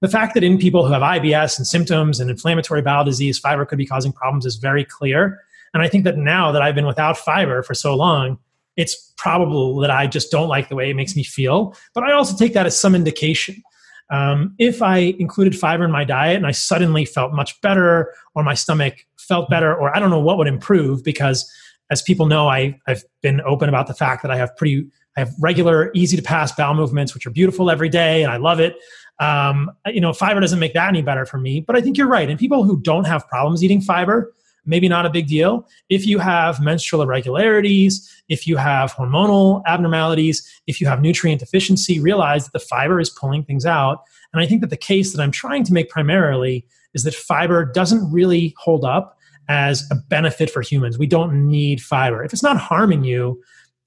the 0.00 0.08
fact 0.08 0.34
that 0.34 0.44
in 0.44 0.58
people 0.58 0.86
who 0.86 0.92
have 0.92 1.02
IBS 1.02 1.58
and 1.58 1.66
symptoms 1.66 2.20
and 2.20 2.30
inflammatory 2.30 2.82
bowel 2.82 3.04
disease, 3.04 3.38
fiber 3.38 3.64
could 3.64 3.78
be 3.78 3.86
causing 3.86 4.12
problems 4.12 4.46
is 4.46 4.56
very 4.56 4.84
clear. 4.84 5.40
And 5.74 5.82
I 5.82 5.88
think 5.88 6.04
that 6.04 6.16
now 6.16 6.52
that 6.52 6.62
I've 6.62 6.74
been 6.74 6.86
without 6.86 7.18
fiber 7.18 7.62
for 7.62 7.74
so 7.74 7.94
long, 7.94 8.38
it's 8.76 9.12
probable 9.16 9.76
that 9.80 9.90
I 9.90 10.06
just 10.06 10.30
don't 10.30 10.48
like 10.48 10.68
the 10.68 10.76
way 10.76 10.90
it 10.90 10.94
makes 10.94 11.16
me 11.16 11.24
feel. 11.24 11.74
But 11.94 12.04
I 12.04 12.12
also 12.12 12.36
take 12.36 12.54
that 12.54 12.64
as 12.64 12.78
some 12.78 12.94
indication. 12.94 13.62
Um, 14.10 14.54
if 14.58 14.80
I 14.80 14.98
included 15.18 15.58
fiber 15.58 15.84
in 15.84 15.90
my 15.90 16.04
diet 16.04 16.36
and 16.36 16.46
I 16.46 16.52
suddenly 16.52 17.04
felt 17.04 17.32
much 17.34 17.60
better, 17.60 18.14
or 18.34 18.42
my 18.42 18.54
stomach 18.54 19.04
felt 19.18 19.50
better, 19.50 19.74
or 19.74 19.94
I 19.94 20.00
don't 20.00 20.10
know 20.10 20.20
what 20.20 20.38
would 20.38 20.46
improve, 20.46 21.04
because 21.04 21.50
as 21.90 22.02
people 22.02 22.26
know, 22.26 22.48
I, 22.48 22.78
I've 22.86 23.02
been 23.22 23.40
open 23.42 23.68
about 23.68 23.86
the 23.86 23.94
fact 23.94 24.22
that 24.22 24.30
I 24.30 24.36
have 24.36 24.56
pretty, 24.56 24.86
I 25.16 25.20
have 25.20 25.32
regular, 25.40 25.90
easy 25.94 26.16
to 26.16 26.22
pass 26.22 26.52
bowel 26.52 26.74
movements, 26.74 27.14
which 27.14 27.26
are 27.26 27.30
beautiful 27.30 27.70
every 27.70 27.88
day, 27.88 28.22
and 28.22 28.32
I 28.32 28.36
love 28.36 28.60
it. 28.60 28.76
Um, 29.20 29.70
you 29.86 30.00
know, 30.00 30.12
fiber 30.12 30.40
doesn't 30.40 30.58
make 30.58 30.74
that 30.74 30.88
any 30.88 31.02
better 31.02 31.26
for 31.26 31.38
me, 31.38 31.60
but 31.60 31.76
I 31.76 31.80
think 31.80 31.96
you're 31.96 32.08
right. 32.08 32.28
And 32.30 32.38
people 32.38 32.64
who 32.64 32.80
don't 32.80 33.04
have 33.04 33.26
problems 33.28 33.64
eating 33.64 33.80
fiber, 33.80 34.32
maybe 34.64 34.88
not 34.88 35.06
a 35.06 35.10
big 35.10 35.26
deal. 35.26 35.66
If 35.88 36.06
you 36.06 36.18
have 36.18 36.60
menstrual 36.60 37.02
irregularities, 37.02 38.22
if 38.28 38.46
you 38.46 38.56
have 38.56 38.92
hormonal 38.94 39.62
abnormalities, 39.66 40.48
if 40.66 40.80
you 40.80 40.86
have 40.86 41.00
nutrient 41.00 41.40
deficiency, 41.40 41.98
realize 41.98 42.44
that 42.44 42.52
the 42.52 42.64
fiber 42.64 43.00
is 43.00 43.10
pulling 43.10 43.44
things 43.44 43.66
out. 43.66 44.02
And 44.32 44.42
I 44.42 44.46
think 44.46 44.60
that 44.60 44.70
the 44.70 44.76
case 44.76 45.12
that 45.12 45.22
I'm 45.22 45.32
trying 45.32 45.64
to 45.64 45.72
make 45.72 45.88
primarily 45.88 46.66
is 46.94 47.04
that 47.04 47.14
fiber 47.14 47.64
doesn't 47.64 48.12
really 48.12 48.54
hold 48.58 48.84
up 48.84 49.16
as 49.48 49.88
a 49.90 49.94
benefit 49.94 50.50
for 50.50 50.60
humans. 50.60 50.98
We 50.98 51.06
don't 51.06 51.48
need 51.48 51.80
fiber. 51.80 52.22
If 52.22 52.32
it's 52.32 52.42
not 52.42 52.58
harming 52.58 53.04
you, 53.04 53.42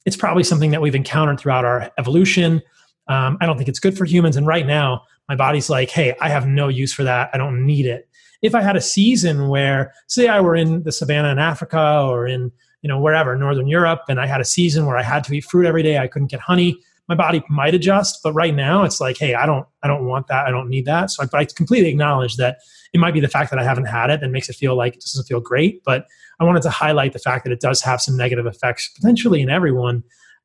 it's 0.05 0.17
probably 0.17 0.43
something 0.43 0.71
that 0.71 0.81
we've 0.81 0.95
encountered 0.95 1.39
throughout 1.39 1.63
our 1.63 1.91
evolution. 1.99 2.61
Um, 3.07 3.37
I 3.39 3.45
don't 3.45 3.57
think 3.57 3.69
it's 3.69 3.79
good 3.79 3.95
for 3.95 4.05
humans. 4.05 4.35
And 4.35 4.47
right 4.47 4.65
now, 4.65 5.03
my 5.31 5.35
body's 5.37 5.69
like, 5.69 5.89
hey, 5.89 6.13
I 6.19 6.27
have 6.27 6.45
no 6.45 6.67
use 6.67 6.91
for 6.91 7.05
that. 7.05 7.29
I 7.33 7.37
don't 7.37 7.65
need 7.65 7.85
it. 7.85 8.09
If 8.41 8.53
I 8.53 8.61
had 8.61 8.75
a 8.75 8.81
season 8.81 9.47
where, 9.47 9.93
say, 10.07 10.27
I 10.27 10.41
were 10.41 10.57
in 10.57 10.83
the 10.83 10.91
savannah 10.91 11.29
in 11.29 11.39
Africa 11.39 12.01
or 12.05 12.27
in, 12.27 12.51
you 12.81 12.89
know, 12.89 12.99
wherever, 12.99 13.33
Northern 13.37 13.67
Europe, 13.67 14.01
and 14.09 14.19
I 14.19 14.25
had 14.25 14.41
a 14.41 14.43
season 14.43 14.85
where 14.85 14.97
I 14.97 15.03
had 15.03 15.23
to 15.23 15.33
eat 15.33 15.45
fruit 15.45 15.65
every 15.65 15.83
day, 15.83 15.99
I 15.99 16.07
couldn't 16.07 16.31
get 16.31 16.41
honey, 16.41 16.77
my 17.07 17.15
body 17.15 17.41
might 17.47 17.73
adjust. 17.73 18.19
But 18.21 18.33
right 18.33 18.53
now, 18.53 18.83
it's 18.83 18.99
like, 18.99 19.17
hey, 19.17 19.33
I 19.33 19.45
don't, 19.45 19.65
I 19.83 19.87
don't 19.87 20.05
want 20.05 20.27
that. 20.27 20.47
I 20.47 20.51
don't 20.51 20.67
need 20.67 20.83
that. 20.87 21.11
So 21.11 21.23
I, 21.23 21.37
I 21.37 21.45
completely 21.45 21.87
acknowledge 21.87 22.35
that 22.35 22.57
it 22.91 22.99
might 22.99 23.13
be 23.13 23.21
the 23.21 23.29
fact 23.29 23.51
that 23.51 23.59
I 23.59 23.63
haven't 23.63 23.85
had 23.85 24.09
it 24.09 24.19
that 24.19 24.31
makes 24.31 24.49
it 24.49 24.57
feel 24.57 24.75
like 24.75 24.95
it 24.95 24.99
doesn't 24.99 25.27
feel 25.27 25.39
great. 25.39 25.81
But 25.85 26.07
I 26.41 26.43
wanted 26.43 26.63
to 26.63 26.69
highlight 26.69 27.13
the 27.13 27.19
fact 27.19 27.45
that 27.45 27.53
it 27.53 27.61
does 27.61 27.81
have 27.83 28.01
some 28.01 28.17
negative 28.17 28.47
effects 28.47 28.89
potentially 28.89 29.41
in 29.41 29.49
everyone. 29.49 30.03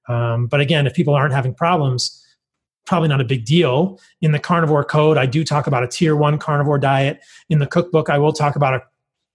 Um, 0.09 0.47
but 0.47 0.61
again, 0.61 0.87
if 0.87 0.95
people 0.95 1.15
aren't 1.15 1.35
having 1.35 1.55
problems, 1.55 2.23
probably 2.87 3.09
not 3.09 3.21
a 3.21 3.25
big 3.25 3.45
deal. 3.45 4.01
In 4.23 4.33
the 4.33 4.39
carnivore 4.39 4.85
code, 4.85 5.19
I 5.19 5.27
do 5.27 5.45
talk 5.45 5.67
about 5.67 5.83
a 5.83 5.89
tier 5.89 6.17
one 6.17 6.39
carnivore 6.39 6.79
diet. 6.79 7.21
In 7.49 7.59
the 7.59 7.67
cookbook, 7.67 8.09
I 8.09 8.19
will 8.19 8.33
talk 8.33 8.57
about 8.57 8.75
a 8.75 8.83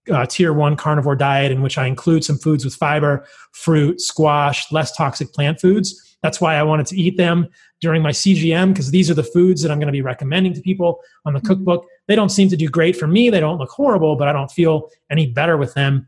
uh, 0.10 0.26
tier 0.26 0.54
one 0.54 0.76
carnivore 0.76 1.16
diet 1.16 1.52
in 1.52 1.62
which 1.62 1.78
I 1.78 1.86
include 1.86 2.24
some 2.24 2.38
foods 2.38 2.66
with 2.66 2.74
fiber, 2.74 3.26
fruit, 3.52 4.02
squash, 4.02 4.72
less 4.72 4.96
toxic 4.96 5.32
plant 5.34 5.60
foods. 5.60 6.18
That's 6.24 6.40
why 6.40 6.56
I 6.56 6.64
wanted 6.64 6.86
to 6.88 6.98
eat 6.98 7.18
them 7.18 7.48
during 7.82 8.02
my 8.02 8.12
CGM 8.12 8.70
because 8.70 8.92
these 8.92 9.10
are 9.10 9.16
the 9.16 9.24
foods 9.24 9.62
that 9.62 9.72
I'm 9.72 9.80
going 9.80 9.88
to 9.88 9.92
be 9.92 10.02
recommending 10.02 10.54
to 10.54 10.62
people 10.62 11.00
on 11.26 11.34
the 11.34 11.40
mm-hmm. 11.40 11.48
cookbook. 11.48 11.86
They 12.08 12.16
don't 12.16 12.30
seem 12.30 12.50
to 12.50 12.58
do 12.58 12.68
great 12.68 12.96
for 12.96 13.08
me. 13.08 13.30
They 13.30 13.40
don't 13.40 13.58
look 13.58 13.72
horrible, 13.72 14.16
but 14.16 14.28
I 14.28 14.32
don't 14.32 14.52
feel 14.52 14.90
any 15.10 15.28
better 15.28 15.58
with 15.58 15.74
them. 15.74 16.08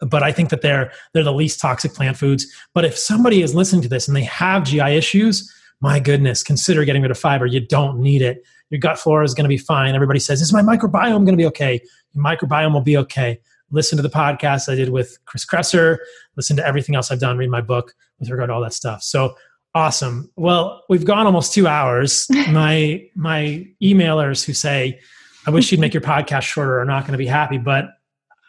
But 0.00 0.22
I 0.22 0.32
think 0.32 0.48
that 0.48 0.62
they're 0.62 0.92
they're 1.12 1.22
the 1.22 1.32
least 1.32 1.60
toxic 1.60 1.92
plant 1.92 2.16
foods. 2.16 2.46
But 2.72 2.86
if 2.86 2.96
somebody 2.96 3.42
is 3.42 3.54
listening 3.54 3.82
to 3.82 3.88
this 3.88 4.08
and 4.08 4.16
they 4.16 4.24
have 4.24 4.64
GI 4.64 4.80
issues, 4.80 5.52
my 5.80 5.98
goodness, 5.98 6.42
consider 6.42 6.84
getting 6.84 7.02
rid 7.02 7.10
of 7.10 7.18
fiber. 7.18 7.46
You 7.46 7.60
don't 7.60 8.00
need 8.00 8.22
it. 8.22 8.44
Your 8.70 8.78
gut 8.78 8.98
flora 8.98 9.24
is 9.24 9.34
going 9.34 9.44
to 9.44 9.48
be 9.48 9.58
fine. 9.58 9.94
Everybody 9.94 10.20
says, 10.20 10.40
is 10.40 10.52
my 10.52 10.62
microbiome 10.62 11.10
going 11.10 11.26
to 11.26 11.36
be 11.36 11.46
okay? 11.46 11.80
Your 12.12 12.24
microbiome 12.24 12.72
will 12.72 12.80
be 12.80 12.96
okay. 12.98 13.40
Listen 13.70 13.96
to 13.96 14.02
the 14.02 14.10
podcast 14.10 14.70
I 14.70 14.74
did 14.74 14.90
with 14.90 15.18
Chris 15.24 15.46
Kresser. 15.46 15.98
Listen 16.36 16.56
to 16.56 16.66
everything 16.66 16.94
else 16.94 17.10
I've 17.10 17.20
done. 17.20 17.38
Read 17.38 17.50
my 17.50 17.60
book 17.60 17.94
with 18.18 18.28
regard 18.30 18.48
to 18.48 18.54
all 18.54 18.60
that 18.60 18.74
stuff. 18.74 19.02
So 19.02 19.36
awesome. 19.74 20.30
Well, 20.36 20.84
we've 20.88 21.04
gone 21.04 21.26
almost 21.26 21.54
two 21.54 21.66
hours. 21.66 22.26
my 22.50 23.04
my 23.14 23.66
emailers 23.82 24.44
who 24.44 24.52
say, 24.52 25.00
I 25.46 25.50
wish 25.50 25.70
you'd 25.70 25.80
make 25.80 25.94
your 25.94 26.02
podcast 26.02 26.42
shorter 26.42 26.80
are 26.80 26.84
not 26.84 27.04
going 27.04 27.12
to 27.12 27.18
be 27.18 27.26
happy, 27.26 27.58
but 27.58 27.86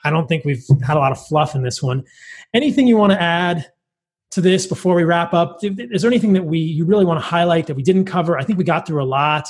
I 0.03 0.09
don't 0.09 0.27
think 0.27 0.43
we've 0.43 0.65
had 0.85 0.97
a 0.97 0.99
lot 0.99 1.11
of 1.11 1.23
fluff 1.25 1.55
in 1.55 1.61
this 1.61 1.81
one. 1.81 2.03
Anything 2.53 2.87
you 2.87 2.97
want 2.97 3.13
to 3.13 3.21
add 3.21 3.71
to 4.31 4.41
this 4.41 4.65
before 4.65 4.95
we 4.95 5.03
wrap 5.03 5.33
up? 5.33 5.59
Is 5.61 6.01
there 6.01 6.09
anything 6.09 6.33
that 6.33 6.43
we 6.43 6.59
you 6.59 6.85
really 6.85 7.05
want 7.05 7.19
to 7.19 7.25
highlight 7.25 7.67
that 7.67 7.75
we 7.75 7.83
didn't 7.83 8.05
cover? 8.05 8.37
I 8.37 8.43
think 8.43 8.57
we 8.57 8.63
got 8.63 8.87
through 8.87 9.03
a 9.03 9.05
lot. 9.05 9.47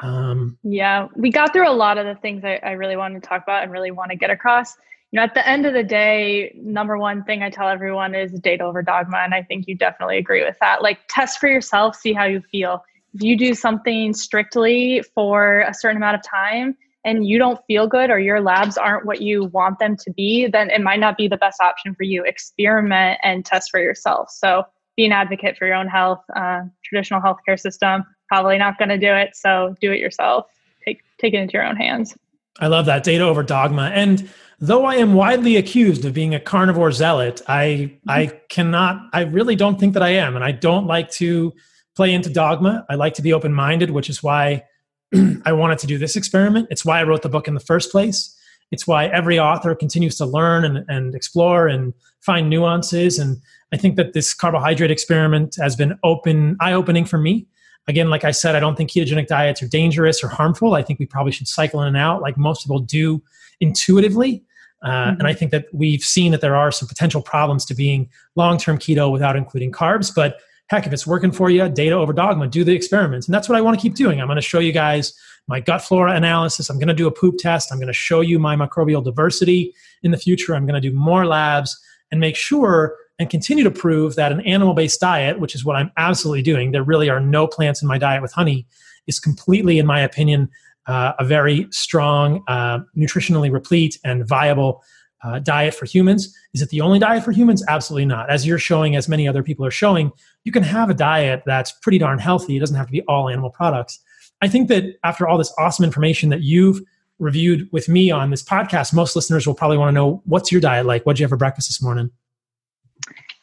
Um, 0.00 0.58
yeah, 0.62 1.08
we 1.16 1.30
got 1.30 1.52
through 1.52 1.68
a 1.68 1.72
lot 1.72 1.98
of 1.98 2.06
the 2.06 2.14
things 2.20 2.44
I, 2.44 2.60
I 2.62 2.72
really 2.72 2.96
wanted 2.96 3.22
to 3.22 3.28
talk 3.28 3.42
about 3.42 3.62
and 3.62 3.72
really 3.72 3.90
want 3.90 4.10
to 4.10 4.16
get 4.16 4.30
across. 4.30 4.76
You 5.10 5.16
know, 5.16 5.22
at 5.22 5.34
the 5.34 5.46
end 5.48 5.64
of 5.64 5.72
the 5.72 5.82
day, 5.82 6.52
number 6.56 6.98
one 6.98 7.24
thing 7.24 7.42
I 7.42 7.48
tell 7.48 7.68
everyone 7.68 8.14
is 8.14 8.32
data 8.40 8.64
over 8.64 8.82
dogma, 8.82 9.18
and 9.18 9.34
I 9.34 9.42
think 9.42 9.66
you 9.66 9.74
definitely 9.74 10.18
agree 10.18 10.44
with 10.44 10.56
that. 10.60 10.82
Like, 10.82 10.98
test 11.08 11.38
for 11.38 11.48
yourself, 11.48 11.96
see 11.96 12.12
how 12.12 12.24
you 12.24 12.42
feel. 12.42 12.84
If 13.14 13.22
you 13.22 13.36
do 13.36 13.54
something 13.54 14.12
strictly 14.12 15.02
for 15.14 15.60
a 15.62 15.72
certain 15.72 15.96
amount 15.96 16.16
of 16.16 16.22
time, 16.22 16.76
and 17.04 17.26
you 17.26 17.38
don't 17.38 17.60
feel 17.66 17.86
good 17.86 18.10
or 18.10 18.18
your 18.18 18.40
labs 18.40 18.76
aren't 18.76 19.06
what 19.06 19.22
you 19.22 19.44
want 19.44 19.78
them 19.78 19.96
to 19.96 20.12
be, 20.12 20.46
then 20.46 20.70
it 20.70 20.80
might 20.80 21.00
not 21.00 21.16
be 21.16 21.28
the 21.28 21.36
best 21.36 21.60
option 21.60 21.94
for 21.94 22.02
you. 22.02 22.24
Experiment 22.24 23.18
and 23.22 23.44
test 23.44 23.70
for 23.70 23.80
yourself. 23.80 24.30
So 24.30 24.64
be 24.96 25.06
an 25.06 25.12
advocate 25.12 25.56
for 25.56 25.66
your 25.66 25.76
own 25.76 25.88
health. 25.88 26.22
Uh, 26.34 26.62
traditional 26.84 27.20
healthcare 27.20 27.58
system 27.58 28.04
probably 28.28 28.58
not 28.58 28.78
going 28.78 28.90
to 28.90 28.98
do 28.98 29.12
it. 29.12 29.34
So 29.34 29.74
do 29.80 29.90
it 29.90 29.98
yourself. 29.98 30.46
Take 30.84 31.02
take 31.18 31.34
it 31.34 31.38
into 31.38 31.54
your 31.54 31.64
own 31.64 31.76
hands. 31.76 32.16
I 32.60 32.66
love 32.66 32.86
that 32.86 33.04
data 33.04 33.24
over 33.24 33.42
dogma. 33.42 33.90
And 33.94 34.28
though 34.58 34.84
I 34.84 34.96
am 34.96 35.14
widely 35.14 35.56
accused 35.56 36.04
of 36.04 36.12
being 36.12 36.34
a 36.34 36.40
carnivore 36.40 36.92
zealot, 36.92 37.40
I 37.48 37.96
I 38.06 38.26
mm-hmm. 38.26 38.36
cannot. 38.48 39.08
I 39.12 39.22
really 39.22 39.56
don't 39.56 39.80
think 39.80 39.94
that 39.94 40.02
I 40.02 40.10
am, 40.10 40.36
and 40.36 40.44
I 40.44 40.52
don't 40.52 40.86
like 40.86 41.10
to 41.12 41.52
play 41.96 42.12
into 42.12 42.30
dogma. 42.30 42.86
I 42.88 42.94
like 42.94 43.14
to 43.14 43.22
be 43.22 43.32
open 43.32 43.52
minded, 43.52 43.90
which 43.90 44.08
is 44.08 44.22
why 44.22 44.64
I 45.44 45.52
wanted 45.52 45.78
to 45.78 45.86
do 45.86 45.98
this 45.98 46.16
experiment. 46.16 46.68
It's 46.70 46.84
why 46.84 47.00
I 47.00 47.04
wrote 47.04 47.22
the 47.22 47.28
book 47.28 47.48
in 47.48 47.54
the 47.54 47.60
first 47.60 47.90
place. 47.90 48.34
It's 48.70 48.86
why 48.86 49.06
every 49.06 49.38
author 49.38 49.74
continues 49.74 50.16
to 50.16 50.26
learn 50.26 50.64
and, 50.64 50.84
and 50.88 51.14
explore 51.14 51.68
and 51.68 51.94
find 52.20 52.50
nuances. 52.50 53.18
And 53.18 53.40
I 53.72 53.76
think 53.76 53.96
that 53.96 54.12
this 54.12 54.34
carbohydrate 54.34 54.90
experiment 54.90 55.56
has 55.60 55.76
been 55.76 55.98
open, 56.04 56.56
eye-opening 56.60 57.06
for 57.06 57.18
me. 57.18 57.46
Again, 57.86 58.10
like 58.10 58.24
I 58.24 58.32
said, 58.32 58.54
I 58.54 58.60
don't 58.60 58.76
think 58.76 58.90
ketogenic 58.90 59.28
diets 59.28 59.62
are 59.62 59.68
dangerous 59.68 60.22
or 60.22 60.28
harmful. 60.28 60.74
I 60.74 60.82
think 60.82 60.98
we 60.98 61.06
probably 61.06 61.32
should 61.32 61.48
cycle 61.48 61.80
in 61.80 61.88
and 61.88 61.96
out 61.96 62.20
like 62.20 62.36
most 62.36 62.64
people 62.64 62.80
do 62.80 63.22
intuitively. 63.60 64.44
Uh, 64.82 64.88
mm-hmm. 64.88 65.20
And 65.20 65.26
I 65.26 65.32
think 65.32 65.50
that 65.52 65.66
we've 65.72 66.02
seen 66.02 66.32
that 66.32 66.42
there 66.42 66.54
are 66.54 66.70
some 66.70 66.86
potential 66.86 67.22
problems 67.22 67.64
to 67.66 67.74
being 67.74 68.10
long-term 68.36 68.78
keto 68.78 69.10
without 69.10 69.36
including 69.36 69.72
carbs. 69.72 70.14
But 70.14 70.38
heck, 70.68 70.86
if 70.86 70.92
it's 70.92 71.06
working 71.06 71.32
for 71.32 71.50
you, 71.50 71.68
data 71.68 71.94
over 71.94 72.12
dogma, 72.12 72.46
do 72.46 72.64
the 72.64 72.74
experiments. 72.74 73.26
And 73.26 73.34
that's 73.34 73.48
what 73.48 73.56
I 73.56 73.60
want 73.60 73.78
to 73.78 73.82
keep 73.82 73.94
doing. 73.94 74.20
I'm 74.20 74.26
going 74.26 74.36
to 74.36 74.42
show 74.42 74.58
you 74.58 74.72
guys 74.72 75.12
my 75.46 75.60
gut 75.60 75.82
flora 75.82 76.14
analysis. 76.14 76.68
I'm 76.68 76.78
going 76.78 76.88
to 76.88 76.94
do 76.94 77.06
a 77.06 77.10
poop 77.10 77.36
test. 77.38 77.72
I'm 77.72 77.78
going 77.78 77.88
to 77.88 77.92
show 77.92 78.20
you 78.20 78.38
my 78.38 78.54
microbial 78.54 79.02
diversity 79.02 79.74
in 80.02 80.10
the 80.10 80.18
future. 80.18 80.54
I'm 80.54 80.66
going 80.66 80.80
to 80.80 80.90
do 80.90 80.94
more 80.94 81.26
labs 81.26 81.78
and 82.10 82.20
make 82.20 82.36
sure 82.36 82.96
and 83.18 83.28
continue 83.28 83.64
to 83.64 83.70
prove 83.70 84.14
that 84.14 84.30
an 84.30 84.40
animal 84.42 84.74
based 84.74 85.00
diet, 85.00 85.40
which 85.40 85.54
is 85.54 85.64
what 85.64 85.76
I'm 85.76 85.90
absolutely 85.96 86.42
doing, 86.42 86.70
there 86.70 86.84
really 86.84 87.10
are 87.10 87.20
no 87.20 87.46
plants 87.46 87.82
in 87.82 87.88
my 87.88 87.98
diet 87.98 88.22
with 88.22 88.32
honey, 88.32 88.66
is 89.06 89.18
completely, 89.18 89.78
in 89.78 89.86
my 89.86 90.00
opinion, 90.00 90.48
uh, 90.86 91.12
a 91.18 91.24
very 91.24 91.66
strong, 91.70 92.42
uh, 92.46 92.78
nutritionally 92.96 93.52
replete, 93.52 93.98
and 94.04 94.26
viable 94.26 94.82
uh, 95.22 95.38
diet 95.40 95.74
for 95.74 95.86
humans. 95.86 96.36
Is 96.54 96.62
it 96.62 96.70
the 96.70 96.80
only 96.80 96.98
diet 96.98 97.24
for 97.24 97.32
humans? 97.32 97.64
Absolutely 97.68 98.06
not. 98.06 98.30
As 98.30 98.46
you're 98.46 98.58
showing, 98.58 98.96
as 98.96 99.08
many 99.08 99.26
other 99.26 99.42
people 99.42 99.64
are 99.66 99.70
showing, 99.70 100.12
you 100.44 100.52
can 100.52 100.62
have 100.62 100.90
a 100.90 100.94
diet 100.94 101.42
that's 101.46 101.72
pretty 101.72 101.98
darn 101.98 102.18
healthy. 102.18 102.56
It 102.56 102.60
doesn't 102.60 102.76
have 102.76 102.86
to 102.86 102.92
be 102.92 103.02
all 103.02 103.28
animal 103.28 103.50
products. 103.50 104.00
I 104.40 104.48
think 104.48 104.68
that 104.68 104.96
after 105.04 105.26
all 105.26 105.38
this 105.38 105.52
awesome 105.58 105.84
information 105.84 106.28
that 106.30 106.42
you've 106.42 106.80
reviewed 107.18 107.68
with 107.72 107.88
me 107.88 108.10
on 108.10 108.30
this 108.30 108.42
podcast, 108.44 108.94
most 108.94 109.16
listeners 109.16 109.46
will 109.46 109.54
probably 109.54 109.76
want 109.76 109.88
to 109.88 109.92
know 109.92 110.22
what's 110.24 110.52
your 110.52 110.60
diet 110.60 110.86
like? 110.86 111.04
What'd 111.04 111.18
you 111.18 111.24
have 111.24 111.30
for 111.30 111.36
breakfast 111.36 111.68
this 111.68 111.82
morning? 111.82 112.10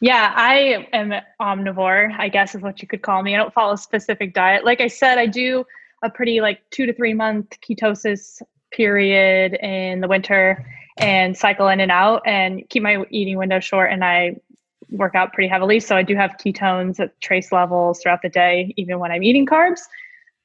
Yeah, 0.01 0.33
I 0.35 0.87
am 0.93 1.13
omnivore, 1.41 2.13
I 2.17 2.29
guess 2.29 2.55
is 2.55 2.61
what 2.61 2.81
you 2.81 2.87
could 2.87 3.01
call 3.01 3.23
me. 3.23 3.33
I 3.33 3.37
don't 3.37 3.53
follow 3.53 3.73
a 3.73 3.77
specific 3.77 4.33
diet. 4.33 4.63
Like 4.63 4.81
I 4.81 4.87
said, 4.87 5.17
I 5.17 5.25
do 5.25 5.65
a 6.03 6.09
pretty 6.09 6.41
like 6.41 6.61
two 6.69 6.85
to 6.85 6.93
three 6.93 7.13
month 7.13 7.57
ketosis 7.61 8.41
period 8.71 9.53
in 9.55 10.01
the 10.01 10.07
winter 10.07 10.65
and 10.97 11.37
cycle 11.37 11.67
in 11.67 11.79
and 11.79 11.91
out 11.91 12.21
and 12.25 12.63
keep 12.69 12.83
my 12.83 13.03
eating 13.09 13.37
window 13.37 13.59
short 13.59 13.91
and 13.91 14.03
I 14.03 14.37
work 14.89 15.15
out 15.15 15.33
pretty 15.33 15.47
heavily. 15.47 15.79
So 15.79 15.95
I 15.95 16.03
do 16.03 16.15
have 16.15 16.35
ketones 16.43 16.99
at 16.99 17.19
trace 17.21 17.51
levels 17.51 18.01
throughout 18.01 18.21
the 18.21 18.29
day, 18.29 18.73
even 18.77 18.99
when 18.99 19.11
I'm 19.11 19.23
eating 19.23 19.45
carbs. 19.45 19.81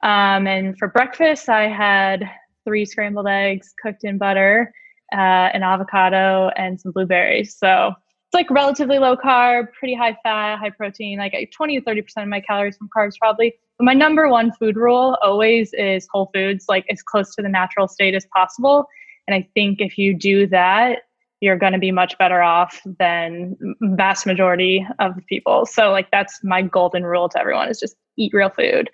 Um, 0.02 0.46
and 0.46 0.76
for 0.78 0.88
breakfast, 0.88 1.48
I 1.48 1.68
had 1.68 2.28
three 2.64 2.84
scrambled 2.84 3.26
eggs 3.28 3.74
cooked 3.80 4.04
in 4.04 4.18
butter, 4.18 4.72
uh, 5.12 5.16
an 5.16 5.62
avocado, 5.62 6.50
and 6.56 6.80
some 6.80 6.92
blueberries. 6.92 7.56
So 7.56 7.88
it's 7.88 8.34
like 8.34 8.50
relatively 8.50 8.98
low 8.98 9.16
carb, 9.16 9.72
pretty 9.72 9.94
high 9.94 10.16
fat, 10.22 10.58
high 10.58 10.70
protein, 10.70 11.18
like 11.18 11.34
20 11.52 11.80
to 11.80 11.84
30% 11.84 12.22
of 12.22 12.28
my 12.28 12.40
calories 12.40 12.76
from 12.76 12.88
carbs 12.96 13.18
probably. 13.18 13.54
But 13.78 13.84
my 13.84 13.94
number 13.94 14.28
one 14.28 14.52
food 14.52 14.76
rule 14.76 15.18
always 15.22 15.72
is 15.74 16.06
whole 16.12 16.30
foods, 16.34 16.66
like 16.68 16.86
as 16.90 17.02
close 17.02 17.34
to 17.34 17.42
the 17.42 17.48
natural 17.48 17.88
state 17.88 18.14
as 18.14 18.26
possible. 18.34 18.86
And 19.26 19.34
I 19.34 19.48
think 19.54 19.80
if 19.80 19.98
you 19.98 20.14
do 20.14 20.46
that, 20.48 21.02
you're 21.40 21.56
going 21.56 21.72
to 21.72 21.78
be 21.78 21.90
much 21.90 22.16
better 22.18 22.42
off 22.42 22.80
than 22.98 23.56
vast 23.80 24.26
majority 24.26 24.86
of 24.98 25.14
people. 25.26 25.64
So 25.66 25.90
like 25.90 26.10
that's 26.10 26.40
my 26.44 26.62
golden 26.62 27.04
rule 27.04 27.28
to 27.30 27.38
everyone 27.38 27.68
is 27.68 27.80
just 27.80 27.96
eat 28.16 28.32
real 28.34 28.50
food. 28.50 28.90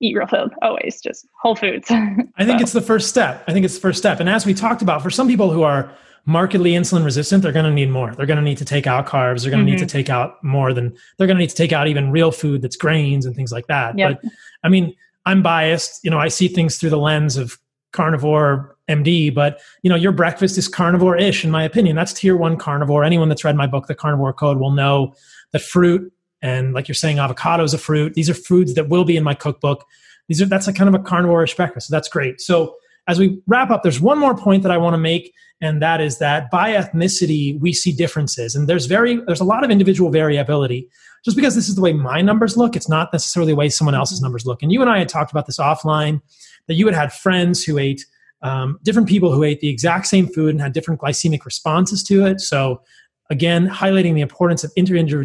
Eat 0.00 0.16
real 0.16 0.26
food 0.26 0.52
always, 0.62 1.00
just 1.00 1.26
whole 1.40 1.54
foods. 1.54 1.90
I 1.90 2.44
think 2.44 2.60
it's 2.60 2.72
the 2.72 2.80
first 2.80 3.08
step. 3.08 3.44
I 3.46 3.52
think 3.52 3.64
it's 3.64 3.74
the 3.74 3.80
first 3.80 3.98
step. 3.98 4.20
And 4.20 4.28
as 4.28 4.44
we 4.44 4.52
talked 4.52 4.82
about, 4.82 5.02
for 5.02 5.10
some 5.10 5.28
people 5.28 5.50
who 5.50 5.62
are 5.62 5.92
markedly 6.26 6.72
insulin 6.72 7.04
resistant, 7.04 7.42
they're 7.42 7.52
going 7.52 7.64
to 7.64 7.72
need 7.72 7.88
more. 7.88 8.14
They're 8.14 8.26
going 8.26 8.38
to 8.38 8.42
need 8.42 8.58
to 8.58 8.64
take 8.64 8.86
out 8.86 9.06
carbs. 9.06 9.42
They're 9.42 9.50
going 9.50 9.64
to 9.64 9.70
mm-hmm. 9.70 9.76
need 9.76 9.78
to 9.78 9.86
take 9.86 10.10
out 10.10 10.42
more 10.42 10.72
than 10.72 10.96
they're 11.16 11.26
going 11.26 11.36
to 11.36 11.42
need 11.42 11.50
to 11.50 11.56
take 11.56 11.72
out 11.72 11.88
even 11.88 12.10
real 12.10 12.32
food 12.32 12.62
that's 12.62 12.76
grains 12.76 13.26
and 13.26 13.34
things 13.34 13.52
like 13.52 13.68
that. 13.68 13.96
Yep. 13.96 14.20
But 14.22 14.30
I 14.64 14.68
mean, 14.68 14.94
I'm 15.24 15.42
biased. 15.42 16.04
You 16.04 16.10
know, 16.10 16.18
I 16.18 16.28
see 16.28 16.48
things 16.48 16.78
through 16.78 16.90
the 16.90 16.98
lens 16.98 17.36
of 17.36 17.58
carnivore 17.92 18.76
MD, 18.92 19.34
but 19.34 19.60
you 19.82 19.90
know, 19.90 19.96
your 19.96 20.12
breakfast 20.12 20.58
is 20.58 20.68
carnivore-ish 20.68 21.44
in 21.44 21.50
my 21.50 21.62
opinion. 21.64 21.96
That's 21.96 22.12
tier 22.12 22.36
1 22.36 22.56
carnivore. 22.56 23.04
Anyone 23.04 23.28
that's 23.28 23.44
read 23.44 23.56
my 23.56 23.66
book 23.66 23.86
The 23.86 23.94
Carnivore 23.94 24.32
Code 24.32 24.58
will 24.58 24.70
know 24.70 25.14
that 25.52 25.62
fruit 25.62 26.12
and 26.42 26.74
like 26.74 26.88
you're 26.88 26.94
saying 26.94 27.18
avocado 27.18 27.62
is 27.62 27.72
a 27.72 27.78
fruit. 27.78 28.14
These 28.14 28.28
are 28.28 28.34
foods 28.34 28.74
that 28.74 28.88
will 28.88 29.04
be 29.04 29.16
in 29.16 29.24
my 29.24 29.34
cookbook. 29.34 29.86
These 30.28 30.42
are 30.42 30.46
that's 30.46 30.68
a 30.68 30.72
kind 30.72 30.88
of 30.88 31.00
a 31.00 31.02
carnivore-ish 31.02 31.54
breakfast. 31.54 31.88
So 31.88 31.94
that's 31.94 32.08
great. 32.08 32.40
So 32.40 32.76
as 33.08 33.18
we 33.18 33.40
wrap 33.46 33.70
up, 33.70 33.82
there's 33.82 34.00
one 34.00 34.18
more 34.18 34.36
point 34.36 34.62
that 34.62 34.72
I 34.72 34.78
want 34.78 34.94
to 34.94 34.98
make, 34.98 35.32
and 35.60 35.82
that 35.82 36.00
is 36.00 36.18
that 36.18 36.50
by 36.50 36.72
ethnicity 36.72 37.58
we 37.60 37.72
see 37.72 37.92
differences, 37.92 38.54
and 38.54 38.68
there's 38.68 38.86
very 38.86 39.16
there's 39.26 39.40
a 39.40 39.44
lot 39.44 39.64
of 39.64 39.70
individual 39.70 40.10
variability. 40.10 40.88
Just 41.24 41.36
because 41.36 41.54
this 41.54 41.68
is 41.68 41.76
the 41.76 41.80
way 41.80 41.92
my 41.92 42.20
numbers 42.20 42.56
look, 42.56 42.74
it's 42.74 42.88
not 42.88 43.12
necessarily 43.12 43.52
the 43.52 43.56
way 43.56 43.68
someone 43.68 43.94
else's 43.94 44.20
numbers 44.20 44.44
look. 44.44 44.62
And 44.62 44.72
you 44.72 44.80
and 44.80 44.90
I 44.90 44.98
had 44.98 45.08
talked 45.08 45.30
about 45.30 45.46
this 45.46 45.58
offline 45.58 46.20
that 46.66 46.74
you 46.74 46.86
had 46.86 46.96
had 46.96 47.12
friends 47.12 47.62
who 47.62 47.78
ate 47.78 48.04
um, 48.42 48.78
different 48.82 49.08
people 49.08 49.32
who 49.32 49.42
ate 49.42 49.60
the 49.60 49.68
exact 49.68 50.06
same 50.06 50.26
food 50.26 50.50
and 50.50 50.60
had 50.60 50.72
different 50.72 51.00
glycemic 51.00 51.44
responses 51.44 52.02
to 52.04 52.26
it. 52.26 52.40
So, 52.40 52.82
again, 53.30 53.68
highlighting 53.68 54.14
the 54.14 54.20
importance 54.20 54.64
of 54.64 54.72
inter 54.76 55.24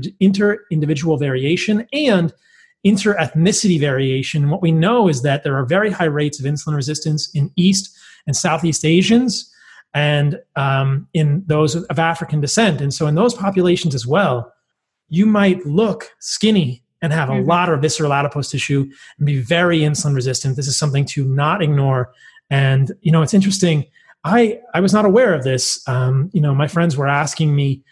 individual 0.70 1.18
variation 1.18 1.88
and 1.92 2.34
inter 2.84 3.16
ethnicity 3.18 3.80
variation. 3.80 4.44
And 4.44 4.52
what 4.52 4.62
we 4.62 4.72
know 4.72 5.08
is 5.08 5.22
that 5.24 5.44
there 5.44 5.58
are 5.58 5.66
very 5.66 5.92
high 5.92 6.06
rates 6.06 6.40
of 6.40 6.46
insulin 6.46 6.76
resistance 6.76 7.30
in 7.34 7.52
East 7.56 7.96
and 8.28 8.36
Southeast 8.36 8.86
Asians 8.86 9.52
and 9.94 10.40
um, 10.56 11.08
in 11.14 11.44
those 11.48 11.76
of 11.76 12.00
African 12.00 12.40
descent. 12.40 12.82
And 12.82 12.94
so, 12.94 13.08
in 13.08 13.16
those 13.16 13.34
populations 13.34 13.96
as 13.96 14.06
well, 14.06 14.54
you 15.10 15.26
might 15.26 15.66
look 15.66 16.10
skinny 16.20 16.84
and 17.02 17.14
have 17.14 17.30
a 17.30 17.34
mm-hmm. 17.34 17.48
lot 17.48 17.70
of 17.70 17.82
visceral 17.82 18.14
adipose 18.14 18.52
tissue 18.52 18.90
and 19.18 19.26
be 19.26 19.40
very 19.40 19.80
insulin 19.80 20.16
resistant. 20.16 20.56
This 20.56 20.68
is 20.68 20.78
something 20.78 21.06
to 21.06 21.26
not 21.26 21.62
ignore. 21.62 22.12
And 22.50 22.92
you 23.02 23.12
know, 23.12 23.22
it's 23.22 23.34
interesting. 23.34 23.86
I 24.24 24.60
I 24.74 24.80
was 24.80 24.94
not 24.94 25.06
aware 25.06 25.34
of 25.34 25.44
this. 25.44 25.82
Um, 25.88 26.30
you 26.34 26.42
know, 26.42 26.54
my 26.54 26.68
friends 26.68 26.98
were 26.98 27.08
asking 27.08 27.56
me, 27.56 27.84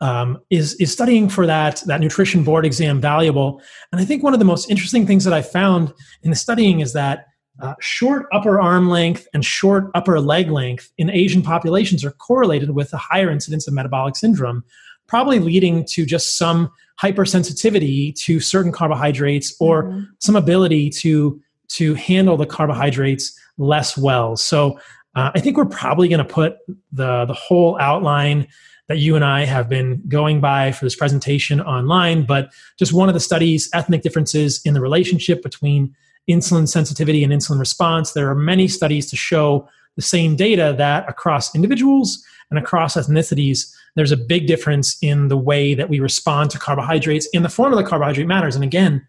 um, 0.00 0.38
is 0.50 0.74
is 0.74 0.92
studying 0.92 1.28
for 1.28 1.46
that 1.46 1.82
that 1.86 2.00
nutrition 2.00 2.44
board 2.44 2.66
exam 2.66 3.00
valuable? 3.00 3.62
And 3.92 4.00
I 4.00 4.04
think 4.04 4.22
one 4.22 4.32
of 4.32 4.38
the 4.38 4.44
most 4.44 4.70
interesting 4.70 5.06
things 5.06 5.24
that 5.24 5.32
I 5.32 5.42
found 5.42 5.92
in 6.22 6.30
the 6.30 6.36
studying 6.36 6.80
is 6.80 6.92
that 6.92 7.26
uh, 7.60 7.74
short 7.80 8.26
upper 8.32 8.60
arm 8.60 8.88
length 8.88 9.28
and 9.32 9.44
short 9.44 9.90
upper 9.94 10.18
leg 10.20 10.50
length 10.50 10.90
in 10.98 11.10
Asian 11.10 11.42
populations 11.42 12.04
are 12.04 12.10
correlated 12.12 12.70
with 12.70 12.92
a 12.92 12.96
higher 12.96 13.30
incidence 13.30 13.68
of 13.68 13.74
metabolic 13.74 14.16
syndrome, 14.16 14.64
probably 15.06 15.38
leading 15.38 15.84
to 15.84 16.04
just 16.04 16.36
some 16.36 16.70
hypersensitivity 17.00 18.14
to 18.14 18.40
certain 18.40 18.72
carbohydrates 18.72 19.54
or 19.60 19.84
mm-hmm. 19.84 20.04
some 20.18 20.36
ability 20.36 20.90
to 20.90 21.40
to 21.74 21.94
handle 21.94 22.36
the 22.36 22.46
carbohydrates 22.46 23.38
less 23.58 23.96
well. 23.96 24.36
So 24.36 24.78
uh, 25.14 25.30
I 25.34 25.40
think 25.40 25.56
we're 25.56 25.66
probably 25.66 26.08
going 26.08 26.24
to 26.26 26.32
put 26.32 26.56
the 26.92 27.24
the 27.26 27.34
whole 27.34 27.78
outline 27.80 28.48
that 28.88 28.98
you 28.98 29.14
and 29.14 29.24
I 29.24 29.44
have 29.44 29.68
been 29.68 30.02
going 30.08 30.40
by 30.40 30.72
for 30.72 30.84
this 30.84 30.96
presentation 30.96 31.60
online. 31.60 32.24
But 32.24 32.50
just 32.78 32.92
one 32.92 33.08
of 33.08 33.14
the 33.14 33.20
studies, 33.20 33.70
ethnic 33.72 34.02
differences 34.02 34.60
in 34.64 34.74
the 34.74 34.80
relationship 34.80 35.42
between 35.42 35.94
insulin 36.28 36.68
sensitivity 36.68 37.24
and 37.24 37.32
insulin 37.32 37.58
response. 37.58 38.12
There 38.12 38.28
are 38.28 38.34
many 38.34 38.68
studies 38.68 39.08
to 39.10 39.16
show 39.16 39.68
the 39.96 40.02
same 40.02 40.36
data 40.36 40.74
that 40.78 41.08
across 41.08 41.54
individuals 41.54 42.24
and 42.50 42.58
across 42.58 42.96
ethnicities, 42.96 43.74
there's 43.94 44.12
a 44.12 44.16
big 44.16 44.46
difference 44.46 44.96
in 45.02 45.28
the 45.28 45.36
way 45.36 45.74
that 45.74 45.88
we 45.88 46.00
respond 46.00 46.50
to 46.50 46.58
carbohydrates. 46.58 47.26
In 47.32 47.42
the 47.42 47.48
form 47.48 47.72
of 47.72 47.78
the 47.78 47.88
carbohydrate 47.88 48.26
matters. 48.26 48.54
And 48.54 48.64
again, 48.64 49.06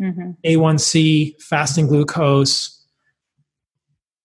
mm-hmm. 0.00 0.30
A1C, 0.44 1.40
fasting 1.42 1.86
glucose, 1.86 2.80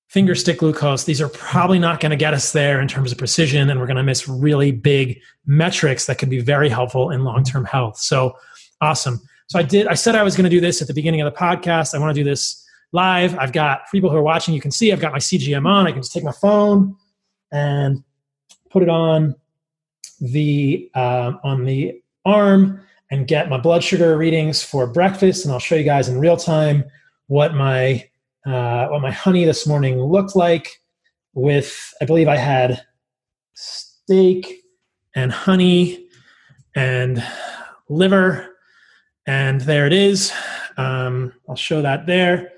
finger 0.08 0.36
stick 0.36 0.60
glucose, 0.60 1.04
these 1.04 1.22
are 1.22 1.30
probably 1.30 1.78
not 1.78 2.00
going 2.00 2.12
to 2.12 2.16
get 2.16 2.34
us 2.34 2.54
there 2.54 2.80
in 2.80 2.88
terms 2.88 3.12
of 3.12 3.18
precision. 3.18 3.70
And 3.70 3.80
we're 3.80 3.86
going 3.86 3.98
to 3.98 4.04
miss 4.04 4.28
really 4.28 4.72
big 4.72 5.20
metrics 5.46 6.06
that 6.06 6.18
could 6.18 6.30
be 6.30 6.40
very 6.40 6.70
helpful 6.70 7.10
in 7.10 7.24
long 7.24 7.44
term 7.44 7.66
health. 7.66 7.98
So 7.98 8.38
awesome. 8.82 9.22
So 9.48 9.60
I 9.60 9.64
did, 9.64 9.88
I 9.88 9.94
said 9.94 10.16
I 10.16 10.24
was 10.24 10.36
going 10.36 10.46
to 10.46 10.50
do 10.50 10.62
this 10.62 10.82
at 10.82 10.88
the 10.88 10.94
beginning 10.94 11.22
of 11.22 11.32
the 11.32 11.38
podcast. 11.38 11.94
I 11.94 12.00
want 12.00 12.16
to 12.16 12.20
do 12.20 12.28
this 12.28 12.66
live. 12.94 13.38
I've 13.38 13.52
got 13.52 13.82
people 13.92 14.10
who 14.10 14.16
are 14.16 14.24
watching, 14.24 14.54
you 14.54 14.62
can 14.62 14.72
see 14.72 14.92
I've 14.92 15.02
got 15.02 15.12
my 15.12 15.20
CGM 15.20 15.68
on. 15.68 15.86
I 15.86 15.92
can 15.92 16.02
just 16.02 16.14
take 16.14 16.24
my 16.24 16.32
phone 16.32 16.96
and 17.52 18.04
put 18.70 18.84
it 18.84 18.90
on 18.90 19.36
the 20.20 20.90
uh, 20.96 21.34
on 21.44 21.66
the 21.66 22.02
arm 22.24 22.82
and 23.16 23.28
get 23.28 23.50
my 23.50 23.58
blood 23.58 23.84
sugar 23.84 24.18
readings 24.18 24.62
for 24.62 24.86
breakfast 24.86 25.46
and 25.46 25.54
i'll 25.54 25.60
show 25.60 25.76
you 25.76 25.84
guys 25.84 26.10
in 26.10 26.20
real 26.20 26.38
time 26.38 26.84
what 27.28 27.54
my 27.56 28.08
uh, 28.46 28.88
what 28.90 29.02
my 29.02 29.12
honey 29.12 29.46
this 29.46 29.66
morning 29.66 30.00
looked 30.00 30.36
like 30.36 30.82
with 31.34 31.94
i 32.02 32.06
believe 32.06 32.28
i 32.28 32.36
had 32.36 32.84
steak 33.54 34.62
and 35.16 35.32
honey 35.32 36.08
and 36.76 37.24
liver 37.90 38.56
and 39.28 39.62
there 39.62 39.88
it 39.88 39.94
is. 39.94 40.32
Um, 40.78 41.34
i'll 41.50 41.56
show 41.56 41.82
that 41.82 42.06
there. 42.06 42.52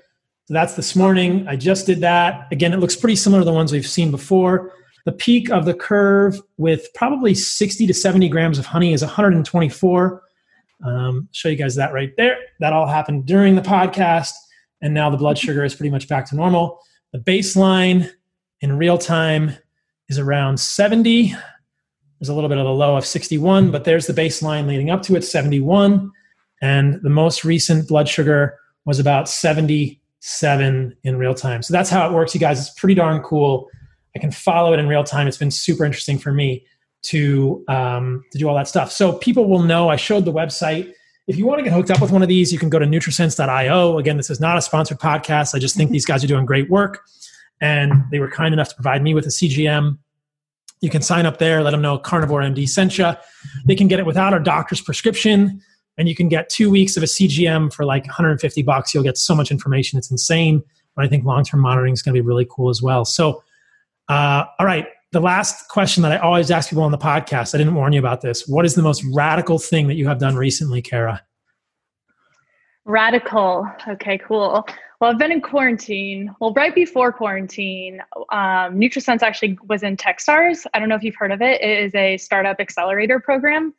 So 0.46 0.54
that's 0.54 0.74
this 0.74 0.96
morning. 0.96 1.46
I 1.46 1.56
just 1.56 1.86
did 1.86 2.00
that. 2.00 2.48
Again 2.50 2.72
it 2.72 2.80
looks 2.80 2.96
pretty 2.96 3.16
similar 3.16 3.40
to 3.40 3.44
the 3.44 3.52
ones 3.52 3.72
we've 3.72 3.86
seen 3.86 4.10
before. 4.10 4.72
The 5.04 5.12
peak 5.12 5.50
of 5.50 5.64
the 5.64 5.74
curve 5.74 6.40
with 6.58 6.92
probably 6.94 7.34
60 7.34 7.86
to 7.86 7.94
70 7.94 8.28
grams 8.28 8.58
of 8.58 8.66
honey 8.66 8.92
is 8.92 9.02
124. 9.02 10.22
Um, 10.84 11.28
show 11.32 11.48
you 11.48 11.56
guys 11.56 11.74
that 11.76 11.92
right 11.92 12.12
there. 12.16 12.38
That 12.60 12.72
all 12.72 12.86
happened 12.86 13.26
during 13.26 13.54
the 13.54 13.62
podcast. 13.62 14.32
And 14.80 14.94
now 14.94 15.10
the 15.10 15.16
blood 15.16 15.38
sugar 15.38 15.64
is 15.64 15.74
pretty 15.74 15.90
much 15.90 16.08
back 16.08 16.26
to 16.26 16.36
normal. 16.36 16.80
The 17.12 17.18
baseline 17.18 18.10
in 18.60 18.76
real 18.76 18.98
time 18.98 19.56
is 20.08 20.18
around 20.18 20.58
70. 20.58 21.34
There's 22.20 22.28
a 22.28 22.34
little 22.34 22.48
bit 22.48 22.58
of 22.58 22.66
a 22.66 22.70
low 22.70 22.96
of 22.96 23.06
61, 23.06 23.70
but 23.70 23.84
there's 23.84 24.06
the 24.06 24.12
baseline 24.12 24.66
leading 24.66 24.90
up 24.90 25.02
to 25.02 25.16
it, 25.16 25.22
71. 25.22 26.10
And 26.60 27.00
the 27.02 27.10
most 27.10 27.44
recent 27.44 27.86
blood 27.88 28.08
sugar 28.08 28.58
was 28.84 28.98
about 28.98 29.28
77 29.28 30.96
in 31.04 31.16
real 31.16 31.34
time. 31.34 31.62
So 31.62 31.72
that's 31.72 31.90
how 31.90 32.08
it 32.08 32.12
works, 32.12 32.34
you 32.34 32.40
guys. 32.40 32.58
It's 32.58 32.78
pretty 32.78 32.94
darn 32.94 33.22
cool. 33.22 33.68
I 34.16 34.18
can 34.18 34.32
follow 34.32 34.72
it 34.72 34.80
in 34.80 34.88
real 34.88 35.04
time. 35.04 35.28
It's 35.28 35.36
been 35.36 35.50
super 35.50 35.84
interesting 35.84 36.18
for 36.18 36.32
me 36.32 36.66
to 37.02 37.64
um, 37.68 38.24
to 38.32 38.38
do 38.38 38.48
all 38.48 38.54
that 38.54 38.68
stuff. 38.68 38.92
So 38.92 39.12
people 39.14 39.48
will 39.48 39.62
know. 39.62 39.88
I 39.88 39.96
showed 39.96 40.24
the 40.24 40.32
website. 40.32 40.92
If 41.26 41.36
you 41.36 41.46
want 41.46 41.58
to 41.58 41.62
get 41.62 41.72
hooked 41.72 41.90
up 41.90 42.00
with 42.00 42.10
one 42.10 42.22
of 42.22 42.28
these, 42.28 42.52
you 42.52 42.58
can 42.58 42.70
go 42.70 42.78
to 42.78 42.86
Nutrisense.io. 42.86 43.98
Again, 43.98 44.16
this 44.16 44.30
is 44.30 44.40
not 44.40 44.56
a 44.56 44.62
sponsored 44.62 44.98
podcast. 44.98 45.54
I 45.54 45.58
just 45.58 45.76
think 45.76 45.90
these 45.90 46.06
guys 46.06 46.24
are 46.24 46.26
doing 46.26 46.46
great 46.46 46.70
work, 46.70 47.02
and 47.60 47.92
they 48.10 48.18
were 48.18 48.30
kind 48.30 48.54
enough 48.54 48.70
to 48.70 48.74
provide 48.74 49.02
me 49.02 49.14
with 49.14 49.26
a 49.26 49.30
CGM. 49.30 49.98
You 50.80 50.90
can 50.90 51.02
sign 51.02 51.26
up 51.26 51.38
there, 51.38 51.62
let 51.62 51.72
them 51.72 51.82
know 51.82 51.98
Carnivore 51.98 52.40
MD 52.40 52.68
sent 52.68 52.98
you. 52.98 53.12
They 53.66 53.74
can 53.74 53.88
get 53.88 53.98
it 53.98 54.06
without 54.06 54.32
a 54.32 54.40
doctor's 54.40 54.80
prescription, 54.80 55.60
and 55.98 56.08
you 56.08 56.14
can 56.14 56.28
get 56.28 56.48
two 56.48 56.70
weeks 56.70 56.96
of 56.96 57.02
a 57.02 57.06
CGM 57.06 57.72
for 57.72 57.84
like 57.84 58.06
150 58.06 58.62
bucks. 58.62 58.94
You'll 58.94 59.04
get 59.04 59.18
so 59.18 59.34
much 59.34 59.50
information; 59.50 59.98
it's 59.98 60.10
insane. 60.10 60.62
But 60.96 61.04
I 61.04 61.08
think 61.08 61.24
long-term 61.24 61.60
monitoring 61.60 61.92
is 61.92 62.02
going 62.02 62.14
to 62.14 62.20
be 62.20 62.26
really 62.26 62.46
cool 62.50 62.70
as 62.70 62.82
well. 62.82 63.04
So, 63.04 63.44
uh, 64.08 64.44
all 64.58 64.66
right, 64.66 64.86
the 65.12 65.20
last 65.20 65.68
question 65.68 66.02
that 66.02 66.12
I 66.12 66.18
always 66.18 66.50
ask 66.50 66.68
people 66.68 66.84
on 66.84 66.92
the 66.92 66.98
podcast. 66.98 67.54
I 67.54 67.58
didn't 67.58 67.74
warn 67.74 67.92
you 67.92 67.98
about 67.98 68.20
this. 68.20 68.46
What 68.46 68.64
is 68.66 68.74
the 68.74 68.82
most 68.82 69.02
radical 69.12 69.58
thing 69.58 69.86
that 69.88 69.94
you 69.94 70.06
have 70.06 70.18
done 70.18 70.36
recently, 70.36 70.82
Kara? 70.82 71.22
Radical. 72.84 73.70
Okay, 73.86 74.18
cool. 74.18 74.66
Well, 75.00 75.10
I've 75.10 75.18
been 75.18 75.32
in 75.32 75.40
quarantine. 75.40 76.34
Well, 76.40 76.52
right 76.54 76.74
before 76.74 77.12
quarantine, 77.12 78.00
um, 78.32 78.78
NutriSense 78.78 79.22
actually 79.22 79.58
was 79.68 79.82
in 79.82 79.96
TechStars. 79.96 80.66
I 80.74 80.78
don't 80.78 80.88
know 80.88 80.96
if 80.96 81.02
you've 81.02 81.14
heard 81.14 81.32
of 81.32 81.40
it. 81.40 81.60
It 81.60 81.84
is 81.84 81.94
a 81.94 82.16
startup 82.16 82.60
accelerator 82.60 83.20
program. 83.20 83.74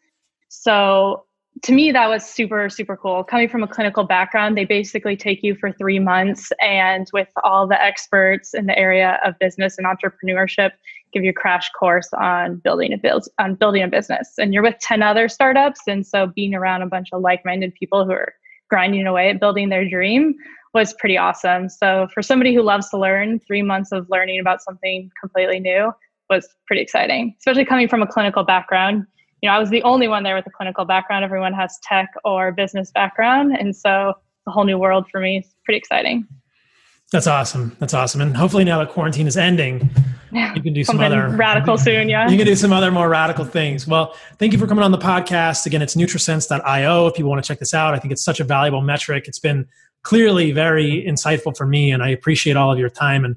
So 0.48 1.26
to 1.64 1.74
me, 1.74 1.92
that 1.92 2.08
was 2.08 2.26
super, 2.26 2.70
super 2.70 2.96
cool. 2.96 3.24
Coming 3.24 3.50
from 3.50 3.64
a 3.64 3.68
clinical 3.68 4.06
background, 4.06 4.56
they 4.58 4.66
basically 4.66 5.18
take 5.18 5.44
you 5.44 5.56
for 5.56 5.72
three 5.72 6.00
months 6.00 6.52
and 6.62 7.10
with 7.12 7.30
all 7.44 7.68
the 7.68 7.82
experts 7.82 8.54
in 8.54 8.66
the 8.66 8.78
area 8.78 9.20
of 9.26 9.38
business 9.40 9.78
and 9.78 9.86
entrepreneurship, 9.86 10.72
give 11.12 11.24
you 11.24 11.32
a 11.32 11.34
crash 11.34 11.70
course 11.78 12.10
on 12.14 12.58
building 12.58 12.94
a 12.94 12.98
build 12.98 13.28
on 13.40 13.56
building 13.56 13.84
a 13.84 13.88
business. 13.88 14.34
And 14.38 14.54
you're 14.54 14.64
with 14.64 14.78
10 14.80 15.02
other 15.02 15.28
startups. 15.28 15.82
And 15.88 16.06
so 16.06 16.28
being 16.28 16.54
around 16.54 16.82
a 16.82 16.88
bunch 16.88 17.10
of 17.12 17.22
like-minded 17.22 17.74
people 17.76 18.06
who 18.06 18.12
are 18.12 18.34
grinding 18.70 19.08
away 19.08 19.30
at 19.30 19.40
building 19.40 19.70
their 19.70 19.88
dream 19.88 20.36
was 20.74 20.94
pretty 20.94 21.18
awesome. 21.18 21.70
So 21.70 22.08
for 22.14 22.22
somebody 22.22 22.54
who 22.54 22.62
loves 22.62 22.90
to 22.90 22.98
learn, 22.98 23.40
three 23.40 23.64
months 23.64 23.92
of 23.92 24.08
learning 24.10 24.40
about 24.40 24.62
something 24.62 25.10
completely 25.20 25.60
new 25.60 25.92
was 26.30 26.48
pretty 26.68 26.82
exciting, 26.82 27.36
especially 27.40 27.66
coming 27.66 27.88
from 27.88 28.04
a 28.04 28.08
clinical 28.08 28.44
background. 28.44 29.06
You 29.42 29.50
know, 29.50 29.56
I 29.56 29.60
was 29.60 29.70
the 29.70 29.82
only 29.84 30.08
one 30.08 30.24
there 30.24 30.36
with 30.36 30.46
a 30.46 30.52
clinical 30.52 30.86
background. 30.86 31.26
Everyone 31.26 31.54
has 31.54 31.80
tech 31.82 32.10
or 32.24 32.52
business 32.52 32.92
background. 32.92 33.58
And 33.58 33.76
so 33.76 34.14
a 34.48 34.52
whole 34.52 34.66
new 34.66 34.78
world 34.78 35.08
for 35.12 35.20
me. 35.20 35.38
It's 35.38 35.56
pretty 35.64 35.78
exciting. 35.78 36.28
That's 37.12 37.26
awesome. 37.26 37.76
That's 37.80 37.94
awesome. 37.96 38.22
And 38.22 38.38
hopefully 38.38 38.64
now 38.64 38.78
that 38.80 38.90
quarantine 38.90 39.26
is 39.26 39.36
ending, 39.36 39.90
you 40.32 40.62
can 40.62 40.74
do 40.74 40.84
some 40.84 41.00
other 41.00 41.30
radical 41.30 41.76
soon. 41.78 42.08
Yeah. 42.08 42.30
You 42.30 42.38
can 42.38 42.46
do 42.46 42.56
some 42.56 42.72
other 42.72 42.92
more 42.92 43.10
radical 43.10 43.46
things. 43.46 43.88
Well, 43.88 44.16
thank 44.38 44.54
you 44.54 44.60
for 44.60 44.68
coming 44.68 44.84
on 44.84 44.92
the 44.92 45.00
podcast. 45.00 45.66
Again, 45.66 45.82
it's 45.82 45.96
nutrisense.io. 45.96 47.08
If 47.08 47.16
people 47.16 47.32
want 47.32 47.44
to 47.44 47.48
check 47.48 47.58
this 47.58 47.74
out, 47.74 47.96
I 47.96 48.00
think 48.00 48.12
it's 48.12 48.24
such 48.24 48.40
a 48.40 48.44
valuable 48.44 48.82
metric. 48.82 49.28
It's 49.28 49.40
been 49.40 49.68
clearly 50.04 50.52
very 50.52 51.04
insightful 51.08 51.58
for 51.58 51.66
me, 51.66 51.92
and 51.92 52.04
I 52.04 52.10
appreciate 52.10 52.56
all 52.56 52.72
of 52.72 52.78
your 52.78 52.90
time 52.90 53.26
and 53.26 53.36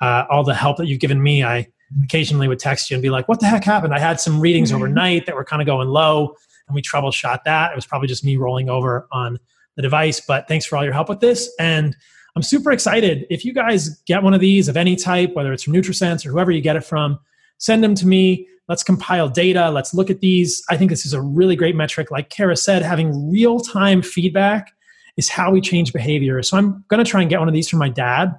uh, 0.00 0.24
all 0.30 0.42
the 0.42 0.54
help 0.54 0.78
that 0.78 0.86
you've 0.86 1.00
given 1.00 1.22
me. 1.22 1.44
I 1.44 1.68
occasionally 2.02 2.48
would 2.48 2.58
text 2.58 2.90
you 2.90 2.94
and 2.94 3.02
be 3.02 3.10
like, 3.10 3.28
what 3.28 3.40
the 3.40 3.46
heck 3.46 3.64
happened? 3.64 3.94
I 3.94 3.98
had 3.98 4.18
some 4.18 4.40
readings 4.40 4.70
mm-hmm. 4.70 4.76
overnight 4.76 5.26
that 5.26 5.34
were 5.34 5.44
kind 5.44 5.60
of 5.60 5.66
going 5.66 5.88
low, 5.88 6.34
and 6.68 6.74
we 6.74 6.80
troubleshot 6.80 7.44
that. 7.44 7.72
It 7.72 7.76
was 7.76 7.84
probably 7.84 8.08
just 8.08 8.24
me 8.24 8.38
rolling 8.38 8.70
over 8.70 9.06
on 9.12 9.38
the 9.76 9.82
device, 9.82 10.20
but 10.20 10.48
thanks 10.48 10.64
for 10.64 10.78
all 10.78 10.84
your 10.84 10.94
help 10.94 11.10
with 11.10 11.20
this. 11.20 11.52
And 11.58 11.96
I'm 12.36 12.42
super 12.42 12.70
excited. 12.70 13.26
If 13.30 13.44
you 13.44 13.52
guys 13.52 14.00
get 14.06 14.22
one 14.22 14.34
of 14.34 14.40
these 14.40 14.68
of 14.68 14.76
any 14.76 14.96
type, 14.96 15.34
whether 15.34 15.52
it's 15.52 15.62
from 15.64 15.74
NutriSense 15.74 16.24
or 16.24 16.30
whoever 16.30 16.50
you 16.50 16.60
get 16.60 16.76
it 16.76 16.84
from, 16.84 17.18
send 17.58 17.82
them 17.82 17.94
to 17.96 18.06
me. 18.06 18.46
Let's 18.68 18.82
compile 18.82 19.28
data. 19.28 19.70
Let's 19.70 19.92
look 19.94 20.10
at 20.10 20.20
these. 20.20 20.62
I 20.70 20.76
think 20.76 20.90
this 20.90 21.04
is 21.04 21.12
a 21.12 21.20
really 21.20 21.56
great 21.56 21.74
metric. 21.74 22.10
Like 22.10 22.30
Kara 22.30 22.56
said, 22.56 22.82
having 22.82 23.30
real 23.30 23.58
time 23.58 24.00
feedback 24.00 24.72
is 25.16 25.28
how 25.28 25.50
we 25.50 25.60
change 25.60 25.92
behavior. 25.92 26.40
So 26.42 26.56
I'm 26.56 26.84
going 26.88 27.04
to 27.04 27.10
try 27.10 27.20
and 27.20 27.28
get 27.28 27.40
one 27.40 27.48
of 27.48 27.54
these 27.54 27.68
from 27.68 27.80
my 27.80 27.88
dad. 27.88 28.38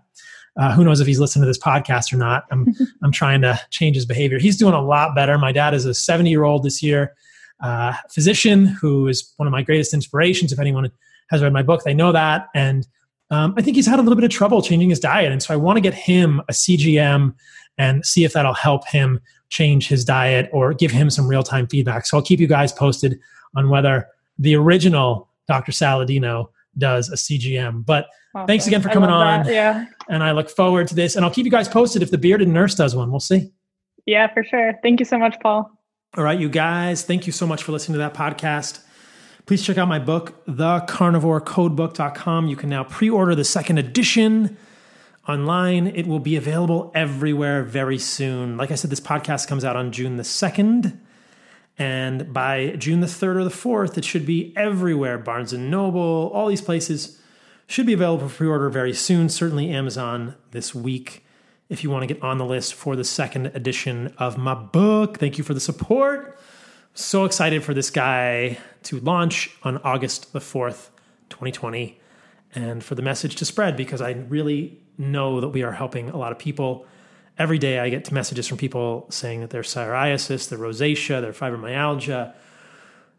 Uh, 0.60 0.74
who 0.74 0.84
knows 0.84 1.00
if 1.00 1.08
he's 1.08 1.20
listening 1.20 1.44
to 1.44 1.48
this 1.48 1.60
podcast 1.60 2.14
or 2.14 2.18
not? 2.18 2.46
I'm 2.52 2.74
I'm 3.04 3.12
trying 3.12 3.42
to 3.42 3.60
change 3.70 3.96
his 3.96 4.06
behavior. 4.06 4.40
He's 4.40 4.58
doing 4.58 4.74
a 4.74 4.82
lot 4.82 5.16
better. 5.16 5.38
My 5.38 5.52
dad 5.52 5.74
is 5.74 5.86
a 5.86 5.94
70 5.94 6.30
year 6.30 6.44
old 6.44 6.64
this 6.64 6.82
year, 6.82 7.14
uh, 7.62 7.94
physician 8.10 8.66
who 8.66 9.08
is 9.08 9.34
one 9.38 9.48
of 9.48 9.52
my 9.52 9.64
greatest 9.64 9.94
inspirations. 9.94 10.52
If 10.52 10.60
anyone 10.60 10.92
has 11.30 11.42
read 11.42 11.54
my 11.54 11.64
book, 11.64 11.84
they 11.84 11.94
know 11.94 12.12
that. 12.12 12.48
And 12.54 12.88
um, 13.32 13.54
I 13.58 13.62
think 13.62 13.78
he's 13.78 13.88
had 13.88 13.98
a 13.98 14.02
little 14.02 14.16
bit 14.16 14.26
of 14.26 14.30
trouble 14.30 14.62
changing 14.62 14.90
his 14.90 15.00
diet. 15.00 15.32
And 15.32 15.42
so 15.42 15.54
I 15.54 15.58
want 15.58 15.78
to 15.78 15.82
get 15.82 15.94
him 15.94 16.42
a 16.50 16.52
CGM 16.52 17.34
and 17.78 18.06
see 18.06 18.26
if 18.26 18.34
that'll 18.34 18.54
help 18.54 18.88
him 18.88 19.20
change 19.50 19.88
his 19.88 20.06
diet 20.06 20.50
or 20.52 20.74
give 20.74 20.92
him 20.92 21.10
some 21.10 21.28
real 21.28 21.42
time 21.42 21.66
feedback. 21.68 22.06
So 22.06 22.18
I'll 22.18 22.24
keep 22.24 22.42
you 22.42 22.48
guys 22.48 22.74
posted 22.74 23.20
on 23.56 23.70
whether 23.70 24.08
the 24.38 24.56
original 24.56 25.30
Dr. 25.48 25.72
Saladino 25.72 26.50
does 26.78 27.10
a 27.10 27.16
CGM. 27.16 27.86
But 27.86 28.08
awesome. 28.36 28.48
thanks 28.48 28.68
again 28.68 28.82
for 28.82 28.90
coming 28.90 29.10
on. 29.10 29.46
That, 29.46 29.54
yeah. 29.54 29.86
And 30.10 30.24
I 30.24 30.34
look 30.34 30.50
forward 30.50 30.90
to 30.90 30.96
this. 30.96 31.16
And 31.16 31.24
I'll 31.24 31.32
keep 31.32 31.46
you 31.46 31.52
guys 31.52 31.70
posted 31.70 32.02
if 32.02 32.12
the 32.12 32.18
bearded 32.18 32.50
nurse 32.50 32.76
does 32.76 32.96
one. 32.96 33.12
We'll 33.12 33.22
see. 33.22 33.50
Yeah, 34.06 34.34
for 34.34 34.44
sure. 34.44 34.74
Thank 34.84 35.00
you 35.00 35.06
so 35.06 35.18
much, 35.18 35.40
Paul. 35.42 35.72
All 36.18 36.24
right, 36.24 36.40
you 36.40 36.50
guys. 36.50 37.04
Thank 37.04 37.28
you 37.28 37.32
so 37.32 37.48
much 37.48 37.64
for 37.64 37.72
listening 37.72 37.94
to 37.94 38.00
that 38.00 38.14
podcast. 38.14 38.84
Please 39.46 39.64
check 39.64 39.78
out 39.78 39.88
my 39.88 40.00
book, 40.00 40.42
the 40.46 40.82
carnivore 40.82 41.42
thecarnivorecodebook.com. 41.42 42.48
You 42.48 42.56
can 42.56 42.70
now 42.70 42.84
pre 42.84 43.10
order 43.10 43.36
the 43.36 43.44
second 43.44 43.78
edition 43.78 44.58
online. 45.28 45.88
It 45.88 46.08
will 46.08 46.20
be 46.20 46.36
available 46.36 46.92
everywhere 46.94 47.64
very 47.64 47.98
soon. 47.98 48.58
Like 48.58 48.72
I 48.72 48.76
said, 48.76 48.92
this 48.92 49.00
podcast 49.00 49.48
comes 49.48 49.66
out 49.66 49.76
on 49.76 49.92
June 49.92 50.18
the 50.18 50.24
2nd. 50.24 50.98
And 51.78 52.32
by 52.32 52.76
June 52.78 53.00
the 53.00 53.08
3rd 53.08 53.36
or 53.38 53.44
the 53.44 53.50
4th, 53.50 53.98
it 53.98 54.06
should 54.06 54.26
be 54.26 54.54
everywhere. 54.56 55.18
Barnes 55.18 55.54
and 55.54 55.72
Noble, 55.72 56.30
all 56.34 56.48
these 56.48 56.62
places 56.62 57.20
should 57.66 57.86
be 57.86 57.94
available 57.94 58.30
for 58.30 58.36
pre 58.36 58.48
order 58.48 58.70
very 58.70 58.94
soon. 58.94 59.30
Certainly 59.30 59.72
Amazon 59.72 60.36
this 60.52 60.76
week 60.76 61.26
if 61.70 61.86
you 61.86 61.90
want 61.90 62.06
to 62.06 62.14
get 62.14 62.22
on 62.22 62.38
the 62.38 62.46
list 62.46 62.74
for 62.74 62.98
the 62.98 63.04
second 63.04 63.48
edition 63.48 64.14
of 64.18 64.38
my 64.38 64.54
book. 64.54 65.18
Thank 65.18 65.38
you 65.38 65.44
for 65.44 65.54
the 65.54 65.60
support. 65.62 66.38
So 66.94 67.24
excited 67.24 67.64
for 67.64 67.74
this 67.74 67.90
guy 67.90 68.58
to 68.84 69.00
launch 69.00 69.50
on 69.64 69.78
August 69.78 70.34
the 70.34 70.40
4th, 70.40 70.90
2020, 71.30 71.98
and 72.54 72.84
for 72.84 72.96
the 72.96 73.02
message 73.02 73.38
to 73.38 73.46
spread 73.46 73.78
because 73.78 74.02
I 74.02 74.12
really 74.12 74.78
know 74.98 75.40
that 75.40 75.50
we 75.50 75.64
are 75.64 75.72
helping 75.72 76.10
a 76.10 76.18
lot 76.18 76.34
of 76.34 76.38
people. 76.38 76.86
Every 77.38 77.58
day 77.58 77.80
I 77.80 77.88
get 77.88 78.12
messages 78.12 78.46
from 78.46 78.58
people 78.58 79.08
saying 79.10 79.40
that 79.40 79.52
their 79.52 79.62
psoriasis, 79.62 80.50
their 80.50 80.60
rosacea, 80.60 81.22
their 81.22 81.32
fibromyalgia 81.32 82.34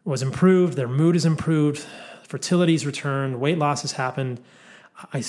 was 0.05 0.21
improved, 0.21 0.75
their 0.75 0.87
mood 0.87 1.15
is 1.15 1.25
improved, 1.25 1.83
fertility's 2.27 2.85
returned, 2.85 3.39
weight 3.39 3.57
loss 3.57 3.81
has 3.81 3.93
happened. 3.93 4.39
I, 5.11 5.23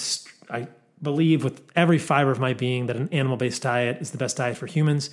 I 0.51 0.69
believe 1.01 1.45
with 1.45 1.63
every 1.75 1.99
fiber 1.99 2.31
of 2.31 2.41
my 2.41 2.53
being 2.53 2.87
that 2.87 2.97
an 2.97 3.09
animal 3.11 3.39
based 3.39 3.63
diet 3.63 4.03
is 4.03 4.11
the 4.11 4.19
best 4.19 4.37
diet 4.37 4.59
for 4.59 4.67
humans 4.67 5.09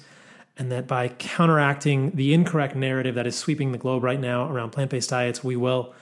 and 0.58 0.72
that 0.72 0.88
by 0.88 1.08
counteracting 1.08 2.12
the 2.12 2.34
incorrect 2.34 2.76
narrative 2.76 3.16
that 3.16 3.26
is 3.26 3.36
sweeping 3.36 3.72
the 3.72 3.78
globe 3.78 4.04
right 4.04 4.20
now 4.20 4.52
around 4.52 4.72
plant 4.72 4.92
based 4.92 5.10
diets, 5.10 5.44
we 5.44 5.56
will 5.56 5.94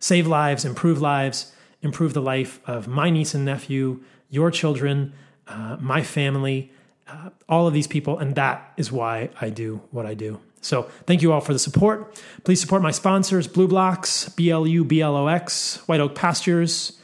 save 0.00 0.26
lives, 0.26 0.64
improve 0.64 1.00
lives, 1.00 1.52
improve 1.82 2.14
the 2.14 2.22
life 2.22 2.60
of 2.66 2.88
my 2.88 3.10
niece 3.10 3.34
and 3.34 3.44
nephew, 3.44 4.00
your 4.30 4.50
children, 4.50 5.12
uh, 5.46 5.76
my 5.80 6.02
family, 6.02 6.72
uh, 7.08 7.30
all 7.48 7.66
of 7.66 7.74
these 7.74 7.86
people. 7.86 8.18
And 8.18 8.34
that 8.34 8.72
is 8.76 8.92
why 8.92 9.30
I 9.40 9.50
do 9.50 9.80
what 9.90 10.06
I 10.06 10.14
do. 10.14 10.40
So 10.60 10.82
thank 11.06 11.22
you 11.22 11.32
all 11.32 11.40
for 11.40 11.52
the 11.52 11.58
support. 11.58 12.20
Please 12.44 12.60
support 12.60 12.82
my 12.82 12.90
sponsors 12.90 13.46
BLUblox, 13.46 14.34
B 14.36 14.50
L 14.50 14.66
U 14.66 14.84
B 14.84 15.00
L 15.00 15.16
O 15.16 15.28
X, 15.28 15.76
White 15.86 16.00
Oak 16.00 16.14
Pastures, 16.14 16.98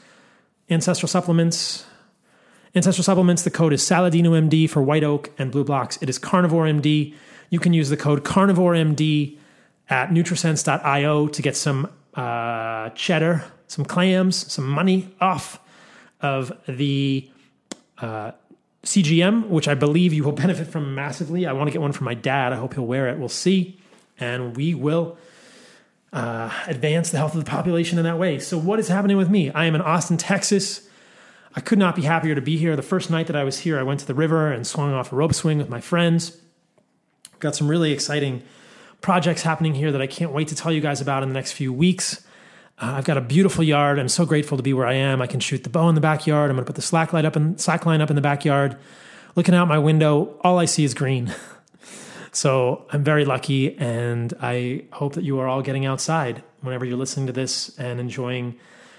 Ancestral 0.69 1.09
Supplements, 1.09 1.85
Ancestral 2.77 3.05
Supplements, 3.05 3.43
the 3.43 3.53
code 3.53 3.73
is 3.73 3.83
Saladino 3.83 4.31
MD 4.31 4.69
for 4.69 4.83
White 4.83 5.05
Oak 5.05 5.31
and 5.39 5.53
BLUblox. 5.53 6.03
It 6.03 6.09
is 6.09 6.19
Carnivore 6.19 6.65
MD. 6.65 7.15
You 7.49 7.61
can 7.61 7.73
use 7.73 7.89
the 7.89 7.97
code 7.97 8.25
Carnivore 8.25 8.73
MD 8.73 9.39
at 9.89 10.11
Nutrisense.io 10.11 11.29
to 11.29 11.43
get 11.43 11.57
some 11.57 11.89
uh, 12.15 12.91
cheddar, 12.91 13.45
some 13.69 13.85
clams, 13.85 14.53
some 14.53 14.69
money 14.69 15.15
off 15.21 15.61
of 16.21 16.51
the 16.67 17.31
uh, 17.99 18.33
CGM, 18.83 19.47
which 19.51 19.69
I 19.69 19.75
believe 19.75 20.13
you 20.13 20.25
will 20.25 20.33
benefit 20.47 20.67
from 20.67 20.97
massively. 20.97 21.47
I 21.47 21.53
want 21.53 21.69
to 21.69 21.73
get 21.73 21.81
one 21.81 21.93
for 21.93 22.03
my 22.03 22.15
dad. 22.15 22.53
I 22.53 22.57
hope 22.57 22.75
he'll 22.75 22.87
wear 22.87 23.09
it. 23.09 23.21
We'll 23.21 23.29
see. 23.29 23.79
And 24.19 24.57
we 24.57 24.75
will 24.75 25.17
uh, 26.13 26.51
advance 26.67 27.11
the 27.11 27.19
health 27.19 27.37
of 27.37 27.45
the 27.45 27.49
population 27.49 27.99
in 27.99 28.05
that 28.05 28.19
way. 28.19 28.41
So, 28.41 28.59
what 28.59 28.81
is 28.81 28.89
happening 28.89 29.17
with 29.17 29.31
me? 29.31 29.53
I 29.53 29.67
am 29.67 29.77
in 29.77 29.81
Austin, 29.81 30.17
Texas. 30.17 30.89
I 31.57 31.61
could 31.61 31.79
not 31.79 31.95
be 31.95 32.03
happier 32.03 32.35
to 32.35 32.41
be 32.41 32.57
here. 32.57 32.75
The 32.75 32.83
first 32.83 33.11
night 33.11 33.29
that 33.29 33.37
I 33.37 33.45
was 33.45 33.61
here, 33.61 33.79
I 33.79 33.83
went 33.83 34.01
to 34.01 34.07
the 34.07 34.15
river 34.15 34.51
and 34.51 34.67
swung 34.67 34.93
off 34.93 35.13
a 35.13 35.17
rope 35.17 35.35
swing 35.35 35.59
with 35.59 35.69
my 35.69 35.81
friends. 35.81 36.37
Got 37.39 37.55
some 37.55 37.69
really 37.69 37.93
exciting 37.93 38.43
projects 39.01 39.43
happening 39.43 39.75
here 39.75 39.93
that 39.93 40.03
I 40.03 40.07
can't 40.07 40.33
wait 40.33 40.49
to 40.49 40.57
tell 40.57 40.73
you 40.73 40.81
guys 40.81 41.01
about 41.01 41.23
in 41.23 41.29
the 41.29 41.35
next 41.35 41.53
few 41.53 41.73
weeks. 41.73 42.25
Uh, 42.79 42.95
I've 42.97 43.05
got 43.05 43.17
a 43.17 43.21
beautiful 43.21 43.63
yard. 43.63 44.01
I'm 44.01 44.09
so 44.09 44.27
grateful 44.27 44.57
to 44.57 44.63
be 44.63 44.73
where 44.73 44.87
I 44.87 44.95
am. 44.95 45.23
I 45.23 45.29
can 45.29 45.39
shoot 45.39 45.63
the 45.63 45.71
bow 45.71 45.89
in 45.89 45.95
the 45.95 46.01
backyard. 46.01 46.51
I'm 46.51 46.57
going 46.57 46.65
to 46.65 46.69
put 46.69 46.77
the 46.77 46.83
slack 46.83 47.13
light 47.13 47.25
up 47.25 47.37
slack 47.61 47.87
line 47.87 48.01
up 48.01 48.11
in 48.11 48.17
the 48.17 48.23
backyard. 48.23 48.77
Looking 49.37 49.55
out 49.55 49.69
my 49.69 49.79
window, 49.79 50.39
all 50.41 50.59
I 50.59 50.65
see 50.65 50.83
is 50.83 50.95
green. 50.95 51.33
so 52.33 52.87
I'm 52.91 53.05
very 53.05 53.25
lucky, 53.25 53.79
and 53.79 54.33
I 54.41 54.85
hope 54.93 55.15
that 55.15 55.23
you 55.23 55.39
are 55.39 55.47
all 55.47 55.63
getting 55.63 55.87
outside 55.87 56.43
whenever 56.63 56.85
you're 56.85 56.97
listening 56.97 57.27
to 57.27 57.33
this 57.33 57.77
and 57.79 58.01
enjoying 58.01 58.57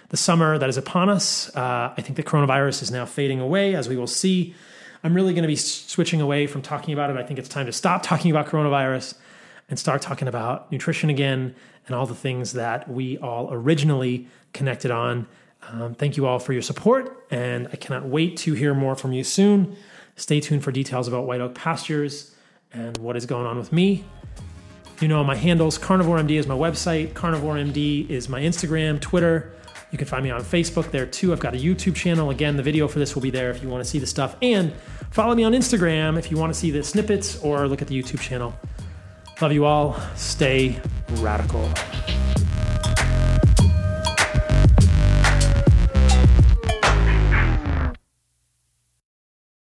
the 0.10 0.18
summer 0.18 0.58
that 0.58 0.70
is 0.70 0.78
upon 0.78 1.10
us. 1.10 1.56
Uh, 1.56 1.94
I 1.96 2.02
think 2.02 2.16
the 2.16 2.24
coronavirus 2.24 2.84
is 2.84 2.92
now 2.92 3.06
fading 3.06 3.40
away, 3.40 3.76
as 3.76 3.90
we 3.90 3.98
will 3.98 4.08
see. 4.08 4.56
I'm 5.04 5.14
really 5.14 5.34
going 5.34 5.44
to 5.44 5.48
be 5.48 5.56
switching 5.56 6.22
away 6.22 6.48
from 6.48 6.62
talking 6.62 6.94
about 6.94 7.10
it. 7.10 7.18
I 7.18 7.24
think 7.24 7.40
it's 7.40 7.50
time 7.50 7.66
to 7.68 7.72
stop 7.72 8.04
talking 8.04 8.32
about 8.32 8.48
coronavirus 8.48 9.16
and 9.70 9.78
start 9.80 10.02
talking 10.02 10.28
about 10.28 10.72
nutrition 10.72 11.10
again 11.10 11.56
and 11.88 11.96
all 11.96 12.06
the 12.06 12.16
things 12.16 12.54
that 12.54 12.90
we 12.90 13.18
all 13.20 13.52
originally 13.52 14.28
connected 14.54 14.92
on. 14.92 15.28
Um, 15.70 15.96
thank 15.96 16.18
you 16.18 16.26
all 16.28 16.40
for 16.40 16.54
your 16.54 16.62
support, 16.62 17.26
and 17.32 17.68
I 17.72 17.76
cannot 17.76 18.06
wait 18.06 18.38
to 18.38 18.54
hear 18.54 18.74
more 18.74 18.96
from 18.96 19.14
you 19.14 19.24
soon. 19.24 19.76
Stay 20.16 20.40
tuned 20.40 20.64
for 20.64 20.72
details 20.72 21.08
about 21.08 21.26
White 21.26 21.42
Oak 21.42 21.56
Pastures 21.56 22.36
and 22.74 22.98
what 22.98 23.16
is 23.16 23.26
going 23.26 23.46
on 23.46 23.58
with 23.58 23.72
me. 23.72 24.06
You 25.02 25.08
know 25.08 25.24
my 25.24 25.36
handles. 25.36 25.78
Carnivore 25.78 26.20
MD 26.20 26.32
is 26.32 26.48
my 26.48 26.56
website. 26.56 27.14
Carnivore 27.14 27.56
MD 27.56 28.10
is 28.10 28.30
my 28.30 28.42
Instagram, 28.42 29.02
Twitter. 29.02 29.55
You 29.92 29.98
can 29.98 30.08
find 30.08 30.24
me 30.24 30.32
on 30.32 30.42
Facebook 30.42 30.92
there 30.92 31.06
too. 31.06 31.32
I've 31.32 31.40
got 31.40 31.54
a 31.54 31.58
YouTube 31.58 31.96
channel. 31.96 32.30
Again, 32.30 32.58
the 32.58 32.64
video 32.64 32.88
for 32.88 33.00
this 33.00 33.16
will 33.16 33.22
be 33.22 33.30
there 33.30 33.50
if 33.52 33.64
you 33.64 33.70
want 33.70 33.84
to 33.84 33.90
see 33.90 34.00
the 34.00 34.08
stuff. 34.08 34.36
And 34.42 34.74
follow 35.12 35.36
me 35.36 35.44
on 35.44 35.54
Instagram 35.54 36.18
if 36.18 36.32
you 36.32 36.38
want 36.38 36.54
to 36.54 36.60
see 36.60 36.72
the 36.72 36.84
snippets 36.84 37.38
or 37.42 37.68
look 37.68 37.82
at 37.82 37.88
the 37.88 38.02
YouTube 38.02 38.20
channel. 38.20 38.54
Love 39.42 39.52
you 39.52 39.66
all. 39.66 40.00
Stay 40.16 40.80
radical. 41.16 41.70